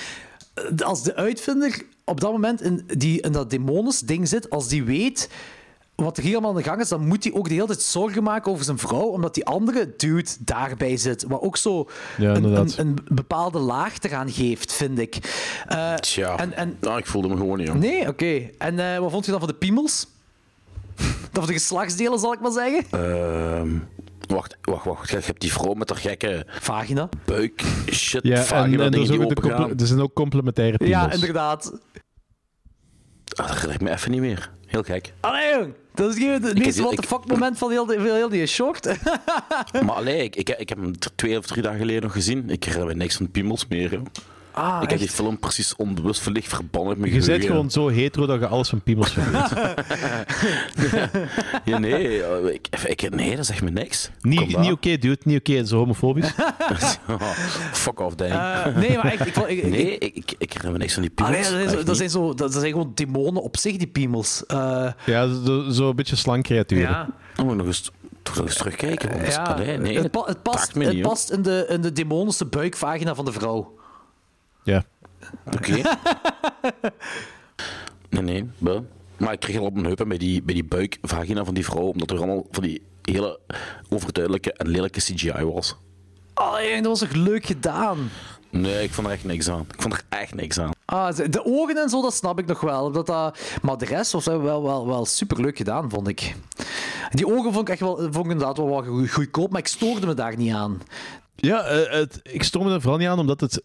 Eh, 0.54 0.86
Als 0.86 1.02
de 1.02 1.14
uitvinder 1.14 1.82
op 2.04 2.20
dat 2.20 2.32
moment 2.32 2.62
in, 2.62 2.84
die, 2.96 3.20
in 3.20 3.32
dat 3.32 3.50
demonisch 3.50 4.00
ding 4.00 4.28
zit, 4.28 4.50
als 4.50 4.68
die 4.68 4.84
weet 4.84 5.28
wat 5.94 6.16
er 6.16 6.22
hier 6.22 6.32
allemaal 6.32 6.50
aan 6.50 6.56
de 6.56 6.62
gang 6.62 6.80
is, 6.80 6.88
dan 6.88 7.06
moet 7.06 7.24
hij 7.24 7.32
ook 7.32 7.48
de 7.48 7.54
hele 7.54 7.66
tijd 7.66 7.82
zorgen 7.82 8.22
maken 8.22 8.52
over 8.52 8.64
zijn 8.64 8.78
vrouw, 8.78 9.06
omdat 9.06 9.34
die 9.34 9.46
andere 9.46 9.94
dude 9.96 10.30
daarbij 10.38 10.96
zit. 10.96 11.24
Wat 11.28 11.40
ook 11.40 11.56
zo 11.56 11.88
Ja, 12.18 12.34
een, 12.34 12.44
een, 12.44 12.72
een 12.76 12.98
bepaalde 13.08 13.58
laag 13.58 14.02
eraan 14.02 14.30
geeft, 14.30 14.72
vind 14.72 14.98
ik. 14.98 15.16
Eh, 15.66 15.94
Tja, 15.94 16.36
en, 16.38 16.56
en, 16.56 16.76
nou, 16.80 16.98
ik 16.98 17.06
voelde 17.06 17.28
me 17.28 17.36
gewoon 17.36 17.58
niet, 17.58 17.74
nee, 17.74 18.08
oké. 18.08 18.50
En 18.58 18.78
eh, 18.94 18.98
wat 18.98 19.10
vond 19.10 19.24
je 19.24 19.30
dan 19.30 19.40
van 19.40 19.48
de 19.48 19.54
piemels? 19.54 20.06
Of 21.38 21.46
de 21.46 21.52
geslachtsdelen, 21.52 22.18
zal 22.18 22.32
ik 22.32 22.40
maar 22.40 22.52
zeggen? 22.52 22.84
Ehm, 22.90 23.70
wacht, 24.32 24.56
wacht, 24.62 24.84
wacht. 24.84 25.10
Je 25.10 25.18
hebt 25.22 25.40
die 25.40 25.52
vrouw 25.52 25.74
met 25.74 25.88
haar 25.88 25.98
gekke 25.98 26.46
Vagina. 26.48 27.08
buik, 27.24 27.62
shit, 27.90 28.22
Ja, 28.22 28.36
en, 28.36 28.44
vagina 28.44 28.76
en 28.84 28.84
er, 28.84 28.90
die 28.90 29.00
de 29.18 29.74
er 29.78 29.86
zijn 29.86 30.00
ook 30.00 30.14
complementaire 30.14 30.76
piemels. 30.76 31.00
Ja, 31.04 31.12
inderdaad. 31.12 31.72
Ah, 33.34 33.48
dat 33.48 33.58
rijdt 33.62 33.82
me 33.82 33.90
even 33.90 34.10
niet 34.10 34.20
meer. 34.20 34.50
Heel 34.66 34.82
gek. 34.82 35.12
Allee, 35.20 35.52
jong. 35.58 35.74
Dat 35.94 36.16
is 36.16 36.24
het 36.24 36.44
heb 36.44 36.58
meest 36.58 36.74
die- 36.74 36.82
what 36.82 36.96
the 36.96 37.02
fuck 37.06 37.26
moment 37.26 37.58
van 37.58 37.70
heel, 37.70 37.88
heel 37.88 38.28
die 38.28 38.46
short. 38.46 38.84
Maar 39.86 39.90
allee, 39.94 40.24
ik, 40.24 40.36
ik, 40.36 40.48
ik 40.48 40.68
heb 40.68 40.78
hem 40.78 40.98
twee 41.16 41.38
of 41.38 41.46
drie 41.46 41.62
dagen 41.62 41.78
geleden 41.78 42.02
nog 42.02 42.12
gezien. 42.12 42.50
Ik 42.50 42.64
herinner 42.64 42.88
me 42.88 42.94
niks 42.94 43.16
van 43.16 43.30
piemels 43.30 43.66
meer. 43.68 43.90
Joh. 43.92 44.02
Ah, 44.52 44.78
ik 44.82 44.90
heb 44.90 44.98
die 44.98 45.08
film 45.08 45.38
precies 45.38 45.76
onbewust 45.76 46.20
verlicht 46.20 46.48
verbannen 46.48 46.90
met 46.90 47.10
mijn 47.10 47.22
Je 47.22 47.26
bent 47.26 47.44
gewoon 47.44 47.70
zo 47.70 47.88
hetero 47.88 48.26
dat 48.26 48.40
je 48.40 48.46
alles 48.46 48.68
van 48.68 48.82
piemels 48.82 49.12
vergeet. 49.14 51.10
Ja, 51.64 51.78
nee, 51.78 52.22
eh, 52.24 52.54
ik, 52.54 52.68
ik, 52.86 53.10
nee, 53.10 53.36
dat 53.36 53.46
zegt 53.46 53.62
me 53.62 53.70
niks. 53.70 54.10
niet 54.20 54.58
niet 54.58 54.72
oké, 54.72 54.98
dude. 54.98 55.18
Niet 55.24 55.38
oké. 55.38 55.52
Is 55.52 55.70
homofobisch. 55.70 56.32
Fuck 57.72 58.00
off, 58.00 58.14
Danny. 58.14 58.34
Eh, 58.34 58.76
nee, 58.76 58.96
maar 58.96 59.04
echt, 59.12 59.26
ik, 59.26 59.36
ik, 59.36 59.48
ik- 59.62 59.70
nee, 59.70 59.98
ik, 59.98 60.14
ik, 60.16 60.34
ik 60.38 60.52
herinner 60.52 60.72
me 60.72 60.78
niks 60.78 60.92
van 60.94 61.02
die 61.02 61.12
Ah, 61.14 61.26
piemels. 61.26 61.50
nee, 61.50 61.66
dat, 61.66 61.88
is- 61.88 61.96
zijn 61.96 62.10
zo, 62.10 62.34
dat 62.34 62.52
zijn 62.52 62.70
gewoon 62.70 62.92
demonen 62.94 63.42
op 63.42 63.56
zich, 63.56 63.76
die 63.76 63.86
piemels. 63.86 64.46
Eh, 64.46 64.86
ja, 65.06 65.28
zo- 65.44 65.70
zo'n 65.70 65.96
beetje 65.96 66.16
slank 66.16 66.44
creaturen. 66.44 66.88
ja. 66.88 67.08
Dan 67.34 67.44
moet 67.44 67.54
ik 67.54 67.58
nog 67.60 67.66
eens, 67.66 67.90
toch 68.22 68.36
nog 68.36 68.46
eens 68.46 68.56
terugkijken. 68.56 69.10
Want 69.12 69.26
ja. 69.32 69.42
allee, 69.42 69.78
nee, 69.78 69.98
het, 69.98 70.10
pa- 70.10 70.24
het 70.26 70.42
past, 70.42 70.74
het 70.74 70.92
niet, 70.92 71.02
past 71.02 71.30
in, 71.30 71.42
de, 71.42 71.66
in 71.68 71.80
de 71.80 71.92
demonische 71.92 72.44
buikvagina 72.46 73.14
van 73.14 73.24
de 73.24 73.32
vrouw. 73.32 73.74
Ja. 74.64 74.84
Oké. 75.56 75.72
nee, 78.10 78.22
nee. 78.58 78.80
Maar 79.16 79.32
ik 79.32 79.40
kreeg 79.40 79.58
al 79.58 79.64
op 79.64 79.72
mijn 79.74 79.86
heupen 79.86 80.08
bij 80.08 80.18
die, 80.18 80.42
bij 80.42 80.54
die 80.54 80.64
buikvagina 80.64 81.44
van 81.44 81.54
die 81.54 81.64
vrouw, 81.64 81.82
omdat 81.82 82.10
er 82.10 82.16
allemaal 82.16 82.46
van 82.50 82.62
die 82.62 82.82
hele 83.02 83.40
overduidelijke 83.88 84.52
en 84.52 84.68
lelijke 84.68 85.00
CGI 85.00 85.44
was. 85.44 85.76
Allee, 86.34 86.74
dat 86.74 86.84
was 86.86 86.98
toch 86.98 87.12
leuk 87.12 87.46
gedaan? 87.46 88.10
Nee, 88.50 88.82
ik 88.82 88.92
vond 88.92 89.06
er 89.06 89.12
echt 89.12 89.24
niks 89.24 89.48
aan. 89.48 89.66
Ik 89.74 89.82
vond 89.82 89.94
er 89.94 90.02
echt 90.08 90.34
niks 90.34 90.58
aan. 90.58 90.70
Ah, 90.84 91.16
de 91.30 91.44
ogen 91.44 91.76
en 91.76 91.88
zo, 91.88 92.02
dat 92.02 92.14
snap 92.14 92.38
ik 92.38 92.46
nog 92.46 92.60
wel. 92.60 92.92
Dat, 92.92 93.06
dat, 93.06 93.38
maar 93.62 93.78
de 93.78 93.84
rest 93.84 94.12
was 94.12 94.24
wel, 94.24 94.42
wel, 94.42 94.62
wel, 94.62 94.86
wel 94.86 95.04
superleuk 95.04 95.56
gedaan, 95.56 95.90
vond 95.90 96.08
ik. 96.08 96.34
Die 97.10 97.26
ogen 97.26 97.52
vond 97.52 97.68
ik 97.68 97.68
echt 97.68 97.80
wel, 97.80 97.96
vond 97.96 98.16
ik 98.26 98.30
inderdaad 98.30 98.56
wel 98.56 98.82
goe- 98.84 99.08
goedkoop, 99.08 99.50
maar 99.50 99.60
ik 99.60 99.66
stoorde 99.66 100.06
me 100.06 100.14
daar 100.14 100.36
niet 100.36 100.52
aan. 100.54 100.80
Ja, 101.36 101.64
eh, 101.64 101.92
het, 101.98 102.20
ik 102.22 102.42
stoor 102.42 102.64
me 102.64 102.72
er 102.74 102.80
vooral 102.80 102.98
niet 102.98 103.08
aan, 103.08 103.18
omdat 103.18 103.40
het... 103.40 103.62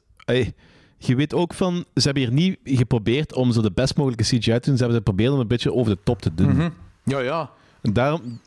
je 0.97 1.15
weet 1.15 1.33
ook 1.33 1.53
van... 1.53 1.85
Ze 1.93 2.01
hebben 2.03 2.23
hier 2.23 2.31
niet 2.31 2.57
geprobeerd 2.63 3.33
om 3.33 3.51
zo 3.51 3.61
de 3.61 3.71
best 3.71 3.95
mogelijke 3.97 4.23
CGI 4.23 4.39
te 4.39 4.59
doen. 4.59 4.77
Ze 4.77 4.83
hebben 4.83 4.95
geprobeerd 4.95 5.31
om 5.31 5.39
een 5.39 5.47
beetje 5.47 5.73
over 5.73 5.95
de 5.95 6.01
top 6.03 6.21
te 6.21 6.33
doen. 6.33 6.73
Ja, 7.03 7.19
ja. 7.19 7.49
En 7.81 7.93
daarom... 7.93 8.39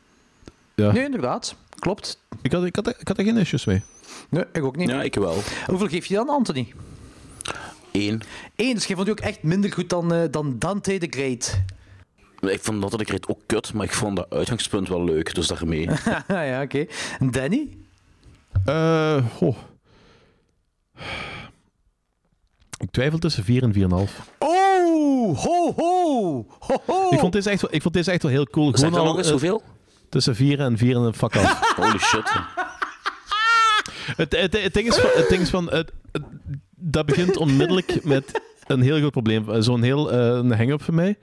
Ja, 0.74 0.92
Nee, 0.92 1.04
inderdaad. 1.04 1.56
Klopt. 1.78 2.18
ik, 2.42 2.52
had, 2.52 2.64
ik, 2.64 2.76
had, 2.76 2.88
ik 2.88 3.08
had 3.08 3.18
er 3.18 3.24
geen 3.24 3.36
issues 3.36 3.64
mee. 3.64 3.82
Nee, 4.28 4.44
ik 4.52 4.64
ook 4.64 4.76
niet. 4.76 4.88
Ja, 4.88 5.02
ik 5.02 5.14
wel. 5.14 5.36
Hoeveel 5.66 5.88
geef 5.88 6.06
je 6.06 6.14
dan, 6.14 6.28
Anthony? 6.28 6.72
Eén. 7.92 8.20
Eén, 8.56 8.74
dus 8.74 8.86
je 8.86 8.94
vond 8.94 9.06
die 9.06 9.14
ook 9.14 9.24
echt 9.24 9.42
minder 9.42 9.72
goed 9.72 9.88
dan, 9.88 10.12
eh, 10.12 10.22
dan 10.30 10.58
Dante 10.58 10.98
the 10.98 11.06
Great. 11.10 11.60
Ik 12.40 12.60
vond 12.60 12.90
dat 12.90 13.00
ik 13.00 13.08
reed 13.08 13.28
ook 13.28 13.40
kut, 13.46 13.72
maar 13.72 13.84
ik 13.84 13.92
vond 13.92 14.16
dat 14.16 14.30
uitgangspunt 14.30 14.88
wel 14.88 15.04
leuk, 15.04 15.34
dus 15.34 15.46
daarmee. 15.46 15.88
ja, 16.28 16.62
oké. 16.62 16.86
Danny? 17.30 17.76
Eh, 18.64 19.24
goh. 19.36 19.56
Ik 22.80 22.90
twijfel 22.90 23.18
tussen 23.18 23.44
4 23.44 23.62
en 23.62 23.72
4,5. 23.72 23.80
Oh, 24.38 25.38
ho, 25.38 25.72
ho, 25.76 26.46
ho, 26.58 26.80
ho. 26.86 27.08
Ik 27.10 27.18
vond 27.18 27.32
deze 27.32 27.50
echt, 27.50 27.60
wel- 27.62 27.74
ik 27.74 27.82
vond 27.82 27.94
deze 27.94 28.10
echt 28.10 28.22
wel 28.22 28.32
heel 28.32 28.46
cool. 28.46 28.76
Zeg 28.76 28.90
dan 28.90 28.98
al, 29.00 29.04
nog 29.06 29.16
eens 29.16 29.24
eh, 29.26 29.30
hoeveel? 29.32 29.62
Tussen 30.08 30.34
4 30.36 30.60
en 30.60 30.78
4 30.78 30.96
en 30.96 31.02
een 31.02 31.14
fuck 31.14 31.36
af. 31.36 31.60
Holy 31.76 31.98
shit. 31.98 32.32
het, 34.16 34.36
het, 34.36 34.62
het 34.62 34.74
ding 34.74 34.88
is 34.88 34.96
van... 34.96 35.10
Het 35.14 35.28
ding 35.28 35.40
is 35.42 35.50
van 35.50 35.70
het, 35.70 35.92
het- 36.12 36.22
dat 36.76 37.06
begint 37.06 37.36
onmiddellijk 37.36 38.04
met 38.04 38.40
een 38.66 38.80
heel 38.80 38.98
groot 38.98 39.10
probleem. 39.10 39.50
Eh, 39.50 39.60
Zo'n 39.60 39.82
heel 39.82 40.12
eh, 40.12 40.18
een 40.18 40.52
hang-up 40.52 40.82
voor 40.82 40.94
mij. 40.94 41.18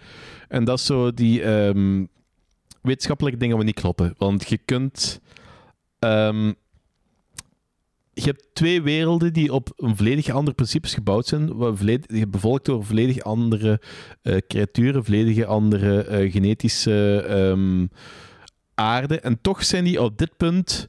En 0.47 0.63
dat 0.63 0.77
is 0.79 0.85
zo 0.85 1.13
die 1.13 1.43
ehm, 1.43 2.05
wetenschappelijke 2.81 3.39
dingen 3.39 3.57
wat 3.57 3.65
niet 3.65 3.79
kloppen. 3.79 4.13
Want 4.17 4.49
je 4.49 4.57
kunt... 4.57 5.21
ehm, 5.99 6.53
je 8.23 8.26
hebt 8.26 8.48
twee 8.53 8.81
werelden 8.81 9.34
die 9.34 9.53
op 9.53 9.69
een 9.76 9.98
volledig 9.98 10.30
andere 10.30 10.56
principes 10.56 10.94
gebouwd 10.94 11.27
zijn, 11.27 11.49
volledig, 11.57 12.30
bevolkt 12.30 12.65
door 12.65 12.85
volledig 12.85 13.19
andere 13.19 13.81
eh, 14.22 14.38
creaturen, 14.48 15.06
volledig 15.06 15.45
andere 15.45 16.03
eh, 16.03 16.31
genetische 16.31 17.26
ehm, 17.27 17.85
aarde. 18.76 19.19
En 19.19 19.41
toch 19.41 19.64
zijn 19.64 19.84
die 19.84 20.02
op 20.02 20.18
dit 20.18 20.38
punt 20.38 20.88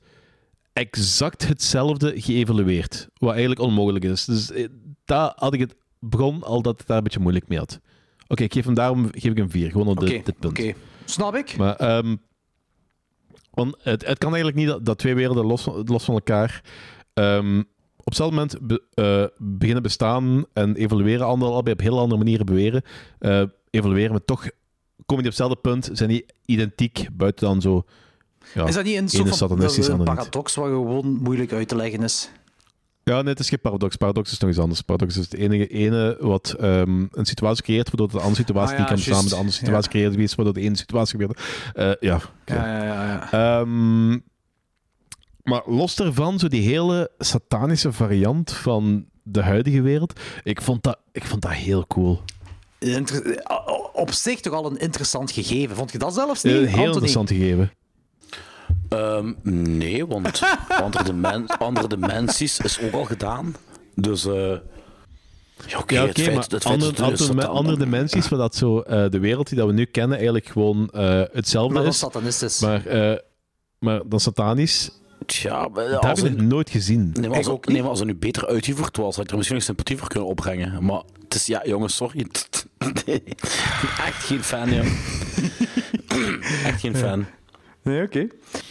exact 0.72 1.48
hetzelfde 1.48 2.20
geëvalueerd. 2.20 3.08
Wat 3.14 3.30
eigenlijk 3.30 3.60
onmogelijk 3.60 4.04
is. 4.04 4.24
Dus 4.24 4.52
eh, 4.52 4.66
daar 5.04 5.32
had 5.36 5.54
ik 5.54 5.60
het 5.60 5.74
begon 5.98 6.42
al 6.42 6.62
dat 6.62 6.80
ik 6.80 6.86
daar 6.86 6.96
een 6.96 7.02
beetje 7.02 7.20
moeilijk 7.20 7.48
mee 7.48 7.58
had. 7.58 7.80
Oké, 8.28 8.42
ik 8.42 8.52
geef 8.52 8.64
hem 8.64 8.74
daarom 8.74 9.08
geef 9.10 9.30
ik 9.30 9.36
hem 9.36 9.50
4, 9.50 9.70
gewoon 9.70 9.86
op 9.86 10.00
dit, 10.00 10.26
dit 10.26 10.38
punt. 10.38 10.58
oké. 10.58 10.72
Snap 11.04 11.34
ik. 11.34 11.56
Maar 11.56 11.76
ehm, 11.76 12.16
want 13.50 13.76
het, 13.82 14.06
het 14.06 14.18
kan 14.18 14.34
eigenlijk 14.34 14.56
niet 14.56 14.66
dat, 14.66 14.84
dat 14.84 14.98
twee 14.98 15.14
werelden 15.14 15.44
los, 15.44 15.68
los 15.84 16.04
van 16.04 16.14
elkaar 16.14 16.62
ehm, 17.18 17.58
op 17.96 18.04
hetzelfde 18.04 18.34
moment 18.36 18.58
be- 18.60 18.82
eh, 18.94 19.24
beginnen 19.38 19.82
bestaan 19.82 20.44
en 20.52 20.76
evolueren, 20.76 21.26
andere, 21.26 21.50
allebei 21.52 21.74
op 21.74 21.80
heel 21.80 21.98
andere 21.98 22.18
manieren 22.18 22.46
beweren, 22.46 22.82
eh, 23.18 23.42
evolueren, 23.70 24.10
maar 24.10 24.24
toch 24.24 24.40
komen 25.06 25.24
die 25.24 25.32
op 25.32 25.38
hetzelfde 25.38 25.56
punt, 25.56 25.88
zijn 25.92 26.08
die 26.08 26.26
identiek, 26.46 27.08
buiten 27.12 27.46
dan 27.46 27.60
zo... 27.60 27.84
Ja, 28.54 28.66
is 28.66 28.74
dat 28.74 28.84
niet 28.84 28.96
een 28.96 29.08
soort 29.08 29.36
van 29.36 29.50
een 30.00 30.04
paradox 30.04 30.54
wat 30.54 30.66
gewoon 30.66 31.06
moeilijk 31.22 31.52
uit 31.52 31.68
te 31.68 31.76
leggen 31.76 32.02
is? 32.02 32.30
Ja, 33.08 33.20
nee, 33.20 33.30
het 33.30 33.40
is 33.40 33.48
geen 33.48 33.60
paradox. 33.60 33.96
Paradox 33.96 34.32
is 34.32 34.38
nog 34.38 34.50
iets 34.50 34.58
anders. 34.58 34.80
Paradox 34.80 35.16
is 35.16 35.24
het 35.24 35.34
enige 35.34 35.66
ene 35.66 36.16
wat 36.20 36.54
ehm, 36.58 37.06
een 37.10 37.26
situatie 37.26 37.62
creëert, 37.62 37.86
waardoor 37.86 38.08
de 38.08 38.18
andere 38.18 38.34
situatie 38.34 38.76
Ah, 38.76 38.88
die 38.88 38.96
ja, 38.98 39.04
kan 39.12 39.20
met 39.22 39.28
de 39.28 39.36
andere 39.36 39.54
situatie 39.54 39.90
creëert, 39.90 40.16
is 40.16 40.34
waardoor 40.34 40.54
de 40.54 40.60
ene 40.60 40.76
situatie 40.76 41.18
gebeurt. 41.18 41.40
Eh, 41.74 41.90
ja. 42.00 42.20
Ja, 42.44 42.54
ja, 42.54 42.84
ja. 42.84 43.28
ja. 43.30 43.60
Ehm, 43.60 44.18
maar 45.48 45.62
los 45.66 45.94
daarvan, 45.96 46.38
zo 46.38 46.48
die 46.48 46.68
hele 46.68 47.10
satanische 47.18 47.92
variant 47.92 48.52
van 48.52 49.06
de 49.22 49.42
huidige 49.42 49.80
wereld, 49.82 50.20
ik 50.42 50.62
vond 50.62 50.82
dat, 50.82 50.98
ik 51.12 51.24
vond 51.24 51.42
dat 51.42 51.52
heel 51.52 51.86
cool. 51.86 52.20
Inter- 52.78 53.42
op 53.92 54.12
zich 54.12 54.40
toch 54.40 54.52
al 54.52 54.70
een 54.70 54.78
interessant 54.78 55.30
gegeven. 55.30 55.76
Vond 55.76 55.92
je 55.92 55.98
dat 55.98 56.14
zelfs 56.14 56.42
niet, 56.42 56.52
Een 56.54 56.58
heel 56.60 56.68
Anthony? 56.68 56.86
interessant 56.86 57.28
gegeven. 57.28 57.70
Ehm, 58.88 59.32
nee, 59.78 60.06
want 60.06 60.42
andere, 60.82 61.04
dimen 61.04 61.46
andere 61.46 61.88
dimensies 61.88 62.58
is 62.60 62.80
ook 62.80 62.92
al 62.92 63.04
gedaan. 63.04 63.54
Dus, 63.94 64.24
eh 64.26 64.56
ja, 65.66 65.78
oké, 65.78 65.94
ja, 65.94 66.00
het 66.00 66.10
oké, 66.10 66.22
feit, 66.22 66.34
maar 66.34 66.44
feit 66.44 66.64
andere, 66.64 66.92
er 66.96 67.02
andere, 67.02 67.24
satan- 67.24 67.50
andere 67.50 67.76
dimensies, 67.78 68.28
waar 68.28 68.38
dat 68.38 68.54
zo, 68.54 68.80
eh, 68.80 69.10
de 69.10 69.18
wereld 69.18 69.48
die 69.48 69.58
dat 69.58 69.66
we 69.66 69.72
nu 69.72 69.84
kennen 69.84 70.16
eigenlijk 70.16 70.46
gewoon 70.46 70.90
eh, 70.90 71.22
hetzelfde 71.32 71.72
Maar 71.74 71.82
dan 71.82 71.92
is. 71.92 71.98
satanistisch. 71.98 72.60
Maar, 72.60 72.86
eh, 72.86 73.18
maar 73.78 74.00
dan 74.08 74.20
satanisch, 74.20 74.90
Tja, 75.26 75.68
dat 75.68 76.02
heb 76.04 76.18
ik 76.18 76.40
nooit 76.40 76.70
gezien. 76.70 77.10
Nee, 77.12 77.28
maar 77.28 77.36
als, 77.38 77.46
Ik 77.46 77.52
ook 77.52 77.66
nee, 77.66 77.80
maar 77.80 77.90
als 77.90 77.98
het 77.98 78.08
nu 78.08 78.14
beter 78.14 78.46
uitgevoerd 78.46 78.96
was, 78.96 79.16
had 79.16 79.24
ik 79.24 79.30
er 79.30 79.36
misschien 79.36 79.56
nog 79.56 79.66
sympathie 79.66 79.96
voor 79.96 80.08
kunnen 80.08 80.28
opbrengen. 80.28 80.84
Maar 80.84 81.02
het 81.24 81.34
is, 81.34 81.46
ja, 81.46 81.62
jongens, 81.64 81.96
sorry. 81.96 82.26
Nee, 83.06 83.22
echt 84.06 84.24
geen 84.24 84.42
fan, 84.42 84.70
ja. 84.72 84.82
echt 86.70 86.80
geen 86.80 86.96
fan. 86.96 87.26
Nee, 87.82 88.02
oké. 88.02 88.26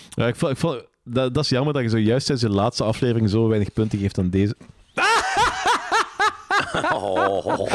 Ja, 0.10 0.28
ik 0.28 0.36
vond, 0.36 0.52
ik 0.52 0.57
vond, 0.57 0.84
dat, 1.03 1.34
dat 1.34 1.44
is 1.44 1.49
jammer 1.49 1.74
dat 1.74 1.82
je 1.84 1.90
zo 1.90 1.98
juist 1.98 2.30
in 2.30 2.38
zijn 2.38 2.52
laatste 2.52 2.84
aflevering 2.84 3.30
zo 3.30 3.48
weinig 3.48 3.74
punten 3.74 3.99
geeft 3.99 4.18
aan 4.18 4.30
deze. 4.30 4.56
Oh. 6.94 7.68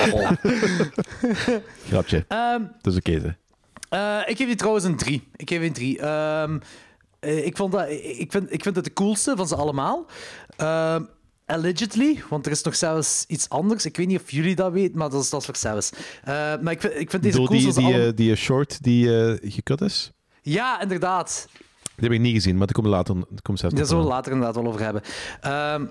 Grapje. 1.88 2.24
Ehm, 2.28 2.62
Dat 2.80 2.92
is 2.92 2.98
oké. 2.98 3.12
hè. 3.12 3.30
Eh, 3.88 4.28
ik 4.30 4.36
geef 4.36 4.46
die 4.46 4.56
trouwens 4.56 4.84
een 4.84 4.96
3. 4.96 5.28
Ik 5.36 5.48
geef 5.48 5.58
die 5.58 5.68
een 5.68 5.74
3. 5.74 5.98
Ehm, 5.98 6.54
eh, 6.54 6.60
ik, 7.28 7.56
vond 7.56 7.72
dat, 7.72 7.88
ik, 8.00 8.30
vind, 8.32 8.52
ik 8.52 8.62
vind 8.62 8.76
het 8.76 8.84
de 8.84 8.92
coolste 8.92 9.32
van 9.36 9.48
ze 9.48 9.56
allemaal. 9.56 10.06
Ehm, 10.56 11.02
allegedly, 11.46 12.22
want 12.28 12.46
er 12.46 12.52
is 12.52 12.62
nog 12.62 12.76
zelfs 12.76 13.24
iets 13.28 13.48
anders. 13.48 13.84
Ik 13.84 13.96
weet 13.96 14.06
niet 14.06 14.20
of 14.20 14.30
jullie 14.30 14.54
dat 14.54 14.72
weten, 14.72 14.98
maar 14.98 15.10
dat 15.10 15.22
is, 15.22 15.30
dat 15.30 15.40
is 15.40 15.46
voor 15.46 15.56
zelfs. 15.56 15.90
Eh, 16.24 16.34
maar 16.60 16.72
ik 16.72 16.80
vind, 16.80 16.94
ik 16.98 17.10
vind 17.10 17.22
deze 17.22 17.36
Door 17.38 17.46
coolste 17.48 17.80
die, 17.80 17.92
die, 17.92 18.06
eh, 18.06 18.12
die 18.14 18.30
eh, 18.30 18.36
short 18.36 18.82
die 18.82 19.16
eh 19.24 19.52
gekut 19.52 19.80
is. 19.80 20.12
Ja, 20.42 20.80
inderdaad. 20.80 21.48
Die 21.96 22.08
heb 22.08 22.12
ik 22.12 22.20
niet 22.20 22.34
gezien, 22.34 22.56
maar 22.56 22.66
daar 22.66 22.74
komen 22.76 22.90
we 22.90 22.96
later 22.96 23.14
daar 23.14 23.42
komt 23.42 23.58
zelfs 23.58 23.74
Daar 23.74 23.86
zullen 23.86 24.02
we 24.02 24.08
later 24.08 24.32
inderdaad 24.32 24.56
wel 24.62 24.66
over 24.66 24.80
hebben. 24.82 25.02
Ehm, 25.40 25.86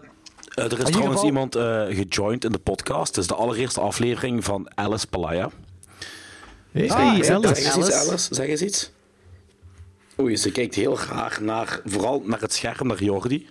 Eh, 0.56 0.64
er 0.66 0.72
is 0.72 0.78
trouwens 0.78 1.06
geval- 1.06 1.26
iemand 1.26 1.56
eh 1.56 1.84
gejoined 1.86 2.44
in 2.44 2.52
de 2.52 2.58
podcast. 2.60 3.08
Het 3.08 3.18
is 3.18 3.28
de 3.28 3.36
allereerste 3.36 3.80
aflevering 3.80 4.44
van 4.44 4.72
Alice 4.76 5.08
Palaya. 5.08 5.50
Hey, 6.72 6.90
Ah, 6.90 6.98
Alice. 7.00 7.24
Zeg 7.24 7.76
eens 7.76 7.88
iets. 7.88 8.08
Alice. 8.08 8.34
Zeg 8.36 8.48
eens 8.48 8.62
iets. 8.62 8.92
Oei, 10.20 10.38
ze 10.38 10.52
kijkt 10.52 10.76
heel 10.76 10.96
graag 10.96 11.40
naar, 11.40 11.80
vooral 11.86 12.22
naar 12.26 12.40
het 12.40 12.54
scherm, 12.54 12.88
naar 12.88 13.04
Jordi. 13.04 13.50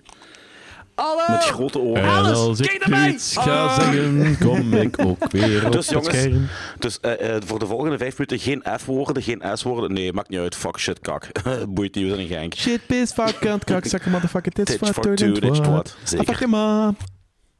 Hallo! 0.94 1.22
Met 1.28 1.44
grote 1.44 1.78
oren. 1.78 2.02
En 2.02 2.08
als 2.08 2.58
kijk 2.60 2.72
ik 2.72 2.80
naar 2.86 2.98
mij! 2.98 3.08
nu 3.08 3.14
iets 3.14 3.36
ga 3.36 3.64
Ah. 3.64 3.76
zeggen, 3.80 4.36
kom 4.38 4.74
ik 4.74 4.94
ook 5.04 5.30
weer 5.30 5.64
op 5.66 5.72
Dus 5.72 5.86
het 5.86 5.94
jongens, 5.94 6.16
scherm. 6.16 6.46
dus 6.78 7.00
eh, 7.00 7.34
eh, 7.36 7.42
voor 7.46 7.58
de 7.58 7.66
volgende 7.66 7.98
vijf 7.98 8.18
minuten 8.18 8.38
geen 8.38 8.64
F-woorden, 8.80 9.22
geen 9.22 9.42
S-woorden. 9.54 9.92
Nee, 9.92 10.12
maakt 10.12 10.28
niet 10.28 10.38
uit. 10.38 10.54
Fuck, 10.56 10.78
shit, 10.78 10.98
kak. 11.00 11.30
Boeit 11.68 11.94
niet, 11.94 12.04
we 12.04 12.10
zijn 12.10 12.20
een 12.20 12.26
genk. 12.28 12.54
Shit, 12.54 12.86
piss, 12.86 13.12
fuck, 13.12 13.36
kant, 13.40 13.64
kak, 13.64 13.84
zakken, 13.94 14.10
motherfucker, 14.10 14.52
tits, 14.52 14.72
fuck, 14.76 15.06
and 15.06 15.18
ditch 15.18 15.40
twat. 15.40 15.54
twat. 15.64 15.96
Zeker. 16.04 16.46
Ah, 16.52 16.88
fuck. 16.88 17.08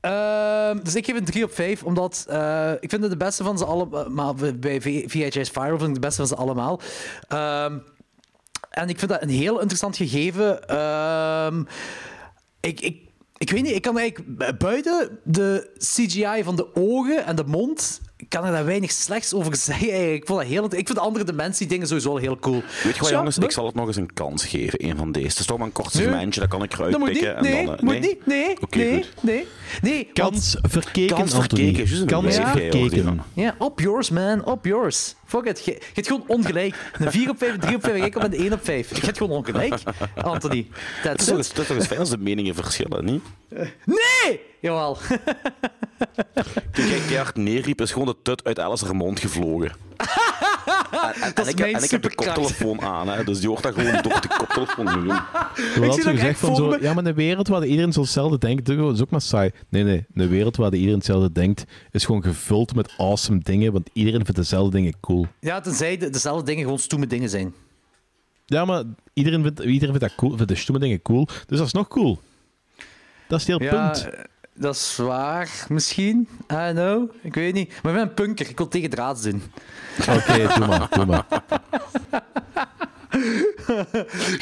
Ehm, 0.00 0.78
dus 0.84 0.94
ik 0.94 1.04
geef 1.04 1.16
een 1.16 1.24
3 1.24 1.44
op 1.44 1.54
5, 1.54 1.82
omdat 1.82 2.24
eh, 2.28 2.72
ik 2.80 2.90
vind 2.90 3.02
het 3.02 3.10
de 3.10 3.16
beste 3.16 3.44
van 3.44 3.58
ze 3.58 3.64
allemaal. 3.64 4.10
Maar 4.10 4.34
bij 4.56 4.80
VHS 5.06 5.48
Viral 5.50 5.78
vind 5.78 5.88
ik 5.88 5.94
de 5.94 6.00
beste 6.00 6.16
van 6.16 6.26
ze 6.26 6.34
allemaal. 6.36 6.80
Ehm, 7.28 7.78
en 8.70 8.88
ik 8.88 8.98
vind 8.98 9.10
dat 9.10 9.22
een 9.22 9.28
heel 9.28 9.58
interessant 9.60 9.96
gegeven. 9.96 10.68
Ehm, 10.68 11.62
ik, 12.60 12.80
ik, 12.80 13.08
ik 13.36 13.50
weet 13.50 13.62
niet, 13.62 13.74
ik 13.74 13.82
kan 13.82 13.98
eigenlijk 13.98 14.36
bu- 14.38 14.52
buiten 14.56 15.18
de 15.24 15.70
CGI 15.78 16.42
van 16.44 16.56
de 16.56 16.74
ogen 16.74 17.24
en 17.26 17.36
de 17.36 17.44
mond. 17.44 18.00
Kan 18.28 18.44
er 18.44 18.52
daar 18.52 18.64
weinig 18.64 18.90
slechts 18.90 19.34
over 19.34 19.56
zeggen. 19.56 19.88
eigenlijk. 19.90 20.20
Ik, 20.22 20.26
vond 20.26 20.40
dat 20.40 20.48
heel, 20.48 20.64
ik 20.64 20.70
vind 20.70 20.94
de 20.94 21.00
andere 21.00 21.24
dimensie 21.24 21.66
dingen 21.66 21.86
sowieso 21.86 22.16
heel 22.16 22.38
cool. 22.38 22.62
Weet 22.84 22.94
je 22.94 23.00
wat, 23.00 23.08
Ja, 23.10 23.16
jongens? 23.16 23.36
nee. 23.38 23.46
Ik 23.46 23.52
zal 23.54 23.66
het 23.66 23.74
nog 23.74 23.86
eens 23.86 23.96
een 23.96 24.12
kans 24.14 24.44
geven, 24.44 24.84
een 24.84 24.96
van 24.96 25.12
deze. 25.12 25.26
Het 25.26 25.38
is 25.38 25.46
toch 25.46 25.58
maar 25.58 25.66
een 25.66 25.72
kort 25.72 25.94
Nee. 25.94 26.02
segmentje, 26.04 26.40
dat 26.40 26.48
kan 26.48 26.62
ik 26.62 26.72
eruit 26.72 26.90
Dat 26.90 27.00
moet 27.00 27.08
niet. 27.08 27.18
pikken. 27.18 27.42
Nee, 27.42 27.54
en 27.56 27.66
dan, 27.66 27.76
eh, 27.76 27.82
moet 27.82 28.00
niet. 28.00 28.26
Nee, 28.26 28.56
nee, 28.70 28.94
goed. 29.02 29.22
nee. 29.22 29.46
Nee, 29.82 30.10
Kans 30.12 30.56
verkeken, 30.62 31.16
Kans 31.16 31.34
verkeken, 31.34 32.06
Kans 32.06 32.34
die 32.36 32.44
verkeken. 32.44 33.22
Ja, 33.34 33.54
op 33.58 33.80
yours, 33.80 34.10
man. 34.10 34.44
Op 34.44 34.64
yours. 34.64 35.14
Fuck 35.26 35.44
it. 35.44 35.64
Je, 35.64 35.70
je 35.72 35.78
hebt 35.94 36.06
gewoon 36.06 36.24
ongelijk. 36.26 36.74
Een 36.98 37.10
4 37.10 37.30
op 37.30 37.38
5, 37.38 37.52
een 37.52 37.60
3 37.60 37.76
op 37.76 37.82
5 37.82 37.96
en 37.96 38.04
ik 38.04 38.16
op 38.16 38.22
een 38.22 38.34
1 38.34 38.52
op 38.52 38.64
5. 38.64 38.94
Je 38.96 39.04
hebt 39.04 39.16
gewoon 39.18 39.36
ongelijk, 39.36 39.74
Anthony. 40.14 40.66
Het 41.02 41.20
is 41.38 41.48
toch 41.48 41.68
eens 41.68 41.86
fijn 41.86 42.00
als 42.00 42.10
de 42.10 42.18
meningen 42.18 42.54
verschillen, 42.54 43.04
niet? 43.04 43.22
Nee! 43.84 44.40
Jawel. 44.60 44.96
Toen 46.72 46.86
jij 46.86 46.98
keihard 46.98 47.36
neerriep, 47.36 47.80
is 47.80 47.92
gewoon 47.92 48.06
de 48.06 48.16
tut 48.22 48.44
uit 48.44 48.58
Alice 48.58 48.84
haar 48.84 48.96
mond 48.96 49.20
gevlogen. 49.20 49.72
En, 50.90 51.22
en, 51.22 51.32
Dat 51.34 51.38
en 51.38 51.42
is 51.44 51.48
ik, 51.50 51.58
mijn 51.58 51.74
en 51.74 51.82
ik 51.82 51.90
heb 51.90 52.02
de 52.02 52.14
koptelefoon 52.14 52.80
aan, 52.80 53.08
hè, 53.08 53.24
dus 53.24 53.38
die 53.40 53.48
hoort 53.48 53.62
dat 53.62 53.74
gewoon 53.74 54.02
door 54.02 54.20
de 54.20 54.28
koptelefoon 54.38 54.86
doen. 54.86 55.06
Je 55.86 55.92
zie 55.92 56.02
gezegd 56.02 56.38
van 56.38 56.56
zo, 56.56 56.76
ja, 56.80 56.94
maar 56.94 57.04
een 57.04 57.14
wereld 57.14 57.48
waar 57.48 57.64
iedereen 57.66 57.92
zo 57.92 58.00
hetzelfde 58.00 58.38
denkt, 58.38 58.66
dat 58.66 58.94
is 58.94 59.00
ook 59.00 59.10
maar 59.10 59.20
saai. 59.20 59.50
Nee, 59.68 59.82
nee, 59.82 60.06
een 60.14 60.28
wereld 60.28 60.56
waar 60.56 60.74
iedereen 60.74 60.94
hetzelfde 60.96 61.32
denkt, 61.32 61.64
is 61.90 62.04
gewoon 62.04 62.22
gevuld 62.22 62.74
met 62.74 62.92
awesome 62.96 63.40
dingen, 63.42 63.72
want 63.72 63.90
iedereen 63.92 64.24
vindt 64.24 64.40
dezelfde 64.40 64.70
dingen 64.76 64.94
cool. 65.00 65.26
Ja, 65.40 65.60
tenzij 65.60 65.96
de, 65.96 66.10
dezelfde 66.10 66.44
dingen 66.44 66.62
gewoon 66.62 66.78
stoeme 66.78 67.06
dingen 67.06 67.28
zijn. 67.28 67.54
Ja, 68.46 68.64
maar 68.64 68.84
iedereen 69.12 69.42
vindt, 69.42 69.60
iedereen 69.60 69.98
vindt 69.98 70.00
dat 70.00 70.14
cool, 70.14 70.36
vindt 70.36 70.48
de 70.48 70.54
stomme 70.58 70.80
dingen 70.80 71.02
cool, 71.02 71.26
dus 71.46 71.58
dat 71.58 71.66
is 71.66 71.72
nog 71.72 71.88
cool. 71.88 72.20
Dat 73.28 73.40
is 73.40 73.46
het 73.46 73.58
hele 73.58 73.70
Ja, 73.76 73.90
punt. 73.90 74.10
Dat 74.60 74.74
is 74.74 74.96
waar, 74.96 75.66
misschien. 75.68 76.28
I 76.52 76.54
don't 76.54 76.74
know. 76.74 77.10
Ik 77.22 77.34
weet 77.34 77.54
niet. 77.54 77.68
Maar 77.68 77.92
ik 77.92 77.98
ben 77.98 78.08
een 78.08 78.14
punker. 78.14 78.48
Ik 78.48 78.56
wil 78.56 78.68
tegen 78.68 78.90
draads 78.90 79.22
doen. 79.22 79.42
Oké, 80.00 80.54
doe 80.56 80.66
maar, 80.66 80.88
doe 80.90 81.06
maar. 81.06 81.26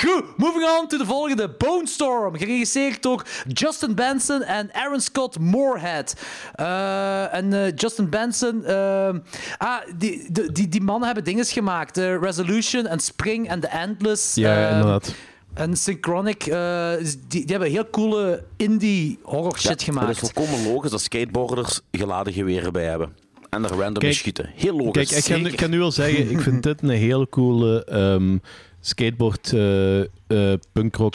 Goed, 0.03 0.25
moving 0.37 0.65
on 0.79 0.89
to 0.89 0.99
de 0.99 1.05
volgende. 1.05 1.49
Bone 1.49 1.87
Storm, 1.87 2.37
geregisseerd 2.37 3.03
door 3.03 3.27
Justin 3.47 3.95
Benson 3.95 4.43
en 4.43 4.75
Aaron 4.75 5.01
Scott 5.01 5.39
Moorhead. 5.39 6.17
Eh, 6.55 7.35
en 7.35 7.53
eh, 7.53 7.73
Justin 7.75 8.11
Benson... 8.11 8.65
eh, 8.65 9.15
ah, 9.59 9.81
die, 9.97 10.33
die, 10.33 10.53
die, 10.53 10.69
die 10.69 10.83
mannen 10.83 11.07
hebben 11.07 11.25
dinges 11.25 11.53
gemaakt. 11.53 11.97
Resolution 11.97 12.87
en 12.87 13.01
Spring 13.01 13.49
en 13.49 13.61
The 13.61 13.67
Endless. 13.69 14.35
Ja, 14.35 14.69
inderdaad. 14.69 15.15
En 15.59 15.77
Synchronic, 15.77 16.47
eh, 16.47 16.93
die, 16.99 17.19
die 17.29 17.45
hebben 17.47 17.71
heel 17.71 17.91
coole 17.91 18.45
indie 18.57 19.19
horror 19.23 19.59
shit 19.59 19.71
Het 19.71 19.83
gemaakt. 19.83 20.23
is 20.23 20.31
volkomen 20.31 20.73
logisch 20.73 20.91
dat 20.91 21.01
skateboarders 21.01 21.81
geladen 21.93 22.33
geweren 22.33 22.73
bij 22.73 22.85
hebben. 22.85 23.17
En 23.51 23.65
er 23.65 23.71
random 23.71 24.03
Kijk, 24.03 24.15
schieten. 24.15 24.51
Heel 24.55 24.77
logisch. 24.77 25.09
Kijk, 25.09 25.25
ik 25.25 25.33
kan, 25.33 25.53
ik 25.53 25.57
kan 25.57 25.71
nu 25.71 25.79
wel 25.79 25.93
zeggen, 25.93 26.31
ik 26.31 26.41
vind 26.41 26.63
dit 26.69 26.83
een 26.83 26.89
heel 26.89 27.29
coole 27.29 27.85
ehm, 27.85 28.39
skateboard 28.81 29.53
eh, 29.53 30.01
eh, 30.01 30.59
punkrock 30.73 31.15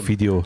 video. 0.00 0.42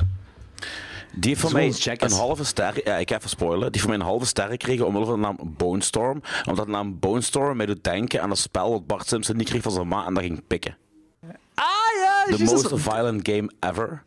Die 1.14 1.28
heeft 1.31 1.40
voor 1.40 1.52
mij 1.52 1.73
een 1.97 2.12
halve 2.12 2.44
ster. 2.44 2.81
Ja, 2.85 2.97
ik 2.97 3.10
ga 3.10 3.16
even 3.16 3.28
spoilen. 3.28 3.73
Die 3.73 3.81
voor 3.81 3.90
mij 3.90 3.98
een 3.98 4.05
halve 4.05 4.27
ster 4.27 4.48
gekregen 4.48 4.86
omwille 4.86 5.06
van 5.06 5.14
de 5.14 5.20
naam 5.20 5.36
Bone 5.56 5.82
Storm. 5.82 6.23
Omdat 6.48 6.64
de 6.64 6.70
naam 6.70 6.98
Bone 6.98 7.20
Storm 7.20 7.56
mij 7.56 7.66
doet 7.66 7.85
denken 7.85 8.23
aan 8.23 8.31
een 8.31 8.36
spel 8.36 8.70
dat 8.70 8.86
Bart 8.86 9.09
Simpson 9.09 9.36
niet 9.36 9.48
kreeg 9.48 9.62
van 9.62 9.73
zijn 9.73 9.89
ma 9.89 10.06
en 10.06 10.14
dat 10.14 10.23
ging 10.23 10.43
pikken. 10.47 10.77
Ah 11.55 11.65
ja, 12.01 12.37
The 12.37 12.45
most 12.45 12.69
violent 12.74 13.29
game 13.29 13.51
ever. 13.61 14.03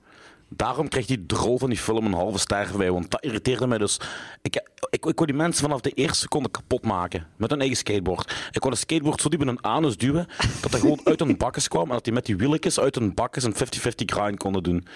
Daarom 0.49 0.87
kreeg 0.87 1.05
die 1.05 1.25
drol 1.25 1.57
van 1.57 1.69
die 1.69 1.77
film 1.77 2.05
een 2.05 2.13
halve 2.13 2.37
ster 2.37 2.77
mij, 2.77 2.91
want 2.91 3.11
dat 3.11 3.23
irriteerde 3.23 3.67
mij 3.67 3.77
dus. 3.77 3.99
Ik, 4.41 4.55
ik, 4.89 5.05
ik 5.05 5.15
wou 5.15 5.25
die 5.25 5.35
mensen 5.35 5.63
vanaf 5.63 5.81
de 5.81 5.89
eerste 5.89 6.17
seconde 6.17 6.49
kapot 6.49 6.83
maken 6.83 7.27
met 7.37 7.49
hun 7.49 7.59
eigen 7.59 7.77
skateboard. 7.77 8.49
Ik 8.51 8.59
wou 8.61 8.73
de 8.73 8.79
skateboard 8.79 9.21
zo 9.21 9.29
diep 9.29 9.41
in 9.41 9.47
hun 9.47 9.63
anus 9.65 9.97
duwen 9.97 10.27
dat 10.61 10.71
hij 10.71 10.79
gewoon 10.79 10.99
uit 11.03 11.19
hun 11.19 11.37
bakkes 11.37 11.67
kwam 11.67 11.87
en 11.87 11.93
dat 11.93 12.03
die 12.03 12.13
met 12.13 12.25
die 12.25 12.37
wieltjes 12.37 12.79
uit 12.79 12.95
hun 12.95 13.13
bakkes 13.13 13.43
een 13.43 13.53
50-50 13.53 13.57
grind 14.05 14.37
konden 14.37 14.63
doen. 14.63 14.87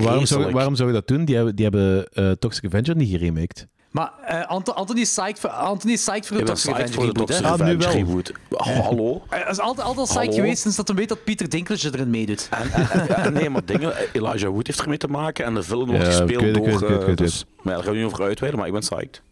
Waarom 0.00 0.26
zou, 0.26 0.52
waarom 0.52 0.74
zou 0.74 0.88
je 0.88 0.94
dat 0.94 1.08
doen? 1.08 1.24
Die 1.24 1.36
hebben, 1.36 1.56
die 1.56 1.64
hebben 1.64 2.08
eh, 2.12 2.30
Toxic 2.30 2.64
Avenger 2.64 2.96
niet 2.96 3.10
geremaked. 3.10 3.66
Maar 3.90 4.12
eh, 4.26 4.46
Anto- 4.46 4.72
Anthony 4.72 5.00
is 5.00 5.08
psyched 5.10 5.38
voor, 5.40 5.50
Anthony 5.50 5.92
is 5.92 6.00
psyched 6.04 6.26
voor 6.26 6.36
de 6.36 6.42
Ik 6.42 6.46
ben 6.48 6.54
Toxic 6.54 6.72
psyched 6.72 6.90
Avenger 6.90 7.06
reboot, 7.06 7.28
hè? 7.28 7.34
Toxic 7.34 7.46
Ah, 7.46 7.58
nu 7.58 7.62
Avenger 7.74 7.88
wel. 7.88 7.96
reboot. 8.06 8.32
Oh, 8.50 8.86
hallo? 8.86 9.22
Hij 9.28 9.44
is 9.50 9.58
altijd, 9.60 9.86
altijd 9.86 10.34
geweest 10.34 10.62
sinds 10.62 10.76
dat 10.76 10.88
hij 10.88 10.96
weet 10.96 11.08
dat 11.08 11.24
Peter 11.24 11.48
Dinklage 11.48 11.88
erin 11.92 12.10
meedoet. 12.10 12.48
En, 12.50 12.70
en, 12.72 12.88
en- 13.08 13.08
en 13.24 13.32
nee, 13.32 13.50
maar 13.50 13.64
dingen, 13.64 13.92
Elijah 14.12 14.50
Wood 14.50 14.66
heeft 14.66 14.80
ermee 14.80 14.98
te 14.98 15.08
maken 15.08 15.44
en 15.44 15.54
de 15.54 15.62
film 15.62 15.86
wordt 15.86 16.02
Ja, 16.04 16.10
gespeeld 16.10 16.30
ik 16.30 16.38
weet 16.40 16.54
het, 16.54 16.64
ik 16.64 16.70
door... 16.70 16.80
weet 16.80 16.88
het, 16.88 16.90
ik 16.90 17.00
eh, 17.00 17.06
weet 17.06 17.18
het. 17.18 17.28
dus, 17.28 17.44
maar 17.62 17.64
ja, 17.64 17.70
daar 17.72 17.82
gaan 17.82 17.92
we 17.92 17.98
niet 17.98 18.06
over 18.12 18.24
uitweiden, 18.24 18.58
maar 18.58 18.68
ik 18.68 18.74
ben 18.74 18.82
psyched. 18.82 19.22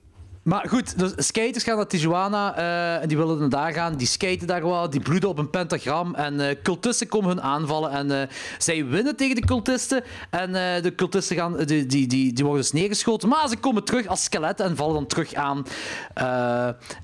Maar 0.46 0.68
goed, 0.68 0.98
dus 0.98 1.12
skaters 1.16 1.64
gaan 1.64 1.76
naar 1.76 1.86
Tijuana 1.86 2.56
eh, 2.56 3.02
en 3.02 3.08
die 3.08 3.16
willen 3.16 3.38
naar 3.38 3.48
daar 3.48 3.72
gaan. 3.72 3.96
Die 3.96 4.06
skaten 4.06 4.46
daar 4.46 4.62
wel, 4.62 4.90
die 4.90 5.00
bloeden 5.00 5.28
op 5.28 5.38
een 5.38 5.50
pentagram. 5.50 6.14
En 6.14 6.40
eh, 6.40 6.56
cultisten 6.62 7.08
komen 7.08 7.28
hun 7.28 7.42
aanvallen. 7.42 7.90
En 7.90 8.20
eh, 8.20 8.28
zij 8.58 8.86
winnen 8.86 9.16
tegen 9.16 9.34
de 9.34 9.44
cultisten. 9.44 10.04
En 10.30 10.52
de 10.82 10.92
cultisten 10.96 11.36
gaan, 11.36 11.56
die, 11.56 11.86
die, 11.86 12.06
die, 12.06 12.32
die 12.32 12.44
worden 12.44 12.62
dus 12.62 12.72
neergeschoten. 12.72 13.28
Maar 13.28 13.48
ze 13.48 13.56
komen 13.56 13.84
terug 13.84 14.06
als 14.06 14.24
skeletten 14.24 14.66
en 14.66 14.76
vallen 14.76 14.94
dan 14.94 15.06
terug 15.06 15.34
aan. 15.34 15.66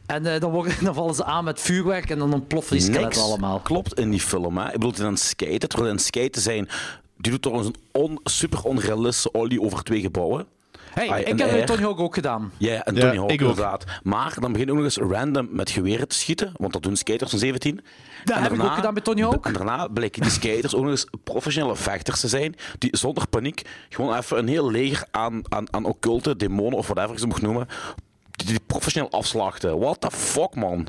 En 0.06 0.40
dan, 0.40 0.50
worden, 0.50 0.74
dan 0.84 0.94
vallen 0.94 1.14
ze 1.14 1.24
aan 1.24 1.44
met 1.44 1.60
vuurwerk 1.60 2.10
en 2.10 2.18
dan 2.18 2.32
ontploffen 2.32 2.76
die 2.76 2.84
skeletten 2.84 3.08
Niks 3.08 3.22
allemaal. 3.22 3.60
klopt 3.60 3.98
in 3.98 4.10
die 4.10 4.20
film. 4.20 4.58
Hè. 4.58 4.66
Ik 4.66 4.78
bedoel, 4.78 5.06
een 5.06 5.16
skaten. 5.16 5.68
Terwijl 5.68 5.92
een 5.92 5.98
skaten 5.98 6.42
zijn... 6.42 6.68
Die 7.16 7.32
doet 7.32 7.42
trouwens 7.42 7.68
een 7.68 7.76
on, 8.02 8.20
super 8.24 8.62
onrealistische 8.62 9.34
olie 9.34 9.60
over 9.60 9.82
twee 9.82 10.00
gebouwen. 10.00 10.46
Hey, 10.94 11.22
ik 11.22 11.38
heb 11.38 11.50
het 11.50 11.66
Tony 11.66 11.82
Hawk 11.82 12.00
ook 12.00 12.14
gedaan. 12.14 12.52
Ja, 12.58 12.84
en 12.84 12.94
Ja, 12.94 13.00
Tony 13.00 13.16
Hawk 13.16 13.30
ik 13.30 13.42
ook. 13.42 13.48
inderdaad. 13.48 13.84
Maar 14.02 14.34
dan 14.40 14.52
begin 14.52 14.66
je 14.66 14.72
ook 14.72 14.78
nog 14.78 14.86
eens 14.86 14.96
random 15.12 15.48
met 15.50 15.70
geweren 15.70 16.08
te 16.08 16.14
schieten, 16.16 16.52
want 16.56 16.72
dat 16.72 16.82
doen 16.82 16.96
skaters 16.96 17.30
van 17.30 17.38
17. 17.38 17.80
Dat 18.24 18.36
En 18.36 18.42
heb 18.42 18.52
ik 18.52 18.62
ook 18.62 18.74
gedaan 18.74 18.94
bij 18.94 19.02
Tony 19.02 19.22
Hawk. 19.22 19.46
En 19.46 19.52
daarna 19.52 19.88
blijken 19.88 20.22
die 20.22 20.30
skaters 20.30 20.74
ook 20.74 20.82
nog 20.82 20.90
eens 20.90 21.06
professionele 21.24 21.76
vechters 21.76 22.20
te 22.20 22.28
zijn, 22.28 22.54
die 22.78 22.96
zonder 22.96 23.28
paniek 23.28 23.62
gewoon 23.88 24.16
even 24.16 24.38
een 24.38 24.48
heel 24.48 24.70
leger 24.70 25.06
aan, 25.10 25.42
aan, 25.48 25.74
aan 25.74 25.84
occulte, 25.84 26.36
demonen 26.36 26.78
of 26.78 26.86
whatever 26.86 27.12
je 27.12 27.18
ze 27.18 27.26
mag 27.26 27.40
noemen, 27.40 27.66
die, 28.36 28.46
die 28.46 28.60
professioneel 28.66 29.10
afslachten. 29.10 29.78
What 29.78 30.00
the 30.00 30.10
fuck, 30.10 30.54
man? 30.54 30.86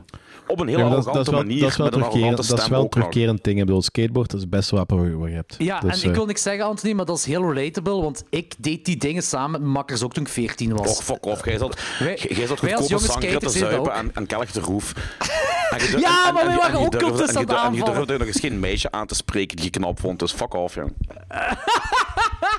Op 0.47 0.59
een 0.59 0.67
heel 0.67 0.77
Ja, 0.77 0.89
dat, 0.89 1.03
dat 1.13 1.27
wel, 1.27 1.39
manier, 1.39 1.59
dat 1.61 1.69
is 1.69 1.77
wel, 1.77 1.85
met 1.85 1.95
een 1.95 1.99
terugkerend, 2.01 2.37
dat 2.47 2.59
is 2.59 2.67
wel 2.67 2.89
terugkerend 2.89 3.43
ding. 3.43 3.59
Ik 3.59 3.65
bedoel, 3.65 3.81
skateboard 3.81 4.27
dat 4.29 4.35
is 4.35 4.41
het 4.41 4.51
beste 4.51 4.75
wapen 4.75 4.97
wat 4.97 5.05
je- 5.05 5.17
wat 5.17 5.29
je 5.29 5.35
hebt. 5.35 5.55
Ja, 5.57 5.79
Dus, 5.79 5.91
en 5.91 5.97
ik 6.03 6.09
eh, 6.11 6.15
wil 6.17 6.25
niks 6.25 6.41
zeggen, 6.41 6.65
Anthony, 6.65 6.93
maar 6.93 7.05
dat 7.05 7.17
is 7.17 7.25
heel 7.25 7.53
relatable, 7.53 8.01
want 8.01 8.23
ik 8.29 8.53
deed 8.57 8.85
die 8.85 8.97
dingen 8.97 9.23
samen 9.23 9.51
met 9.51 9.59
mijn 9.61 9.71
makkers 9.73 10.03
ook 10.03 10.13
toen 10.13 10.23
ik 10.23 10.29
14 10.29 10.75
was. 10.75 10.87
Och, 10.97 11.03
fuck 11.03 11.25
off. 11.25 11.45
Jij 11.45 11.57
zat, 11.57 11.79
Wij- 11.99 12.17
jij 12.29 12.47
zat 12.47 12.59
goedkope 12.59 12.99
sangria 12.99 13.37
te 13.39 13.49
zuipen 13.49 13.93
en, 13.93 14.11
en 14.13 14.25
kelk. 14.25 14.43
En 14.43 14.51
dur- 14.63 15.99
Ja, 15.99 16.27
en- 16.27 16.33
maar 16.33 16.43
wij 16.45 16.53
en- 16.53 16.59
waren 16.59 16.79
ook 16.79 16.95
aan 16.95 17.11
het 17.11 17.35
En 17.65 17.73
je 17.73 17.83
durfde 17.83 18.17
nog 18.17 18.27
eens 18.27 18.39
geen 18.39 18.59
meisje 18.59 18.91
aan 18.91 19.07
te 19.07 19.15
spreken 19.15 19.55
die 19.55 19.65
je 19.65 19.71
knap 19.71 19.99
vond, 19.99 20.19
dus 20.19 20.31
fuck 20.31 20.53
off, 20.53 20.75
jong. 20.75 20.93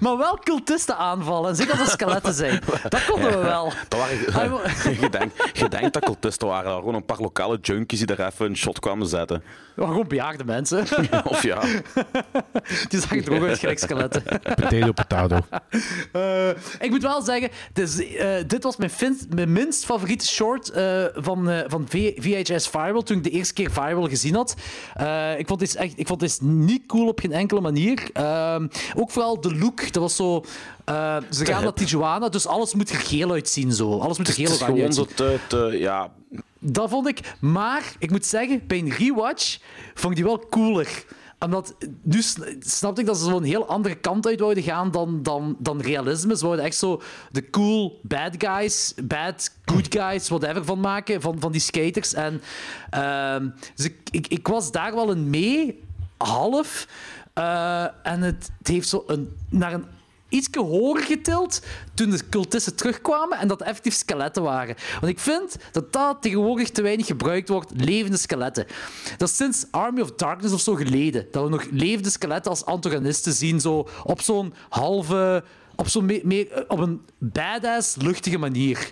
Maar 0.00 0.16
wel 0.16 0.38
cultisten 0.38 0.96
aanvallen, 0.96 1.50
en 1.50 1.56
zeker 1.56 1.72
als 1.72 1.80
er 1.80 1.88
skeletten 1.88 2.34
zijn. 2.34 2.60
Dat 2.88 3.04
konden 3.04 3.30
we 3.30 3.36
wel. 3.36 3.72
Dat 3.88 3.98
waren, 3.98 5.00
je, 5.00 5.10
denkt, 5.18 5.58
je 5.58 5.68
denkt 5.68 5.92
dat 5.92 6.04
cultisten 6.04 6.48
waren, 6.48 6.74
gewoon 6.74 6.94
een 6.94 7.04
paar 7.04 7.20
lokale 7.20 7.58
junkies 7.62 7.98
die 7.98 8.16
daar 8.16 8.26
even 8.26 8.46
een 8.46 8.56
shot 8.56 8.78
kwamen 8.78 9.06
zetten. 9.06 9.42
We 9.78 9.84
waren 9.84 9.96
gewoon 9.96 10.08
bejaagde 10.08 10.44
mensen. 10.44 10.84
Of 11.24 11.42
ja, 11.42 11.60
Die 12.88 13.00
zagen 13.00 13.24
er 13.24 13.32
ook 13.34 13.42
uit 13.48 13.58
gelijk 13.58 13.78
skeletten. 13.78 14.22
Potato, 14.60 14.92
potato. 14.92 15.38
Eh, 16.12 16.48
ik 16.80 16.90
moet 16.90 17.02
wel 17.02 17.22
zeggen, 17.22 17.50
dus, 17.72 17.98
eh, 17.98 18.34
dit 18.46 18.62
was 18.62 18.76
mijn, 18.76 18.90
fin- 18.90 19.20
mijn 19.34 19.52
minst 19.52 19.84
favoriete 19.84 20.26
short 20.26 20.70
eh, 20.70 21.04
van, 21.14 21.48
eh, 21.50 21.60
van 21.66 21.86
V- 21.88 22.12
VHS 22.16 22.66
Firewall 22.66 23.02
toen 23.02 23.16
ik 23.16 23.22
de 23.24 23.30
eerste 23.30 23.54
keer 23.54 23.70
Firewall 23.70 24.08
gezien 24.08 24.34
had. 24.34 24.54
Eh, 24.94 25.38
ik 25.38 25.46
vond 25.46 25.60
dit 25.60 25.74
echt 25.76 25.92
ik 25.96 26.06
vond 26.06 26.20
dit 26.20 26.38
niet 26.42 26.86
cool 26.86 27.08
op 27.08 27.20
geen 27.20 27.32
enkele 27.32 27.60
manier. 27.60 28.10
Ehm, 28.12 28.66
ook 28.96 29.10
vooral 29.10 29.40
de 29.40 29.54
look, 29.56 29.92
dat 29.92 30.02
was 30.02 30.16
zo... 30.16 30.44
eh, 30.84 31.16
ze 31.30 31.46
gaan 31.46 31.62
naar 31.62 31.72
Tijuana, 31.72 32.28
dus 32.28 32.46
alles 32.46 32.74
moet 32.74 32.90
er 32.90 32.96
geel 32.96 33.30
uitzien. 33.32 33.72
Zo. 33.72 33.98
Alles 33.98 34.18
moet 34.18 34.26
er 34.28 34.32
het 34.36 34.42
geel 34.42 34.54
is 34.54 34.62
oranje 34.62 34.74
gewoon 34.80 34.86
uitzien. 34.86 35.08
zo 35.16 35.24
te, 35.24 35.38
te 35.70 35.78
ja, 35.78 36.10
Dat 36.58 36.90
vond 36.90 37.08
ik. 37.08 37.34
Maar 37.40 37.94
ik 37.98 38.10
moet 38.10 38.26
zeggen, 38.26 38.62
bij 38.66 38.78
een 38.78 38.90
rewatch 38.90 39.58
vond 39.94 40.10
ik 40.10 40.16
die 40.16 40.24
wel 40.24 40.46
cooler. 40.48 41.04
Omdat 41.38 41.76
nu 42.02 42.22
sn- 42.22 42.56
snapte 42.60 43.00
ik 43.00 43.06
dat 43.06 43.18
ze 43.18 43.24
zo'n 43.24 43.42
heel 43.42 43.66
andere 43.68 43.94
kant 43.94 44.26
uit 44.26 44.40
wouden 44.40 44.62
gaan 44.62 44.90
dan, 44.90 45.22
dan, 45.22 45.56
dan 45.58 45.80
realisme. 45.80 46.36
Ze 46.36 46.44
wouden 46.44 46.64
echt 46.64 46.76
zo 46.76 47.02
de 47.32 47.50
cool 47.50 48.00
bad 48.02 48.34
guys, 48.38 48.94
bad 49.02 49.50
good 49.64 49.86
guys, 49.88 50.28
whatever 50.28 50.64
van 50.64 50.80
maken, 50.80 51.20
van, 51.20 51.40
van 51.40 51.52
die 51.52 51.60
skaters. 51.60 52.14
En 52.14 52.40
ehm, 52.90 53.48
dus 53.74 53.90
ik, 54.10 54.26
ik, 54.28 54.48
was 54.48 54.72
daar 54.72 54.94
wel 54.94 55.10
in 55.10 55.30
mee, 55.30 55.82
half. 56.16 56.88
Eh, 57.32 57.82
en 58.02 58.22
het, 58.22 58.50
het 58.58 58.68
heeft 58.68 58.88
zo 58.88 59.04
een, 59.06 59.36
naar 59.48 59.72
een 59.72 59.84
iets 60.28 60.48
hoger 60.52 61.02
getild 61.04 61.62
toen 61.94 62.10
de 62.10 62.20
cultisten 62.30 62.76
terugkwamen 62.76 63.38
en 63.38 63.48
dat 63.48 63.58
het 63.58 63.68
effectief 63.68 63.94
skeletten 63.94 64.42
waren. 64.42 64.74
Want 65.00 65.12
ik 65.12 65.18
vind 65.18 65.56
dat 65.72 65.92
dat 65.92 66.16
tegenwoordig 66.22 66.70
te 66.70 66.82
weinig 66.82 67.06
gebruikt 67.06 67.48
wordt, 67.48 67.70
levende 67.76 68.16
skeletten. 68.18 68.66
Dat 69.16 69.28
is 69.28 69.36
sinds 69.36 69.64
Army 69.70 70.00
of 70.00 70.12
Darkness 70.12 70.54
of 70.54 70.60
zo 70.60 70.74
geleden, 70.74 71.26
dat 71.30 71.42
we 71.44 71.48
nog 71.48 71.66
levende 71.70 72.10
skeletten 72.10 72.50
als 72.50 72.64
antagonisten 72.64 73.32
zien, 73.32 73.60
zo 73.60 73.88
op 74.04 74.20
zo'n 74.20 74.54
halve... 74.68 75.44
Op, 75.76 75.88
zo'n 75.88 76.04
me- 76.04 76.20
meer, 76.24 76.64
op 76.68 76.78
een 76.78 77.00
badass, 77.18 77.96
luchtige 77.96 78.38
manier. 78.38 78.90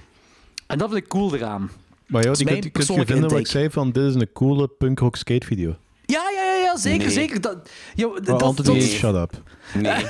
En 0.66 0.78
dat 0.78 0.90
vind 0.90 1.02
ik 1.02 1.08
cool 1.08 1.34
eraan. 1.34 1.70
Maar 2.06 2.22
ja, 2.24 2.32
je 2.36 2.44
mijn 2.44 2.60
kunt, 2.60 2.64
je 2.86 2.94
kunt 2.94 3.06
vinden 3.08 3.30
wat 3.30 3.38
ik 3.38 3.46
zei 3.46 3.70
van 3.70 3.90
dit 3.90 4.04
is 4.04 4.14
een 4.14 4.32
coole 4.32 4.68
punkrock 4.68 5.16
skate 5.16 5.46
video. 5.46 5.76
Ja, 6.04 6.30
ja, 6.34 6.42
ja, 6.42 6.54
ja 6.62 6.76
zeker, 6.76 6.98
Nee. 7.06 7.10
zeker. 7.14 7.40
Dat, 7.40 7.70
ja, 7.94 8.06
Maar 8.08 8.22
dat, 8.22 8.42
Anthony, 8.42 8.78
dat- 8.78 8.88
shut 8.88 9.14
up. 9.14 9.32
nee. 9.74 9.92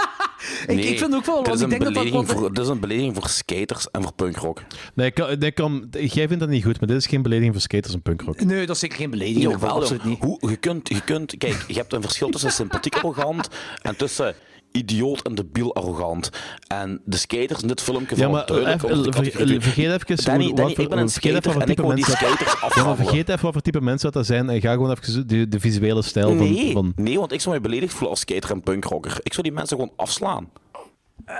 ik, 0.66 0.84
ik 0.84 0.98
vind 0.98 1.14
ook 1.14 1.24
wel, 1.24 1.42
dit 1.42 1.46
want 1.46 1.48
is, 1.48 1.54
ik 1.54 1.62
een 1.62 1.68
denk 1.68 1.82
dat 1.84 1.94
dat 1.94 2.02
belediging 2.02 2.26
wat- 2.26 2.36
voor, 2.38 2.52
dit 2.54 2.62
is 2.64 2.68
een 2.70 2.80
belediging 2.80 3.14
voor 3.14 3.28
skaters 3.28 3.90
en 3.90 4.02
voor 4.02 4.12
punkrock. 4.12 4.62
Nee, 4.94 5.10
kan, 5.10 5.38
nee 5.38 5.50
kan, 5.52 5.88
jij 5.90 6.26
vindt 6.28 6.40
dat 6.40 6.48
niet 6.48 6.64
goed, 6.64 6.80
maar 6.80 6.88
dit 6.88 6.96
is 6.98 7.06
geen 7.06 7.22
belediging 7.22 7.52
voor 7.52 7.62
skaters 7.62 7.94
en 7.94 8.02
punkrock. 8.02 8.44
Nee, 8.44 8.66
dat 8.66 8.74
is 8.74 8.80
zeker 8.80 8.96
geen 8.96 9.10
belediging. 9.10 9.42
Jawel, 9.52 9.70
absoluut 9.70 10.04
niet. 10.04 10.18
Hoe, 10.20 10.50
je, 10.50 10.56
kunt, 10.56 10.88
je 10.88 11.00
kunt... 11.04 11.34
Kijk, 11.38 11.64
je 11.68 11.74
hebt 11.74 11.92
een 11.92 12.02
verschil 12.02 12.28
tussen 12.30 12.52
sympathiek 12.52 12.94
arrogant 13.04 13.48
en 13.82 13.96
tussen 13.96 14.34
idioot 14.76 15.22
en 15.22 15.34
debiel 15.34 15.74
arrogant. 15.74 16.30
En 16.66 17.00
de 17.04 17.16
skaters 17.16 17.62
in 17.62 17.68
dit 17.68 17.80
filmpje 17.80 18.16
Ja, 18.16 18.28
maar 18.28 18.46
duidelijk 18.46 18.76
even- 18.82 18.96
onder 18.96 19.12
de 19.12 19.12
ver- 19.12 19.24
categorie. 19.30 19.60
vergeet 19.60 19.84
even 20.08 20.24
Danny, 20.24 20.46
wat 20.46 20.56
Danny, 20.56 20.74
voor- 20.74 20.84
ik 20.84 20.90
ben 20.90 20.98
een 20.98 21.08
vergeet 21.10 21.30
even 21.30 21.42
skater 21.42 21.58
wat 21.58 21.62
en 21.62 21.68
ik 21.68 21.78
wil 21.80 21.94
die 21.94 22.04
skaters 22.10 22.52
Ja, 22.52 22.58
maar 22.60 22.70
afvallen. 22.70 22.96
vergeet 22.96 23.28
even 23.28 23.42
wat 23.42 23.52
voor 23.52 23.62
type 23.62 23.80
mensen 23.80 24.04
dat, 24.12 24.12
dat 24.12 24.26
zijn 24.26 24.48
en 24.50 24.60
ga 24.60 24.72
gewoon 24.72 24.90
even 24.90 25.26
de, 25.26 25.48
de 25.48 25.60
visuele 25.60 26.02
stijl 26.02 26.26
van... 26.28 26.36
Nee, 26.52 26.72
van 26.72 26.92
nee, 26.96 27.18
want 27.18 27.32
ik 27.32 27.40
zou 27.40 27.54
mij 27.54 27.60
beledigd 27.64 27.92
voelen 27.92 28.10
als 28.10 28.20
skater 28.20 28.50
en 28.50 28.60
punkrocker. 28.62 29.18
Ik 29.22 29.32
zou 29.32 29.42
die 29.42 29.52
mensen 29.52 29.76
gewoon 29.76 29.92
afslaan. 29.96 30.48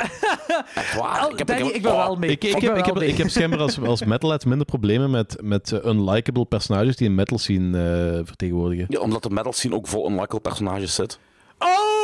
Echt 0.75 0.95
waar. 0.97 1.27
Oh, 1.27 1.37
Danny, 1.45 1.69
ik 1.69 1.83
ben 1.83 1.93
oh, 1.93 2.07
wel 2.07 2.17
mee. 2.17 2.31
ik, 2.31 2.45
ik, 2.45 2.51
heb, 2.61 2.77
ik, 2.77 2.85
heb, 2.85 2.95
mee. 2.95 3.09
ik 3.09 3.17
heb 3.19 3.31
schijnbaar 3.31 3.61
als, 3.61 3.81
als 3.81 4.05
metalhead 4.05 4.45
minder 4.45 4.67
problemen 4.67 5.11
met, 5.11 5.37
met 5.43 5.73
eh, 5.73 5.85
unlikable 5.91 6.45
personages 6.45 6.97
die 6.97 7.09
een 7.09 7.15
metal 7.15 7.39
scene 7.39 7.79
eh, 8.19 8.21
vertegenwoordigen. 8.27 8.87
Ja, 8.89 9.01
omdat 9.01 9.23
de 9.23 9.31
metal 9.31 9.53
scene 9.53 9.75
ook 9.75 9.87
vol 9.89 10.07
unlikable 10.09 10.41
personages 10.41 10.95
zit. 10.95 11.19
Oh! 11.59 12.04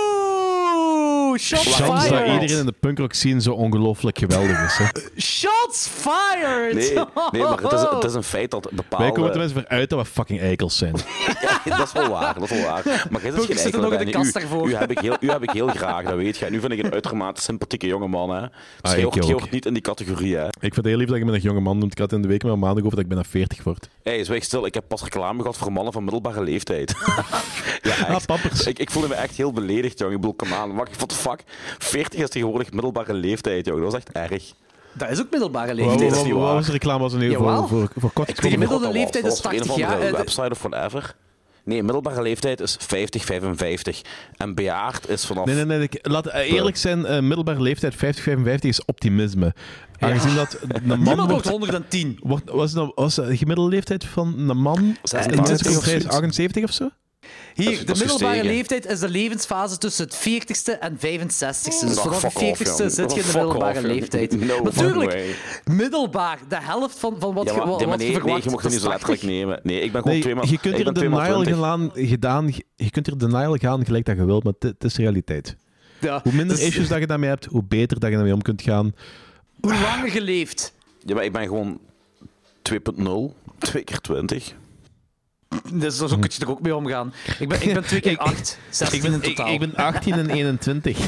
Oeh, 1.30 1.38
shots 1.38 1.62
Chance 1.62 1.82
dat 1.82 2.02
fired. 2.02 2.32
iedereen 2.32 2.58
in 2.58 2.66
de 2.66 2.74
punkrock 2.80 3.12
scene 3.12 3.40
zo 3.40 3.52
ongelooflijk 3.52 4.18
geweldig 4.18 4.64
is. 4.64 4.76
Hè. 4.78 4.84
Shots 5.20 5.88
fired! 5.88 6.74
Nee, 6.74 6.94
nee 7.30 7.42
maar 7.42 7.62
het 7.62 7.72
is, 7.72 7.80
het 7.80 8.04
is 8.04 8.14
een 8.14 8.22
feit 8.22 8.50
dat 8.50 8.70
bepaalde... 8.70 9.04
Wij 9.04 9.12
komen 9.12 9.30
tenminste 9.30 9.58
voor 9.58 9.68
uit 9.68 9.90
dat 9.90 9.98
we 9.98 10.04
fucking 10.04 10.40
eikels 10.40 10.76
zijn. 10.76 10.94
Ja, 11.64 11.76
dat 11.76 11.86
is 11.86 11.92
wel 11.92 12.08
waar, 12.08 12.34
dat 12.34 12.42
is 12.42 12.50
wel 12.50 12.66
waar. 12.66 13.06
Maar 13.10 13.22
jij 13.22 13.30
zit 13.30 13.44
geen 13.44 13.58
zit 13.58 13.74
er 13.74 13.80
nog 13.80 13.92
in 13.92 13.98
de 13.98 14.04
eikel, 14.04 14.20
kast 14.20 14.32
Danny. 14.32 14.48
daarvoor. 14.48 14.68
U, 14.68 14.72
u, 14.72 14.74
heb 14.74 14.90
ik 14.90 14.98
heel, 14.98 15.16
u 15.20 15.30
heb 15.30 15.42
ik 15.42 15.50
heel 15.50 15.68
graag, 15.68 16.04
dat 16.04 16.14
weet 16.14 16.36
je. 16.36 16.44
En 16.44 16.52
nu 16.52 16.60
vind 16.60 16.72
ik 16.72 16.82
een 16.84 16.92
uitermate 16.92 17.42
sympathieke 17.42 17.86
jongeman, 17.86 18.30
hè. 18.30 18.40
Dus 18.80 18.92
Ah, 18.92 18.98
ik 18.98 19.04
hoort, 19.04 19.50
niet 19.50 19.66
in 19.66 19.72
die 19.72 19.82
categorie, 19.82 20.36
hè. 20.36 20.46
Ik 20.46 20.54
vind 20.60 20.76
het 20.76 20.84
heel 20.84 20.96
lief 20.96 21.08
dat 21.08 21.18
je 21.18 21.24
me 21.24 21.32
een 21.32 21.40
jonge 21.40 21.60
man 21.60 21.78
noemt. 21.78 21.92
Ik 21.92 21.98
had 21.98 22.12
in 22.12 22.22
de 22.22 22.28
week 22.28 22.42
met 22.42 22.56
maandag 22.56 22.84
over 22.84 22.90
dat 22.90 22.98
ik 22.98 23.08
bijna 23.08 23.24
40 23.24 23.64
word. 23.64 23.88
Hé, 24.02 24.14
hey, 24.14 24.24
zwijg 24.24 24.44
stil. 24.44 24.66
Ik 24.66 24.74
heb 24.74 24.84
pas 24.88 25.02
reclame 25.02 25.40
gehad 25.40 25.56
voor 25.56 25.72
mannen 25.72 25.92
van 25.92 26.02
middelbare 26.02 26.42
leeftijd. 26.42 26.94
ja, 27.82 27.90
echt. 27.90 28.08
Ah, 28.08 28.24
pampers. 28.26 28.66
Ik, 28.66 28.78
ik 28.78 28.90
voelde 28.90 29.08
me 29.08 29.14
echt 29.14 29.36
heel 29.36 29.52
beledigd, 29.52 29.98
jongen. 29.98 30.14
Ik 30.14 30.20
bedoel, 30.20 30.36
aan. 30.52 30.88
The 31.10 31.16
fuck? 31.20 31.42
40 31.78 32.20
is 32.20 32.28
tegenwoordig 32.28 32.72
middelbare 32.72 33.12
leeftijd, 33.14 33.66
jongen. 33.66 33.82
Dat 33.82 33.92
was 33.92 34.00
echt 34.00 34.12
erg. 34.30 34.52
Dat 34.92 35.10
is 35.10 35.20
ook 35.20 35.30
middelbare 35.30 35.74
leeftijd. 35.74 36.12
is 36.12 36.16
wat- 36.18 36.26
waar. 36.28 36.54
was 36.54 36.66
de 36.66 36.72
reclame? 36.72 36.98
Was 37.02 37.12
er 37.12 37.18
nu 37.18 37.30
Jawel. 37.30 37.66
voor, 37.66 37.78
voor, 37.78 37.90
voor 37.96 38.12
kort 38.12 38.42
De 38.42 38.50
gemiddelde 38.50 38.92
leeftijd 38.92 39.24
is 39.26 39.34
Dat 39.34 39.42
was 39.42 39.52
80 39.52 39.60
een 39.60 39.70
of 39.70 39.70
andere 39.82 39.98
jaar. 40.02 40.12
Eh, 40.12 40.16
website 40.18 40.50
of 40.50 40.62
whatever. 40.62 41.14
Nee, 41.64 41.82
middelbare 41.82 42.22
leeftijd 42.22 42.60
is 42.60 42.76
50, 42.80 43.24
55. 43.24 44.02
En 44.36 44.54
bejaard 44.54 45.08
is 45.08 45.24
vanaf... 45.26 45.44
Nee, 45.44 45.54
nee, 45.54 45.64
nee. 45.64 45.80
ik- 45.90 45.98
Laat 46.02 46.26
eerlijk 46.32 46.76
zijn, 46.76 47.06
eh, 47.06 47.20
middelbare 47.20 47.60
leeftijd 47.62 47.94
50, 47.94 48.22
55 48.24 48.70
is 48.70 48.84
optimisme. 48.84 49.54
Aangezien 49.98 50.34
dat 50.34 50.58
een 50.62 50.86
man 50.86 50.98
Niemand 50.98 51.16
wordt 51.16 51.30
wordt... 51.30 51.46
110. 51.48 52.18
wordt 52.22 52.50
was, 52.50 52.72
nou- 52.74 52.92
was 52.94 53.14
de 53.14 53.36
gemiddelde 53.36 53.70
leeftijd 53.70 54.04
van 54.04 54.34
een 54.50 54.56
man 54.58 54.96
86 55.02 55.70
in 55.72 55.76
of 55.78 55.84
zoiets. 55.84 56.06
78 56.06 56.64
of 56.64 56.72
zo? 56.72 56.88
Dat 57.64 57.68
Hier, 57.68 57.80
is- 57.80 57.86
de 57.86 57.94
middelbare 57.98 58.32
gestegen. 58.32 58.54
leeftijd 58.56 58.86
is 58.86 58.98
de 59.00 59.08
levensfase 59.08 59.78
tussen 59.78 60.04
het 60.04 60.16
40ste 60.16 60.78
en 60.80 60.96
65ste. 60.98 61.86
Dus 61.86 61.98
vanaf 62.00 62.20
de 62.20 62.30
fuck 62.30 62.48
off, 62.50 62.58
40ste 62.58 62.76
jong. 62.76 62.90
zit 62.92 63.12
je 63.12 63.20
in 63.20 63.26
de 63.26 63.32
middelbare 63.38 63.78
off, 63.78 63.86
leeftijd. 63.86 64.40
No 64.46 64.62
Natuurlijk, 64.62 65.36
middelbaar, 65.64 66.38
de 66.48 66.56
helft 66.60 66.98
van, 66.98 67.16
van 67.18 67.34
wat 67.34 67.44
Ja, 67.46 67.52
je 67.52 67.58
maar, 67.58 67.66
wat, 67.68 67.78
nee, 67.78 67.86
maar 67.88 67.96
wat 67.98 68.06
je 68.06 68.12
nee, 68.12 68.14
nee, 68.14 68.22
verwacht. 68.24 68.44
je 68.44 68.50
mocht 68.50 68.62
het 68.62 68.72
niet 68.72 68.80
zo 68.82 68.88
letterlijk 68.88 69.20
80. 69.20 69.38
nemen. 69.38 69.60
Nee, 69.62 69.80
ik 69.80 69.92
ben 69.92 70.00
gewoon 70.02 70.12
Nee, 70.12 70.22
twee 70.22 70.34
maal... 70.34 70.46
je 70.46 70.58
kunt 70.58 70.74
hier 70.76 70.92
denial 70.92 71.20
20. 71.42 71.54
gedaan, 71.54 71.90
gedaan, 71.94 72.52
je 72.76 72.90
kunt 72.90 73.06
hier 73.06 73.18
denial 73.18 73.56
gaan 73.56 73.84
gelijk 73.84 74.04
dat 74.04 74.16
je 74.16 74.24
wilt, 74.24 74.44
maar 74.44 74.52
het 74.58 74.84
is 74.84 74.94
de 74.94 75.02
realiteit. 75.02 75.56
Ja, 76.00 76.20
Hoe 76.22 76.32
minder 76.32 76.56
dus 76.56 76.66
issues 76.66 76.88
dat 76.88 76.98
je 76.98 77.06
daarmee 77.06 77.28
hebt, 77.28 77.44
hoe 77.44 77.64
beter 77.64 78.00
dat 78.00 78.08
je 78.10 78.14
daarmee 78.14 78.34
om 78.34 78.42
kunt 78.42 78.62
gaan. 78.62 78.94
Hoe 79.60 79.72
langer 79.74 80.12
je 80.14 80.20
leeft. 80.20 80.72
Ja, 81.04 81.14
maar 81.14 81.24
ik 81.24 81.32
ben 81.32 81.42
gewoon 81.42 81.80
2.0. 82.62 83.34
2 83.58 83.82
keer 83.84 83.98
20. 84.00 84.54
Dus 85.72 85.96
zo 85.96 86.06
kun 86.06 86.30
je 86.36 86.40
er 86.44 86.50
ook 86.50 86.60
mee 86.60 86.74
omgaan. 86.76 87.12
Ik 87.38 87.48
ben, 87.48 87.62
ik 87.62 87.74
ben 87.74 87.84
twee 87.84 88.00
keer 88.00 88.18
acht. 88.30 88.58
16 88.70 88.98
Ik 88.98 89.04
ben, 89.04 89.12
in 89.12 89.20
totaal. 89.20 89.52
ik 89.52 89.58
ben 89.58 89.74
18 89.74 90.12
en 90.12 90.30
21. 90.30 90.98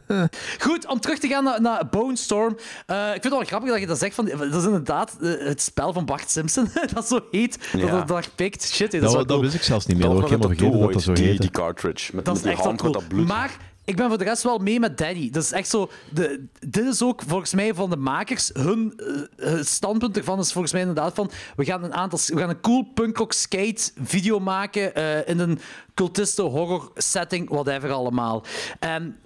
Goed, 0.60 0.86
om 0.86 1.00
terug 1.00 1.18
te 1.18 1.28
gaan 1.28 1.44
naar, 1.44 1.60
naar 1.60 1.88
Bone 1.90 2.16
Storm. 2.16 2.56
Eh, 2.86 2.96
ik 2.96 3.10
vind 3.10 3.24
het 3.24 3.32
wel 3.32 3.42
grappig 3.44 3.70
dat 3.70 3.80
je 3.80 3.86
dat 3.86 3.98
zegt. 3.98 4.14
Van, 4.14 4.24
dat 4.24 4.54
is 4.54 4.64
inderdaad 4.64 5.16
eh, 5.20 5.30
het 5.46 5.62
spel 5.62 5.92
van 5.92 6.04
Bart 6.04 6.30
Simpson. 6.30 6.68
dat 6.94 7.08
zo 7.08 7.20
heet. 7.30 7.58
Dat 7.72 7.80
Ja. 7.80 7.96
het 7.98 8.08
daar 8.08 8.26
pikt. 8.34 8.70
Shit, 8.72 8.90
dat 8.92 8.94
is 8.94 9.00
wel 9.00 9.10
Dat, 9.10 9.18
dat 9.20 9.26
cool. 9.28 9.40
wist 9.40 9.54
ik 9.54 9.62
zelfs 9.62 9.86
niet 9.86 9.96
meer. 9.96 10.06
Dat 10.06 10.20
Dat 10.20 10.30
met 10.30 10.40
vergeten 10.46 10.80
dat 10.80 10.92
dat 10.92 11.02
zo 11.02 11.12
die, 11.12 11.40
die 11.40 11.50
cartridge. 11.50 12.10
Met, 12.16 12.24
Dat 12.24 12.36
is 12.36 12.42
met 12.42 12.50
echt 12.52 12.60
wel 12.60 12.68
hand 12.68 12.82
met 12.82 12.90
cool. 12.92 13.02
dat 13.04 13.14
bloed. 13.14 13.26
Maar 13.28 13.56
ik 13.84 13.96
ben 13.96 14.08
voor 14.08 14.18
de 14.18 14.24
rest 14.24 14.42
wel 14.42 14.58
mee 14.58 14.80
met 14.80 14.98
Danny. 14.98 15.30
Dat 15.30 15.42
is 15.42 15.52
echt 15.52 15.68
zo... 15.68 15.90
De, 16.10 16.44
dit 16.66 16.86
is 16.86 17.02
ook 17.02 17.22
volgens 17.26 17.54
mij 17.54 17.74
van 17.74 17.90
de 17.90 17.96
makers... 17.96 18.50
Hun 18.52 19.00
eh, 19.36 19.52
eh, 19.52 19.64
standpunt 19.64 20.16
ervan 20.16 20.38
is 20.38 20.52
volgens 20.52 20.72
mij 20.72 20.82
inderdaad 20.82 21.14
van... 21.14 21.30
We 21.56 21.64
gaan 21.64 21.84
een, 21.84 21.94
aantal, 21.94 22.18
we 22.26 22.38
gaan 22.38 22.48
een 22.48 22.60
cool 22.60 22.82
punkrock 22.94 23.32
skate 23.32 23.90
video 24.02 24.40
maken 24.40 24.94
eh, 24.94 25.28
in 25.28 25.38
een 25.38 25.58
cultiste 25.94 26.42
horror 26.42 26.90
setting, 26.94 27.48
whatever 27.48 27.90
allemaal. 27.90 28.44
En 28.78 29.16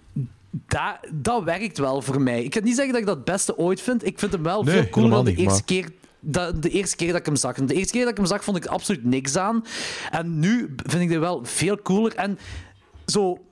dat, 0.50 0.98
dat 1.12 1.42
werkt 1.42 1.78
wel 1.78 2.02
voor 2.02 2.20
mij. 2.20 2.42
Ik 2.42 2.50
kan 2.50 2.64
niet 2.64 2.74
zeggen 2.74 2.92
dat 2.92 3.00
ik 3.00 3.08
dat 3.08 3.16
het 3.16 3.24
beste 3.24 3.58
ooit 3.58 3.80
vind. 3.80 4.06
Ik 4.06 4.18
vind 4.18 4.32
hem 4.32 4.42
wel 4.42 4.62
Nee, 4.62 4.74
veel 4.74 4.88
cooler 4.88 5.10
dan 5.10 5.24
de 5.24 5.34
eerste 5.34 5.64
keer 5.64 5.88
dat, 6.20 6.62
de 6.62 6.70
eerste 6.70 6.96
keer 6.96 7.08
dat 7.08 7.20
ik 7.20 7.26
hem 7.26 7.36
zag. 7.36 7.54
De 7.54 7.74
eerste 7.74 7.92
keer 7.92 8.02
dat 8.02 8.10
ik 8.10 8.16
hem 8.16 8.26
zag, 8.26 8.44
vond 8.44 8.56
ik 8.56 8.64
er 8.64 8.70
absoluut 8.70 9.04
niks 9.04 9.36
aan. 9.36 9.64
En 10.10 10.38
nu 10.38 10.74
vind 10.76 11.02
ik 11.02 11.08
dit 11.08 11.18
wel 11.18 11.44
veel 11.44 11.82
cooler. 11.82 12.14
En 12.14 12.38
zo 13.06 13.45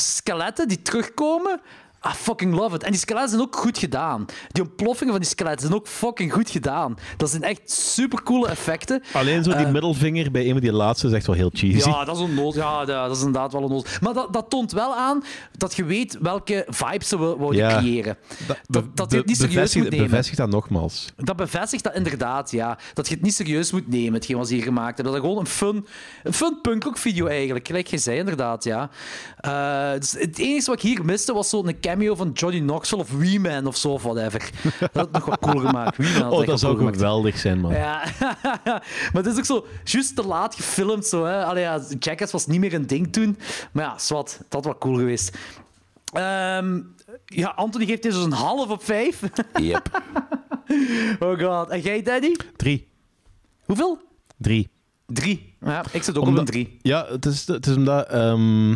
skeletten 0.00 0.68
die 0.68 0.82
terugkomen. 0.82 1.60
I 2.06 2.10
fucking 2.14 2.54
love 2.54 2.74
it. 2.74 2.82
En 2.82 2.90
die 2.90 3.00
skeletten 3.00 3.30
zijn 3.30 3.42
ook 3.42 3.56
goed 3.56 3.78
gedaan. 3.78 4.24
Die 4.48 4.62
ontploffingen 4.62 5.12
van 5.12 5.22
die 5.22 5.30
skeletten 5.30 5.60
zijn 5.60 5.74
ook 5.80 5.88
fucking 5.88 6.32
goed 6.32 6.50
gedaan. 6.50 6.96
Dat 7.16 7.30
zijn 7.30 7.42
echt 7.42 7.70
supercoole 7.70 8.48
effecten. 8.48 9.02
Alleen 9.12 9.44
zo 9.44 9.50
die 9.56 9.64
Eh, 9.66 9.72
middelvinger 9.72 10.30
bij 10.30 10.44
een 10.46 10.52
van 10.52 10.60
die 10.60 10.72
laatste 10.72 11.06
is 11.06 11.12
echt 11.12 11.26
wel 11.26 11.34
heel 11.36 11.50
cheesy. 11.52 11.88
ja, 11.88 12.04
dat 12.04 12.16
is 12.16 12.22
onnozel. 12.22 12.62
Ja, 12.62 12.84
dat 12.84 13.10
is 13.10 13.18
inderdaad 13.18 13.52
wel 13.52 13.62
onnozel. 13.62 13.86
Maar 14.00 14.12
dat, 14.14 14.32
dat 14.32 14.50
toont 14.50 14.72
wel 14.72 14.94
aan 14.94 15.22
dat 15.56 15.74
je 15.76 15.84
weet 15.84 16.18
welke 16.20 16.66
vibes 16.68 17.08
ze 17.08 17.16
wouden 17.16 17.54
Ja. 17.56 17.78
creëren. 17.78 18.16
Dat, 18.46 18.56
Dat, 18.68 18.96
dat 18.96 19.10
je 19.10 19.16
het 19.16 19.26
niet 19.26 19.36
serieus 19.36 19.54
bevestigt- 19.54 19.84
moet 19.84 19.92
nemen. 19.92 20.08
Bevestigt 20.10 20.36
dat 20.38 20.48
nogmaals. 20.50 21.06
Dat 21.16 21.36
bevestigt 21.36 21.84
dat 21.84 21.94
inderdaad, 21.94 22.50
ja. 22.50 22.78
Dat 22.94 23.08
je 23.08 23.14
het 23.14 23.22
niet 23.22 23.34
serieus 23.34 23.72
moet 23.72 23.88
nemen, 23.88 24.12
hetgeen 24.12 24.36
wat 24.36 24.48
ze 24.48 24.54
hier 24.54 24.62
gemaakt 24.62 24.96
hebben. 24.96 25.04
Dat 25.04 25.14
het 25.14 25.22
gewoon 25.22 25.38
een 25.38 25.46
fun, 25.50 25.86
een 26.22 26.32
fun 26.32 26.58
punkrock 26.62 26.98
video 26.98 27.26
eigenlijk, 27.26 27.66
gelijk 27.66 27.86
je 27.86 27.98
zei 27.98 28.18
inderdaad, 28.18 28.64
ja. 28.64 28.90
Eh, 29.38 29.98
dus 30.00 30.12
het 30.12 30.38
enige 30.38 30.66
wat 30.66 30.74
ik 30.74 30.88
hier 30.88 31.04
miste 31.04 31.32
was 31.32 31.48
zo'n 31.48 31.80
cameo 31.98 32.14
van 32.14 32.30
Johnny 32.32 32.60
Knoxville 32.60 33.00
of 33.02 33.10
Wee-Man 33.10 33.66
of 33.66 33.76
zo, 33.76 33.90
of 33.90 34.02
whatever. 34.02 34.50
Dat 34.80 34.90
had 34.92 35.04
het 35.04 35.12
nog 35.12 35.24
wat 35.24 35.38
cool 35.38 35.60
gemaakt. 35.60 35.96
Het 35.96 36.22
Oh, 36.22 36.46
dat 36.46 36.60
zou 36.60 36.76
cool 36.76 36.92
geweldig 36.92 37.38
zijn, 37.38 37.60
man. 37.60 37.72
Ja, 37.72 38.04
maar 39.12 39.22
het 39.22 39.26
is 39.26 39.38
ook 39.38 39.44
zo 39.44 39.66
juist 39.84 40.16
te 40.16 40.26
laat 40.26 40.54
gefilmd. 40.54 41.06
Zo, 41.06 41.24
hè. 41.24 41.44
Allee, 41.44 41.62
ja, 41.62 41.80
Jackass 41.98 42.32
was 42.32 42.46
niet 42.46 42.60
meer 42.60 42.74
een 42.74 42.86
ding 42.86 43.12
toen. 43.12 43.38
Maar 43.72 43.84
ja, 43.84 43.98
zwart, 43.98 44.38
dat 44.38 44.52
had 44.52 44.64
wel 44.64 44.78
cool 44.78 44.96
geweest. 44.96 45.36
Ehm, 46.12 46.80
ja, 47.24 47.48
Anthony 47.56 47.86
geeft 47.86 48.02
deze 48.02 48.16
dus 48.16 48.24
een 48.24 48.32
half 48.32 48.70
op 48.70 48.84
vijf. 48.84 49.20
Yep. 49.60 50.02
oh 51.20 51.38
god. 51.38 51.68
En 51.68 51.80
jij, 51.80 52.02
Daddy? 52.02 52.32
Drie. 52.56 52.88
Hoeveel? 53.64 53.98
Drie. 54.36 54.68
Drie. 55.06 55.54
Ja, 55.60 55.84
ik 55.92 56.02
zit 56.02 56.18
ook 56.18 56.26
op 56.26 56.36
een 56.36 56.44
drie. 56.44 56.78
Ja, 56.82 57.06
het 57.08 57.26
is, 57.26 57.46
het 57.46 57.66
is 57.66 57.76
omdat... 57.76 58.08
ehm, 58.08 58.74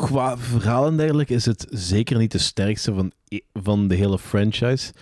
qua 0.00 0.38
verhaal 0.38 0.86
en 0.86 0.96
dergelijke 0.96 1.34
is 1.34 1.44
het 1.46 1.66
zeker 1.70 2.18
niet 2.18 2.32
de 2.32 2.38
sterkste 2.38 2.94
van, 2.94 3.12
van 3.52 3.88
de 3.88 3.94
hele 3.94 4.18
franchise. 4.18 4.92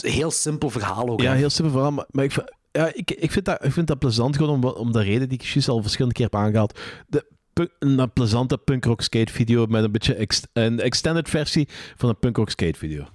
Heel 0.00 0.30
simpel 0.30 0.70
verhaal 0.70 1.08
ook. 1.08 1.20
Ja, 1.20 1.32
heel 1.32 1.50
simpel 1.50 1.72
verhaal. 1.74 1.92
Maar, 1.92 2.06
maar 2.10 2.24
ik, 2.24 2.32
vind- 2.32 2.52
ja, 2.72 2.92
ik, 2.94 3.10
ik, 3.10 3.30
vind 3.32 3.44
dat, 3.44 3.64
ik 3.64 3.72
vind 3.72 3.86
dat 3.86 3.98
plezant 3.98 4.36
gewoon 4.36 4.64
om, 4.64 4.64
om 4.64 4.92
de 4.92 5.02
reden 5.02 5.28
die 5.28 5.38
ik 5.38 5.44
juist 5.44 5.68
al 5.68 5.82
verschillende 5.82 6.14
keer 6.14 6.24
heb 6.24 6.34
aangehaald. 6.34 6.78
De, 7.06 7.26
punk- 7.52 7.72
een 7.78 8.12
plezante 8.12 8.58
punkrock 8.58 9.00
skate 9.02 9.32
video 9.32 9.66
met 9.66 9.84
een 9.84 9.92
beetje 9.92 10.14
ex- 10.14 10.42
een 10.52 10.80
extended 10.80 11.28
versie 11.28 11.68
van 11.96 12.08
een 12.08 12.18
punkrock 12.18 12.50
skate 12.50 12.78
video. 12.78 13.06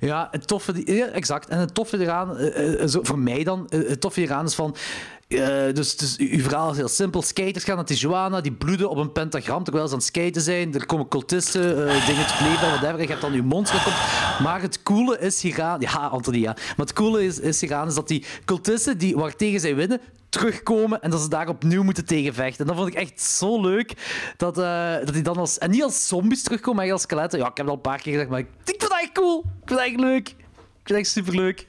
Ja, 0.00 0.28
het 0.30 0.46
toffe, 0.46 0.94
ja, 0.94 1.06
exact. 1.06 1.48
En 1.48 1.58
het 1.58 1.74
toffe 1.74 1.98
eraan, 1.98 2.36
eh, 2.36 2.82
eh, 2.82 2.88
zo, 2.88 3.00
voor 3.02 3.18
mij 3.18 3.44
dan, 3.44 3.68
eh, 3.68 3.88
het 3.88 4.00
toffe 4.00 4.20
eraan 4.20 4.44
is 4.44 4.54
van. 4.54 4.76
dus, 5.74 5.96
dus 5.96 6.16
uw 6.16 6.42
verhaal 6.42 6.70
is 6.70 6.76
heel 6.76 6.88
simpel. 6.88 7.22
Skaters 7.22 7.64
gaan 7.64 7.76
naar 7.76 7.84
Tijuana, 7.84 8.40
die 8.40 8.52
bloeden 8.52 8.90
op 8.90 8.96
een 8.96 9.12
pentagram 9.12 9.64
terwijl 9.64 9.86
ze 9.86 9.92
aan 9.92 9.98
het 9.98 10.06
skaten 10.06 10.42
zijn. 10.42 10.74
Er 10.74 10.86
komen 10.86 11.08
cultisten, 11.08 11.62
dingen 12.06 12.26
te 12.26 12.38
leven, 12.42 12.68
whatever. 12.68 13.00
Je 13.00 13.06
hebt 13.06 13.20
dan 13.20 13.32
uw 13.32 13.42
monster 13.42 13.82
komt. 13.82 13.96
Maar 14.42 14.62
het 14.62 14.82
coole 14.82 15.18
is 15.18 15.42
hieraan... 15.42 15.80
Ja, 15.80 16.06
Anthony, 16.06 16.38
ja. 16.38 16.52
Maar 16.52 16.86
het 16.86 16.92
coole 16.92 17.24
is, 17.24 17.40
is 17.40 17.60
hieraan 17.60 17.88
is 17.88 17.94
dat 17.94 18.08
die 18.08 18.24
cultisten 18.44 18.98
die, 18.98 19.16
waartegen 19.16 19.60
zij 19.60 19.74
winnen, 19.74 20.00
terugkomen 20.28 21.02
en 21.02 21.10
dat 21.10 21.20
ze 21.20 21.28
daar 21.28 21.48
opnieuw 21.48 21.82
moeten 21.82 22.04
tegenvechten. 22.04 22.60
En 22.60 22.66
dat 22.66 22.76
vond 22.76 22.88
ik 22.88 22.94
echt 22.94 23.20
zo 23.20 23.60
leuk. 23.60 23.92
Dat, 24.36 24.58
eh, 24.58 24.94
dat 25.04 25.12
die 25.12 25.22
dan 25.22 25.36
als... 25.36 25.58
En 25.58 25.70
niet 25.70 25.82
als 25.82 26.06
zombies 26.08 26.42
terugkomen, 26.42 26.82
maar 26.82 26.92
als 26.92 27.02
skeletten. 27.02 27.38
Ja, 27.38 27.48
ik 27.48 27.56
heb 27.56 27.66
het 27.66 27.68
al 27.68 27.82
een 27.82 27.90
paar 27.90 28.00
keer 28.00 28.12
gezegd, 28.12 28.30
maar 28.30 28.38
ik, 28.38 28.46
ik 28.46 28.64
vind 28.64 28.80
dat 28.80 29.00
echt 29.00 29.12
cool. 29.12 29.38
Ik 29.38 29.68
vind 29.68 29.78
dat 29.78 29.88
echt 29.88 30.00
leuk. 30.00 30.28
Ik 30.28 30.36
vind 30.74 30.88
dat 30.88 30.98
echt 30.98 31.08
superleuk. 31.08 31.66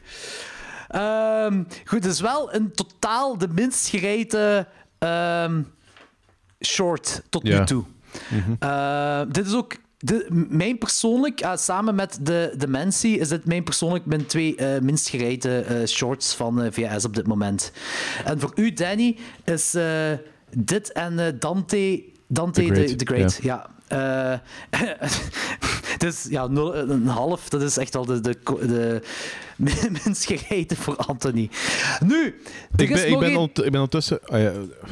Ehm 0.88 1.64
goed, 1.86 2.03
het 2.03 2.14
is 2.14 2.19
wel 2.19 2.53
een 2.53 2.72
totaal 2.72 3.38
de 3.38 3.48
minst 3.48 3.88
gereten 3.88 4.68
ehm, 4.99 5.61
short 6.65 7.22
tot 7.30 7.44
nu 7.44 7.65
toe. 7.65 7.84
Eh, 8.60 9.22
dit 9.30 9.45
is 9.45 9.53
ook... 9.53 9.73
De, 10.01 10.27
mijn 10.49 10.77
persoonlijk, 10.77 11.39
eh, 11.41 11.55
samen 11.55 11.95
met 11.95 12.19
de 12.21 12.53
Dementie, 12.57 13.17
is 13.17 13.27
dit 13.27 13.45
mijn 13.45 13.63
persoonlijk 13.63 14.05
mijn 14.05 14.26
twee 14.26 14.55
eh, 14.55 14.81
minst 14.81 15.09
gereten 15.09 15.65
eh, 15.65 15.88
shorts 15.88 16.34
van 16.34 16.61
eh, 16.61 16.71
VHS 16.71 17.05
op 17.05 17.15
dit 17.15 17.27
moment. 17.27 17.71
En 18.26 18.39
voor 18.39 18.51
u, 18.55 18.73
Danny, 18.73 19.17
is 19.45 19.76
dit 20.57 20.91
en 20.91 21.35
Dante, 21.39 22.03
Dante 22.27 22.61
The 22.61 22.67
Great, 22.73 22.97
the 22.99 23.05
Great. 23.05 23.39
Ja. 23.41 23.69
Eh, 23.88 24.34
dus 25.97 26.26
ja, 26.30 26.47
nul- 26.47 26.76
een 26.76 27.07
half, 27.07 27.49
dat 27.49 27.61
is 27.61 27.77
echt 27.77 27.93
wel 27.93 28.05
de, 28.05 28.21
de, 28.21 28.38
de 29.57 29.89
minst 30.05 30.26
gereten 30.26 30.77
voor 30.77 30.95
Anthony. 30.95 31.49
Nu, 32.05 32.26
Ik 32.76 32.89
ben, 32.89 33.09
ik, 33.11 33.19
ben 33.19 33.31
ik 33.31 33.73
ondertussen... 33.73 34.19
Oh 34.26 34.39
ja, 34.39 34.51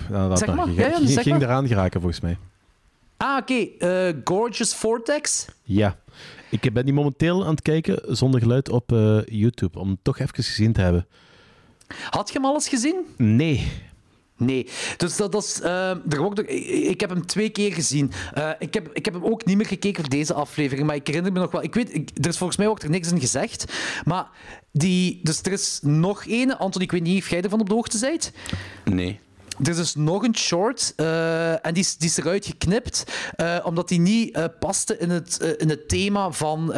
nou, 0.10 0.30
laat 0.30 0.40
Zeg 0.40 0.48
maar. 0.48 0.56
maar. 0.56 0.70
Je, 0.70 0.74
Ja, 0.82 0.88
ja, 0.88 0.98
je 1.00 1.08
zeg 1.08 1.24
ging 1.24 1.40
maar. 1.40 1.48
eraan 1.48 1.68
geraken, 1.68 2.02
volgens 2.02 2.22
mij. 2.22 2.38
Ah, 3.18 3.38
oké. 3.38 3.54
eh, 3.54 4.14
Gorgeous 4.24 4.76
Vortex. 4.76 5.46
Ja. 5.64 5.98
Ik 6.50 6.74
ben 6.74 6.86
die 6.86 6.94
momenteel 6.94 7.44
aan 7.46 7.52
het 7.52 7.62
kijken 7.62 8.16
zonder 8.18 8.40
geluid 8.42 8.70
op 8.70 8.92
eh, 8.92 9.20
YouTube, 9.26 9.80
om 9.80 9.90
het 9.90 10.00
toch 10.02 10.20
even 10.20 10.44
gezien 10.44 10.74
te 10.74 10.82
hebben. 10.82 11.08
Had 12.10 12.28
je 12.28 12.34
hem 12.34 12.46
alles 12.46 12.68
gezien? 12.68 12.96
Nee. 13.18 13.72
Nee, 14.40 14.70
dus 14.98 15.16
dat, 15.16 15.32
dat 15.32 15.44
is. 15.44 15.62
eh, 15.62 15.90
er 15.90 16.40
ik, 16.40 16.50
ik 16.90 17.00
heb 17.02 17.10
hem 17.10 17.26
twee 17.26 17.50
keer 17.50 17.74
gezien. 17.74 18.12
Eh, 18.34 18.50
ik, 18.60 18.74
heb, 18.74 18.90
ik 18.94 19.06
heb 19.06 19.14
hem 19.14 19.26
ook 19.26 19.46
niet 19.46 19.58
meer 19.58 19.66
gekeken 19.66 20.02
voor 20.02 20.10
deze 20.10 20.34
aflevering, 20.34 20.88
maar 20.88 20.96
ik 20.96 21.08
herinner 21.08 21.32
me 21.32 21.40
nog 21.40 21.52
wel. 21.52 21.64
Ik 21.64 21.74
weet, 21.74 21.94
ik- 21.94 22.10
er 22.22 22.28
is 22.28 22.38
volgens 22.38 22.58
mij 22.58 22.68
ook 22.68 22.82
er 22.82 22.90
niks 22.90 23.12
in 23.12 23.20
gezegd. 23.20 23.74
Maar 24.06 24.28
die. 24.72 25.20
Dus 25.24 25.42
er 25.42 25.52
is 25.52 25.80
nog 25.82 26.26
één. 26.26 26.58
Anton, 26.58 26.82
ik 26.82 26.92
weet 26.92 27.02
niet 27.04 27.22
of 27.24 27.30
jij 27.30 27.42
ervan 27.42 27.60
op 27.60 27.68
de 27.68 27.74
hoogte 27.74 28.00
bent. 28.00 28.32
Nee. 28.86 29.20
Er 29.64 29.70
is 29.70 29.76
dus 29.76 29.96
nog 29.96 30.24
een 30.24 30.36
short 30.36 30.94
eh, 30.96 31.66
en 31.66 31.74
die, 31.74 31.84
is- 31.84 31.98
die 31.98 32.10
is 32.10 32.18
eruit 32.18 32.46
geknipt 32.46 33.04
eh, 33.36 33.58
omdat 33.64 33.88
die 33.88 34.00
niet 34.00 34.36
eh, 34.36 34.44
paste 34.60 34.98
in 34.98 35.10
het, 35.10 35.56
in 35.58 35.70
het 35.70 35.88
thema 35.90 36.32
van, 36.32 36.74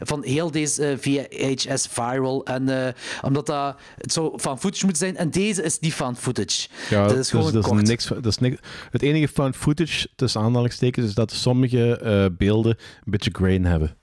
van 0.00 0.24
heel 0.24 0.50
deze 0.50 0.96
VHS 1.00 1.86
viral. 1.90 2.44
En 2.44 2.94
omdat 3.22 3.46
dat 3.46 3.76
het 3.96 4.12
zou 4.12 4.32
van 4.36 4.58
footage 4.60 4.86
moet 4.86 4.98
zijn. 4.98 5.16
En 5.16 5.30
deze 5.30 5.62
is 5.62 5.78
niet 5.78 5.94
van 5.94 6.16
footage. 6.16 6.68
Ja, 6.90 7.06
dat 7.06 7.16
is 7.16 7.30
gewoon 7.30 7.52
dus, 7.52 7.64
dat 7.64 7.76
is 7.82 7.88
niks, 7.88 8.06
dat 8.06 8.26
is 8.26 8.38
niks, 8.38 8.60
het 8.90 9.02
enige 9.02 9.28
found 9.28 9.56
footage 9.56 10.08
tussen 10.16 10.40
aanhalingstekens 10.40 11.06
is 11.06 11.14
dat 11.14 11.32
sommige 11.32 12.32
beelden 12.38 12.76
een 13.04 13.10
beetje 13.10 13.30
grain 13.32 13.64
hebben. 13.64 13.96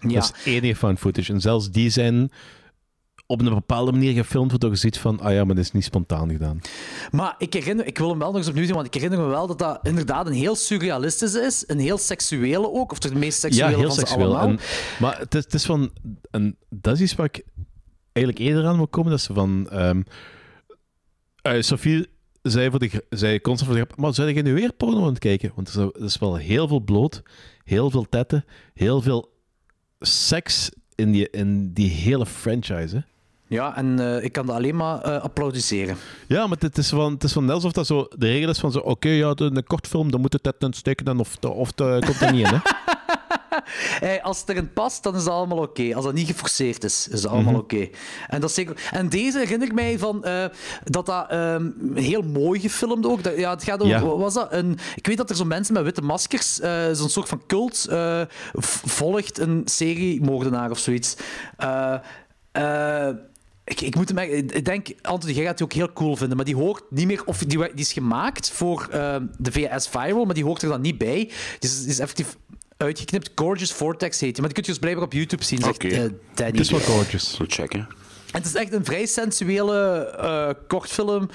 Ja. 0.00 0.08
Dat 0.14 0.22
is 0.22 0.28
het 0.28 0.54
enige 0.54 0.76
found 0.76 0.98
footage. 0.98 1.32
En 1.32 1.40
zelfs 1.40 1.70
die 1.70 1.90
zijn 1.90 2.30
op 3.30 3.40
een 3.40 3.54
bepaalde 3.54 3.92
manier 3.92 4.12
gefilmd, 4.12 4.50
waardoor 4.50 4.70
je 4.70 4.76
ziet 4.76 4.98
van, 4.98 5.20
ah 5.20 5.32
ja, 5.32 5.44
maar 5.44 5.54
dat 5.54 5.64
is 5.64 5.72
niet 5.72 5.84
spontaan 5.84 6.30
gedaan. 6.30 6.60
Maar 7.10 7.34
ik, 7.38 7.52
herinner, 7.52 7.86
ik 7.86 7.98
wil 7.98 8.08
hem 8.08 8.18
wel 8.18 8.28
nog 8.28 8.36
eens 8.36 8.48
opnieuw 8.48 8.64
zien, 8.64 8.74
want 8.74 8.86
ik 8.86 8.94
herinner 8.94 9.18
me 9.18 9.26
wel 9.26 9.46
dat 9.46 9.58
dat 9.58 9.78
inderdaad 9.82 10.26
een 10.26 10.32
heel 10.32 10.56
surrealistisch 10.56 11.34
is. 11.34 11.64
Een 11.66 11.78
heel 11.78 11.98
seksuele 11.98 12.72
ook, 12.72 12.92
of 12.92 12.98
de 12.98 13.14
meest 13.14 13.38
seksuele 13.38 13.70
ja, 13.70 13.76
heel 13.76 13.86
van 13.86 13.94
ze 13.94 14.00
seksueel. 14.00 14.26
allemaal. 14.26 14.48
En, 14.48 14.58
maar 15.00 15.18
het 15.18 15.34
is, 15.34 15.44
het 15.44 15.54
is 15.54 15.64
van, 15.64 15.90
en 16.30 16.56
dat 16.68 16.94
is 16.94 17.00
iets 17.00 17.14
waar 17.14 17.26
ik 17.26 17.44
eigenlijk 18.12 18.46
eerder 18.46 18.66
aan 18.66 18.76
wil 18.76 18.88
komen, 18.88 19.10
dat 19.10 19.20
ze 19.20 19.32
van... 19.32 19.68
ehm 19.70 20.02
eh, 21.42 21.62
Sophie 21.62 22.06
zei, 22.42 22.70
voor 22.70 22.78
de, 22.78 23.04
zei 23.10 23.40
constant 23.40 23.70
voor 23.70 23.80
de 23.80 23.84
grap, 23.84 23.98
maar 23.98 24.14
zou 24.14 24.32
je 24.32 24.42
nu 24.42 24.54
weer 24.54 24.72
porno 24.72 25.00
aan 25.00 25.08
het 25.08 25.18
kijken? 25.18 25.52
Want 25.54 25.68
er 25.68 25.90
is, 25.94 26.02
is 26.04 26.18
wel 26.18 26.36
heel 26.36 26.68
veel 26.68 26.80
bloot, 26.80 27.22
heel 27.64 27.90
veel 27.90 28.06
tetten, 28.08 28.44
heel 28.74 29.02
veel 29.02 29.32
seks 30.00 30.70
in 30.94 31.12
die, 31.12 31.30
in 31.30 31.72
die 31.72 31.90
hele 31.90 32.26
franchise, 32.26 32.96
hè? 32.96 33.00
Ja, 33.48 33.76
en 33.76 33.98
eh, 33.98 34.24
ik 34.24 34.32
kan 34.32 34.46
dat 34.46 34.56
alleen 34.56 34.76
maar 34.76 35.00
eh, 35.00 35.22
applaudisseren. 35.22 35.96
Ja, 36.28 36.46
maar 36.46 36.56
het 36.60 36.78
is 36.78 36.88
van, 36.88 37.12
het 37.12 37.24
is 37.24 37.32
van 37.32 37.44
net 37.44 37.54
alsof 37.54 37.72
dat 37.72 37.86
zo... 37.86 38.06
De 38.16 38.26
regel 38.26 38.48
is 38.50 38.58
van 38.58 38.72
zo, 38.72 38.78
oké, 38.78 39.08
ja, 39.08 39.34
de- 39.34 39.50
een 39.54 39.64
kortfilm, 39.66 40.10
dan 40.10 40.20
moet 40.20 40.32
het 40.32 40.42
tetten 40.42 40.72
steken 40.72 41.04
dan 41.04 41.20
of, 41.20 41.36
of 41.40 41.66
het 41.74 42.04
komt 42.04 42.20
er 42.20 42.32
niet 42.32 42.46
in, 42.46 42.52
hè? 42.54 42.58
Hey, 44.00 44.22
als 44.22 44.40
het 44.40 44.48
erin 44.48 44.72
past, 44.72 45.02
dan 45.02 45.16
is 45.16 45.24
dat 45.24 45.32
allemaal 45.34 45.58
oké. 45.58 45.94
Als 45.94 46.04
dat 46.04 46.14
niet 46.14 46.26
geforceerd 46.26 46.84
is, 46.84 47.08
is 47.10 47.20
dat 47.20 47.30
allemaal 47.30 47.52
Mhm. 47.52 47.62
oké. 47.62 47.88
En, 48.28 48.40
dat 48.40 48.52
zeker... 48.52 48.88
en 48.92 49.08
deze 49.08 49.38
herinner 49.38 49.68
ik 49.68 49.74
mij 49.74 49.98
van 49.98 50.24
eh, 50.24 50.44
dat 50.84 51.06
dat 51.06 51.30
ehm, 51.30 51.70
heel 51.94 52.22
mooi 52.22 52.60
gefilmd 52.60 53.06
ook. 53.06 53.22
Dat, 53.22 53.36
ja, 53.38 53.50
het 53.50 53.62
gaat 53.64 53.80
over, 53.80 53.92
Ja. 53.94 54.04
was 54.16 54.34
dat? 54.34 54.52
Een, 54.52 54.78
ik 54.94 55.06
weet 55.06 55.16
dat 55.16 55.30
er 55.30 55.36
zo 55.36 55.44
mensen 55.44 55.74
met 55.74 55.82
witte 55.82 56.02
maskers, 56.02 56.54
zo'n 56.92 57.08
soort 57.08 57.28
van 57.28 57.42
cult, 57.46 57.88
volgt 58.84 59.38
een 59.38 59.62
seriemoordenaar 59.64 60.70
of 60.70 60.78
zoiets. 60.78 61.16
Eh, 61.56 61.94
eh, 62.52 63.14
ik, 63.68 63.80
ik 63.80 63.94
moet 63.94 64.08
hem 64.08 64.18
ik 64.18 64.64
denk, 64.64 64.88
Anthony, 65.02 65.32
jij 65.34 65.44
gaat 65.44 65.56
die 65.56 65.66
ook 65.66 65.72
heel 65.72 65.92
cool 65.92 66.16
vinden, 66.16 66.36
maar 66.36 66.46
die 66.46 66.56
hoort 66.56 66.82
niet 66.90 67.06
meer, 67.06 67.22
of 67.24 67.38
die, 67.38 67.58
die 67.58 67.68
is 67.74 67.92
gemaakt 67.92 68.50
voor 68.50 68.88
eh, 68.90 69.16
de 69.38 69.52
VS 69.52 69.88
Viral, 69.88 70.24
maar 70.24 70.34
die 70.34 70.44
hoort 70.44 70.62
er 70.62 70.68
dan 70.68 70.80
niet 70.80 70.98
bij. 70.98 71.14
Die 71.58 71.70
is, 71.70 71.80
die 71.80 71.88
is 71.90 71.98
effectief 71.98 72.36
uitgeknipt. 72.76 73.30
Gorgeous 73.34 73.72
Vortex 73.72 74.20
heet 74.20 74.32
die, 74.34 74.42
maar 74.44 74.52
die 74.54 74.62
kun 74.62 74.62
je 74.62 74.68
dus 74.70 74.78
blijkbaar 74.78 75.04
op 75.04 75.12
YouTube 75.12 75.44
zien, 75.44 75.58
zegt 75.62 75.74
Oké. 75.74 75.88
eh, 75.88 75.98
Danny. 76.34 76.52
Het 76.52 76.60
is 76.60 76.70
wel 76.70 76.80
gorgeous. 76.80 77.34
Zo 77.34 77.44
checken. 77.48 77.80
En 78.32 78.40
het 78.42 78.46
is 78.46 78.54
echt 78.54 78.72
een 78.72 78.84
vrij 78.84 79.06
sensuele 79.06 80.04
eh, 80.20 80.48
kortfilm. 80.68 81.28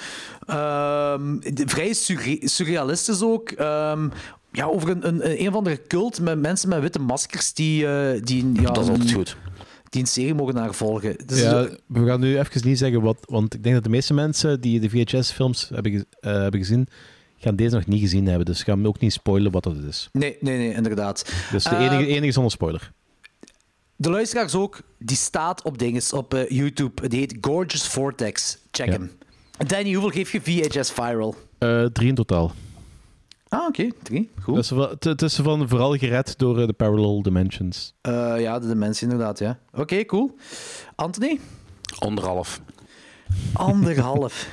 Ehm, 0.46 1.40
de- 1.40 1.64
vrij 1.66 1.94
surre- 1.94 2.40
surrealistisch 2.42 3.22
ook. 3.22 3.50
Ehm, 3.52 4.10
ja, 4.52 4.66
over 4.66 4.90
een, 4.90 5.08
een, 5.08 5.42
een 5.42 5.48
of 5.48 5.56
andere 5.56 5.82
cult 5.88 6.20
met 6.22 6.40
mensen 6.40 6.70
met 6.70 6.82
witte 6.82 7.00
maskers 7.00 7.54
die, 7.54 7.88
eh, 7.88 8.22
die, 8.24 8.52
ja, 8.54 8.62
Dat 8.62 8.84
is 8.84 8.90
altijd 8.90 9.12
goed. 9.12 9.38
Die 9.94 10.06
serie 10.06 10.34
mogen 10.34 10.54
naar 10.54 10.74
volgen. 10.74 11.16
Dus 11.26 11.42
Ja, 11.42 11.68
we 11.88 12.06
gaan 12.06 12.20
nu 12.20 12.40
even 12.40 12.68
niet 12.68 12.78
zeggen 12.78 13.02
wat, 13.02 13.18
want 13.26 13.54
ik 13.54 13.64
denk 13.64 13.76
dat 13.76 13.84
de 13.84 13.90
meeste 13.90 14.14
mensen 14.14 14.62
die 14.62 14.80
de 14.80 14.90
VHS-films 14.90 15.70
hebben, 15.74 15.92
ge- 15.92 16.06
eh, 16.20 16.32
hebben 16.32 16.60
gezien, 16.60 16.88
gaan 17.38 17.56
deze 17.56 17.76
nog 17.76 17.86
niet 17.86 18.02
gezien 18.02 18.28
hebben. 18.28 18.46
Dus 18.46 18.64
gaan 18.64 18.82
we 18.82 18.88
ook 18.88 19.00
niet 19.00 19.14
spoilen 19.14 19.52
wat 19.52 19.64
dat 19.64 19.76
is. 19.88 20.10
Nee, 20.12 20.38
nee, 20.40 20.58
nee, 20.58 20.74
inderdaad. 20.74 21.34
Dus 21.52 21.64
de 21.64 21.70
Eh, 21.70 21.82
enige, 21.86 22.08
enige 22.08 22.32
zonder 22.32 22.52
spoiler. 22.52 22.92
De 23.96 24.10
luisteraars 24.10 24.56
ook, 24.56 24.80
die 25.00 25.18
staat 25.18 25.62
op 25.64 25.78
dinges 25.78 26.14
op 26.14 26.34
eh, 26.34 26.50
YouTube. 26.50 27.08
Die 27.10 27.20
heet 27.20 27.38
Gorgeous 27.42 27.88
Vortex. 27.88 28.58
Check 28.72 28.86
Ja. 28.88 28.92
hem. 28.92 29.12
Danny, 29.68 29.92
hoeveel 29.94 30.10
geef 30.24 30.32
je 30.32 30.42
VHS 30.42 30.92
Viral? 30.92 31.36
Drie 31.94 32.08
in 32.08 32.16
totaal. 32.16 32.52
Ah, 33.54 33.68
oké. 33.68 33.88
Drie. 34.04 34.32
Goed. 34.42 34.58
Is 34.58 34.70
wel- 34.70 34.90
het, 34.90 35.04
het 35.04 35.22
is 35.22 35.36
van 35.36 35.70
vooral 35.70 35.96
gered 35.98 36.38
door 36.38 36.60
eh, 36.60 36.68
de 36.68 36.74
Parallel 36.74 37.22
Dimensions. 37.22 37.94
Eh, 38.02 38.36
ja, 38.40 38.60
de 38.60 38.68
dimensie 38.68 39.08
inderdaad, 39.10 39.40
ja. 39.40 39.60
Oké, 39.74 40.06
cool. 40.06 40.36
Anthony? 40.96 41.40
Anderhalf. 42.00 42.62
Anderhalf. 43.54 44.48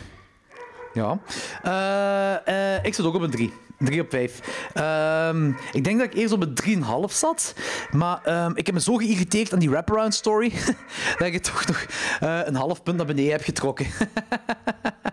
ja. 0.94 1.18
Eh, 1.62 2.76
eh, 2.76 2.84
ik 2.84 2.94
zit 2.94 3.04
ook 3.04 3.14
op 3.14 3.22
een 3.22 3.30
3. 3.30 3.52
3 3.78 4.00
op 4.00 4.10
5. 4.10 4.68
Ehm, 4.72 5.52
ik 5.72 5.84
denk 5.84 5.98
dat 5.98 6.06
ik 6.06 6.14
eerst 6.14 6.32
op 6.32 6.42
een 6.42 6.54
3,5 6.54 7.12
zat. 7.12 7.54
Maar 7.90 8.20
ehm, 8.24 8.52
ik 8.54 8.66
heb 8.66 8.74
me 8.74 8.80
zo 8.80 8.96
geïrriteerd 8.96 9.52
aan 9.52 9.58
die 9.58 9.70
wraparound 9.70 10.14
story. 10.14 10.52
dat 11.18 11.26
ik 11.26 11.42
toch 11.42 11.66
nog 11.66 11.86
eh, 12.20 12.40
een 12.44 12.54
half 12.54 12.82
punt 12.82 12.96
naar 12.96 13.06
beneden 13.06 13.32
heb 13.32 13.42
getrokken. 13.42 13.86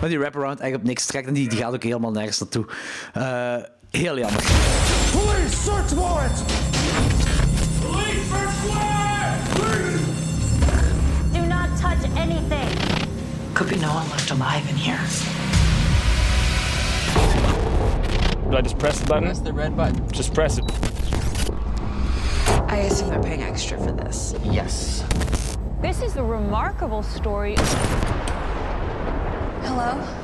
Want 0.00 0.12
die 0.12 0.18
wraparound 0.18 0.60
eigenlijk 0.60 0.82
op 0.82 0.88
niks 0.88 1.06
trekt. 1.06 1.26
En 1.26 1.34
die, 1.34 1.48
die 1.48 1.58
gaat 1.58 1.74
ook 1.74 1.82
helemaal 1.82 2.10
nergens 2.10 2.38
naartoe. 2.38 2.66
Eh, 3.12 3.56
heel 3.90 4.18
jammer. 4.18 4.42
Police, 5.12 5.56
search 5.62 5.90
warrant! 5.90 6.42
Police, 7.80 8.26
search 8.28 8.66
warrant! 8.66 9.58
Do 11.32 11.40
not 11.46 11.68
touch 11.80 12.18
anything. 12.18 12.68
Could 13.52 13.68
be 13.68 13.76
no 13.76 13.92
one 13.94 14.08
left 14.08 14.30
alive 14.30 14.68
in 14.68 14.76
here. 14.76 15.00
Do 18.50 18.56
I 18.56 18.62
just 18.62 18.78
press 18.78 18.98
the 18.98 19.06
button? 19.06 19.22
Press 19.22 19.40
the 19.40 19.52
red 19.52 19.76
button. 19.76 20.10
Just 20.12 20.32
press 20.32 20.58
it. 20.58 20.64
I 22.68 22.76
assume 22.76 23.08
they're 23.10 23.22
paying 23.22 23.42
extra 23.42 23.78
for 23.78 23.92
this. 23.92 24.34
Yes. 24.44 25.04
This 25.80 26.02
is 26.02 26.16
a 26.16 26.22
remarkable 26.22 27.02
story. 27.02 27.56
Hello? 29.70 30.19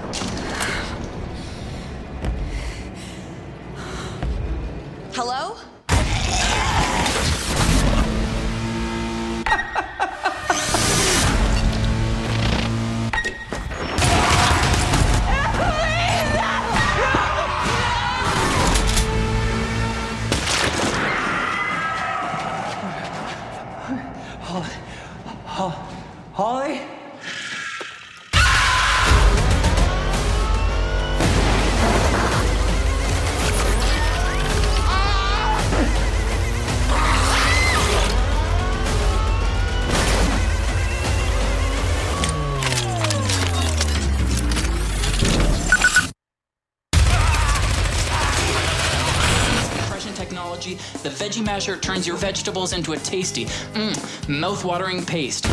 Turns 51.57 52.07
your 52.07 52.19
vegetables 52.19 52.75
into 52.75 52.93
a 52.93 52.99
tasty, 52.99 53.47
mmm, 53.47 54.29
mouth-watering 54.29 55.07
paste. 55.07 55.47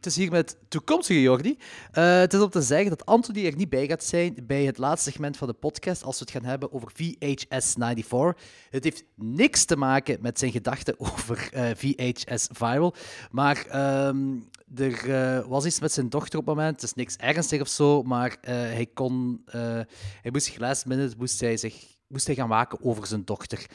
Het 0.00 0.08
is 0.08 0.16
hier 0.16 0.30
met 0.30 0.56
toekomstige 0.68 1.20
Jordi. 1.20 1.58
Eh, 1.92 2.18
het 2.18 2.32
is 2.32 2.40
om 2.40 2.50
te 2.50 2.62
zeggen 2.62 2.90
dat 2.90 3.06
Anthony 3.06 3.46
er 3.46 3.56
niet 3.56 3.68
bij 3.68 3.86
gaat 3.86 4.04
zijn 4.04 4.36
bij 4.46 4.64
het 4.64 4.78
laatste 4.78 5.10
segment 5.10 5.36
van 5.36 5.48
de 5.48 5.54
podcast 5.54 6.02
als 6.02 6.18
we 6.18 6.24
het 6.24 6.34
gaan 6.34 6.50
hebben 6.50 6.72
over 6.72 6.90
VHS 6.94 7.74
94. 7.78 8.42
Het 8.70 8.84
heeft 8.84 9.04
niks 9.14 9.64
te 9.64 9.76
maken 9.76 10.18
met 10.20 10.38
zijn 10.38 10.50
gedachten 10.50 11.00
over 11.10 11.48
eh, 11.52 11.70
VHS 11.76 12.48
Viral, 12.52 12.94
maar 13.30 13.66
ehm, 13.66 14.38
er 14.76 15.10
eh, 15.10 15.46
was 15.46 15.64
iets 15.64 15.80
met 15.80 15.92
zijn 15.92 16.08
dochter 16.08 16.38
op 16.38 16.46
het 16.46 16.54
moment. 16.54 16.80
Het 16.80 16.90
is 16.90 16.94
niks 16.94 17.16
ernstig 17.16 17.60
of 17.60 17.68
zo, 17.68 18.02
maar 18.02 18.36
hij 18.40 18.90
kon, 18.94 19.42
hij 19.50 20.30
moest 20.32 20.46
zich 20.46 20.58
last 20.58 20.86
minute 20.86 21.16
moest 21.18 21.40
hij 21.40 21.56
zich 21.56 21.98
moest 22.06 22.26
hij 22.26 22.34
gaan 22.34 22.48
waken 22.48 22.84
over 22.84 23.06
zijn 23.06 23.24
dochter. 23.24 23.66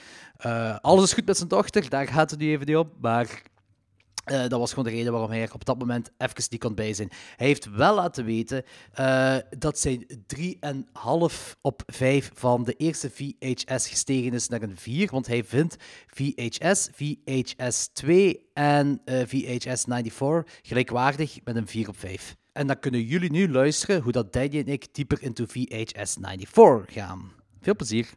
Alles 0.82 1.04
is 1.04 1.14
goed 1.14 1.26
met 1.26 1.38
zijn 1.38 1.50
dochter, 1.50 1.90
daar 1.90 2.08
gaat 2.08 2.32
het 2.32 2.40
nu 2.40 2.50
even 2.50 2.66
niet 2.66 2.76
op, 2.76 2.94
maar 3.02 3.42
eh, 4.26 4.48
dat 4.48 4.60
was 4.60 4.70
gewoon 4.70 4.86
de 4.86 4.96
reden 4.96 5.12
waarom 5.12 5.30
hij 5.30 5.42
er 5.42 5.54
op 5.54 5.66
dat 5.66 5.78
moment 5.78 6.12
even 6.18 6.44
niet 6.50 6.60
kon 6.60 6.76
bij 6.76 6.94
zijn. 6.94 7.10
Hij 7.36 7.48
heeft 7.48 7.70
wel 7.70 7.96
laten 7.96 8.26
weten 8.26 8.64
uh, 9.00 9.36
dat 9.58 9.80
zijn 9.80 10.06
3,5 10.36 11.60
op 11.62 11.84
5 11.86 12.32
van 12.34 12.64
de 12.64 12.74
eerste 12.74 13.10
VHS 13.10 13.88
gestegen 13.88 14.34
is 14.34 14.48
naar 14.48 14.62
een 14.62 14.78
4. 14.78 15.10
Want 15.12 15.28
hij 15.28 15.44
vindt 15.44 15.76
VHS, 16.08 16.90
VHS 16.92 17.88
2 17.94 18.50
en 18.54 19.02
uh, 19.06 19.22
VHS 19.26 19.84
94 19.84 20.44
gelijkwaardig 20.62 21.38
met 21.44 21.56
een 21.56 21.68
4 21.68 21.88
op 21.88 22.00
5. 22.00 22.36
En 22.52 22.68
dan 22.68 22.80
kunnen 22.80 23.02
jullie 23.02 23.32
nu 23.32 23.52
luisteren 23.52 24.02
hoe 24.02 24.12
dat 24.12 24.34
Danny 24.34 24.60
en 24.60 24.68
ik 24.68 24.94
dieper 24.94 25.22
into 25.22 25.46
VHS 25.46 26.18
94 26.22 26.94
gaan. 26.94 27.32
Veel 27.62 27.76
plezier. 27.76 28.08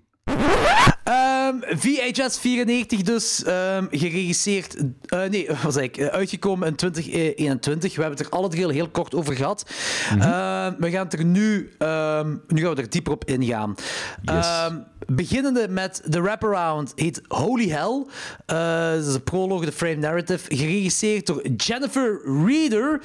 Um, 1.49 1.63
VHS 1.79 2.39
94 2.39 3.03
dus, 3.03 3.45
um, 3.47 3.89
geregisseerd, 3.91 4.77
uh, 5.15 5.25
nee, 5.25 5.49
wat 5.63 5.73
zei 5.73 5.85
ik, 5.85 5.97
uh, 5.97 6.07
uitgekomen 6.07 6.69
in 6.69 6.75
2021. 6.75 7.95
We 7.95 8.01
hebben 8.01 8.19
het 8.19 8.27
er 8.27 8.39
alle 8.39 8.49
drie 8.49 8.73
heel 8.73 8.89
kort 8.89 9.15
over 9.15 9.35
gehad. 9.35 9.71
Mm 10.13 10.21
-hmm. 10.21 10.31
uh, 10.31 10.67
we 10.79 10.91
gaan 10.91 11.05
het 11.05 11.13
er 11.13 11.25
nu, 11.25 11.71
um, 11.79 12.43
nu 12.49 12.63
gaan 12.63 12.75
we 12.75 12.83
er 12.83 12.91
dieper 12.91 13.13
op 13.13 13.25
ingaan. 13.25 13.75
Yes. 14.23 14.47
beginnende 15.07 15.69
met 15.69 16.03
de 16.05 16.21
wraparound 16.21 16.93
heet 16.95 17.21
Holy 17.29 17.69
Hell. 17.69 18.07
Uh, 18.47 18.91
dat 18.91 19.07
is 19.07 19.15
een 19.15 19.23
prologue, 19.23 19.67
de 19.67 19.73
frame 19.73 19.95
narrative, 19.95 20.57
geregisseerd 20.57 21.27
door 21.27 21.47
Jennifer 21.57 22.21
Reeder. 22.47 23.01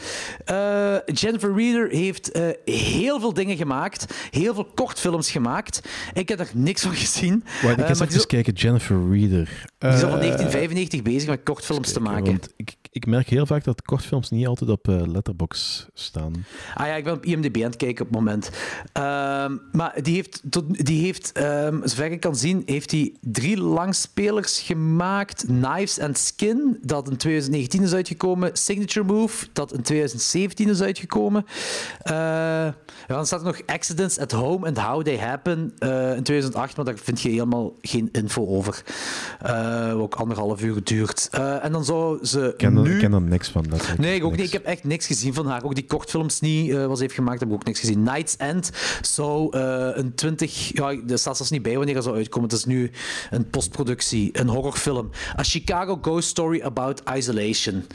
Uh, 0.52 0.96
Jennifer 1.06 1.54
Reeder 1.56 1.90
heeft 1.90 2.40
heel 2.66 3.20
veel 3.20 3.34
dingen 3.34 3.58
gemaakt, 3.58 4.06
heel 4.32 4.54
veel 4.54 4.68
kortfilms 4.76 5.32
gemaakt. 5.32 5.82
Ik 6.14 6.30
heb 6.30 6.40
er 6.40 6.50
niks 6.54 6.82
van 6.82 6.96
gezien. 6.96 7.44
Well, 7.62 7.76
eens 7.76 8.02
kijken, 8.34 8.53
Jennifer 8.53 9.10
Reeder. 9.10 9.66
Die 9.78 9.90
is 9.90 10.03
al 10.03 10.10
van 10.10 10.20
1995 10.20 11.02
bezig 11.02 11.30
met 11.30 11.44
kortfilms 11.44 11.94
te 11.94 12.00
maken. 12.00 12.26
Want 12.26 12.53
ik, 12.56 12.76
ik 12.94 13.06
merk 13.06 13.30
heel 13.30 13.46
vaak 13.46 13.64
dat 13.64 13.82
kortfilms 13.82 14.30
niet 14.30 14.48
altijd 14.48 14.70
op 14.70 14.88
uh, 14.88 15.02
Letterbox 15.06 15.86
staan. 15.94 16.46
Ah 16.74 16.88
ja, 16.88 16.96
ik 16.96 17.04
ben 17.04 17.14
op 17.14 17.26
IMDb 17.26 17.56
aan 17.56 17.64
het 17.64 17.76
kijken 17.76 18.06
op 18.06 18.12
het 18.12 18.20
moment. 18.20 18.50
Um, 18.94 19.62
maar 19.72 20.00
die 20.02 20.16
heeft, 20.16 20.42
tot, 20.50 20.86
die 20.86 21.04
heeft 21.04 21.40
um, 21.40 21.82
zover 21.84 22.12
ik 22.12 22.20
kan 22.20 22.36
zien, 22.36 22.64
heeft 22.66 22.92
hij 22.92 23.14
drie 23.22 23.58
langspelers 23.58 24.60
gemaakt. 24.60 25.46
Knives 25.46 26.00
and 26.00 26.18
Skin, 26.18 26.78
dat 26.82 27.10
in 27.10 27.18
2019 27.18 27.84
is 27.84 27.94
uitgekomen. 27.94 28.50
Signature 28.54 29.06
Move, 29.06 29.48
dat 29.54 29.74
in 29.74 29.82
2017 29.82 30.70
is 30.70 30.82
uitgekomen. 30.82 31.46
Uh, 32.06 32.14
ja, 32.14 32.76
dan 33.08 33.26
staat 33.26 33.40
er 33.40 33.46
nog 33.46 33.62
Accidents 33.66 34.20
at 34.20 34.32
Home 34.32 34.68
and 34.68 34.78
How 34.78 35.04
They 35.04 35.18
Happen 35.18 35.74
uh, 35.80 36.16
in 36.16 36.24
2008, 36.24 36.76
maar 36.76 36.86
daar 36.86 36.98
vind 36.98 37.22
je 37.22 37.30
helemaal 37.30 37.74
geen 37.82 38.10
info 38.12 38.48
over. 38.48 38.84
Uh, 39.46 40.02
ook 40.02 40.16
anderhalf 40.16 40.62
uur 40.62 40.84
duurt. 40.84 41.30
En 41.62 41.72
dan 41.72 41.86
zou 41.86 42.26
ze 42.26 42.54
nu... 42.84 42.94
ik 42.94 43.00
ken 43.00 43.14
er 43.14 43.22
niks 43.22 43.50
van. 43.50 43.64
Dat 43.70 43.98
nee, 43.98 44.16
ik 44.16 44.24
ook 44.24 44.30
niks. 44.30 44.42
niet. 44.42 44.53
Ik 44.53 44.53
heb 44.53 44.66
echt 44.66 44.84
niks 44.84 45.08
gezien 45.08 45.34
van 45.34 45.48
haar. 45.48 45.64
Ook 45.64 45.76
die 45.76 45.86
kortfilms 45.86 46.40
niet 46.40 46.70
uh, 46.70 46.86
was 46.86 47.00
heeft 47.00 47.14
gemaakt, 47.14 47.40
heb 47.40 47.50
ik 47.50 47.56
ook 47.56 47.66
niks 47.66 47.80
gezien. 47.80 48.03
Night's 48.03 48.36
End 48.38 48.72
zou 49.02 49.58
een 49.58 50.16
20... 50.16 50.72
Ja, 50.74 50.90
er 50.90 51.18
staat 51.18 51.36
zelfs 51.36 51.52
niet 51.52 51.62
bij 51.62 51.76
wanneer 51.76 51.94
dat 51.94 52.03
zou 52.03 52.16
uitkomen. 52.16 52.50
Het 52.50 52.58
is 52.58 52.66
nu 52.66 52.92
een 53.30 53.50
postproductie, 53.50 54.30
een 54.40 54.48
horrorfilm. 54.48 55.10
A 55.40 55.44
Chicago 55.44 55.98
Ghost 56.02 56.28
Story 56.28 56.62
About 56.62 57.02
Isolation. 57.16 57.86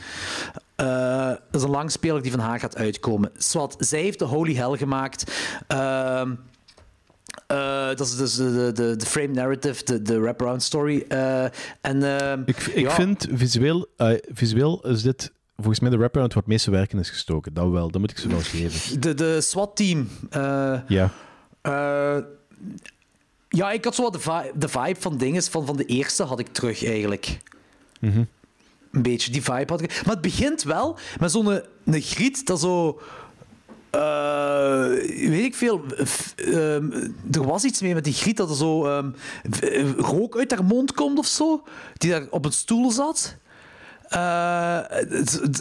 Uh, 0.81 1.27
dat 1.27 1.39
is 1.51 1.63
een 1.63 1.69
langspeler 1.69 2.21
die 2.21 2.31
van 2.31 2.39
haar 2.39 2.59
gaat 2.59 2.75
uitkomen. 2.75 3.31
Swat, 3.37 3.75
zij 3.79 4.01
heeft 4.01 4.19
de 4.19 4.25
Holy 4.25 4.55
Hell 4.55 4.77
gemaakt. 4.77 5.31
Uh, 5.71 6.21
uh, 7.51 7.87
dat 7.87 7.99
is 7.99 8.15
dus 8.15 8.35
de, 8.35 8.71
de, 8.73 8.95
de 8.95 9.05
frame 9.05 9.33
narrative, 9.33 9.83
de, 9.83 10.01
de 10.01 10.19
wraparound 10.19 10.63
story. 10.63 11.05
Uh, 11.09 11.43
en, 11.81 12.01
uh, 12.01 12.31
ik 12.45 12.57
ik 12.57 12.85
ja. 12.85 12.91
vind 12.91 13.27
visueel, 13.31 13.87
visueel 14.31 14.87
is 14.87 15.01
dit 15.01 15.31
volgens 15.55 15.79
mij 15.79 15.89
de 15.89 15.97
wraparound 15.97 16.33
waar 16.33 16.43
het 16.43 16.51
meeste 16.51 16.71
werk 16.71 16.93
in 16.93 16.99
is 16.99 17.09
gestoken. 17.09 17.53
Dat 17.53 17.69
wel, 17.69 17.91
dat 17.91 18.01
moet 18.01 18.11
ik 18.11 18.17
ze 18.17 18.27
wel 18.27 18.39
geven. 18.39 18.99
De, 19.01 19.13
de 19.13 19.41
SWAT-team. 19.41 20.09
ja. 20.87 21.11
ja, 23.49 23.71
ik 23.71 23.83
had 23.83 23.95
zo 23.95 24.01
wat 24.01 24.13
de, 24.13 24.19
vi 24.19 24.51
de 24.55 24.67
vibe 24.67 24.99
van 24.99 25.17
dingen 25.17 25.43
van, 25.43 25.65
van 25.65 25.77
de 25.77 25.85
eerste 25.85 26.23
had 26.23 26.39
ik 26.39 26.47
terug 26.47 26.85
eigenlijk. 26.85 27.37
Mm 27.99 28.11
-hmm. 28.11 28.27
Een 28.91 29.01
beetje 29.01 29.31
die 29.31 29.43
vibe 29.43 29.71
had 29.71 29.81
ik. 29.81 30.01
Maar 30.05 30.13
het 30.13 30.21
begint 30.21 30.63
wel 30.63 30.97
met 31.19 31.31
zo'n 31.31 31.47
een, 31.47 31.63
een 31.85 32.01
griet 32.01 32.45
dat 32.45 32.59
zo. 32.59 32.99
Uh, 33.95 34.87
weet 35.29 35.43
ik 35.43 35.55
veel. 35.55 35.81
Um, 36.37 37.15
er 37.31 37.43
was 37.43 37.63
iets 37.63 37.81
mee 37.81 37.93
met 37.93 38.03
die 38.03 38.13
griet 38.13 38.37
dat 38.37 38.49
er 38.49 38.55
zo 38.55 38.97
um, 38.97 39.15
rook 39.97 40.37
uit 40.37 40.51
haar 40.51 40.63
mond 40.63 40.93
komt 40.93 41.17
of 41.17 41.25
zo. 41.25 41.63
Die 41.97 42.11
daar 42.11 42.23
op 42.29 42.45
een 42.45 42.51
stoel 42.51 42.91
zat. 42.91 43.35
Uh, 44.13 44.79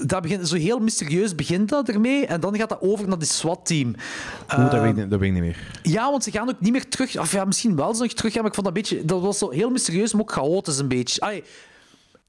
dat 0.06 0.22
begint, 0.22 0.48
zo 0.48 0.56
heel 0.56 0.78
mysterieus 0.78 1.34
begint 1.34 1.68
dat 1.68 1.88
ermee. 1.88 2.26
En 2.26 2.40
dan 2.40 2.56
gaat 2.56 2.68
dat 2.68 2.80
over 2.80 3.08
naar 3.08 3.18
die 3.18 3.28
SWAT-team. 3.28 3.88
Uh, 3.88 4.58
Oeh, 4.58 4.70
dat, 4.70 4.80
weet 4.80 4.96
ik, 4.96 5.10
dat 5.10 5.20
weet 5.20 5.28
ik 5.28 5.34
niet 5.34 5.42
meer. 5.42 5.80
Ja, 5.82 6.10
want 6.10 6.24
ze 6.24 6.30
gaan 6.30 6.48
ook 6.48 6.60
niet 6.60 6.72
meer 6.72 6.88
terug. 6.88 7.18
Of 7.18 7.32
ja, 7.32 7.44
misschien 7.44 7.76
wel 7.76 7.94
ze 7.94 8.02
nog 8.02 8.12
terug 8.12 8.32
gaan, 8.32 8.42
maar 8.42 8.50
ik 8.50 8.56
vond 8.56 8.66
dat 8.66 8.76
een 8.76 8.82
beetje... 8.82 9.04
Dat 9.04 9.20
was 9.20 9.38
zo 9.38 9.50
heel 9.50 9.70
mysterieus, 9.70 10.12
maar 10.12 10.22
ook 10.22 10.32
chaotisch 10.32 10.78
een 10.78 10.88
beetje. 10.88 11.20
Allee. 11.20 11.44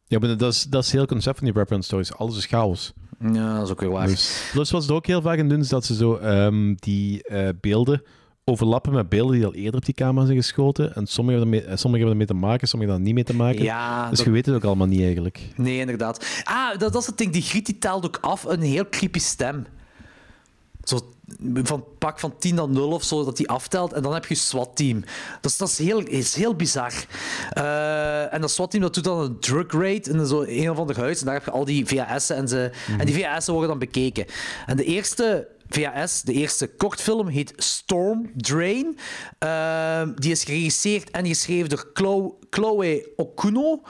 Ja, 0.07 0.19
maar 0.19 0.37
dat 0.37 0.53
is, 0.53 0.63
dat 0.63 0.83
is 0.83 0.91
heel 0.91 1.05
concept 1.05 1.35
van 1.35 1.45
die 1.45 1.53
wraparound 1.53 1.85
stories. 1.85 2.13
Alles 2.13 2.37
is 2.37 2.45
chaos. 2.45 2.93
Ja, 3.19 3.55
dat 3.55 3.65
is 3.65 3.71
ook 3.71 3.79
weer 3.79 3.89
waar. 3.89 4.07
Dus, 4.07 4.49
plus 4.51 4.71
wat 4.71 4.83
ze 4.83 4.89
er 4.89 4.95
ook 4.95 5.05
heel 5.05 5.21
vaak 5.21 5.37
in 5.37 5.49
doen, 5.49 5.59
is 5.59 5.69
dat 5.69 5.85
ze 5.85 5.95
zo 5.95 6.19
um, 6.23 6.75
die 6.75 7.29
uh, 7.31 7.49
beelden 7.61 8.01
overlappen 8.45 8.93
met 8.93 9.09
beelden 9.09 9.35
die 9.35 9.45
al 9.45 9.53
eerder 9.53 9.75
op 9.75 9.85
die 9.85 9.93
camera 9.93 10.25
zijn 10.25 10.37
geschoten. 10.37 10.95
En 10.95 11.07
sommige 11.07 11.37
hebben 11.37 11.59
ermee, 11.59 11.77
sommige 11.77 12.03
hebben 12.03 12.21
ermee 12.21 12.39
te 12.39 12.47
maken, 12.47 12.67
sommige 12.67 12.91
hebben 12.91 13.07
er 13.07 13.13
niet 13.13 13.25
mee 13.25 13.35
te 13.35 13.43
maken. 13.43 13.63
Ja, 13.63 14.09
dus 14.09 14.17
dat... 14.17 14.27
je 14.27 14.31
weet 14.31 14.45
het 14.45 14.55
ook 14.55 14.63
allemaal 14.63 14.87
niet 14.87 15.01
eigenlijk. 15.01 15.47
Nee, 15.55 15.79
inderdaad. 15.79 16.43
Ah, 16.43 16.69
dat, 16.77 16.93
dat 16.93 17.01
is 17.01 17.07
het 17.07 17.17
ding. 17.17 17.33
Die 17.33 17.41
Griet 17.41 17.65
die 17.65 17.77
telt 17.77 18.05
ook 18.05 18.17
af 18.21 18.43
een 18.43 18.61
heel 18.61 18.89
creepy 18.89 19.19
stem. 19.19 19.65
Zo 20.89 20.99
van 21.63 21.83
pak 21.97 22.19
van 22.19 22.33
10 22.37 22.55
naar 22.55 22.69
0 22.69 22.89
of 22.91 23.03
zo, 23.03 23.25
dat 23.25 23.37
die 23.37 23.49
aftelt. 23.49 23.93
En 23.93 24.01
dan 24.01 24.13
heb 24.13 24.25
je 24.25 24.35
SWAT-team. 24.35 25.03
Dus 25.41 25.57
dat 25.57 25.69
is 25.69 25.77
heel, 25.77 25.99
is 25.99 26.35
heel 26.35 26.55
bizar. 26.55 26.93
Uh, 27.57 28.33
en 28.33 28.41
dat 28.41 28.51
SWAT-team 28.51 28.83
dat 28.83 28.93
doet 28.93 29.03
dan 29.03 29.19
een 29.19 29.39
drug 29.39 29.71
raid 29.71 30.07
in 30.07 30.25
zo 30.25 30.43
een 30.47 30.69
of 30.69 30.77
ander 30.77 30.97
huis. 30.97 31.19
En 31.19 31.25
daar 31.25 31.33
heb 31.33 31.45
je 31.45 31.51
al 31.51 31.65
die 31.65 31.85
VHS'en. 31.85 32.35
En, 32.35 32.47
ze, 32.47 32.71
en 32.97 33.05
die 33.05 33.15
VHS'en 33.15 33.53
worden 33.53 33.69
dan 33.69 33.79
bekeken. 33.79 34.25
En 34.65 34.77
de 34.77 34.83
eerste 34.83 35.47
VHS, 35.69 36.21
de 36.21 36.33
eerste 36.33 36.67
kortfilm, 36.67 37.27
heet 37.27 37.53
Storm 37.55 38.31
Drain. 38.35 38.97
Uh, 39.43 40.01
die 40.15 40.31
is 40.31 40.43
geregisseerd 40.43 41.11
en 41.11 41.27
geschreven 41.27 41.69
door 41.69 41.89
Chloe, 42.49 43.11
Okuno. 43.15 43.81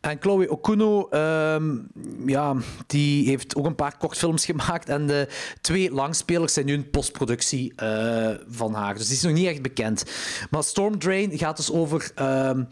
En 0.00 0.16
Chloe 0.20 0.50
Okuno, 0.50 1.08
um, 1.10 1.88
ja, 2.26 2.54
die 2.86 3.28
heeft 3.28 3.56
ook 3.56 3.66
een 3.66 3.74
paar 3.74 3.96
kortfilms 3.98 4.44
gemaakt. 4.44 4.88
En 4.88 5.06
de 5.06 5.28
twee 5.60 5.92
langspelers 5.92 6.52
zijn 6.52 6.66
nu 6.66 6.72
in 6.72 6.90
postproductie 6.90 7.72
uh, 7.82 8.30
van 8.48 8.74
haar. 8.74 8.94
Dus 8.96 9.06
die 9.06 9.16
is 9.16 9.22
nog 9.22 9.32
niet 9.32 9.46
echt 9.46 9.62
bekend. 9.62 10.04
Maar 10.50 10.64
Storm 10.64 10.98
Drain 10.98 11.38
gaat 11.38 11.56
dus 11.56 11.72
over... 11.72 12.10
Um, 12.20 12.68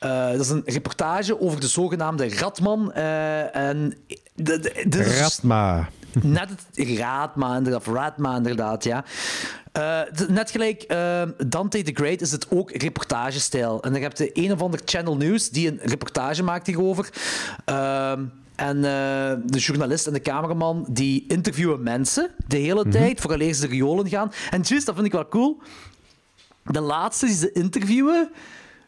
uh, 0.00 0.30
dat 0.30 0.40
is 0.40 0.48
een 0.48 0.62
reportage 0.64 1.40
over 1.40 1.60
de 1.60 1.66
zogenaamde 1.66 2.28
Ratman. 2.28 2.92
Uh, 2.96 3.56
en 3.56 3.96
de, 4.34 4.58
de, 4.58 4.84
de, 4.88 5.18
Ratma. 5.18 5.88
Net 6.22 6.48
het 6.48 6.88
Raadma, 6.88 7.56
inderdaad. 7.56 7.86
Ratma, 7.86 8.36
inderdaad, 8.36 8.84
ja. 8.84 9.04
Uh, 9.78 10.00
net 10.28 10.50
gelijk 10.50 10.84
uh, 10.88 11.22
Dante 11.46 11.82
the 11.82 11.90
Great 11.94 12.20
is 12.20 12.30
het 12.30 12.46
ook 12.50 12.70
reportagestijl. 12.70 13.82
En 13.82 13.92
dan 13.92 14.02
heb 14.02 14.16
je 14.16 14.30
een 14.32 14.52
of 14.52 14.62
ander 14.62 14.80
Channel 14.84 15.16
News 15.16 15.50
die 15.50 15.68
een 15.68 15.80
reportage 15.82 16.42
maakt 16.42 16.66
hierover. 16.66 17.08
Uh, 17.68 18.12
en 18.54 18.76
uh, 18.76 18.82
de 19.44 19.58
journalist 19.58 20.06
en 20.06 20.12
de 20.12 20.20
cameraman 20.20 20.86
die 20.90 21.24
interviewen 21.28 21.82
mensen 21.82 22.30
de 22.46 22.56
hele 22.56 22.74
mm-hmm. 22.74 22.90
tijd, 22.90 23.20
vooraleer 23.20 23.54
ze 23.54 23.60
de 23.60 23.66
riolen 23.66 24.08
gaan. 24.08 24.32
En 24.50 24.60
juist, 24.62 24.86
dat 24.86 24.94
vind 24.94 25.06
ik 25.06 25.12
wel 25.12 25.28
cool. 25.28 25.58
De 26.64 26.80
laatste 26.80 27.26
die 27.26 27.34
ze 27.34 27.52
interviewen, 27.52 28.30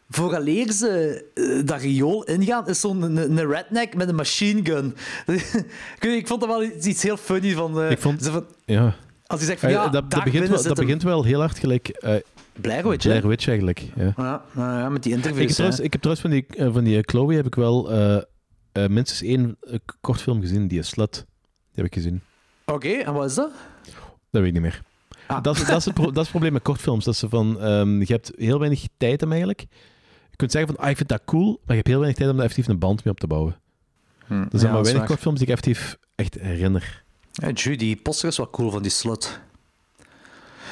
vooraleer 0.09 0.71
ze 0.71 1.23
uh, 1.33 1.65
dat 1.65 1.81
riool 1.81 2.23
ingaan, 2.23 2.67
is 2.67 2.79
zo'n 2.79 3.01
een, 3.01 3.17
een 3.17 3.47
redneck 3.47 3.95
met 3.95 4.07
een 4.09 4.15
machine 4.15 4.65
gun. 4.65 4.95
ik 6.19 6.27
vond 6.27 6.39
dat 6.39 6.49
wel 6.49 6.63
iets 6.63 7.03
heel 7.03 7.17
funny 7.17 7.53
van... 7.53 7.81
Uh, 7.81 7.91
ik 7.91 7.99
vond... 7.99 8.27
Van, 8.27 8.45
ja. 8.65 8.95
Als 9.25 9.39
hij 9.39 9.49
zegt 9.49 9.59
van, 9.59 9.69
ja, 9.69 9.85
uh, 9.85 9.91
dat, 9.91 10.11
dat, 10.11 10.23
begint 10.23 10.47
wel, 10.47 10.63
dat 10.63 10.75
begint 10.75 11.03
wel 11.03 11.23
heel 11.23 11.39
hard 11.39 11.59
gelijk... 11.59 12.03
Uh, 12.05 12.15
Blair 12.61 12.87
Witch, 12.89 13.03
Blair 13.03 13.27
Witch 13.27 13.47
eigenlijk, 13.47 13.85
ja. 13.95 14.13
Ja, 14.17 14.43
nou 14.51 14.79
ja 14.79 14.89
met 14.89 15.03
die 15.03 15.13
interviews. 15.13 15.41
Ik 15.41 15.47
heb 15.47 15.55
trouwens, 15.55 15.79
ik 15.79 15.91
heb 15.91 16.01
trouwens 16.01 16.27
van 16.27 16.31
die, 16.31 16.73
van 16.73 16.83
die 16.83 17.01
Chloe 17.01 17.33
heb 17.33 17.45
ik 17.45 17.55
wel 17.55 17.89
minstens 18.73 19.21
één 19.21 19.57
kortfilm 20.01 20.41
gezien, 20.41 20.67
die 20.67 20.79
is 20.79 20.87
Slut. 20.87 21.13
Die 21.13 21.25
heb 21.73 21.85
ik 21.85 21.93
gezien. 21.93 22.21
Oké, 22.65 22.87
okay, 22.87 23.01
en 23.01 23.13
wat 23.13 23.25
is 23.25 23.35
dat? 23.35 23.51
Dat 24.29 24.41
weet 24.41 24.45
ik 24.45 24.53
niet 24.53 24.61
meer. 24.61 24.81
Ah. 25.27 25.43
Dat, 25.43 25.55
is, 25.55 25.65
dat, 25.65 25.77
is 25.77 25.85
het 25.85 25.93
pro- 25.93 26.03
dat 26.03 26.15
is 26.15 26.21
het 26.21 26.29
probleem 26.29 26.53
met 26.53 26.61
kortfilms. 26.61 27.05
Dat 27.05 27.15
ze 27.15 27.29
van, 27.29 27.63
um, 27.63 27.99
je 27.99 28.13
hebt 28.13 28.31
heel 28.35 28.59
weinig 28.59 28.85
tijd 28.97 29.23
om 29.23 29.29
eigenlijk. 29.29 29.65
Je 30.37 30.43
kunt 30.45 30.51
zeggen 30.55 30.75
van, 30.75 30.83
ah, 30.83 30.89
ik 30.89 30.97
vind 30.97 31.09
dat 31.09 31.21
cool, 31.25 31.47
maar 31.47 31.59
je 31.67 31.73
hebt 31.75 31.87
heel 31.87 31.97
weinig 31.97 32.17
tijd 32.17 32.29
om 32.29 32.35
daar 32.35 32.45
effectief 32.45 32.67
een 32.73 32.79
band 32.79 33.03
mee 33.03 33.13
op 33.13 33.19
te 33.19 33.27
bouwen. 33.27 33.55
Hmm. 34.27 34.41
Er 34.41 34.47
zijn 34.51 34.61
ja, 34.61 34.71
maar 34.71 34.83
weinig 34.83 35.05
kortfilms 35.05 35.39
die 35.39 35.47
ik 35.47 35.53
effectief 35.53 35.97
echt 36.15 36.35
herinner. 36.39 37.03
Ja, 37.31 37.49
Judy, 37.49 37.77
die 37.77 37.95
poster 37.95 38.27
is 38.29 38.37
wel 38.37 38.49
cool 38.49 38.71
van 38.71 38.81
die 38.81 38.91
Slut. 38.91 39.39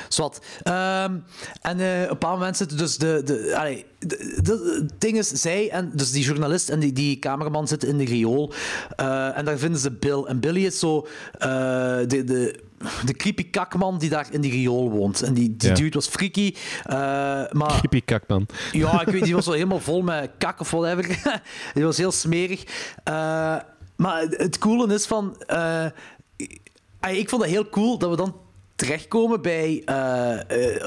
Zwat. 0.10 0.42
Ehm, 0.64 1.18
en 1.62 1.80
eh, 1.80 2.02
op 2.02 2.02
een 2.02 2.08
bepaald 2.08 2.38
moment 2.38 2.58
zitten 2.58 2.78
dus 2.78 2.98
de... 2.98 3.22
de, 3.26 3.54
allee, 3.58 3.86
de, 4.00 4.40
de- 4.42 4.80
het 4.82 5.02
ding 5.02 5.18
is, 5.18 5.28
zij 5.28 5.70
en 5.70 5.92
dus 5.94 6.12
die 6.12 6.24
journalist 6.24 6.70
en 6.70 6.80
die, 6.80 6.94
die 6.94 7.20
cameraman 7.20 7.68
zitten 7.68 7.90
in 7.90 7.98
de 7.98 8.06
riool. 8.06 8.54
Eh, 8.96 9.38
en 9.38 9.46
daar 9.46 9.58
vinden 9.58 9.80
ze 9.80 9.92
Bill. 9.92 10.24
En 10.24 10.40
Billy 10.40 10.66
is 10.66 10.80
zo 10.80 11.08
eh, 11.32 11.48
de, 12.08 12.24
de, 12.26 12.60
de 13.06 13.14
creepy 13.14 13.50
kakman 13.50 13.98
die 13.98 14.10
daar 14.10 14.28
in 14.32 14.42
die 14.42 14.52
riool 14.52 14.90
woont. 14.92 15.22
En 15.22 15.34
die, 15.34 15.56
die 15.58 15.70
Ja. 15.70 15.76
dude 15.76 15.90
was 15.98 16.08
freaky. 16.08 16.54
eh, 16.84 16.96
maar 17.52 17.78
Creepy 17.78 18.02
kakman. 18.06 18.48
ja, 18.72 19.02
ik 19.02 19.08
weet, 19.08 19.24
die 19.24 19.34
was 19.40 19.46
wel 19.46 19.54
helemaal 19.56 19.80
vol 19.80 20.02
met 20.02 20.32
kak 20.38 20.60
of 20.60 20.72
whatever. 20.72 21.22
die 21.74 21.84
was 21.84 21.98
heel 21.98 22.12
smerig. 22.12 22.64
Eh, 23.04 23.56
maar 23.96 24.22
het- 24.22 24.58
coole 24.58 24.94
is 24.94 25.06
van... 25.06 25.38
eh, 25.42 25.86
ik 27.10 27.30
vond 27.30 27.42
het 27.42 27.52
heel 27.52 27.70
cool 27.70 27.98
dat 27.98 28.10
we 28.10 28.16
dan 28.16 28.36
terechtkomen 28.76 29.42
bij 29.42 29.82
eh, 29.86 29.96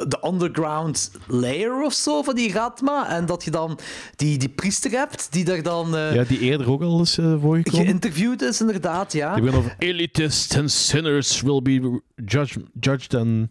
de 0.08 0.18
underground 0.26 1.10
layer 1.26 1.82
of 1.82 1.92
zo 1.92 2.22
van 2.22 2.34
die 2.34 2.52
Ratma. 2.52 3.08
En 3.08 3.26
dat 3.26 3.44
je 3.44 3.50
dan 3.50 3.78
die, 4.16 4.38
die 4.38 4.48
priester 4.48 4.90
hebt 4.90 5.26
die 5.30 5.44
daar 5.44 5.62
dan 5.62 5.96
eh, 5.96 6.14
Ja, 6.14 6.24
die 6.24 6.38
eerder 6.38 6.70
ook 6.70 6.82
al 6.82 6.98
eens 6.98 7.18
eh 7.18 7.34
voorgekomen. 7.40 7.86
geïnterviewd 7.86 8.42
is, 8.42 8.60
inderdaad. 8.60 9.12
Ja. 9.12 9.34
Die 9.34 9.42
beginnen 9.42 9.66
over 9.66 9.76
elitists 9.88 10.56
and 10.56 10.70
sinners 10.70 11.40
will 11.42 11.62
be 11.62 12.00
judged, 12.24 12.62
judged 12.80 13.14
and... 13.14 13.48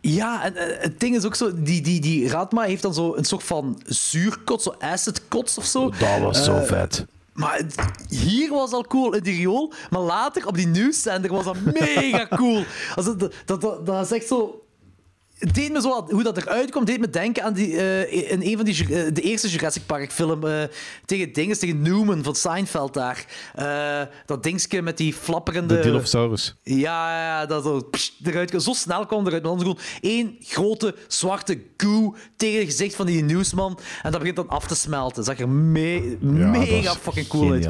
Ja, 0.00 0.44
en 0.44 0.52
het 0.80 1.00
ding 1.00 1.16
is 1.16 1.24
ook 1.24 1.34
zo, 1.34 1.62
die, 1.62 1.80
die, 1.82 2.00
die 2.00 2.28
Ratma 2.28 2.62
heeft 2.62 2.82
dan 2.82 2.94
zo 2.94 3.14
een 3.16 3.24
soort 3.24 3.42
van 3.44 3.82
zuurkot, 3.86 4.62
zo 4.62 4.74
acidkots 4.78 5.58
of 5.58 5.64
zo. 5.64 5.90
Dat 5.90 6.18
was 6.20 6.44
zo 6.44 6.60
vet. 6.64 7.06
Maar 7.38 7.56
het- 7.56 7.74
hier 8.08 8.50
was 8.50 8.72
al 8.72 8.84
cool 8.84 9.14
in 9.14 9.22
die 9.22 9.36
riool, 9.36 9.72
maar 9.90 10.00
later 10.00 10.46
op 10.46 10.54
die 10.54 10.66
nieuwszender 10.66 11.32
was 11.32 11.44
dat 11.44 11.56
mega 11.60 12.26
cool. 12.36 12.64
Als 12.96 13.06
het, 13.06 13.18
dat, 13.18 13.32
dat, 13.44 13.60
dat, 13.60 13.86
dat 13.86 14.04
is 14.04 14.12
echt 14.12 14.26
zo. 14.26 14.62
Het 15.38 15.54
deed 15.54 15.72
me 15.72 15.80
zo, 15.80 16.06
hoe 16.10 16.22
dat 16.22 16.36
eruit 16.36 16.70
kwam, 16.70 16.84
deed 16.84 17.00
me 17.00 17.10
denken 17.10 17.44
aan 17.44 17.52
die, 17.52 17.76
eh, 17.76 18.30
in 18.30 18.42
een 18.42 18.56
van 18.56 18.64
die, 18.64 18.82
eh, 18.82 19.12
de 19.12 19.20
eerste 19.20 19.48
Jurassic 19.48 19.86
Park 19.86 20.12
film 20.12 20.46
eh, 20.46 20.62
tegen 21.04 21.32
dinges, 21.32 21.58
tegen 21.58 21.82
Newman 21.82 22.22
van 22.22 22.34
Seinfeld 22.34 22.94
daar. 22.94 23.26
Dat 24.26 24.42
dingetje 24.42 24.82
met 24.82 24.96
die 24.96 25.14
flapperende... 25.14 25.74
De 25.76 25.80
Dilophosaurus. 25.80 26.56
Ja, 26.62 27.46
dat 27.46 27.64
zo, 27.64 27.80
pssst, 27.90 28.12
eruit, 28.24 28.62
zo 28.62 28.72
snel 28.72 29.06
kwam 29.06 29.26
eruit. 29.26 29.44
Dan 29.44 29.58
gewoon 29.58 29.78
één 30.00 30.36
grote 30.40 30.94
zwarte 31.08 31.60
goo 31.76 32.14
tegen 32.36 32.58
het 32.58 32.68
gezicht 32.68 32.94
van 32.94 33.06
die 33.06 33.22
nieuwsman. 33.22 33.78
En 34.02 34.10
dat 34.10 34.20
begint 34.20 34.36
dan 34.36 34.48
af 34.48 34.66
te 34.66 34.74
smelten. 34.74 35.16
Dat 35.16 35.24
zag 35.24 35.38
er 35.38 35.48
me- 35.48 36.16
mega 36.20 36.94
fucking 36.94 37.26
cool 37.26 37.52
uit. 37.52 37.68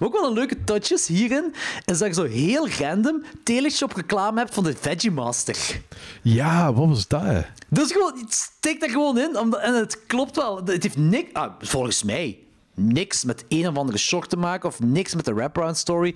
Ook 0.00 0.12
wel 0.12 0.26
een 0.26 0.32
leuke 0.32 0.64
touch 0.64 0.92
is 0.92 1.08
hierin, 1.08 1.54
is 1.84 1.98
dat 1.98 2.08
je 2.08 2.14
zo 2.14 2.24
heel 2.24 2.68
random 2.68 3.22
teleshop 3.42 3.92
reclame 3.92 4.38
hebt 4.38 4.54
van 4.54 4.64
de 4.64 4.76
Veggie 4.80 5.10
Master. 5.10 5.80
Ja, 6.22 6.72
wat 6.72 6.88
was 6.88 7.08
dat? 7.08 7.22
hè? 7.22 7.40
Dus 7.68 7.92
gewoon, 7.92 8.26
steekt 8.28 8.82
er 8.82 8.90
gewoon 8.90 9.18
in. 9.18 9.38
Omdat, 9.38 9.60
en 9.60 9.74
het 9.74 10.06
klopt 10.06 10.36
wel. 10.36 10.56
Het 10.64 10.82
heeft 10.82 10.96
niks, 10.96 11.32
ah, 11.32 11.52
volgens 11.60 12.02
mij, 12.02 12.38
niks 12.74 13.24
met 13.24 13.44
een 13.48 13.68
of 13.68 13.76
andere 13.76 13.98
shock 13.98 14.26
te 14.26 14.36
maken. 14.36 14.68
Of 14.68 14.80
niks 14.80 15.14
met 15.14 15.24
de 15.24 15.34
wraparound 15.34 15.76
story. 15.76 16.14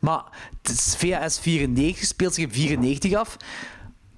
Maar 0.00 0.24
het 0.62 0.70
is 0.70 0.94
VHS 0.98 1.38
94, 1.38 2.04
speelt 2.06 2.34
zich 2.34 2.44
in 2.44 2.52
94 2.52 3.14
af. 3.14 3.36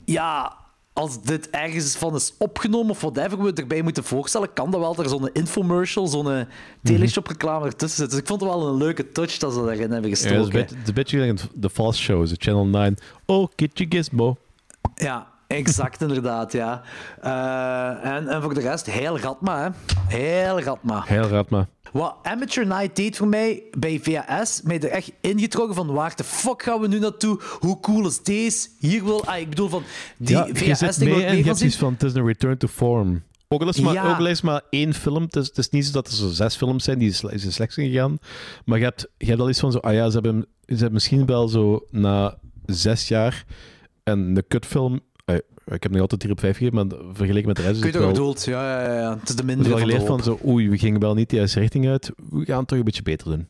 Ja, 0.05 0.57
als 0.93 1.23
dit 1.23 1.51
ergens 1.51 1.97
van 1.97 2.15
is 2.15 2.35
opgenomen 2.39 2.91
of 2.91 3.01
whatever 3.01 3.43
we 3.43 3.53
erbij 3.53 3.83
moeten 3.83 4.05
voorstellen, 4.05 4.53
kan 4.53 4.71
dat 4.71 4.81
wel 4.81 4.97
er 4.97 5.09
zo'n 5.09 5.29
infomercial, 5.33 6.07
zo'n 6.07 6.47
teleshop 6.83 7.27
reclame 7.27 7.65
ertussen 7.67 7.99
zit. 8.01 8.11
Dus 8.11 8.19
ik 8.19 8.27
vond 8.27 8.41
het 8.41 8.51
wel 8.51 8.67
een 8.69 8.77
leuke 8.77 9.09
touch 9.09 9.37
dat 9.39 9.53
ze 9.53 9.65
daarin 9.65 9.91
hebben 9.91 10.11
Ja, 10.11 10.17
gestoken. 10.17 10.45
beetje- 10.45 10.59
het 10.59 10.83
is 10.83 10.89
een 10.89 10.95
beetje 10.95 11.27
in 11.27 11.39
de 11.55 11.71
Fast 11.71 11.99
Show, 11.99 12.27
de 12.29 12.35
Channel 12.39 12.67
9. 12.67 12.97
Oh, 13.27 13.49
Kitje 13.55 13.87
Gizmo. 13.89 14.37
Ja, 14.95 15.32
exact 15.53 16.01
inderdaad, 16.01 16.53
ja. 16.53 16.83
Eh, 17.21 18.11
en, 18.13 18.29
en 18.29 18.43
voor 18.43 18.55
de 18.55 18.61
rest, 18.61 18.87
heel 18.91 19.19
Ratma, 19.19 19.63
hè. 19.63 19.69
Heel 20.17 20.61
Ratma. 20.61 21.03
Heel 21.07 21.23
raad 21.29 21.51
maar. 21.51 21.67
Wat 21.93 22.17
Amateur 22.23 22.67
Night 22.67 22.97
deed 22.97 23.17
voor 23.17 23.27
mij 23.29 23.63
bij 23.79 24.01
VHS, 24.03 24.63
mij 24.63 24.81
er 24.81 24.89
echt 24.89 25.13
ingetrokken 25.21 25.75
van 25.75 25.93
waar 25.93 26.17
de 26.17 26.25
fuck 26.25 26.63
gaan 26.63 26.81
we 26.81 26.89
nu 26.89 26.99
naartoe? 26.99 27.41
Hoe 27.61 27.81
cool 27.81 28.07
is 28.07 28.23
deze? 28.23 28.69
Hier 28.79 29.05
wil... 29.05 29.25
Ah, 29.25 29.39
ik 29.39 29.49
bedoel 29.49 29.69
van, 29.69 29.83
die 30.17 30.37
ja, 30.37 30.47
je 30.47 30.55
zit 30.57 30.79
VHS-ding 30.79 31.11
wil 31.11 31.19
mee 31.19 31.27
en 31.29 31.37
je 31.37 31.43
hebt 31.45 31.77
van, 31.77 31.93
het 31.93 32.03
is 32.03 32.15
een 32.15 32.27
return 32.27 32.57
to 32.59 32.67
form. 32.69 33.23
Ook 33.49 33.63
al 33.63 33.69
is 33.69 33.81
maar, 33.81 33.93
Ja. 33.93 34.11
ook 34.11 34.19
al 34.19 34.27
is 34.27 34.41
maar 34.41 34.61
één 34.71 34.95
film, 34.95 35.23
het 35.23 35.37
is, 35.37 35.47
het 35.47 35.59
is 35.59 35.69
niet 35.71 35.87
zo 35.87 35.93
dat 35.93 36.07
er 36.07 36.13
zo 36.13 36.29
zes 36.29 36.57
films 36.57 36.85
zijn 36.85 36.99
die 36.99 37.13
sle- 37.13 37.39
zijn 37.39 37.53
slecht 37.53 37.73
zijn 37.73 37.91
gegaan, 37.91 38.19
maar 38.65 38.79
je 38.79 38.85
hebt, 38.85 39.09
je 39.19 39.27
hebt 39.27 39.41
al 39.41 39.49
iets 39.49 39.61
van 39.61 39.73
zo, 39.73 39.79
ah 39.79 39.93
ja, 39.95 40.07
ze 40.11 40.13
hebben, 40.13 40.47
ze 40.67 40.75
hebben 40.75 40.93
misschien 40.93 41.27
wel 41.27 41.49
zo 41.49 41.85
na 41.91 42.39
zes 42.67 43.09
jaar 43.09 43.45
een 44.05 44.35
de 44.35 44.43
kutfilm, 44.49 45.01
ik 45.75 45.83
heb 45.83 45.93
nog 45.93 46.01
altijd 46.01 46.23
4 46.23 46.31
op 46.31 46.41
5 46.41 46.57
gegeven, 46.57 46.75
maar 46.89 46.99
vergeleken 47.15 47.49
met 47.49 47.57
de 47.57 47.63
rest 47.63 47.75
is 47.75 47.81
Kun 47.81 47.91
je 47.91 47.97
het 47.97 48.05
toch 48.07 48.13
bedoeld? 48.17 48.45
Ja, 48.45 48.83
ja, 48.85 49.01
ja. 49.01 49.19
Het 49.19 49.29
is 49.29 49.37
de 49.37 49.45
wel 49.45 49.55
van 49.57 49.65
de 49.65 49.79
geleerd 49.79 50.07
van 50.07 50.23
zo, 50.23 50.39
oei, 50.47 50.69
we 50.71 50.79
gingen 50.79 51.01
wel 51.01 51.15
niet 51.15 51.31
de 51.31 51.37
juiste 51.37 51.61
richting 51.61 51.89
uit, 51.89 52.11
we 52.31 52.45
gaan 52.45 52.59
het 52.59 52.69
toch 52.69 52.79
een 52.79 52.85
beetje 52.85 53.03
beter 53.03 53.29
doen. 53.29 53.47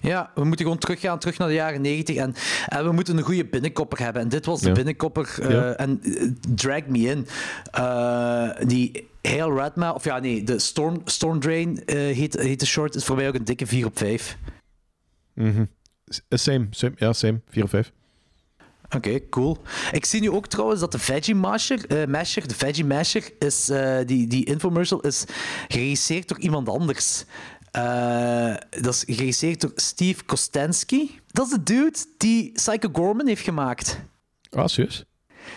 Ja, 0.00 0.30
we 0.34 0.44
moeten 0.44 0.64
gewoon 0.64 0.80
teruggaan, 0.80 1.18
terug 1.18 1.38
naar 1.38 1.48
de 1.48 1.54
jaren 1.54 1.80
90. 1.80 2.16
En, 2.16 2.34
en 2.68 2.84
we 2.84 2.92
moeten 2.92 3.16
een 3.16 3.22
goede 3.22 3.44
binnenkopper 3.46 3.98
hebben. 3.98 4.22
En 4.22 4.28
dit 4.28 4.46
was 4.46 4.60
de 4.60 4.68
Ja. 4.68 4.74
binnenkopper. 4.74 5.36
eh, 5.42 5.50
Ja. 5.50 5.72
En 5.72 6.00
eh, 6.02 6.28
Drag 6.54 6.86
Me 6.86 6.98
In. 6.98 7.26
Eh, 7.70 8.50
die 8.66 9.08
Hail 9.22 9.56
Redma, 9.58 9.92
of 9.92 10.04
ja, 10.04 10.18
nee, 10.18 10.42
de 10.42 10.58
Storm, 10.58 11.00
Storm 11.04 11.40
Drain 11.40 11.82
heet, 11.86 12.40
heet 12.40 12.60
de 12.60 12.66
short. 12.66 12.94
Is 12.94 13.04
voor 13.04 13.16
mij 13.16 13.28
ook 13.28 13.34
een 13.34 13.44
dikke 13.44 13.66
4 13.66 13.86
op 13.86 13.98
5. 13.98 14.38
Mhm. 15.34 15.64
S- 16.06 16.20
Same, 16.28 16.66
same, 16.70 16.92
ja, 16.96 17.12
same, 17.12 17.40
4 17.48 17.62
op 17.62 17.68
5. 17.68 17.92
Oké, 18.94 19.28
cool. 19.28 19.58
Ik 19.92 20.04
zie 20.04 20.20
nu 20.20 20.30
ook 20.30 20.46
trouwens 20.46 20.80
dat 20.80 20.92
de 20.92 20.98
Veggie 20.98 21.34
Masher, 21.34 21.86
eh, 21.86 22.06
Masher 22.06 22.48
de 22.48 22.54
Veggie 22.54 22.84
Masher, 22.84 23.32
is, 23.38 23.68
eh, 23.68 23.98
die, 24.04 24.26
die 24.26 24.44
infomercial 24.44 25.00
is 25.00 25.24
geregisseerd 25.68 26.28
door 26.28 26.38
iemand 26.38 26.68
anders. 26.68 27.24
Eh, 27.70 28.54
dat 28.70 28.94
is 28.94 29.04
geregisseerd 29.06 29.60
door 29.60 29.72
Steve 29.74 30.24
Kostensky. 30.24 31.10
Dat 31.26 31.46
is 31.46 31.52
de 31.52 31.62
dude 31.62 31.98
die 32.16 32.52
Psycho 32.52 32.88
Gorman 32.92 33.26
heeft 33.26 33.42
gemaakt. 33.42 33.98
Ah, 34.50 34.66
serieus? 34.66 35.04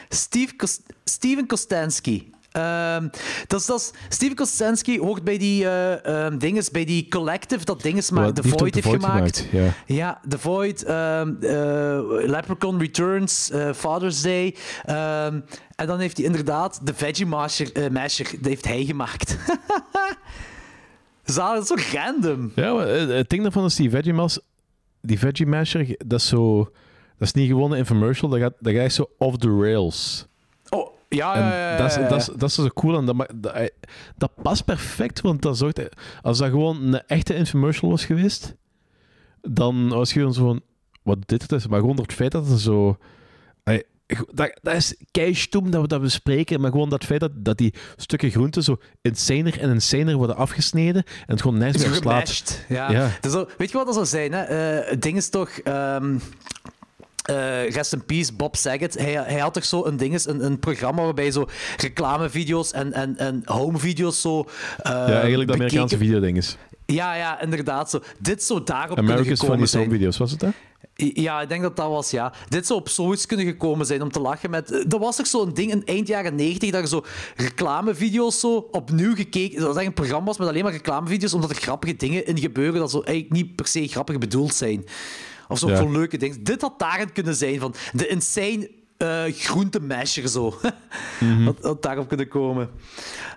Steve 0.10 0.68
Steven 1.04 1.48
Kostensky. 1.48 2.30
Ehm, 2.60 3.08
dat 3.48 3.60
is, 3.60 3.66
dat 3.66 3.80
is, 3.80 3.92
Steven 4.10 4.36
Kostensky 4.36 5.00
hoort 5.00 5.24
bij 5.24 5.38
die 5.38 5.68
ehm, 5.70 6.38
dinges, 6.38 6.72
bij 6.72 6.86
die 6.86 7.08
collective 7.08 7.66
dat 7.66 7.82
dinges 7.82 8.12
maakt, 8.12 8.36
The 8.36 8.42
heeft 8.44 8.60
Void 8.60 8.76
heeft 8.76 8.88
gemaakt. 8.88 9.48
ja. 9.52 9.74
Ja, 9.86 10.22
The 10.28 10.38
Void, 10.38 10.84
eh, 10.84 11.22
Leprechaun 12.26 12.80
Returns, 12.80 13.52
eh, 13.52 13.74
Father's 13.74 14.22
Day. 14.22 14.56
en 15.76 15.88
dan 15.88 16.00
heeft 16.00 16.18
hij 16.18 16.26
inderdaad 16.26 16.80
de 16.84 16.94
Veggie 16.94 17.26
Masher, 17.26 17.92
Masher 17.92 18.28
dat 18.32 18.46
heeft 18.46 18.66
hij 18.66 18.86
gemaakt. 18.86 19.38
Zalig, 21.24 21.66
dat 21.68 21.78
is 21.78 21.86
zo 21.86 21.98
random. 21.98 22.52
Ja, 22.56 22.74
maar 22.74 22.88
het 22.88 23.30
ding 23.30 23.42
daarvan 23.42 23.66
is 23.66 23.76
die 23.76 23.90
Veggie 23.90 24.14
Mas, 24.14 24.40
die 25.02 25.20
Veggie 25.20 25.48
Masher, 25.48 25.96
dat 26.06 26.20
is 26.20 26.28
zo, 26.28 26.64
dat 27.18 27.28
is 27.28 27.34
niet 27.34 27.48
gewoon 27.48 27.72
een 27.72 27.78
infomercial, 27.78 28.30
dat 28.30 28.40
gaat, 28.40 28.54
dat 28.60 28.74
gaat 28.74 28.84
echt 28.84 28.94
zo 28.94 29.10
off 29.18 29.38
the 29.38 29.58
rails. 29.62 30.28
Ja, 31.10 31.38
ja, 31.38 31.52
ja, 31.52 31.72
ja, 31.72 31.78
dat, 31.78 31.90
is, 31.90 31.96
dat, 32.10 32.20
is, 32.20 32.26
dat 32.26 32.50
is 32.50 32.56
zo 32.56 32.68
cool 32.68 32.98
en 32.98 33.06
dat, 33.06 33.28
dat, 33.36 33.54
eh, 33.54 33.68
dat 34.18 34.32
past 34.42 34.66
perfect, 34.66 35.22
want 35.22 35.42
dat 35.42 35.58
zorgt, 35.58 35.80
als 36.22 36.38
dat 36.38 36.50
gewoon 36.50 36.84
een 36.84 37.04
echte 37.08 37.36
infomercial 37.36 37.90
was 37.90 38.06
geweest, 38.06 38.56
dan 39.42 39.90
was 39.90 40.14
je 40.14 40.20
gewoon 40.20 40.34
zo 40.34 40.46
van, 40.46 40.62
wat 41.04 41.18
dit 41.26 41.52
is, 41.52 41.68
maar 41.68 41.80
gewoon 41.80 41.96
door 41.96 42.06
het 42.06 42.16
feit 42.16 42.32
dat 42.32 42.48
het 42.48 42.60
zo... 42.60 42.98
Dat, 44.34 44.60
dat 44.62 44.76
is 44.76 44.96
keistoem 45.12 45.72
dat 45.72 45.82
we 45.82 45.88
dat 45.88 46.02
bespreken, 46.02 46.62
maar 46.62 46.72
gewoon 46.72 46.90
dat 46.90 47.06
feit 47.06 47.20
dat, 47.20 47.32
dat 47.36 47.58
die 47.58 47.74
stukken 47.96 48.32
groente 48.32 48.64
zo 48.64 48.78
insaner 49.02 49.60
en 49.60 49.70
insaner 49.70 50.16
worden 50.16 50.36
afgesneden 50.36 51.04
en 51.04 51.34
het 51.34 51.42
gewoon 51.42 51.64
Is 51.64 51.86
meer 51.86 51.94
slaat. 51.94 52.66
Ja. 52.70 52.92
Ja. 52.92 53.10
Dus 53.22 53.34
weet 53.58 53.72
je 53.72 53.78
wat 53.78 53.86
dat 53.86 53.94
zou 53.94 54.06
zijn? 54.06 54.34
Hè? 54.34 54.42
Eh, 54.42 54.90
het 54.90 55.02
ding 55.02 55.18
is 55.18 55.30
toch... 55.30 55.50
ehm, 55.50 56.18
eh, 57.30 57.70
rest 57.70 57.94
in 57.94 58.06
peace, 58.06 58.34
Bob 58.34 58.56
Saget. 58.56 58.98
Hij, 58.98 59.12
hij 59.12 59.40
had 59.40 59.54
toch 59.54 59.66
zo 59.66 59.86
een, 59.86 59.98
ding, 59.98 60.26
een, 60.26 60.46
een 60.46 60.60
programma 60.60 61.04
waarbij 61.04 61.32
zo 61.32 61.48
reclamevideo's 61.78 62.72
en, 62.72 62.94
en, 62.94 63.18
en 63.18 63.42
homevideo's 63.46 64.22
zo. 64.22 64.40
eh, 64.40 64.92
ja, 64.92 65.20
eigenlijk 65.20 65.50
de 65.50 65.56
Amerikaanse 65.56 65.98
bekeken- 65.98 66.14
videodinges. 66.14 66.58
Ja, 66.86 67.16
ja, 67.16 67.42
inderdaad. 67.42 67.90
Zo. 67.90 68.02
Dit 68.20 68.44
zou 68.44 68.64
daarop 68.64 68.98
kunnen 68.98 69.18
gekomen 69.26 69.38
Funny 69.48 69.66
zijn. 69.66 69.84
Home 69.84 69.96
Video's, 69.96 70.18
was 70.18 70.32
het 70.32 70.40
dat? 70.40 70.52
Ja, 70.96 71.42
ik 71.42 71.50
denk 71.50 71.62
dat 71.62 71.76
dat 71.76 71.90
was, 71.90 72.12
ja. 72.12 72.34
Dit 72.48 72.68
zou 72.68 72.80
op 72.80 72.90
zoiets 72.90 73.26
kunnen 73.26 73.46
gekomen 73.46 73.86
zijn 73.86 74.02
om 74.02 74.12
te 74.12 74.20
lachen 74.20 74.50
met... 74.50 74.72
Er 74.94 75.00
was 75.00 75.16
toch 75.16 75.28
zo'n 75.28 75.54
ding 75.54 75.72
in 75.72 75.86
eind 75.86 76.08
jaren 76.08 76.36
90 76.36 76.72
dat 76.72 76.82
er 76.82 76.88
zo 76.88 77.04
reclamevideo's 77.36 78.40
zo 78.40 78.68
opnieuw 78.72 79.16
gekeken... 79.16 79.50
Dat 79.56 79.60
eigenlijk 79.60 79.88
een 79.88 79.94
programma 79.94 80.26
was 80.26 80.38
met 80.38 80.48
alleen 80.48 80.64
maar 80.64 80.72
reclamevideo's 80.72 81.34
omdat 81.34 81.50
er 81.50 81.56
grappige 81.56 81.96
dingen 81.96 82.26
in 82.26 82.38
gebeuren 82.38 82.80
dat 82.80 82.92
zo 82.92 83.02
eigenlijk 83.02 83.36
niet 83.42 83.56
per 83.56 83.68
se 83.68 83.88
grappig 83.88 84.18
bedoeld 84.18 84.54
zijn. 84.54 84.86
Of 85.50 85.60
zo 85.60 85.70
Ja. 85.70 85.78
voor 85.78 85.92
leuke 85.92 86.18
dingen. 86.18 86.44
Dit 86.44 86.62
had 86.62 86.80
daarin 86.80 87.12
kunnen 87.14 87.36
zijn 87.36 87.60
van 87.60 87.74
de 87.92 88.08
insane 88.08 88.70
uh, 89.04 89.24
groentemasher 89.34 90.28
zo. 90.28 90.54
Mhm. 91.20 91.46
had, 91.46 91.58
had 91.62 91.82
daarop 91.82 92.08
kunnen 92.08 92.28
komen. 92.28 92.70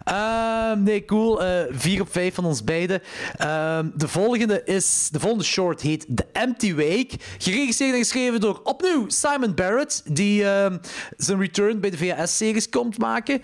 Ehm, 0.05 0.83
nee, 0.83 1.05
cool. 1.05 1.45
Eh, 1.45 1.65
vier 1.71 2.01
op 2.01 2.13
vijf 2.13 2.35
van 2.35 2.45
ons 2.45 2.65
beiden. 2.65 3.03
Ehm, 3.37 3.89
de 3.95 4.09
volgende 4.09 4.65
is... 4.65 5.09
De 5.13 5.21
volgende 5.21 5.45
short 5.45 5.81
heet 5.81 6.07
The 6.15 6.27
Empty 6.33 6.75
Wake. 6.75 7.11
Geregisseerd 7.39 7.93
en 7.93 7.99
geschreven 7.99 8.41
door 8.41 8.61
opnieuw 8.65 9.05
Simon 9.09 9.55
Barrett, 9.55 10.03
die 10.15 10.45
ehm, 10.45 10.79
zijn 11.17 11.41
return 11.41 11.81
bij 11.81 11.91
de 11.91 11.97
VHS-series 11.97 12.69
komt 12.69 12.99
maken. 12.99 13.43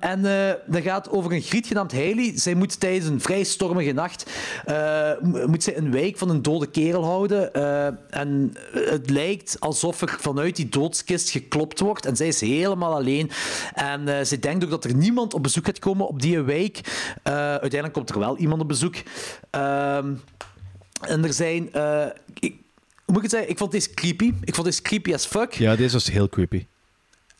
En 0.00 0.24
eh, 0.24 0.54
dat 0.66 0.82
gaat 0.82 1.10
over 1.10 1.32
een 1.32 1.40
griet 1.40 1.66
genaamd 1.66 1.92
Hailey. 1.92 2.32
Zij 2.34 2.54
moet 2.54 2.80
tijdens 2.80 3.06
een 3.06 3.20
vrij 3.20 3.44
stormige 3.44 3.92
nacht 3.92 4.30
eh, 4.64 5.10
moet 5.46 5.62
zij 5.62 5.76
een 5.76 5.90
wijk 5.90 6.18
van 6.18 6.30
een 6.30 6.42
dode 6.42 6.66
kerel 6.66 7.04
houden. 7.04 7.52
Eh, 7.54 7.86
en 8.10 8.52
het 8.72 9.10
lijkt 9.10 9.56
alsof 9.60 10.00
er 10.00 10.16
vanuit 10.20 10.56
die 10.56 10.68
geklopt 11.30 11.80
wordt. 11.80 12.06
En 12.06 12.16
zij 12.16 12.28
is 12.28 12.40
helemaal 12.40 12.94
alleen. 12.94 13.30
En 13.74 14.08
eh 14.08 14.24
ze 14.24 14.38
denkt 14.38 14.64
ook 14.64 14.70
dat 14.70 14.84
er 14.84 14.94
niemand 14.94 15.34
op 15.34 15.42
bezoek 15.42 15.64
gaat 15.64 15.78
komen 15.78 16.08
op 16.08 16.22
die 16.22 16.40
wijk. 16.40 16.80
Eh, 17.22 17.32
uiteindelijk 17.34 17.92
komt 17.92 18.10
er 18.10 18.18
wel 18.18 18.36
iemand 18.36 18.60
op 18.60 18.68
bezoek. 18.68 18.94
Ehm, 19.50 20.14
en 21.00 21.24
er 21.24 21.32
zijn... 21.32 21.72
eh, 21.72 22.06
hoe 22.40 23.14
moet 23.14 23.16
ik 23.16 23.22
het 23.22 23.30
zeggen? 23.30 23.50
Ik 23.50 23.58
vond 23.58 23.72
deze 23.72 23.94
creepy. 23.94 24.32
Ik 24.44 24.54
vond 24.54 24.66
deze 24.66 24.82
creepy 24.82 25.14
as 25.14 25.26
fuck. 25.26 25.52
Ja, 25.52 25.76
deze 25.76 25.92
was 25.92 26.10
heel 26.10 26.28
creepy. 26.28 26.66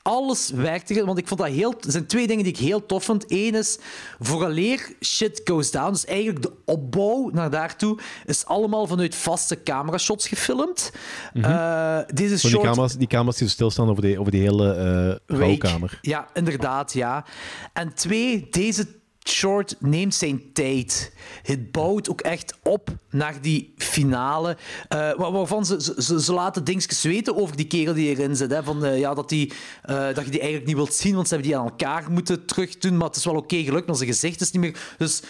Alles 0.07 0.51
werkte, 0.51 0.95
er, 0.95 1.07
want 1.07 1.19
ik 1.19 1.29
vond 1.29 1.41
dat 1.41 1.49
heel... 1.49 1.75
Er 1.81 1.91
zijn 1.91 2.07
twee 2.07 2.27
dingen 2.27 2.45
die 2.45 2.53
ik 2.53 2.59
heel 2.59 2.87
tof 2.87 3.05
vond. 3.05 3.25
Eén 3.29 3.55
is, 3.55 3.79
vooraleer 4.21 4.93
shit 5.01 5.41
goes 5.45 5.71
down, 5.71 5.93
dus 5.93 6.05
eigenlijk 6.05 6.43
de 6.43 6.53
opbouw 6.65 7.31
naar 7.33 7.51
daartoe, 7.51 7.99
is 8.27 8.45
allemaal 8.45 8.87
vanuit 8.87 9.15
vaste 9.15 9.63
camerashots 9.63 10.29
gefilmd. 10.29 10.93
Eh, 11.33 11.99
deze 12.07 12.29
die, 12.29 12.51
short... 12.51 12.65
camera's, 12.65 12.97
die 12.97 13.07
camera's 13.07 13.37
die 13.37 13.49
zo 13.49 13.55
stilstaan 13.55 13.89
over 13.89 14.03
die, 14.03 14.21
over 14.21 14.33
die 14.33 14.41
hele 14.41 15.21
Week. 15.27 15.41
rouwkamer. 15.41 15.99
Ja, 16.03 16.29
inderdaad, 16.35 16.93
ja. 16.93 17.25
En 17.73 17.95
twee, 17.95 18.47
deze 18.51 18.87
short 19.29 19.77
neemt 19.81 20.15
zijn 20.15 20.43
tijd. 20.53 21.13
Het 21.43 21.73
bouwt 21.73 22.11
ook 22.11 22.21
echt 22.21 22.55
op 22.63 22.89
naar 23.11 23.35
die 23.41 23.75
finale. 23.77 24.57
eh, 24.89 24.99
waar- 24.99 25.33
waarvan 25.33 25.67
ze, 25.67 25.93
ze- 26.19 26.33
laten 26.33 26.65
dingetjes 26.65 27.03
weten 27.03 27.37
over 27.37 27.57
die 27.57 27.67
kerel 27.67 27.95
die 27.95 28.09
erin 28.09 28.37
zit. 28.37 28.51
Hè, 28.51 28.63
van, 28.63 28.85
eh, 28.85 28.99
ja, 28.99 29.15
dat, 29.15 29.29
die, 29.29 29.53
eh, 29.83 29.97
dat 30.15 30.25
je 30.25 30.31
die 30.31 30.41
eigenlijk 30.41 30.67
niet 30.67 30.77
wilt 30.77 30.95
zien, 30.95 31.15
want 31.15 31.29
ze 31.29 31.35
hebben 31.35 31.53
die 31.53 31.61
aan 31.61 31.69
elkaar 31.69 32.11
moeten 32.11 32.45
terugdoen. 32.47 32.97
Maar 32.97 33.07
het 33.07 33.17
is 33.17 33.25
wel 33.25 33.35
oké 33.37 33.57
gelukt, 33.63 33.87
maar 33.87 33.97
zijn 33.97 34.09
gezicht 34.09 34.41
is 34.41 34.51
niet 34.51 34.63
meer... 34.63 34.79
Dus 34.99 35.23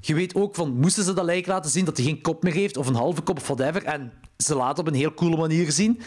je 0.00 0.14
weet 0.14 0.34
ook 0.34 0.54
van, 0.54 0.70
moesten 0.78 1.04
ze 1.04 1.12
dat 1.12 1.24
lijk 1.24 1.46
laten 1.46 1.70
zien 1.70 1.84
dat 1.84 1.96
hij 1.96 2.06
geen 2.06 2.20
kop 2.22 2.42
meer 2.42 2.52
heeft, 2.54 2.76
of 2.76 2.86
een 2.86 2.94
halve 2.94 3.20
kop, 3.20 3.36
of 3.36 3.46
whatever. 3.46 3.84
En 3.84 4.12
ze 4.36 4.54
laten 4.54 4.78
op 4.86 4.92
een 4.92 4.98
heel 4.98 5.14
coole 5.14 5.36
manier 5.36 5.72
zien. 5.72 6.00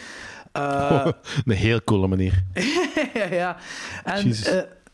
Een 1.44 1.54
heel 1.54 1.84
coole 1.84 2.06
manier. 2.08 2.44
ja, 3.14 3.24
ja. 3.32 3.56
En 4.04 4.34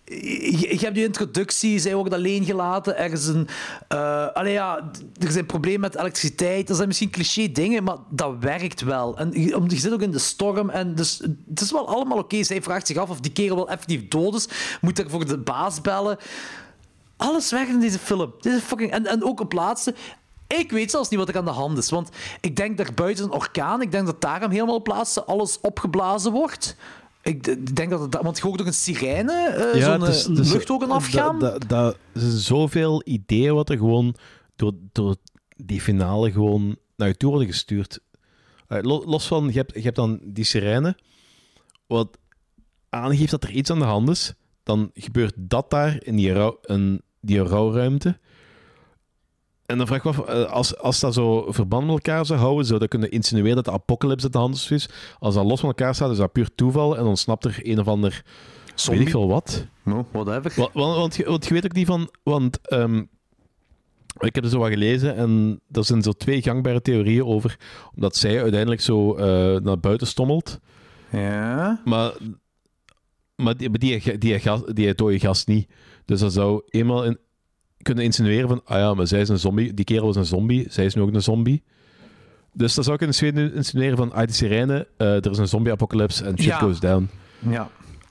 je, 0.05 0.69
je 0.71 0.79
hebt 0.79 0.95
die 0.95 1.05
introductie, 1.05 1.79
zij 1.79 1.95
worden 1.95 2.13
alleen 2.13 2.45
gelaten. 2.45 2.99
Er 2.99 3.29
een... 3.29 3.49
eh, 3.89 4.53
ja, 4.53 4.91
er 5.21 5.31
zijn 5.33 5.47
problemen 5.47 5.81
met 5.81 5.97
elektriciteit. 5.97 6.69
Er 6.69 6.75
zijn 6.75 6.89
misschien 6.89 7.11
cliché 7.11 7.53
dingen, 7.53 7.85
maar 7.85 7.97
dat 8.11 8.35
werkt 8.41 8.81
wel. 8.81 9.19
En 9.19 9.31
je, 9.33 9.65
je 9.69 9.79
zit 9.79 9.93
ook 9.93 10.03
in 10.03 10.11
de 10.11 10.19
storm. 10.19 10.71
En 10.71 10.95
dus, 10.95 11.19
het 11.49 11.61
is 11.61 11.73
wel 11.73 11.89
allemaal 11.89 12.19
oké. 12.19 12.43
Zij 12.43 12.63
vraagt 12.63 12.87
zich 12.87 12.97
af 12.97 13.11
of 13.11 13.21
die 13.21 13.33
kerel 13.33 13.57
wel 13.57 13.69
effectief 13.71 14.09
dood 14.09 14.35
is. 14.35 14.49
Moet 14.81 14.99
er 14.99 15.11
voor 15.11 15.27
de 15.27 15.39
baas 15.39 15.81
bellen. 15.81 16.19
Alles 17.17 17.51
werkt 17.51 17.71
in 17.71 17.81
deze 17.81 17.99
film. 17.99 18.35
Deze 18.41 18.61
fucking... 18.61 18.91
en, 18.91 19.07
en 19.07 19.25
ook 19.25 19.41
op 19.41 19.53
laatste... 19.53 19.95
Ik 20.47 20.71
weet 20.71 20.91
zelfs 20.91 21.09
niet 21.09 21.19
wat 21.19 21.29
er 21.29 21.37
aan 21.37 21.45
de 21.45 21.51
hand 21.51 21.79
is. 21.79 21.91
Want 21.91 22.09
ik 22.41 22.57
denk 22.57 22.77
daar 22.77 22.95
buiten 22.95 23.25
een 23.25 23.33
orkaan, 23.33 23.83
ik 23.83 23.91
denk 23.91 24.07
dat 24.07 24.21
daarom 24.21 24.51
helemaal 24.51 24.75
op 24.75 24.87
laatste 24.87 25.25
alles 25.25 25.61
opgeblazen 25.61 26.33
wordt. 26.33 26.77
Ik 27.25 27.77
denk 27.77 27.91
dat 27.91 28.01
het... 28.01 28.23
Want 28.23 28.37
je 28.39 28.43
hoort 28.47 28.61
ook 28.61 28.67
een 28.67 28.75
sirene, 28.75 29.33
eh 29.49 29.83
zo'n 29.83 30.07
eh, 30.07 30.53
luchthogen 30.53 30.91
afgaan. 30.91 31.39
Dat, 31.39 31.97
er 32.13 32.21
zoveel 32.31 33.03
ideeën 33.05 33.55
wat 33.55 33.71
er 33.71 33.77
gewoon 33.77 34.15
door, 34.57 34.73
door 34.93 35.17
die 35.57 35.81
finale 35.81 36.33
gewoon 36.33 36.77
naar 36.97 37.09
je 37.09 37.17
toe 37.17 37.31
worden 37.31 37.49
gestuurd. 37.49 38.01
Eh, 38.69 38.79
lo- 38.83 39.05
Los 39.07 39.27
van, 39.27 39.47
je 39.47 39.53
hebt, 39.53 39.75
je 39.75 39.81
hebt 39.81 39.97
dan 39.97 40.21
die 40.23 40.45
sirene, 40.45 40.97
wat 41.87 42.19
aangeeft 42.89 43.31
dat 43.31 43.45
er 43.45 43.51
iets 43.51 43.71
aan 43.71 43.79
de 43.79 43.85
hand 43.85 44.09
is. 44.09 44.35
Dan 44.63 44.91
gebeurt 44.95 45.35
dat 45.37 45.71
daar 45.71 46.03
in 46.05 46.17
die, 46.17 46.33
rouw, 46.33 46.59
in 46.63 47.03
die 47.21 47.41
rouwruimte. 47.43 48.19
En 49.67 49.79
dan 49.79 49.87
vraag 49.87 49.99
ik 49.99 50.05
me 50.05 50.11
af, 50.11 50.19
eh, 50.19 50.53
als, 50.53 50.79
als 50.79 51.01
dat 51.01 51.15
zo 51.15 51.53
verband 51.53 51.87
met 51.87 51.95
elkaar 51.95 52.27
zou 52.27 52.41
houden, 52.41 52.67
zou 52.67 52.79
dat 52.79 52.89
kunnen 52.89 53.11
insinueren 53.11 53.55
dat 53.55 53.65
de 53.65 53.71
apocalypse 53.71 54.31
de 54.31 54.39
hand 54.39 54.71
is. 54.71 54.89
Als 55.19 55.35
dat 55.35 55.45
los 55.45 55.61
van 55.61 55.69
elkaar 55.69 55.95
staat, 55.95 56.11
is 56.11 56.17
dat 56.17 56.33
puur 56.33 56.55
toeval 56.55 56.97
en 56.97 57.05
dan 57.05 57.17
snapt 57.17 57.45
er 57.45 57.59
een 57.63 57.79
of 57.79 57.87
ander, 57.87 58.25
weet 58.87 59.01
ik 59.01 59.09
veel 59.09 59.29
wat. 59.29 59.67
No, 59.83 60.07
whatever. 60.13 60.53
Want, 60.57 60.73
want, 60.73 60.97
want, 60.97 61.47
je, 61.47 61.55
weet 61.55 61.65
ook 61.65 61.73
niet 61.73 61.87
van... 61.87 62.11
Want 62.23 62.69
ehm, 62.69 63.03
ik 64.19 64.35
heb 64.35 64.45
er 64.45 64.51
zo 64.51 64.59
wat 64.59 64.71
gelezen 64.71 65.17
en 65.17 65.61
er 65.71 65.85
zijn 65.85 66.03
zo 66.03 66.13
twee 66.13 66.43
gangbare 66.43 66.83
theorieën 66.83 67.25
over. 67.25 67.59
Omdat 67.95 68.17
zij 68.17 68.43
uiteindelijk 68.43 68.81
zo 68.81 69.15
eh, 69.15 69.61
naar 69.61 69.81
buiten 69.81 70.07
stommelt. 70.07 70.61
Ja. 71.11 71.81
Maar, 71.85 72.13
maar 73.37 73.57
die, 73.57 73.79
die, 73.79 74.19
die, 74.19 74.41
gas, 74.41 74.61
die 74.65 74.95
dode 74.95 75.19
gast 75.19 75.47
niet. 75.47 75.69
Dus 76.05 76.21
dat 76.21 76.33
zou 76.33 76.63
eenmaal 76.69 77.05
in, 77.05 77.19
kunnen 77.85 78.05
insinueren 78.05 78.49
van... 78.49 78.61
Ah 78.65 78.79
ja, 78.79 78.95
maar 78.95 79.07
zij 79.07 79.21
is 79.21 79.29
een 79.29 79.39
zombie. 79.39 79.75
Die 79.75 79.85
kerel 79.85 80.05
was 80.07 80.17
een 80.17 80.25
zombie. 80.25 80.67
Zij 80.71 80.85
is 80.85 80.95
nu 80.95 81.03
ook 81.03 81.15
een 81.15 81.23
zombie. 81.23 81.63
Dus 82.53 82.75
dat 82.75 82.85
zou 82.85 82.97
kunnen 82.97 83.17
insinueren 83.55 83.97
van... 83.97 84.13
Ah, 84.13 84.25
die 84.27 84.35
sirene, 84.35 84.87
eh, 84.97 85.07
er 85.25 85.31
is 85.31 85.39
een 85.39 85.49
zombie-apocalypse 85.49 86.25
en 86.25 86.37
shit 86.39 86.45
Ja. 86.47 86.59
goes 86.59 86.81
down. 86.81 87.09
Ja. 87.49 87.69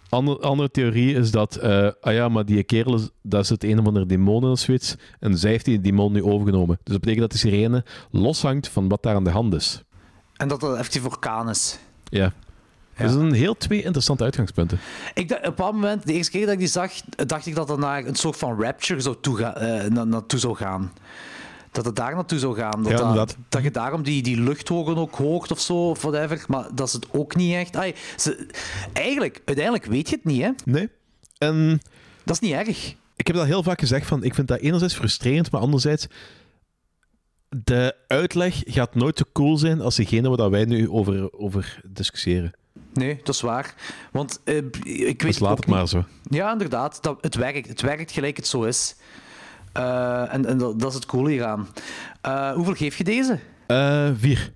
Andere, 0.09 0.39
andere 0.39 0.71
theorie 0.71 1.15
is 1.15 1.31
dat, 1.31 1.55
eh, 1.55 1.87
ah 2.01 2.13
ja, 2.13 2.29
maar 2.29 2.45
die 2.45 2.63
kerel, 2.63 2.95
is- 2.95 3.09
dat 3.21 3.43
is 3.43 3.49
het 3.49 3.63
een 3.63 3.79
of 3.79 3.85
andere 3.85 4.05
demon 4.05 4.43
of 4.45 4.59
zoiets. 4.59 4.95
En 5.19 5.37
zij 5.37 5.51
heeft 5.51 5.65
die 5.65 5.81
demon 5.81 6.11
nu 6.11 6.23
overgenomen. 6.23 6.75
Dus 6.83 6.93
dat 6.93 6.99
betekent 7.01 7.19
dat 7.31 7.41
die 7.41 7.51
sirene 7.51 7.83
loshangt 8.11 8.67
van 8.67 8.87
wat 8.87 9.03
daar 9.03 9.15
aan 9.15 9.23
de 9.23 9.29
hand 9.29 9.53
is. 9.53 9.83
En 10.37 10.47
dat 10.47 10.59
dat 10.59 10.75
effectief 10.77 11.05
orkaan 11.05 11.49
is. 11.49 11.79
Ja. 12.03 12.33
Dus 12.97 13.11
dat 13.11 13.19
zijn 13.19 13.33
heel 13.33 13.57
twee 13.57 13.83
interessante 13.83 14.23
uitgangspunten. 14.23 14.79
Ik 15.13 15.27
dacht, 15.29 15.39
op 15.41 15.47
een 15.47 15.55
bepaald 15.55 15.73
moment, 15.73 16.05
de 16.05 16.13
eerste 16.13 16.31
keer 16.31 16.43
dat 16.45 16.53
ik 16.53 16.59
die 16.59 16.67
zag, 16.67 16.91
dacht 17.25 17.45
ik 17.45 17.55
dat 17.55 17.69
het 17.69 17.79
naar 17.79 18.05
een 18.05 18.15
soort 18.15 18.37
van 18.37 18.61
rapture 18.61 18.99
zou 19.01 19.17
eh, 19.43 19.83
na- 19.89 20.03
naartoe 20.03 20.39
zou 20.39 20.55
gaan. 20.55 20.91
Dat 21.71 21.85
het 21.85 21.95
daar 21.95 22.15
naartoe 22.15 22.39
zou 22.39 22.55
gaan. 22.55 22.83
Dat, 22.83 22.91
Ja, 22.91 23.13
dat, 23.13 23.35
dat 23.49 23.63
je 23.63 23.71
daarom 23.71 24.03
die, 24.03 24.21
die 24.23 24.41
luchthogen 24.41 24.97
ook 24.97 25.15
hoort 25.15 25.51
of 25.51 25.59
zo, 25.59 25.89
of 25.89 26.01
whatever. 26.01 26.43
Maar 26.47 26.67
dat 26.75 26.87
is 26.87 26.93
het 26.93 27.07
ook 27.11 27.35
niet 27.35 27.53
echt. 27.53 27.75
Ai, 27.75 27.93
ze, 28.17 28.47
eigenlijk, 28.93 29.41
uiteindelijk 29.45 29.85
weet 29.85 30.09
je 30.09 30.15
het 30.15 30.25
niet, 30.25 30.41
hè? 30.41 30.49
Nee. 30.65 30.89
En 31.37 31.81
Dat 32.23 32.35
is 32.35 32.49
niet 32.49 32.51
erg. 32.67 32.95
ik 33.15 33.27
heb 33.27 33.35
dat 33.35 33.45
heel 33.45 33.63
vaak 33.63 33.79
gezegd, 33.79 34.07
van, 34.07 34.23
ik 34.23 34.33
vind 34.35 34.47
dat 34.47 34.59
enerzijds 34.59 34.93
frustrerend, 34.95 35.51
maar 35.51 35.61
anderzijds... 35.61 36.07
De 37.63 37.95
uitleg 38.07 38.61
gaat 38.65 38.95
nooit 38.95 39.17
zo 39.17 39.23
cool 39.33 39.57
zijn 39.57 39.81
als 39.81 39.95
degene 39.95 40.29
waar 40.35 40.49
wij 40.49 40.65
nu 40.65 40.89
over, 40.89 41.33
over 41.33 41.81
discussiëren. 41.85 42.53
Nee, 42.93 43.19
dat 43.23 43.35
is 43.35 43.41
waar. 43.41 43.73
Want 44.11 44.39
eh, 44.43 44.57
ik 44.83 45.01
weet 45.03 45.19
Dus 45.19 45.39
laat 45.39 45.57
het 45.57 45.67
maar 45.67 45.79
niet- 45.79 45.89
zo. 45.89 46.03
Ja, 46.23 46.51
inderdaad. 46.51 46.97
Dat, 47.03 47.17
het, 47.21 47.35
werkt. 47.35 47.67
het 47.67 47.81
werkt 47.81 48.11
gelijk 48.11 48.37
het 48.37 48.47
zo 48.47 48.63
is. 48.63 48.95
Eh, 49.73 50.33
en 50.33 50.45
en 50.45 50.57
dat, 50.57 50.79
dat 50.79 50.89
is 50.89 50.95
het 50.95 51.05
coole 51.05 51.29
hieraan. 51.29 51.67
Eh, 52.21 52.51
hoeveel 52.51 52.73
geef 52.73 52.97
je 52.97 53.03
deze? 53.03 53.39
Vier. 54.17 54.53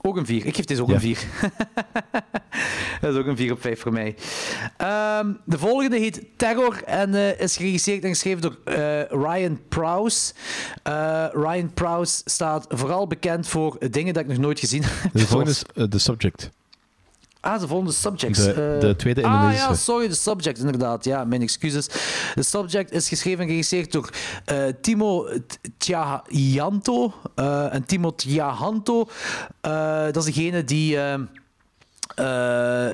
Ook 0.00 0.16
een 0.16 0.26
4. 0.26 0.46
Ik 0.46 0.56
geef 0.56 0.64
deze 0.64 0.82
ook 0.82 0.88
Ja. 0.88 0.94
een 0.94 1.00
4. 1.00 1.18
dat 3.00 3.14
is 3.14 3.20
ook 3.20 3.26
een 3.26 3.36
4 3.36 3.52
op 3.52 3.60
5 3.60 3.80
voor 3.80 3.92
mij. 3.92 4.14
Ehm, 4.76 5.32
de 5.44 5.58
volgende 5.58 5.98
heet 5.98 6.22
Terror 6.36 6.82
en 6.84 7.14
is 7.38 7.56
geregisseerd 7.56 8.02
en 8.02 8.08
geschreven 8.08 8.40
door 8.42 8.56
Ryan 9.22 9.60
Prowse. 9.68 10.32
Ryan 11.32 11.72
Prowse 11.74 12.20
staat 12.24 12.66
vooral 12.68 13.06
bekend 13.06 13.48
voor 13.48 13.76
dingen 13.90 14.14
dat 14.14 14.22
ik 14.22 14.28
nog 14.28 14.38
nooit 14.38 14.58
gezien 14.60 14.82
heb. 14.84 15.12
De 15.12 15.26
volgende 15.26 15.50
is 15.74 15.86
The 15.88 15.98
Subject. 15.98 16.50
Ah, 17.40 17.60
de 17.60 17.66
volgende 17.66 17.92
Subjects. 17.92 18.44
De- 18.44 18.50
Eh, 18.74 18.80
de 18.80 18.96
tweede 18.96 19.22
Ah 19.24 19.32
Indonesische. 19.32 19.68
ja, 19.68 19.74
sorry, 19.74 20.08
de 20.08 20.14
Subject, 20.14 20.58
inderdaad. 20.58 21.04
Ja, 21.04 21.24
mijn 21.24 21.42
excuses. 21.42 21.86
De 22.34 22.42
Subject 22.42 22.92
is 22.92 23.08
geschreven 23.08 23.38
en 23.40 23.44
geregisseerd 23.46 23.92
door 23.92 24.10
eh, 24.44 24.64
Timo 24.80 25.28
Tjahanto. 25.78 27.12
Eh, 27.34 27.74
en 27.74 27.84
Timo 27.84 28.14
Tjahanto, 28.14 29.08
eh, 29.60 30.04
dat 30.12 30.16
is 30.16 30.24
degene 30.34 30.64
die... 30.64 30.96
eh, 30.96 31.12
eh, 31.14 31.20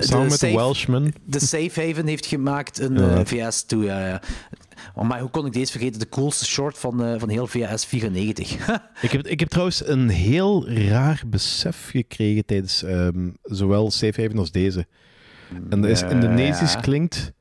Samen 0.01 0.09
de 0.09 0.17
met 0.17 0.29
de 0.29 0.35
safe- 0.37 0.55
Welshman. 0.55 1.13
de 1.23 1.39
Safe 1.39 1.71
Haven 1.85 2.07
heeft 2.07 2.25
gemaakt 2.25 2.79
in 2.79 2.93
Ja. 2.99 3.09
eh, 3.15 3.21
VS 3.25 3.63
toe. 3.65 3.83
Ja, 3.83 4.07
ja. 4.07 4.21
Oh, 4.95 5.07
maar 5.07 5.19
hoe 5.19 5.29
kon 5.29 5.45
ik 5.45 5.53
deze 5.53 5.71
vergeten? 5.71 5.99
De 5.99 6.09
coolste 6.09 6.45
short 6.45 6.77
van, 6.77 7.03
eh, 7.03 7.19
van 7.19 7.29
heel 7.29 7.47
VS 7.47 7.85
94. 7.85 8.51
Ik 9.01 9.11
heb, 9.11 9.27
ik 9.27 9.39
heb 9.39 9.49
trouwens 9.49 9.87
een 9.87 10.09
heel 10.09 10.69
raar 10.69 11.23
besef 11.27 11.89
gekregen 11.89 12.45
tijdens 12.45 12.83
ehm, 12.83 13.29
zowel 13.43 13.91
Safe 13.91 14.21
Haven 14.21 14.37
als 14.37 14.51
deze. 14.51 14.85
En 15.69 15.81
dat 15.81 15.89
is 15.91 15.99
Ja. 15.99 16.09
Indonesisch 16.09 16.75
klinkt 16.81 17.31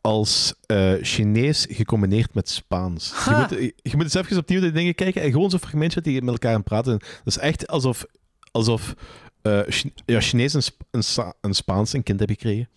als 0.00 0.54
eh, 0.66 0.92
Chinees 1.00 1.66
gecombineerd 1.70 2.34
met 2.34 2.48
Spaans. 2.48 3.14
Je 3.24 3.34
moet, 3.36 3.50
je 3.82 3.92
moet 3.96 4.02
eens 4.02 4.14
even 4.14 4.36
opnieuw 4.38 4.60
de 4.60 4.72
dingen 4.72 4.94
kijken 4.94 5.22
en 5.22 5.30
gewoon 5.30 5.50
zo'n 5.50 5.58
fragmentje 5.58 6.00
die 6.00 6.22
met 6.22 6.32
elkaar 6.32 6.54
aan 6.54 6.62
praten. 6.62 6.98
Dat 6.98 7.08
is 7.24 7.38
echt 7.38 7.66
alsof, 7.66 8.04
alsof 8.50 8.94
eh 9.42 9.60
ja, 10.06 10.20
Chinees 10.20 10.54
en, 10.54 10.62
Sp- 10.62 10.82
en, 10.90 11.02
Sa- 11.04 11.34
en 11.40 11.54
Spaans 11.54 11.92
een 11.92 12.02
kind 12.02 12.18
hebben 12.18 12.36
gekregen. 12.36 12.68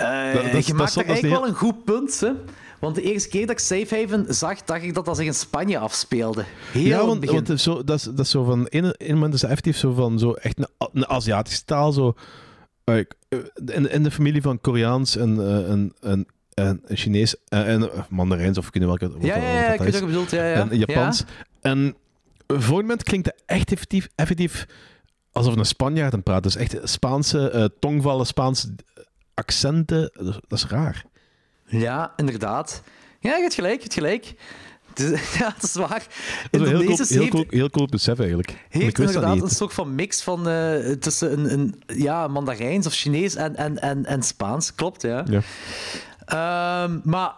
Eh, 0.00 0.34
Dat- 0.42 0.52
dat 0.52 0.66
je 0.66 0.74
maakt 0.74 0.94
er 0.96 1.04
eigenlijk 1.04 1.40
wel 1.40 1.48
een 1.48 1.54
goed 1.54 1.84
punt, 1.84 2.20
hè? 2.20 2.30
Want 2.80 2.94
de 2.94 3.02
eerste 3.02 3.28
keer 3.28 3.40
dat 3.40 3.50
ik 3.50 3.58
Safe 3.58 3.96
Haven 4.00 4.34
zag, 4.34 4.62
dacht 4.62 4.82
ik 4.82 4.94
dat 4.94 5.04
dat 5.04 5.16
zich 5.16 5.26
in 5.26 5.34
Spanje 5.34 5.78
afspeelde. 5.78 6.44
Heel 6.72 6.82
ja, 6.82 7.06
want, 7.06 7.20
begin. 7.20 7.58
zo, 7.58 7.84
dat, 7.84 7.96
is, 7.96 8.02
dat 8.02 8.18
is 8.18 8.30
zo 8.30 8.44
van... 8.44 8.66
In 8.68 8.94
een 8.98 9.14
moment 9.14 9.34
is 9.34 9.40
het 9.40 9.50
effectief 9.50 9.76
zo 9.76 9.92
van 9.92 10.18
zo 10.18 10.32
echt 10.32 10.58
een, 10.58 10.66
een 10.92 11.06
Aziatische 11.08 11.64
taal. 11.64 11.92
Zo, 11.92 12.14
eh, 12.84 12.96
in, 13.66 13.90
in 13.90 14.02
de 14.02 14.10
familie 14.10 14.42
van 14.42 14.60
Koreaans 14.60 15.16
en, 15.16 15.40
eh, 15.40 15.70
en, 15.70 15.94
en, 16.00 16.26
en 16.54 16.80
Chinees 16.88 17.36
en, 17.48 17.64
en 17.64 17.82
eh, 17.92 18.00
Mandarijns, 18.08 18.58
of 18.58 18.72
niet 18.72 18.84
welke... 18.84 19.10
ja, 19.20 19.36
ja, 19.36 19.52
ja, 19.52 19.72
ik 19.72 19.80
weet 19.80 19.98
wat 20.00 20.06
bedoelt. 20.08 20.30
Ja, 20.30 20.44
ja. 20.44 20.68
En 20.70 20.78
Japans. 20.78 21.24
En 21.60 21.94
voor 22.46 22.56
het 22.58 22.86
moment 22.86 23.02
klinkt 23.02 23.26
het 23.26 23.42
echt 23.46 23.72
effectief, 23.72 24.08
effectief 24.14 24.66
alsof 25.32 25.56
een 25.56 25.64
Spanjaard 25.64 26.14
aan 26.14 26.22
praat. 26.22 26.42
Dus 26.42 26.56
echt 26.56 26.76
Spaanse 26.82 27.50
eh, 27.50 27.64
tongvallen, 27.80 28.26
Spaanse 28.26 28.74
accenten. 29.40 30.10
Dat 30.12 30.26
is, 30.26 30.38
dat 30.48 30.58
is 30.58 30.66
raar. 30.66 31.04
Ja. 31.66 32.12
inderdaad. 32.16 32.82
Ja, 33.20 33.34
je 33.36 33.42
hebt 33.42 33.54
gelijk, 33.54 33.74
je 33.74 33.80
hebt 33.82 33.94
gelijk. 33.94 34.34
Het 34.88 34.98
is- 35.00 35.32
ja, 35.38 35.44
dat 35.54 35.62
is 35.62 35.72
waar. 35.74 36.06
Dat 36.50 36.60
is 36.60 36.68
heel 36.68 36.84
cool, 36.84 36.96
heel, 37.08 37.28
cool, 37.28 37.44
heel 37.48 37.70
cool 37.70 37.86
besef 37.86 38.18
eigenlijk. 38.18 38.66
Heeft 38.68 38.98
inderdaad 38.98 39.42
een 39.42 39.48
soort 39.50 39.72
van 39.72 39.94
mix 39.94 40.22
van, 40.22 40.48
eh, 40.48 40.92
tussen 40.92 41.32
een, 41.38 41.52
een 41.52 41.82
ja, 41.86 42.28
Mandarijns 42.28 42.86
of 42.86 42.92
Chinees 42.94 43.34
en, 43.34 43.56
en, 43.56 43.78
en, 43.80 44.04
en 44.06 44.22
Spaans. 44.22 44.74
Klopt, 44.74 45.02
ja. 45.02 45.24
Ja. 45.28 45.40
Ehm, 46.24 46.98
maar 47.04 47.32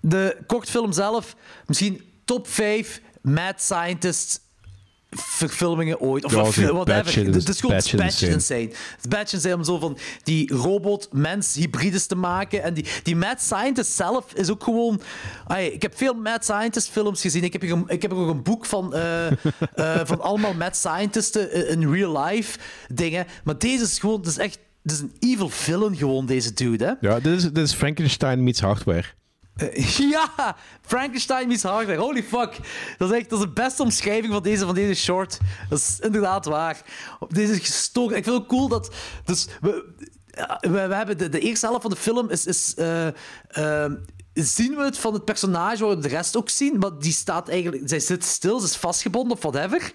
de 0.00 0.36
kortfilm 0.46 0.92
zelf, 0.92 1.36
misschien 1.66 2.02
top 2.24 2.48
5 2.48 3.00
mad 3.22 3.62
scientist 3.62 4.40
verfilmingen 5.16 6.00
ooit. 6.00 6.24
Of 6.24 6.32
Ja, 6.32 6.36
wat- 6.42 6.54
whatever. 6.54 7.24
Het 7.34 7.48
is- 7.48 7.60
gewoon 7.60 7.76
batshit 7.76 8.22
insane. 8.28 8.60
Het 8.60 8.98
is 9.02 9.08
batshit 9.08 9.32
insane 9.32 9.54
om 9.56 9.64
zo 9.64 9.78
van 9.78 9.98
die 10.22 10.52
robot-mens-hybrides 10.54 12.06
te 12.06 12.14
maken. 12.16 12.62
En 12.62 12.74
die, 12.74 12.86
die 13.02 13.16
mad 13.16 13.40
scientist 13.42 13.92
zelf 13.92 14.32
is 14.34 14.50
ook 14.50 14.62
gewoon... 14.64 15.00
Ay, 15.46 15.66
ik 15.66 15.82
heb 15.82 15.96
veel 15.96 16.14
mad 16.14 16.44
scientist 16.44 16.88
films 16.90 17.20
gezien. 17.20 17.44
Ik 17.44 17.52
heb 17.52 17.62
hier, 17.62 17.82
ik 17.86 18.02
heb 18.02 18.12
ook 18.12 18.28
een 18.28 18.42
boek 18.42 18.66
van, 18.66 18.94
eh, 18.94 19.26
eh, 19.74 20.00
van 20.04 20.20
allemaal 20.20 20.54
mad 20.54 20.76
scientisten 20.76 21.50
eh, 21.50 21.70
in 21.70 21.92
real 21.92 22.24
life 22.24 22.58
dingen. 22.94 23.26
Maar 23.44 23.58
deze 23.58 23.84
is 23.84 23.98
gewoon... 23.98 24.18
Het 24.18 24.26
is 24.28 24.38
echt... 24.38 24.58
Het 24.82 24.92
is 24.92 25.00
een 25.00 25.12
evil 25.18 25.48
villain 25.48 25.96
gewoon, 25.96 26.26
deze 26.26 26.52
dude, 26.52 26.84
hè? 26.84 27.08
Ja, 27.08 27.20
dit 27.20 27.36
is, 27.36 27.42
dit 27.42 27.58
is 27.58 27.72
Frankenstein 27.72 28.42
meets 28.44 28.60
hardware. 28.60 29.04
Eh, 29.56 29.98
ja, 30.14 30.56
Frankenstein 30.82 31.48
meets 31.48 31.62
hardware. 31.62 31.98
Holy 31.98 32.22
fuck. 32.22 32.58
Dat 32.98 33.10
is 33.10 33.18
echt 33.18 33.30
dat 33.30 33.38
is 33.38 33.44
de 33.44 33.52
beste 33.52 33.82
omschrijving 33.82 34.32
van 34.32 34.42
deze, 34.42 34.64
van 34.64 34.74
deze 34.74 34.94
short. 34.94 35.38
Dat 35.68 35.78
is 35.78 35.98
inderdaad 36.00 36.44
waar. 36.44 36.82
Deze 37.28 37.52
is 37.52 37.58
gestoken. 37.58 38.16
Ik 38.16 38.24
vind 38.24 38.36
het 38.36 38.44
ook 38.44 38.50
cool 38.50 38.68
dat... 38.68 38.94
Dus 39.24 39.46
we, 39.60 39.92
ja, 40.26 40.58
we, 40.60 40.86
we 40.86 40.94
hebben 40.94 41.18
de, 41.18 41.28
de 41.28 41.40
eerste 41.40 41.66
helft 41.66 41.82
van 41.82 41.90
de 41.90 41.96
film 41.96 42.30
is... 42.30 42.46
is 42.46 42.74
eh, 42.74 43.06
eh, 43.48 43.92
zien 44.32 44.74
we 44.76 44.82
het 44.82 44.98
van 44.98 45.12
het 45.12 45.24
personage 45.24 45.84
waar 45.84 45.96
we 45.96 46.02
de 46.02 46.08
rest 46.08 46.36
ook 46.36 46.48
zien, 46.48 46.78
maar 46.78 46.98
die 46.98 47.12
staat 47.12 47.48
eigenlijk... 47.48 47.82
Zij 47.88 48.00
zit 48.00 48.24
stil, 48.24 48.58
ze 48.58 48.66
is 48.66 48.76
vastgebonden 48.76 49.36
of 49.36 49.42
whatever. 49.42 49.92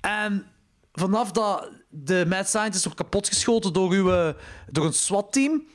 En 0.00 0.46
vanaf 0.92 1.32
dat 1.32 1.70
de 1.88 2.24
mad 2.28 2.48
scientist 2.48 2.84
wordt 2.84 2.98
kapotgeschoten 2.98 3.72
door, 3.72 3.92
uw, 3.92 4.12
eh, 4.12 4.34
door 4.70 4.84
een 4.86 4.92
SWAT-team 4.92 5.66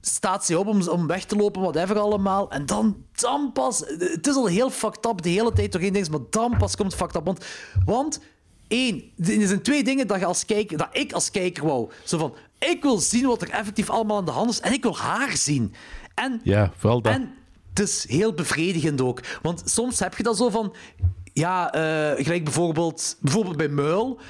staat 0.00 0.46
ze 0.46 0.58
op 0.58 0.66
om, 0.66 0.88
om 0.88 1.06
weg 1.06 1.24
te 1.24 1.36
lopen, 1.36 1.62
whatever 1.62 1.98
allemaal. 1.98 2.50
En 2.50 2.66
dan, 2.66 3.04
dan 3.12 3.50
pas... 3.52 3.78
Het 3.98 4.26
is 4.26 4.34
al 4.34 4.46
heel 4.46 4.70
fucked 4.70 5.06
up 5.06 5.22
de 5.22 5.28
hele 5.28 5.52
tijd 5.52 5.72
doorheen, 5.72 5.92
dingen, 5.92 6.10
maar 6.10 6.20
dan 6.30 6.56
pas 6.58 6.76
komt 6.76 6.92
het 6.92 7.00
fucked 7.00 7.16
up. 7.16 7.24
Want, 7.24 7.44
want 7.84 8.20
één, 8.68 9.02
er 9.16 9.46
zijn 9.46 9.62
twee 9.62 9.84
dingen 9.84 10.06
dat, 10.06 10.18
je 10.18 10.24
als 10.24 10.44
kijker, 10.44 10.78
dat 10.78 10.88
ik 10.92 11.12
als 11.12 11.30
kijker 11.30 11.66
wou. 11.66 11.90
Zo 12.04 12.18
van, 12.18 12.34
ik 12.58 12.82
wil 12.82 12.98
zien 12.98 13.26
wat 13.26 13.42
er 13.42 13.50
effectief 13.50 13.90
allemaal 13.90 14.16
aan 14.16 14.24
de 14.24 14.30
hand 14.30 14.50
is 14.50 14.60
en 14.60 14.72
ik 14.72 14.82
wil 14.82 14.96
haar 14.96 15.36
zien. 15.36 15.74
En, 16.14 16.40
Ja, 16.44 16.72
vooral 16.76 17.02
dat. 17.02 17.12
en 17.12 17.34
het 17.68 17.78
is 17.88 18.08
heel 18.08 18.32
bevredigend 18.32 19.00
ook. 19.00 19.20
Want 19.42 19.62
soms 19.64 19.98
heb 19.98 20.16
je 20.16 20.22
dat 20.22 20.36
zo 20.36 20.48
van... 20.48 20.74
Ja, 21.32 21.72
eh, 21.72 22.24
gelijk 22.24 22.44
bijvoorbeeld, 22.44 23.16
bijvoorbeeld 23.20 23.56
bij 23.56 23.68
Muil, 23.68 24.20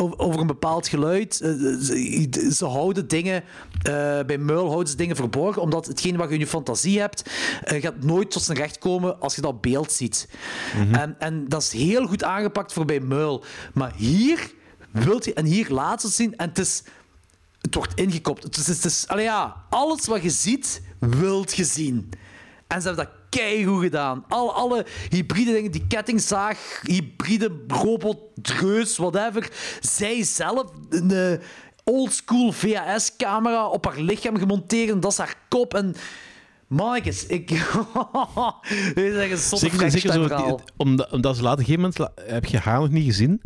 over, 0.00 0.40
een 0.40 0.46
bepaald 0.46 0.88
geluid. 0.88 1.40
eh, 1.40 1.50
ze, 1.50 2.50
ze 2.52 2.64
houden 2.64 3.08
dingen... 3.08 3.42
eh, 3.82 4.20
bij 4.26 4.38
Muil 4.38 4.66
houden 4.66 4.88
ze 4.88 4.96
dingen 4.96 5.16
verborgen, 5.16 5.62
omdat 5.62 5.86
hetgeen 5.86 6.16
wat 6.16 6.28
je 6.28 6.34
in 6.34 6.40
je 6.40 6.46
fantasie 6.46 7.00
hebt, 7.00 7.30
eh, 7.64 7.82
gaat 7.82 8.02
nooit 8.02 8.30
tot 8.30 8.42
zijn 8.42 8.58
recht 8.58 8.78
komen 8.78 9.20
als 9.20 9.34
je 9.34 9.40
dat 9.40 9.60
beeld 9.60 9.92
ziet. 9.92 10.28
en, 10.92 11.16
en 11.18 11.48
dat 11.48 11.62
is 11.62 11.72
heel 11.72 12.06
goed 12.06 12.24
aangepakt 12.24 12.72
voor 12.72 12.84
bij 12.84 13.00
Muil. 13.00 13.44
Maar 13.74 13.92
hier 13.96 14.52
wilt 14.90 15.24
je... 15.24 15.34
En 15.34 15.44
hier 15.44 15.70
laat 15.70 16.00
ze 16.00 16.06
het 16.06 16.16
zien, 16.16 16.36
en 16.36 16.48
het 16.48 16.58
is... 16.58 16.82
Het 17.60 17.74
wordt 17.74 17.94
ingekopt. 17.94 18.42
Het 18.42 18.56
is, 18.56 18.66
het 18.66 18.84
is, 18.84 19.06
ja, 19.16 19.64
alles 19.70 20.06
wat 20.06 20.22
je 20.22 20.30
ziet, 20.30 20.82
wilt 20.98 21.54
je 21.54 21.64
zien. 21.64 22.10
En 22.68 22.80
ze 22.82 22.86
hebben 22.86 23.04
dat 23.06 23.14
keigoed 23.28 23.82
gedaan. 23.82 24.24
Al, 24.28 24.52
alle 24.54 24.86
hybride 25.08 25.52
dingen, 25.52 25.70
die 25.70 25.86
kettingzaag, 25.86 26.80
hybride 26.82 27.64
robot, 27.68 28.18
reus, 28.60 28.96
whatever. 28.96 29.50
Zij 29.80 30.22
zelf, 30.24 30.70
een 30.88 31.10
eh, 31.10 31.38
oldschool 31.84 32.52
VHS-camera 32.52 33.68
op 33.68 33.84
haar 33.84 34.00
lichaam 34.00 34.38
gemonteerd. 34.38 34.90
En 34.90 35.00
dat 35.00 35.12
is 35.12 35.18
haar 35.18 35.34
kop. 35.48 35.74
En 35.74 35.94
mannetjes, 36.66 37.26
ik... 37.26 37.48
Dit 38.94 38.98
is 38.98 39.16
echt 39.16 39.30
een 39.30 39.36
zotte 39.36 39.68
Zeker, 39.70 39.90
zeker 39.90 40.12
zo, 40.12 40.58
omdat, 40.76 41.12
omdat 41.12 41.36
ze 41.36 41.42
later, 41.42 41.64
gegeven 41.64 41.92
moment 41.96 42.10
heb 42.32 42.44
je 42.44 42.58
haar 42.58 42.80
nog 42.80 42.90
niet 42.90 43.04
gezien, 43.04 43.40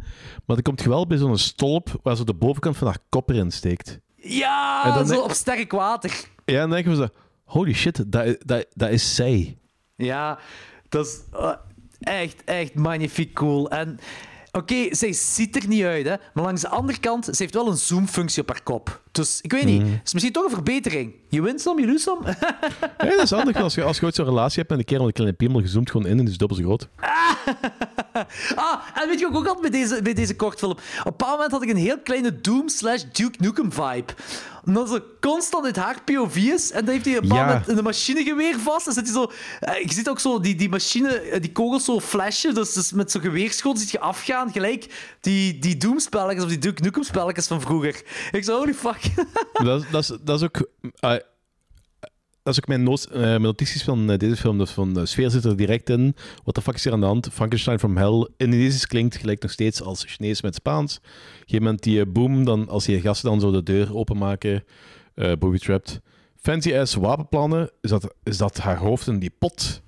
maar 0.47 0.57
dan 0.57 0.63
komt 0.63 0.83
je 0.83 0.89
wel 0.89 1.07
bij 1.07 1.19
zo'n 1.19 1.39
stolp 1.39 2.01
waar 2.03 2.17
zo 2.17 2.25
de 2.25 2.35
bovenkant 2.35 2.77
van 2.77 2.87
haar 2.87 2.99
kop 3.09 3.31
erin 3.31 3.51
steekt. 3.51 3.99
Ja, 4.17 4.85
En 4.85 4.95
dan 4.95 5.07
zo 5.07 5.13
denk- 5.13 5.25
op 5.25 5.33
sterk 5.33 5.73
water. 5.73 6.11
Ja, 6.45 6.55
en 6.55 6.61
dan 6.61 6.71
denken 6.71 6.91
we 6.91 6.97
zo, 6.97 7.09
holy 7.53 7.73
shit, 7.75 8.13
dat, 8.13 8.37
dat, 8.45 8.67
dat 8.75 8.91
is 8.91 9.15
zij. 9.15 9.57
Ja, 9.97 10.39
dat 10.89 11.07
is 11.07 11.19
eh, 11.33 11.53
echt, 12.01 12.45
echt 12.45 12.75
magnifiek 12.75 13.35
cool. 13.35 13.71
En 13.71 13.99
oké, 14.53 14.95
zij 14.95 15.13
ziet 15.13 15.57
er 15.57 15.69
niet 15.69 15.83
uit, 15.85 16.07
hè. 16.07 16.15
Maar 16.35 16.45
langs 16.45 16.61
de 16.61 16.69
andere 16.69 16.99
kant, 16.99 17.25
ze 17.25 17.33
heeft 17.37 17.55
wel 17.55 17.69
een 17.69 17.77
zoomfunctie 17.77 18.43
op 18.43 18.49
haar 18.49 18.63
kop. 18.63 19.01
Dus 19.13 19.41
ik 19.41 19.53
weet 19.53 19.65
niet, 19.65 19.83
Mhm. 19.83 19.93
is 20.05 20.13
misschien 20.13 20.33
toch 20.35 20.45
een 20.45 20.51
verbetering. 20.51 21.15
Je 21.29 21.43
wint 21.43 21.61
some, 21.61 21.81
je 21.81 21.87
lose 21.87 21.99
some. 22.03 22.21
Ja, 22.99 23.11
dat 23.11 23.23
is 23.23 23.31
handig 23.31 23.57
als 23.57 23.75
je, 23.75 23.83
als 23.83 23.99
je 23.99 24.05
ooit 24.05 24.15
zo'n 24.15 24.25
relatie 24.25 24.59
hebt 24.59 24.71
en 24.73 24.79
een 24.79 24.85
keer 24.85 24.99
met 24.99 25.07
een 25.07 25.13
kleine 25.13 25.37
piemel 25.37 25.61
gezoomd 25.61 25.91
gewoon 25.91 26.07
in 26.07 26.19
en 26.19 26.27
is 26.29 26.39
dubbel 26.39 26.57
zo 26.57 26.63
groot. 26.63 26.89
ah, 28.57 28.81
en 28.95 29.09
weet 29.09 29.19
je 29.19 29.25
wat 29.25 29.33
ik 29.33 29.37
ook 29.39 29.47
had 29.47 29.61
bij 29.61 29.71
deze, 29.71 30.03
bij 30.03 30.15
deze 30.15 30.37
kortfilm? 30.37 30.71
Op 30.71 30.79
een 30.79 31.03
bepaald 31.05 31.33
moment 31.33 31.51
had 31.53 31.63
ik 31.63 31.69
een 31.71 31.77
heel 31.77 31.99
kleine 32.01 32.41
Doom 32.41 32.69
slash 32.69 33.03
Duke 33.13 33.37
Nukem 33.39 33.73
vibe. 33.73 34.13
Omdat 34.67 34.89
ze 34.89 35.03
constant 35.21 35.65
uit 35.65 35.77
haar 35.77 35.97
POV 36.05 36.37
is. 36.37 36.71
En 36.71 36.85
dan 36.85 36.95
heeft 36.95 37.05
hij 37.07 37.15
een 37.15 37.21
bepaald 37.21 37.41
Ja. 37.41 37.47
moment 37.47 37.69
een 37.79 37.85
machinegeweer 37.85 38.59
vast. 38.59 38.87
En 38.87 38.93
zit 38.93 39.05
hij 39.05 39.13
zo... 39.15 39.33
eh, 39.61 39.83
je 39.83 39.93
ziet 39.93 40.09
ook 40.09 40.21
zo 40.21 40.41
die, 40.41 40.55
die 40.55 40.69
machine, 40.69 41.09
eh, 41.21 41.41
die 41.41 41.53
kogels 41.53 41.85
zo 41.85 42.01
flashen. 42.01 42.55
Dus, 42.55 42.73
dus 42.73 42.93
met 42.93 43.11
zo'n 43.11 43.21
geweerschoten 43.21 43.81
ziet 43.81 43.91
je 43.91 44.01
afgaan. 44.01 44.53
Gelijk 44.53 45.15
die, 45.21 45.59
die 45.59 45.77
Doom-spelletjes 45.77 46.43
of 46.45 46.49
die 46.51 46.59
Duke 46.59 46.83
Nukem-spelletjes 46.83 47.47
van 47.47 47.61
vroeger. 47.61 48.03
Ik 48.33 48.45
zo, 48.45 48.59
holy 48.59 48.75
fuck. 48.75 49.01
dat, 49.65 49.83
is- 49.83 49.91
dat, 49.91 50.03
is, 50.03 50.13
dat 50.21 50.41
is 50.41 50.47
ook... 50.47 50.69
eh, 51.01 51.15
dat 52.43 52.53
is 52.53 52.61
ook 52.61 52.67
mijn, 52.67 52.87
eh, 52.89 53.41
notities 53.41 53.83
van 53.83 54.11
eh, 54.11 54.19
deze 54.19 54.37
film. 54.37 54.59
Dat 54.59 54.67
is 54.69 54.73
van 54.73 54.95
de 54.95 55.07
sfeer 55.07 55.31
zit 55.31 55.45
er 55.45 55.57
direct 55.57 55.91
in. 55.91 56.17
Wat 56.45 56.55
de 56.55 56.63
fuck 56.63 56.75
is 56.75 56.85
hier 56.85 56.93
aan 56.93 57.01
de 57.01 57.07
hand? 57.07 57.29
Frankenstein 57.33 57.79
from 57.79 57.97
Hell. 57.97 58.29
Indonesisch 58.37 58.87
klinkt 58.87 59.17
gelijk 59.17 59.43
nog 59.43 59.51
steeds 59.51 59.83
als 59.83 60.05
Chinees 60.07 60.43
met 60.43 60.55
Spaans. 60.55 60.97
Op 60.97 61.03
een 61.05 61.39
gegeven 61.39 61.63
moment 61.63 61.83
die 61.83 62.01
eh, 62.01 62.07
boom, 62.13 62.45
dan, 62.45 62.69
als 62.69 62.85
die 62.85 63.01
gasten 63.01 63.31
dan 63.31 63.41
zo 63.41 63.51
de 63.51 63.63
deur 63.63 63.97
openmaken. 63.97 64.65
eh 65.15 65.33
booby 65.39 65.59
trapped. 65.59 66.01
Fancy 66.41 66.77
ass 66.77 66.95
wapenplannen. 66.95 67.71
Is 67.81 67.91
dat, 67.91 68.15
is 68.23 68.37
dat 68.37 68.59
haar 68.59 68.77
hoofd 68.79 69.07
in 69.07 69.19
die 69.19 69.35
pot? 69.39 69.83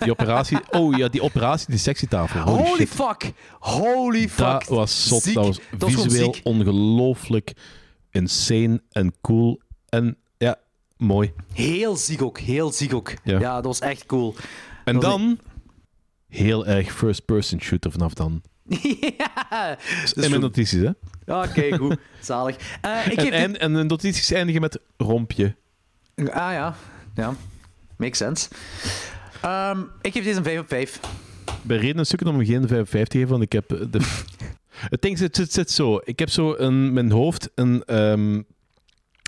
Die 0.00 0.10
operatie. 0.18 0.58
Oh 0.70 0.96
ja, 0.96 1.08
die 1.08 1.22
operatie, 1.22 1.66
die 1.68 1.78
sectietafel. 1.78 2.40
Holy, 2.40 2.86
fuck. 2.86 3.32
Holy 3.58 4.28
fuck. 4.28 4.46
Dat 4.46 4.66
was 4.66 5.08
zot. 5.08 5.22
Ziek. 5.22 5.34
Dat 5.34 5.58
was 5.78 5.92
visueel 6.02 6.34
ongelooflijk 6.42 7.52
insane 8.10 8.82
en 8.90 9.14
cool. 9.20 9.60
En 9.88 10.16
mooi. 11.00 11.32
Heel 11.52 11.96
ziek 11.96 12.22
ook. 12.22 12.38
Heel 12.38 12.72
ziek 12.72 12.94
ook. 12.94 13.12
Ja. 13.24 13.38
Ja, 13.38 13.54
dat 13.54 13.64
was 13.64 13.78
echt 13.80 14.06
cool. 14.06 14.34
En 14.84 14.92
Dat 14.94 15.02
dan 15.02 15.38
heel 16.28 16.66
erg 16.66 16.92
first-person 16.92 17.60
shooter 17.60 17.90
vanaf 17.90 18.14
dan. 18.14 18.42
ja. 19.18 19.78
in 20.14 20.30
mijn 20.30 20.40
notities, 20.40 20.80
hè? 20.82 20.90
Oké, 21.42 21.76
goed. 21.78 21.96
Zalig. 22.20 22.56
Eh, 22.80 23.06
ik 23.06 23.12
En, 23.12 23.20
geef 23.24 23.30
en, 23.32 23.60
en 23.60 23.74
de 23.74 23.82
notities 23.82 24.30
eindigen 24.32 24.60
met 24.60 24.78
rompje. 24.96 25.54
Ah 26.16 26.26
ja. 26.32 26.74
Ja. 27.14 27.34
Makes 27.96 28.18
sense. 28.18 28.48
Ehm, 29.42 29.80
ik 30.00 30.12
geef 30.12 30.24
deze 30.24 30.36
een 30.38 30.44
5 30.44 30.58
op 30.60 30.68
5. 30.68 31.00
Bij 31.62 31.76
reden 31.76 32.06
zoeken 32.06 32.26
om 32.28 32.44
geen 32.44 32.68
55 32.68 33.08
te 33.08 33.16
geven, 33.18 33.30
want 33.30 33.42
ik 33.42 33.52
heb... 33.52 33.72
eh, 33.72 33.86
De... 33.90 34.00
Het 34.90 35.02
ding 35.02 35.18
zit, 35.18 35.36
zit, 35.36 35.52
zit 35.52 35.70
zo. 35.70 36.00
Ik 36.04 36.18
heb 36.18 36.30
zo 36.30 36.52
in 36.52 36.92
mijn 36.92 37.10
hoofd 37.10 37.50
een, 37.54 37.84
ehm, 37.84 38.42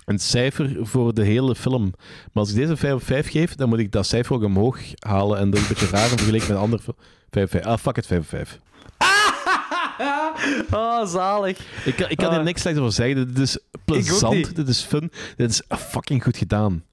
een 0.05 0.19
cijfer 0.19 0.75
voor 0.81 1.13
de 1.13 1.23
hele 1.23 1.55
film. 1.55 1.83
Maar 2.01 2.43
als 2.43 2.49
ik 2.49 2.55
deze 2.55 2.77
5 2.77 2.93
op 2.93 3.03
5 3.03 3.29
geef, 3.31 3.55
dan 3.55 3.69
moet 3.69 3.79
ik 3.79 3.91
dat 3.91 4.05
cijfer 4.05 4.35
ook 4.35 4.43
omhoog 4.43 4.79
halen. 4.99 5.37
En 5.39 5.49
dat 5.49 5.59
is 5.59 5.69
een 5.69 5.73
beetje 5.79 5.95
raar 5.95 6.11
in 6.11 6.17
vergelijking 6.17 6.51
met 6.51 6.59
andere... 6.61 6.81
5 7.29 7.43
op 7.45 7.49
5. 7.51 7.65
Ah, 7.65 7.77
fuck 7.77 7.97
it, 7.97 8.05
5 8.07 8.19
op 8.21 8.27
5. 8.27 8.59
oh, 10.71 11.05
zalig. 11.07 11.57
Ik, 11.85 11.95
kan- 11.95 12.09
ik 12.09 12.17
kan 12.17 12.29
Ah. 12.29 12.35
er 12.37 12.43
niks 12.43 12.61
slechts 12.61 12.79
over 12.79 12.91
zeggen. 12.93 13.27
Dit 13.27 13.39
is 13.39 13.57
plezant, 13.85 14.55
dit 14.55 14.67
is 14.67 14.81
fun, 14.81 15.11
dit 15.35 15.49
is 15.49 15.61
fucking 15.69 16.23
goed 16.23 16.37
gedaan. 16.37 16.83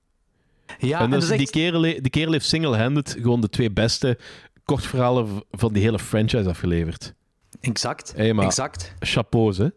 Ja, 0.78 1.00
en 1.00 1.10
dus 1.10 1.28
die, 1.28 1.38
echt- 1.38 1.50
kerel, 1.50 1.80
die 1.82 2.10
kerel 2.10 2.32
heeft 2.32 2.46
single-handed 2.46 3.16
gewoon 3.22 3.40
de 3.40 3.48
twee 3.48 3.70
beste 3.70 4.18
kortverhalen 4.64 5.42
van 5.50 5.72
die 5.72 5.82
hele 5.82 5.98
franchise 5.98 6.48
afgeleverd. 6.48 7.14
Exact, 7.60 8.12
Hey, 8.16 8.32
maar 8.34 8.44
exact. 8.44 8.94
chapeaus, 8.98 9.58
hè. 9.58 9.68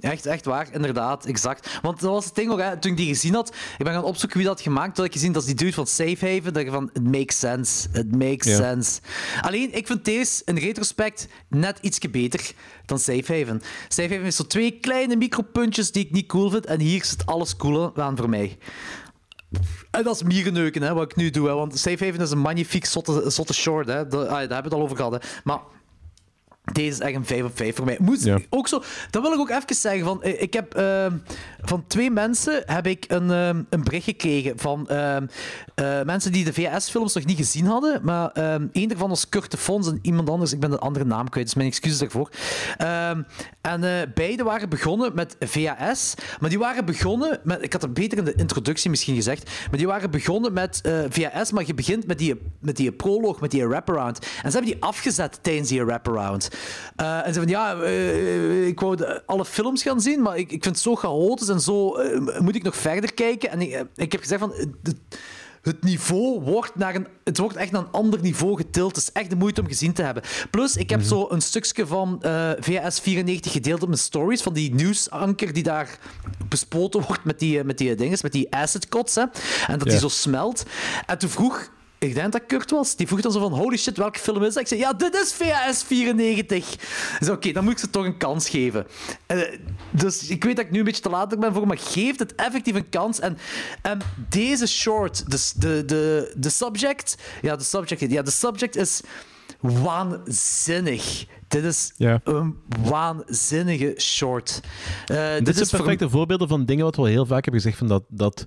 Echt, 0.00 0.26
echt 0.26 0.44
waar, 0.44 0.68
inderdaad, 0.72 1.24
exact. 1.24 1.78
Want 1.82 2.00
dat 2.00 2.10
was 2.10 2.24
het 2.24 2.34
ding 2.34 2.50
ook, 2.50 2.60
hè, 2.60 2.76
toen 2.78 2.90
ik 2.90 2.96
die 2.96 3.06
gezien 3.08 3.34
had, 3.34 3.54
ik 3.78 3.84
ben 3.84 3.92
gaan 3.92 4.04
opzoeken 4.04 4.38
wie 4.38 4.46
dat 4.46 4.60
gemaakt 4.60 4.86
had, 4.88 4.96
had 4.96 5.06
ik 5.06 5.12
gezien 5.12 5.32
dat 5.32 5.42
is 5.42 5.48
die 5.48 5.56
dude 5.56 5.72
van 5.72 5.86
Safe 5.86 6.16
Haven, 6.20 6.52
dat 6.52 6.66
van, 6.68 6.90
it 6.92 7.04
makes 7.10 7.38
sense, 7.38 7.88
it 7.92 8.16
makes 8.16 8.46
Ja. 8.46 8.56
sense. 8.56 9.00
Alleen, 9.40 9.74
ik 9.76 9.86
vind 9.86 10.04
deze, 10.04 10.42
in 10.44 10.56
retrospect, 10.58 11.28
net 11.48 11.78
ietsje 11.80 12.08
beter 12.10 12.52
dan 12.86 12.98
Safe 12.98 13.34
Haven. 13.38 13.62
Safe 13.88 14.08
Haven 14.08 14.22
heeft 14.22 14.36
zo 14.36 14.46
twee 14.46 14.78
kleine 14.80 15.16
micropuntjes 15.16 15.92
die 15.92 16.04
ik 16.04 16.10
niet 16.10 16.26
cool 16.26 16.50
vind, 16.50 16.66
en 16.66 16.80
hier 16.80 17.04
zit 17.04 17.26
alles 17.26 17.56
cool 17.56 17.96
aan 17.96 18.16
voor 18.16 18.28
mij. 18.28 18.58
En 19.90 20.02
dat 20.02 20.14
is 20.14 20.22
mierenneuken, 20.22 20.82
hè, 20.82 20.94
wat 20.94 21.10
ik 21.10 21.16
nu 21.16 21.30
doe. 21.30 21.46
Hè, 21.48 21.54
want 21.54 21.78
Safe 21.78 22.04
Haven 22.04 22.20
is 22.20 22.30
een 22.30 22.38
magnifiek 22.38 22.84
zotte, 22.84 23.30
zotte 23.30 23.54
short. 23.54 23.86
Hè. 23.86 24.06
Daar, 24.06 24.26
daar 24.26 24.38
hebben 24.38 24.48
we 24.48 24.54
het 24.64 24.72
al 24.72 24.80
over 24.82 24.96
gehad. 24.96 25.12
Hè. 25.12 25.18
Maar 25.44 25.58
deze 26.72 26.88
is 26.88 27.00
echt 27.00 27.14
een 27.14 27.24
5 27.24 27.44
op 27.44 27.56
5 27.56 27.76
voor 27.76 27.84
mij. 27.84 27.98
Ja. 28.18 28.38
ook 28.50 28.68
zo, 28.68 28.82
dat 29.10 29.22
wil 29.22 29.32
ik 29.32 29.38
ook 29.38 29.50
even 29.50 29.74
zeggen. 29.74 30.04
Van, 30.04 30.22
eh, 30.22 30.42
ik 30.42 30.52
heb 30.52 30.74
ehm, 30.74 31.16
van 31.60 31.84
twee 31.86 32.10
mensen 32.10 32.62
heb 32.66 32.86
ik 32.86 33.04
een, 33.08 33.30
ehm, 33.30 33.62
een 33.70 33.84
bericht 33.84 34.04
gekregen 34.04 34.58
van 34.58 34.88
ehm, 34.88 35.26
eh, 35.74 36.02
mensen 36.02 36.32
die 36.32 36.44
de 36.44 36.52
VS-films 36.52 37.14
nog 37.14 37.24
niet 37.24 37.36
gezien 37.36 37.66
hadden. 37.66 38.00
Maar 38.02 38.30
één 38.72 38.88
daarvan 38.88 39.08
was 39.08 39.28
Kurt 39.28 39.50
de 39.50 39.56
Fons 39.56 39.88
en 39.88 39.98
iemand 40.02 40.30
anders. 40.30 40.52
Ik 40.52 40.60
ben 40.60 40.70
de 40.70 40.78
andere 40.78 41.04
naam 41.04 41.28
kwijt, 41.28 41.46
dus 41.46 41.54
mijn 41.54 41.68
excuses 41.68 41.98
daarvoor. 41.98 42.30
En 43.60 43.84
eh 43.84 44.02
beide 44.14 44.42
waren 44.42 44.68
begonnen 44.68 45.14
met 45.14 45.36
VHS. 45.40 46.14
Maar 46.40 46.50
die 46.50 46.58
waren 46.58 46.84
begonnen 46.84 47.40
met... 47.42 47.62
Ik 47.62 47.72
had 47.72 47.82
het 47.82 47.94
beter 47.94 48.18
in 48.18 48.24
de 48.24 48.34
introductie 48.34 48.90
misschien 48.90 49.14
gezegd. 49.14 49.50
Maar 49.70 49.78
die 49.78 49.86
waren 49.86 50.10
begonnen 50.10 50.52
met 50.52 50.80
VHS, 51.08 51.52
maar 51.52 51.66
je 51.66 51.74
begint 51.74 52.06
met 52.06 52.18
die, 52.18 52.40
met 52.60 52.76
die 52.76 52.92
proloog, 52.92 53.40
met 53.40 53.50
die 53.50 53.66
wraparound. 53.66 54.18
En 54.18 54.50
ze 54.50 54.56
hebben 54.56 54.72
die 54.72 54.82
afgezet 54.82 55.38
tijdens 55.42 55.68
die 55.68 55.84
wraparound. 55.84 56.50
Eh, 56.96 57.26
en 57.26 57.32
ze 57.34 57.40
van, 57.40 57.48
ja, 57.48 57.74
eh, 57.80 58.66
ik 58.66 58.80
wou 58.80 58.98
alle 59.26 59.44
films 59.44 59.82
gaan 59.82 60.00
zien, 60.00 60.22
maar 60.22 60.36
ik, 60.36 60.52
ik 60.52 60.62
vind 60.62 60.74
het 60.74 60.78
zo 60.84 60.94
chaotisch 60.96 61.48
en 61.48 61.60
zo... 61.60 61.94
eh, 61.94 62.40
moet 62.40 62.54
ik 62.54 62.62
nog 62.62 62.76
verder 62.76 63.14
kijken? 63.14 63.50
En 63.50 63.60
ik, 63.60 63.70
eh, 63.72 63.80
ik 63.94 64.12
heb 64.12 64.20
gezegd 64.20 64.40
van... 64.40 64.54
eh, 64.54 64.64
het- 64.82 64.96
niveau 65.82 66.40
wordt 66.40 66.74
naar 66.76 66.94
een, 66.94 67.06
het 67.24 67.38
wordt 67.38 67.56
echt 67.56 67.70
naar 67.70 67.80
een 67.80 67.90
ander 67.90 68.20
niveau 68.20 68.56
getild. 68.56 68.96
Het 68.96 69.04
is 69.04 69.12
echt 69.12 69.30
de 69.30 69.36
moeite 69.36 69.60
om 69.60 69.66
gezien 69.66 69.92
te 69.92 70.02
hebben. 70.02 70.22
Plus, 70.50 70.76
ik 70.76 70.90
heb 70.90 71.02
zo 71.02 71.26
een 71.30 71.40
stukje 71.42 71.86
van 71.86 72.22
eh, 72.22 72.50
VS 72.60 73.00
94 73.00 73.52
gedeeld 73.52 73.82
op 73.82 73.88
mijn 73.88 74.00
stories, 74.00 74.42
van 74.42 74.52
die 74.52 74.74
nieuwsanker 74.74 75.52
die 75.52 75.62
daar 75.62 75.98
bespoten 76.48 77.00
wordt 77.06 77.24
met 77.24 77.38
die, 77.38 77.58
eh, 77.58 77.64
met 77.64 77.78
die 77.78 77.94
dinges, 77.94 78.22
met 78.22 78.32
die 78.32 78.54
acid 78.54 78.88
cots, 78.88 79.14
hè, 79.14 79.20
en 79.66 79.78
dat 79.78 79.82
die 79.88 79.98
zo 79.98 80.08
smelt. 80.08 80.64
En 81.06 81.18
toen 81.18 81.28
vroeg, 81.30 81.68
ik 82.04 82.14
denk 82.14 82.32
dat 82.32 82.46
Kurt 82.46 82.70
was, 82.70 82.96
die 82.96 83.06
vroeg 83.06 83.20
dan 83.20 83.32
zo 83.32 83.40
van, 83.40 83.52
holy 83.52 83.76
shit, 83.76 83.96
welke 83.96 84.18
film 84.18 84.42
is 84.42 84.54
dat? 84.54 84.62
Ik 84.62 84.68
zei, 84.68 84.80
ja, 84.80 84.92
dit 84.92 85.14
is 85.14 85.32
VHS 85.32 85.82
94. 85.82 86.72
Ik 86.72 86.78
zei, 87.20 87.36
oké, 87.36 87.52
dan 87.52 87.64
moet 87.64 87.72
ik 87.72 87.78
ze 87.78 87.90
toch 87.90 88.04
een 88.04 88.16
kans 88.16 88.48
geven. 88.48 88.86
Eh, 89.26 89.38
dus 89.90 90.28
ik 90.28 90.44
weet 90.44 90.56
dat 90.56 90.64
ik 90.64 90.70
nu 90.70 90.78
een 90.78 90.84
beetje 90.84 91.02
te 91.02 91.08
laat 91.10 91.38
ben 91.40 91.52
voor, 91.54 91.66
maar 91.66 91.78
geef 91.78 92.18
het 92.18 92.34
effectief 92.34 92.74
een 92.74 92.88
kans. 92.88 93.20
En 93.20 93.38
ehm, 93.82 93.98
deze 94.28 94.66
short, 94.66 95.30
de, 95.30 95.50
de, 95.58 95.82
de, 95.84 96.32
de 96.36 96.48
subject, 96.50 97.16
ja, 97.42 97.56
de 97.56 97.64
subject, 97.64 98.10
ja, 98.10 98.22
de 98.22 98.30
subject 98.30 98.76
is 98.76 99.00
waanzinnig. 99.60 101.26
Dit 101.48 101.64
is 101.64 101.92
Ja. 101.96 102.20
een 102.24 102.56
waanzinnige 102.82 103.94
short. 103.98 104.60
Eh, 105.06 105.34
Dit, 105.34 105.44
dit 105.46 105.54
zijn 105.56 105.68
voor- 105.68 105.78
perfecte 105.78 106.08
voorbeelden 106.10 106.48
van 106.48 106.64
dingen 106.64 106.84
wat 106.84 106.96
we 106.96 107.02
al 107.02 107.08
heel 107.08 107.26
vaak 107.26 107.44
hebben 107.44 107.60
gezegd, 107.62 107.78
van 107.78 107.88
dat, 107.88 108.04
dat 108.08 108.46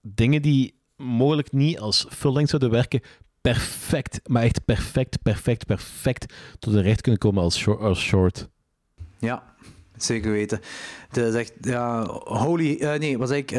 dingen 0.00 0.42
die 0.42 0.75
mogelijk 0.96 1.52
niet 1.52 1.78
als 1.80 2.06
full-length 2.10 2.48
zouden 2.50 2.70
werken, 2.70 3.00
perfect, 3.40 4.20
maar 4.28 4.42
echt 4.42 4.64
perfect, 4.64 5.22
perfect, 5.22 5.66
perfect 5.66 6.34
tot 6.58 6.72
de 6.72 6.80
recht 6.80 7.00
kunnen 7.00 7.20
komen 7.20 7.42
als 7.42 7.58
short. 7.58 7.80
Als 7.80 8.00
short. 8.00 8.48
Ja, 9.18 9.54
zeker 9.96 10.30
weten. 10.30 10.60
De, 11.12 11.32
zegt, 11.32 11.52
ja, 11.60 12.04
holy, 12.24 12.76
eh, 12.76 12.98
nee, 12.98 13.18
wat 13.18 13.28
zeg 13.28 13.38
ik? 13.38 13.50
eh, 13.50 13.58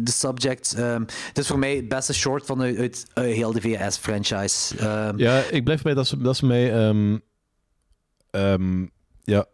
De 0.00 0.10
subject. 0.10 0.74
ehm 0.74 1.00
het 1.28 1.38
is 1.38 1.46
voor 1.46 1.58
mij 1.58 1.76
het 1.76 1.88
beste 1.88 2.14
short 2.14 2.46
van 2.46 2.62
uit, 2.62 2.76
uit 2.78 3.06
eh, 3.14 3.24
heel 3.24 3.52
de 3.52 3.60
VS-franchise. 3.60 4.76
Ehm, 4.78 5.18
Ja, 5.18 5.42
ik 5.50 5.64
blijf 5.64 5.82
bij 5.82 5.94
dat 5.94 6.06
ze, 6.06 6.18
dat 6.18 6.36
ze 6.36 6.46
mij 6.46 6.72
ehm, 8.30 8.86
ja, 9.22 9.46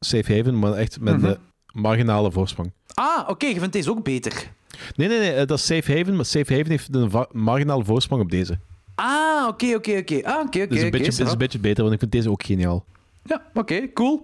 safe 0.00 0.36
haven, 0.36 0.58
maar 0.58 0.72
echt 0.72 1.00
met 1.00 1.16
Mhm. 1.16 1.26
de 1.26 1.38
marginale 1.72 2.30
voorsprong. 2.32 2.72
Ah, 2.94 3.28
oké, 3.28 3.46
je 3.46 3.58
vindt 3.58 3.72
deze 3.72 3.90
ook 3.90 4.04
beter. 4.04 4.52
Nee, 4.96 5.08
nee, 5.08 5.18
nee, 5.18 5.32
eh, 5.32 5.46
dat 5.46 5.58
is 5.58 5.66
safe 5.66 5.96
haven, 5.96 6.16
maar 6.16 6.24
safe 6.24 6.52
haven 6.54 6.70
heeft 6.70 6.94
een 6.94 7.26
marginale 7.32 7.84
voorsprong 7.84 8.22
op 8.22 8.30
deze. 8.30 8.58
Ah, 8.94 9.46
oké, 9.48 9.74
oké, 9.74 9.96
oké. 9.96 10.20
Ah, 10.22 10.40
oké, 10.46 10.58
oké. 10.58 10.66
Dus 10.66 10.82
een 10.82 10.90
beetje, 10.90 11.24
is 11.24 11.32
een 11.32 11.38
beetje 11.38 11.58
beter, 11.58 11.82
want 11.82 11.94
ik 11.94 12.00
vind 12.00 12.12
deze 12.12 12.30
ook 12.30 12.42
geniaal. 12.42 12.84
Ja, 13.28 13.42
oké, 13.54 13.92
cool. 13.92 14.22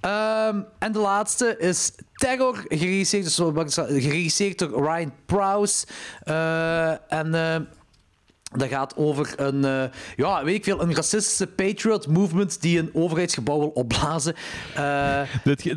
Ehm, 0.00 0.60
en 0.78 0.92
de 0.92 0.98
laatste 0.98 1.56
is 1.58 1.92
Terror, 2.14 2.64
geregisseerd, 2.68 3.24
dus 3.24 3.34
door 3.36 3.64
Ryan 4.72 5.12
Prowse. 5.26 5.86
Eh, 6.22 7.12
en 7.12 7.34
eh, 7.34 7.60
dat 8.56 8.68
gaat 8.68 8.96
over 8.96 9.32
een, 9.36 9.64
eh, 9.64 9.84
ja, 10.16 10.44
weet 10.44 10.54
ik 10.54 10.64
veel, 10.64 10.82
een 10.82 10.94
racistische 10.94 11.46
patriot 11.46 12.06
movement 12.06 12.62
die 12.62 12.78
een 12.78 12.90
overheidsgebouw 12.92 13.58
wil 13.58 13.68
opblazen. 13.68 14.34
Eh, 14.74 15.22
Dit, 15.44 15.74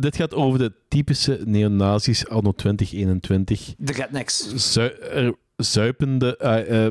dit 0.00 0.16
gaat 0.16 0.34
over 0.34 0.58
de 0.58 0.72
typische 0.88 1.40
neonazis 1.44 2.28
anno 2.28 2.52
2021. 2.52 3.74
de 3.78 3.92
rednecks. 3.92 4.76
Er- 4.76 5.34
zuipende, 5.56 6.36
eh, 6.36 6.86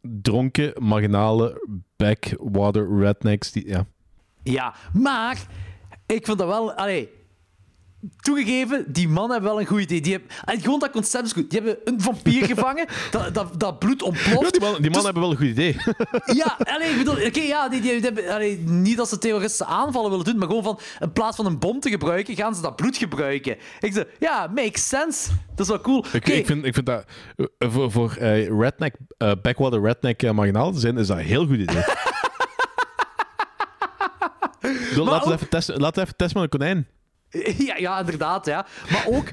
dronken, 0.00 0.72
marginale, 0.78 1.66
backwater 1.96 2.98
rednecks. 2.98 3.52
Die, 3.52 3.68
ja. 3.68 3.86
Ja, 4.42 4.74
maar 4.92 5.46
ik 6.06 6.24
vind 6.24 6.38
dat 6.38 6.48
wel... 6.48 6.72
Allee, 6.72 7.08
toegegeven, 8.16 8.84
die 8.92 9.08
mannen 9.08 9.32
hebben 9.32 9.50
wel 9.50 9.60
een 9.60 9.66
goed 9.66 9.80
idee. 9.80 10.00
Die 10.00 10.12
hebben, 10.12 10.30
allee, 10.44 10.60
gewoon 10.60 10.78
dat 10.78 10.90
concept 10.90 11.24
is 11.26 11.32
goed. 11.32 11.50
Die 11.50 11.60
hebben 11.60 11.78
een 11.84 12.00
vampier 12.00 12.46
gevangen, 12.54 12.86
dat, 13.10 13.34
dat, 13.34 13.60
dat 13.60 13.78
bloed 13.78 14.02
ontploft. 14.02 14.44
Ja, 14.44 14.50
die 14.50 14.60
mannen 14.60 14.82
die 14.82 14.90
mannen 14.90 15.12
hebben 15.12 15.22
wel 15.22 15.30
een 15.30 15.36
goed 15.36 15.46
idee. 15.46 15.76
Ja, 16.42 16.56
allee, 16.58 16.90
ik 16.90 16.98
bedoel, 16.98 17.26
oké, 17.26 17.40
ja, 17.40 17.68
die, 17.68 17.80
die, 17.80 17.92
die 17.92 18.00
hebben, 18.00 18.28
allee, 18.28 18.58
niet 18.58 18.96
dat 18.96 19.08
ze 19.08 19.18
terroristische 19.18 19.64
aanvallen 19.64 20.10
willen 20.10 20.24
doen, 20.24 20.38
maar 20.38 20.48
gewoon 20.48 20.62
van, 20.62 20.78
in 21.00 21.12
plaats 21.12 21.36
van 21.36 21.46
een 21.46 21.58
bom 21.58 21.80
te 21.80 21.90
gebruiken, 21.90 22.36
gaan 22.36 22.54
ze 22.54 22.62
dat 22.62 22.76
bloed 22.76 22.96
gebruiken. 22.96 23.56
Ik 23.80 23.92
zeg, 23.92 24.04
ja, 24.18 24.50
makes 24.54 24.88
sense. 24.88 25.30
Dat 25.54 25.60
is 25.60 25.68
wel 25.68 25.80
cool. 25.80 25.98
Ik, 25.98 26.14
Oké, 26.14 26.32
ik, 26.32 26.46
vind, 26.46 26.64
ik 26.64 26.74
vind 26.74 26.86
dat 26.86 27.04
eh, 27.36 27.70
voor, 27.70 27.90
voor 27.90 28.16
eh, 28.16 28.48
redneck, 28.48 28.94
eh, 29.18 29.32
backwater 29.42 29.82
redneck 29.82 30.22
uh, 30.22 30.30
marginaal 30.30 30.72
te 30.72 30.78
zijn, 30.78 30.98
is 30.98 31.06
dat 31.06 31.18
een 31.18 31.24
heel 31.24 31.46
goed 31.46 31.58
idee. 31.58 31.84
Laten, 34.96 35.28
we 35.28 35.34
even 35.34 35.48
testen, 35.48 35.80
laten 35.80 35.94
we 35.94 36.00
even 36.00 36.16
testen 36.16 36.40
met 36.40 36.52
een 36.52 36.58
konijn. 36.58 36.86
Ja, 37.66 37.76
ja, 37.76 37.98
inderdaad, 37.98 38.46
ja. 38.46 38.66
Maar 38.90 39.06
ook 39.06 39.28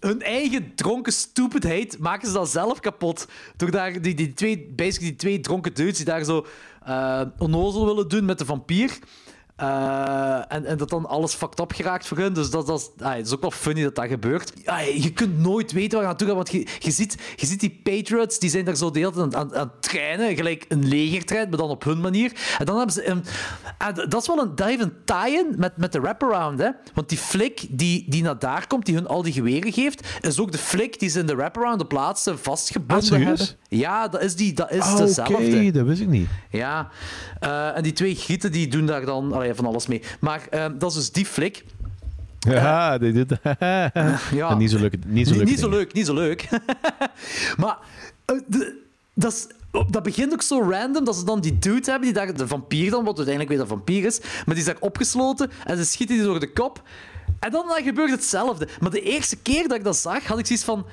hun 0.00 0.22
eigen 0.22 0.74
dronken 0.74 1.12
stupidheid 1.12 1.98
maken 1.98 2.26
ze 2.26 2.32
dan 2.32 2.46
zelf 2.46 2.80
kapot. 2.80 3.28
Door 3.56 3.70
daar 3.70 4.02
die, 4.02 4.14
die, 4.14 4.34
twee, 4.34 4.72
basically 4.76 5.08
die 5.08 5.18
twee 5.18 5.40
dronken 5.40 5.74
dudes 5.74 5.96
die 5.96 6.06
daar 6.06 6.24
zo 6.24 6.46
eh 6.84 7.22
onnozel 7.38 7.86
willen 7.86 8.08
doen 8.08 8.24
met 8.24 8.38
de 8.38 8.44
vampier. 8.44 8.98
Eh, 9.58 10.38
en, 10.48 10.64
en 10.64 10.76
dat 10.76 10.88
dan 10.88 11.06
alles 11.06 11.34
fucked 11.34 11.60
up 11.60 11.72
geraakt 11.72 12.06
voor 12.06 12.16
hun. 12.16 12.32
Dus 12.32 12.50
dat, 12.50 12.66
dat, 12.66 12.80
is, 12.80 13.04
ah, 13.04 13.14
het 13.14 13.26
is 13.26 13.34
ook 13.34 13.40
wel 13.40 13.50
funny 13.50 13.82
dat 13.82 13.94
dat 13.94 14.06
gebeurt. 14.06 14.52
Ja, 14.64 14.78
je 14.80 15.12
kunt 15.12 15.38
nooit 15.38 15.72
weten 15.72 15.90
waar 15.90 16.00
je 16.00 16.06
naartoe 16.06 16.26
gaat. 16.26 16.36
Want 16.36 16.50
je, 16.50 16.66
je, 16.78 16.90
ziet, 16.90 17.16
je 17.36 17.46
ziet 17.46 17.60
die 17.60 17.80
Patriots, 17.82 18.38
die 18.38 18.50
zijn 18.50 18.64
daar 18.64 18.76
zo 18.76 18.90
de 18.90 18.98
hele 18.98 19.12
tijd 19.12 19.34
aan, 19.34 19.40
aan, 19.40 19.54
aan 19.54 19.70
het 19.72 19.82
trainen. 19.82 20.36
Gelijk 20.36 20.64
een 20.68 20.88
legertrein, 20.88 21.48
maar 21.48 21.58
dan 21.58 21.68
op 21.68 21.84
hun 21.84 22.00
manier. 22.00 22.32
En 22.58 22.66
dan 22.66 22.76
hebben 22.76 22.94
ze... 22.94 23.08
Een, 23.08 23.24
en 23.78 23.94
dat 24.08 24.20
is 24.20 24.26
wel 24.26 24.38
een, 24.38 24.54
dat 24.54 24.66
heeft 24.66 24.80
een 24.80 24.94
tie-in 25.04 25.54
met, 25.56 25.76
met 25.76 25.92
de 25.92 26.00
wraparound. 26.00 26.58
Hè? 26.58 26.70
Want 26.94 27.08
die 27.08 27.18
flik 27.18 27.66
die, 27.70 28.04
die 28.08 28.22
naar 28.22 28.38
daar 28.38 28.66
komt, 28.66 28.86
die 28.86 28.94
hun 28.94 29.06
al 29.06 29.22
die 29.22 29.32
geweren 29.32 29.72
geeft, 29.72 30.08
is 30.20 30.40
ook 30.40 30.52
de 30.52 30.58
flik 30.58 30.98
die 30.98 31.08
ze 31.08 31.18
in 31.18 31.26
de 31.26 31.34
wraparound 31.34 31.80
op 31.80 31.92
laatste 31.92 32.36
vastgebonden 32.38 33.12
Ah, 33.12 33.26
hebben. 33.26 33.48
Ja, 33.68 34.08
dat 34.08 34.22
is, 34.22 34.36
die, 34.36 34.52
dat 34.52 34.70
is 34.70 34.92
Oké, 34.92 34.96
dezelfde. 35.04 35.70
dat 35.70 35.86
wist 35.86 36.00
ik 36.00 36.08
niet. 36.08 36.28
Ja, 36.50 36.88
Eh, 37.40 37.76
en 37.76 37.82
die 37.82 37.92
twee 37.92 38.14
gieten 38.16 38.52
die 38.52 38.68
doen 38.68 38.86
daar 38.86 39.04
dan 39.04 39.32
allee, 39.32 39.54
van 39.54 39.66
alles 39.66 39.86
mee. 39.86 40.02
Maar 40.20 40.46
eh, 40.50 40.66
dat 40.78 40.90
is 40.90 40.96
dus 40.96 41.12
die 41.12 41.26
flik. 41.26 41.64
Ja, 42.38 42.98
die 42.98 43.12
doet 43.12 43.38
ja. 44.32 44.54
Niet 44.54 44.70
zo 44.70 44.78
leuk. 44.78 44.94
Niet 45.06 45.28
zo 45.28 45.34
leuk. 45.34 45.44
niet 45.46 45.58
zo 45.58 45.68
leuk, 45.68 45.92
niet 45.92 46.06
zo 46.06 46.14
leuk. 46.14 46.48
maar 47.56 47.78
eh, 48.24 48.36
de- 48.46 48.82
dat, 49.14 49.32
is, 49.32 49.46
oh, 49.72 49.88
dat 49.90 50.02
begint 50.02 50.32
ook 50.32 50.42
zo 50.42 50.70
random 50.70 51.04
dat 51.04 51.16
ze 51.16 51.24
dan 51.24 51.40
die 51.40 51.58
dude 51.58 51.90
hebben, 51.90 52.00
die 52.00 52.12
daar, 52.12 52.34
de 52.36 52.48
vampier 52.48 52.90
dan, 52.90 53.04
wat 53.04 53.16
uiteindelijk 53.16 53.48
weer 53.54 53.60
een 53.60 53.76
vampier 53.76 54.04
is, 54.04 54.20
maar 54.20 54.54
die 54.54 54.56
is 54.56 54.64
daar 54.64 54.76
opgesloten 54.80 55.50
en 55.64 55.76
ze 55.76 55.84
schieten 55.84 56.16
die 56.16 56.24
door 56.24 56.40
de 56.40 56.52
kop. 56.52 56.82
En 57.38 57.50
dan, 57.50 57.66
dan 57.66 57.82
gebeurt 57.82 58.10
hetzelfde. 58.10 58.68
Maar 58.80 58.90
de 58.90 59.02
eerste 59.02 59.36
keer 59.36 59.68
dat 59.68 59.76
ik 59.78 59.84
dat 59.84 59.96
zag, 59.96 60.24
had 60.26 60.38
ik 60.38 60.46
zoiets 60.46 60.64
van... 60.64 60.86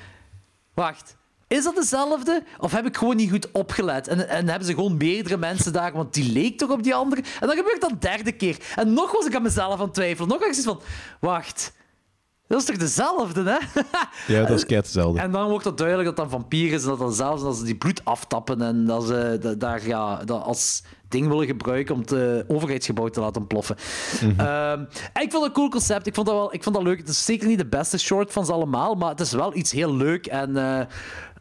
Wacht, 0.73 1.15
is 1.47 1.63
dat 1.63 1.75
dezelfde? 1.75 2.43
Of 2.59 2.71
heb 2.71 2.85
ik 2.85 2.97
gewoon 2.97 3.15
niet 3.15 3.29
goed 3.29 3.51
opgelet? 3.51 4.07
En, 4.07 4.29
en 4.29 4.49
hebben 4.49 4.67
ze 4.67 4.73
gewoon 4.73 4.97
meerdere 4.97 5.37
mensen 5.37 5.73
daar, 5.73 5.93
want 5.93 6.13
die 6.13 6.31
leek 6.31 6.57
toch 6.57 6.69
op 6.69 6.83
die 6.83 6.95
andere? 6.95 7.23
En 7.39 7.47
dan 7.47 7.55
gebeurt 7.55 7.81
dat 7.81 7.91
een 7.91 7.99
derde 7.99 8.31
keer. 8.31 8.57
En 8.75 8.93
nog 8.93 9.11
was 9.11 9.25
ik 9.25 9.35
aan 9.35 9.41
mezelf 9.41 9.79
aan 9.79 9.85
het 9.85 9.93
twijfelen. 9.93 10.29
Nog 10.29 10.47
was 10.47 10.57
ik 10.57 10.63
van, 10.63 10.81
wacht... 11.19 11.73
Dat 12.47 12.59
is 12.59 12.65
toch 12.65 12.77
dezelfde, 12.77 13.43
hè? 13.43 13.81
Ja, 14.33 14.45
dat 14.45 14.57
is 14.57 14.65
kei 14.65 14.79
hetzelfde. 14.79 15.19
En 15.19 15.31
dan 15.31 15.49
wordt 15.49 15.65
het 15.65 15.77
duidelijk 15.77 16.07
dat 16.07 16.15
dat 16.15 16.25
een 16.25 16.31
vampier 16.31 16.73
is 16.73 16.83
en 16.83 16.89
dat 16.89 16.99
dat 16.99 17.15
zelfs 17.15 17.43
dat 17.43 17.57
ze 17.57 17.63
die 17.63 17.75
bloed 17.75 18.05
aftappen 18.05 18.61
en 18.61 18.85
dat 18.85 19.03
ze 19.03 19.37
dat, 19.41 19.59
daar 19.59 19.87
ja, 19.87 20.23
dat 20.23 20.43
als 20.43 20.83
ding 21.09 21.27
willen 21.27 21.45
gebruiken 21.45 21.95
om 21.95 22.01
het 22.01 22.43
overheidsgebouw 22.49 23.07
te 23.07 23.19
laten 23.19 23.41
ontploffen. 23.41 23.75
Mhm. 24.21 24.39
Ehm, 24.39 24.79
en 25.13 25.21
ik 25.21 25.31
vond 25.31 25.33
het 25.33 25.43
een 25.43 25.51
cool 25.51 25.69
concept. 25.69 26.07
Ik 26.07 26.13
vond 26.13 26.27
dat 26.27 26.35
wel 26.35 26.53
ik 26.53 26.63
vond 26.63 26.75
dat 26.75 26.83
leuk. 26.83 26.97
Het 26.97 27.07
is 27.07 27.25
zeker 27.25 27.47
niet 27.47 27.57
de 27.57 27.65
beste 27.65 27.99
short 27.99 28.31
van 28.31 28.45
ze 28.45 28.51
allemaal, 28.51 28.95
maar 28.95 29.09
het 29.09 29.19
is 29.19 29.31
wel 29.31 29.55
iets 29.55 29.71
heel 29.71 29.95
leuk 29.95 30.25
en 30.25 30.57
eh, 30.57 30.85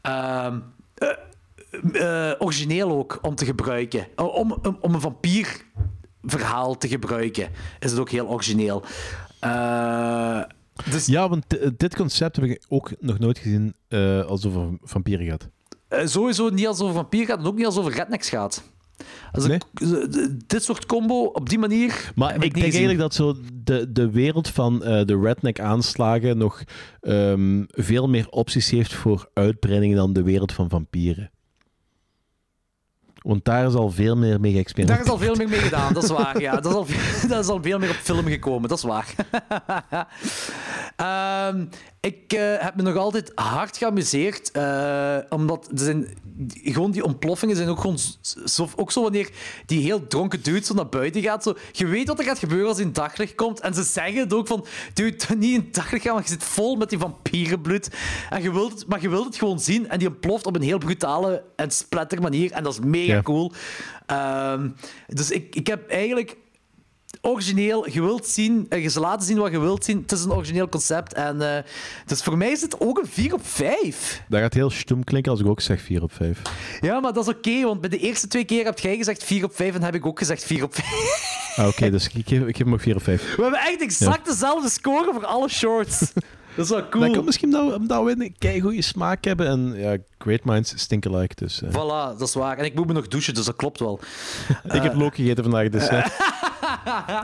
ehm, 0.05 0.59
eh, 0.95 2.31
eh, 2.31 2.37
origineel 2.39 2.91
ook 2.91 3.19
om 3.23 3.35
te 3.35 3.45
gebruiken. 3.45 4.07
Om, 4.17 4.53
om, 4.63 4.79
om 4.81 4.95
een 4.95 5.01
vampierverhaal 5.01 6.77
te 6.77 6.89
gebruiken 6.89 7.49
is 7.79 7.91
het 7.91 8.01
ook 8.01 8.11
heel 8.11 8.27
origineel. 8.29 8.83
Eh, 9.41 10.43
dus... 10.91 11.07
Ja, 11.07 11.29
want 11.29 11.45
di- 11.49 11.71
dit 11.77 11.97
concept 11.97 12.37
heb 12.37 12.45
ik 12.45 12.63
ook 12.69 12.91
nog 13.01 13.19
nooit 13.19 13.39
gezien 13.39 13.75
eh, 13.89 14.25
als 14.25 14.43
het 14.43 14.53
over 14.55 14.77
vampieren 14.83 15.27
gaat. 15.27 15.49
Sowieso 16.11 16.49
niet 16.49 16.67
als 16.67 16.77
het 16.79 16.87
over 16.87 17.01
vampier 17.01 17.27
gaat 17.27 17.39
en 17.39 17.45
ook 17.47 17.55
niet 17.57 17.67
als 17.67 17.75
het 17.75 17.85
over 17.85 17.99
rednecks 17.99 18.29
gaat. 18.29 18.63
Als 19.33 19.49
dit 20.47 20.63
soort 20.63 20.87
combo 20.87 21.25
op 21.25 21.49
die 21.49 21.59
manier. 21.59 22.13
Maar 22.15 22.35
ik 22.35 22.55
denk 22.55 22.65
eigenlijk 22.65 22.99
dat 22.99 23.15
zo 23.15 23.37
de, 23.65 23.93
de 23.93 24.11
wereld 24.11 24.49
van 24.49 24.85
eh, 24.85 25.05
de 25.05 25.21
redneck-aanslagen 25.21 26.39
nog 26.39 26.63
ehm, 27.01 27.65
veel 27.69 28.09
meer 28.09 28.29
opties 28.29 28.71
heeft 28.71 28.95
voor 28.95 29.31
uitbreiding 29.33 29.95
dan 29.95 30.13
de 30.13 30.23
wereld 30.23 30.53
van 30.53 30.69
vampieren. 30.69 31.31
Want 33.25 33.45
daar 33.45 33.67
is 33.67 33.75
al 33.75 33.91
veel 33.91 34.17
meer 34.17 34.41
mee 34.41 34.53
Daar 34.53 34.61
geëxperimenteerd. 34.61 35.07
is 35.07 35.13
al 35.13 35.19
veel 35.19 35.35
meer 35.35 35.49
mee 35.49 35.59
gedaan, 35.59 35.93
dat 35.93 36.03
is 36.03 36.11
waar. 36.11 36.41
Ja. 36.41 36.61
Dat, 36.61 36.67
is 36.67 36.73
al, 36.73 36.87
dat 37.29 37.45
is 37.45 37.51
al 37.51 37.63
veel 37.63 37.79
meer 37.79 37.91
op 37.91 37.97
film 37.97 38.27
gekomen, 38.27 38.69
dat 38.69 38.79
is 38.79 38.85
waar. 38.85 39.15
Ehm, 40.97 41.65
ik 42.01 42.33
eh, 42.33 42.41
heb 42.59 42.77
me 42.77 42.83
nog 42.83 42.97
altijd 42.97 43.33
hard 43.35 43.77
geamuseerd, 43.77 44.51
eh, 44.51 45.17
omdat 45.29 45.69
er 45.73 45.79
zijn, 45.79 46.09
gewoon 46.63 46.91
die 46.91 47.05
ontploffingen 47.05 47.57
zijn 47.57 47.69
ook 47.69 47.81
gewoon 47.81 47.99
zo, 48.45 48.69
ook 48.77 48.93
zo 48.93 49.03
wanneer 49.03 49.31
die 49.67 49.83
heel 49.83 50.07
dronken 50.07 50.43
dude 50.43 50.65
zo 50.65 50.75
naar 50.75 50.89
buiten 50.89 51.23
gaat. 51.23 51.43
Zo, 51.43 51.55
je 51.73 51.87
weet 51.87 52.09
wat 52.09 52.19
er 52.19 52.25
gaat 52.25 52.39
gebeuren 52.39 52.69
als 52.69 52.77
hij 52.77 52.87
in 52.87 52.93
daglicht 52.93 53.35
komt. 53.35 53.61
En 53.61 53.75
ze 53.75 53.83
zeggen 53.83 54.21
het 54.21 54.33
ook 54.33 54.47
van, 54.47 54.67
dude, 54.95 55.25
niet 55.39 55.55
in 55.55 55.69
daglicht 55.73 56.05
gaan, 56.05 56.15
want 56.15 56.27
je 56.27 56.33
zit 56.33 56.45
vol 56.45 56.77
met 56.77 56.91
die 56.91 56.99
vampierenbloed. 56.99 57.89
En 58.31 58.43
je 58.43 58.53
wilt 58.53 58.73
het, 58.73 58.89
maar 58.89 59.01
je 59.01 59.09
wilt 59.09 59.27
het 59.27 59.37
gewoon 59.37 59.61
zien 59.61 59.89
en 59.89 59.99
die 59.99 60.09
ontploft 60.09 60.47
op 60.47 60.57
een 60.57 60.63
heel 60.63 60.79
brutale 60.79 61.45
en 61.57 61.71
splatter 61.71 62.21
manier. 62.21 62.53
En 62.53 62.63
dat 62.63 62.73
is 62.73 62.81
mega 62.81 63.14
Ja. 63.15 63.23
cool. 63.23 63.53
Ehm, 64.07 64.69
dus 65.07 65.31
ik, 65.31 65.55
ik 65.57 65.67
heb 65.67 65.89
eigenlijk 65.89 66.37
origineel, 67.21 67.91
je 67.91 68.01
wilt 68.03 68.27
zien, 68.27 68.67
eh, 68.69 68.83
je 68.83 68.89
ze 68.89 69.01
laten 69.01 69.27
zien 69.27 69.39
wat 69.39 69.51
je 69.51 69.61
wilt 69.61 69.85
zien. 69.85 69.99
Het 70.03 70.13
is 70.13 70.25
een 70.25 70.33
origineel 70.33 70.69
concept. 70.69 71.13
En 71.13 71.57
eh, 71.57 71.63
dus 72.07 72.23
voor 72.23 72.37
mij 72.37 72.51
is 72.51 72.61
het 72.61 72.81
ook 72.81 72.99
een 72.99 73.07
4 73.07 73.35
op 73.35 73.47
5. 73.47 74.23
Dat 74.29 74.41
gaat 74.41 74.55
heel 74.55 74.71
stom 74.71 75.05
klinken 75.05 75.31
als 75.31 75.41
ik 75.41 75.47
ook 75.47 75.61
zeg 75.61 75.81
4 75.81 76.03
op 76.03 76.13
5. 76.13 76.43
Ja, 76.81 77.01
maar 77.01 77.13
dat 77.13 77.29
is 77.29 77.35
oké, 77.35 77.63
want 77.63 77.81
bij 77.81 77.91
de 77.91 77.99
eerste 77.99 78.29
twee 78.29 78.45
keer 78.45 78.65
heb 78.65 78.79
jij 78.79 78.97
gezegd 78.97 79.25
4 79.25 79.45
op 79.45 79.57
5 79.57 79.75
en 79.75 79.83
heb 79.83 79.95
ik 79.95 80.07
ook 80.07 80.19
gezegd 80.19 80.45
4 80.45 80.63
op 80.63 80.75
5. 80.75 81.33
Ah, 81.57 81.67
Oké, 81.69 81.91
dus 81.91 82.09
ik 82.09 82.29
geef, 82.29 82.41
ik 82.41 82.57
geef 82.57 82.65
hem 82.65 82.75
ook 82.75 82.81
4 82.81 82.97
op 82.97 83.03
5. 83.03 83.35
We 83.37 83.43
hebben 83.43 83.61
echt 83.61 83.81
exact 83.81 84.27
dezelfde 84.27 84.69
score 84.69 85.13
voor 85.13 85.27
alle 85.27 85.49
shorts. 85.49 86.01
Dat 86.57 86.65
is 86.65 86.71
wel 86.71 86.89
cool. 86.89 87.05
Dat 87.05 87.13
komt 87.13 87.25
misschien 87.25 87.57
omdat, 87.57 87.79
omdat 87.79 88.05
we 88.05 88.11
een 88.19 88.35
keigoede 88.39 88.83
smaak 88.83 89.25
hebben. 89.25 89.47
En 89.47 89.75
ja, 89.77 89.97
great 90.19 90.45
minds 90.45 90.73
stinken 90.77 91.15
alike. 91.15 91.35
Dus, 91.35 91.63
eh. 91.63 91.71
Voilà, 91.71 92.19
dat 92.19 92.29
is 92.29 92.35
waar. 92.35 92.59
En 92.59 92.65
ik 92.65 92.75
moet 92.75 92.87
me 92.87 92.93
nog 92.93 93.09
douchen, 93.09 93.35
dus 93.35 93.45
dat 93.45 93.57
klopt 93.57 93.81
wel. 93.81 94.01
ik 94.65 94.83
heb 94.83 94.95
Loki 94.95 95.23
gegeten 95.23 95.43
vandaag, 95.45 95.69
dus... 95.69 95.89
eh. 95.89 96.07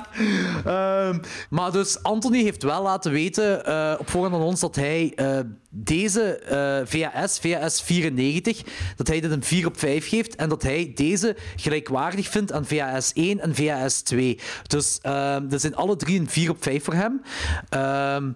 Ehm, 0.65 1.19
maar 1.51 1.73
dus 1.73 2.03
Anthony 2.03 2.43
heeft 2.43 2.63
wel 2.63 2.83
laten 2.83 3.13
weten 3.13 3.65
eh, 3.67 3.95
op 3.99 4.11
voorhand 4.11 4.35
aan 4.35 4.41
ons 4.41 4.61
dat 4.61 4.77
hij 4.77 5.13
eh, 5.15 5.39
deze 5.71 6.37
eh, 6.37 6.81
VHS, 6.87 7.39
VHS 7.39 7.83
94, 7.83 8.63
dat 8.97 9.07
hij 9.07 9.21
dit 9.21 9.31
een 9.31 9.43
4 9.45 9.67
op 9.67 9.79
5 9.79 10.09
geeft 10.09 10.37
en 10.37 10.49
dat 10.49 10.63
hij 10.63 10.93
deze 10.95 11.37
gelijkwaardig 11.57 12.29
vindt 12.29 12.53
aan 12.53 12.67
VHS 12.67 13.13
1 13.13 13.41
en 13.41 13.55
VHS 13.55 14.01
2. 14.03 14.39
Dus 14.67 14.99
ehm 15.03 15.49
dat 15.49 15.61
zijn 15.61 15.77
alle 15.77 15.97
drie 15.97 16.21
een 16.21 16.29
4 16.29 16.51
op 16.51 16.63
5 16.63 16.85
voor 16.85 16.95
hem. 16.95 17.23
Ehm 17.69 18.31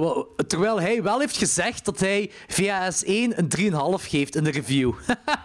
wel- 0.00 0.34
terwijl 0.46 0.80
hij 0.80 1.02
wel 1.02 1.20
heeft 1.20 1.36
gezegd 1.36 1.84
dat 1.84 2.00
hij 2.00 2.30
VHS 2.46 3.04
1 3.04 3.38
een 3.38 3.48
3,5 3.48 4.08
geeft 4.08 4.36
in 4.36 4.44
de 4.44 4.50
review. 4.50 4.92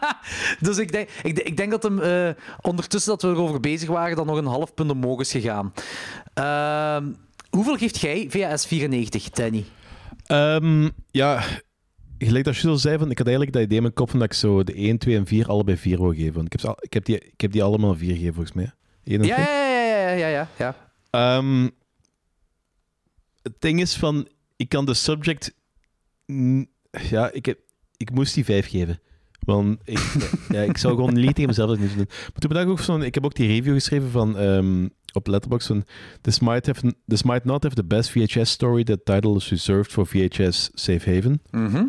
dus 0.59 0.77
ik 0.77 0.91
denk, 0.91 1.09
ik, 1.23 1.39
ik 1.39 1.57
denk 1.57 1.71
dat 1.71 1.83
hem 1.83 1.99
eh, 1.99 2.29
ondertussen 2.61 3.11
dat 3.11 3.21
we 3.21 3.27
erover 3.27 3.59
bezig 3.59 3.89
waren, 3.89 4.15
dan 4.15 4.25
nog 4.25 4.37
een 4.37 4.45
half 4.45 4.73
punt 4.73 4.91
omhoog 4.91 5.19
is 5.19 5.31
gegaan. 5.31 5.73
Ehm, 6.33 7.11
hoeveel 7.49 7.77
geeft 7.77 7.99
jij 7.99 8.27
VHS 8.29 8.65
94, 8.65 9.29
Danny? 9.29 9.65
Ehm, 10.25 10.89
ja, 11.11 11.43
gelijk 12.17 12.45
dat 12.45 12.55
je 12.55 12.61
zo 12.61 12.75
zei, 12.75 12.97
van, 12.97 13.11
ik 13.11 13.17
had 13.17 13.27
eigenlijk 13.27 13.55
dat 13.55 13.65
idee 13.65 13.77
in 13.77 13.83
mijn 13.83 13.95
kop 13.95 14.09
van 14.09 14.19
dat 14.19 14.27
ik 14.27 14.35
zo 14.37 14.63
de 14.63 14.73
1, 14.75 14.97
2 14.97 15.15
en 15.15 15.25
4 15.25 15.47
allebei 15.47 15.77
4 15.77 16.01
wil 16.01 16.13
geven. 16.13 16.33
Want 16.33 16.53
ik 16.53 16.61
heb, 16.61 16.75
ik 16.79 16.93
heb, 16.93 17.05
die, 17.05 17.19
ik 17.19 17.41
heb 17.41 17.51
die 17.51 17.63
allemaal 17.63 17.95
4 17.95 18.13
gegeven, 18.13 18.33
volgens 18.33 18.55
mij. 18.55 18.71
Eén 19.03 19.21
en 19.21 19.27
Ja, 19.27 19.37
ja, 19.37 19.69
ja, 19.69 20.09
ja, 20.09 20.09
ja, 20.09 20.27
ja, 20.27 20.47
ja. 20.57 20.75
Het 23.43 23.55
ding 23.59 23.81
is 23.81 23.95
van, 23.95 24.27
ik 24.55 24.69
kan 24.69 24.85
de 24.85 24.93
subject... 24.93 25.55
Ja, 27.09 27.31
ik, 27.31 27.45
heb, 27.45 27.59
ik 27.97 28.11
moest 28.11 28.33
die 28.33 28.45
5 28.45 28.69
geven. 28.69 28.99
Want 29.39 29.79
ik, 29.83 30.15
ja, 30.55 30.61
ik 30.61 30.77
zou 30.77 30.95
gewoon 30.95 31.13
niet 31.13 31.35
tegen 31.35 31.49
mezelf 31.49 31.69
dat 31.69 31.79
niet 31.79 31.95
doen. 31.95 32.07
Maar 32.07 32.39
toen 32.39 32.49
bedacht 32.49 32.65
ik 32.65 32.71
ook 32.71 32.79
van, 32.79 33.03
ik 33.03 33.13
heb 33.13 33.25
ook 33.25 33.35
die 33.35 33.47
review 33.47 33.73
geschreven 33.73 34.09
van, 34.09 34.37
ehm, 34.37 34.87
op 35.13 35.27
Letterboxd 35.27 35.67
van 35.67 35.85
this 36.21 36.39
might, 36.39 36.65
have, 36.65 36.93
this 37.07 37.23
might 37.23 37.45
not 37.45 37.63
have 37.63 37.75
the 37.75 37.83
best 37.83 38.11
VHS 38.11 38.49
story 38.49 38.83
that 38.83 39.05
title 39.05 39.35
is 39.35 39.49
reserved 39.49 39.91
for 39.91 40.07
VHS 40.07 40.69
Safe 40.73 41.13
Haven. 41.13 41.41
Mhm. 41.51 41.85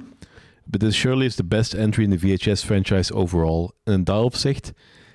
But 0.64 0.80
this 0.80 0.96
surely 0.96 1.24
is 1.24 1.34
the 1.34 1.44
best 1.44 1.74
entry 1.74 2.04
in 2.04 2.10
the 2.10 2.18
VHS 2.18 2.64
franchise 2.64 3.14
overall. 3.14 3.70
En 3.84 3.92
in 3.92 4.04
dat 4.04 4.24
opzicht 4.24 4.72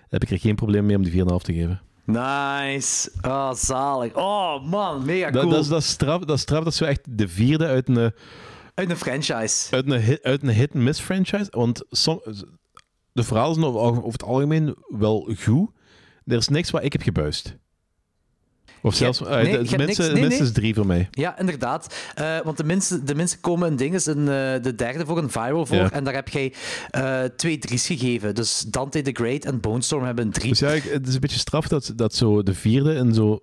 heb 0.09 0.23
ik 0.23 0.29
er 0.29 0.39
geen 0.39 0.55
probleem 0.55 0.85
mee 0.85 0.95
om 0.95 1.03
die 1.03 1.11
4,5 1.11 1.43
te 1.43 1.53
geven. 1.53 1.81
Nice. 2.11 3.11
Oh, 3.21 3.53
zalig. 3.53 4.15
Oh, 4.15 4.63
man, 4.63 5.05
mega 5.05 5.29
cool. 5.31 5.49
dat, 5.49 5.59
is, 5.59 5.67
dat, 5.67 5.81
is 5.81 5.89
straf, 5.89 6.19
dat 6.19 6.35
is 6.35 6.41
straf, 6.41 6.63
dat 6.63 6.73
zo 6.73 6.85
echt 6.85 7.01
de 7.17 7.27
vierde 7.27 7.65
uit 7.65 7.87
een, 7.87 8.13
Uit 8.73 8.89
een 8.89 8.97
franchise. 8.97 9.75
uit 9.75 9.91
een, 9.91 10.01
hit, 10.01 10.23
uit 10.23 10.43
een 10.43 10.49
hit-miss 10.49 10.99
franchise. 11.01 11.47
Want 11.51 11.83
som, 11.89 12.21
de 13.11 13.23
verhalen 13.23 13.53
zijn 13.53 13.65
over, 13.65 13.79
over 13.97 14.11
het 14.11 14.23
algemeen 14.23 14.75
wel 14.87 15.31
goed. 15.43 15.69
Er 16.25 16.37
is 16.37 16.47
niks 16.47 16.69
wat 16.69 16.83
ik 16.83 16.91
heb 16.93 17.01
gebuist. 17.01 17.57
Of 18.81 18.95
zelfs, 18.95 19.21
eh, 19.21 19.29
nee, 19.29 19.43
de- 19.63 19.77
niks- 19.77 19.97
nee, 19.97 20.11
minstens 20.13 20.39
nee. 20.39 20.51
drie 20.51 20.73
voor 20.73 20.85
mij. 20.85 21.07
Ja, 21.11 21.39
inderdaad. 21.39 21.95
Eh, 22.15 22.37
want 22.43 22.57
de 22.57 22.63
minste, 22.63 23.03
de 23.03 23.15
minste 23.15 23.39
komen 23.39 23.67
een 23.67 23.75
ding 23.75 23.93
is 23.95 24.05
een, 24.05 24.19
eh, 24.19 24.61
de 24.63 24.73
derde 24.75 25.05
voor 25.05 25.17
een 25.17 25.29
viral 25.29 25.65
voor. 25.65 25.75
Ja. 25.77 25.91
En 25.91 26.03
daar 26.03 26.13
heb 26.13 26.29
jij 26.29 26.53
twee 27.35 27.57
drie's 27.57 27.85
gegeven. 27.85 28.35
Dus 28.35 28.59
Dante 28.67 29.01
the 29.01 29.11
Great 29.13 29.45
en 29.45 29.59
Bone 29.59 29.81
Storm 29.81 30.03
hebben 30.03 30.25
een 30.25 30.31
drie. 30.31 30.49
Dus 30.49 30.59
ja, 30.59 30.69
ik- 30.69 30.83
het 30.83 31.07
is 31.07 31.13
een 31.13 31.19
beetje 31.19 31.39
straf 31.39 31.67
dat, 31.67 31.91
dat 31.95 32.13
zo 32.15 32.43
de 32.43 32.53
vierde 32.53 32.93
in 32.93 33.13
zo 33.13 33.39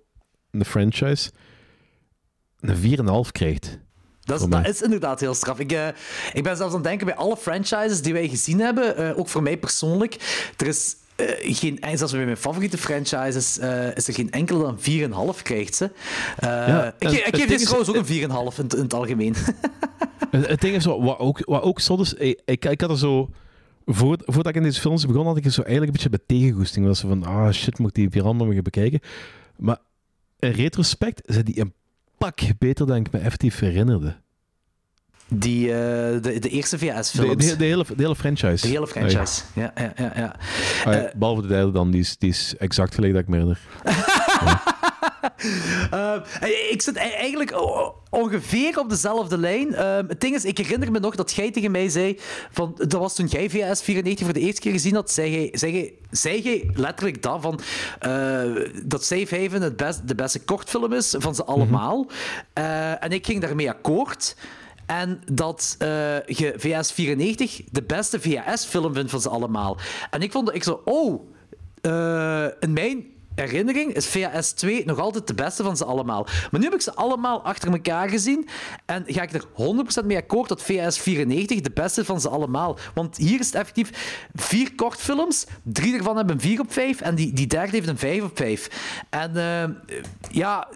in 0.51 0.59
de 0.59 0.65
franchise 0.65 1.31
een 2.59 2.75
4,5 2.77 3.31
krijgt. 3.31 3.79
Dat 4.23 4.41
is, 4.41 4.47
dat 4.47 4.67
is 4.67 4.81
inderdaad 4.81 5.19
heel 5.19 5.33
straf. 5.33 5.59
Ik, 5.59 5.71
ik 6.33 6.43
ben 6.43 6.57
zelfs 6.57 6.71
aan 6.73 6.79
het 6.79 6.83
denken 6.83 7.05
bij 7.05 7.15
alle 7.15 7.37
franchises 7.37 8.01
die 8.01 8.13
wij 8.13 8.27
gezien 8.29 8.59
hebben, 8.59 9.15
ook 9.15 9.27
voor 9.27 9.43
mij 9.43 9.57
persoonlijk, 9.57 10.13
er 10.57 10.67
is 10.67 10.95
eh, 11.17 11.55
geen, 11.55 11.79
en 11.79 11.97
zelfs 11.97 12.13
bij 12.13 12.25
mijn 12.25 12.37
favoriete 12.37 12.77
franchises 12.77 13.57
eh, 13.59 13.95
is 13.95 14.07
er 14.07 14.13
geen 14.13 14.31
enkele 14.31 14.59
dat 14.63 14.85
een 14.85 15.11
4,5 15.35 15.41
krijgt. 15.41 15.75
Ze. 15.75 15.91
Eh, 16.37 16.47
Ja, 16.49 16.95
ik, 16.99 17.09
ik 17.11 17.35
geef 17.35 17.47
dit 17.47 17.61
trouwens 17.63 17.89
ook 17.89 17.95
een 17.95 18.05
4,5 18.53 18.57
in, 18.57 18.63
het- 18.63 18.73
in 18.73 18.81
het 18.83 18.93
algemeen. 18.93 19.35
Het, 20.31 20.47
het 20.47 20.61
ding 20.61 20.75
is, 20.75 20.85
wat, 20.85 20.99
wat 21.01 21.19
ook, 21.19 21.39
wat 21.45 21.61
ook 21.61 21.79
zot 21.79 21.99
is, 21.99 22.13
ik, 22.13 22.41
ik, 22.45 22.65
ik 22.65 22.81
had 22.81 22.89
er 22.89 22.97
zo... 22.97 23.29
Voor, 23.85 24.17
voordat 24.25 24.47
ik 24.47 24.55
in 24.55 24.63
deze 24.63 24.79
films 24.81 25.05
begon, 25.05 25.25
had 25.25 25.37
ik 25.37 25.45
er 25.45 25.51
zo 25.51 25.61
eigenlijk 25.61 25.87
een 25.97 26.03
beetje 26.03 26.23
bij 26.25 26.37
tegengoesting. 26.39 26.85
Was 26.85 26.99
zo 26.99 27.07
van, 27.07 27.23
ah 27.23 27.51
shit, 27.51 27.79
moet 27.79 27.97
ik 27.97 28.11
die 28.11 28.21
allemaal 28.21 28.47
weer 28.47 28.61
bekijken. 28.61 28.99
Maar 29.57 29.77
in 30.39 30.49
retrospect 30.51 31.21
zijn 31.25 31.45
die 31.45 31.59
een 31.59 31.73
pak 32.17 32.39
beter 32.59 32.85
dan 32.87 32.95
ik 32.97 33.11
me 33.11 33.19
effectief 33.19 33.59
herinnerde. 33.59 34.15
Die, 35.29 35.71
eh, 35.71 35.77
de, 36.21 36.39
de 36.39 36.49
eerste 36.49 36.77
VS-films. 36.77 37.45
de, 37.45 37.55
de, 37.55 37.65
hele, 37.65 37.85
de 37.87 37.93
hele 38.03 38.15
franchise. 38.15 38.65
De 38.65 38.73
hele 38.73 38.87
franchise. 38.87 39.41
Ja, 39.53 39.71
ja, 39.75 39.93
ja. 39.95 40.11
ja. 40.15 40.35
Ah, 40.85 40.93
ja, 40.93 41.03
Eh, 41.05 41.13
behalve 41.15 41.41
de 41.41 41.47
derde 41.47 41.71
dan, 41.71 41.91
die 41.91 42.01
is, 42.01 42.17
die 42.17 42.29
is 42.29 42.53
exact 42.57 42.95
gelijk 42.95 43.13
dat 43.13 43.21
ik 43.21 43.27
me 43.27 43.33
herinner. 43.35 43.59
Eh, 45.91 46.13
ik 46.71 46.81
zit 46.81 46.95
e- 46.95 46.99
eigenlijk 46.99 47.53
ongeveer 48.09 48.79
op 48.79 48.89
dezelfde 48.89 49.37
lijn. 49.37 49.73
Eh, 49.75 49.95
het 50.07 50.21
ding 50.21 50.35
is, 50.35 50.45
ik 50.45 50.57
herinner 50.57 50.91
me 50.91 50.99
nog 50.99 51.15
dat 51.15 51.31
jij 51.31 51.51
tegen 51.51 51.71
mij 51.71 51.89
zei... 51.89 52.19
Van, 52.51 52.73
dat 52.77 52.93
was 52.93 53.15
toen 53.15 53.25
jij 53.25 53.49
VS 53.49 53.81
94 53.81 54.25
voor 54.25 54.33
de 54.33 54.39
eerste 54.39 54.61
keer 54.61 54.71
gezien 54.71 54.93
had. 54.95 55.11
Zei 55.11 55.31
jij, 55.31 55.49
zei 55.51 55.73
jij, 55.73 55.93
zei 56.11 56.41
jij 56.41 56.69
letterlijk 56.73 57.21
dat 57.21 57.41
van... 57.41 57.59
dat 58.83 59.03
Safe 59.03 59.39
Haven 59.41 59.61
het 59.61 59.77
best, 59.77 60.07
de 60.07 60.15
beste 60.15 60.39
kortfilm 60.39 60.93
is 60.93 61.15
van 61.17 61.35
ze 61.35 61.43
allemaal. 61.45 62.07
Eh, 62.53 63.03
en 63.03 63.11
ik 63.11 63.25
ging 63.25 63.41
daarmee 63.41 63.69
akkoord. 63.69 64.35
En 64.87 65.21
dat 65.31 65.75
uh, 65.81 65.87
je 66.25 66.53
VS 66.57 66.91
94 66.91 67.61
de 67.71 67.83
beste 67.83 68.19
VHS-film 68.19 68.93
vindt 68.93 69.11
van 69.11 69.21
ze 69.21 69.29
allemaal. 69.29 69.77
En 70.09 70.21
ik 70.21 70.31
vond 70.31 70.55
ik 70.55 70.63
zo, 70.63 70.81
oh, 70.85 71.21
uh, 71.81 72.45
in 72.59 72.73
mijn 72.73 73.05
herinnering 73.35 73.93
is 73.93 74.07
VHS 74.07 74.51
2 74.51 74.85
nog 74.85 74.99
altijd 74.99 75.27
de 75.27 75.33
beste 75.33 75.63
van 75.63 75.77
ze 75.77 75.85
allemaal. 75.85 76.23
Maar 76.23 76.59
nu 76.59 76.63
heb 76.63 76.73
ik 76.73 76.81
ze 76.81 76.95
allemaal 76.95 77.43
achter 77.43 77.71
elkaar 77.71 78.09
gezien 78.09 78.47
en 78.85 79.03
ga 79.07 79.21
ik 79.21 79.33
er 79.33 79.45
100% 80.03 80.05
mee 80.05 80.17
akkoord 80.17 80.49
dat 80.49 80.61
VHS 80.61 80.99
94 80.99 81.61
de 81.61 81.71
beste 81.71 82.05
van 82.05 82.21
ze 82.21 82.29
allemaal. 82.29 82.77
Want 82.93 83.17
hier 83.17 83.39
is 83.39 83.45
het 83.45 83.55
effectief 83.55 83.89
vier 84.35 84.75
kortfilms, 84.75 85.45
drie 85.63 85.97
ervan 85.97 86.17
hebben 86.17 86.35
een 86.35 86.41
4 86.41 86.59
op 86.59 86.73
5 86.73 87.01
en 87.01 87.15
die, 87.15 87.33
die 87.33 87.47
derde 87.47 87.71
heeft 87.71 87.87
een 87.87 87.97
5 87.97 88.23
op 88.23 88.37
5. 88.37 88.69
En 89.09 89.31
uh, 89.35 89.63
ja... 90.31 90.67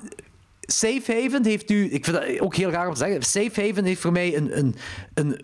Safe 0.72 1.22
Haven 1.22 1.46
heeft 1.46 1.70
nu, 1.70 1.90
ik 1.90 2.06
vind 2.06 2.18
dat 2.18 2.40
ook 2.40 2.56
heel 2.56 2.70
raar 2.70 2.88
om 2.88 2.94
te 2.94 3.00
zeggen, 3.00 3.24
Safe 3.24 3.62
Haven 3.62 3.86
heeft 3.86 4.02
voor 4.02 4.12
mij 4.12 4.38
een, 4.38 4.58
een, 4.58 4.76
een 5.14 5.42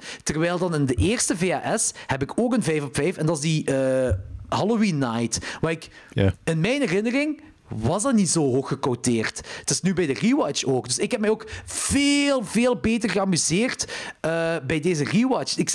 4,5. 0.00 0.20
Terwijl 0.22 0.58
dan 0.58 0.74
in 0.74 0.86
de 0.86 0.94
eerste 0.94 1.36
VHS 1.36 1.92
heb 2.06 2.22
ik 2.22 2.32
ook 2.34 2.54
een 2.54 2.62
5 2.62 2.82
op 2.82 2.94
5 2.94 3.16
en 3.16 3.26
dat 3.26 3.36
is 3.36 3.42
die 3.42 3.70
uh, 3.70 4.10
Halloween 4.48 4.98
Night. 4.98 5.38
Waar 5.60 5.70
ik 5.70 5.88
yeah. 6.12 6.32
in 6.44 6.60
mijn 6.60 6.80
herinnering 6.80 7.42
was 7.68 8.02
dat 8.02 8.14
niet 8.14 8.28
zo 8.28 8.40
hoog 8.40 8.68
gecoteerd. 8.68 9.40
Het 9.58 9.70
is 9.70 9.80
nu 9.80 9.94
bij 9.94 10.06
de 10.06 10.12
rewatch 10.12 10.64
ook. 10.64 10.86
Dus 10.86 10.98
ik 10.98 11.10
heb 11.10 11.20
mij 11.20 11.30
ook 11.30 11.46
veel, 11.64 12.44
veel 12.44 12.76
beter 12.76 13.10
geamuseerd 13.10 13.84
uh, 13.84 14.56
bij 14.66 14.80
deze 14.80 15.04
rewatch. 15.04 15.56
Ik, 15.56 15.72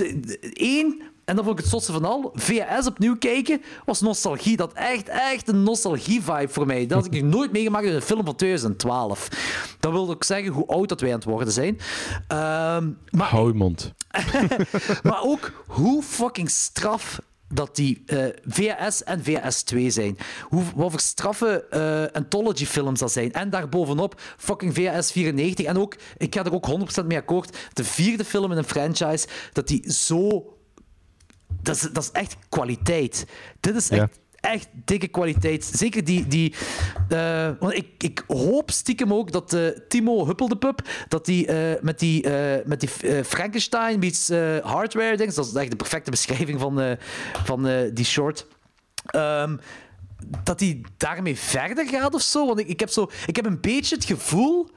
één, 0.54 1.02
en 1.26 1.36
dan 1.36 1.46
vond 1.46 1.58
ik 1.58 1.64
het 1.64 1.74
zotste 1.74 1.92
van 1.92 2.06
al, 2.06 2.32
VHS 2.34 2.88
opnieuw 2.88 3.18
kijken 3.18 3.62
was 3.86 4.02
nostalgie. 4.02 4.58
Dat 4.58 4.74
echt, 4.74 5.10
echt 5.10 5.48
een 5.48 5.64
nostalgie-vibe 5.64 6.48
voor 6.54 6.66
mij. 6.66 6.86
Dat 6.86 7.04
had 7.04 7.14
ik 7.14 7.22
nog 7.22 7.32
nooit 7.32 7.52
meegemaakt 7.52 7.86
in 7.86 7.94
een 7.94 8.02
film 8.02 8.26
van 8.26 8.36
2012. 8.36 9.30
Dat 9.80 9.92
wil 9.92 10.10
ook 10.10 10.24
zeggen 10.24 10.52
hoe 10.52 10.68
oud 10.68 10.90
dat 10.90 11.02
wij 11.02 11.10
aan 11.10 11.16
het 11.16 11.24
worden 11.24 11.54
zijn. 11.54 11.74
Um, 11.74 12.98
maar, 13.10 13.28
Hou 13.28 13.48
je 13.48 13.54
mond. 13.54 13.94
maar 15.04 15.22
ook 15.22 15.52
hoe 15.68 16.04
fucking 16.04 16.50
straf 16.50 17.20
dat 17.48 17.76
die 17.76 18.04
uh, 18.06 18.26
VHS 18.46 19.04
en 19.04 19.24
VHS2 19.24 19.88
zijn. 19.88 20.18
Hoe, 20.42 20.64
wat 20.76 20.92
voor 20.92 21.00
straffe 21.00 21.66
uh, 21.72 22.16
anthology-films 22.16 23.00
dat 23.00 23.12
zijn. 23.12 23.34
En 23.34 23.50
daarbovenop 23.50 24.22
fucking 24.38 24.74
VHS 24.74 25.12
94. 25.12 25.66
En 25.66 25.78
ook, 25.78 25.96
ik 26.18 26.36
ga 26.36 26.46
er 26.46 26.54
ook 26.54 26.70
100% 27.02 27.06
mee 27.06 27.18
akkoord, 27.18 27.58
de 27.74 27.84
vierde 27.84 28.26
film 28.26 28.52
in 28.52 28.58
een 28.58 28.64
franchise, 28.64 29.28
dat 29.54 29.68
die 29.68 29.92
zo... 29.92 30.50
Dat 31.66 31.76
is, 31.76 31.82
dat 31.82 32.04
is 32.04 32.12
echt 32.12 32.36
kwaliteit. 32.50 33.28
Dit 33.60 33.76
is 33.76 33.90
echt... 33.90 34.02
Ja 34.02 34.24
echt 34.46 34.68
dikke 34.74 35.08
kwaliteit. 35.08 35.64
Zeker 35.64 36.04
die. 36.04 36.28
die 36.28 36.54
uh, 37.10 37.50
want 37.60 37.74
ik, 37.74 37.88
ik 37.98 38.24
hoop 38.28 38.72
stiekem 38.72 39.14
ook 39.14 39.32
dat 39.32 39.54
uh, 39.54 39.68
Timo 39.88 40.26
Huppeldepup. 40.26 40.82
dat 41.08 41.26
die 41.26 41.48
uh, 41.48 41.82
met 41.82 42.00
die, 42.00 42.30
met 42.66 42.80
die 42.80 42.90
Frankenstein 43.24 44.00
meets 44.00 44.30
hardware 44.62 45.18
dings. 45.18 45.36
dat 45.36 45.46
is 45.46 45.54
echt 45.54 45.70
de 45.70 45.76
perfecte 45.76 46.12
beschrijving 46.12 46.60
van, 46.60 46.98
van 47.44 47.90
die 47.94 48.06
short. 48.06 48.48
Um, 49.16 49.60
dat 50.44 50.60
hij 50.60 50.82
daarmee 50.98 51.38
verder 51.38 51.88
gaat 51.88 52.14
of 52.14 52.22
zo. 52.22 52.48
Want 52.48 52.60
ik, 52.60 52.68
ik, 52.68 52.80
heb 52.80 52.90
zo, 52.90 53.10
ik 53.26 53.36
heb 53.36 53.46
een 53.46 53.62
beetje 53.62 53.96
het 53.96 54.06
gevoel 54.06 54.70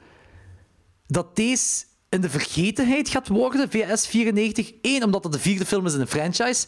dat 1.07 1.35
deze 1.35 1.85
in 2.09 2.21
de 2.21 2.29
vergetenheid 2.29 3.09
gaat 3.09 3.27
worden, 3.27 3.69
VS 3.69 4.07
94. 4.07 4.71
Eén, 4.81 5.03
omdat 5.03 5.23
dat 5.23 5.31
de 5.31 5.39
vierde 5.39 5.65
film 5.65 5.85
is 5.85 5.93
in 5.93 5.99
een 5.99 6.07
franchise. 6.07 6.67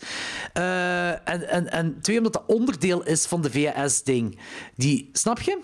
Uh, 0.57 1.09
en, 1.09 1.49
en, 1.49 1.71
en 1.71 2.01
twee, 2.01 2.17
omdat 2.17 2.33
dat 2.33 2.43
onderdeel 2.47 3.03
is 3.03 3.25
van 3.25 3.41
de 3.41 3.51
VHS-ding. 3.51 4.39
Die, 4.75 5.09
snap 5.13 5.39
je? 5.39 5.59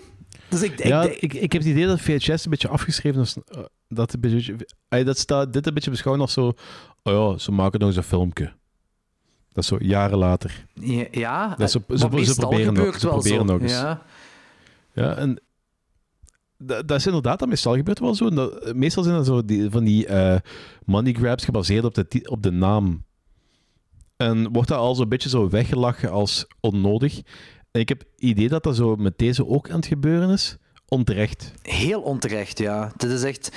Dus 0.48 0.62
ik, 0.62 0.84
ja, 0.84 1.02
ik, 1.02 1.22
ik, 1.22 1.32
ik, 1.34 1.52
heb 1.52 1.62
het 1.62 1.70
idee 1.70 1.86
dat 1.86 2.00
VHS 2.00 2.44
een 2.44 2.50
beetje 2.50 2.68
afgeschreven 2.68 3.20
is. 3.20 3.36
Uh, 3.36 3.64
dat, 3.88 4.12
een 4.12 4.20
beetje, 4.20 4.56
dat 4.88 5.18
staat 5.18 5.52
dit 5.52 5.66
een 5.66 5.74
beetje 5.74 5.90
beschouwen 5.90 6.22
als 6.22 6.32
zo... 6.32 6.52
Oh 7.02 7.32
ja, 7.32 7.38
ze 7.38 7.52
maken 7.52 7.78
nog 7.78 7.88
eens 7.88 7.96
een 7.96 8.02
filmpje. 8.02 8.52
Dat 9.52 9.62
is 9.62 9.66
zo 9.66 9.76
jaren 9.80 10.18
later. 10.18 10.66
Ja, 10.74 11.06
ja 11.10 11.54
dat 11.54 11.70
ze, 11.70 11.80
ze 11.88 12.08
proberen, 12.34 12.74
nog, 12.74 12.98
ze 12.98 13.06
proberen 13.06 13.46
nog 13.46 13.60
eens. 13.60 13.72
Ja, 13.72 14.02
ja 14.92 15.16
en 15.16 15.40
dat, 16.58 16.88
dat 16.88 16.98
is 16.98 17.06
inderdaad, 17.06 17.38
dat 17.38 17.48
meestal 17.48 17.74
gebeurt 17.74 17.98
wel 17.98 18.14
zo. 18.14 18.30
Dat, 18.30 18.74
meestal 18.74 19.02
zijn 19.02 19.14
dat 19.14 19.26
zo 19.26 19.44
die, 19.44 19.70
van 19.70 19.84
die 19.84 20.08
uh, 20.08 20.36
money 20.84 21.12
grabs 21.12 21.44
gebaseerd 21.44 21.84
op 21.84 21.94
de, 21.94 22.20
op 22.30 22.42
de 22.42 22.50
naam. 22.50 23.04
En 24.16 24.52
wordt 24.52 24.68
dat 24.68 24.78
al 24.78 24.94
zo'n 24.94 25.08
beetje 25.08 25.28
zo 25.28 25.48
weggelachen 25.48 26.10
als 26.10 26.46
onnodig. 26.60 27.20
En 27.70 27.80
ik 27.80 27.88
heb 27.88 27.98
het 27.98 28.08
idee 28.16 28.48
dat 28.48 28.62
dat 28.62 28.76
zo 28.76 28.96
met 28.96 29.18
deze 29.18 29.46
ook 29.46 29.70
aan 29.70 29.76
het 29.76 29.86
gebeuren 29.86 30.30
is. 30.30 30.56
Onterecht. 30.88 31.52
Heel 31.62 32.00
onterecht, 32.00 32.58
ja. 32.58 32.92
Dit 32.96 33.10
is 33.10 33.22
echt... 33.22 33.56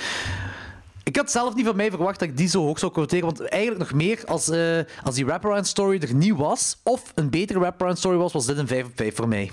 Ik 1.04 1.16
had 1.16 1.30
zelf 1.30 1.54
niet 1.54 1.66
van 1.66 1.76
mij 1.76 1.90
verwacht 1.90 2.18
dat 2.18 2.28
ik 2.28 2.36
die 2.36 2.48
zo 2.48 2.64
hoog 2.64 2.78
zou 2.78 2.92
quoteren. 2.92 3.24
Want 3.24 3.40
eigenlijk 3.40 3.90
nog 3.90 3.92
meer, 3.92 4.24
als, 4.26 4.48
uh, 4.48 4.78
als 5.02 5.14
die 5.14 5.26
wraparound 5.26 5.66
story 5.66 5.98
er 5.98 6.14
niet 6.14 6.36
was, 6.36 6.80
of 6.82 7.12
een 7.14 7.30
betere 7.30 7.58
wraparound 7.58 7.98
story 7.98 8.16
was, 8.16 8.32
was 8.32 8.46
dit 8.46 8.58
een 8.58 8.66
5 8.66 8.86
op 8.86 8.92
5 8.94 9.14
voor 9.14 9.28
mij. 9.28 9.50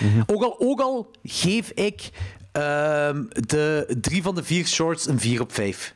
Mm 0.00 0.12
-hmm. 0.12 0.22
ook, 0.26 0.42
al, 0.42 0.60
ook 0.60 0.80
al 0.80 1.10
geef 1.22 1.70
ik 1.70 2.10
Um, 2.52 3.28
de 3.30 3.96
drie 4.00 4.22
van 4.22 4.34
de 4.34 4.44
vier 4.44 4.66
shorts 4.66 5.06
een 5.06 5.20
4 5.20 5.40
op 5.40 5.52
5. 5.52 5.94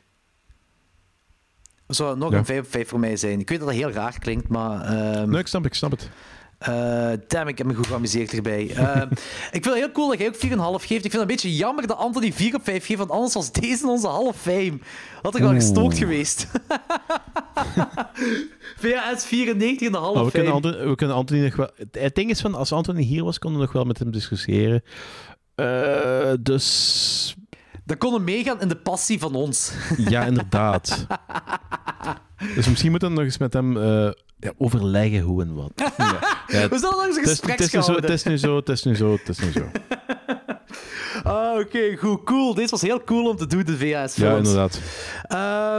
Zou 1.87 2.17
nog 2.17 2.31
ja. 2.31 2.37
een 2.37 2.45
5 2.45 2.59
op 2.59 2.71
5 2.71 2.87
voor 2.87 2.99
mij 2.99 3.17
zijn. 3.17 3.39
Ik 3.39 3.49
weet 3.49 3.59
dat 3.59 3.67
dat 3.67 3.77
heel 3.77 3.91
raar 3.91 4.19
klinkt, 4.19 4.47
maar... 4.47 4.93
Um, 5.17 5.29
nee, 5.29 5.39
ik 5.39 5.47
snap, 5.47 5.65
ik 5.65 5.73
snap 5.73 5.91
het. 5.91 6.09
Uh, 6.69 7.11
damn, 7.27 7.47
ik 7.47 7.57
heb 7.57 7.67
me 7.67 7.73
goed 7.73 7.87
geamuseerd 7.87 8.33
erbij. 8.33 8.69
Uh, 8.77 8.95
ik 9.51 9.63
vind 9.63 9.65
het 9.65 9.73
heel 9.73 9.91
cool 9.91 10.09
dat 10.09 10.19
jij 10.19 10.27
ook 10.27 10.81
4,5 10.81 10.85
geeft. 10.85 11.05
Ik 11.05 11.11
vind 11.11 11.13
het 11.13 11.21
een 11.21 11.27
beetje 11.27 11.55
jammer 11.55 11.87
dat 11.87 11.97
Anthony 11.97 12.33
4 12.33 12.55
op 12.55 12.63
5 12.63 12.85
geeft, 12.85 12.99
want 12.99 13.11
anders 13.11 13.33
was 13.33 13.51
deze 13.51 13.87
onze 13.87 14.07
half 14.07 14.37
fame. 14.37 14.79
Had 15.21 15.35
ik 15.35 15.41
wel 15.41 15.53
gestookt 15.53 15.97
geweest. 15.97 16.47
VHS 18.79 19.25
94 19.25 19.87
en 19.87 19.93
half 19.93 20.17
oh, 20.17 20.25
we, 20.25 20.31
kunnen 20.31 20.53
Anthony, 20.53 20.87
we 20.87 20.95
kunnen 20.95 21.15
Anthony 21.15 21.43
nog 21.43 21.55
wel... 21.55 21.69
Het 21.91 22.15
ding 22.15 22.29
is 22.29 22.41
van, 22.41 22.55
als 22.55 22.71
Anthony 22.71 23.01
hier 23.01 23.23
was, 23.23 23.39
konden 23.39 23.59
we 23.59 23.65
nog 23.65 23.73
wel 23.73 23.85
met 23.85 23.99
hem 23.99 24.11
discussiëren. 24.11 24.83
Uh, 25.55 26.33
dus. 26.39 27.35
Dat 27.85 27.97
kon 27.97 28.23
meegaan 28.23 28.61
in 28.61 28.67
de 28.67 28.75
passie 28.75 29.19
van 29.19 29.35
ons. 29.35 29.71
Ja, 30.09 30.23
inderdaad. 30.25 31.05
dus 32.55 32.67
misschien 32.67 32.91
moeten 32.91 33.09
we 33.09 33.15
nog 33.15 33.23
eens 33.23 33.37
met 33.37 33.53
hem 33.53 33.77
uh, 33.77 34.11
ja, 34.39 34.51
overleggen 34.57 35.19
hoe 35.19 35.41
en 35.41 35.53
wat. 35.53 35.71
Ja. 35.75 36.19
Ja, 36.47 36.67
we 36.67 36.77
zullen 36.77 36.95
nog 36.95 37.05
eens 37.05 37.17
een 37.17 37.23
gesprek 37.23 37.59
Het 37.59 37.67
is 37.67 37.73
nu 37.73 37.81
zo, 37.81 37.95
het 37.95 38.09
is 38.09 38.83
nu 38.83 38.95
zo, 38.95 39.11
het 39.11 39.29
is 39.29 39.39
nu 39.39 39.51
zo. 39.51 39.65
Ah, 41.23 41.51
oké, 41.51 41.59
okay, 41.59 41.95
goed, 41.95 42.23
cool. 42.23 42.53
Deze 42.53 42.69
was 42.69 42.81
heel 42.81 43.03
cool 43.03 43.29
om 43.29 43.35
te 43.35 43.47
doen, 43.47 43.63
de 43.63 43.77
VHS-films. 43.77 44.17
Ja, 44.17 44.37
inderdaad. 44.37 44.79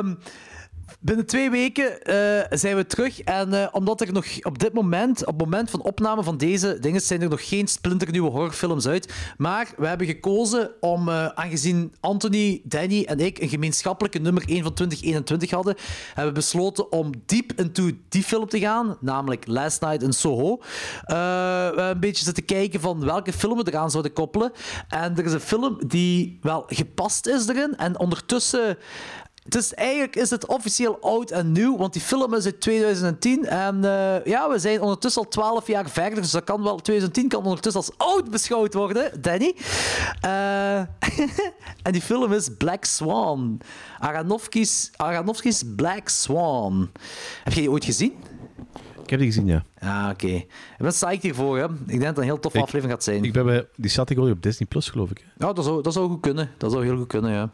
Um, 0.04 0.18
Binnen 1.04 1.26
twee 1.26 1.50
weken 1.50 1.84
uh, 1.84 2.58
zijn 2.58 2.76
we 2.76 2.86
terug. 2.86 3.20
En 3.20 3.48
uh, 3.52 3.66
omdat 3.72 4.00
er 4.00 4.12
nog 4.12 4.26
op 4.42 4.58
dit 4.58 4.72
moment, 4.72 5.20
op 5.20 5.26
het 5.26 5.44
moment 5.44 5.70
van 5.70 5.82
opname 5.82 6.22
van 6.22 6.36
deze 6.36 6.78
dingen, 6.80 7.00
zijn 7.00 7.22
er 7.22 7.28
nog 7.28 7.48
geen 7.48 7.68
splinternieuwe 7.68 8.30
horrorfilms 8.30 8.86
uit. 8.86 9.14
Maar 9.36 9.72
we 9.76 9.86
hebben 9.86 10.06
gekozen 10.06 10.70
om, 10.80 11.08
uh, 11.08 11.26
aangezien 11.26 11.94
Anthony, 12.00 12.60
Danny 12.64 13.04
en 13.04 13.20
ik 13.20 13.38
een 13.38 13.48
gemeenschappelijke 13.48 14.18
nummer 14.18 14.42
1 14.48 14.62
van 14.62 14.74
2021 14.74 15.50
hadden, 15.50 15.76
hebben 16.06 16.34
we 16.34 16.40
besloten 16.40 16.92
om 16.92 17.10
diep 17.26 17.52
into 17.56 17.90
die 18.08 18.22
film 18.22 18.48
te 18.48 18.58
gaan, 18.58 18.96
namelijk 19.00 19.46
Last 19.46 19.80
Night 19.80 20.02
in 20.02 20.12
Soho. 20.12 20.58
we 21.06 21.14
hebben 21.14 21.88
een 21.88 22.00
beetje 22.00 22.24
zitten 22.24 22.44
kijken 22.44 22.80
van 22.80 23.04
welke 23.04 23.32
film 23.32 23.58
we 23.58 23.64
eraan 23.66 23.90
zouden 23.90 24.12
koppelen. 24.12 24.52
En 24.88 25.16
er 25.16 25.24
is 25.24 25.32
een 25.32 25.40
film 25.40 25.78
die 25.86 26.38
wel 26.42 26.64
gepast 26.66 27.26
is 27.26 27.48
erin. 27.48 27.76
En 27.76 27.98
ondertussen 27.98 28.78
dus 29.48 29.74
eigenlijk 29.74 30.16
is 30.16 30.30
het 30.30 30.46
officieel 30.46 30.98
oud 31.00 31.30
en 31.30 31.52
nieuw, 31.52 31.76
want 31.76 31.92
die 31.92 32.02
film 32.02 32.34
is 32.34 32.44
uit 32.44 32.60
2010. 32.60 33.46
En 33.46 33.76
uh, 33.76 34.24
ja, 34.24 34.50
we 34.50 34.58
zijn 34.58 34.80
ondertussen 34.80 35.22
al 35.22 35.28
12 35.28 35.66
jaar 35.66 35.90
verder, 35.90 36.22
dus 36.22 36.30
dat 36.30 36.44
kan 36.44 36.62
wel, 36.62 36.76
2010 36.76 37.28
kan 37.28 37.44
ondertussen 37.44 37.80
als 37.80 37.92
oud 37.96 38.30
beschouwd 38.30 38.74
worden, 38.74 39.22
Danny. 39.22 39.54
Uh, 40.24 40.78
en 41.86 41.92
die 41.92 42.02
film 42.02 42.32
is 42.32 42.48
Black 42.58 42.84
Swan. 42.84 43.60
Aronofsky's 43.98 45.62
Black 45.76 46.08
Swan. 46.08 46.90
Heb 47.44 47.52
je 47.52 47.60
die 47.60 47.70
ooit 47.70 47.84
gezien? 47.84 48.33
Ik 49.04 49.10
heb 49.10 49.18
die 49.18 49.28
gezien, 49.28 49.46
ja. 49.46 49.64
Ah, 49.78 50.08
oké. 50.10 50.24
Okay. 50.24 50.36
Ik 50.36 50.78
ben 50.78 50.90
psyched 50.90 51.22
hiervoor, 51.22 51.58
hè. 51.58 51.64
Ik 51.64 51.70
denk 51.86 52.00
dat 52.00 52.08
het 52.08 52.18
een 52.18 52.24
heel 52.24 52.40
toffe 52.40 52.58
ik, 52.58 52.64
aflevering 52.64 52.94
gaat 52.94 53.04
zijn. 53.04 53.24
Ik 53.24 53.32
ben 53.32 53.44
bij, 53.44 53.66
die 53.76 53.90
zat 53.90 54.10
ik 54.10 54.18
al 54.18 54.30
op 54.30 54.42
Disney 54.42 54.68
Plus, 54.68 54.88
geloof 54.88 55.10
ik. 55.10 55.24
Ja, 55.38 55.52
dat 55.52 55.64
zou, 55.64 55.82
dat 55.82 55.92
zou 55.92 56.08
goed 56.08 56.20
kunnen. 56.20 56.50
Dat 56.58 56.72
zou 56.72 56.84
heel 56.84 56.96
goed 56.96 57.06
kunnen, 57.06 57.30
ja. 57.30 57.50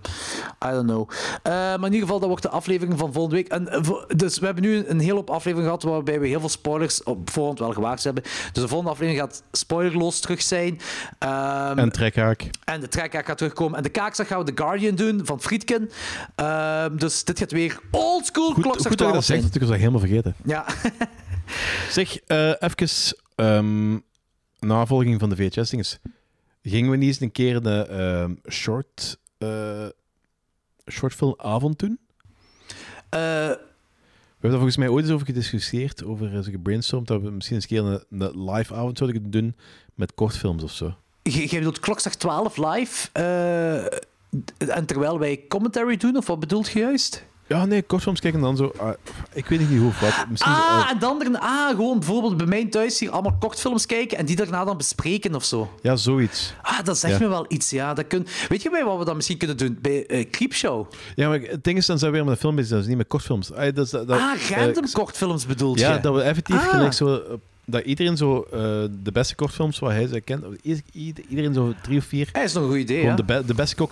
I 0.67 0.71
don't 0.71 0.87
know. 0.87 1.11
Uh, 1.11 1.53
maar 1.53 1.77
in 1.77 1.85
ieder 1.85 2.01
geval, 2.01 2.19
dat 2.19 2.29
wordt 2.29 2.43
de 2.43 2.49
aflevering 2.49 2.99
van 2.99 3.13
volgende 3.13 3.37
week. 3.37 3.49
En, 3.49 3.69
uh, 3.73 4.03
dus 4.17 4.39
we 4.39 4.45
hebben 4.45 4.65
nu 4.65 4.87
een 4.87 5.01
hele 5.01 5.15
hoop 5.15 5.31
aflevering 5.31 5.65
gehad 5.65 5.83
waarbij 5.83 6.21
we 6.21 6.27
heel 6.27 6.41
veel 6.41 6.49
spoilers 6.49 7.03
op 7.03 7.31
voorhand 7.31 7.59
wel 7.59 7.73
gewaagd 7.73 8.05
hebben. 8.05 8.23
Dus 8.23 8.63
de 8.63 8.69
volgende 8.69 8.91
aflevering 8.91 9.21
gaat 9.21 9.43
spoilerloos 9.53 10.21
terug 10.21 10.43
zijn. 10.43 10.81
Um, 11.19 11.79
en 11.79 11.93
trekhaak. 11.93 12.51
En 12.65 12.81
de 12.81 12.89
trekhaak 12.89 13.27
gaat 13.27 13.39
terugkomen. 13.39 13.77
En 13.77 13.83
de 13.83 13.89
kaakzag 13.89 14.27
gaan 14.27 14.45
we 14.45 14.53
The 14.53 14.63
Guardian 14.63 14.95
doen 14.95 15.21
van 15.25 15.41
Friedkin. 15.41 15.91
Uh, 16.41 16.85
dus 16.93 17.25
dit 17.25 17.39
gaat 17.39 17.53
weer 17.53 17.81
oldschool 17.91 18.53
klokslag 18.53 18.89
Goed 18.89 18.99
dat 18.99 19.07
je 19.07 19.13
dat 19.13 19.25
zegt, 19.25 19.55
ik 19.55 19.61
was 19.61 19.71
dat 19.71 19.79
helemaal 19.79 20.01
vergeten. 20.01 20.35
Ja. 20.45 20.65
Zeg, 21.91 22.19
uh, 22.27 22.53
even 22.59 23.17
um, 23.37 24.03
navolging 24.59 25.21
van 25.21 25.29
de 25.29 25.37
VHS-dinges. 25.37 25.99
Gingen 26.63 26.91
we 26.91 26.97
niet 26.97 27.09
eens 27.09 27.21
een 27.21 27.33
keer 27.33 27.63
de 27.63 27.87
uh, 28.47 28.53
short, 28.53 29.19
uh, 29.39 29.87
shortfilmavond 30.91 31.79
doen? 31.79 31.99
Eh, 33.09 33.21
We 33.21 34.47
hebben 34.47 34.51
daar 34.51 34.51
volgens 34.51 34.77
mij 34.77 34.89
ooit 34.89 35.05
eens 35.05 35.15
over 35.15 35.27
gediscussieerd, 35.27 36.05
over 36.05 36.43
gebrainstormd, 36.43 37.07
dat 37.07 37.23
we 37.23 37.31
misschien 37.31 37.57
eens 37.57 37.71
een 37.71 37.77
keer 37.77 38.05
een, 38.11 38.21
een 38.21 38.51
live 38.51 38.75
avond 38.75 38.99
zouden 38.99 39.23
kunnen 39.23 39.41
doen 39.41 39.57
met 39.95 40.15
kortfilms 40.15 40.63
of 40.63 40.73
zo. 40.73 40.95
Jij 41.23 41.49
bedoelt 41.49 41.81
klokslag 41.81 42.15
12 42.15 42.57
live, 42.57 43.09
uh, 43.13 43.85
en 44.77 44.87
terwijl 44.87 45.19
wij 45.19 45.45
commentary 45.49 45.97
doen, 45.97 46.17
of 46.17 46.27
wat 46.27 46.41
bedoelt 46.41 46.71
je 46.71 46.79
juist? 46.79 47.25
Ja, 47.51 47.65
nee, 47.65 47.83
kortfilms 47.83 48.21
kijken 48.21 48.41
en 48.41 48.47
dan 48.47 48.57
zo. 48.57 48.73
Uh, 48.77 48.89
ik 49.33 49.47
weet 49.47 49.59
niet 49.59 49.79
hoe 49.79 49.89
of 49.89 50.01
wat. 50.01 50.27
Misschien 50.29 50.53
ah, 50.53 50.79
zo, 50.79 50.85
uh, 50.85 50.91
en 50.91 50.99
dan 50.99 51.41
ah, 51.41 51.69
gewoon 51.69 51.99
bijvoorbeeld 51.99 52.37
bij 52.37 52.47
mij 52.47 52.67
thuis 52.67 52.99
hier 52.99 53.11
allemaal 53.11 53.37
kortfilms 53.39 53.87
kijken 53.87 54.19
en 54.19 54.27
die 54.27 54.37
daarna 54.37 54.65
dan 54.65 54.77
bespreken 54.77 55.35
of 55.35 55.45
zo. 55.45 55.71
Ja, 55.83 55.97
zoiets. 55.97 56.55
Ah, 56.63 56.85
dat 56.85 56.99
zegt 56.99 57.19
ja. 57.19 57.21
me 57.21 57.29
wel 57.29 57.45
iets, 57.49 57.71
ja. 57.71 57.95
Dat 57.95 58.07
kun... 58.07 58.27
Weet 58.49 58.63
je 58.63 58.71
bij 58.71 58.85
wat 58.85 58.99
we 58.99 59.05
dan 59.05 59.17
misschien 59.17 59.39
kunnen 59.39 59.57
doen? 59.57 59.79
Bij 59.81 60.05
uh, 60.09 60.31
Creepshow. 60.31 60.87
Ja, 61.15 61.29
maar 61.29 61.41
het 61.41 61.65
ding 61.65 61.79
is, 61.79 61.87
dan 61.87 61.99
zijn 61.99 62.11
we 62.11 62.17
weer 62.17 62.27
met 62.27 62.35
een 62.35 62.41
film 62.41 62.55
bezig, 62.55 62.71
dat 62.71 62.81
is 62.81 62.87
niet 62.87 62.97
met 62.97 63.07
kortfilms. 63.07 63.53
Ah, 63.53 63.75
dat, 63.75 63.91
dat, 63.91 64.11
ah 64.11 64.49
random 64.51 64.93
kortfilms 64.93 65.47
bedoelt 65.47 65.79
ja, 65.79 65.89
je? 65.89 65.95
Ja, 65.95 66.01
dat 66.01 66.15
we 66.15 66.23
effectief 66.23 66.57
ah. 66.57 66.69
gelijk 66.69 66.93
zo... 66.93 67.23
Dat 67.65 67.85
iedereen 67.85 68.17
zo 68.17 68.47
de 69.03 69.13
beste 69.13 69.35
kortfilms 69.35 69.79
wat 69.79 69.91
hij 69.91 70.07
ze 70.07 70.21
kent, 70.21 70.45
iedereen 71.29 71.55
zo 71.55 71.75
drie 71.83 71.99
of 71.99 72.05
vier. 72.05 72.29
Hij 72.33 72.45
is 72.45 72.53
nog 72.53 72.63
een 72.63 72.69
goed 72.69 72.79
idee, 72.79 73.01
Gewoon 73.01 73.17
ja? 73.17 73.17
de, 73.17 73.25
be 73.25 73.45
de 73.47 73.55
beste 73.55 73.89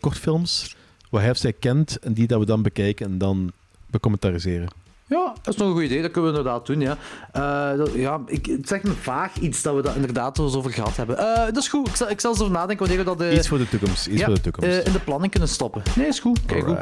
kortfilms 0.00 0.76
wat 1.12 1.30
of 1.30 1.36
zij 1.36 1.52
kent 1.52 1.98
en 1.98 2.12
die 2.12 2.26
dat 2.26 2.38
we 2.38 2.46
dan 2.46 2.62
bekijken 2.62 3.06
en 3.06 3.18
dan 3.18 3.52
becommentaliseren. 3.86 4.68
Ja, 5.06 5.34
dat 5.42 5.54
is 5.54 5.60
nog 5.60 5.68
een 5.68 5.74
goed 5.74 5.82
idee. 5.82 6.02
Dat 6.02 6.10
kunnen 6.10 6.32
we 6.32 6.38
inderdaad 6.38 6.66
doen, 6.66 6.80
ja. 6.80 6.96
Uh, 7.36 7.78
dat, 7.78 7.92
ja 7.94 8.20
ik, 8.26 8.46
het 8.46 8.68
zegt 8.68 8.82
me 8.82 8.90
vaag 8.90 9.36
iets 9.36 9.62
dat 9.62 9.74
we 9.74 9.82
dat 9.82 9.94
inderdaad 9.94 10.38
eens 10.38 10.54
over 10.54 10.72
gehad 10.72 10.96
hebben. 10.96 11.18
Uh, 11.18 11.36
dat 11.36 11.56
is 11.56 11.68
goed. 11.68 11.88
Ik 11.88 11.96
zal, 11.96 12.10
ik 12.10 12.20
zal 12.20 12.30
eens 12.30 12.40
over 12.40 12.52
nadenken 12.52 12.86
wanneer 12.86 13.04
we 13.04 13.16
dat... 13.16 13.22
Uh, 13.22 13.34
iets 13.34 13.48
voor 13.48 13.58
de 13.58 13.68
toekomst. 13.68 14.06
Iets 14.06 14.18
ja, 14.20 14.24
voor 14.24 14.34
de 14.34 14.40
toekomst. 14.40 14.86
in 14.86 14.92
de 14.92 15.00
planning 15.00 15.30
kunnen 15.30 15.48
stoppen. 15.48 15.82
Nee, 15.96 16.06
is 16.06 16.20
goed. 16.20 16.40
Kijk, 16.46 16.64
goed. 16.64 16.76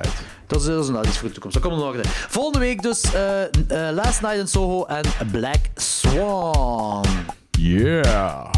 Dat 0.47 0.61
is, 0.61 0.67
dat 0.67 0.81
is 0.81 0.87
inderdaad 0.87 1.07
iets 1.07 1.19
voor 1.19 1.29
de 1.29 1.35
toekomst. 1.35 1.57
Dat 1.57 1.67
komt 1.67 1.83
nog 1.83 1.89
orde. 1.89 2.03
Volgende 2.05 2.59
week 2.59 2.83
dus 2.83 3.03
Last 3.93 4.21
Night 4.23 4.39
in 4.39 4.49
Soho 4.49 4.85
en 4.85 5.05
Black 5.31 5.61
Swan. 5.75 7.05
Yeah. 7.51 8.51